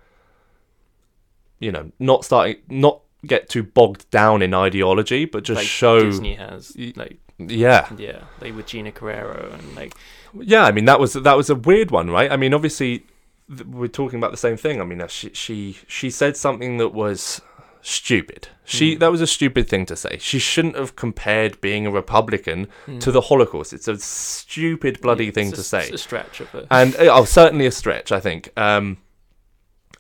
you 1.60 1.72
know, 1.72 1.92
not 2.00 2.26
starting, 2.26 2.58
not 2.70 3.02
get 3.26 3.50
too 3.50 3.64
bogged 3.64 4.10
down 4.12 4.42
in 4.42 4.54
ideology, 4.54 5.26
but 5.26 5.44
just 5.44 5.58
like 5.58 5.68
show. 5.68 6.04
Disney 6.04 6.36
has 6.36 6.76
like 6.96 7.20
Yeah, 7.40 7.88
yeah, 7.98 8.24
like 8.42 8.56
with 8.56 8.66
Gina 8.68 8.92
Carano 8.92 9.54
and 9.54 9.76
like 9.76 9.94
Yeah, 10.34 10.64
I 10.66 10.72
mean 10.72 10.86
that 10.86 11.00
was 11.00 11.14
that 11.14 11.38
was 11.38 11.50
a 11.50 11.56
weird 11.56 11.92
one, 11.92 12.10
right? 12.10 12.32
I 12.32 12.38
mean, 12.38 12.54
obviously 12.54 13.06
th- 13.50 13.66
we're 13.68 13.88
talking 13.88 14.18
about 14.18 14.32
the 14.32 14.38
same 14.38 14.58
thing. 14.58 14.82
I 14.82 14.86
mean, 14.86 15.02
uh, 15.02 15.08
she 15.08 15.30
she 15.34 15.78
she 15.88 16.10
said 16.10 16.36
something 16.36 16.78
that 16.78 16.90
was 16.94 17.42
stupid. 17.84 18.48
She 18.66 18.96
Mm. 18.96 19.00
that 19.00 19.12
was 19.12 19.22
a 19.22 19.28
stupid 19.28 19.70
thing 19.70 19.86
to 19.86 19.96
say. 19.96 20.18
She 20.20 20.40
shouldn't 20.40 20.76
have 20.76 20.96
compared 20.96 21.62
being 21.62 21.86
a 21.86 21.92
Republican 21.92 22.68
Mm. 22.88 23.00
to 23.02 23.12
the 23.12 23.22
Holocaust. 23.22 23.72
It's 23.72 23.88
a 23.88 23.98
stupid 24.00 25.00
bloody 25.00 25.28
It's 25.28 25.36
thing 25.36 25.50
a- 25.54 25.56
to 25.56 25.64
say. 25.64 25.84
It's 25.84 25.92
a 25.92 25.98
stretch 26.00 26.40
of 26.42 26.54
it. 26.56 26.66
and 26.72 26.96
uh, 26.96 27.14
oh, 27.16 27.26
certainly 27.26 27.66
a 27.68 27.72
stretch, 27.72 28.12
I 28.12 28.20
think. 28.20 28.50
Um, 28.58 28.98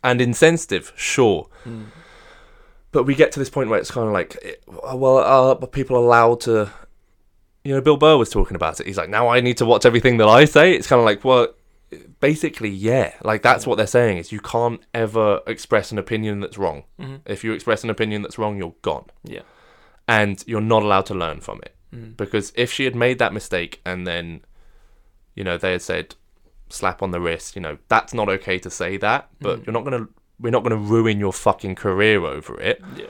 and 0.03 0.21
insensitive, 0.21 0.91
sure. 0.95 1.47
Mm. 1.65 1.85
But 2.91 3.03
we 3.03 3.13
get 3.15 3.31
to 3.33 3.39
this 3.39 3.49
point 3.49 3.69
where 3.69 3.79
it's 3.79 3.91
kind 3.91 4.07
of 4.07 4.13
like, 4.13 4.35
it- 4.41 4.63
well, 4.67 5.19
are 5.19 5.55
people 5.67 5.97
allowed 5.97 6.41
to? 6.41 6.71
You 7.67 7.73
know, 7.75 7.81
Bill 7.81 7.97
Burr 7.97 8.15
was 8.15 8.29
talking 8.29 8.55
about 8.55 8.79
it. 8.79 8.87
He's 8.87 8.95
like, 8.97 9.09
now 9.09 9.27
I 9.27 9.41
need 9.41 9.57
to 9.57 9.65
watch 9.65 9.85
everything 9.85 10.15
that 10.17 10.27
I 10.29 10.45
say. 10.45 10.73
It's 10.73 10.87
kind 10.87 10.99
of 11.01 11.05
like, 11.05 11.25
well, 11.25 11.47
basically, 12.21 12.69
yeah. 12.69 13.13
Like 13.23 13.41
that's 13.41 13.67
what 13.67 13.75
they're 13.75 13.87
saying 13.87 14.19
is 14.19 14.31
you 14.31 14.39
can't 14.39 14.79
ever 14.93 15.41
express 15.47 15.91
an 15.91 15.97
opinion 15.97 16.39
that's 16.39 16.57
wrong. 16.57 16.83
Mhm. 16.97 17.19
If 17.25 17.43
you 17.43 17.51
express 17.51 17.83
an 17.83 17.89
opinion 17.89 18.21
that's 18.21 18.37
wrong, 18.37 18.57
you're 18.57 18.75
gone, 18.83 19.07
Yeah. 19.25 19.41
and 20.07 20.41
you're 20.47 20.61
not 20.61 20.81
allowed 20.83 21.07
to 21.07 21.13
learn 21.13 21.41
from 21.41 21.59
it. 21.61 21.75
Mm. 21.93 22.15
Because 22.15 22.53
if 22.55 22.71
she 22.71 22.85
had 22.85 22.95
made 22.95 23.19
that 23.19 23.33
mistake 23.33 23.81
and 23.85 24.07
then, 24.07 24.45
you 25.35 25.43
know, 25.43 25.57
they 25.57 25.73
had 25.73 25.81
said, 25.81 26.15
slap 26.69 27.01
on 27.03 27.11
the 27.11 27.19
wrist, 27.19 27.55
you 27.57 27.61
know, 27.61 27.77
that's 27.89 28.13
not 28.13 28.29
okay 28.29 28.59
to 28.59 28.69
say 28.69 28.95
that, 28.97 29.27
but 29.41 29.59
Mm. 29.59 29.65
you're 29.65 29.73
not 29.73 29.83
gonna, 29.83 30.07
we're 30.39 30.51
not 30.51 30.63
gonna 30.63 30.75
ruin 30.77 31.19
your 31.19 31.33
fucking 31.33 31.75
career 31.75 32.23
over 32.25 32.57
it. 32.61 32.81
Yeah. 32.95 33.07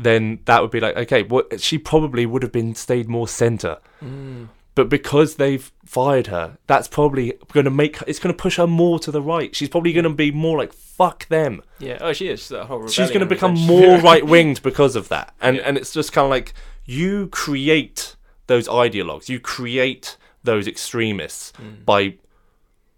Then 0.00 0.38
that 0.44 0.62
would 0.62 0.70
be 0.70 0.80
like, 0.80 0.96
okay, 0.96 1.22
well, 1.24 1.42
she 1.58 1.76
probably 1.76 2.24
would 2.24 2.42
have 2.42 2.52
been 2.52 2.74
stayed 2.74 3.08
more 3.08 3.26
center, 3.28 3.78
Mm. 4.02 4.48
but 4.76 4.88
because 4.88 5.34
they've 5.36 5.70
fired 5.84 6.28
her, 6.28 6.56
that's 6.68 6.86
probably 6.86 7.34
gonna 7.52 7.70
make, 7.70 7.98
it's 8.06 8.18
gonna 8.20 8.32
push 8.34 8.56
her 8.58 8.66
more 8.68 8.98
to 9.00 9.10
the 9.10 9.20
right. 9.20 9.54
She's 9.56 9.68
probably 9.68 9.92
gonna 9.92 10.10
be 10.14 10.30
more 10.30 10.56
like, 10.56 10.72
fuck 10.72 11.26
them. 11.28 11.62
Yeah. 11.80 11.98
Oh, 12.00 12.12
she 12.12 12.28
is. 12.28 12.40
She's 12.42 13.08
going 13.10 13.20
to 13.20 13.26
become 13.26 13.54
more 13.54 13.98
right 14.10 14.24
winged 14.26 14.62
because 14.62 14.96
of 14.96 15.08
that. 15.10 15.32
And 15.40 15.56
Yeah. 15.56 15.62
and 15.66 15.76
it's 15.76 15.92
just 15.92 16.12
kind 16.12 16.24
of 16.24 16.30
like 16.30 16.54
you 16.84 17.28
create 17.28 18.16
those 18.48 18.66
ideologues, 18.68 19.28
you 19.28 19.38
create 19.40 20.16
those 20.42 20.66
extremists 20.66 21.52
Mm. 21.52 21.84
by 21.84 22.14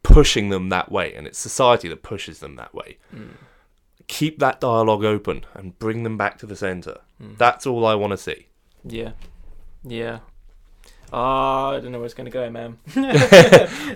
pushing 0.02 0.48
them 0.48 0.68
that 0.70 0.90
way, 0.90 1.14
and 1.14 1.26
it's 1.26 1.38
society 1.38 1.88
that 1.88 2.02
pushes 2.02 2.38
them 2.40 2.56
that 2.56 2.74
way. 2.74 2.98
Mm. 3.14 3.30
Keep 4.10 4.40
that 4.40 4.60
dialogue 4.60 5.04
open 5.04 5.44
and 5.54 5.78
bring 5.78 6.02
them 6.02 6.16
back 6.16 6.36
to 6.38 6.46
the 6.46 6.56
center. 6.56 6.98
Mm. 7.22 7.38
That's 7.38 7.64
all 7.64 7.86
I 7.86 7.94
want 7.94 8.10
to 8.10 8.16
see. 8.16 8.46
Yeah. 8.84 9.12
Yeah. 9.84 10.18
Ah, 11.12 11.70
I 11.70 11.80
don't 11.80 11.92
know 11.92 11.98
where 11.98 12.06
it's 12.06 12.14
going 12.14 12.26
to 12.26 12.32
go, 12.32 12.50
man. 12.50 12.78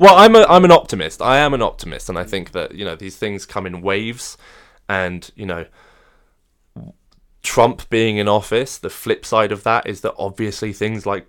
well, 0.00 0.14
I'm 0.14 0.36
a 0.36 0.44
I'm 0.44 0.64
an 0.64 0.70
optimist. 0.70 1.20
I 1.20 1.38
am 1.38 1.52
an 1.52 1.62
optimist, 1.62 2.08
and 2.08 2.16
I 2.16 2.22
think 2.22 2.52
that 2.52 2.76
you 2.76 2.84
know 2.84 2.94
these 2.94 3.16
things 3.16 3.44
come 3.44 3.66
in 3.66 3.82
waves, 3.82 4.38
and 4.88 5.28
you 5.34 5.46
know. 5.46 5.66
Trump 7.42 7.90
being 7.90 8.16
in 8.16 8.26
office, 8.26 8.78
the 8.78 8.88
flip 8.88 9.26
side 9.26 9.52
of 9.52 9.64
that 9.64 9.86
is 9.86 10.00
that 10.00 10.14
obviously 10.16 10.72
things 10.72 11.04
like 11.04 11.26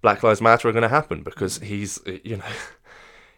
Black 0.00 0.22
Lives 0.22 0.40
Matter 0.40 0.68
are 0.68 0.72
going 0.72 0.82
to 0.82 0.88
happen 0.88 1.22
because 1.22 1.58
he's, 1.58 1.98
uh, 2.06 2.12
you 2.24 2.38
know, 2.38 2.52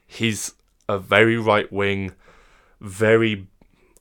he's 0.07 0.55
a 0.89 0.97
very 0.97 1.37
right 1.37 1.71
wing, 1.73 2.13
very, 2.81 3.49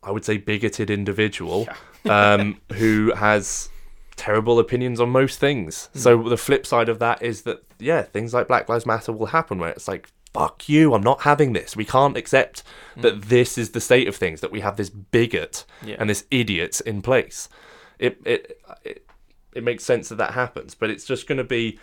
I 0.04 0.12
would 0.12 0.24
say, 0.26 0.38
bigoted 0.38 0.90
individual 0.90 1.68
um, 2.10 2.60
who 2.74 3.14
has 3.16 3.70
terrible 4.16 4.60
opinions 4.60 5.00
on 5.00 5.10
most 5.10 5.40
things. 5.40 5.90
So 5.94 6.24
the 6.24 6.38
flip 6.38 6.66
side 6.66 6.90
of 6.90 7.00
that 7.00 7.22
is 7.22 7.44
that, 7.44 7.64
yeah, 7.80 8.02
things 8.04 8.34
like 8.34 8.48
Black 8.48 8.68
Lives 8.70 8.86
Matter 8.86 9.12
will 9.14 9.28
happen 9.28 9.60
where 9.60 9.70
it's 9.72 9.88
like, 9.88 10.10
fuck 10.34 10.68
you, 10.70 10.94
I'm 10.94 11.02
not 11.04 11.22
having 11.22 11.54
this. 11.54 11.76
We 11.76 11.86
can't 11.86 12.16
accept 12.18 12.64
that 12.98 13.24
this 13.24 13.58
is 13.58 13.72
the 13.72 13.82
state 13.82 14.08
of 14.08 14.16
things, 14.16 14.42
that 14.42 14.52
we 14.52 14.60
have 14.60 14.78
this 14.78 14.90
bigot 14.90 15.66
Yeah. 15.84 15.96
and 16.00 16.10
this 16.10 16.26
idiot 16.32 16.82
in 16.86 17.02
place. 17.02 17.50
It, 17.98 18.22
it, 18.26 18.60
it, 18.84 19.06
it 19.54 19.64
makes 19.64 19.84
sense 19.84 20.10
that 20.10 20.18
that 20.18 20.34
happens, 20.34 20.76
but 20.76 20.90
it's 20.90 21.06
just 21.06 21.26
going 21.28 21.38
to 21.40 21.44
be, 21.44 21.80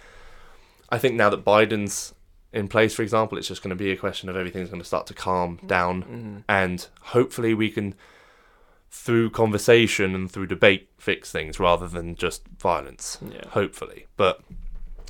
I 0.90 0.98
think 0.98 1.14
now 1.14 1.28
that 1.30 1.44
Biden's 1.44 2.14
in 2.52 2.68
place, 2.68 2.94
for 2.94 3.02
example, 3.02 3.36
it's 3.38 3.48
just 3.48 3.62
going 3.62 3.70
to 3.76 3.76
be 3.84 3.90
a 3.90 3.96
question 3.96 4.28
of 4.28 4.36
everything's 4.36 4.68
going 4.70 4.80
to 4.80 4.86
start 4.86 5.06
to 5.08 5.14
calm 5.14 5.58
down 5.66 6.02
Mm. 6.04 6.44
and 6.48 6.86
hopefully 7.02 7.52
we 7.54 7.70
can 7.70 7.94
through 8.90 9.30
conversation 9.30 10.14
and 10.14 10.30
through 10.30 10.46
debate 10.46 10.88
fix 10.98 11.30
things 11.30 11.60
rather 11.60 11.86
than 11.88 12.14
just 12.14 12.42
violence 12.58 13.18
Yeah. 13.30 13.48
hopefully 13.50 14.06
but 14.16 14.40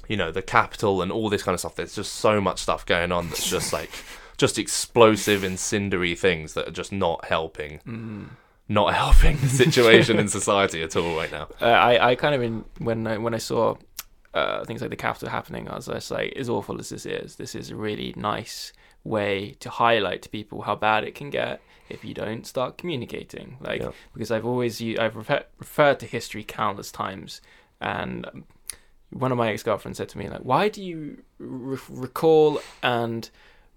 you 0.09 0.17
know 0.17 0.31
the 0.31 0.43
Capitol 0.43 1.03
and 1.03 1.13
all 1.13 1.29
this 1.29 1.43
kind 1.43 1.55
of 1.55 1.61
stuff 1.61 1.77
there's 1.77 1.95
just 1.95 2.15
so 2.15 2.41
much 2.41 2.59
stuff 2.61 2.85
going 2.87 3.13
on 3.13 3.29
that's 3.29 3.49
just 3.49 3.73
like 3.73 3.91
just 4.37 4.59
explosive 4.59 5.45
and 5.45 5.57
cindery 5.57 6.19
things 6.19 6.55
that 6.55 6.69
are 6.69 6.73
just 6.73 6.91
not 6.93 7.27
helping 7.27 7.81
Mm. 7.87 8.29
not 8.69 8.95
helping 8.95 9.37
the 9.39 9.49
situation 9.65 10.19
in 10.19 10.27
society 10.29 10.83
at 10.83 10.97
all 10.97 11.15
right 11.17 11.31
now 11.31 11.49
Uh, 11.61 11.67
I, 11.67 12.11
I 12.11 12.15
kind 12.17 12.35
of 12.35 12.43
in 12.43 12.65
when 12.79 13.07
I 13.07 13.19
when 13.19 13.35
I 13.35 13.39
saw 13.39 13.77
uh, 14.37 14.65
things 14.65 14.81
like 14.81 14.91
the 14.91 14.97
Capitol 14.97 15.29
happening, 15.31 15.67
as 15.69 15.89
I 15.89 15.95
was 15.95 16.05
just 16.05 16.11
like, 16.11 16.33
as 16.37 16.49
awful 16.49 16.79
as 16.79 16.89
this 16.91 17.07
is, 17.07 17.37
this 17.37 17.55
is 17.55 17.71
a 17.71 17.77
really 17.77 18.13
nice 18.17 18.73
way 19.05 19.55
to 19.61 19.71
highlight 19.71 20.21
to 20.23 20.29
people 20.29 20.63
how 20.63 20.75
bad 20.75 21.05
it 21.05 21.15
can 21.15 21.31
get 21.31 21.61
if 21.89 22.05
you 22.05 22.13
don't 22.13 22.45
start 22.47 22.77
communicating. 22.77 23.57
Like 23.61 23.81
Yeah. 23.83 23.91
because 24.13 24.31
I've 24.31 24.45
always 24.47 24.83
I've 24.83 25.17
refer- 25.17 25.45
referred 25.59 25.99
to 26.01 26.07
history 26.07 26.45
countless 26.45 26.91
times, 26.93 27.41
and 27.81 28.45
one 29.11 29.31
of 29.33 29.39
my 29.39 29.49
ex 29.53 29.63
girlfriends 29.63 29.99
said 29.99 30.09
to 30.11 30.19
me 30.19 30.29
like, 30.29 30.41
"Why 30.43 30.69
do 30.69 30.83
you 30.83 31.23
re- 31.39 31.79
recall 31.89 32.61
and 32.83 33.31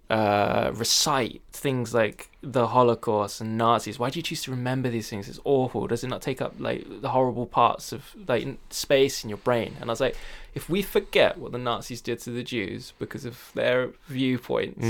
uh, 0.10 0.72
recite 0.74 1.42
things 1.52 1.94
like 1.94 2.30
the 2.42 2.68
Holocaust 2.68 3.42
and 3.42 3.58
Nazis. 3.58 4.00
Why 4.00 4.10
do 4.10 4.18
you 4.20 4.24
choose 4.24 4.42
to 4.44 4.52
remember 4.52 4.90
these 4.90 5.10
things? 5.10 5.30
It's 5.30 5.40
awful. 5.44 5.86
Does 5.88 6.04
it 6.04 6.08
not 6.08 6.22
take 6.22 6.42
up 6.42 6.56
like 6.58 6.86
the 7.02 7.10
horrible 7.10 7.46
parts 7.46 7.92
of 7.92 8.16
like 8.28 8.48
space 8.72 9.24
in 9.24 9.30
your 9.30 9.38
brain? 9.38 9.76
And 9.80 9.90
I 9.90 9.94
was 9.94 10.02
like, 10.02 10.16
if 10.56 10.70
we 10.70 10.82
forget 10.82 11.38
what 11.38 11.52
the 11.52 11.58
Nazis 11.60 12.02
did 12.02 12.20
to 12.22 12.32
the 12.32 12.44
Jews 12.44 12.94
because 12.98 13.24
of 13.26 13.52
their 13.54 13.92
viewpoints, 14.08 14.84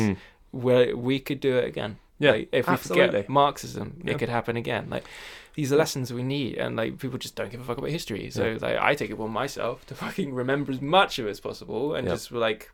Mm. 0.53 0.95
we 0.95 1.19
could 1.19 1.39
do 1.39 1.57
it 1.57 1.65
again. 1.65 1.97
Yeah, 2.17 2.31
Like, 2.31 2.49
if 2.51 2.67
we 2.67 2.75
forget 2.77 3.29
Marxism, 3.29 4.01
Yeah. 4.03 4.13
it 4.13 4.19
could 4.19 4.29
happen 4.29 4.57
again. 4.57 4.87
Like 4.89 5.05
these 5.55 5.71
are 5.73 5.77
lessons 5.77 6.11
we 6.13 6.23
need, 6.23 6.57
and 6.57 6.75
like 6.75 6.97
people 6.99 7.17
just 7.17 7.35
don't 7.35 7.51
give 7.51 7.61
a 7.61 7.63
fuck 7.63 7.77
about 7.77 7.89
history. 7.89 8.29
So 8.29 8.45
Yeah. 8.45 8.57
like 8.61 8.77
I 8.77 8.95
take 8.95 9.09
it 9.09 9.13
upon 9.13 9.31
myself 9.31 9.85
to 9.87 9.95
fucking 9.95 10.33
remember 10.33 10.71
as 10.71 10.81
much 10.81 11.19
of 11.19 11.27
it 11.27 11.31
as 11.31 11.39
possible, 11.39 11.93
and 11.95 12.07
Yeah. 12.07 12.13
just 12.13 12.31
like 12.31 12.71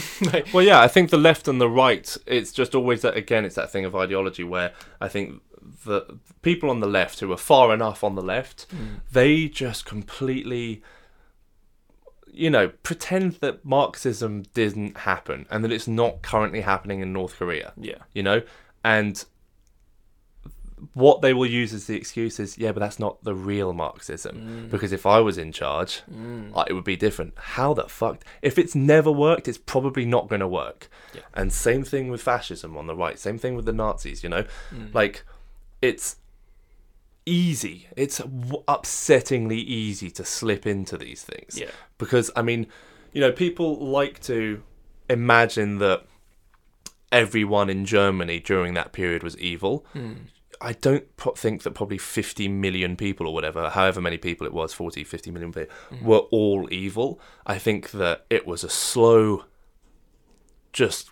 no, 0.32 0.42
Well, 0.52 0.64
yeah, 0.64 0.80
I 0.80 0.88
think 0.88 1.10
the 1.10 1.18
left 1.18 1.48
and 1.48 1.60
the 1.60 1.68
right, 1.68 2.16
it's 2.26 2.52
just 2.52 2.74
always 2.74 3.02
that, 3.02 3.16
again, 3.16 3.44
it's 3.44 3.54
that 3.56 3.70
thing 3.70 3.84
of 3.84 3.94
ideology 3.94 4.44
where 4.44 4.72
I 5.00 5.08
think 5.08 5.40
the 5.84 6.18
people 6.42 6.70
on 6.70 6.80
the 6.80 6.86
left 6.86 7.20
who 7.20 7.32
are 7.32 7.38
far 7.38 7.72
enough 7.72 8.04
on 8.04 8.14
the 8.14 8.22
left, 8.22 8.66
hmm. 8.70 8.96
they 9.12 9.48
just 9.48 9.84
completely, 9.84 10.82
you 12.30 12.50
know, 12.50 12.68
pretend 12.82 13.34
that 13.34 13.64
Marxism 13.64 14.42
didn't 14.54 14.98
happen 14.98 15.46
and 15.50 15.64
that 15.64 15.72
it's 15.72 15.88
not 15.88 16.22
currently 16.22 16.60
happening 16.60 17.00
in 17.00 17.12
North 17.12 17.36
Korea, 17.36 17.72
yeah, 17.76 18.02
you 18.12 18.22
know? 18.22 18.42
And 18.84 19.24
what 20.92 21.22
they 21.22 21.32
will 21.32 21.46
use 21.46 21.72
as 21.72 21.86
the 21.86 21.96
excuse 21.96 22.38
is, 22.38 22.58
yeah, 22.58 22.72
but 22.72 22.80
that's 22.80 22.98
not 22.98 23.22
the 23.24 23.34
real 23.34 23.72
Marxism. 23.72 24.36
Mm. 24.36 24.70
Because 24.70 24.92
if 24.92 25.06
I 25.06 25.20
was 25.20 25.38
in 25.38 25.52
charge, 25.52 26.02
Mm. 26.12 26.50
uh, 26.54 26.64
it 26.68 26.72
would 26.74 26.84
be 26.84 26.96
different. 26.96 27.32
How 27.36 27.74
the 27.74 27.88
fuck? 27.88 28.24
If 28.42 28.58
it's 28.58 28.74
never 28.74 29.10
worked, 29.10 29.48
it's 29.48 29.58
probably 29.58 30.04
not 30.04 30.28
going 30.28 30.40
to 30.40 30.48
work. 30.48 30.88
Yeah. 31.14 31.22
And 31.32 31.52
same 31.52 31.84
thing 31.84 32.08
with 32.10 32.20
fascism 32.22 32.76
on 32.76 32.86
the 32.86 32.94
right. 32.94 33.18
Same 33.18 33.38
thing 33.38 33.54
with 33.56 33.64
the 33.64 33.72
Nazis. 33.72 34.22
You 34.22 34.28
know, 34.28 34.44
Mm. 34.72 34.92
like 34.94 35.24
it's 35.80 36.16
easy. 37.26 37.88
It's 37.96 38.18
w- 38.18 38.62
upsettingly 38.68 39.56
easy 39.58 40.10
to 40.10 40.24
slip 40.24 40.66
into 40.66 40.96
these 40.98 41.22
things 41.22 41.58
yeah, 41.58 41.70
because 41.98 42.30
I 42.36 42.42
mean, 42.42 42.66
you 43.12 43.20
know, 43.20 43.32
people 43.32 43.76
like 43.78 44.20
to 44.24 44.62
imagine 45.08 45.78
that 45.78 46.02
everyone 47.12 47.70
in 47.70 47.84
Germany 47.86 48.40
during 48.40 48.74
that 48.74 48.92
period 48.92 49.22
was 49.22 49.38
evil. 49.38 49.86
Mm. 49.94 50.16
I 50.60 50.72
don't 50.72 51.16
pro- 51.16 51.34
think 51.34 51.62
that 51.62 51.72
probably 51.72 51.98
50 51.98 52.48
million 52.48 52.96
people 52.96 53.26
or 53.26 53.34
whatever, 53.34 53.70
however 53.70 54.00
many 54.00 54.18
people 54.18 54.46
it 54.46 54.52
was, 54.52 54.72
40, 54.72 55.04
50 55.04 55.30
million 55.30 55.52
people, 55.52 55.74
mm. 55.90 56.02
were 56.02 56.18
all 56.30 56.68
evil. 56.72 57.20
I 57.46 57.58
think 57.58 57.90
that 57.92 58.26
it 58.30 58.46
was 58.46 58.64
a 58.64 58.68
slow, 58.68 59.44
just 60.72 61.10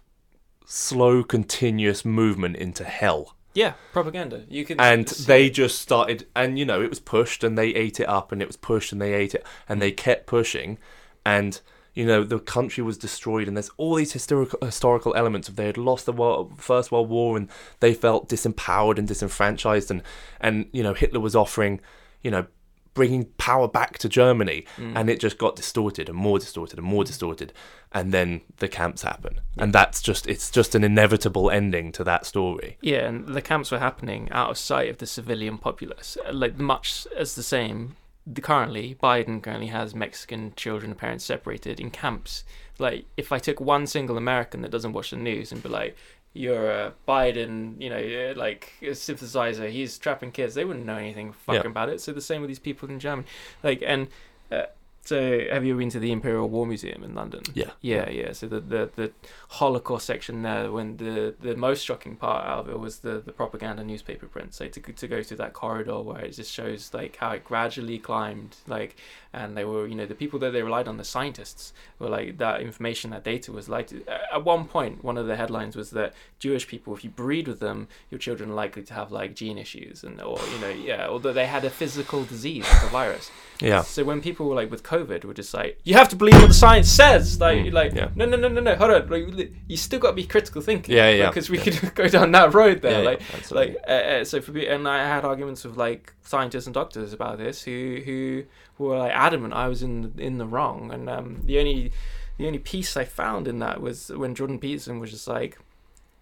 slow, 0.67 1.23
continuous 1.23 2.05
movement 2.05 2.57
into 2.57 2.85
hell. 2.85 3.37
yeah, 3.55 3.75
propaganda. 3.93 4.45
You 4.49 4.65
can 4.65 4.81
And 4.81 5.07
they 5.07 5.51
just 5.51 5.81
started, 5.81 6.27
and 6.35 6.59
you 6.59 6.65
know, 6.65 6.81
it 6.81 6.89
was 6.89 7.01
pushed 7.01 7.45
and 7.45 7.59
they 7.59 7.69
ate 7.75 8.01
it 8.01 8.09
up 8.09 8.33
and 8.33 8.41
it 8.41 8.47
was 8.47 8.57
pushed 8.57 8.93
and 8.93 9.01
they 9.01 9.13
ate 9.15 9.35
it 9.35 9.47
and 9.69 9.81
they 9.83 9.93
kept 9.93 10.27
pushing. 10.27 10.79
And, 11.25 11.61
you 11.95 12.07
know, 12.07 12.25
the 12.25 12.39
country 12.39 12.83
was 12.83 12.97
destroyed 12.97 13.49
and 13.49 13.57
there's 13.57 13.71
all 13.77 13.95
these 13.97 14.13
historical, 14.13 14.59
historical 14.65 15.15
elements 15.15 15.49
of 15.49 15.57
they 15.57 15.67
had 15.67 15.77
lost 15.77 16.07
the 16.07 16.13
world, 16.13 16.59
First 16.59 16.91
World 16.91 17.09
War 17.09 17.37
and 17.37 17.49
they 17.81 17.93
felt 17.95 18.29
disempowered 18.29 18.99
and 18.99 19.07
disenfranchised. 19.07 19.91
And, 19.91 20.03
and, 20.41 20.67
you 20.73 20.83
know, 20.83 20.95
Hitler 20.95 21.21
was 21.21 21.37
offering, 21.37 21.81
you 22.23 22.31
know, 22.31 22.47
bringing 22.95 23.25
power 23.39 23.67
back 23.67 23.97
to 23.97 24.07
Germany, 24.07 24.67
Mm. 24.77 24.93
and 24.97 25.09
it 25.09 25.19
just 25.19 25.39
got 25.39 25.57
distorted 25.57 26.11
and 26.11 26.19
more 26.19 26.39
distorted 26.39 26.79
and 26.79 26.87
more 26.87 27.05
distorted, 27.05 27.51
and 27.91 28.13
then 28.13 28.43
the 28.59 28.69
camps 28.69 29.01
happen, 29.01 29.41
and 29.57 29.73
that's 29.73 30.03
just 30.03 30.27
it's 30.27 30.51
just 30.51 30.75
an 30.75 30.85
inevitable 30.85 31.51
ending 31.51 31.91
to 31.93 32.05
that 32.05 32.27
story. 32.27 32.77
Yeah, 32.83 33.07
and 33.09 33.29
the 33.29 33.41
camps 33.41 33.71
were 33.71 33.79
happening 33.79 34.29
out 34.31 34.51
of 34.51 34.59
sight 34.59 34.91
of 34.91 34.99
the 34.99 35.07
civilian 35.07 35.57
populace, 35.57 36.19
like 36.31 36.59
much 36.59 37.07
as 37.17 37.35
the 37.35 37.43
same. 37.43 37.97
The, 38.27 38.41
currently, 38.41 38.97
Biden 39.03 39.43
currently 39.43 39.67
has 39.69 39.95
Mexican 39.95 40.53
children 40.57 40.93
and 40.93 40.99
parents 40.99 41.25
separated 41.25 41.81
in 41.81 41.91
camps. 41.91 42.45
Like, 42.79 43.07
if 43.17 43.33
I 43.33 43.39
took 43.39 43.61
one 43.61 43.87
single 43.87 44.17
American 44.17 44.63
that 44.63 44.71
doesn't 44.71 44.93
watch 44.93 45.11
the 45.11 45.17
news 45.17 45.51
and 45.53 45.63
be 45.63 45.69
like, 45.69 45.97
"You're 46.33 46.71
a 46.71 46.93
Biden," 47.07 47.81
you 47.81 47.91
know, 47.91 47.97
uh, 48.31 48.35
like 48.39 48.75
a 48.81 48.87
synthesizer, 48.91 49.69
he's 49.71 49.99
trapping 49.99 50.31
kids, 50.33 50.55
they 50.55 50.65
wouldn't 50.65 50.87
know 50.87 50.97
anything 50.97 51.33
fucking 51.33 51.63
Yeah. 51.65 51.69
about 51.71 51.89
it. 51.89 52.01
So 52.01 52.13
the 52.13 52.21
same 52.21 52.41
with 52.43 52.49
these 52.49 52.59
people 52.61 52.89
in 52.89 53.01
Germany. 53.01 53.27
Like, 53.63 53.83
and 53.85 54.09
uh, 54.51 54.67
so 55.05 55.41
have 55.51 55.65
you 55.65 55.77
been 55.77 55.91
to 55.91 55.99
the 55.99 56.13
Imperial 56.13 56.49
War 56.49 56.67
Museum 56.67 57.03
in 57.03 57.15
London? 57.15 57.43
Yeah. 57.55 57.71
Yeah, 57.81 58.09
yeah. 58.09 58.33
So 58.33 58.47
the, 58.47 58.61
the, 58.61 58.91
the 58.95 59.13
Holocaust 59.49 60.07
section 60.07 60.43
there, 60.43 60.71
when 60.71 60.97
the, 60.97 61.35
the 61.41 61.57
most 61.57 61.85
shocking 61.85 62.15
part 62.17 62.47
out 62.47 62.61
of 62.61 62.69
it 62.71 62.79
was 62.79 63.01
the, 63.01 63.19
the 63.21 63.33
propaganda 63.33 63.83
newspaper 63.85 64.27
print. 64.27 64.55
So 64.55 64.69
to 64.69 64.81
go- 64.81 64.93
to 64.93 65.09
go 65.09 65.23
through 65.23 65.39
that 65.39 65.53
corridor 65.55 66.01
where 66.01 66.21
it 66.21 66.33
just 66.35 66.53
shows 66.53 66.91
like 66.95 67.17
how 67.17 67.33
it 67.33 67.45
gradually 67.45 67.99
climbed, 67.99 68.57
like, 68.69 68.97
and 69.33 69.57
they 69.57 69.65
were 69.65 69.87
you 69.87 69.95
know 69.95 70.07
the 70.07 70.15
people 70.15 70.39
that 70.41 70.51
they 70.53 70.63
relied 70.63 70.87
on, 70.87 70.97
the 70.99 71.05
scientists, 71.05 71.73
were 71.99 72.09
like 72.09 72.39
that 72.39 72.61
information, 72.61 73.11
that 73.11 73.25
data 73.25 73.51
was 73.51 73.69
like 73.69 73.91
at 74.33 74.45
one 74.45 74.67
point 74.67 75.03
one 75.03 75.19
of 75.19 75.27
the 75.27 75.37
headlines 75.37 75.75
was 75.75 75.91
that 75.91 76.15
Jewish 76.39 76.69
people, 76.69 76.95
if 76.95 77.03
you 77.03 77.11
breed 77.11 77.49
with 77.49 77.59
them, 77.61 77.89
your 78.11 78.19
children 78.19 78.51
are 78.51 78.55
likely 78.55 78.83
to 78.85 78.95
have 78.95 79.11
like 79.11 79.35
gene 79.35 79.59
issues 79.59 80.05
and 80.05 80.21
or 80.21 80.39
you 80.55 80.59
know 80.61 80.69
yeah, 80.69 81.09
although 81.09 81.33
they 81.33 81.47
had 81.47 81.65
a 81.65 81.71
physical 81.71 82.25
disease 82.25 82.65
like 82.73 82.83
a 82.85 82.87
virus. 82.87 83.31
Yeah, 83.61 83.83
So 83.83 84.03
when 84.05 84.21
people 84.21 84.49
were 84.49 84.57
like 84.57 84.71
with 84.71 84.83
COVID 84.93 85.25
were 85.25 85.35
just 85.35 85.55
like, 85.55 85.79
you 85.85 85.95
have 85.95 86.09
to 86.11 86.17
believe 86.17 86.35
what 86.43 86.49
the 86.49 86.55
science 86.55 86.89
says. 86.89 87.41
Like, 87.41 87.59
Mm, 87.67 87.73
like 87.73 87.93
yeah. 87.95 88.09
no, 88.15 88.25
no, 88.27 88.37
no, 88.37 88.49
no, 88.49 88.61
no. 88.61 88.75
Hold 88.77 88.91
on. 88.91 89.09
Like, 89.09 89.53
you 89.69 89.77
still 89.77 89.99
got 90.01 90.11
to 90.11 90.17
be 90.17 90.25
critical 90.35 90.61
thinking. 90.63 90.95
Yeah, 90.95 91.11
yeah, 91.11 91.29
Because 91.29 91.49
we 91.51 91.59
yeah. 91.59 91.65
could 91.65 91.95
go 92.03 92.09
down 92.09 92.33
that 92.33 92.53
road 92.55 92.83
there. 92.83 93.03
Yeah, 93.03 93.11
like, 93.11 93.51
like, 93.51 93.77
uh, 93.89 93.91
uh, 93.93 94.25
so 94.25 94.41
for 94.41 94.53
me, 94.53 94.67
and 94.67 94.87
I 94.87 94.99
had 95.15 95.25
arguments 95.25 95.65
with 95.65 95.77
like 95.77 96.13
scientists 96.23 96.67
and 96.67 96.75
doctors 96.75 97.13
about 97.13 97.39
this 97.39 97.63
who 97.63 98.01
who 98.05 98.45
were 98.79 98.99
like 98.99 99.13
adamant 99.13 99.55
I 99.55 99.69
was 99.69 99.83
in 99.83 100.13
in 100.19 100.39
the 100.39 100.47
wrong. 100.47 100.93
And 100.93 101.09
um, 101.09 101.41
the 101.45 101.59
only 101.59 101.93
the 102.39 102.47
only 102.47 102.59
piece 102.59 102.97
I 102.97 103.05
found 103.05 103.49
in 103.49 103.59
that 103.61 103.81
was 103.81 104.09
when 104.11 104.35
Jordan 104.35 104.59
Peterson 104.59 104.99
was 105.01 105.11
just 105.11 105.29
like, 105.29 105.59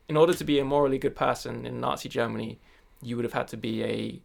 in 0.08 0.16
order 0.16 0.34
to 0.34 0.44
be 0.44 0.58
a 0.58 0.64
morally 0.64 0.98
good 0.98 1.16
person 1.16 1.66
in 1.66 1.80
Nazi 1.80 2.08
Germany, 2.08 2.58
you 3.02 3.16
would 3.16 3.24
have 3.24 3.32
had 3.40 3.48
to 3.48 3.56
be 3.56 3.82
a 3.84 4.20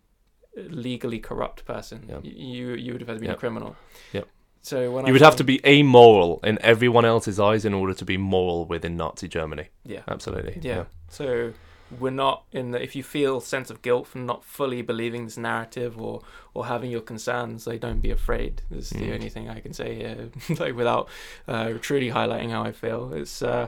legally 0.69 1.19
corrupt 1.19 1.65
person. 1.65 2.09
You 2.23 2.73
you 2.73 2.91
would 2.93 3.01
have 3.01 3.09
had 3.09 3.17
to 3.17 3.21
be 3.21 3.27
a 3.27 3.35
criminal. 3.35 3.75
Yeah. 4.13 4.21
So 4.65 4.91
when 4.91 5.05
I 5.05 5.07
you 5.09 5.13
would 5.13 5.21
have 5.21 5.35
to 5.37 5.43
be 5.43 5.59
amoral 5.65 6.39
in 6.43 6.57
everyone 6.61 7.05
else's 7.05 7.39
eyes 7.39 7.65
in 7.65 7.73
order 7.73 7.93
to 7.93 8.05
be 8.05 8.17
moral 8.17 8.65
within 8.65 8.97
Nazi 8.97 9.27
Germany. 9.27 9.67
yeah 9.83 10.01
Absolutely. 10.07 10.57
yeah. 10.61 10.85
So 11.09 11.53
we're 11.99 12.09
not 12.27 12.43
in 12.51 12.71
the 12.71 12.81
if 12.81 12.95
you 12.95 13.03
feel 13.03 13.39
sense 13.39 13.69
of 13.69 13.81
guilt 13.83 14.07
for 14.07 14.17
not 14.17 14.43
fully 14.43 14.81
believing 14.81 15.25
this 15.25 15.37
narrative 15.37 16.01
or 16.01 16.21
or 16.55 16.65
having 16.65 16.89
your 16.89 17.01
concerns, 17.01 17.67
like 17.67 17.79
don't 17.79 18.01
be 18.01 18.09
afraid. 18.09 18.53
Is 18.71 18.89
the 18.89 19.05
Mm. 19.09 19.13
only 19.13 19.29
thing 19.29 19.49
I 19.49 19.59
can 19.59 19.73
say 19.73 19.89
here, 20.01 20.29
like 20.59 20.75
without 20.75 21.07
uh, 21.47 21.73
truly 21.81 22.09
highlighting 22.09 22.49
how 22.49 22.63
I 22.63 22.71
feel. 22.71 23.13
It's 23.13 23.41
uh, 23.43 23.67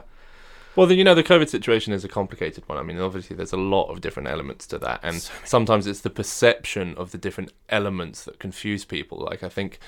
Well, 0.74 0.86
the, 0.88 0.94
you 0.96 1.04
know, 1.04 1.14
the 1.14 1.22
COVID 1.32 1.48
situation 1.48 1.92
is 1.92 2.04
a 2.04 2.08
complicated 2.08 2.64
one. 2.68 2.78
I 2.78 2.82
mean, 2.82 2.98
obviously, 2.98 3.36
there's 3.36 3.52
a 3.52 3.56
lot 3.76 3.86
of 3.92 4.00
different 4.00 4.28
elements 4.28 4.66
to 4.68 4.78
that, 4.78 4.98
and 5.02 5.22
So 5.22 5.32
sometimes 5.44 5.86
it's 5.86 6.00
the 6.00 6.10
perception 6.10 6.94
of 6.96 7.10
the 7.12 7.18
different 7.18 7.50
elements 7.68 8.24
that 8.24 8.38
confuse 8.40 8.84
people. 8.84 9.18
Like, 9.30 9.42
I 9.44 9.48
think, 9.48 9.78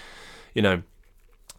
you 0.55 0.63
know, 0.63 0.83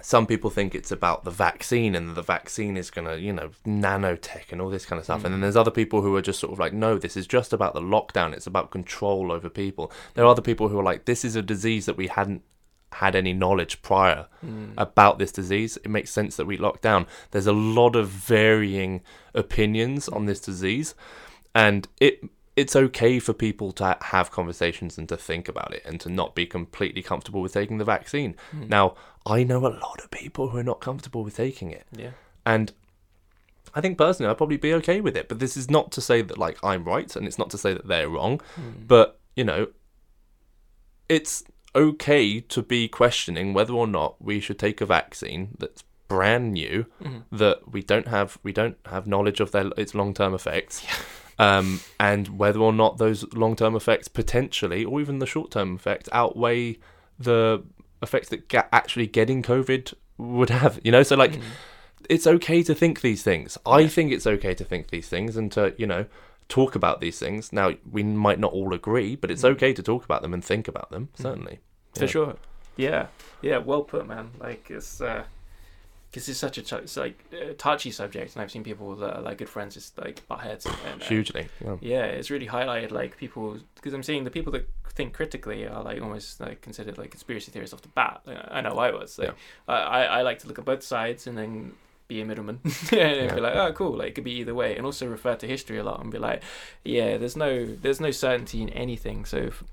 some 0.02 0.26
people 0.26 0.50
think 0.50 0.74
it's 0.76 0.92
about 0.92 1.24
the 1.24 1.32
vaccine, 1.32 1.96
and 1.96 2.16
the 2.16 2.22
vaccine 2.22 2.78
is 2.78 2.90
going 2.90 3.08
to, 3.08 3.20
you 3.20 3.34
know, 3.34 3.52
nanotech 3.66 4.52
and 4.52 4.62
all 4.62 4.70
this 4.70 4.86
kind 4.86 4.98
of 5.00 5.04
stuff. 5.06 5.24
And 5.24 5.34
then 5.34 5.40
Mm. 5.40 5.44
there's 5.44 5.56
other 5.56 5.72
people 5.72 6.02
who 6.02 6.16
are 6.16 6.22
just 6.22 6.40
sort 6.40 6.54
of 6.54 6.60
like, 6.60 6.74
no, 6.74 6.98
this 6.98 7.16
is 7.16 7.28
just 7.28 7.54
about 7.54 7.74
the 7.74 7.82
lockdown. 7.82 8.34
It's 8.34 8.48
about 8.48 8.72
control 8.72 9.32
over 9.32 9.50
people. 9.50 9.92
There 10.14 10.26
are 10.26 10.28
other 10.32 10.42
people 10.42 10.70
who 10.70 10.80
are 10.80 10.84
like, 10.84 11.06
this 11.06 11.24
is 11.24 11.36
a 11.36 11.42
disease 11.42 11.86
that 11.86 11.98
we 11.98 12.08
hadn't 12.08 12.42
had 12.94 13.16
any 13.16 13.32
knowledge 13.32 13.82
prior 13.82 14.28
mm, 14.46 14.74
about 14.78 15.18
this 15.18 15.32
disease. 15.32 15.78
It 15.78 15.90
makes 15.90 16.12
sense 16.12 16.36
that 16.36 16.46
we 16.46 16.58
lock 16.58 16.82
down. 16.82 17.08
There's 17.32 17.48
a 17.48 17.54
lot 17.54 17.96
of 17.96 18.10
varying 18.10 19.02
opinions 19.34 20.10
on 20.10 20.26
this 20.26 20.42
disease, 20.42 20.94
and 21.56 21.88
it 22.00 22.22
it's 22.56 22.76
okay 22.76 23.18
for 23.20 23.34
people 23.34 23.72
to 23.72 23.98
have 24.02 24.30
conversations 24.32 24.98
and 24.98 25.08
to 25.10 25.16
think 25.18 25.48
about 25.48 25.74
it 25.74 25.82
and 25.86 26.00
to 26.02 26.10
not 26.10 26.36
be 26.36 26.46
completely 26.46 27.02
comfortable 27.02 27.42
with 27.42 27.54
taking 27.54 27.78
the 27.78 27.86
vaccine. 27.86 28.36
mm. 28.54 28.68
Now, 28.68 28.96
I 29.26 29.44
know 29.44 29.60
a 29.66 29.70
lot 29.88 30.02
of 30.04 30.12
people 30.12 30.50
who 30.50 30.58
are 30.58 30.64
not 30.64 30.82
comfortable 30.82 31.24
with 31.24 31.36
taking 31.38 31.72
it, 31.72 31.86
yeah 31.96 32.12
and 32.46 32.74
I 33.74 33.80
think 33.80 33.98
personally 33.98 34.30
I'd 34.30 34.38
probably 34.38 34.58
be 34.58 34.74
okay 34.74 35.00
with 35.00 35.16
it. 35.16 35.30
But 35.30 35.40
this 35.40 35.56
is 35.56 35.70
not 35.70 35.92
to 35.94 36.02
say 36.02 36.22
that 36.22 36.38
like 36.38 36.58
I'm 36.64 36.84
right, 36.84 37.16
and 37.16 37.26
it's 37.26 37.38
not 37.38 37.50
to 37.52 37.58
say 37.58 37.74
that 37.74 37.88
they're 37.88 38.10
wrong. 38.10 38.42
Mm. 38.60 38.88
But 38.88 39.18
you 39.36 39.46
know, 39.46 39.68
it's 41.08 41.44
okay 41.74 42.42
to 42.42 42.62
be 42.62 42.88
questioning 42.90 43.54
whether 43.54 43.74
or 43.74 43.88
not 43.88 44.22
we 44.22 44.40
should 44.42 44.60
take 44.60 44.82
a 44.82 44.86
vaccine 44.86 45.56
that's 45.58 45.84
brand 46.10 46.52
new 46.52 46.86
Mhm. 47.02 47.24
that 47.32 47.72
we 47.72 47.82
don't 47.82 48.10
have 48.10 48.38
we 48.44 48.52
don't 48.52 48.78
have 48.88 49.08
knowledge 49.08 49.40
of 49.40 49.52
their 49.52 49.72
its 49.78 49.96
long 49.96 50.14
term 50.14 50.34
effects, 50.34 50.86
um, 51.42 51.80
and 52.00 52.38
whether 52.38 52.60
or 52.60 52.72
not 52.74 52.98
those 52.98 53.20
long 53.34 53.56
term 53.56 53.76
effects 53.76 54.08
potentially 54.08 54.86
or 54.86 55.02
even 55.02 55.20
the 55.20 55.26
short 55.26 55.50
term 55.52 55.76
effects 55.76 56.08
outweigh 56.12 56.78
the 57.20 57.64
effects 58.02 58.30
that 58.30 58.48
ga- 58.48 58.68
actually 58.72 59.08
getting 59.08 59.42
COVID 59.44 59.94
would 60.18 60.50
have. 60.50 60.80
You 60.84 60.92
know, 60.92 61.04
so 61.04 61.16
like 61.16 61.34
Mm. 61.34 61.42
it's 62.10 62.28
okay 62.28 62.64
to 62.64 62.74
think 62.76 63.02
these 63.02 63.24
things. 63.24 63.58
I 63.66 63.80
Yeah. 63.82 63.88
think 63.88 64.12
it's 64.12 64.28
okay 64.28 64.54
to 64.54 64.64
think 64.64 64.90
these 64.90 65.08
things 65.10 65.36
and 65.38 65.52
to, 65.54 65.74
you 65.78 65.88
know, 65.88 66.06
talk 66.50 66.76
about 66.76 67.00
these 67.00 67.18
things. 67.20 67.54
Now, 67.54 67.72
we 67.92 68.04
might 68.04 68.40
not 68.40 68.52
all 68.54 68.74
agree, 68.74 69.16
but 69.16 69.32
it's 69.32 69.44
Mm. 69.44 69.52
okay 69.52 69.72
to 69.74 69.82
talk 69.84 70.04
about 70.06 70.22
them 70.22 70.34
and 70.34 70.44
think 70.44 70.68
about 70.68 70.90
them, 70.92 71.10
Mm. 71.18 71.22
certainly. 71.22 71.60
for 71.96 72.06
Yeah. 72.06 72.10
sure. 72.16 72.36
Yeah, 72.78 73.08
yeah, 73.42 73.58
well 73.58 73.84
put, 73.84 74.08
man. 74.08 74.32
Like 74.40 74.70
it's 74.70 75.02
because 76.12 76.28
it's 76.28 76.40
such 76.40 76.58
a 76.58 76.78
it's 76.78 76.98
like 76.98 77.24
a 77.32 77.54
touchy 77.54 77.90
subject, 77.92 78.36
and 78.36 78.42
I've 78.42 78.52
seen 78.52 78.64
people 78.64 78.96
that 78.98 79.18
are 79.18 79.22
like 79.22 79.38
good 79.38 79.50
friends 79.50 79.76
just 79.76 79.98
like 79.98 80.28
butt 80.28 80.42
heads. 80.42 80.66
And, 80.66 81.02
uh, 81.02 81.06
Hugely. 81.06 81.48
Yeah. 81.64 81.78
yeah, 81.82 82.04
it's 82.06 82.30
really 82.30 82.48
highlighted 82.48 82.92
like 82.92 83.18
people 83.18 83.58
because 83.76 83.94
I'm 83.94 84.04
seeing 84.04 84.24
the 84.26 84.32
people 84.32 84.52
that 84.54 84.68
think 84.94 85.14
critically 85.14 85.66
are 85.68 85.82
like 85.84 86.02
almost 86.02 86.42
like 86.42 86.62
considered 86.62 86.98
like 86.98 87.12
conspiracy 87.12 87.52
theorists 87.52 87.74
off 87.74 87.82
the 87.82 87.88
bat. 87.90 88.22
Like, 88.26 88.38
I 88.52 88.60
know 88.62 88.72
I 88.78 88.92
was. 88.92 89.18
Like, 89.18 89.34
I, 89.68 89.74
I 89.76 90.02
I 90.04 90.22
like 90.22 90.40
to 90.40 90.48
look 90.48 90.60
at 90.60 90.66
both 90.66 90.84
sides 90.84 91.28
and 91.28 91.38
then 91.38 91.74
be 92.10 92.20
a 92.20 92.26
middleman 92.26 92.60
and 92.66 92.74
Yeah. 92.92 93.34
be 93.36 93.40
like, 93.40 93.56
oh, 93.56 93.72
cool. 93.72 93.96
Like 93.98 94.10
it 94.10 94.16
could 94.16 94.26
be 94.26 94.34
either 94.34 94.54
way, 94.54 94.76
and 94.76 94.86
also 94.86 95.08
refer 95.08 95.36
to 95.38 95.48
history 95.48 95.78
a 95.78 95.84
lot 95.84 96.02
and 96.02 96.12
be 96.12 96.18
like, 96.18 96.44
yeah, 96.84 97.16
there's 97.18 97.38
no 97.38 97.66
there's 97.66 98.02
no 98.02 98.12
certainty 98.12 98.62
in 98.62 98.70
anything. 98.70 99.24
So. 99.26 99.38
If, 99.38 99.64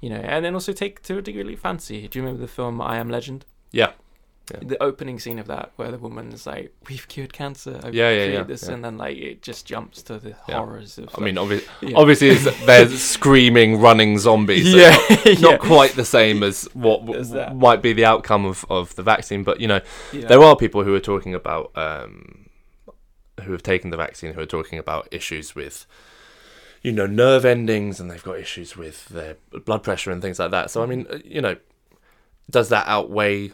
you 0.00 0.10
know, 0.10 0.16
and 0.16 0.44
then 0.44 0.52
also 0.52 0.74
take 0.74 1.00
to 1.04 1.16
a 1.16 1.22
degree 1.22 1.54
of 1.54 1.60
fancy. 1.60 2.06
Do 2.08 2.18
you 2.18 2.22
remember 2.26 2.42
the 2.42 2.52
film 2.52 2.78
I 2.78 2.98
Am 2.98 3.08
Legend? 3.08 3.46
Yeah. 3.70 3.92
Yeah. 4.52 4.58
The 4.62 4.82
opening 4.82 5.18
scene 5.18 5.38
of 5.38 5.46
that, 5.46 5.72
where 5.76 5.90
the 5.90 5.96
woman's 5.96 6.46
like, 6.46 6.74
"We've 6.86 7.08
cured 7.08 7.32
cancer. 7.32 7.80
I've 7.82 7.94
Yeah, 7.94 8.10
yeah, 8.10 8.24
yeah, 8.26 8.42
This, 8.42 8.64
yeah. 8.68 8.74
and 8.74 8.84
then 8.84 8.98
like 8.98 9.16
it 9.16 9.40
just 9.40 9.64
jumps 9.64 10.02
to 10.02 10.18
the 10.18 10.32
horrors 10.34 10.98
of. 10.98 11.08
I 11.16 11.20
mean, 11.22 11.36
obvi- 11.36 11.66
Yeah. 11.80 11.96
obviously, 11.96 12.28
it's, 12.28 12.64
they're 12.66 12.88
screaming, 12.90 13.80
running 13.80 14.18
zombies. 14.18 14.70
so 14.70 14.76
yeah, 14.76 14.98
Not, 15.24 15.40
not 15.40 15.60
quite 15.72 15.92
the 15.92 16.04
same 16.04 16.42
as 16.42 16.64
what 16.74 17.06
w- 17.06 17.54
might 17.54 17.80
be 17.80 17.94
the 17.94 18.04
outcome 18.04 18.44
of, 18.44 18.66
of 18.68 18.94
the 18.96 19.02
vaccine, 19.02 19.44
but 19.44 19.60
you 19.60 19.66
know, 19.68 19.80
there 20.12 20.42
are 20.42 20.54
people 20.56 20.84
who 20.84 20.94
are 20.94 21.00
talking 21.00 21.34
about 21.34 21.70
um, 21.74 22.50
who 23.44 23.52
have 23.52 23.62
taken 23.62 23.88
the 23.90 23.96
vaccine 23.96 24.34
who 24.34 24.40
are 24.42 24.46
talking 24.46 24.78
about 24.78 25.08
issues 25.10 25.54
with 25.54 25.86
you 26.82 26.92
know 26.92 27.06
nerve 27.06 27.46
endings 27.46 27.98
and 27.98 28.10
they've 28.10 28.22
got 28.22 28.38
issues 28.38 28.76
with 28.76 29.06
their 29.08 29.36
blood 29.64 29.82
pressure 29.82 30.10
and 30.10 30.20
things 30.20 30.38
like 30.38 30.50
that 30.50 30.70
so 30.70 30.82
i 30.82 30.86
mean 30.86 31.06
uh, 31.10 31.18
you 31.24 31.40
know 31.40 31.56
does 32.50 32.68
that 32.68 32.86
outweigh 32.86 33.50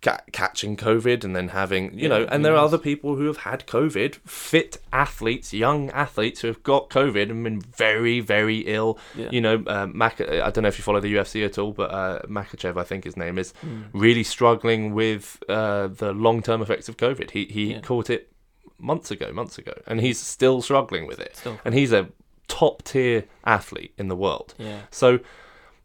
ca- 0.00 0.20
catching 0.32 0.76
covid 0.76 1.24
and 1.24 1.34
then 1.34 1.48
having 1.48 1.98
you 1.98 2.08
know 2.08 2.24
and 2.30 2.44
there 2.44 2.52
are 2.54 2.64
other 2.64 2.78
people 2.78 3.16
who 3.16 3.26
have 3.26 3.38
had 3.38 3.66
covid 3.66 4.14
fit 4.26 4.78
athletes 4.92 5.52
young 5.52 5.90
athletes 5.90 6.40
who 6.40 6.46
have 6.48 6.62
got 6.62 6.88
covid 6.88 7.30
and 7.30 7.42
been 7.44 7.60
very 7.60 8.20
very 8.20 8.58
ill 8.60 8.98
Yeah. 9.16 9.28
you 9.32 9.40
know 9.40 9.62
uh, 9.66 9.86
Mak- 9.92 10.20
i 10.20 10.50
don't 10.50 10.62
know 10.62 10.68
if 10.68 10.78
you 10.78 10.84
follow 10.84 11.00
the 11.00 11.14
ufc 11.14 11.44
at 11.44 11.58
all 11.58 11.72
but 11.72 11.90
uh, 11.90 12.20
Makhachev 12.28 12.76
i 12.78 12.84
think 12.84 13.04
his 13.04 13.16
name 13.16 13.38
is 13.38 13.52
Mm. 13.64 13.84
really 13.92 14.22
struggling 14.22 14.94
with 14.94 15.42
uh, 15.48 15.88
the 15.88 16.12
long 16.12 16.42
term 16.42 16.62
effects 16.62 16.88
of 16.88 16.96
COVID. 16.96 17.30
He 17.32 17.46
he 17.46 17.64
Yeah. 17.72 17.80
caught 17.80 18.08
it 18.10 18.30
months 18.78 19.10
ago, 19.10 19.32
months 19.32 19.58
ago, 19.58 19.72
and 19.88 20.00
he's 20.00 20.18
still 20.20 20.62
struggling 20.62 21.06
with 21.08 21.18
it. 21.18 21.34
Still. 21.36 21.58
And 21.64 21.74
he's 21.74 21.92
a 21.92 22.08
top 22.46 22.82
tier 22.84 23.24
athlete 23.44 23.92
in 23.98 24.06
the 24.08 24.14
world. 24.16 24.54
Yeah. 24.58 24.82
So 24.90 25.18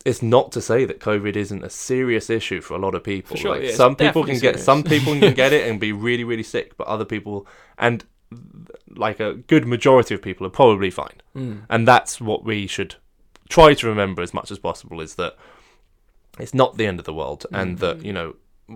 it's 0.06 0.22
not 0.22 0.52
to 0.52 0.62
say 0.62 0.86
that 0.86 1.00
COVID 1.00 1.36
isn't 1.36 1.64
a 1.64 1.70
serious 1.70 2.30
issue 2.30 2.62
for 2.62 2.74
a 2.74 2.78
lot 2.78 2.96
of 2.96 3.04
people. 3.04 3.38
Sure, 3.38 3.56
like 3.56 3.64
yeah, 3.64 3.76
some 3.76 3.96
people 3.96 4.24
can 4.24 4.36
definitely 4.36 4.58
get 4.58 4.64
some 4.64 4.84
people 4.84 5.20
can 5.20 5.34
get 5.34 5.54
it 5.58 5.70
and 5.70 5.80
be 5.80 5.92
really 5.92 6.24
really 6.24 6.44
sick, 6.44 6.78
but 6.78 6.88
other 6.88 7.06
people 7.06 7.48
and 7.78 8.04
like 8.96 9.20
a 9.20 9.36
good 9.36 9.66
majority 9.66 10.14
of 10.16 10.22
people 10.22 10.46
are 10.46 10.52
probably 10.52 10.90
fine. 10.90 11.22
Mm. 11.36 11.62
And 11.70 11.88
that's 11.88 12.20
what 12.20 12.44
we 12.44 12.68
should 12.68 12.96
try 13.50 13.74
to 13.74 13.88
remember 13.88 14.22
as 14.22 14.34
much 14.34 14.52
as 14.52 14.60
possible 14.60 15.00
is 15.02 15.16
that 15.16 15.36
it's 16.40 16.54
not 16.54 16.78
the 16.78 16.88
end 16.88 17.00
of 17.00 17.06
the 17.06 17.14
world, 17.14 17.46
and 17.52 17.78
that 17.78 18.04
you 18.04 18.12
know 18.12 18.36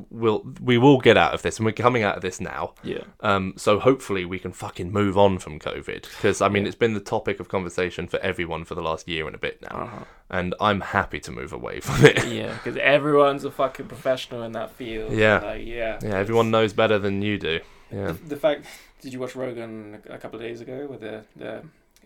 we'll 0.09 0.45
we 0.61 0.77
will 0.77 0.99
get 0.99 1.17
out 1.17 1.33
of 1.33 1.41
this, 1.41 1.57
and 1.57 1.65
we're 1.65 1.71
coming 1.71 2.03
out 2.03 2.15
of 2.15 2.21
this 2.21 2.39
now. 2.41 2.73
Yeah. 2.83 3.03
Um, 3.21 3.53
so 3.57 3.79
hopefully 3.79 4.25
we 4.25 4.39
can 4.39 4.51
fucking 4.51 4.91
move 4.91 5.17
on 5.17 5.39
from 5.39 5.59
COVID 5.59 6.01
because 6.03 6.41
I 6.41 6.49
mean 6.49 6.65
it's 6.65 6.75
been 6.75 6.93
the 6.93 6.99
topic 6.99 7.39
of 7.39 7.47
conversation 7.49 8.07
for 8.07 8.19
everyone 8.19 8.65
for 8.65 8.75
the 8.75 8.81
last 8.81 9.07
year 9.07 9.25
and 9.27 9.35
a 9.35 9.39
bit 9.39 9.61
now, 9.61 9.83
Uh-huh. 9.83 10.03
and 10.29 10.53
I'm 10.59 10.81
happy 10.81 11.19
to 11.21 11.31
move 11.31 11.53
away 11.53 11.79
from 11.85 12.03
it. 12.05 12.27
Yeah, 12.27 12.53
because 12.53 12.77
everyone's 12.77 13.43
a 13.45 13.51
fucking 13.51 13.87
professional 13.87 14.43
in 14.43 14.51
that 14.53 14.71
field. 14.71 15.13
Yeah. 15.13 15.39
Like, 15.39 15.65
yeah. 15.65 15.99
yeah, 16.03 16.15
everyone 16.17 16.51
knows 16.51 16.73
better 16.73 16.99
than 16.99 17.21
you 17.21 17.37
do. 17.37 17.59
Yeah, 17.91 18.07
The, 18.07 18.13
the 18.13 18.35
fact. 18.37 18.65
Did 18.99 19.13
you 19.13 19.19
watch 19.19 19.35
Rogan 19.35 20.01
a 20.09 20.17
couple 20.17 20.39
of 20.39 20.45
days 20.45 20.59
ago 20.59 20.87
with 20.89 21.01
the 21.01 21.23
the 21.35 21.63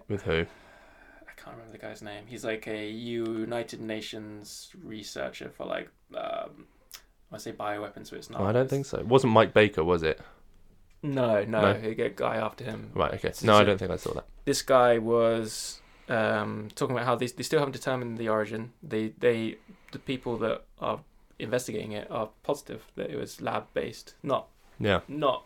with 0.09 0.23
who? 0.23 0.41
I 0.41 1.33
can't 1.43 1.55
remember 1.57 1.71
the 1.71 1.79
guy's 1.79 2.01
name. 2.03 2.25
He's 2.27 2.43
like 2.45 2.67
a 2.67 2.87
United 2.87 3.81
Nations 3.81 4.69
researcher 4.83 5.49
for 5.49 5.65
like 5.65 5.89
um, 6.15 6.67
I 7.31 7.37
say 7.37 7.51
bioweapons, 7.53 8.07
so 8.07 8.15
it's 8.15 8.29
not. 8.29 8.41
Oh, 8.41 8.45
I 8.45 8.51
don't 8.51 8.69
think 8.69 8.85
so. 8.85 8.97
It 8.99 9.07
wasn't 9.07 9.33
Mike 9.33 9.53
Baker, 9.53 9.83
was 9.83 10.03
it? 10.03 10.19
No, 11.03 11.43
no, 11.45 11.61
No. 11.61 11.73
he 11.79 11.95
got 11.95 12.05
a 12.05 12.09
guy 12.09 12.35
after 12.37 12.63
him. 12.63 12.91
Right. 12.93 13.13
Okay. 13.15 13.31
So- 13.31 13.47
No, 13.47 13.55
I 13.57 13.63
don't 13.63 13.77
think 13.77 13.91
I 13.91 13.95
saw 13.95 14.13
that. 14.13 14.25
This 14.45 14.61
guy 14.61 14.97
was 14.97 15.81
um, 16.09 16.67
talking 16.75 16.95
about 16.95 17.05
how 17.05 17.15
they, 17.15 17.27
they 17.27 17.43
still 17.43 17.59
haven't 17.59 17.71
determined 17.73 18.17
the 18.17 18.29
origin. 18.29 18.73
They 18.83 19.13
they 19.19 19.57
the 19.93 19.99
people 19.99 20.37
that 20.39 20.63
are 20.79 20.99
investigating 21.39 21.93
it 21.93 22.09
are 22.11 22.29
positive 22.43 22.83
that 22.95 23.09
it 23.09 23.15
was 23.17 23.41
lab 23.41 23.65
based, 23.73 24.13
not 24.21 24.47
Yeah, 24.79 24.99
not 25.07 25.45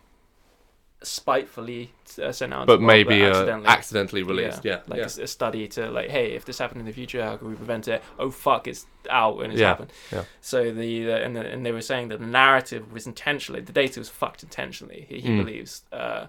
spitefully 1.05 1.91
uh, 2.21 2.31
sent 2.31 2.53
out. 2.53 2.67
but 2.67 2.79
world, 2.79 2.87
maybe 2.87 3.23
uh, 3.23 3.29
accidentally. 3.29 3.67
accidentally 3.67 4.23
released. 4.23 4.65
Yeah, 4.65 4.81
like 4.87 4.99
yeah. 4.99 5.09
A, 5.19 5.23
a 5.23 5.27
study 5.27 5.67
to 5.69 5.89
like, 5.91 6.09
hey, 6.09 6.31
if 6.33 6.45
this 6.45 6.57
happened 6.59 6.81
in 6.81 6.85
the 6.85 6.91
future, 6.93 7.23
how 7.23 7.37
can 7.37 7.47
we 7.49 7.55
prevent 7.55 7.87
it? 7.87 8.03
Oh 8.19 8.31
fuck, 8.31 8.67
it's 8.67 8.85
out 9.09 9.39
and 9.41 9.51
it's 9.53 9.61
Yeah, 9.61 9.67
happened. 9.69 9.93
yeah. 10.11 10.23
So 10.41 10.71
the, 10.71 11.03
the 11.05 11.23
and 11.23 11.35
the, 11.35 11.41
and 11.41 11.65
they 11.65 11.71
were 11.71 11.81
saying 11.81 12.09
that 12.09 12.19
the 12.19 12.25
narrative 12.27 12.91
was 12.91 13.05
intentionally, 13.07 13.61
the 13.61 13.73
data 13.73 13.99
was 13.99 14.09
fucked 14.09 14.43
intentionally. 14.43 15.05
He, 15.09 15.19
he 15.21 15.29
Mm. 15.29 15.37
believes 15.45 15.83
uh, 15.91 16.27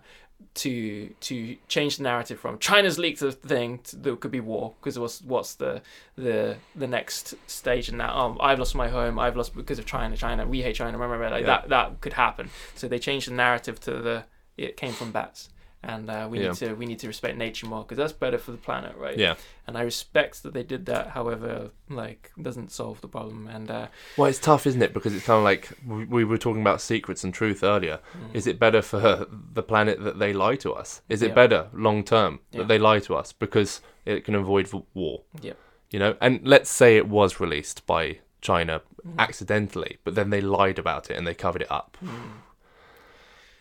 to 0.55 1.09
to 1.21 1.57
change 1.69 1.97
the 1.97 2.03
narrative 2.03 2.39
from 2.39 2.59
China's 2.59 2.99
leaked 2.99 3.21
the 3.21 3.33
thing 3.33 3.79
to 3.85 3.97
there 3.97 4.17
could 4.17 4.31
be 4.31 4.41
war 4.41 4.75
because 4.81 4.99
what's 4.99 5.23
what's 5.23 5.55
the 5.55 5.81
the 6.17 6.57
the 6.75 6.87
next 6.87 7.35
stage 7.47 7.89
in 7.89 7.97
that? 7.99 8.11
Um, 8.11 8.37
I've 8.41 8.59
lost 8.59 8.75
my 8.75 8.89
home. 8.89 9.19
I've 9.19 9.37
lost 9.37 9.55
because 9.57 9.79
of 9.79 9.87
China. 9.87 10.15
China, 10.17 10.47
we 10.47 10.61
hate 10.61 10.77
China. 10.77 10.99
Remember 10.99 11.29
like 11.31 11.41
Yeah. 11.43 11.47
that 11.63 11.69
that 11.71 12.01
could 12.03 12.13
happen. 12.15 12.51
So 12.75 12.87
they 12.89 12.99
changed 12.99 13.29
the 13.31 13.35
narrative 13.35 13.81
to 13.81 13.93
the 14.03 14.25
it 14.57 14.77
came 14.77 14.93
from 14.93 15.13
bats. 15.13 15.51
And 15.83 16.11
uh, 16.11 16.27
we 16.29 16.41
Yeah. 16.41 16.49
need 16.49 16.55
to 16.57 16.75
we 16.75 16.87
need 16.87 16.99
to 17.01 17.07
respect 17.07 17.37
nature 17.39 17.67
more 17.67 17.83
because 17.85 17.99
that's 17.99 18.13
better 18.13 18.39
for 18.39 18.51
the 18.51 18.57
planet, 18.57 18.97
right? 18.97 19.17
Yeah. 19.17 19.37
And 19.69 19.79
I 19.79 19.83
respect 19.83 20.43
that 20.43 20.53
they 20.53 20.65
did 20.65 20.87
that. 20.87 21.11
However, 21.11 21.71
like 21.89 22.33
doesn't 22.43 22.73
solve 22.73 23.01
the 23.03 23.09
problem. 23.09 23.47
And 23.47 23.71
uh, 23.71 23.87
Well, 24.17 24.29
it's 24.29 24.41
tough, 24.41 24.67
isn't 24.67 24.83
it? 24.83 24.93
Because 24.93 25.15
it's 25.15 25.25
kind 25.27 25.39
of 25.39 25.45
like 25.45 25.71
we, 25.87 26.05
we 26.07 26.25
were 26.25 26.39
talking 26.39 26.61
about 26.63 26.81
secrets 26.81 27.23
and 27.23 27.33
truth 27.33 27.63
earlier. 27.63 28.01
mm, 28.19 28.35
Is 28.35 28.49
it 28.49 28.59
better 28.59 28.83
for 28.83 29.27
the 29.31 29.63
planet 29.63 30.03
that 30.03 30.19
they 30.19 30.33
lie 30.33 30.57
to 30.57 30.73
us? 30.73 31.03
Is 31.09 31.23
it 31.23 31.29
Yeah. 31.29 31.35
better 31.35 31.69
long 31.73 32.03
term 32.03 32.41
Yeah. 32.51 32.59
that 32.63 32.69
they 32.69 32.79
lie 32.79 32.99
to 33.01 33.15
us 33.15 33.33
because 33.33 33.81
it 34.05 34.25
can 34.25 34.35
avoid 34.35 34.69
war? 34.95 35.23
Yeah. 35.41 35.53
You 35.91 36.01
know, 36.01 36.17
and 36.21 36.41
let's 36.43 36.71
say 36.71 36.97
it 36.97 37.07
was 37.07 37.39
released 37.39 37.87
by 37.87 38.19
China 38.41 38.81
mm, 39.07 39.19
accidentally, 39.21 39.99
but 40.03 40.15
then 40.17 40.31
they 40.31 40.41
lied 40.41 40.81
about 40.81 41.11
it 41.11 41.17
and 41.17 41.25
they 41.27 41.35
covered 41.35 41.63
it 41.63 41.71
up. 41.71 41.97
mm, 42.03 42.11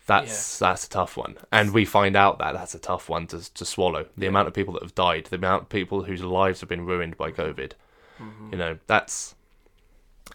That's 0.06 0.58
that's 0.58 0.86
a 0.86 0.90
tough 0.90 1.16
one, 1.16 1.36
and 1.50 1.72
we 1.72 1.84
find 1.84 2.14
out 2.16 2.38
that 2.38 2.54
that's 2.54 2.74
a 2.74 2.78
tough 2.78 3.08
one 3.08 3.26
to 3.28 3.52
to 3.54 3.64
swallow. 3.64 4.06
The 4.16 4.26
amount 4.26 4.46
of 4.48 4.54
people 4.54 4.74
that 4.74 4.82
have 4.82 4.94
died, 4.94 5.26
the 5.26 5.36
amount 5.36 5.62
of 5.64 5.68
people 5.68 6.04
whose 6.04 6.22
lives 6.22 6.60
have 6.60 6.68
been 6.68 6.86
ruined 6.86 7.16
by 7.16 7.30
COVID. 7.32 7.72
mhm. 8.20 8.52
You 8.52 8.58
know, 8.58 8.78
that's 8.86 9.34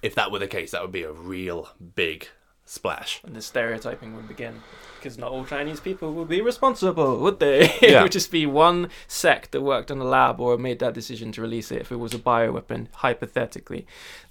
if 0.01 0.13
that 0.15 0.31
were 0.31 0.39
the 0.39 0.47
case, 0.47 0.71
that 0.71 0.81
would 0.81 0.91
be 0.91 1.03
a 1.03 1.11
real 1.11 1.69
big 1.95 2.27
splash. 2.65 3.21
and 3.25 3.35
the 3.35 3.41
stereotyping 3.41 4.15
would 4.15 4.27
begin 4.27 4.61
because 4.97 5.17
not 5.17 5.31
all 5.31 5.43
Chinese 5.43 5.79
people 5.79 6.13
would 6.13 6.27
be 6.29 6.41
responsible, 6.41 7.17
would 7.19 7.39
they? 7.39 7.69
it 7.81 8.01
would 8.01 8.11
just 8.11 8.31
be 8.31 8.45
one 8.45 8.87
sect 9.07 9.51
that 9.51 9.61
worked 9.61 9.89
on 9.91 9.97
a 9.99 10.03
lab 10.05 10.39
or 10.39 10.57
made 10.57 10.79
that 10.79 10.93
decision 10.93 11.31
to 11.31 11.41
release 11.41 11.71
it. 11.71 11.81
If 11.81 11.91
it 11.91 11.97
was 11.97 12.13
a 12.13 12.19
bioweapon, 12.19 12.87
hypothetically, 12.93 13.85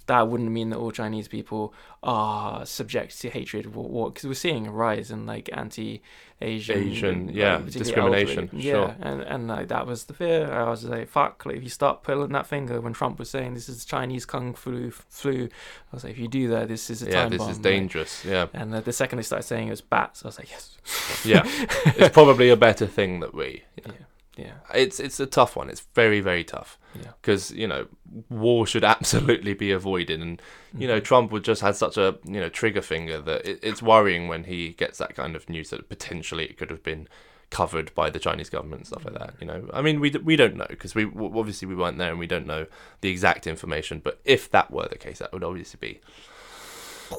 that 0.07 0.27
wouldn't 0.27 0.51
mean 0.51 0.69
that 0.69 0.77
all 0.77 0.91
Chinese 0.91 1.27
people 1.27 1.73
are 2.03 2.65
subject 2.65 3.19
to 3.21 3.29
hatred 3.29 3.71
because 3.71 4.23
we're 4.23 4.33
seeing 4.33 4.67
a 4.67 4.71
rise 4.71 5.11
in 5.11 5.25
like 5.25 5.49
anti-Asian, 5.53 6.77
Asian, 6.77 7.29
yeah, 7.29 7.57
particularly 7.59 8.23
discrimination, 8.25 8.39
elderly. 8.45 8.61
sure. 8.63 8.87
Yeah, 8.87 9.07
and 9.07 9.21
and 9.21 9.47
like 9.47 9.67
that 9.67 9.85
was 9.85 10.05
the 10.05 10.13
fear. 10.13 10.51
I 10.51 10.69
was 10.69 10.83
like, 10.83 11.07
fuck, 11.07 11.45
like, 11.45 11.57
if 11.57 11.63
you 11.63 11.69
start 11.69 12.03
pulling 12.03 12.31
that 12.31 12.47
finger 12.47 12.81
when 12.81 12.93
Trump 12.93 13.19
was 13.19 13.29
saying 13.29 13.53
this 13.53 13.69
is 13.69 13.85
Chinese 13.85 14.25
kung 14.25 14.53
flu, 14.53 14.91
flu, 14.91 15.45
I 15.45 15.95
was 15.95 16.03
like, 16.03 16.13
if 16.13 16.19
you 16.19 16.27
do 16.27 16.47
that, 16.49 16.67
this 16.67 16.89
is 16.89 17.03
a 17.03 17.05
yeah, 17.05 17.21
time 17.21 17.29
this 17.29 17.39
bomb. 17.39 17.51
is 17.51 17.57
like- 17.57 17.63
dangerous. 17.63 18.25
Yeah, 18.25 18.47
and 18.53 18.73
uh, 18.73 18.81
the 18.81 18.93
second 18.93 19.17
they 19.17 19.23
started 19.23 19.45
saying 19.45 19.67
it 19.67 19.71
was 19.71 19.81
bats, 19.81 20.23
I 20.25 20.27
was 20.29 20.39
like, 20.39 20.49
yes. 20.49 20.77
yeah, 21.23 21.43
it's 21.45 22.13
probably 22.13 22.49
a 22.49 22.57
better 22.57 22.87
thing 22.87 23.19
that 23.19 23.33
we. 23.33 23.63
Yeah. 23.85 23.93
Yeah. 23.93 24.05
Yeah, 24.37 24.53
it's 24.73 24.99
it's 24.99 25.19
a 25.19 25.25
tough 25.25 25.55
one. 25.57 25.69
It's 25.69 25.81
very 25.93 26.21
very 26.21 26.43
tough 26.45 26.77
Yeah. 26.95 27.11
because 27.21 27.51
you 27.51 27.67
know 27.67 27.87
war 28.29 28.65
should 28.65 28.83
absolutely 28.95 29.53
be 29.53 29.71
avoided, 29.71 30.21
and 30.21 30.41
you 30.77 30.87
know 30.87 30.99
Mhm. 31.01 31.03
Trump 31.03 31.31
would 31.31 31.43
just 31.43 31.61
had 31.61 31.75
such 31.75 31.97
a 31.97 32.17
you 32.23 32.39
know 32.39 32.47
trigger 32.49 32.81
finger 32.81 33.19
that 33.21 33.45
it, 33.45 33.59
it's 33.61 33.81
worrying 33.81 34.27
when 34.29 34.45
he 34.45 34.69
gets 34.69 34.97
that 34.99 35.15
kind 35.15 35.35
of 35.35 35.49
news 35.49 35.69
that 35.71 35.89
potentially 35.89 36.45
it 36.45 36.57
could 36.57 36.69
have 36.69 36.81
been 36.83 37.07
covered 37.49 37.93
by 37.93 38.09
the 38.09 38.19
Chinese 38.19 38.49
government 38.49 38.79
and 38.79 38.87
stuff 38.87 39.03
like 39.03 39.15
that. 39.15 39.33
You 39.41 39.47
know, 39.47 39.69
I 39.73 39.81
mean 39.81 39.99
we 39.99 40.09
we 40.11 40.37
don't 40.37 40.55
know 40.55 40.67
because 40.69 40.95
we 40.95 41.03
obviously 41.05 41.67
we 41.67 41.75
weren't 41.75 41.97
there 41.97 42.11
and 42.11 42.19
we 42.19 42.27
don't 42.27 42.47
know 42.47 42.67
the 43.01 43.09
exact 43.09 43.45
information. 43.47 43.99
But 44.01 44.21
if 44.23 44.49
that 44.51 44.71
were 44.71 44.87
the 44.87 44.97
case, 44.97 45.19
that 45.19 45.33
would 45.33 45.43
obviously 45.43 45.77
be 45.81 45.99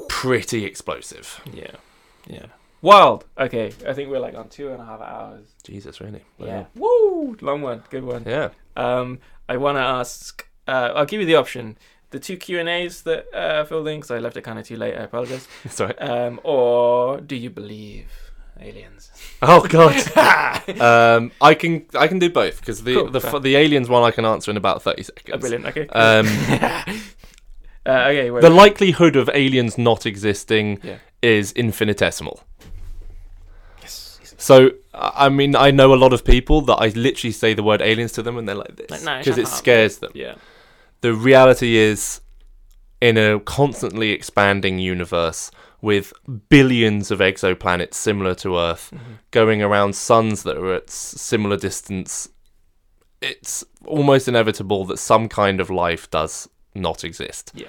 pretty 0.08 0.64
explosive. 0.64 1.40
Yeah. 1.52 1.72
Yeah. 2.26 2.46
Wild. 2.82 3.24
Okay, 3.38 3.72
I 3.86 3.92
think 3.92 4.10
we're 4.10 4.18
like 4.18 4.34
on 4.34 4.48
two 4.48 4.70
and 4.70 4.80
a 4.82 4.84
half 4.84 5.00
hours. 5.00 5.46
Jesus, 5.62 6.00
really? 6.00 6.24
Yeah. 6.38 6.64
Woo! 6.74 7.36
Long 7.40 7.62
one. 7.62 7.82
Good 7.90 8.04
one. 8.04 8.24
Yeah. 8.26 8.50
Um, 8.76 9.20
I 9.48 9.56
want 9.56 9.76
to 9.76 9.82
ask. 9.82 10.46
Uh, 10.66 10.90
I'll 10.94 11.06
give 11.06 11.20
you 11.20 11.26
the 11.26 11.36
option. 11.36 11.78
The 12.10 12.18
two 12.18 12.36
Q 12.36 12.58
and 12.58 12.68
A's 12.68 13.02
that 13.02 13.26
uh, 13.32 13.64
filled 13.64 13.86
in 13.88 13.98
because 14.00 14.10
I 14.10 14.18
left 14.18 14.36
it 14.36 14.42
kind 14.42 14.58
of 14.58 14.66
too 14.66 14.76
late. 14.76 14.94
I 14.94 15.04
apologize. 15.04 15.46
Sorry. 15.68 15.96
Um, 15.98 16.40
or 16.42 17.20
do 17.20 17.36
you 17.36 17.50
believe 17.50 18.10
aliens? 18.60 19.10
Oh 19.40 19.64
God. 19.66 19.94
um, 20.80 21.30
I 21.40 21.54
can 21.54 21.86
I 21.94 22.08
can 22.08 22.18
do 22.18 22.30
both 22.30 22.60
because 22.60 22.82
the 22.82 22.94
Cool, 22.94 23.10
the 23.10 23.20
fair. 23.20 23.38
the 23.40 23.54
aliens 23.56 23.88
one 23.88 24.02
I 24.02 24.10
can 24.10 24.24
answer 24.24 24.50
in 24.50 24.56
about 24.56 24.82
thirty 24.82 25.04
seconds. 25.04 25.40
brilliant. 25.40 25.66
Okay. 25.66 25.86
Um, 25.88 26.26
uh, 27.86 28.08
okay. 28.10 28.30
Wait. 28.30 28.40
the 28.42 28.50
likelihood 28.50 29.14
of 29.16 29.30
aliens 29.32 29.78
not 29.78 30.04
existing 30.04 30.80
Yeah. 30.82 30.96
is 31.22 31.52
infinitesimal. 31.52 32.42
So 34.42 34.72
I 34.92 35.28
mean 35.28 35.54
I 35.56 35.70
know 35.70 35.94
a 35.94 36.00
lot 36.04 36.12
of 36.12 36.24
people 36.24 36.62
that 36.62 36.74
I 36.74 36.88
literally 36.88 37.32
say 37.32 37.54
the 37.54 37.62
word 37.62 37.80
aliens 37.80 38.12
to 38.12 38.22
them 38.22 38.36
and 38.38 38.48
they're 38.48 38.56
like 38.56 38.76
this 38.76 38.90
Like, 38.90 39.02
no, 39.04 39.18
because 39.18 39.38
it 39.38 39.46
up. 39.46 39.52
scares 39.52 39.98
them. 39.98 40.10
Yeah. 40.14 40.34
The 41.00 41.14
reality 41.14 41.76
is, 41.76 42.20
in 43.00 43.16
a 43.18 43.40
constantly 43.40 44.10
expanding 44.10 44.78
universe 44.78 45.50
with 45.80 46.12
billions 46.48 47.10
of 47.10 47.18
exoplanets 47.18 47.94
similar 47.94 48.34
to 48.36 48.56
Earth, 48.56 48.90
Mhm. 48.94 49.18
going 49.32 49.62
around 49.62 49.94
suns 49.96 50.42
that 50.44 50.56
are 50.56 50.74
at 50.74 50.90
similar 50.90 51.56
distance, 51.56 52.28
it's 53.20 53.64
almost 53.84 54.28
inevitable 54.28 54.84
that 54.86 54.98
some 54.98 55.28
kind 55.28 55.60
of 55.60 55.70
life 55.70 56.08
does 56.10 56.48
not 56.74 57.02
exist. 57.04 57.50
Yeah. 57.54 57.66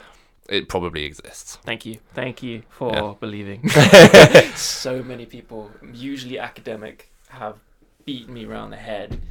It 0.49 0.67
probably 0.69 1.05
exists. 1.05 1.57
Thank 1.63 1.85
you. 1.85 1.99
Thank 2.13 2.43
you 2.43 2.63
for 2.69 2.91
Yeah. 2.91 3.13
believing. 3.19 3.67
so 4.55 5.01
many 5.03 5.25
people, 5.25 5.71
usually 5.93 6.37
academic, 6.39 7.11
have 7.29 7.57
beat 8.05 8.27
me 8.29 8.45
around 8.45 8.71
the 8.71 8.77
head 8.77 9.21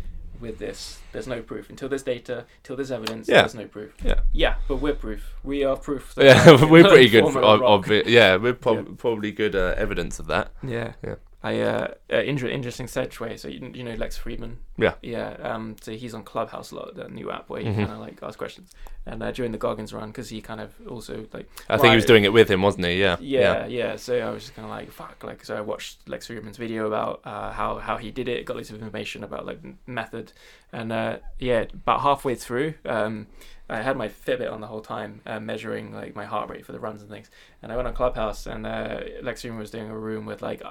with 0.41 0.59
this. 0.59 0.99
There's 1.13 1.27
no 1.29 1.43
proof. 1.43 1.71
Until 1.71 1.89
there's 1.89 2.03
data, 2.03 2.47
till 2.63 2.77
there's 2.77 2.91
evidence, 2.91 3.29
Yeah. 3.29 3.43
there's 3.43 3.55
no 3.55 3.67
proof. 3.67 3.93
Yeah. 4.03 4.21
Yeah, 4.33 4.55
but 4.69 4.77
we're 4.77 4.95
proof. 4.95 5.35
We 5.45 5.65
are 5.65 5.77
proof. 5.77 6.15
Yeah, 6.17 6.65
we're 6.71 6.83
pretty 6.83 7.09
good. 7.11 7.31
For, 7.33 7.41
a 7.41 7.47
of, 7.47 7.61
rock. 7.61 7.85
of 7.87 7.91
it. 7.93 8.09
Yeah, 8.09 8.37
we're 8.37 8.55
prob- 8.55 8.87
Yeah. 8.89 8.95
probably 8.97 9.31
good 9.33 9.55
uh, 9.55 9.75
evidence 9.77 10.19
of 10.19 10.27
that. 10.29 10.53
Yeah. 10.67 10.95
Yeah. 11.05 11.17
I 11.45 11.61
uh, 11.61 11.95
uh 12.13 12.17
inter- 12.23 12.49
interesting 12.49 12.87
segue. 12.87 13.39
So 13.39 13.49
you, 13.49 13.73
you 13.75 13.83
know 13.85 13.95
Lex 13.95 14.19
Fridman. 14.19 14.57
Yeah. 14.79 14.95
Yeah. 15.03 15.31
Um. 15.43 15.77
So 15.81 15.93
he's 15.93 16.15
on 16.15 16.23
Clubhouse 16.23 16.71
a 16.71 16.77
lot, 16.77 16.95
the 16.95 17.09
new 17.09 17.31
app 17.31 17.49
where 17.49 17.61
you 17.61 17.71
Mhm. 17.71 17.77
kind 17.77 17.93
of 17.93 17.99
like 17.99 18.19
ask 18.23 18.39
questions. 18.39 18.71
And 19.05 19.21
uh, 19.21 19.33
during 19.33 19.51
the 19.51 19.59
Goggins 19.59 19.93
run, 19.93 20.09
because 20.09 20.29
he 20.29 20.41
kind 20.41 20.61
of 20.61 20.73
also 20.89 21.27
like 21.33 21.49
I 21.69 21.77
think 21.77 21.91
he 21.91 21.97
was 21.97 22.05
doing 22.05 22.23
it 22.23 22.33
with 22.33 22.49
him, 22.49 22.63
wasn't 22.63 22.87
he? 22.87 23.01
Yeah. 23.01 23.17
yeah, 23.21 23.67
yeah. 23.67 23.97
So 23.97 24.17
I 24.19 24.31
was 24.31 24.45
just 24.45 24.55
kind 24.55 24.65
of 24.67 24.71
like, 24.71 24.93
fuck. 24.93 25.25
Like, 25.25 25.45
so 25.45 25.57
I 25.57 25.61
watched 25.61 26.09
Lex 26.09 26.29
Fridman's 26.29 26.57
video 26.57 26.87
about 26.87 27.21
uh, 27.25 27.51
how 27.51 27.79
how 27.79 27.97
he 27.97 28.13
did 28.13 28.29
it. 28.29 28.45
Got 28.45 28.57
lots 28.57 28.71
of 28.71 28.77
information 28.77 29.25
about 29.25 29.45
like 29.45 29.59
method, 29.89 30.33
and 30.73 30.93
uh, 30.93 31.19
yeah, 31.41 31.65
about 31.75 32.03
halfway 32.03 32.37
through, 32.37 32.75
um, 32.85 33.27
I 33.69 33.83
had 33.83 33.97
my 33.97 34.07
Fitbit 34.09 34.53
on 34.53 34.61
the 34.61 34.67
whole 34.69 34.83
time, 34.83 35.21
uh, 35.27 35.41
measuring 35.41 35.93
like 35.93 36.15
my 36.15 36.25
heart 36.25 36.49
rate 36.49 36.65
for 36.65 36.71
the 36.73 36.79
runs 36.79 37.01
and 37.03 37.11
things. 37.11 37.29
And 37.61 37.73
I 37.73 37.77
went 37.77 37.89
on 37.89 37.95
Clubhouse, 37.95 38.47
and 38.47 38.65
uh, 38.67 39.01
Lex 39.23 39.43
Fridman 39.43 39.59
was 39.59 39.71
doing 39.73 39.89
a 39.91 39.99
room 39.99 40.27
with 40.27 40.43
like 40.43 40.63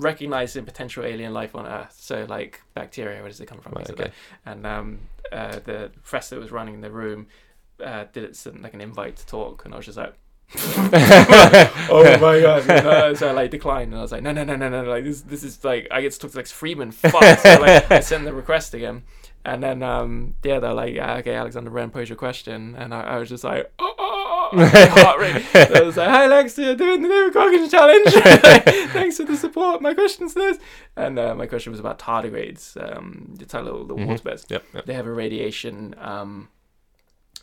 recognizing 0.00 0.64
potential 0.64 1.04
alien 1.04 1.32
life 1.32 1.54
on 1.54 1.66
Earth. 1.66 1.96
So 1.98 2.26
like 2.28 2.62
bacteria, 2.74 3.20
where 3.20 3.28
does 3.28 3.40
it 3.40 3.46
come 3.46 3.60
from? 3.60 3.72
Right, 3.72 3.90
okay. 3.90 4.12
And 4.46 4.66
um, 4.66 4.98
uh, 5.32 5.60
the 5.60 5.90
professor 5.94 6.34
that 6.34 6.40
was 6.40 6.50
running 6.50 6.80
the 6.80 6.90
room 6.90 7.26
uh, 7.84 8.04
did 8.12 8.24
it 8.24 8.36
send 8.36 8.62
like 8.62 8.74
an 8.74 8.80
invite 8.80 9.16
to 9.16 9.26
talk, 9.26 9.64
and 9.64 9.74
I 9.74 9.76
was 9.76 9.86
just 9.86 9.98
like. 9.98 10.14
oh 10.56 12.18
my 12.20 12.40
god! 12.40 12.66
No, 12.66 13.14
so 13.14 13.28
I 13.28 13.30
like 13.30 13.52
declined, 13.52 13.92
and 13.92 14.00
I 14.00 14.02
was 14.02 14.10
like, 14.10 14.22
no, 14.24 14.32
no, 14.32 14.42
no, 14.42 14.56
no, 14.56 14.68
no, 14.68 14.82
like 14.82 15.04
this, 15.04 15.20
this 15.20 15.44
is 15.44 15.62
like 15.62 15.86
I 15.92 16.00
get 16.00 16.10
to 16.12 16.18
talk 16.18 16.32
to 16.32 16.38
Lex 16.38 16.50
Freeman. 16.50 16.90
Fuck! 16.90 17.38
So 17.38 17.60
like, 17.60 17.88
I 17.92 18.00
sent 18.00 18.24
the 18.24 18.32
request 18.32 18.74
again, 18.74 19.04
and 19.44 19.62
then 19.62 19.84
um, 19.84 20.34
yeah, 20.42 20.58
they're 20.58 20.74
like, 20.74 20.94
yeah, 20.94 21.18
okay, 21.18 21.34
Alexander 21.34 21.70
Wren, 21.70 21.90
pose 21.90 22.08
your 22.08 22.16
question, 22.16 22.74
and 22.74 22.92
I, 22.92 23.02
I 23.02 23.18
was 23.18 23.28
just 23.28 23.44
like, 23.44 23.70
oh, 23.78 23.94
oh, 23.96 24.19
heart 24.58 25.18
rate. 25.20 25.42
So 25.52 25.74
I 25.74 25.80
was 25.82 25.96
like, 25.96 26.08
hi 26.08 26.26
Lex, 26.26 26.56
you're 26.58 26.74
doing 26.74 27.02
the 27.02 27.08
David 27.08 27.32
Goggins 27.34 27.70
challenge. 27.70 28.12
Thanks 28.92 29.16
for 29.16 29.24
the 29.24 29.36
support. 29.36 29.80
My 29.82 29.94
question's 29.94 30.34
this, 30.34 30.58
and 30.96 31.18
uh, 31.18 31.34
my 31.34 31.46
question 31.46 31.70
was 31.72 31.80
about 31.80 31.98
tardigrades, 31.98 32.76
um, 32.76 33.34
the 33.38 33.62
little 33.62 33.86
the 33.86 33.94
Mhm. 33.94 34.06
water 34.06 34.22
bears. 34.22 34.46
Yep, 34.48 34.64
yep. 34.74 34.86
They 34.86 34.94
have 34.94 35.06
a 35.06 35.12
radiation 35.12 35.94
um, 35.98 36.48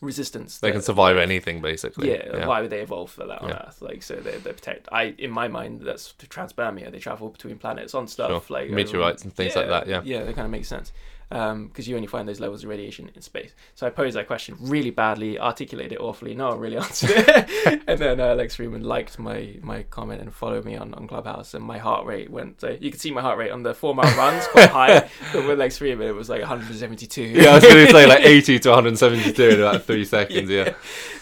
resistance. 0.01 0.59
They 0.59 0.69
that- 0.69 0.73
can 0.73 0.81
survive 0.81 1.17
anything 1.17 1.61
basically. 1.61 2.11
yeah, 2.11 2.45
why 2.45 2.61
would 2.61 2.69
they 2.69 2.81
evolve 2.81 3.09
for 3.11 3.25
that 3.25 3.41
on 3.41 3.49
Yeah. 3.49 3.65
Earth? 3.67 3.81
Like, 3.81 4.03
so 4.03 4.15
they 4.15 4.37
they 4.37 4.53
protect. 4.53 4.87
I, 4.91 5.15
in 5.17 5.31
my 5.31 5.47
mind, 5.47 5.81
that's 5.81 6.13
to 6.13 6.27
transpermia. 6.27 6.91
They 6.91 6.99
travel 6.99 7.29
between 7.29 7.57
planets 7.57 7.93
on 7.95 8.07
stuff 8.07 8.29
Sure. 8.47 8.57
like 8.57 8.69
Meteorites 8.69 9.23
and 9.23 9.33
things 9.33 9.55
like 9.55 9.67
that, 9.67 9.87
yeah. 9.87 10.01
yeah, 10.03 10.23
that 10.23 10.35
kind 10.35 10.45
of 10.45 10.51
makes 10.51 10.67
sense. 10.67 10.91
Because 11.29 11.87
you 11.87 11.95
only 11.95 12.07
find 12.07 12.27
those 12.27 12.39
levels 12.39 12.63
of 12.63 12.69
radiation 12.69 13.09
in 13.13 13.21
space. 13.21 13.53
So 13.75 13.85
I 13.85 13.89
posed 13.89 14.15
that 14.15 14.27
question 14.27 14.55
really 14.61 14.91
badly, 14.91 15.37
articulated 15.37 15.93
it 15.93 15.99
awfully. 15.99 16.33
No 16.35 16.49
one 16.49 16.59
really 16.59 16.77
answered 16.85 17.09
it. 17.11 17.81
and 17.87 17.99
then 17.99 18.19
uh, 18.21 18.33
Lex 18.35 18.55
Freeman 18.55 18.83
liked 18.83 19.19
my 19.19 19.55
my 19.61 19.83
comment 19.83 20.21
and 20.21 20.33
followed 20.33 20.63
me 20.65 20.75
on, 20.77 20.93
on 20.93 21.07
Clubhouse, 21.07 21.53
and 21.53 21.63
my 21.65 21.77
heart 21.77 22.05
rate 22.05 22.29
went. 22.29 22.61
So 22.61 22.77
you 22.79 22.89
can 22.91 22.99
see 22.99 23.11
my 23.11 23.21
heart 23.21 23.37
rate 23.37 23.51
on 23.51 23.63
the 23.63 23.73
four 23.73 23.93
mile 23.93 24.15
runs 24.17 24.47
quite 24.47 24.69
high, 24.79 25.09
but 25.33 25.45
with 25.47 25.59
Lex 25.59 25.79
Freeman 25.79 26.07
it 26.07 26.15
was 26.15 26.29
like 26.29 26.39
172. 26.41 27.21
Yeah, 27.21 27.49
I 27.49 27.53
was 27.55 27.63
going 27.63 27.85
to 27.85 27.91
say 27.91 28.05
like 28.05 28.21
80 28.25 28.59
to 28.59 28.69
172 28.69 29.43
in 29.49 29.59
about 29.59 29.83
three 29.83 30.05
seconds. 30.05 30.49
Yeah, 30.49 30.73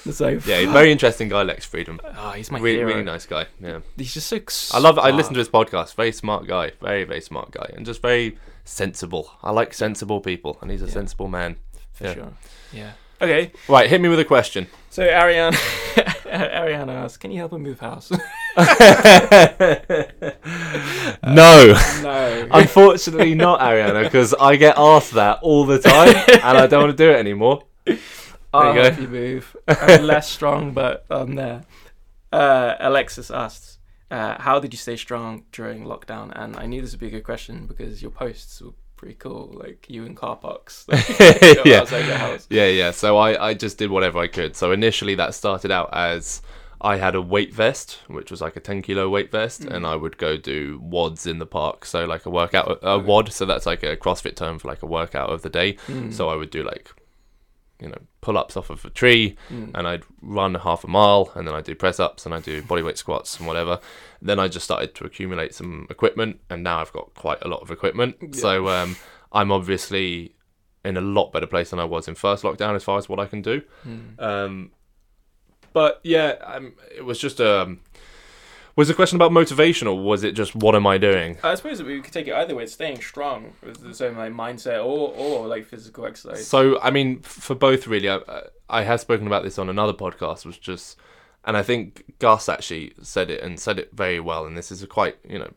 it's 0.05 0.19
like 0.19 0.45
yeah, 0.45 0.71
very 0.71 0.91
interesting 0.91 1.29
guy, 1.29 1.43
Lex 1.43 1.65
Freeman. 1.65 1.99
Oh, 2.03 2.31
he's 2.31 2.51
my 2.51 2.59
Really, 2.59 2.77
hero. 2.77 2.89
really 2.89 3.03
nice 3.03 3.25
guy. 3.25 3.47
Yeah, 3.59 3.79
He's 3.97 4.13
just 4.13 4.27
so. 4.27 4.39
I 4.73 4.79
love. 4.79 4.97
I 4.99 5.03
smart. 5.09 5.15
listen 5.15 5.33
to 5.33 5.39
his 5.39 5.49
podcast. 5.49 5.95
Very 5.95 6.11
smart 6.11 6.45
guy. 6.47 6.71
Very, 6.81 7.03
very 7.05 7.21
smart 7.21 7.51
guy, 7.51 7.71
and 7.75 7.85
just 7.85 8.01
very 8.01 8.37
sensible. 8.65 9.31
I 9.41 9.51
like 9.51 9.73
sensible 9.73 10.19
people, 10.19 10.57
and 10.61 10.69
he's 10.71 10.81
a 10.81 10.85
Yeah. 10.85 10.91
sensible 10.91 11.27
man. 11.29 11.55
for 11.93 12.03
yeah. 12.05 12.13
sure. 12.13 12.33
Yeah. 12.73 12.91
Okay, 13.21 13.51
Right, 13.69 13.89
hit 13.89 14.01
me 14.01 14.09
with 14.09 14.19
a 14.19 14.25
question. 14.25 14.67
so 14.89 15.01
Ariane, 15.03 15.53
Ariane 16.27 16.89
asks, 16.89 17.15
"Can 17.15 17.31
you 17.31 17.37
help 17.39 17.53
him 17.53 17.63
move 17.63 17.79
house?" 17.79 18.11
no. 21.25 21.73
no. 22.03 22.47
Unfortunately, 22.51 23.33
not 23.35 23.59
Ariana, 23.61 24.03
because 24.03 24.33
I 24.33 24.55
get 24.57 24.77
asked 24.77 25.13
that 25.13 25.39
all 25.41 25.65
the 25.65 25.79
time, 25.79 26.15
and 26.43 26.57
I 26.57 26.67
don't 26.67 26.83
want 26.83 26.97
to 26.97 27.03
do 27.03 27.09
it 27.11 27.15
anymore. 27.17 27.63
I'll 28.53 28.73
There 28.73 28.75
you 28.75 28.81
help 28.89 28.99
you 29.01 29.07
move. 29.07 29.55
I'm 29.67 30.03
less 30.03 30.29
strong, 30.29 30.73
but 30.73 31.05
I'm 31.09 31.35
there. 31.35 31.63
Uh, 32.31 32.75
Alexis 32.79 33.31
asks, 33.31 33.74
uh, 34.11 34.41
"How 34.41 34.59
did 34.59 34.73
you 34.73 34.77
stay 34.77 34.95
strong 34.95 35.45
during 35.51 35.85
lockdown?" 35.85 36.31
And 36.35 36.55
I 36.57 36.65
knew 36.65 36.81
this 36.81 36.91
would 36.91 36.99
be 36.99 37.07
a 37.07 37.11
good 37.11 37.23
question 37.23 37.65
because 37.67 38.01
your 38.01 38.11
posts 38.11 38.61
were 38.61 38.71
pretty 38.95 39.15
cool, 39.15 39.51
like 39.53 39.87
you 39.89 40.05
in 40.05 40.15
car 40.15 40.35
parks, 40.37 40.85
like, 40.87 41.05
Yeah. 41.65 41.81
outside 41.81 42.05
your 42.05 42.17
house. 42.17 42.47
Yeah, 42.49 42.67
yeah. 42.67 42.91
So 42.91 43.17
I, 43.17 43.49
I 43.49 43.53
just 43.53 43.77
did 43.77 43.89
whatever 43.91 44.19
I 44.19 44.27
could. 44.27 44.55
So 44.55 44.71
initially, 44.71 45.15
that 45.15 45.33
started 45.33 45.69
out 45.71 45.89
as 45.93 46.41
I 46.81 46.97
had 46.97 47.15
a 47.15 47.21
weight 47.21 47.53
vest, 47.53 47.99
which 48.07 48.29
was 48.31 48.41
like 48.41 48.55
a 48.55 48.59
10 48.59 48.81
kilo 48.83 49.09
weight 49.09 49.31
vest, 49.31 49.65
and 49.65 49.85
I 49.87 49.95
would 49.95 50.17
go 50.17 50.37
do 50.37 50.79
WODs 50.79 51.25
in 51.25 51.39
the 51.39 51.45
park. 51.45 51.85
So, 51.85 52.05
like 52.05 52.25
a 52.25 52.29
workout, 52.29 52.79
a 52.83 52.99
WOD. 52.99 53.31
So, 53.33 53.45
that's 53.45 53.65
like 53.65 53.81
a 53.83 53.97
CrossFit 53.97 54.35
term 54.35 54.59
for 54.59 54.67
like 54.67 54.83
a 54.83 54.85
workout 54.85 55.29
of 55.29 55.41
the 55.41 55.49
day. 55.49 55.73
Mm. 55.87 56.13
So, 56.13 56.29
I 56.29 56.35
would 56.35 56.51
do 56.51 56.63
like, 56.63 56.91
you 57.81 57.89
know, 57.89 57.97
pull 58.25 58.37
ups 58.37 58.57
off 58.57 58.69
of 58.69 58.83
a 58.85 58.89
tree, 58.89 59.35
Mm. 59.51 59.71
and 59.75 59.87
I'd 59.87 60.03
run 60.21 60.55
half 60.55 60.83
a 60.83 60.87
mile, 60.87 61.31
and 61.35 61.47
then 61.47 61.53
I'd 61.55 61.63
do 61.71 61.75
press 61.75 61.99
ups, 61.99 62.25
and 62.25 62.33
I'd 62.33 62.43
do 62.43 62.61
bodyweight 62.63 62.97
squats 62.97 63.37
and 63.37 63.47
whatever. 63.47 63.79
Then 64.21 64.39
I 64.39 64.47
just 64.47 64.65
started 64.65 64.95
to 64.95 65.05
accumulate 65.05 65.53
some 65.53 65.85
equipment, 65.89 66.39
and 66.49 66.63
now 66.63 66.79
I've 66.81 66.91
got 66.91 67.13
quite 67.13 67.41
a 67.43 67.47
lot 67.47 67.61
of 67.61 67.69
equipment. 67.71 68.15
Yeah. 68.21 68.29
So, 68.45 68.67
um, 68.69 68.95
I'm 69.31 69.51
obviously 69.51 70.33
in 70.83 70.97
a 70.97 71.01
lot 71.01 71.31
better 71.33 71.47
place 71.47 71.69
than 71.71 71.79
I 71.79 71.83
was 71.85 72.07
in 72.07 72.15
first 72.15 72.43
lockdown 72.43 72.75
as 72.75 72.83
far 72.83 72.97
as 72.97 73.07
what 73.09 73.19
I 73.19 73.25
can 73.27 73.41
do. 73.41 73.61
Mm. 73.87 74.19
Um, 74.21 74.71
but 75.73 75.99
yeah, 76.03 76.35
um, 76.43 76.73
it 76.95 77.03
was 77.05 77.19
just 77.19 77.39
um, 77.41 77.81
was 78.75 78.87
the 78.89 78.93
question 78.93 79.15
about 79.15 79.31
motivation 79.31 79.87
or 79.87 79.97
was 79.99 80.23
it 80.23 80.33
just 80.33 80.55
what 80.55 80.75
am 80.75 80.85
I 80.85 80.97
doing? 80.97 81.37
I 81.43 81.55
suppose 81.55 81.77
that 81.77 81.87
we 81.87 82.01
could 82.01 82.13
take 82.13 82.27
it 82.27 82.33
either 82.33 82.55
way. 82.55 82.63
It's 82.63 82.73
staying 82.73 83.01
strong 83.01 83.53
with 83.63 83.81
the 83.81 83.93
same 83.93 84.17
like 84.17 84.33
mindset 84.33 84.83
or 84.83 85.13
or 85.15 85.47
like 85.47 85.65
physical 85.65 86.05
exercise. 86.05 86.45
So 86.47 86.79
I 86.81 86.91
mean, 86.91 87.21
for 87.21 87.55
both 87.55 87.87
really, 87.87 88.09
I, 88.09 88.19
I 88.69 88.83
have 88.83 88.99
spoken 89.01 89.27
about 89.27 89.43
this 89.43 89.57
on 89.57 89.69
another 89.69 89.93
podcast. 89.93 90.45
Was 90.45 90.57
just, 90.57 90.97
and 91.45 91.55
I 91.55 91.63
think 91.63 92.03
Gus 92.19 92.49
actually 92.49 92.93
said 93.01 93.29
it 93.29 93.41
and 93.41 93.59
said 93.59 93.79
it 93.79 93.89
very 93.93 94.19
well. 94.19 94.45
And 94.45 94.57
this 94.57 94.71
is 94.71 94.83
a 94.83 94.87
quite 94.87 95.17
you 95.27 95.39
know 95.39 95.51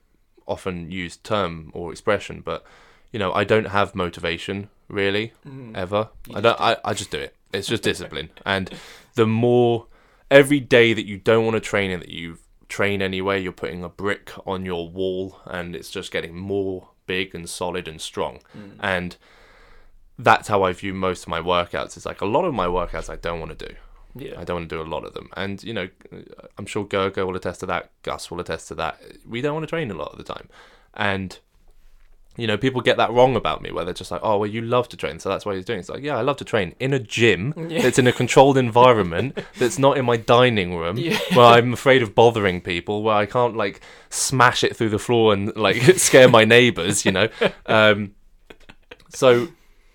often 0.46 0.90
used 0.90 1.24
term 1.24 1.70
or 1.74 1.90
expression, 1.92 2.40
but 2.44 2.64
you 3.12 3.18
know 3.18 3.32
I 3.32 3.44
don't 3.44 3.66
have 3.68 3.94
motivation 3.94 4.68
really 4.88 5.32
Mm. 5.46 5.76
ever. 5.76 6.08
You 6.28 6.36
I 6.36 6.40
don't. 6.40 6.60
I, 6.60 6.76
I 6.84 6.94
just 6.94 7.10
do 7.10 7.18
it. 7.18 7.34
It's 7.52 7.66
just 7.68 7.82
discipline. 7.82 8.30
and 8.46 8.70
the 9.14 9.26
more 9.26 9.86
every 10.30 10.60
day 10.60 10.92
that 10.92 11.06
you 11.06 11.16
don't 11.16 11.44
want 11.44 11.54
to 11.56 11.60
train 11.60 11.90
and 11.90 12.02
that 12.02 12.10
you 12.10 12.36
train 12.68 13.02
anyway, 13.02 13.42
you're 13.42 13.52
putting 13.52 13.82
a 13.82 13.88
brick 13.88 14.32
on 14.46 14.64
your 14.64 14.88
wall, 14.88 15.40
and 15.46 15.74
it's 15.74 15.90
just 15.90 16.12
getting 16.12 16.36
more 16.36 16.90
big 17.06 17.34
and 17.34 17.48
solid 17.48 17.88
and 17.88 18.00
strong. 18.00 18.40
Mm. 18.56 18.76
And 18.80 19.16
that's 20.18 20.48
how 20.48 20.62
I 20.62 20.72
view 20.72 20.94
most 20.94 21.22
of 21.22 21.28
my 21.28 21.40
workouts. 21.40 21.96
It's 21.96 22.06
like 22.06 22.20
a 22.20 22.26
lot 22.26 22.44
of 22.44 22.52
my 22.54 22.66
workouts 22.66 23.08
I 23.08 23.16
don't 23.16 23.40
want 23.40 23.58
to 23.58 23.66
do. 23.68 23.74
Yeah. 24.14 24.40
I 24.40 24.44
don't 24.44 24.56
want 24.56 24.68
to 24.68 24.76
do 24.76 24.82
a 24.82 24.88
lot 24.88 25.04
of 25.04 25.14
them. 25.14 25.28
And, 25.36 25.62
you 25.62 25.72
know, 25.72 25.88
I'm 26.56 26.66
sure 26.66 26.84
Gergo 26.84 27.26
will 27.26 27.36
attest 27.36 27.60
to 27.60 27.66
that. 27.66 27.90
Gus 28.02 28.30
will 28.30 28.40
attest 28.40 28.68
to 28.68 28.74
that. 28.76 29.00
We 29.26 29.40
don't 29.40 29.54
want 29.54 29.64
to 29.64 29.68
train 29.68 29.90
a 29.90 29.94
lot 29.94 30.12
of 30.12 30.18
the 30.18 30.24
time. 30.24 30.48
And, 30.94 31.38
you 32.38 32.46
know, 32.46 32.56
people 32.56 32.80
get 32.80 32.96
that 32.96 33.10
wrong 33.10 33.36
about 33.36 33.60
me 33.60 33.70
where 33.72 33.84
they're 33.84 33.92
just 33.92 34.10
like, 34.10 34.20
oh, 34.22 34.38
well, 34.38 34.48
you 34.48 34.62
love 34.62 34.88
to 34.90 34.96
train. 34.96 35.18
So 35.18 35.28
that's 35.28 35.44
why 35.44 35.56
he's 35.56 35.64
doing 35.66 35.78
it. 35.78 35.80
It's 35.80 35.88
like, 35.90 36.02
yeah, 36.02 36.16
I 36.16 36.22
love 36.22 36.36
to 36.38 36.44
train 36.44 36.74
in 36.80 36.94
a 36.94 36.98
gym 36.98 37.52
Yeah. 37.68 37.82
that's 37.82 37.98
in 37.98 38.06
a 38.06 38.12
controlled 38.12 38.56
environment 38.56 39.38
that's 39.58 39.78
not 39.78 39.98
in 39.98 40.04
my 40.06 40.16
dining 40.16 40.76
room 40.76 40.96
Yeah. 40.96 41.18
where 41.34 41.44
I'm 41.46 41.72
afraid 41.72 42.00
of 42.00 42.14
bothering 42.14 42.60
people, 42.60 43.02
where 43.02 43.16
I 43.16 43.26
can't, 43.26 43.56
like, 43.56 43.80
smash 44.08 44.62
it 44.64 44.76
through 44.76 44.90
the 44.90 44.98
floor 45.00 45.32
and, 45.34 45.54
like, 45.56 45.82
scare 45.98 46.28
my 46.28 46.44
neighbors, 46.44 47.04
you 47.04 47.10
know? 47.12 47.28
Um, 47.66 48.14
so, 49.10 49.48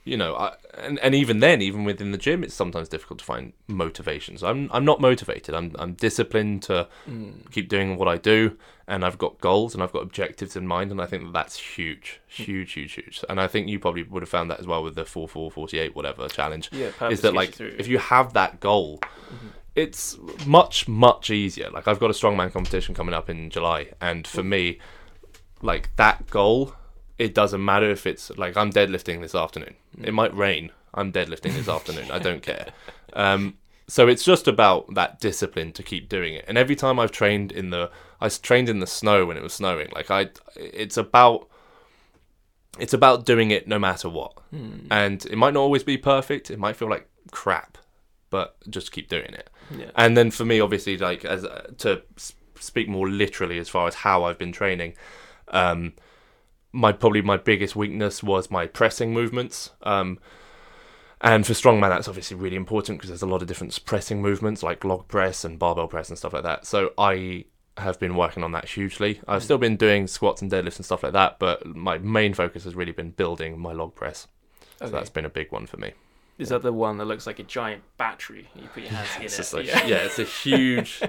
you 0.03 0.17
know, 0.17 0.35
I, 0.35 0.53
and, 0.77 1.00
and 1.00 1.14
even 1.16 1.40
then, 1.40 1.61
even 1.61 1.84
within 1.84 2.11
the 2.11 2.18
gym, 2.18 2.43
it's 2.43 2.53
sometimes 2.53 2.90
difficult 2.90 3.19
to 3.19 3.26
find 3.26 3.53
motivation. 3.68 4.38
So 4.38 4.48
I'm 4.48 4.69
I'm 4.74 4.85
not 4.85 5.00
motivated. 5.02 5.53
I'm 5.56 5.76
I'm 5.80 5.93
disciplined 5.93 6.64
to 6.64 6.88
Mm. 7.10 7.50
keep 7.52 7.69
doing 7.69 7.98
what 7.98 8.08
I 8.08 8.18
do, 8.18 8.58
and 8.88 9.03
I've 9.06 9.18
got 9.18 9.40
goals 9.40 9.74
and 9.74 9.84
I've 9.84 9.92
got 9.92 10.02
objectives 10.03 10.56
in 10.56 10.66
mind, 10.68 10.92
and 10.92 11.02
I 11.02 11.06
think 11.06 11.24
that 11.24 11.34
that's 11.34 11.58
huge, 11.58 12.22
huge, 12.27 12.74
huge, 12.74 12.93
huge. 12.93 13.24
And 13.30 13.40
I 13.40 13.48
think 13.48 13.68
you 13.68 13.80
probably 13.80 14.03
would 14.03 14.22
have 14.24 14.30
found 14.30 14.50
that 14.52 14.60
as 14.60 14.68
well 14.68 14.84
with 14.84 14.95
the 14.95 15.06
four 15.06 15.27
four 15.27 15.52
forty 15.52 15.80
eight 15.80 15.95
whatever 15.95 16.27
challenge. 16.27 16.69
Yeah. 16.72 16.92
Is 17.10 17.22
that 17.22 17.34
like 17.34 17.60
you 17.60 17.74
if 17.77 17.88
you 17.88 17.98
have 17.98 18.34
that 18.34 18.60
goal, 18.60 19.00
Mhm. 19.02 19.50
it's 19.76 20.18
much 20.45 20.88
much 20.88 21.30
easier. 21.30 21.69
Like 21.69 21.88
I've 21.88 22.00
got 22.00 22.10
a 22.10 22.14
strongman 22.14 22.52
competition 22.52 22.95
coming 22.95 23.14
up 23.14 23.30
in 23.30 23.50
July, 23.50 23.92
and 24.02 24.26
for 24.27 24.43
me, 24.43 24.80
like 25.61 25.90
that 25.98 26.30
goal, 26.30 26.74
it 27.17 27.33
doesn't 27.33 27.64
matter 27.64 27.90
if 27.90 28.06
it's 28.08 28.30
like 28.38 28.58
I'm 28.58 28.72
deadlifting 28.72 29.22
this 29.22 29.35
afternoon. 29.35 29.75
Mm. 29.98 30.08
It 30.08 30.11
might 30.14 30.35
rain. 30.35 30.72
I'm 30.93 31.11
deadlifting 31.11 31.53
this 31.53 31.67
afternoon. 31.67 32.11
I 32.11 32.19
don't 32.19 32.42
care. 32.42 32.67
Um, 33.16 33.58
so 33.88 34.08
it's 34.08 34.24
just 34.24 34.48
about 34.48 34.95
that 34.95 35.19
discipline 35.19 35.72
to 35.74 35.83
keep 35.83 36.09
doing 36.09 36.33
it. 36.33 36.45
And 36.48 36.58
every 36.58 36.75
time 36.75 37.00
I've 37.00 37.11
trained 37.11 37.51
in 37.51 37.69
the, 37.69 37.92
I 38.19 38.27
trained 38.30 38.67
in 38.67 38.80
the 38.80 38.88
snow 38.88 39.27
when 39.27 39.38
it 39.38 39.43
was 39.43 39.53
snowing. 39.53 39.90
Like 39.93 40.09
I, 40.09 40.30
it's 40.56 40.98
about, 40.98 41.48
it's 42.80 42.93
about 42.93 43.27
doing 43.27 43.51
it 43.51 43.67
no 43.67 43.77
matter 43.77 44.09
what. 44.09 44.33
Mm. 44.51 44.88
And 44.90 45.24
it 45.27 45.35
might 45.35 45.53
not 45.53 45.59
always 45.59 45.83
be 45.83 45.98
perfect. 45.98 46.50
It 46.50 46.58
might 46.58 46.75
feel 46.75 46.90
like 46.90 47.08
crap, 47.30 47.77
but 48.32 48.56
just 48.67 48.92
keep 48.92 49.09
doing 49.09 49.32
it. 49.33 49.50
yeah. 49.77 49.92
And 49.95 50.17
then 50.17 50.32
for 50.32 50.43
me, 50.45 50.59
obviously, 50.59 50.98
like 50.98 51.24
as 51.24 51.45
uh, 51.45 51.72
to 51.77 52.01
speak 52.59 52.90
more 52.90 53.08
literally 53.08 53.59
as 53.59 53.69
far 53.69 53.88
as 53.88 53.93
how 53.93 54.24
I've 54.24 54.40
been 54.40 54.51
training, 54.51 54.95
um, 55.50 55.93
my 56.74 56.92
probably 56.92 57.22
my 57.22 57.38
biggest 57.38 57.76
weakness 57.76 58.22
was 58.22 58.52
my 58.52 58.66
pressing 58.66 59.14
movements. 59.14 59.72
Um, 59.84 60.19
and 61.22 61.48
for 61.48 61.53
strongman, 61.53 61.90
that's 61.90 62.10
obviously 62.10 62.35
really 62.35 62.58
important 62.58 62.98
because 62.98 63.10
there's 63.10 63.22
a 63.22 63.27
lot 63.27 63.42
of 63.42 63.48
different 63.48 63.80
pressing 63.85 64.22
movements 64.22 64.61
like 64.61 64.84
log 64.84 65.08
press 65.08 65.45
and 65.45 65.58
barbell 65.58 65.88
press 65.88 66.10
and 66.10 66.18
stuff 66.18 66.34
like 66.34 66.43
that. 66.43 66.66
So 66.66 66.92
I 66.98 67.45
have 67.77 68.00
been 68.00 68.16
working 68.16 68.43
on 68.43 68.52
that 68.52 68.66
hugely. 68.66 69.22
I've 69.27 69.43
still 69.43 69.58
been 69.58 69.77
doing 69.77 70.08
squats 70.08 70.42
and 70.42 70.52
deadlifts 70.52 70.77
and 70.77 70.85
stuff 70.85 71.03
like 71.03 71.14
that, 71.14 71.40
but 71.40 71.66
my 71.66 71.98
main 72.00 72.34
focus 72.34 72.66
has 72.66 72.76
really 72.76 72.92
been 72.92 73.11
building 73.11 73.58
my 73.58 73.72
log 73.72 73.95
press. 73.95 74.27
So 74.80 74.90
that's 74.90 75.10
been 75.10 75.26
a 75.26 75.30
big 75.30 75.52
one 75.52 75.66
for 75.66 75.77
me. 75.77 75.93
Is 76.39 76.49
that 76.49 76.63
the 76.63 76.73
one 76.73 76.97
that 76.97 77.05
looks 77.05 77.27
like 77.27 77.39
a 77.39 77.43
giant 77.43 77.83
battery? 77.97 78.49
You 78.55 78.67
put 78.73 78.83
your 78.83 78.91
hands 78.91 79.09
in 79.19 79.23
It's 79.25 79.39
it. 79.53 79.55
like 79.55 79.65
yeah. 79.67 79.85
yeah, 79.85 79.95
it's 79.97 80.17
a 80.19 80.23
huge 80.43 81.01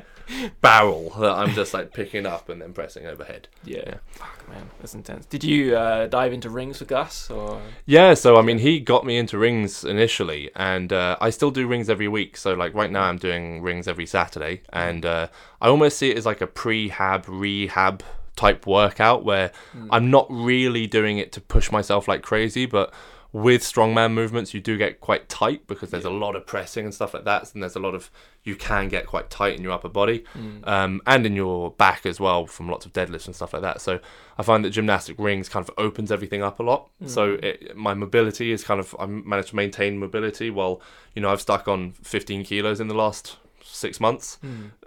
barrel 0.60 1.10
that 1.18 1.30
I'm 1.32 1.50
just 1.50 1.74
like 1.74 1.92
picking 1.92 2.26
up 2.26 2.48
and 2.48 2.60
then 2.60 2.72
pressing 2.72 3.06
overhead. 3.06 3.48
yeah. 3.64 3.82
Yeah. 3.86 3.94
Fuck 4.10 4.48
man, 4.48 4.70
that's 4.80 4.94
intense. 4.94 5.26
Did 5.26 5.44
you 5.44 5.76
uh, 5.76 6.06
dive 6.06 6.32
into 6.32 6.48
rings 6.50 6.80
with 6.80 6.88
Gus 6.88 7.30
or? 7.30 7.60
Yeah, 7.86 8.14
so 8.14 8.36
I 8.36 8.42
mean, 8.42 8.58
he 8.58 8.80
got 8.80 9.04
me 9.04 9.16
into 9.16 9.36
rings 9.38 9.84
initially, 9.84 10.50
and 10.56 10.92
uh, 10.92 11.16
I 11.20 11.30
still 11.30 11.50
do 11.50 11.66
rings 11.66 11.90
every 11.90 12.08
week. 12.08 12.36
So 12.36 12.54
like 12.54 12.74
right 12.74 12.90
now, 12.90 13.02
I'm 13.04 13.18
doing 13.18 13.62
rings 13.62 13.88
every 13.88 14.06
Saturday, 14.06 14.62
and 14.72 15.04
uh, 15.04 15.28
I 15.60 15.68
almost 15.68 15.98
see 15.98 16.10
it 16.10 16.18
as 16.18 16.26
like 16.26 16.40
a 16.40 16.46
prehab 16.46 17.24
rehab 17.28 18.02
type 18.36 18.66
workout 18.66 19.24
where 19.24 19.52
I'm 19.90 20.10
not 20.10 20.26
really 20.28 20.86
doing 20.88 21.18
it 21.18 21.30
to 21.32 21.40
push 21.40 21.70
myself 21.70 22.08
like 22.08 22.22
crazy, 22.22 22.66
but 22.66 22.92
with 23.34 23.62
strongman 23.62 24.12
movements, 24.12 24.54
you 24.54 24.60
do 24.60 24.78
get 24.78 25.00
quite 25.00 25.28
tight 25.28 25.66
because 25.66 25.90
there's 25.90 26.04
a 26.04 26.10
lot 26.10 26.36
of 26.36 26.46
pressing 26.46 26.84
and 26.84 26.94
stuff 26.94 27.14
like 27.14 27.24
that, 27.24 27.52
and 27.52 27.60
there's 27.60 27.74
a 27.74 27.80
lot 27.80 27.92
of 27.92 28.08
you 28.44 28.54
can 28.54 28.86
get 28.88 29.08
quite 29.08 29.28
tight 29.28 29.56
in 29.56 29.62
your 29.64 29.72
upper 29.72 29.88
body 29.88 30.22
um, 30.62 31.02
and 31.04 31.26
in 31.26 31.34
your 31.34 31.72
back 31.72 32.06
as 32.06 32.20
well 32.20 32.46
from 32.46 32.68
lots 32.68 32.86
of 32.86 32.92
deadlifts 32.92 33.26
and 33.26 33.34
stuff 33.34 33.52
like 33.52 33.62
that. 33.62 33.80
So 33.80 33.98
I 34.38 34.44
find 34.44 34.64
that 34.64 34.70
gymnastic 34.70 35.18
rings 35.18 35.48
kind 35.48 35.68
of 35.68 35.74
opens 35.76 36.12
everything 36.12 36.44
up 36.44 36.60
a 36.60 36.62
lot. 36.62 36.90
So 37.06 37.32
it, 37.42 37.76
my 37.76 37.92
mobility 37.92 38.52
is 38.52 38.62
kind 38.62 38.78
of 38.78 38.94
I 39.00 39.06
managed 39.06 39.48
to 39.48 39.56
maintain 39.56 39.98
mobility 39.98 40.50
while 40.50 40.80
you 41.16 41.20
know 41.20 41.30
I've 41.32 41.40
stuck 41.40 41.66
on 41.66 41.90
15 42.04 42.44
kilos 42.44 42.78
in 42.78 42.86
the 42.86 42.94
last 42.94 43.36
six 43.64 43.98
months. 43.98 44.38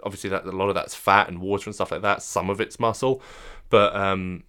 Obviously, 0.02 0.30
that 0.30 0.46
a 0.46 0.52
lot 0.52 0.70
of 0.70 0.74
that's 0.74 0.94
fat 0.94 1.28
and 1.28 1.42
water 1.42 1.68
and 1.68 1.74
stuff 1.74 1.90
like 1.92 2.00
that. 2.00 2.22
Some 2.22 2.48
of 2.48 2.62
it's 2.62 2.80
muscle, 2.80 3.20
but 3.68 3.94
um, 3.94 4.44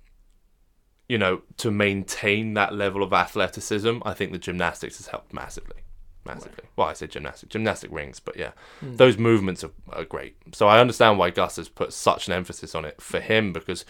you 1.09 1.17
know, 1.17 1.41
to 1.57 1.71
maintain 1.71 2.53
that 2.53 2.73
level 2.73 3.03
of 3.03 3.11
athleticism, 3.11 3.97
I 4.05 4.13
think 4.13 4.31
the 4.31 4.37
gymnastics 4.37 4.97
has 4.97 5.07
helped 5.07 5.33
massively. 5.33 5.77
Massively. 6.23 6.65
Well, 6.75 6.87
I 6.87 6.93
say 6.93 7.07
gymnastic, 7.07 7.49
gymnastic 7.49 7.91
rings, 7.91 8.19
but 8.19 8.37
yeah, 8.37 8.51
those 8.81 9.17
movements 9.17 9.63
are, 9.63 9.71
are 9.91 10.05
great. 10.05 10.35
So 10.53 10.67
I 10.67 10.79
understand 10.79 11.17
why 11.17 11.31
Gus 11.31 11.55
has 11.55 11.67
put 11.67 11.91
such 11.91 12.27
an 12.27 12.33
emphasis 12.33 12.75
on 12.75 12.85
it 12.85 13.01
for 13.01 13.19
him 13.19 13.51
because 13.51 13.83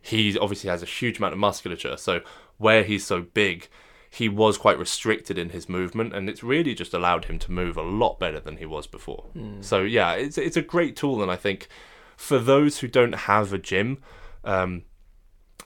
he 0.00 0.36
obviously 0.38 0.70
has 0.70 0.82
a 0.82 0.86
huge 0.86 1.18
amount 1.18 1.34
of 1.34 1.38
musculature. 1.38 1.98
So 1.98 2.22
where 2.56 2.82
he's 2.82 3.04
so 3.04 3.20
big, 3.20 3.68
he 4.08 4.28
was 4.28 4.56
quite 4.56 4.78
restricted 4.78 5.36
in 5.36 5.50
his 5.50 5.68
movement, 5.68 6.14
and 6.14 6.30
it's 6.30 6.42
really 6.42 6.74
just 6.74 6.94
allowed 6.94 7.26
him 7.26 7.38
to 7.40 7.52
move 7.52 7.76
a 7.76 7.82
lot 7.82 8.18
better 8.18 8.40
than 8.40 8.56
he 8.56 8.66
was 8.66 8.86
before. 8.86 9.26
So 9.60 9.82
yeah, 9.82 10.12
it's 10.14 10.38
it's 10.38 10.56
a 10.56 10.62
great 10.62 10.96
tool, 10.96 11.22
and 11.22 11.30
I 11.30 11.36
think 11.36 11.68
for 12.16 12.38
those 12.38 12.78
who 12.78 12.88
don't 12.88 13.14
have 13.14 13.52
a 13.52 13.58
gym, 13.58 14.02
um, 14.44 14.84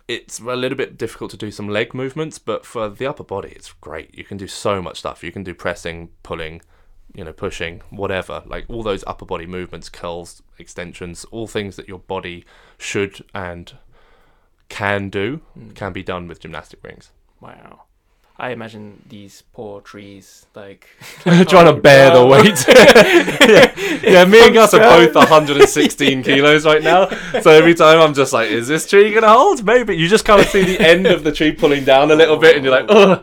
it's 0.09 0.39
a 0.39 0.57
little 0.57 0.77
bit 0.77 0.97
difficult 0.97 1.31
to 1.33 1.37
do 1.37 1.51
some 1.51 1.69
leg 1.69 1.93
movements, 1.93 2.39
but 2.39 2.65
for 2.65 2.89
the 2.89 3.07
upper 3.07 3.25
body, 3.25 3.53
it's 3.57 3.73
great. 3.73 4.17
You 4.17 4.25
can 4.25 4.37
do 4.37 4.47
so 4.47 4.81
much 4.81 4.99
stuff. 4.99 5.25
You 5.25 5.33
can 5.33 5.43
do 5.43 5.55
pressing, 5.55 6.11
pulling, 6.23 6.63
you 7.15 7.25
know, 7.25 7.33
pushing, 7.33 7.83
whatever. 7.91 8.43
Like 8.47 8.67
all 8.69 8.83
those 8.83 9.03
upper 9.07 9.25
body 9.25 9.47
movements, 9.47 9.89
curls, 9.89 10.43
extensions, 10.59 11.25
all 11.27 11.47
things 11.47 11.77
that 11.77 11.89
your 11.89 11.99
body 11.99 12.45
should 12.79 13.25
and 13.35 13.77
can 14.69 15.11
do, 15.11 15.41
hmm. 15.55 15.71
can 15.71 15.93
be 15.93 16.03
done 16.03 16.29
with 16.29 16.41
gymnastic 16.41 16.85
rings. 16.85 17.11
Wow. 17.41 17.83
I 18.39 18.51
imagine 18.51 19.03
these 19.09 19.43
poor 19.55 19.81
trees 19.81 20.45
like 20.55 20.87
Trying 21.23 21.47
to 21.47 21.69
Oh, 21.69 21.81
bear 21.81 22.11
the 22.15 22.27
weight. 22.27 22.67
yeah. 23.49 23.73
yeah, 24.03 24.25
me 24.27 24.45
and 24.45 24.53
Gus 24.55 24.75
are 24.75 24.81
both 24.81 25.15
116 25.15 26.23
kilos 26.23 26.67
right 26.67 26.83
now. 26.83 27.09
So 27.41 27.51
every 27.51 27.75
time 27.75 27.99
I'm 27.99 28.13
just 28.13 28.35
like, 28.35 28.51
is 28.51 28.69
this 28.69 28.87
tree 28.89 29.15
gonna 29.15 29.33
hold? 29.33 29.65
Maybe. 29.65 29.97
You 29.97 30.07
just 30.07 30.27
kind 30.27 30.41
of 30.43 30.49
see 30.49 30.65
the 30.65 30.79
end 30.81 31.07
of 31.07 31.25
the 31.25 31.33
tree 31.33 31.53
pulling 31.53 31.85
down 31.87 32.11
a 32.11 32.15
little 32.15 32.37
bit, 32.37 32.57
and 32.57 32.65
you're 32.65 32.75
like, 32.79 32.87
oh. 32.91 33.23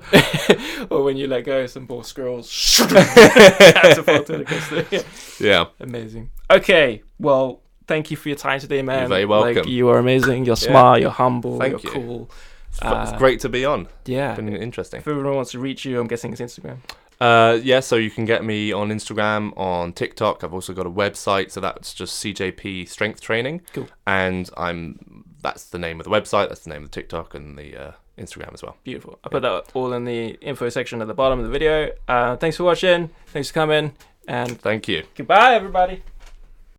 or 0.90 1.03
when 1.03 1.16
you 1.17 1.27
let 1.27 1.45
go, 1.45 1.67
some 1.67 1.85
poor 1.85 2.03
squirrels 2.03 2.48
the- 2.77 5.06
Yeah. 5.40 5.66
Amazing. 5.80 6.32
Okay, 6.50 7.03
well, 7.19 7.61
thank 7.88 8.11
you 8.11 8.17
for 8.17 8.30
your 8.30 8.38
time 8.38 8.59
today, 8.59 8.82
man. 8.82 9.01
You're 9.01 9.09
very 9.09 9.25
Like, 9.25 9.56
welcome. 9.56 9.72
you 9.72 9.90
are 9.90 10.00
amazing. 10.00 10.45
You're 10.45 10.56
smart. 10.56 11.01
You're 11.01 11.09
humble. 11.11 11.59
Thank 11.59 11.83
you're 11.83 11.93
you. 11.93 12.01
cool. 12.01 12.32
It's, 12.74 12.80
it's 12.82 13.11
Uh, 13.11 13.18
great 13.18 13.40
to 13.42 13.50
be 13.50 13.66
on. 13.66 13.88
Yeah. 14.06 14.35
Been 14.35 14.50
interesting. 14.56 15.00
If 15.00 15.08
everyone 15.08 15.35
wants 15.35 15.52
to 15.52 15.60
reach 15.60 15.85
you, 15.85 16.00
I'm 16.00 16.08
guessing 16.08 16.32
it's 16.34 16.42
Instagram. 16.42 16.77
Uh, 17.22 17.58
yeah, 17.64 17.80
so 17.80 17.95
you 17.95 18.10
can 18.11 18.26
get 18.26 18.43
me 18.43 18.72
on 18.74 18.90
Instagram, 18.90 19.58
on 19.58 19.93
TikTok. 19.93 20.43
I've 20.43 20.53
also 20.53 20.74
got 20.74 20.85
a 20.85 20.90
website, 20.92 21.52
so 21.52 21.61
that's 21.61 21.93
just 21.93 22.22
CJP 22.24 22.90
Strength 22.90 23.22
Training. 23.22 23.61
Cool. 23.74 23.88
And 24.08 24.50
I'm 24.58 25.24
that's 25.42 25.66
the 25.66 25.77
name 25.77 26.00
of 26.00 26.06
the 26.06 26.10
website. 26.10 26.50
That's 26.50 26.61
the 26.61 26.69
name 26.72 26.84
of 26.84 26.92
the 26.92 26.95
TikTok 26.95 27.34
and 27.35 27.58
the 27.58 27.77
uh, 27.77 27.92
Instagram 28.18 28.53
as 28.53 28.64
well. 28.64 28.77
Beautiful. 28.84 29.19
I'll 29.24 29.30
put 29.32 29.42
that 29.43 29.66
all 29.74 29.93
in 29.93 30.06
the 30.06 30.32
info 30.42 30.69
section 30.69 31.02
at 31.02 31.08
the 31.08 31.14
bottom 31.14 31.38
of 31.40 31.45
the 31.45 31.52
video. 31.52 31.92
Uh, 32.08 32.35
thanks 32.38 32.58
for 32.58 32.64
watching. 32.64 33.10
Thanks 33.27 33.50
for 33.50 33.53
coming. 33.53 33.93
And 34.27 34.60
Thank 34.61 34.88
you. 34.88 35.03
goodbye, 35.16 35.53
everybody. 35.53 36.02